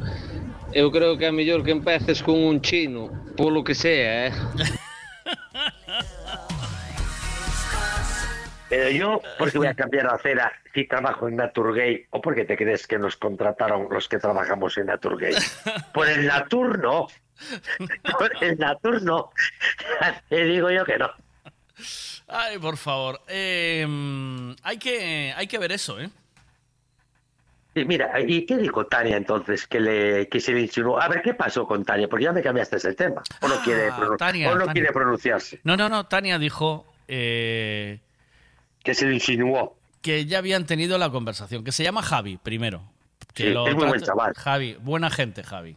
eu 0.72 0.90
creo 0.90 1.16
que 1.16 1.24
é 1.24 1.32
mellor 1.32 1.64
que 1.64 1.72
empeces 1.72 2.22
con 2.22 2.36
un 2.36 2.60
chino, 2.60 3.10
polo 3.36 3.64
que 3.64 3.74
sea, 3.74 4.28
eh? 4.28 4.32
Pero 8.68 8.90
yo, 8.90 9.20
¿por 9.38 9.50
qué 9.50 9.58
voy 9.58 9.66
a 9.66 9.74
cambiar 9.74 10.04
la 10.04 10.12
acera 10.12 10.52
si 10.74 10.86
trabajo 10.86 11.26
en 11.28 11.36
Naturgay? 11.36 12.06
¿O 12.10 12.20
porque 12.20 12.44
te 12.44 12.56
crees 12.56 12.86
que 12.86 12.98
nos 12.98 13.16
contrataron 13.16 13.88
los 13.90 14.08
que 14.08 14.18
trabajamos 14.18 14.76
en 14.76 14.86
Naturgay? 14.86 15.34
Por 15.94 16.08
el 16.08 16.26
Natur 16.26 16.78
no. 16.78 17.06
Por 18.18 18.44
el 18.44 18.58
Natur 18.58 19.02
no. 19.02 19.30
Te 20.28 20.44
digo 20.44 20.70
yo 20.70 20.84
que 20.84 20.98
no. 20.98 21.10
Ay, 22.28 22.58
por 22.58 22.76
favor. 22.76 23.20
Eh, 23.28 23.84
mm, 23.88 24.52
hay, 24.62 24.78
que, 24.78 25.32
hay 25.36 25.46
que 25.46 25.58
ver 25.58 25.72
eso, 25.72 25.98
¿eh? 26.00 26.10
Y 27.74 27.84
mira, 27.84 28.10
¿y 28.20 28.44
qué 28.44 28.56
dijo 28.56 28.86
Tania 28.86 29.16
entonces 29.16 29.66
que, 29.66 29.78
le, 29.78 30.28
que 30.28 30.40
se 30.40 30.52
le 30.52 30.62
insinuó? 30.62 31.00
A 31.00 31.08
ver, 31.08 31.22
¿qué 31.22 31.34
pasó 31.34 31.66
con 31.66 31.84
Tania? 31.84 32.08
Porque 32.08 32.24
ya 32.24 32.32
me 32.32 32.42
cambiaste 32.42 32.76
el 32.88 32.96
tema. 32.96 33.22
¿O 33.40 33.48
no, 33.48 33.54
Ah, 33.54 33.60
quiere, 33.64 33.90
Tania, 34.18 34.50
o 34.50 34.54
no 34.54 34.60
Tania. 34.66 34.72
quiere 34.72 34.92
pronunciarse? 34.92 35.60
No, 35.64 35.76
no, 35.76 35.88
no. 35.88 36.06
Tania 36.06 36.38
dijo 36.38 36.86
eh, 37.06 38.00
Que 38.82 38.94
se 38.94 39.06
le 39.06 39.14
insinuó. 39.14 39.76
que 40.02 40.26
ya 40.26 40.38
habían 40.38 40.66
tenido 40.66 40.98
la 40.98 41.10
conversación. 41.10 41.62
Que 41.62 41.70
se 41.72 41.84
llama 41.84 42.02
Javi, 42.02 42.36
primero. 42.38 42.82
Que 43.32 43.44
Sí, 43.44 43.50
lo 43.50 43.68
es 43.68 43.74
muy 43.76 43.86
buen 43.86 44.00
chaval. 44.02 44.34
Javi, 44.34 44.76
buena 44.80 45.08
gente, 45.10 45.44
Javi. 45.44 45.76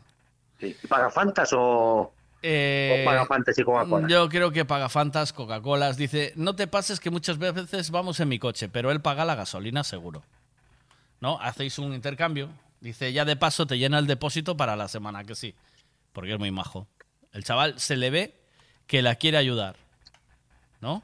Sí. 0.59 0.75
¿Paga 0.87 1.11
Fantas 1.11 1.51
o, 1.53 2.11
Eh, 2.43 3.05
o 3.07 3.51
y 3.55 3.63
Coca-Cola? 3.63 4.07
Yo 4.07 4.27
creo 4.29 4.51
que 4.51 4.65
paga 4.65 4.89
Fantas, 4.89 5.33
Coca-Colas. 5.33 5.97
Dice, 5.97 6.33
no 6.35 6.55
te 6.55 6.67
pases 6.67 6.99
que 6.99 7.09
muchas 7.09 7.37
veces 7.37 7.91
vamos 7.91 8.19
en 8.19 8.29
mi 8.29 8.39
coche, 8.39 8.67
pero 8.69 8.91
él 8.91 9.01
paga 9.01 9.25
la 9.25 9.35
gasolina 9.35 9.83
seguro. 9.83 10.23
¿No? 11.19 11.39
Hacéis 11.39 11.77
un 11.77 11.93
intercambio. 11.93 12.49
Dice, 12.79 13.13
ya 13.13 13.25
de 13.25 13.35
paso 13.35 13.67
te 13.67 13.77
llena 13.77 13.99
el 13.99 14.07
depósito 14.07 14.57
para 14.57 14.75
la 14.75 14.87
semana, 14.87 15.23
que 15.23 15.35
sí. 15.35 15.53
Porque 16.13 16.33
es 16.33 16.39
muy 16.39 16.51
majo. 16.51 16.87
El 17.31 17.43
chaval 17.43 17.79
se 17.79 17.95
le 17.95 18.09
ve 18.09 18.35
que 18.87 19.01
la 19.03 19.15
quiere 19.15 19.37
ayudar. 19.37 19.75
¿No? 20.81 21.03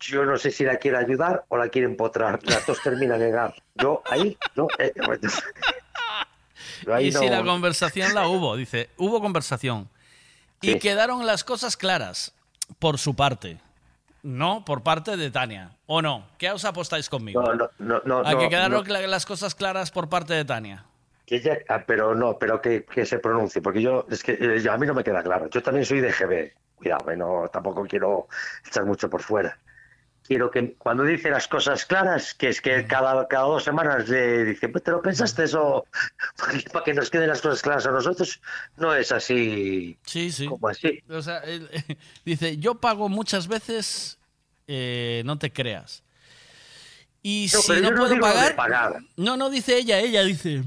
Yo 0.00 0.24
no 0.24 0.38
sé 0.38 0.50
si 0.50 0.64
la 0.64 0.76
quiere 0.76 0.96
ayudar 0.96 1.44
o 1.48 1.56
la 1.56 1.68
quiere 1.68 1.86
empotrar. 1.86 2.40
Las 2.44 2.66
dos 2.66 2.82
terminan 2.82 3.20
en 3.20 3.32
gar. 3.32 3.54
Yo 3.74 4.02
ahí, 4.06 4.36
no. 4.54 4.68
eh, 4.78 4.92
y 7.00 7.12
si 7.12 7.28
la 7.28 7.42
conversación 7.42 8.14
la 8.14 8.28
hubo, 8.28 8.56
dice, 8.56 8.90
hubo 8.96 9.20
conversación. 9.20 9.88
Y 10.60 10.78
quedaron 10.78 11.26
las 11.26 11.44
cosas 11.44 11.76
claras 11.76 12.32
por 12.78 12.98
su 12.98 13.14
parte. 13.14 13.58
No 14.22 14.64
por 14.64 14.82
parte 14.82 15.16
de 15.16 15.30
Tania. 15.30 15.70
¿O 15.86 16.02
no? 16.02 16.26
¿Qué 16.38 16.50
os 16.50 16.64
apostáis 16.64 17.08
conmigo? 17.08 17.40
No, 17.40 17.70
no, 17.78 18.02
no, 18.04 18.18
A 18.18 18.36
que 18.38 18.48
quedaron 18.48 18.84
las 19.08 19.24
cosas 19.24 19.54
claras 19.54 19.92
por 19.92 20.08
parte 20.08 20.34
de 20.34 20.44
Tania. 20.44 20.84
Que 21.24 21.64
ah, 21.68 21.82
pero 21.86 22.14
no, 22.14 22.38
pero 22.38 22.60
que, 22.60 22.84
que 22.84 23.04
se 23.04 23.18
pronuncie, 23.18 23.60
porque 23.60 23.82
yo, 23.82 24.06
es 24.08 24.22
que 24.22 24.32
eh, 24.32 24.68
a 24.70 24.76
mí 24.78 24.86
no 24.86 24.94
me 24.94 25.02
queda 25.02 25.22
claro. 25.22 25.48
Yo 25.50 25.60
también 25.62 25.84
soy 25.84 26.00
de 26.00 26.12
GB, 26.12 26.52
cuidado, 26.76 27.10
eh, 27.10 27.16
no, 27.16 27.48
tampoco 27.52 27.84
quiero 27.84 28.28
echar 28.64 28.84
mucho 28.84 29.10
por 29.10 29.22
fuera. 29.22 29.58
Quiero 30.26 30.50
que 30.50 30.74
cuando 30.74 31.04
dice 31.04 31.30
las 31.30 31.46
cosas 31.48 31.84
claras, 31.86 32.34
que 32.34 32.48
es 32.48 32.60
que 32.60 32.86
cada, 32.86 33.26
cada 33.28 33.44
dos 33.44 33.64
semanas 33.64 34.08
le 34.08 34.44
dice, 34.44 34.68
pues 34.68 34.82
te 34.84 34.90
lo 34.90 35.00
pensaste 35.02 35.44
eso, 35.44 35.84
para 36.72 36.84
que 36.84 36.94
nos 36.94 37.10
queden 37.10 37.28
las 37.28 37.40
cosas 37.40 37.62
claras 37.62 37.86
a 37.86 37.90
nosotros, 37.92 38.40
no 38.76 38.94
es 38.94 39.12
así 39.12 39.96
Sí, 40.04 40.30
sí. 40.32 40.46
como 40.46 40.68
así. 40.68 41.02
O 41.08 41.22
sea, 41.22 41.38
él- 41.38 41.68
dice, 42.24 42.56
yo 42.58 42.74
pago 42.76 43.08
muchas 43.08 43.46
veces, 43.48 44.18
eh, 44.66 45.22
no 45.24 45.38
te 45.38 45.52
creas. 45.52 46.02
Y 47.22 47.48
No, 47.52 47.60
si 47.60 47.80
no 47.80 47.94
puedo 47.94 48.18
pagar, 48.20 48.54
pagar. 48.56 48.98
No, 49.16 49.36
no 49.36 49.50
dice 49.50 49.76
ella, 49.78 49.98
ella 49.98 50.22
dice. 50.22 50.62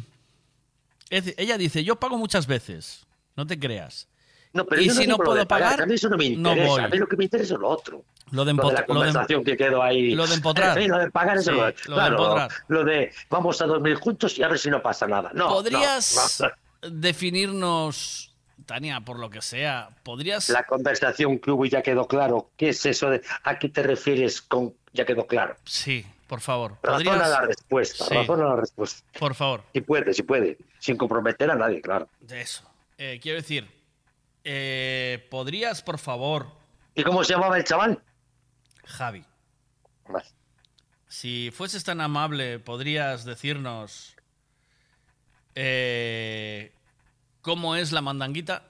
Es 1.09 1.33
ella 1.37 1.57
dice, 1.57 1.83
yo 1.83 1.95
pago 1.95 2.17
muchas 2.17 2.47
veces, 2.47 3.05
no 3.35 3.47
te 3.47 3.57
creas. 3.57 4.07
No, 4.51 4.65
pero 4.65 4.81
y 4.81 4.89
si 4.89 5.05
no 5.05 5.17
lo 5.17 5.23
puedo 5.23 5.35
de 5.35 5.45
pagar, 5.45 5.71
pagar, 5.73 5.83
a 5.83 5.85
mí 5.85 5.93
eso 5.93 6.09
no 6.09 6.17
me 6.17 6.29
no 6.31 6.49
interesa. 6.51 6.67
voy. 6.71 6.81
A 6.81 6.87
mí 6.87 6.97
lo 6.97 7.07
que 7.07 7.15
me 7.17 7.23
interesa 7.25 7.53
es 7.53 7.59
lo 7.59 7.67
otro. 7.69 8.03
Lo 8.31 8.43
de, 8.45 8.53
Lo 8.53 8.67
de 8.69 8.73
la 8.73 8.79
lo 8.79 8.81
de- 8.81 8.85
conversación 8.87 9.43
que 9.43 9.55
quedó 9.57 9.83
ahí. 9.83 10.15
lo 10.15 10.25
de 10.27 10.33
empotrar. 10.35 10.77
Lo 10.87 10.97
de 10.97 11.11
pagar 11.11 11.37
eso. 11.37 11.51
Sí, 11.51 11.57
lo, 11.57 11.65
de 11.67 11.73
claro, 11.73 12.15
empotrar. 12.17 12.51
lo 12.67 12.83
de 12.83 13.13
vamos 13.29 13.61
a 13.61 13.65
dormir 13.67 13.95
juntos 13.95 14.37
y 14.39 14.43
a 14.43 14.47
ver 14.47 14.57
si 14.59 14.69
no 14.69 14.81
pasa 14.81 15.05
nada. 15.07 15.31
No, 15.33 15.49
¿Podrías 15.49 16.39
no, 16.41 16.47
no. 16.89 16.99
definirnos, 16.99 18.33
Tania, 18.65 19.01
por 19.01 19.19
lo 19.19 19.29
que 19.29 19.41
sea, 19.41 19.89
podrías... 20.03 20.49
La 20.49 20.63
conversación 20.65 21.39
que 21.39 21.51
hubo 21.51 21.65
y 21.65 21.69
ya 21.69 21.81
quedó 21.81 22.07
claro. 22.07 22.49
¿Qué 22.57 22.69
es 22.69 22.85
eso 22.85 23.09
de 23.09 23.21
a 23.43 23.57
qué 23.59 23.69
te 23.69 23.83
refieres 23.83 24.41
con 24.41 24.73
ya 24.93 25.05
quedó 25.05 25.25
claro? 25.27 25.55
Sí, 25.65 26.05
por 26.27 26.41
favor. 26.41 26.73
Razón 26.83 27.03
¿Podrías... 27.03 27.21
a 27.21 27.29
la 27.29 27.41
respuesta. 27.41 28.05
Sí. 28.05 28.13
Razón 28.15 28.41
a 28.41 28.45
la 28.49 28.55
respuesta. 28.55 29.01
Por 29.19 29.35
favor. 29.35 29.61
Si 29.73 29.81
puede, 29.81 30.13
si 30.13 30.23
puede. 30.23 30.57
Sin 30.79 30.97
comprometer 30.97 31.49
a 31.51 31.55
nadie, 31.55 31.81
claro. 31.81 32.07
De 32.21 32.41
eso. 32.41 32.63
Eh, 32.97 33.19
quiero 33.21 33.37
decir, 33.37 33.67
eh, 34.43 35.27
¿podrías, 35.29 35.81
por 35.81 35.99
favor, 35.99 36.59
¿Y 36.95 37.03
cómo 37.03 37.23
se 37.23 37.33
llamaba 37.33 37.57
el 37.57 37.63
chaval? 37.63 38.01
Javi, 38.85 39.23
Vale. 40.07 40.25
si 41.07 41.49
fueses 41.53 41.83
tan 41.83 42.01
amable, 42.01 42.59
podrías 42.59 43.23
decirnos 43.23 44.15
eh, 45.55 46.73
cómo 47.41 47.75
es 47.75 47.91
la 47.91 48.01
mandanguita? 48.01 48.63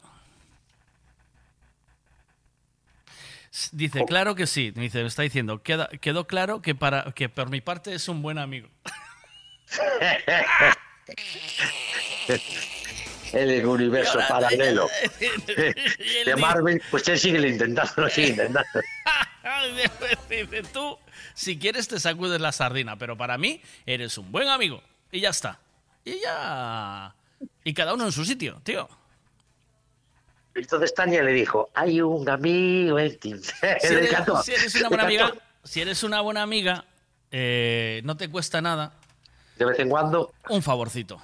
Dice, 3.72 4.06
claro 4.06 4.36
que 4.36 4.46
sí. 4.46 4.70
Dice, 4.72 5.02
me 5.02 5.08
está 5.08 5.24
diciendo, 5.24 5.64
queda, 5.64 5.90
quedó 6.02 6.28
claro 6.28 6.62
que, 6.62 6.76
para, 6.76 7.12
que 7.14 7.30
por 7.30 7.50
mi 7.50 7.62
parte 7.62 7.94
es 7.94 8.08
un 8.08 8.22
buen 8.22 8.38
amigo. 8.38 8.70
El 13.34 13.66
universo 13.66 14.20
paralelo 14.28 14.88
de 16.26 16.36
Marvel, 16.36 16.82
pues 16.90 17.08
él 17.08 17.20
sigue 17.20 17.48
intentando, 17.48 17.92
lo 17.98 18.10
sigue 18.10 18.28
intentando. 18.30 18.70
Dice, 20.30 20.64
tú, 20.74 20.98
si 21.34 21.58
quieres 21.58 21.88
te 21.88 22.00
sacudes 22.00 22.42
la 22.42 22.52
sardina, 22.52 22.98
pero 22.98 23.18
para 23.18 23.38
mí 23.38 23.62
eres 23.86 24.18
un 24.18 24.32
buen 24.32 24.48
amigo. 24.48 24.82
Y 25.12 25.22
ya 25.22 25.30
está. 25.30 25.60
Y 26.06 26.20
ya... 26.22 27.14
Y 27.64 27.74
cada 27.74 27.94
uno 27.94 28.06
en 28.06 28.12
su 28.12 28.26
sitio, 28.26 28.60
tío. 28.64 28.90
Entonces 30.56 30.94
Tania 30.94 31.24
le 31.24 31.32
dijo, 31.32 31.70
hay 31.74 32.02
un 32.02 32.28
amigo 32.28 33.00
en 33.00 33.18
ti. 33.18 33.36
Si 33.40 33.54
eres, 33.88 34.16
si 34.44 34.52
eres 34.54 34.76
una 34.76 34.90
buena 34.90 35.04
amiga, 35.04 35.34
si 35.64 35.82
eres 35.82 36.04
una 36.04 36.22
buena 36.22 36.42
amiga, 36.42 36.86
eh, 37.32 38.02
no 38.04 38.18
te 38.18 38.30
cuesta 38.30 38.62
nada. 38.62 38.94
De 39.58 39.66
vez 39.66 39.80
en 39.80 39.90
cuando. 39.90 40.34
Un 40.50 40.62
favorcito. 40.62 41.22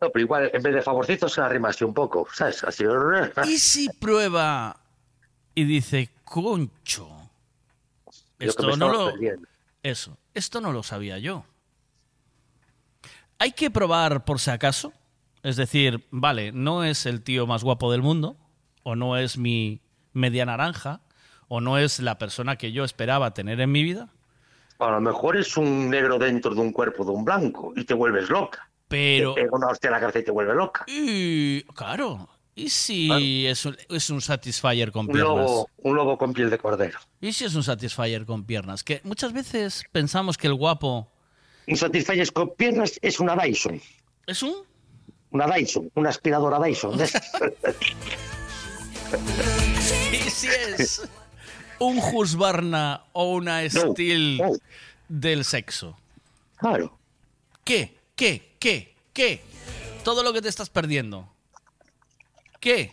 No, 0.00 0.10
pero 0.10 0.24
igual 0.24 0.50
en 0.52 0.62
vez 0.62 0.74
de 0.74 1.28
se 1.28 1.40
la 1.40 1.86
un 1.86 1.94
poco, 1.94 2.26
¿sabes? 2.32 2.62
Así. 2.64 2.84
¿Y 3.46 3.58
si 3.58 3.88
prueba 3.88 4.76
y 5.54 5.64
dice, 5.64 6.10
concho? 6.24 7.08
Esto 8.38 8.76
no 8.76 8.88
lo... 8.88 9.12
Eso, 9.82 10.16
esto 10.34 10.60
no 10.60 10.72
lo 10.72 10.82
sabía 10.82 11.18
yo. 11.18 11.44
Hay 13.38 13.52
que 13.52 13.70
probar 13.70 14.24
por 14.24 14.40
si 14.40 14.50
acaso. 14.50 14.92
Es 15.42 15.56
decir, 15.56 16.06
vale, 16.10 16.52
no 16.52 16.84
es 16.84 17.06
el 17.06 17.22
tío 17.22 17.46
más 17.46 17.62
guapo 17.62 17.90
del 17.92 18.02
mundo, 18.02 18.36
o 18.82 18.96
no 18.96 19.16
es 19.16 19.38
mi 19.38 19.80
media 20.12 20.44
naranja, 20.44 21.00
o 21.48 21.60
no 21.60 21.78
es 21.78 22.00
la 22.00 22.18
persona 22.18 22.56
que 22.56 22.72
yo 22.72 22.84
esperaba 22.84 23.34
tener 23.34 23.60
en 23.60 23.72
mi 23.72 23.82
vida, 23.82 24.08
A 24.78 24.90
lo 24.90 25.00
mejor 25.00 25.36
es 25.36 25.56
un 25.56 25.90
negro 25.90 26.18
dentro 26.18 26.54
de 26.54 26.60
un 26.60 26.72
cuerpo 26.72 27.04
de 27.04 27.10
un 27.10 27.24
blanco 27.24 27.72
y 27.74 27.84
te 27.84 27.94
vuelves 27.94 28.28
loca. 28.28 28.67
Pero... 28.88 29.34
Te 29.34 29.42
pega 29.42 29.56
una 29.56 29.68
hostia 29.68 29.88
en 29.88 29.92
la 29.92 30.00
cabeza 30.00 30.18
y 30.20 30.24
te 30.24 30.30
vuelve 30.30 30.54
loca. 30.54 30.84
Y, 30.88 31.62
claro, 31.74 32.28
¿y 32.54 32.68
si 32.70 33.46
es, 33.46 33.64
un, 33.66 33.76
es 33.88 34.10
un 34.10 34.20
Satisfyer 34.20 34.90
con 34.90 35.06
Un 35.06 35.12
piernas? 35.12 35.36
lobo, 35.36 35.70
un 35.78 35.96
lobo 35.96 36.18
con 36.18 36.32
piel 36.32 36.50
de 36.50 36.58
cordero. 36.58 36.98
¿Y 37.20 37.32
si 37.32 37.44
es 37.44 37.54
un 37.54 37.62
Satisfyer 37.62 38.24
con 38.26 38.44
piernas? 38.44 38.82
Que 38.82 39.00
muchas 39.04 39.32
veces 39.32 39.84
pensamos 39.92 40.36
que 40.38 40.46
el 40.46 40.54
guapo... 40.54 41.10
Un 41.66 41.76
Satisfyer 41.76 42.32
con 42.32 42.54
piernas 42.54 42.98
es 43.02 43.20
una 43.20 43.36
Dyson. 43.36 43.80
¿Es 44.26 44.42
un? 44.42 44.54
Una 45.30 45.46
Dyson, 45.46 45.90
una 45.94 46.08
aspiradora 46.08 46.58
Dyson. 46.58 46.98
¿Y 50.12 50.30
si 50.30 50.48
es 50.48 51.08
un 51.78 51.98
Husqvarna 51.98 53.04
o 53.12 53.32
una 53.32 53.68
Steel 53.68 54.40
del 55.08 55.44
sexo? 55.44 55.98
Claro. 56.56 56.98
¿Qué? 57.64 57.97
¿Qué? 58.18 58.52
¿Qué? 58.58 58.94
¿Qué? 59.14 59.40
Todo 60.04 60.22
lo 60.24 60.32
que 60.32 60.42
te 60.42 60.48
estás 60.48 60.68
perdiendo. 60.68 61.28
¿Qué? 62.60 62.90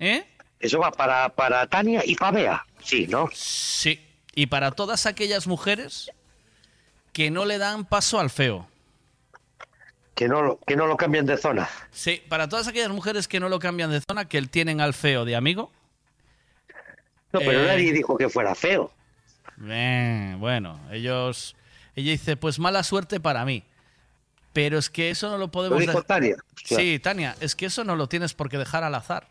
¿Eh? 0.00 0.26
Eso 0.58 0.80
va 0.80 0.90
para, 0.90 1.28
para 1.28 1.66
Tania 1.68 2.02
y 2.04 2.16
para 2.16 2.32
Bea. 2.32 2.66
Sí, 2.82 3.06
¿no? 3.06 3.30
Sí. 3.32 4.04
Y 4.34 4.46
para 4.46 4.72
todas 4.72 5.06
aquellas 5.06 5.46
mujeres 5.46 6.10
que 7.12 7.30
no 7.30 7.44
le 7.44 7.58
dan 7.58 7.84
paso 7.84 8.18
al 8.18 8.28
feo. 8.28 8.66
Que 10.16 10.26
no, 10.28 10.42
lo- 10.42 10.58
que 10.66 10.74
no 10.76 10.86
lo 10.86 10.96
cambien 10.96 11.26
de 11.26 11.36
zona. 11.36 11.68
Sí, 11.92 12.20
para 12.28 12.48
todas 12.48 12.66
aquellas 12.66 12.90
mujeres 12.90 13.28
que 13.28 13.38
no 13.38 13.48
lo 13.48 13.58
cambian 13.60 13.90
de 13.90 14.00
zona, 14.00 14.26
que 14.28 14.42
tienen 14.42 14.80
al 14.80 14.94
feo 14.94 15.24
de 15.24 15.36
amigo. 15.36 15.70
No, 17.32 17.38
pero 17.40 17.62
Eh. 17.62 17.66
nadie 17.68 17.92
dijo 17.92 18.16
que 18.16 18.28
fuera 18.28 18.54
feo. 18.56 18.90
Eh, 19.68 20.34
bueno, 20.38 20.80
ellos. 20.90 21.54
Ella 21.94 22.10
dice, 22.12 22.36
pues 22.36 22.58
mala 22.58 22.82
suerte 22.82 23.20
para 23.20 23.44
mí. 23.44 23.62
Pero 24.56 24.78
es 24.78 24.88
que 24.88 25.10
eso 25.10 25.28
no 25.28 25.36
lo 25.36 25.48
podemos. 25.48 25.78
Lo 25.78 25.86
dijo 25.86 26.02
Tania. 26.02 26.34
Hostia. 26.54 26.78
Sí, 26.78 26.98
Tania, 26.98 27.36
es 27.40 27.54
que 27.54 27.66
eso 27.66 27.84
no 27.84 27.94
lo 27.94 28.08
tienes 28.08 28.32
por 28.32 28.48
qué 28.48 28.56
dejar 28.56 28.84
al 28.84 28.94
azar. 28.94 29.28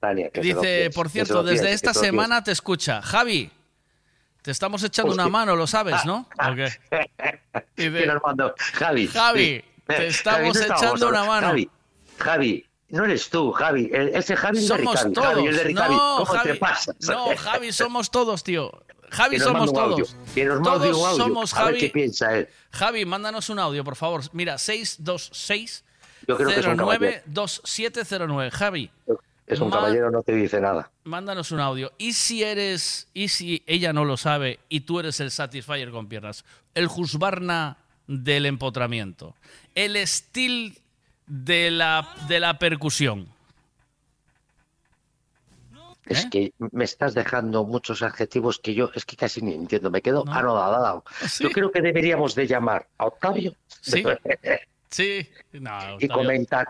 Tania, 0.00 0.28
que 0.30 0.40
Dice, 0.40 0.90
por 0.92 1.08
cierto, 1.08 1.44
desde 1.44 1.72
esta 1.72 1.94
semana 1.94 2.42
te 2.42 2.50
escucha. 2.50 3.00
Javi, 3.00 3.48
te 4.42 4.50
estamos 4.50 4.82
echando 4.82 5.12
Hostia. 5.12 5.22
una 5.22 5.30
mano, 5.30 5.54
lo 5.54 5.68
sabes, 5.68 6.04
¿no? 6.04 6.28
¿O 6.50 6.54
qué? 6.56 6.72
piense. 7.76 7.98
¿Quién 7.98 8.08
nos 8.08 8.22
mandó? 8.24 8.52
Javi. 8.72 9.06
Javi, 9.06 9.64
te 9.86 9.94
Javi, 9.94 10.06
estamos 10.06 10.42
no 10.56 10.60
estábamos 10.60 10.82
echando 10.82 11.08
una 11.10 11.24
mano. 11.26 11.46
Javi, 11.46 11.70
Javi, 12.18 12.66
no 12.88 13.04
eres 13.04 13.30
tú, 13.30 13.52
Javi. 13.52 13.88
Ese 13.92 14.34
Javi 14.34 14.58
de 14.58 14.66
Somos 14.66 14.96
Ricavi. 14.96 15.14
todos. 15.14 15.28
Javi, 15.28 15.46
el 15.46 15.56
de 15.56 15.62
Ricavi. 15.62 15.94
no, 15.94 16.16
¿Cómo 16.18 16.26
Javi, 16.26 16.48
te 16.50 16.54
pasas? 16.56 16.96
no, 17.06 17.36
Javi, 17.36 17.70
somos 17.70 18.10
todos, 18.10 18.42
tío. 18.42 18.82
Javi, 19.14 19.38
somos 19.38 19.72
todos. 19.72 20.16
Que 20.34 20.44
nos 20.44 20.62
Todos 20.62 20.96
un 20.96 21.06
audio. 21.06 21.24
somos 21.24 21.54
A 21.54 21.64
ver 21.66 21.74
qué 21.74 21.80
Javi. 21.88 21.90
piensa 21.92 22.36
él. 22.36 22.48
Javi, 22.72 23.04
mándanos 23.04 23.48
un 23.48 23.58
audio, 23.58 23.84
por 23.84 23.96
favor. 23.96 24.22
Mira, 24.32 24.58
626 24.58 25.84
Yo 26.26 26.36
creo 26.36 26.48
que 26.48 26.60
es 26.60 26.66
un 26.66 26.76
09 26.76 27.22
2709. 27.26 28.50
Javi, 28.50 28.90
Es 29.46 29.60
un 29.60 29.70
caballero, 29.70 30.10
no 30.10 30.22
te 30.22 30.32
dice 30.34 30.60
nada. 30.60 30.90
mándanos 31.04 31.52
un 31.52 31.60
audio. 31.60 31.92
¿Y 31.98 32.14
si 32.14 32.42
eres, 32.42 33.08
y 33.14 33.28
si 33.28 33.62
ella 33.66 33.92
no 33.92 34.04
lo 34.04 34.16
sabe 34.16 34.58
y 34.68 34.80
tú 34.80 35.00
eres 35.00 35.20
el 35.20 35.30
Satisfyer 35.30 35.90
con 35.90 36.08
piernas? 36.08 36.44
El 36.74 36.86
Husbarna 36.86 37.76
del 38.06 38.46
empotramiento. 38.46 39.34
El 39.74 39.96
estilo 39.96 40.74
de 41.26 41.70
la, 41.70 42.08
de 42.28 42.40
la 42.40 42.58
percusión. 42.58 43.28
¿Eh? 46.06 46.12
Es 46.12 46.26
que 46.26 46.52
me 46.58 46.84
estás 46.84 47.14
dejando 47.14 47.64
muchos 47.64 48.02
adjetivos 48.02 48.58
que 48.58 48.74
yo 48.74 48.90
es 48.94 49.04
que 49.04 49.16
casi 49.16 49.40
ni 49.42 49.54
entiendo. 49.54 49.90
Me 49.90 50.02
quedo 50.02 50.24
anodadado. 50.28 51.04
Yo 51.40 51.50
creo 51.50 51.70
que 51.70 51.80
deberíamos 51.80 52.34
de 52.34 52.46
llamar 52.46 52.86
a 52.98 53.06
Octavio 53.06 53.54
Sí. 53.80 54.04
Sí. 54.90 55.28
No, 55.52 55.96
y 55.98 56.06
comentar. 56.06 56.68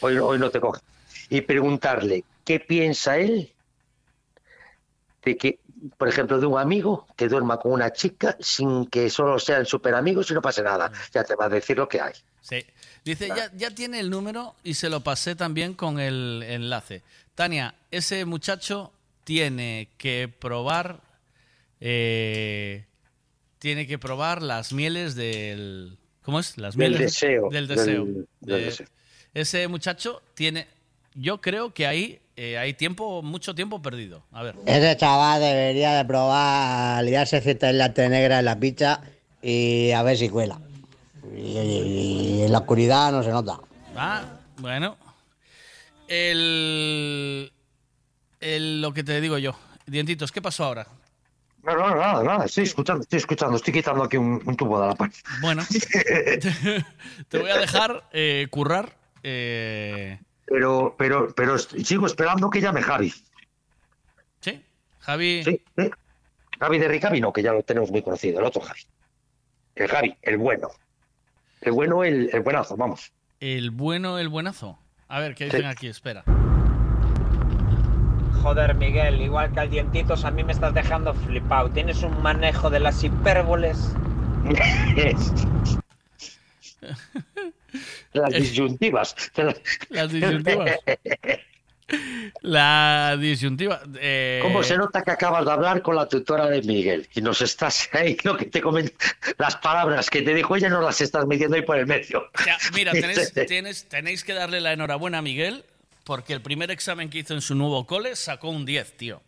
Hoy, 0.00 0.18
hoy 0.18 0.40
no 0.40 0.50
te 0.50 0.58
coge. 0.58 0.80
Y 1.28 1.42
preguntarle 1.42 2.24
qué 2.44 2.58
piensa 2.58 3.16
él 3.16 3.52
de 5.24 5.36
que, 5.36 5.60
por 5.96 6.08
ejemplo, 6.08 6.40
de 6.40 6.46
un 6.46 6.58
amigo 6.58 7.06
que 7.16 7.28
duerma 7.28 7.58
con 7.58 7.70
una 7.70 7.92
chica 7.92 8.36
sin 8.40 8.86
que 8.86 9.08
solo 9.08 9.38
sean 9.38 9.66
super 9.66 9.94
amigos 9.94 10.28
y 10.32 10.34
no 10.34 10.42
pase 10.42 10.64
nada. 10.64 10.90
Ya 11.14 11.22
te 11.22 11.36
va 11.36 11.44
a 11.44 11.48
decir 11.48 11.76
lo 11.76 11.88
que 11.88 12.00
hay. 12.00 12.14
Sí. 12.40 12.66
Dice, 13.04 13.28
ya, 13.28 13.52
ya 13.54 13.70
tiene 13.70 14.00
el 14.00 14.10
número 14.10 14.56
y 14.64 14.74
se 14.74 14.90
lo 14.90 15.00
pasé 15.00 15.36
también 15.36 15.74
con 15.74 16.00
el 16.00 16.42
enlace. 16.42 17.04
Tania, 17.34 17.74
ese 17.90 18.24
muchacho 18.24 18.92
tiene 19.24 19.88
que 19.98 20.28
probar. 20.28 21.00
eh, 21.82 22.84
tiene 23.58 23.86
que 23.86 23.98
probar 23.98 24.42
las 24.42 24.72
mieles 24.72 25.14
del. 25.14 25.96
¿Cómo 26.22 26.40
es? 26.40 26.58
Las 26.58 26.76
Del 26.76 26.90
mieles 26.92 27.12
deseo, 27.14 27.48
Del 27.50 27.66
deseo. 27.68 28.04
del- 28.04 28.14
del 28.40 28.58
De- 28.58 28.64
deseo. 28.66 28.86
Ese 29.32 29.66
muchacho 29.68 30.22
tiene. 30.34 30.66
Yo 31.14 31.40
creo 31.40 31.72
que 31.72 31.86
ahí 31.86 32.20
eh, 32.36 32.58
hay 32.58 32.74
tiempo, 32.74 33.22
mucho 33.22 33.54
tiempo 33.54 33.80
perdido. 33.82 34.22
A 34.32 34.42
ver. 34.42 34.56
Ese 34.66 34.96
chaval 34.96 35.40
debería 35.40 35.94
de 35.94 36.04
probar 36.04 37.02
liarse 37.04 37.40
cierta 37.40 37.72
late 37.72 38.08
negra 38.08 38.38
en 38.40 38.44
la 38.46 38.58
picha 38.58 39.00
y 39.42 39.90
a 39.92 40.02
ver 40.02 40.16
si 40.18 40.28
cuela. 40.28 40.60
Y, 41.34 41.40
y- 41.58 42.36
y 42.38 42.42
en 42.42 42.52
la 42.52 42.58
oscuridad 42.58 43.10
no 43.12 43.22
se 43.22 43.30
nota. 43.30 43.58
Ah, 43.96 44.22
bueno. 44.58 44.96
El, 46.10 47.52
el- 48.40 48.82
lo 48.82 48.92
que 48.92 49.04
te 49.04 49.20
digo 49.20 49.38
yo. 49.38 49.54
Dientitos, 49.86 50.32
¿qué 50.32 50.42
pasó 50.42 50.64
ahora? 50.64 50.86
No, 51.62 51.76
no, 51.76 51.94
nada, 51.94 52.22
nada. 52.24 52.44
Estoy 52.46 52.64
escuchando, 52.64 53.02
estoy 53.02 53.18
escuchando. 53.18 53.56
Estoy 53.56 53.72
quitando 53.72 54.02
aquí 54.02 54.16
un, 54.16 54.42
un 54.44 54.56
tubo 54.56 54.80
de 54.80 54.88
la 54.88 54.94
pared. 54.96 55.12
Bueno, 55.40 55.62
te 57.28 57.38
voy 57.38 57.50
a 57.50 57.58
dejar 57.58 58.08
eh, 58.12 58.48
currar. 58.50 58.96
eh, 59.22 60.18
Pero, 60.46 60.96
pero, 60.98 61.32
pero 61.34 61.58
sigo 61.58 62.06
esperando 62.06 62.50
que 62.50 62.60
llame 62.60 62.82
Javi. 62.82 63.14
Sí, 64.40 64.60
Javi. 64.98 65.44
Sí, 65.44 65.62
sí. 65.76 65.90
Javi 66.58 66.78
de 66.78 66.88
Ricavi, 66.88 67.20
no, 67.20 67.32
que 67.32 67.42
ya 67.42 67.52
lo 67.52 67.62
tenemos 67.62 67.90
muy 67.92 68.02
conocido. 68.02 68.40
El 68.40 68.46
otro 68.46 68.62
Javi. 68.62 68.80
El 69.76 69.86
Javi, 69.88 70.16
el 70.22 70.38
bueno. 70.38 70.70
El 71.60 71.70
bueno, 71.72 72.02
el, 72.02 72.30
el 72.32 72.40
buenazo, 72.40 72.76
vamos. 72.76 73.12
el 73.38 73.70
bueno, 73.70 74.18
el 74.18 74.28
buenazo. 74.28 74.79
A 75.10 75.18
ver, 75.20 75.34
¿qué 75.34 75.44
dicen 75.46 75.62
Sí. 75.62 75.66
aquí? 75.66 75.86
Espera. 75.88 76.22
Joder, 78.42 78.74
Miguel, 78.76 79.20
igual 79.20 79.52
que 79.52 79.60
al 79.60 79.68
dientitos, 79.68 80.24
a 80.24 80.30
mí 80.30 80.44
me 80.44 80.52
estás 80.52 80.72
dejando 80.72 81.12
flipado. 81.12 81.68
Tienes 81.70 82.02
un 82.02 82.22
manejo 82.22 82.70
de 82.70 82.80
las 82.80 83.02
hipérboles. 83.04 83.94
Las 88.12 88.32
disyuntivas. 88.34 89.14
Las 89.90 90.10
disyuntivas. 90.12 90.70
La 92.42 93.16
disyuntiva. 93.18 93.82
eh, 94.00 94.40
¿Cómo 94.42 94.62
se 94.62 94.76
nota 94.76 95.02
que 95.02 95.10
acabas 95.10 95.44
de 95.44 95.52
hablar 95.52 95.82
con 95.82 95.96
la 95.96 96.08
tutora 96.08 96.46
de 96.48 96.62
Miguel? 96.62 97.08
Y 97.14 97.20
nos 97.20 97.42
estás 97.42 97.88
ahí, 97.92 98.16
lo 98.24 98.36
que 98.36 98.46
te 98.46 98.60
comen, 98.60 98.92
las 99.38 99.56
palabras 99.56 100.08
que 100.08 100.22
te 100.22 100.34
dijo 100.34 100.56
ella, 100.56 100.68
no 100.68 100.80
las 100.80 101.00
estás 101.00 101.26
metiendo 101.26 101.56
ahí 101.56 101.62
por 101.62 101.76
el 101.78 101.86
medio. 101.86 102.30
mira, 102.74 102.92
tenéis, 102.92 103.32
tienes- 103.46 103.88
tenéis 103.88 104.24
que 104.24 104.32
darle 104.32 104.60
la 104.60 104.72
enhorabuena 104.72 105.18
a 105.18 105.22
Miguel 105.22 105.64
porque 106.04 106.32
el 106.32 106.40
primer 106.40 106.70
examen 106.70 107.10
que 107.10 107.18
hizo 107.18 107.34
en 107.34 107.40
su 107.40 107.54
nuevo 107.54 107.86
cole 107.86 108.16
sacó 108.16 108.50
un 108.50 108.64
10, 108.64 108.96
tío. 108.96 109.22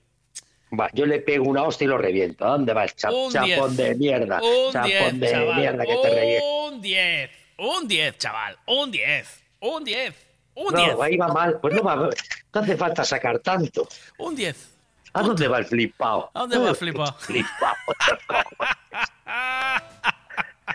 Va, 0.79 0.89
yo 0.95 1.05
le 1.05 1.19
pego 1.21 1.45
una 1.45 1.65
hostia 1.65 1.85
y 1.85 1.89
lo 1.89 1.99
reviento. 1.99 2.47
¿A 2.47 2.53
dónde 2.53 2.73
va 2.73 2.85
el 2.85 2.95
cha- 2.95 3.11
Un 3.13 3.31
chapón 3.31 3.77
10. 3.77 3.89
de 3.89 3.95
mierda? 3.97 4.41
Un 4.41 4.73
chapón 4.73 4.89
10, 4.91 5.21
de 5.21 5.31
chaval. 5.31 5.61
mierda 5.61 5.85
que 5.85 5.97
te 6.03 6.11
reviento. 6.11 6.47
Un 6.69 6.81
10. 6.81 7.31
Un 7.59 7.89
10, 7.89 8.19
chaval. 8.19 8.57
Un 8.67 8.91
10. 8.91 9.43
Un 9.61 9.85
10. 9.85 10.15
Un 10.55 10.75
10. 10.75 10.95
No, 10.97 11.03
ahí 11.03 11.17
va 11.17 11.29
mal. 11.29 11.59
Pues 11.61 11.75
no 11.75 11.83
va. 11.83 11.97
No 11.97 12.11
hace 12.61 12.77
falta 12.77 13.05
sacar 13.05 13.39
tanto. 13.39 13.89
Un 14.19 14.35
10. 14.37 14.69
¿A 15.15 15.23
dónde 15.23 15.47
va 15.49 15.59
el 15.59 15.65
flipao? 15.67 16.31
¿A 16.35 16.41
dónde 16.41 16.59
va 16.59 16.71
el 16.71 16.77
flipao? 16.77 17.15
Flipao. 17.19 17.75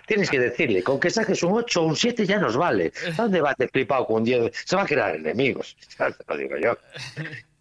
Tienes 0.05 0.29
que 0.29 0.39
decirle, 0.39 0.83
con 0.83 0.99
que 0.99 1.09
saques 1.09 1.43
un 1.43 1.53
8 1.53 1.81
o 1.81 1.85
un 1.85 1.95
7 1.95 2.25
ya 2.25 2.37
nos 2.39 2.55
vale. 2.55 2.91
¿A 3.17 3.23
dónde 3.23 3.41
vas 3.41 3.55
de 3.57 3.67
flipao 3.67 4.05
con 4.07 4.23
10? 4.23 4.51
Se 4.65 4.75
van 4.75 4.85
a 4.85 4.87
crear 4.87 5.15
enemigos. 5.15 5.75
Lo 6.27 6.37
digo 6.37 6.55
yo. 6.57 6.77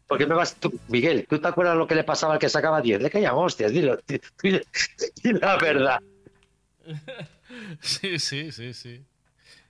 Porque 0.07 0.27
me 0.27 0.35
vas 0.37 0.55
tú, 0.55 0.79
Miguel, 0.89 1.27
¿tú 1.29 1.41
te 1.41 1.49
acuerdas 1.49 1.77
lo 1.77 1.87
que 1.87 1.97
le 1.97 2.05
pasaba 2.05 2.35
al 2.35 2.39
que 2.39 2.49
sacaba 2.49 2.81
10? 2.81 3.03
Le 3.03 3.11
caían 3.11 3.35
hostias, 3.35 3.73
dilo. 3.73 3.99
di- 4.07 4.21
di- 4.43 4.61
di 5.23 5.33
la 5.33 5.57
verdad. 5.57 6.01
Sí, 7.81 8.19
sí, 8.19 8.51
sí, 8.51 8.75
sí. 8.75 9.05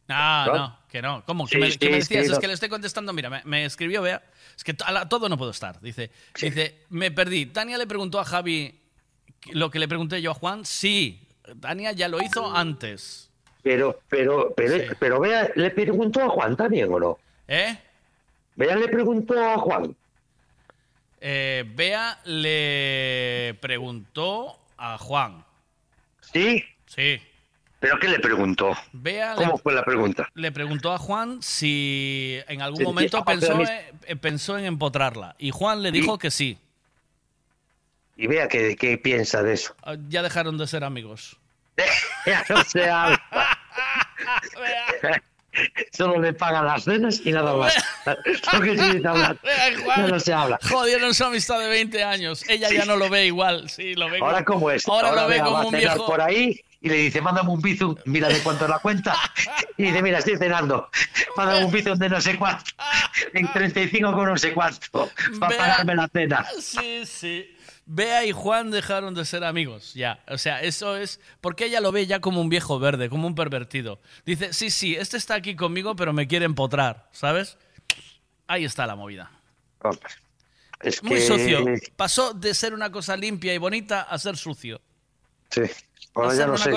No, 0.09 0.47
¿No? 0.47 0.55
no, 0.57 0.79
que 0.89 1.03
no. 1.03 1.25
¿Cómo? 1.27 1.47
Sí, 1.49 1.55
¿Qué 1.55 1.59
me, 1.59 1.71
sí, 1.73 1.79
qué 1.79 1.89
me 1.91 1.97
decías? 1.97 2.27
sí, 2.27 2.33
es 2.33 2.39
que 2.39 2.47
le 2.47 2.53
estoy 2.53 2.69
contestando. 2.69 3.13
Mira, 3.13 3.29
me, 3.31 3.43
me 3.45 3.65
escribió, 3.65 4.03
vea. 4.03 4.23
Es 4.57 4.63
que 4.65 4.75
a 4.85 4.93
la- 4.93 5.09
todo 5.09 5.29
no 5.29 5.37
puedo 5.37 5.51
estar. 5.51 5.81
Dice, 5.81 6.11
dice, 6.41 6.85
me 6.91 7.11
perdí. 7.11 7.47
Tania 7.47 7.77
le 7.79 7.87
preguntó 7.87 8.21
a 8.21 8.25
Javi 8.25 8.79
lo 9.53 9.71
que 9.71 9.79
le 9.81 9.89
pregunté 9.89 10.23
yo 10.23 10.31
a 10.31 10.35
Juan. 10.35 10.65
Sí, 10.65 11.27
Tania 11.61 11.93
ya 11.93 12.09
lo 12.09 12.23
hizo 12.23 12.55
antes. 12.55 13.31
Pero, 13.63 14.01
pero, 14.09 14.55
pero, 14.57 14.95
pero 15.01 15.19
vea, 15.21 15.51
le 15.57 15.71
preguntó 15.71 16.23
a 16.23 16.29
Juan 16.29 16.57
también, 16.57 16.93
¿o 16.93 17.01
no? 17.01 17.19
¿Eh? 17.49 17.77
Vea, 18.55 18.77
le 18.77 18.87
preguntó 18.89 19.35
a 19.43 19.59
Juan. 19.59 19.95
Eh, 21.21 21.65
Bea 21.75 22.21
le 22.25 23.59
preguntó 23.61 24.59
a 24.77 24.97
Juan. 24.99 25.45
¿Sí? 26.21 26.63
Sí. 26.87 27.21
¿Pero 27.79 27.99
qué 27.99 28.09
le 28.09 28.19
preguntó? 28.19 28.77
Bea 28.93 29.35
¿Cómo 29.35 29.53
le, 29.53 29.59
fue 29.59 29.75
la 29.75 29.85
pregunta? 29.85 30.29
le 30.35 30.51
preguntó 30.51 30.93
a 30.93 30.99
Juan 30.99 31.43
si 31.43 32.39
en 32.49 32.63
algún 32.63 32.79
Sí, 32.79 32.85
momento 32.85 33.25
pensó, 33.25 33.57
mis- 33.57 33.69
eh, 33.69 34.17
pensó 34.17 34.57
en 34.59 34.65
empotrarla. 34.65 35.35
Y 35.39 35.51
Juan 35.51 35.83
le 35.83 35.91
dijo 35.93 36.19
que 36.19 36.31
sí. 36.31 36.59
Y 38.17 38.27
vea 38.29 38.49
qué, 38.49 38.77
qué 38.77 38.97
piensa 38.97 39.43
de 39.43 39.53
eso. 39.53 39.75
Ah, 39.83 39.97
Ya 40.09 40.23
dejaron 40.23 40.57
de 40.59 40.67
ser 40.67 40.85
amigos. 40.85 41.37
Ya 42.27 42.43
no 42.49 42.65
se 42.65 42.89
habla. 42.91 43.23
Solo 45.93 46.21
le 46.21 46.33
pagan 46.35 46.67
las 46.67 46.85
cenas 46.85 47.21
y 47.25 47.33
nada 47.33 47.55
más. 47.55 47.75
Lo 48.53 48.61
que 48.61 48.77
sí 48.77 49.01
se 49.01 49.07
habla. 49.09 49.37
Vea, 49.43 49.79
Juan, 49.85 49.97
Ya 50.03 50.09
no 50.09 50.21
se 50.21 50.33
habla. 50.33 50.59
Jodieron 50.69 51.15
su 51.15 51.25
amistad 51.25 51.59
de 51.61 51.69
20 51.69 52.05
años. 52.05 52.45
Ella 52.49 52.69
ya 52.71 52.85
no 52.85 52.97
lo 52.97 53.09
ve 53.09 53.27
igual. 53.27 53.71
Sí, 53.71 53.95
lo 53.95 54.11
ve 54.11 54.19
Ahora 54.21 54.45
como- 54.45 54.61
cómo 54.61 54.71
es. 54.73 54.87
Ahora, 54.89 55.13
lo 55.13 55.29
ve 55.29 55.39
como 55.41 55.69
un 55.69 55.75
viejo. 55.75 56.07
por 56.07 56.21
ahí 56.21 56.61
y 56.87 56.89
le 56.89 56.97
dice, 56.97 57.21
mándame 57.21 57.51
un 57.51 57.61
bizum, 57.61 57.97
mira 58.05 58.29
de 58.29 58.39
cuánto 58.41 58.65
es 58.65 58.71
la 58.71 58.79
cuenta. 58.79 59.15
Y 59.77 59.85
dice, 59.85 60.03
mira, 60.03 60.19
estoy 60.19 60.37
cenando, 60.37 60.89
mándame 61.37 61.65
un 61.65 61.73
bizum 61.73 61.99
de 61.99 62.09
no 62.09 62.21
sé 62.21 62.39
cuánto, 62.39 62.71
en 63.33 63.53
35 63.53 64.13
con 64.13 64.27
no 64.27 64.37
sé 64.39 64.53
cuánto, 64.55 65.11
para 65.41 65.49
Vea. 65.51 65.59
pagarme 65.59 65.95
la 65.97 66.09
cena. 66.09 66.47
Sí, 66.61 67.05
sí. 67.05 67.53
Bea 67.87 68.25
y 68.25 68.33
Juan 68.33 68.71
dejaron 68.71 69.15
de 69.15 69.25
ser 69.25 69.43
amigos, 69.45 69.95
ya. 69.95 70.23
O 70.29 70.39
sea, 70.39 70.63
eso 70.63 70.97
es 70.97 71.21
porque 71.41 71.67
ella 71.67 71.81
lo 71.81 71.91
ve 71.91 72.07
ya 72.07 72.21
como 72.21 72.41
un 72.41 72.49
viejo 72.49 72.79
verde, 72.79 73.09
como 73.09 73.27
un 73.27 73.35
pervertido. 73.35 74.01
Dice, 74.25 74.53
sí, 74.53 74.71
sí, 74.71 74.95
este 74.95 75.17
está 75.17 75.35
aquí 75.35 75.57
conmigo, 75.57 75.97
pero 75.97 76.13
me 76.13 76.27
quiere 76.29 76.45
empotrar, 76.47 77.09
¿sabes? 77.13 77.59
Ahí 78.47 78.65
está 78.65 78.87
la 78.87 78.95
movida. 78.95 79.31
Muy 81.03 81.21
sucio. 81.21 81.65
Pasó 81.97 82.33
de 82.33 82.55
ser 82.55 82.75
una 82.75 82.93
cosa 82.93 83.17
limpia 83.17 83.53
y 83.55 83.59
bonita 83.59 84.03
a 84.03 84.19
ser 84.19 84.37
sucio. 84.37 84.81
Sí. 85.51 85.63
Ahora 86.15 86.35
ya 86.35 86.47
no 86.47 86.57
sé, 86.57 86.71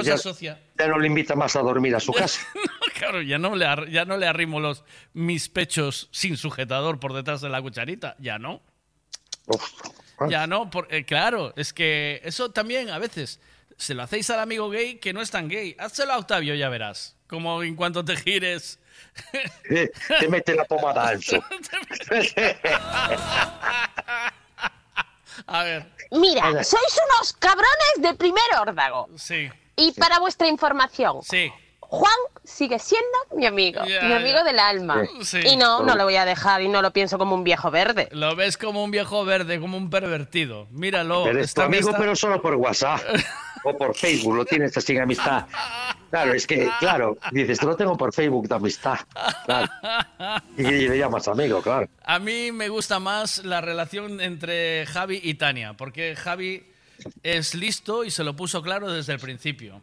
ya, 0.43 0.87
no 0.87 0.99
le 0.99 1.07
invita 1.07 1.33
más 1.33 1.55
a 1.55 1.61
dormir 1.61 1.95
a 1.95 1.99
su 1.99 2.11
casa. 2.11 2.41
Claro, 2.99 3.21
ya 3.21 3.37
no 3.37 3.55
le, 3.55 3.65
ya 3.91 4.03
no 4.03 4.17
le 4.17 4.27
arrimo 4.27 4.59
los, 4.59 4.83
mis 5.13 5.47
pechos 5.47 6.09
sin 6.11 6.35
sujetador 6.35 6.99
por 6.99 7.13
detrás 7.13 7.39
de 7.39 7.47
la 7.47 7.61
cucharita. 7.61 8.17
Ya 8.19 8.37
no. 8.37 8.61
Ya 10.27 10.47
no, 10.47 10.69
por- 10.69 10.93
eh, 10.93 11.05
claro, 11.05 11.53
es 11.55 11.71
que 11.71 12.19
eso 12.25 12.51
también 12.51 12.89
a 12.89 12.99
veces 12.99 13.39
se 13.77 13.93
lo 13.93 14.03
hacéis 14.03 14.29
al 14.31 14.41
amigo 14.41 14.69
gay 14.69 14.97
que 14.97 15.13
no 15.13 15.21
es 15.21 15.31
tan 15.31 15.47
gay. 15.47 15.77
Házelo 15.79 16.11
a 16.11 16.17
Octavio, 16.17 16.55
ya 16.55 16.67
verás. 16.67 17.15
Como 17.27 17.63
en 17.63 17.77
cuanto 17.77 18.03
te 18.03 18.17
gires. 18.17 18.79
Te 19.63 20.27
mete 20.27 20.55
la 20.55 20.65
pomada 20.65 21.07
ancho. 21.07 21.37
A 25.47 25.63
ver. 25.63 25.85
Mira, 26.11 26.63
sois 26.63 26.99
unos 27.15 27.33
cabrones 27.33 27.93
de 27.99 28.13
primer 28.15 28.43
órdago. 28.59 29.09
Sí. 29.17 29.49
Y 29.75 29.91
para 29.93 30.19
vuestra 30.19 30.47
información, 30.47 31.21
Sí. 31.23 31.51
Juan 31.81 32.13
sigue 32.43 32.77
siendo 32.77 33.07
mi 33.35 33.47
amigo, 33.47 33.81
mi 33.83 34.13
amigo 34.13 34.43
del 34.43 34.59
alma. 34.59 35.01
Sí. 35.23 35.39
Y 35.43 35.55
no, 35.55 35.81
no 35.81 35.95
lo 35.95 36.03
voy 36.03 36.17
a 36.17 36.25
dejar 36.25 36.61
y 36.61 36.67
no 36.67 36.83
lo 36.83 36.91
pienso 36.93 37.17
como 37.17 37.33
un 37.33 37.43
viejo 37.43 37.71
verde. 37.71 38.09
Lo 38.11 38.35
ves 38.35 38.57
como 38.57 38.83
un 38.83 38.91
viejo 38.91 39.25
verde, 39.25 39.59
como 39.59 39.75
un 39.75 39.89
pervertido. 39.89 40.67
Míralo. 40.69 41.25
Eres 41.25 41.53
tu 41.55 41.61
amigo, 41.63 41.89
está- 41.89 41.97
pero 41.99 42.15
solo 42.15 42.41
por 42.43 42.53
WhatsApp 42.55 43.01
o 43.63 43.75
por 43.75 43.95
Facebook, 43.95 44.35
lo 44.35 44.45
tienes 44.45 44.77
así 44.77 44.93
en 44.95 45.01
amistad. 45.01 45.47
Claro, 46.09 46.33
es 46.33 46.47
que, 46.47 46.69
claro, 46.79 47.17
dices, 47.31 47.59
te 47.59 47.65
lo 47.65 47.75
tengo 47.75 47.95
por 47.97 48.13
Facebook 48.13 48.47
de 48.47 48.55
amistad. 48.55 48.97
Claro. 49.45 49.71
Y 50.57 50.63
le 50.63 50.97
llamas 50.97 51.27
amigo, 51.27 51.61
claro. 51.61 51.87
A 52.03 52.19
mí 52.19 52.51
me 52.51 52.67
gusta 52.69 52.99
más 52.99 53.43
la 53.45 53.61
relación 53.61 54.19
entre 54.21 54.85
Javi 54.87 55.19
y 55.23 55.35
Tania, 55.35 55.73
porque 55.73 56.15
Javi 56.15 56.63
es 57.23 57.53
listo 57.55 58.03
y 58.03 58.11
se 58.11 58.23
lo 58.23 58.35
puso 58.35 58.61
claro 58.61 58.91
desde 58.91 59.13
el 59.13 59.19
principio. 59.19 59.81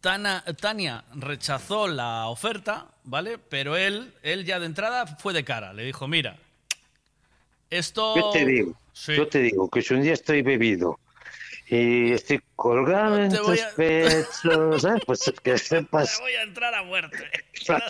Tana- 0.00 0.42
Tania 0.60 1.04
rechazó 1.14 1.86
la 1.86 2.26
oferta, 2.26 2.86
¿vale? 3.04 3.38
Pero 3.38 3.76
él, 3.76 4.12
él 4.22 4.44
ya 4.44 4.58
de 4.58 4.66
entrada 4.66 5.06
fue 5.06 5.32
de 5.32 5.44
cara. 5.44 5.72
Le 5.72 5.84
dijo, 5.84 6.08
mira, 6.08 6.36
esto... 7.70 8.16
Yo 8.16 8.30
te 8.30 8.44
digo, 8.44 8.74
Sí. 8.94 9.14
yo 9.16 9.26
te 9.26 9.38
digo 9.38 9.70
que 9.70 9.80
si 9.80 9.94
un 9.94 10.02
día 10.02 10.12
estoy 10.12 10.42
bebido 10.42 10.98
y 11.74 12.12
estoy 12.12 12.42
colgado 12.54 13.18
en 13.18 13.30
Te 13.30 13.40
voy 13.40 13.56
tus 13.56 13.64
a- 13.64 13.70
pechos, 13.74 14.84
¿eh? 14.84 15.02
pues 15.06 15.32
que 15.42 15.56
sepas, 15.58 16.16
Te 16.16 16.22
voy 16.22 16.34
a 16.34 16.42
entrar 16.42 16.74
a 16.74 16.82
muerte. 16.82 17.16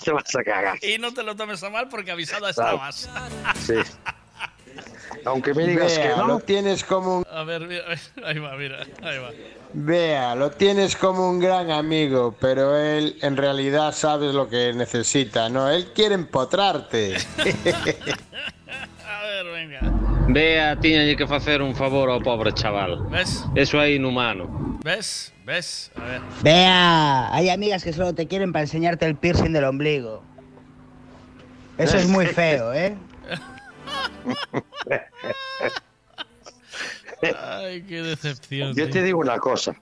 te 0.05 0.13
vas 0.13 0.37
a 0.37 0.45
cagar. 0.45 0.79
Y 0.85 0.99
no 0.99 1.13
te 1.13 1.25
lo 1.25 1.35
tomes 1.35 1.61
a 1.65 1.71
mal 1.71 1.89
porque 1.89 2.13
avisado 2.13 2.49
estabas. 2.49 3.11
Sí. 3.67 3.75
Aunque 5.25 5.53
me 5.53 5.67
digas 5.67 5.97
Vea, 5.99 6.11
que 6.11 6.17
no, 6.17 6.27
lo 6.27 6.39
tienes 6.41 6.85
como 6.85 7.19
un... 7.19 7.27
A 7.31 7.43
ver, 7.45 7.63
mira, 7.63 7.85
ahí 8.25 8.39
va, 8.39 8.57
mira, 8.57 8.87
ahí 9.03 9.19
va. 9.19 9.31
Vea, 9.75 10.35
lo 10.37 10.51
tienes 10.53 10.97
como 10.97 11.29
un 11.29 11.39
gran 11.41 11.71
amigo, 11.71 12.35
pero 12.41 12.77
él 12.77 13.19
en 13.21 13.37
realidad 13.37 13.93
sabes 13.93 14.33
lo 14.33 14.49
que 14.49 14.73
necesita, 14.73 15.49
¿no? 15.49 15.69
Él 15.69 15.93
quiere 15.95 16.15
empotrarte. 16.15 17.17
A 19.43 19.45
ver, 19.45 19.53
venga. 19.53 19.81
Bea 20.29 20.77
tiñalle 20.79 21.17
que 21.17 21.27
facer 21.27 21.63
un 21.63 21.75
favor 21.75 22.11
ao 22.15 22.23
pobre 22.23 22.53
chaval. 22.55 23.03
Ves? 23.11 23.43
Eso 23.59 23.83
é 23.83 23.91
inhumano. 23.91 24.79
¿Ves? 24.87 25.35
¿Ves? 25.45 25.91
A 25.99 26.05
ver. 26.07 26.21
Vea, 26.47 27.35
hay 27.35 27.51
amigas 27.51 27.83
que 27.83 27.93
solo 27.93 28.15
te 28.15 28.29
quieren 28.29 28.53
para 28.53 28.63
enseñarte 28.63 29.05
el 29.05 29.17
piercing 29.17 29.53
del 29.53 29.65
ombligo. 29.65 30.23
Eso 31.77 31.97
es 31.97 32.07
muy 32.07 32.27
feo, 32.27 32.73
¿eh? 32.73 32.95
Ay, 37.39 37.83
qué 37.83 38.03
decepción. 38.03 38.69
yo 38.75 38.85
tío. 38.85 38.91
te 38.93 39.03
digo 39.03 39.19
una 39.19 39.39
cosa. 39.39 39.75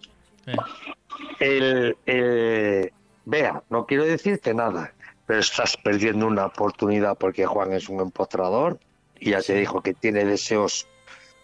El, 1.38 1.96
el- 2.06 2.92
Vea, 3.26 3.62
no 3.68 3.84
quiero 3.86 4.04
decirte 4.04 4.54
nada, 4.54 4.92
pero 5.26 5.40
estás 5.40 5.76
perdiendo 5.76 6.26
una 6.26 6.46
oportunidad 6.46 7.18
porque 7.18 7.44
Juan 7.44 7.74
es 7.74 7.88
un 7.90 8.00
empotrador 8.00 8.78
y 9.20 9.30
ya 9.30 9.42
te 9.42 9.54
dijo 9.54 9.82
que 9.82 9.94
tiene 9.94 10.24
deseos 10.24 10.86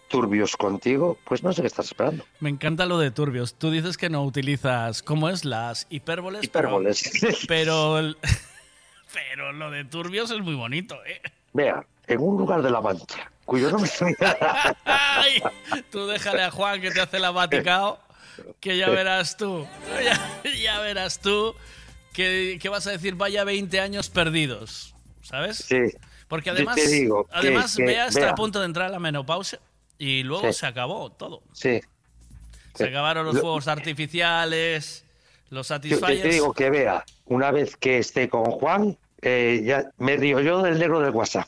turbios 0.09 0.55
contigo, 0.55 1.17
pues 1.25 1.43
no 1.43 1.51
sé 1.53 1.61
qué 1.61 1.67
estás 1.67 1.87
esperando. 1.87 2.25
Me 2.39 2.49
encanta 2.49 2.85
lo 2.85 2.97
de 2.97 3.11
turbios. 3.11 3.55
Tú 3.55 3.71
dices 3.71 3.97
que 3.97 4.09
no 4.09 4.23
utilizas, 4.23 5.03
¿cómo 5.03 5.27
es? 5.29 5.43
Las 5.45 5.85
hipérboles. 5.89 6.47
pero- 6.49 6.69
Hipérboles. 6.69 7.11
Pero, 7.47 7.99
el- 7.99 8.17
pero 9.13 9.51
lo 9.53 9.71
de 9.71 9.85
turbios 9.85 10.31
es 10.31 10.39
muy 10.39 10.55
bonito, 10.55 10.95
¿eh? 11.05 11.21
Vea, 11.53 11.85
en 12.07 12.19
un 12.21 12.37
lugar 12.37 12.61
de 12.61 12.69
la 12.69 12.81
Mancha, 12.81 13.31
cuyo 13.45 13.69
nombre 13.71 13.89
Ay, 14.85 15.41
tú 15.91 16.05
déjale 16.07 16.43
a 16.43 16.51
Juan 16.51 16.79
que 16.81 16.91
te 16.91 17.01
hace 17.01 17.19
la 17.19 17.31
vaticao, 17.31 17.99
que 18.59 18.77
ya 18.77 18.89
verás 18.89 19.35
tú. 19.37 19.65
Ya, 20.03 20.41
ya 20.53 20.79
verás 20.79 21.19
tú 21.19 21.55
que, 22.13 22.59
que 22.61 22.69
vas 22.69 22.85
a 22.87 22.91
decir, 22.91 23.15
vaya 23.15 23.43
20 23.43 23.79
años 23.79 24.09
perdidos, 24.09 24.93
¿sabes? 25.21 25.57
Sí. 25.57 25.77
Porque 26.27 26.49
además, 26.49 26.75
digo 26.75 27.27
además 27.31 27.75
que- 27.75 27.85
Bea 27.85 28.07
está 28.07 28.19
Bea. 28.21 28.29
a 28.31 28.35
punto 28.35 28.59
de 28.59 28.65
entrar 28.65 28.87
a 28.87 28.89
la 28.89 28.99
menopausia 28.99 29.59
y 29.97 30.23
luego 30.23 30.47
Sí. 30.51 30.59
se 30.59 30.65
acabó 30.67 31.09
todo. 31.11 31.41
Sí. 31.53 31.79
Se 32.75 32.85
acabaron 32.89 33.25
los 33.25 33.35
Lo- 33.35 33.41
fuegos 33.41 33.67
artificiales, 33.67 35.03
los 35.49 35.67
Yo, 35.69 35.75
yo 35.75 35.79
te 35.81 35.89
satisfyers. 35.95 36.33
digo 36.33 36.53
que 36.53 36.69
vea, 36.69 37.05
una 37.25 37.51
vez 37.51 37.75
que 37.77 37.97
esté 37.99 38.29
con 38.29 38.45
Juan, 38.45 38.97
eh, 39.21 39.61
ya 39.65 39.89
me 39.97 40.15
río 40.17 40.39
yo 40.41 40.61
del 40.61 40.77
negro 40.79 40.99
del 40.99 41.11
WhatsApp. 41.11 41.47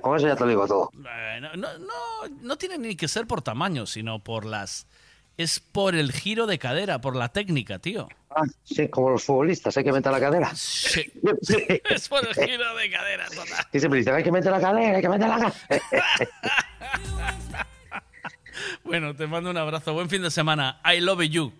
Con 0.00 0.16
eso 0.16 0.26
ya 0.26 0.34
te 0.34 0.44
lo 0.44 0.48
digo 0.48 0.66
todo. 0.66 0.90
No, 0.94 1.56
no, 1.56 1.78
no, 1.78 1.88
no 2.40 2.56
tiene 2.56 2.78
ni 2.78 2.96
que 2.96 3.06
ser 3.06 3.26
por 3.26 3.42
tamaño, 3.42 3.84
sino 3.86 4.18
por 4.18 4.46
las... 4.46 4.86
Es 5.36 5.60
por 5.60 5.94
el 5.94 6.12
giro 6.12 6.46
de 6.46 6.58
cadera, 6.58 7.00
por 7.02 7.16
la 7.16 7.28
técnica, 7.28 7.78
tío. 7.80 8.08
Ah, 8.36 8.42
sí, 8.64 8.88
como 8.88 9.10
los 9.10 9.22
futbolistas, 9.24 9.76
hay 9.76 9.84
que 9.84 9.92
meter 9.92 10.10
la 10.10 10.20
cadera. 10.20 10.50
Sí. 10.54 11.10
Sí. 11.42 11.56
Es 11.90 12.08
por 12.08 12.26
el 12.26 12.34
giro 12.34 12.74
de 12.76 12.90
cadera, 12.90 13.26
total. 13.28 13.66
Y 13.72 13.78
siempre 13.78 13.98
dicen, 13.98 14.14
hay 14.14 14.22
que 14.24 14.32
meter 14.32 14.50
la 14.50 14.60
cadera, 14.60 14.96
hay 14.96 15.02
que 15.02 15.08
meter 15.08 15.28
la 15.28 15.36
cadera. 15.38 15.54
Bueno, 18.84 19.14
te 19.14 19.26
mando 19.26 19.50
un 19.50 19.56
abrazo. 19.56 19.92
Buen 19.94 20.08
fin 20.08 20.22
de 20.22 20.30
semana. 20.30 20.80
I 20.84 21.00
love 21.00 21.22
you. 21.22 21.52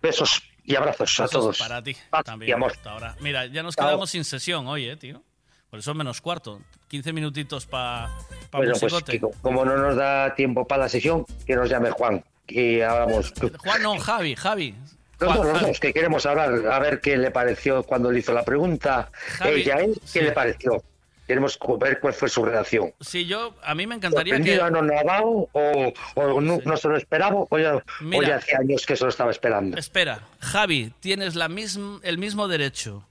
Besos 0.00 0.42
y 0.64 0.76
abrazos 0.76 1.18
a 1.20 1.28
todos. 1.28 1.58
Para 1.58 1.82
ti 1.82 1.96
Paz 2.08 2.24
también. 2.24 2.50
y 2.50 2.52
amor. 2.52 2.72
hasta 2.72 2.90
ahora. 2.92 3.16
Mira, 3.20 3.46
ya 3.46 3.62
nos 3.62 3.74
Chao. 3.76 3.86
quedamos 3.86 4.10
sin 4.10 4.24
sesión 4.24 4.66
hoy, 4.66 4.88
eh, 4.88 4.96
tío. 4.96 5.22
Por 5.68 5.78
eso 5.78 5.94
menos 5.94 6.20
cuarto. 6.20 6.60
15 6.88 7.12
minutitos 7.12 7.66
para 7.66 8.08
pa 8.50 8.58
Bueno, 8.58 8.74
pues 8.78 9.20
como 9.40 9.64
no 9.64 9.76
nos 9.76 9.96
da 9.96 10.34
tiempo 10.34 10.66
para 10.66 10.82
la 10.82 10.88
sesión, 10.88 11.24
que 11.46 11.54
nos 11.56 11.68
llame 11.68 11.90
Juan. 11.90 12.24
Y 12.48 12.80
hablamos. 12.80 13.32
Juan, 13.58 13.82
no, 13.82 13.98
Javi, 13.98 14.34
Javi. 14.34 14.74
Dos, 15.20 15.62
los 15.62 15.78
que 15.80 15.92
queremos 15.92 16.24
hablar, 16.26 16.66
a 16.72 16.78
ver 16.78 17.00
qué 17.00 17.16
le 17.16 17.30
pareció 17.30 17.82
cuando 17.82 18.10
le 18.10 18.20
hizo 18.20 18.32
la 18.32 18.42
pregunta. 18.44 19.10
Javi, 19.38 19.60
Ella, 19.62 19.74
él, 19.76 20.00
qué 20.12 20.22
le 20.22 20.32
pareció. 20.32 20.82
Queremos 21.26 21.56
ver 21.78 22.00
cuál 22.00 22.12
fue 22.12 22.28
su 22.28 22.44
reacción. 22.44 22.92
Sí, 23.00 23.24
yo, 23.26 23.54
a 23.62 23.74
mí 23.76 23.86
me 23.86 23.94
encantaría 23.94 24.34
que... 24.34 24.56
¿Sorprendido, 24.56 24.64
anonadado 24.64 25.48
o, 25.52 25.92
o 26.16 26.40
no, 26.40 26.58
no 26.64 26.76
se 26.76 26.88
lo 26.88 26.96
esperaba 26.96 27.44
o 27.48 27.58
ya, 27.58 27.76
o 27.76 27.82
Mira. 28.00 28.28
ya 28.28 28.36
hace 28.36 28.56
años 28.56 28.84
que 28.84 28.96
se 28.96 29.04
lo 29.04 29.10
estaba 29.10 29.30
esperando? 29.30 29.76
Espera, 29.78 30.22
Javi, 30.40 30.92
tienes 30.98 31.36
la 31.36 31.48
mism- 31.48 32.00
el 32.02 32.18
mismo 32.18 32.48
derecho 32.48 33.06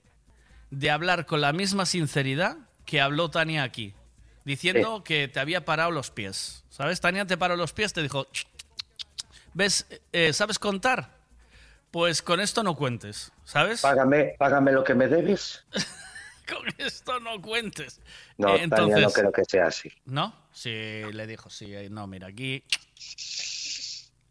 de 0.70 0.92
hablar 0.92 1.26
con 1.28 1.40
la 1.40 1.54
misma 1.54 1.86
sinceridad 1.86 2.58
que 2.86 3.00
habló 3.00 3.30
Tania 3.30 3.64
aquí, 3.64 3.94
diciendo 4.44 5.02
que 5.04 5.30
te 5.30 5.40
había 5.40 5.64
parado 5.64 5.92
los 5.92 6.12
pies. 6.12 6.66
¿Sabes? 6.70 7.00
Tania 7.00 7.26
te 7.26 7.38
paró 7.38 7.56
los 7.56 7.72
pies, 7.72 7.94
te 7.94 8.02
dijo. 8.02 8.28
¿ves? 9.54 9.86
Eh, 10.12 10.34
¿Sabes 10.34 10.60
contar? 10.60 11.19
Pues 11.92 12.22
con 12.22 12.40
esto 12.40 12.62
no 12.64 12.76
cuentes, 12.76 13.32
¿sabes? 13.44 13.82
Págame, 13.82 14.36
págame 14.38 14.72
lo 14.72 14.84
que 14.84 14.94
me 14.94 15.08
debes. 15.08 15.66
Con 16.50 16.66
esto 16.80 17.20
no 17.20 17.40
cuentes. 17.40 18.02
No, 18.40 18.56
Eh, 18.56 18.68
Tania, 18.68 18.98
no 18.98 19.12
creo 19.12 19.32
que 19.32 19.46
sea 19.46 19.68
así. 19.68 19.92
¿No? 20.06 20.34
Sí, 20.52 20.72
le 20.72 21.28
dijo, 21.28 21.48
sí, 21.52 21.72
no, 21.92 22.08
mira, 22.08 22.26
aquí. 22.28 22.64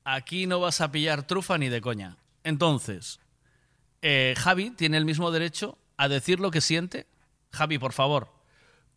Aquí 0.04 0.46
no 0.46 0.58
vas 0.58 0.80
a 0.80 0.90
pillar 0.90 1.26
trufa 1.28 1.58
ni 1.58 1.68
de 1.68 1.80
coña. 1.80 2.16
Entonces, 2.42 3.20
eh, 4.02 4.34
Javi 4.36 4.70
tiene 4.70 4.96
el 4.96 5.04
mismo 5.04 5.30
derecho 5.30 5.78
a 5.96 6.08
decir 6.08 6.40
lo 6.40 6.50
que 6.50 6.60
siente. 6.60 7.06
Javi, 7.52 7.78
por 7.78 7.92
favor, 7.92 8.32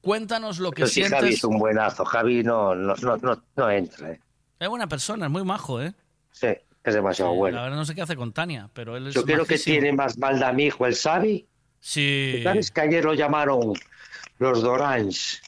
cuéntanos 0.01 0.57
lo 0.57 0.71
que 0.71 0.77
Pero 0.81 0.87
sí, 0.87 0.93
sientes. 0.95 1.19
Javi 1.19 1.33
es 1.33 1.43
un 1.43 1.59
buenazo. 1.59 2.03
Javi 2.05 2.43
no, 2.43 2.73
no, 2.73 2.95
no, 2.95 3.17
no, 3.17 3.43
no 3.55 3.69
entra. 3.69 4.13
¿eh? 4.13 4.19
Es 4.59 4.67
buena 4.67 4.87
persona, 4.87 5.27
es 5.27 5.31
muy 5.31 5.43
majo, 5.43 5.81
¿eh? 5.81 5.93
Sí. 6.31 6.47
Es 6.83 6.93
demasiado 6.95 7.31
La 7.31 7.37
bueno. 7.37 7.61
verdad 7.61 7.75
no 7.77 7.85
sé 7.85 7.93
qué 7.95 8.01
hace 8.01 8.15
con 8.15 8.33
Tania, 8.33 8.69
pero 8.73 8.97
él 8.97 9.07
es 9.07 9.13
Yo 9.13 9.23
creo 9.23 9.45
que 9.45 9.57
tiene 9.57 9.93
más 9.93 10.17
maldad 10.17 10.53
mi 10.53 10.65
hijo, 10.65 10.85
el 10.85 10.95
Xavi. 10.95 11.47
Sí. 11.79 12.41
¿Sabes 12.43 12.71
que 12.71 12.81
ayer 12.81 13.05
lo 13.05 13.13
llamaron 13.13 13.73
los 14.39 14.61
Dorange 14.61 15.39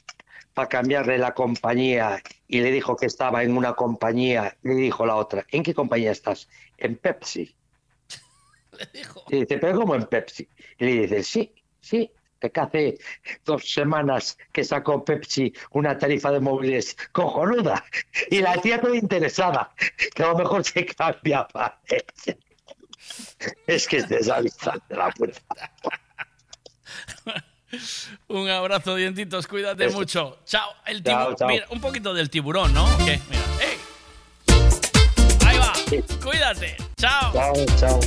para 0.52 0.68
cambiarle 0.68 1.18
la 1.18 1.34
compañía 1.34 2.22
y 2.46 2.60
le 2.60 2.70
dijo 2.70 2.96
que 2.96 3.06
estaba 3.06 3.42
en 3.42 3.56
una 3.56 3.74
compañía? 3.74 4.56
Le 4.62 4.74
dijo 4.74 5.06
la 5.06 5.16
otra, 5.16 5.44
¿en 5.50 5.62
qué 5.62 5.74
compañía 5.74 6.12
estás? 6.12 6.48
En 6.78 6.96
Pepsi. 6.96 7.54
Y 9.30 9.40
dice, 9.40 9.58
pero 9.58 9.78
¿cómo 9.78 9.94
en 9.94 10.04
Pepsi? 10.04 10.48
Y 10.78 10.84
le 10.84 10.92
dice, 11.02 11.22
sí, 11.22 11.54
sí, 11.80 12.10
que 12.50 12.60
hace 12.60 12.98
dos 13.44 13.70
semanas 13.70 14.38
que 14.52 14.64
sacó 14.64 15.04
Pepsi 15.04 15.52
una 15.70 15.96
tarifa 15.98 16.30
de 16.30 16.40
móviles 16.40 16.96
cojonuda. 17.12 17.84
Y 18.30 18.40
la 18.40 18.56
tía 18.60 18.80
toda 18.80 18.96
interesada, 18.96 19.72
que 20.14 20.22
a 20.22 20.28
lo 20.28 20.38
mejor 20.38 20.64
se 20.64 20.86
cambiaba. 20.86 21.80
Es 23.66 23.86
que 23.86 23.98
es 23.98 24.08
desavistante 24.08 24.94
la 24.94 25.10
puta. 25.10 25.40
Un 28.28 28.48
abrazo, 28.48 28.94
dientitos, 28.94 29.46
cuídate 29.46 29.86
Eso. 29.86 29.96
mucho. 29.96 30.38
Chao. 30.44 30.70
El 30.86 31.02
tiburón. 31.02 31.36
chao. 31.36 31.48
Mira, 31.48 31.66
un 31.70 31.80
poquito 31.80 32.14
del 32.14 32.30
tiburón, 32.30 32.72
¿no? 32.72 32.86
¿Qué? 32.98 33.20
Mira. 33.28 33.42
¡Ey! 33.60 33.78
Ahí 35.46 35.58
va. 35.58 35.72
Cuídate. 36.22 36.76
Chao. 36.96 37.32
Chao, 37.32 37.54
chao. 37.78 38.00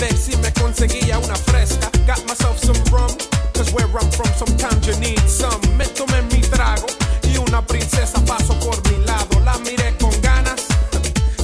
Ver 0.00 0.16
si 0.16 0.36
me 0.38 0.52
conseguía 0.54 1.18
una 1.18 1.36
fresca. 1.36 1.90
Got 2.06 2.26
myself 2.26 2.58
some 2.58 2.82
rum, 2.90 3.14
cause 3.52 3.70
where 3.72 3.86
I'm 3.86 4.10
from 4.10 4.32
sometimes 4.34 4.86
you 4.86 4.96
need 4.98 5.20
some. 5.28 5.60
Me 5.76 5.84
tomé 5.84 6.22
mi 6.32 6.40
trago 6.40 6.86
y 7.22 7.36
una 7.36 7.64
princesa 7.64 8.18
pasó 8.24 8.58
por 8.60 8.76
mi 8.90 9.04
lado. 9.04 9.38
La 9.44 9.58
miré 9.58 9.94
con 10.00 10.10
ganas, 10.22 10.66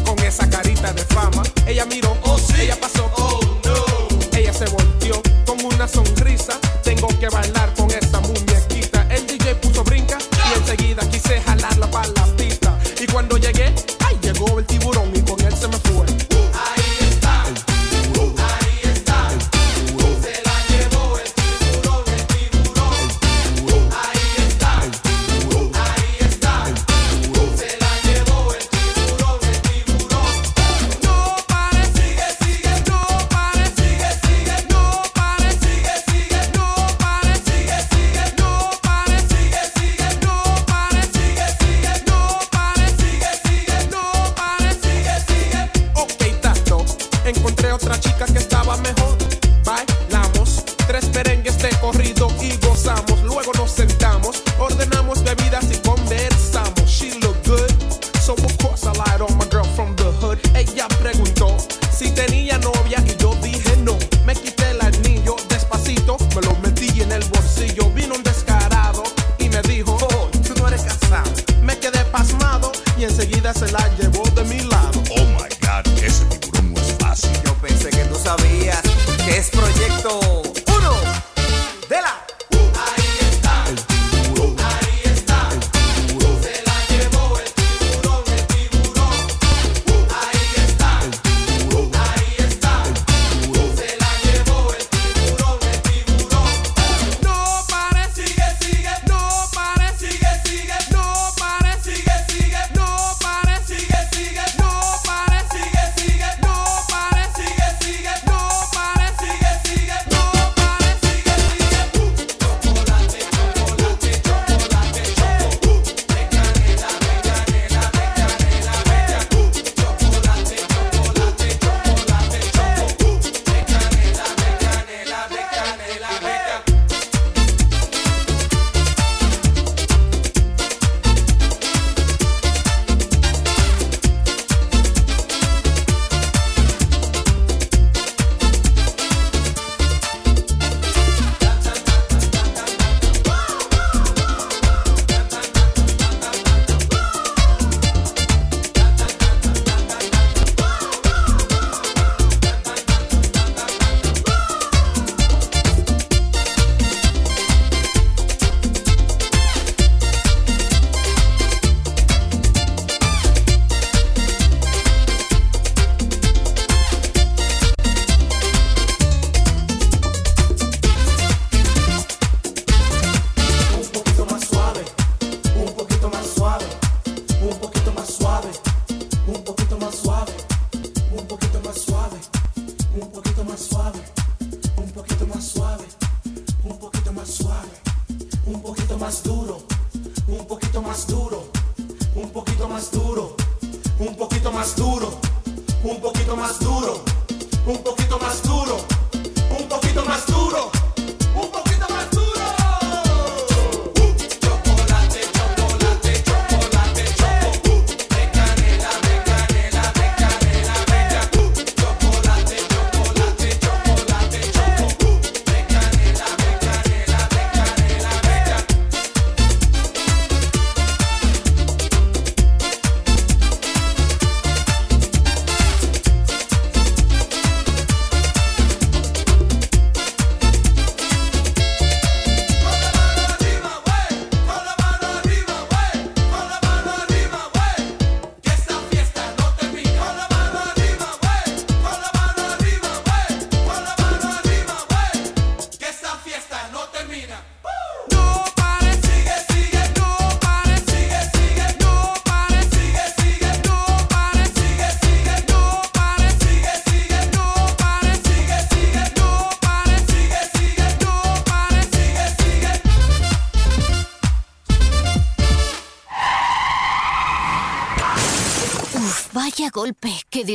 con 0.05 0.19
esa 0.25 0.49
carita 0.49 0.93
de 0.93 1.05
fama. 1.05 1.43
Ella 1.67 1.85
miró, 1.85 2.17
oh 2.23 2.39
sí, 2.39 2.63
ella 2.63 2.77
pasó, 2.81 3.11
oh 3.17 3.41
no. 3.65 4.39
Ella 4.39 4.53
se 4.53 4.67
volteó 4.67 5.21
con 5.45 5.63
una 5.65 5.87
sonrisa. 5.87 6.59
Tengo 6.83 7.09
que 7.21 7.29
bailar 7.29 7.56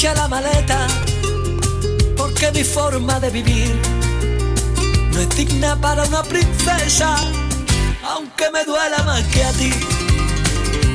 hecha 0.00 0.14
la 0.14 0.28
maleta, 0.28 0.86
porque 2.16 2.50
mi 2.52 2.64
forma 2.64 3.20
de 3.20 3.28
vivir 3.28 3.70
no 5.12 5.20
es 5.20 5.28
digna 5.36 5.78
para 5.78 6.04
una 6.04 6.22
princesa. 6.22 7.16
Aunque 8.08 8.50
me 8.50 8.64
duela 8.64 9.02
más 9.04 9.22
que 9.24 9.44
a 9.44 9.52
ti, 9.52 9.70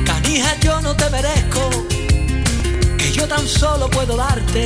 canija 0.04 0.56
yo 0.60 0.80
no 0.80 0.96
te 0.96 1.08
merezco, 1.10 1.70
que 2.98 3.12
yo 3.12 3.28
tan 3.28 3.46
solo 3.46 3.88
puedo 3.90 4.16
darte 4.16 4.64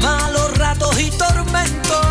malos 0.00 0.56
ratos 0.56 0.98
y 0.98 1.10
tormentos. 1.10 2.06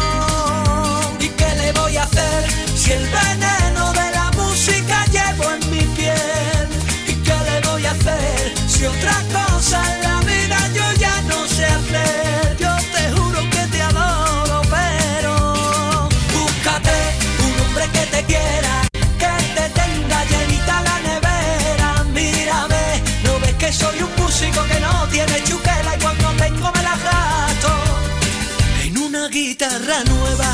¿Y 1.19 1.29
qué 1.29 1.49
le 1.57 1.71
voy 1.71 1.97
a 1.97 2.03
hacer 2.03 2.43
si 2.75 2.91
el 2.91 3.07
veneno 3.07 3.91
de 3.93 4.11
la 4.11 4.31
música 4.37 5.03
llevo 5.05 5.49
en 5.51 5.71
mi 5.71 5.83
piel? 5.95 6.67
¿Y 7.07 7.13
qué 7.25 7.37
le 7.49 7.67
voy 7.67 7.85
a 7.87 7.91
hacer 7.91 8.53
si 8.67 8.85
otra 8.85 9.15
cosa 9.33 10.00
guitarra 29.51 30.01
nueva. 30.05 30.49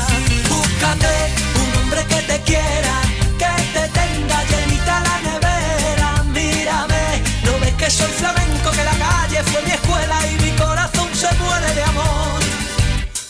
Búscate 0.48 1.14
un 1.62 1.70
hombre 1.78 2.04
que 2.10 2.20
te 2.30 2.40
quiera, 2.42 2.94
que 3.42 3.54
te 3.74 3.84
tenga 4.00 4.38
llenita 4.50 4.94
la 5.08 5.16
nevera. 5.28 6.24
Mírame, 6.36 7.22
no 7.44 7.52
ves 7.60 7.74
que 7.74 7.90
soy 7.90 8.12
flamenco, 8.20 8.70
que 8.72 8.84
la 8.90 8.96
calle 9.04 9.40
fue 9.50 9.62
mi 9.62 9.70
escuela 9.70 10.16
y 10.32 10.34
mi 10.44 10.50
corazón 10.56 11.08
se 11.14 11.32
muere 11.42 11.74
de 11.74 11.82
amor 11.84 12.40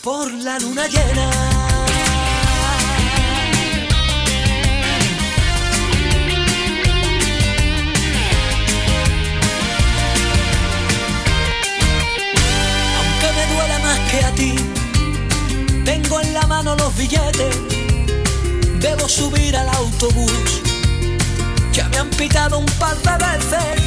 por 0.02 0.32
la 0.32 0.58
luna 0.58 0.86
llena. 0.86 1.67
Tengo 16.02 16.20
en 16.20 16.34
la 16.34 16.46
mano 16.46 16.76
los 16.76 16.96
billetes, 16.96 17.56
debo 18.80 19.08
subir 19.08 19.56
al 19.56 19.68
autobús. 19.68 20.60
Ya 21.72 21.88
me 21.88 21.98
han 21.98 22.10
pitado 22.10 22.58
un 22.58 22.66
par 22.78 22.96
de 22.96 23.26
veces, 23.26 23.82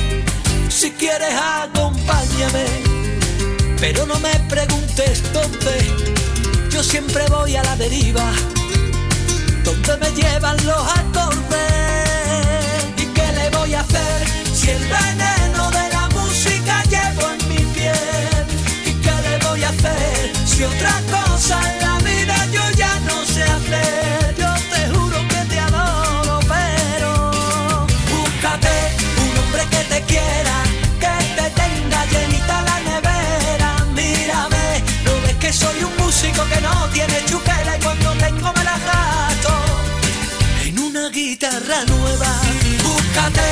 si 0.70 0.92
quieres 0.92 1.34
acompáñame, 1.34 2.66
pero 3.80 4.06
no 4.06 4.20
me 4.20 4.34
preguntes 4.50 5.24
dónde, 5.34 5.76
yo 6.70 6.84
siempre 6.84 7.26
voy 7.30 7.56
a 7.56 7.64
la 7.64 7.76
deriva, 7.76 8.32
donde 9.64 9.98
me 9.98 10.12
llevan 10.12 10.58
los 10.66 10.84
acordes. 11.00 11.62
¿Y 12.98 13.06
qué 13.06 13.28
le 13.34 13.50
voy 13.58 13.74
a 13.74 13.82
hacer 13.82 14.28
si 14.54 14.70
el 14.72 14.84
veneno 14.84 15.41
músico 36.22 36.46
que 36.50 36.62
no 36.62 36.88
tiene 36.94 37.26
chuquera 37.26 37.78
y 37.78 37.82
cuando 37.82 38.12
tengo 38.14 38.54
me 38.54 38.64
la 38.64 38.78
gasto 38.78 39.54
en 40.66 40.78
una 40.78 41.10
guitarra 41.10 41.84
nueva. 41.88 42.32
Búscate 42.84 43.48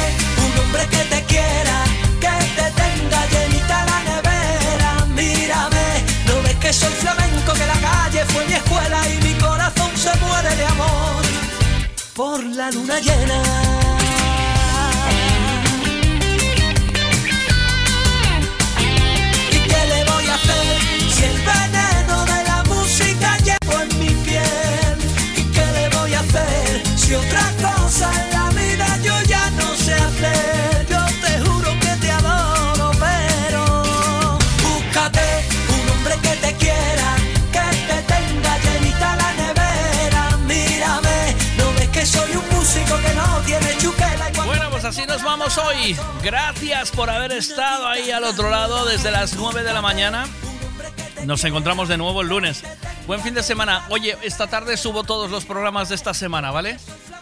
un 0.46 0.60
hombre 0.60 0.86
que 0.88 0.98
te 0.98 1.24
quiera, 1.24 1.84
que 2.20 2.36
te 2.58 2.68
tenga 2.82 3.26
llenita 3.32 3.86
la 3.86 4.00
nevera. 4.10 5.06
Mírame, 5.16 6.04
no 6.28 6.44
ves 6.44 6.56
que 6.58 6.72
soy 6.72 6.94
flamenco, 6.94 7.54
que 7.54 7.66
la 7.66 7.80
calle 7.88 8.26
fue 8.26 8.46
mi 8.46 8.54
escuela 8.54 9.00
y 9.10 9.24
mi 9.24 9.34
corazón 9.40 9.92
se 9.96 10.16
muere 10.20 10.56
de 10.56 10.66
amor 10.66 11.24
por 12.14 12.44
la 12.44 12.70
luna 12.70 13.00
llena. 13.00 13.69
Despedimos 44.96 45.58
hoy. 45.60 45.96
Gracias 46.24 46.92
por 46.92 47.10
haber 47.10 47.34
estado 47.34 47.88
ahí 47.88 48.12
al 48.12 48.24
otro 48.24 48.50
lado 48.50 48.86
desde 48.86 49.12
las 49.12 49.36
9 49.36 49.64
de 49.64 49.74
la 49.74 49.82
mañana. 49.82 50.26
Nos 51.26 51.44
encontramos 51.44 51.88
de 51.88 51.98
nuevo 51.98 52.22
el 52.22 52.30
lunes. 52.30 52.64
Buen 53.06 53.22
fin 53.22 53.34
de 53.34 53.44
semana. 53.44 53.86
Oye, 53.90 54.18
esta 54.24 54.48
tarde 54.48 54.78
subo 54.78 55.04
todos 55.04 55.30
los 55.30 55.46
programas 55.46 55.90
de 55.90 55.96
esta 55.96 56.14
semana, 56.14 56.52
¿vale? 56.52 56.78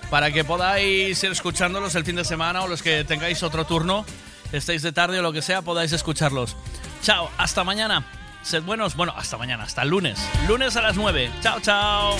Para 0.09 0.31
que 0.31 0.43
podáis 0.43 1.21
ir 1.21 1.31
escuchándolos 1.31 1.95
el 1.95 2.05
fin 2.05 2.15
de 2.15 2.23
semana 2.23 2.63
o 2.63 2.67
los 2.67 2.81
que 2.81 3.03
tengáis 3.03 3.43
otro 3.43 3.65
turno, 3.65 4.05
estéis 4.51 4.81
de 4.81 4.93
tarde 4.93 5.19
o 5.19 5.21
lo 5.21 5.33
que 5.33 5.41
sea, 5.41 5.61
podáis 5.61 5.91
escucharlos. 5.91 6.55
Chao, 7.01 7.29
hasta 7.37 7.63
mañana. 7.63 8.05
Sed 8.43 8.63
buenos. 8.63 8.95
Bueno, 8.95 9.13
hasta 9.17 9.37
mañana, 9.37 9.63
hasta 9.63 9.81
el 9.81 9.89
lunes. 9.89 10.19
Lunes 10.47 10.75
a 10.77 10.81
las 10.81 10.95
9. 10.95 11.31
Chao, 11.41 11.59
chao. 11.59 12.17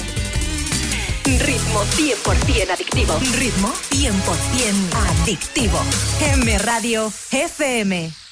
Ritmo 1.36 1.84
100% 1.84 2.72
adictivo. 2.72 3.20
Ritmo 3.36 3.68
100% 3.90 5.22
adictivo. 5.22 5.78
M 6.22 6.58
Radio 6.60 7.10
FM. 7.10 8.27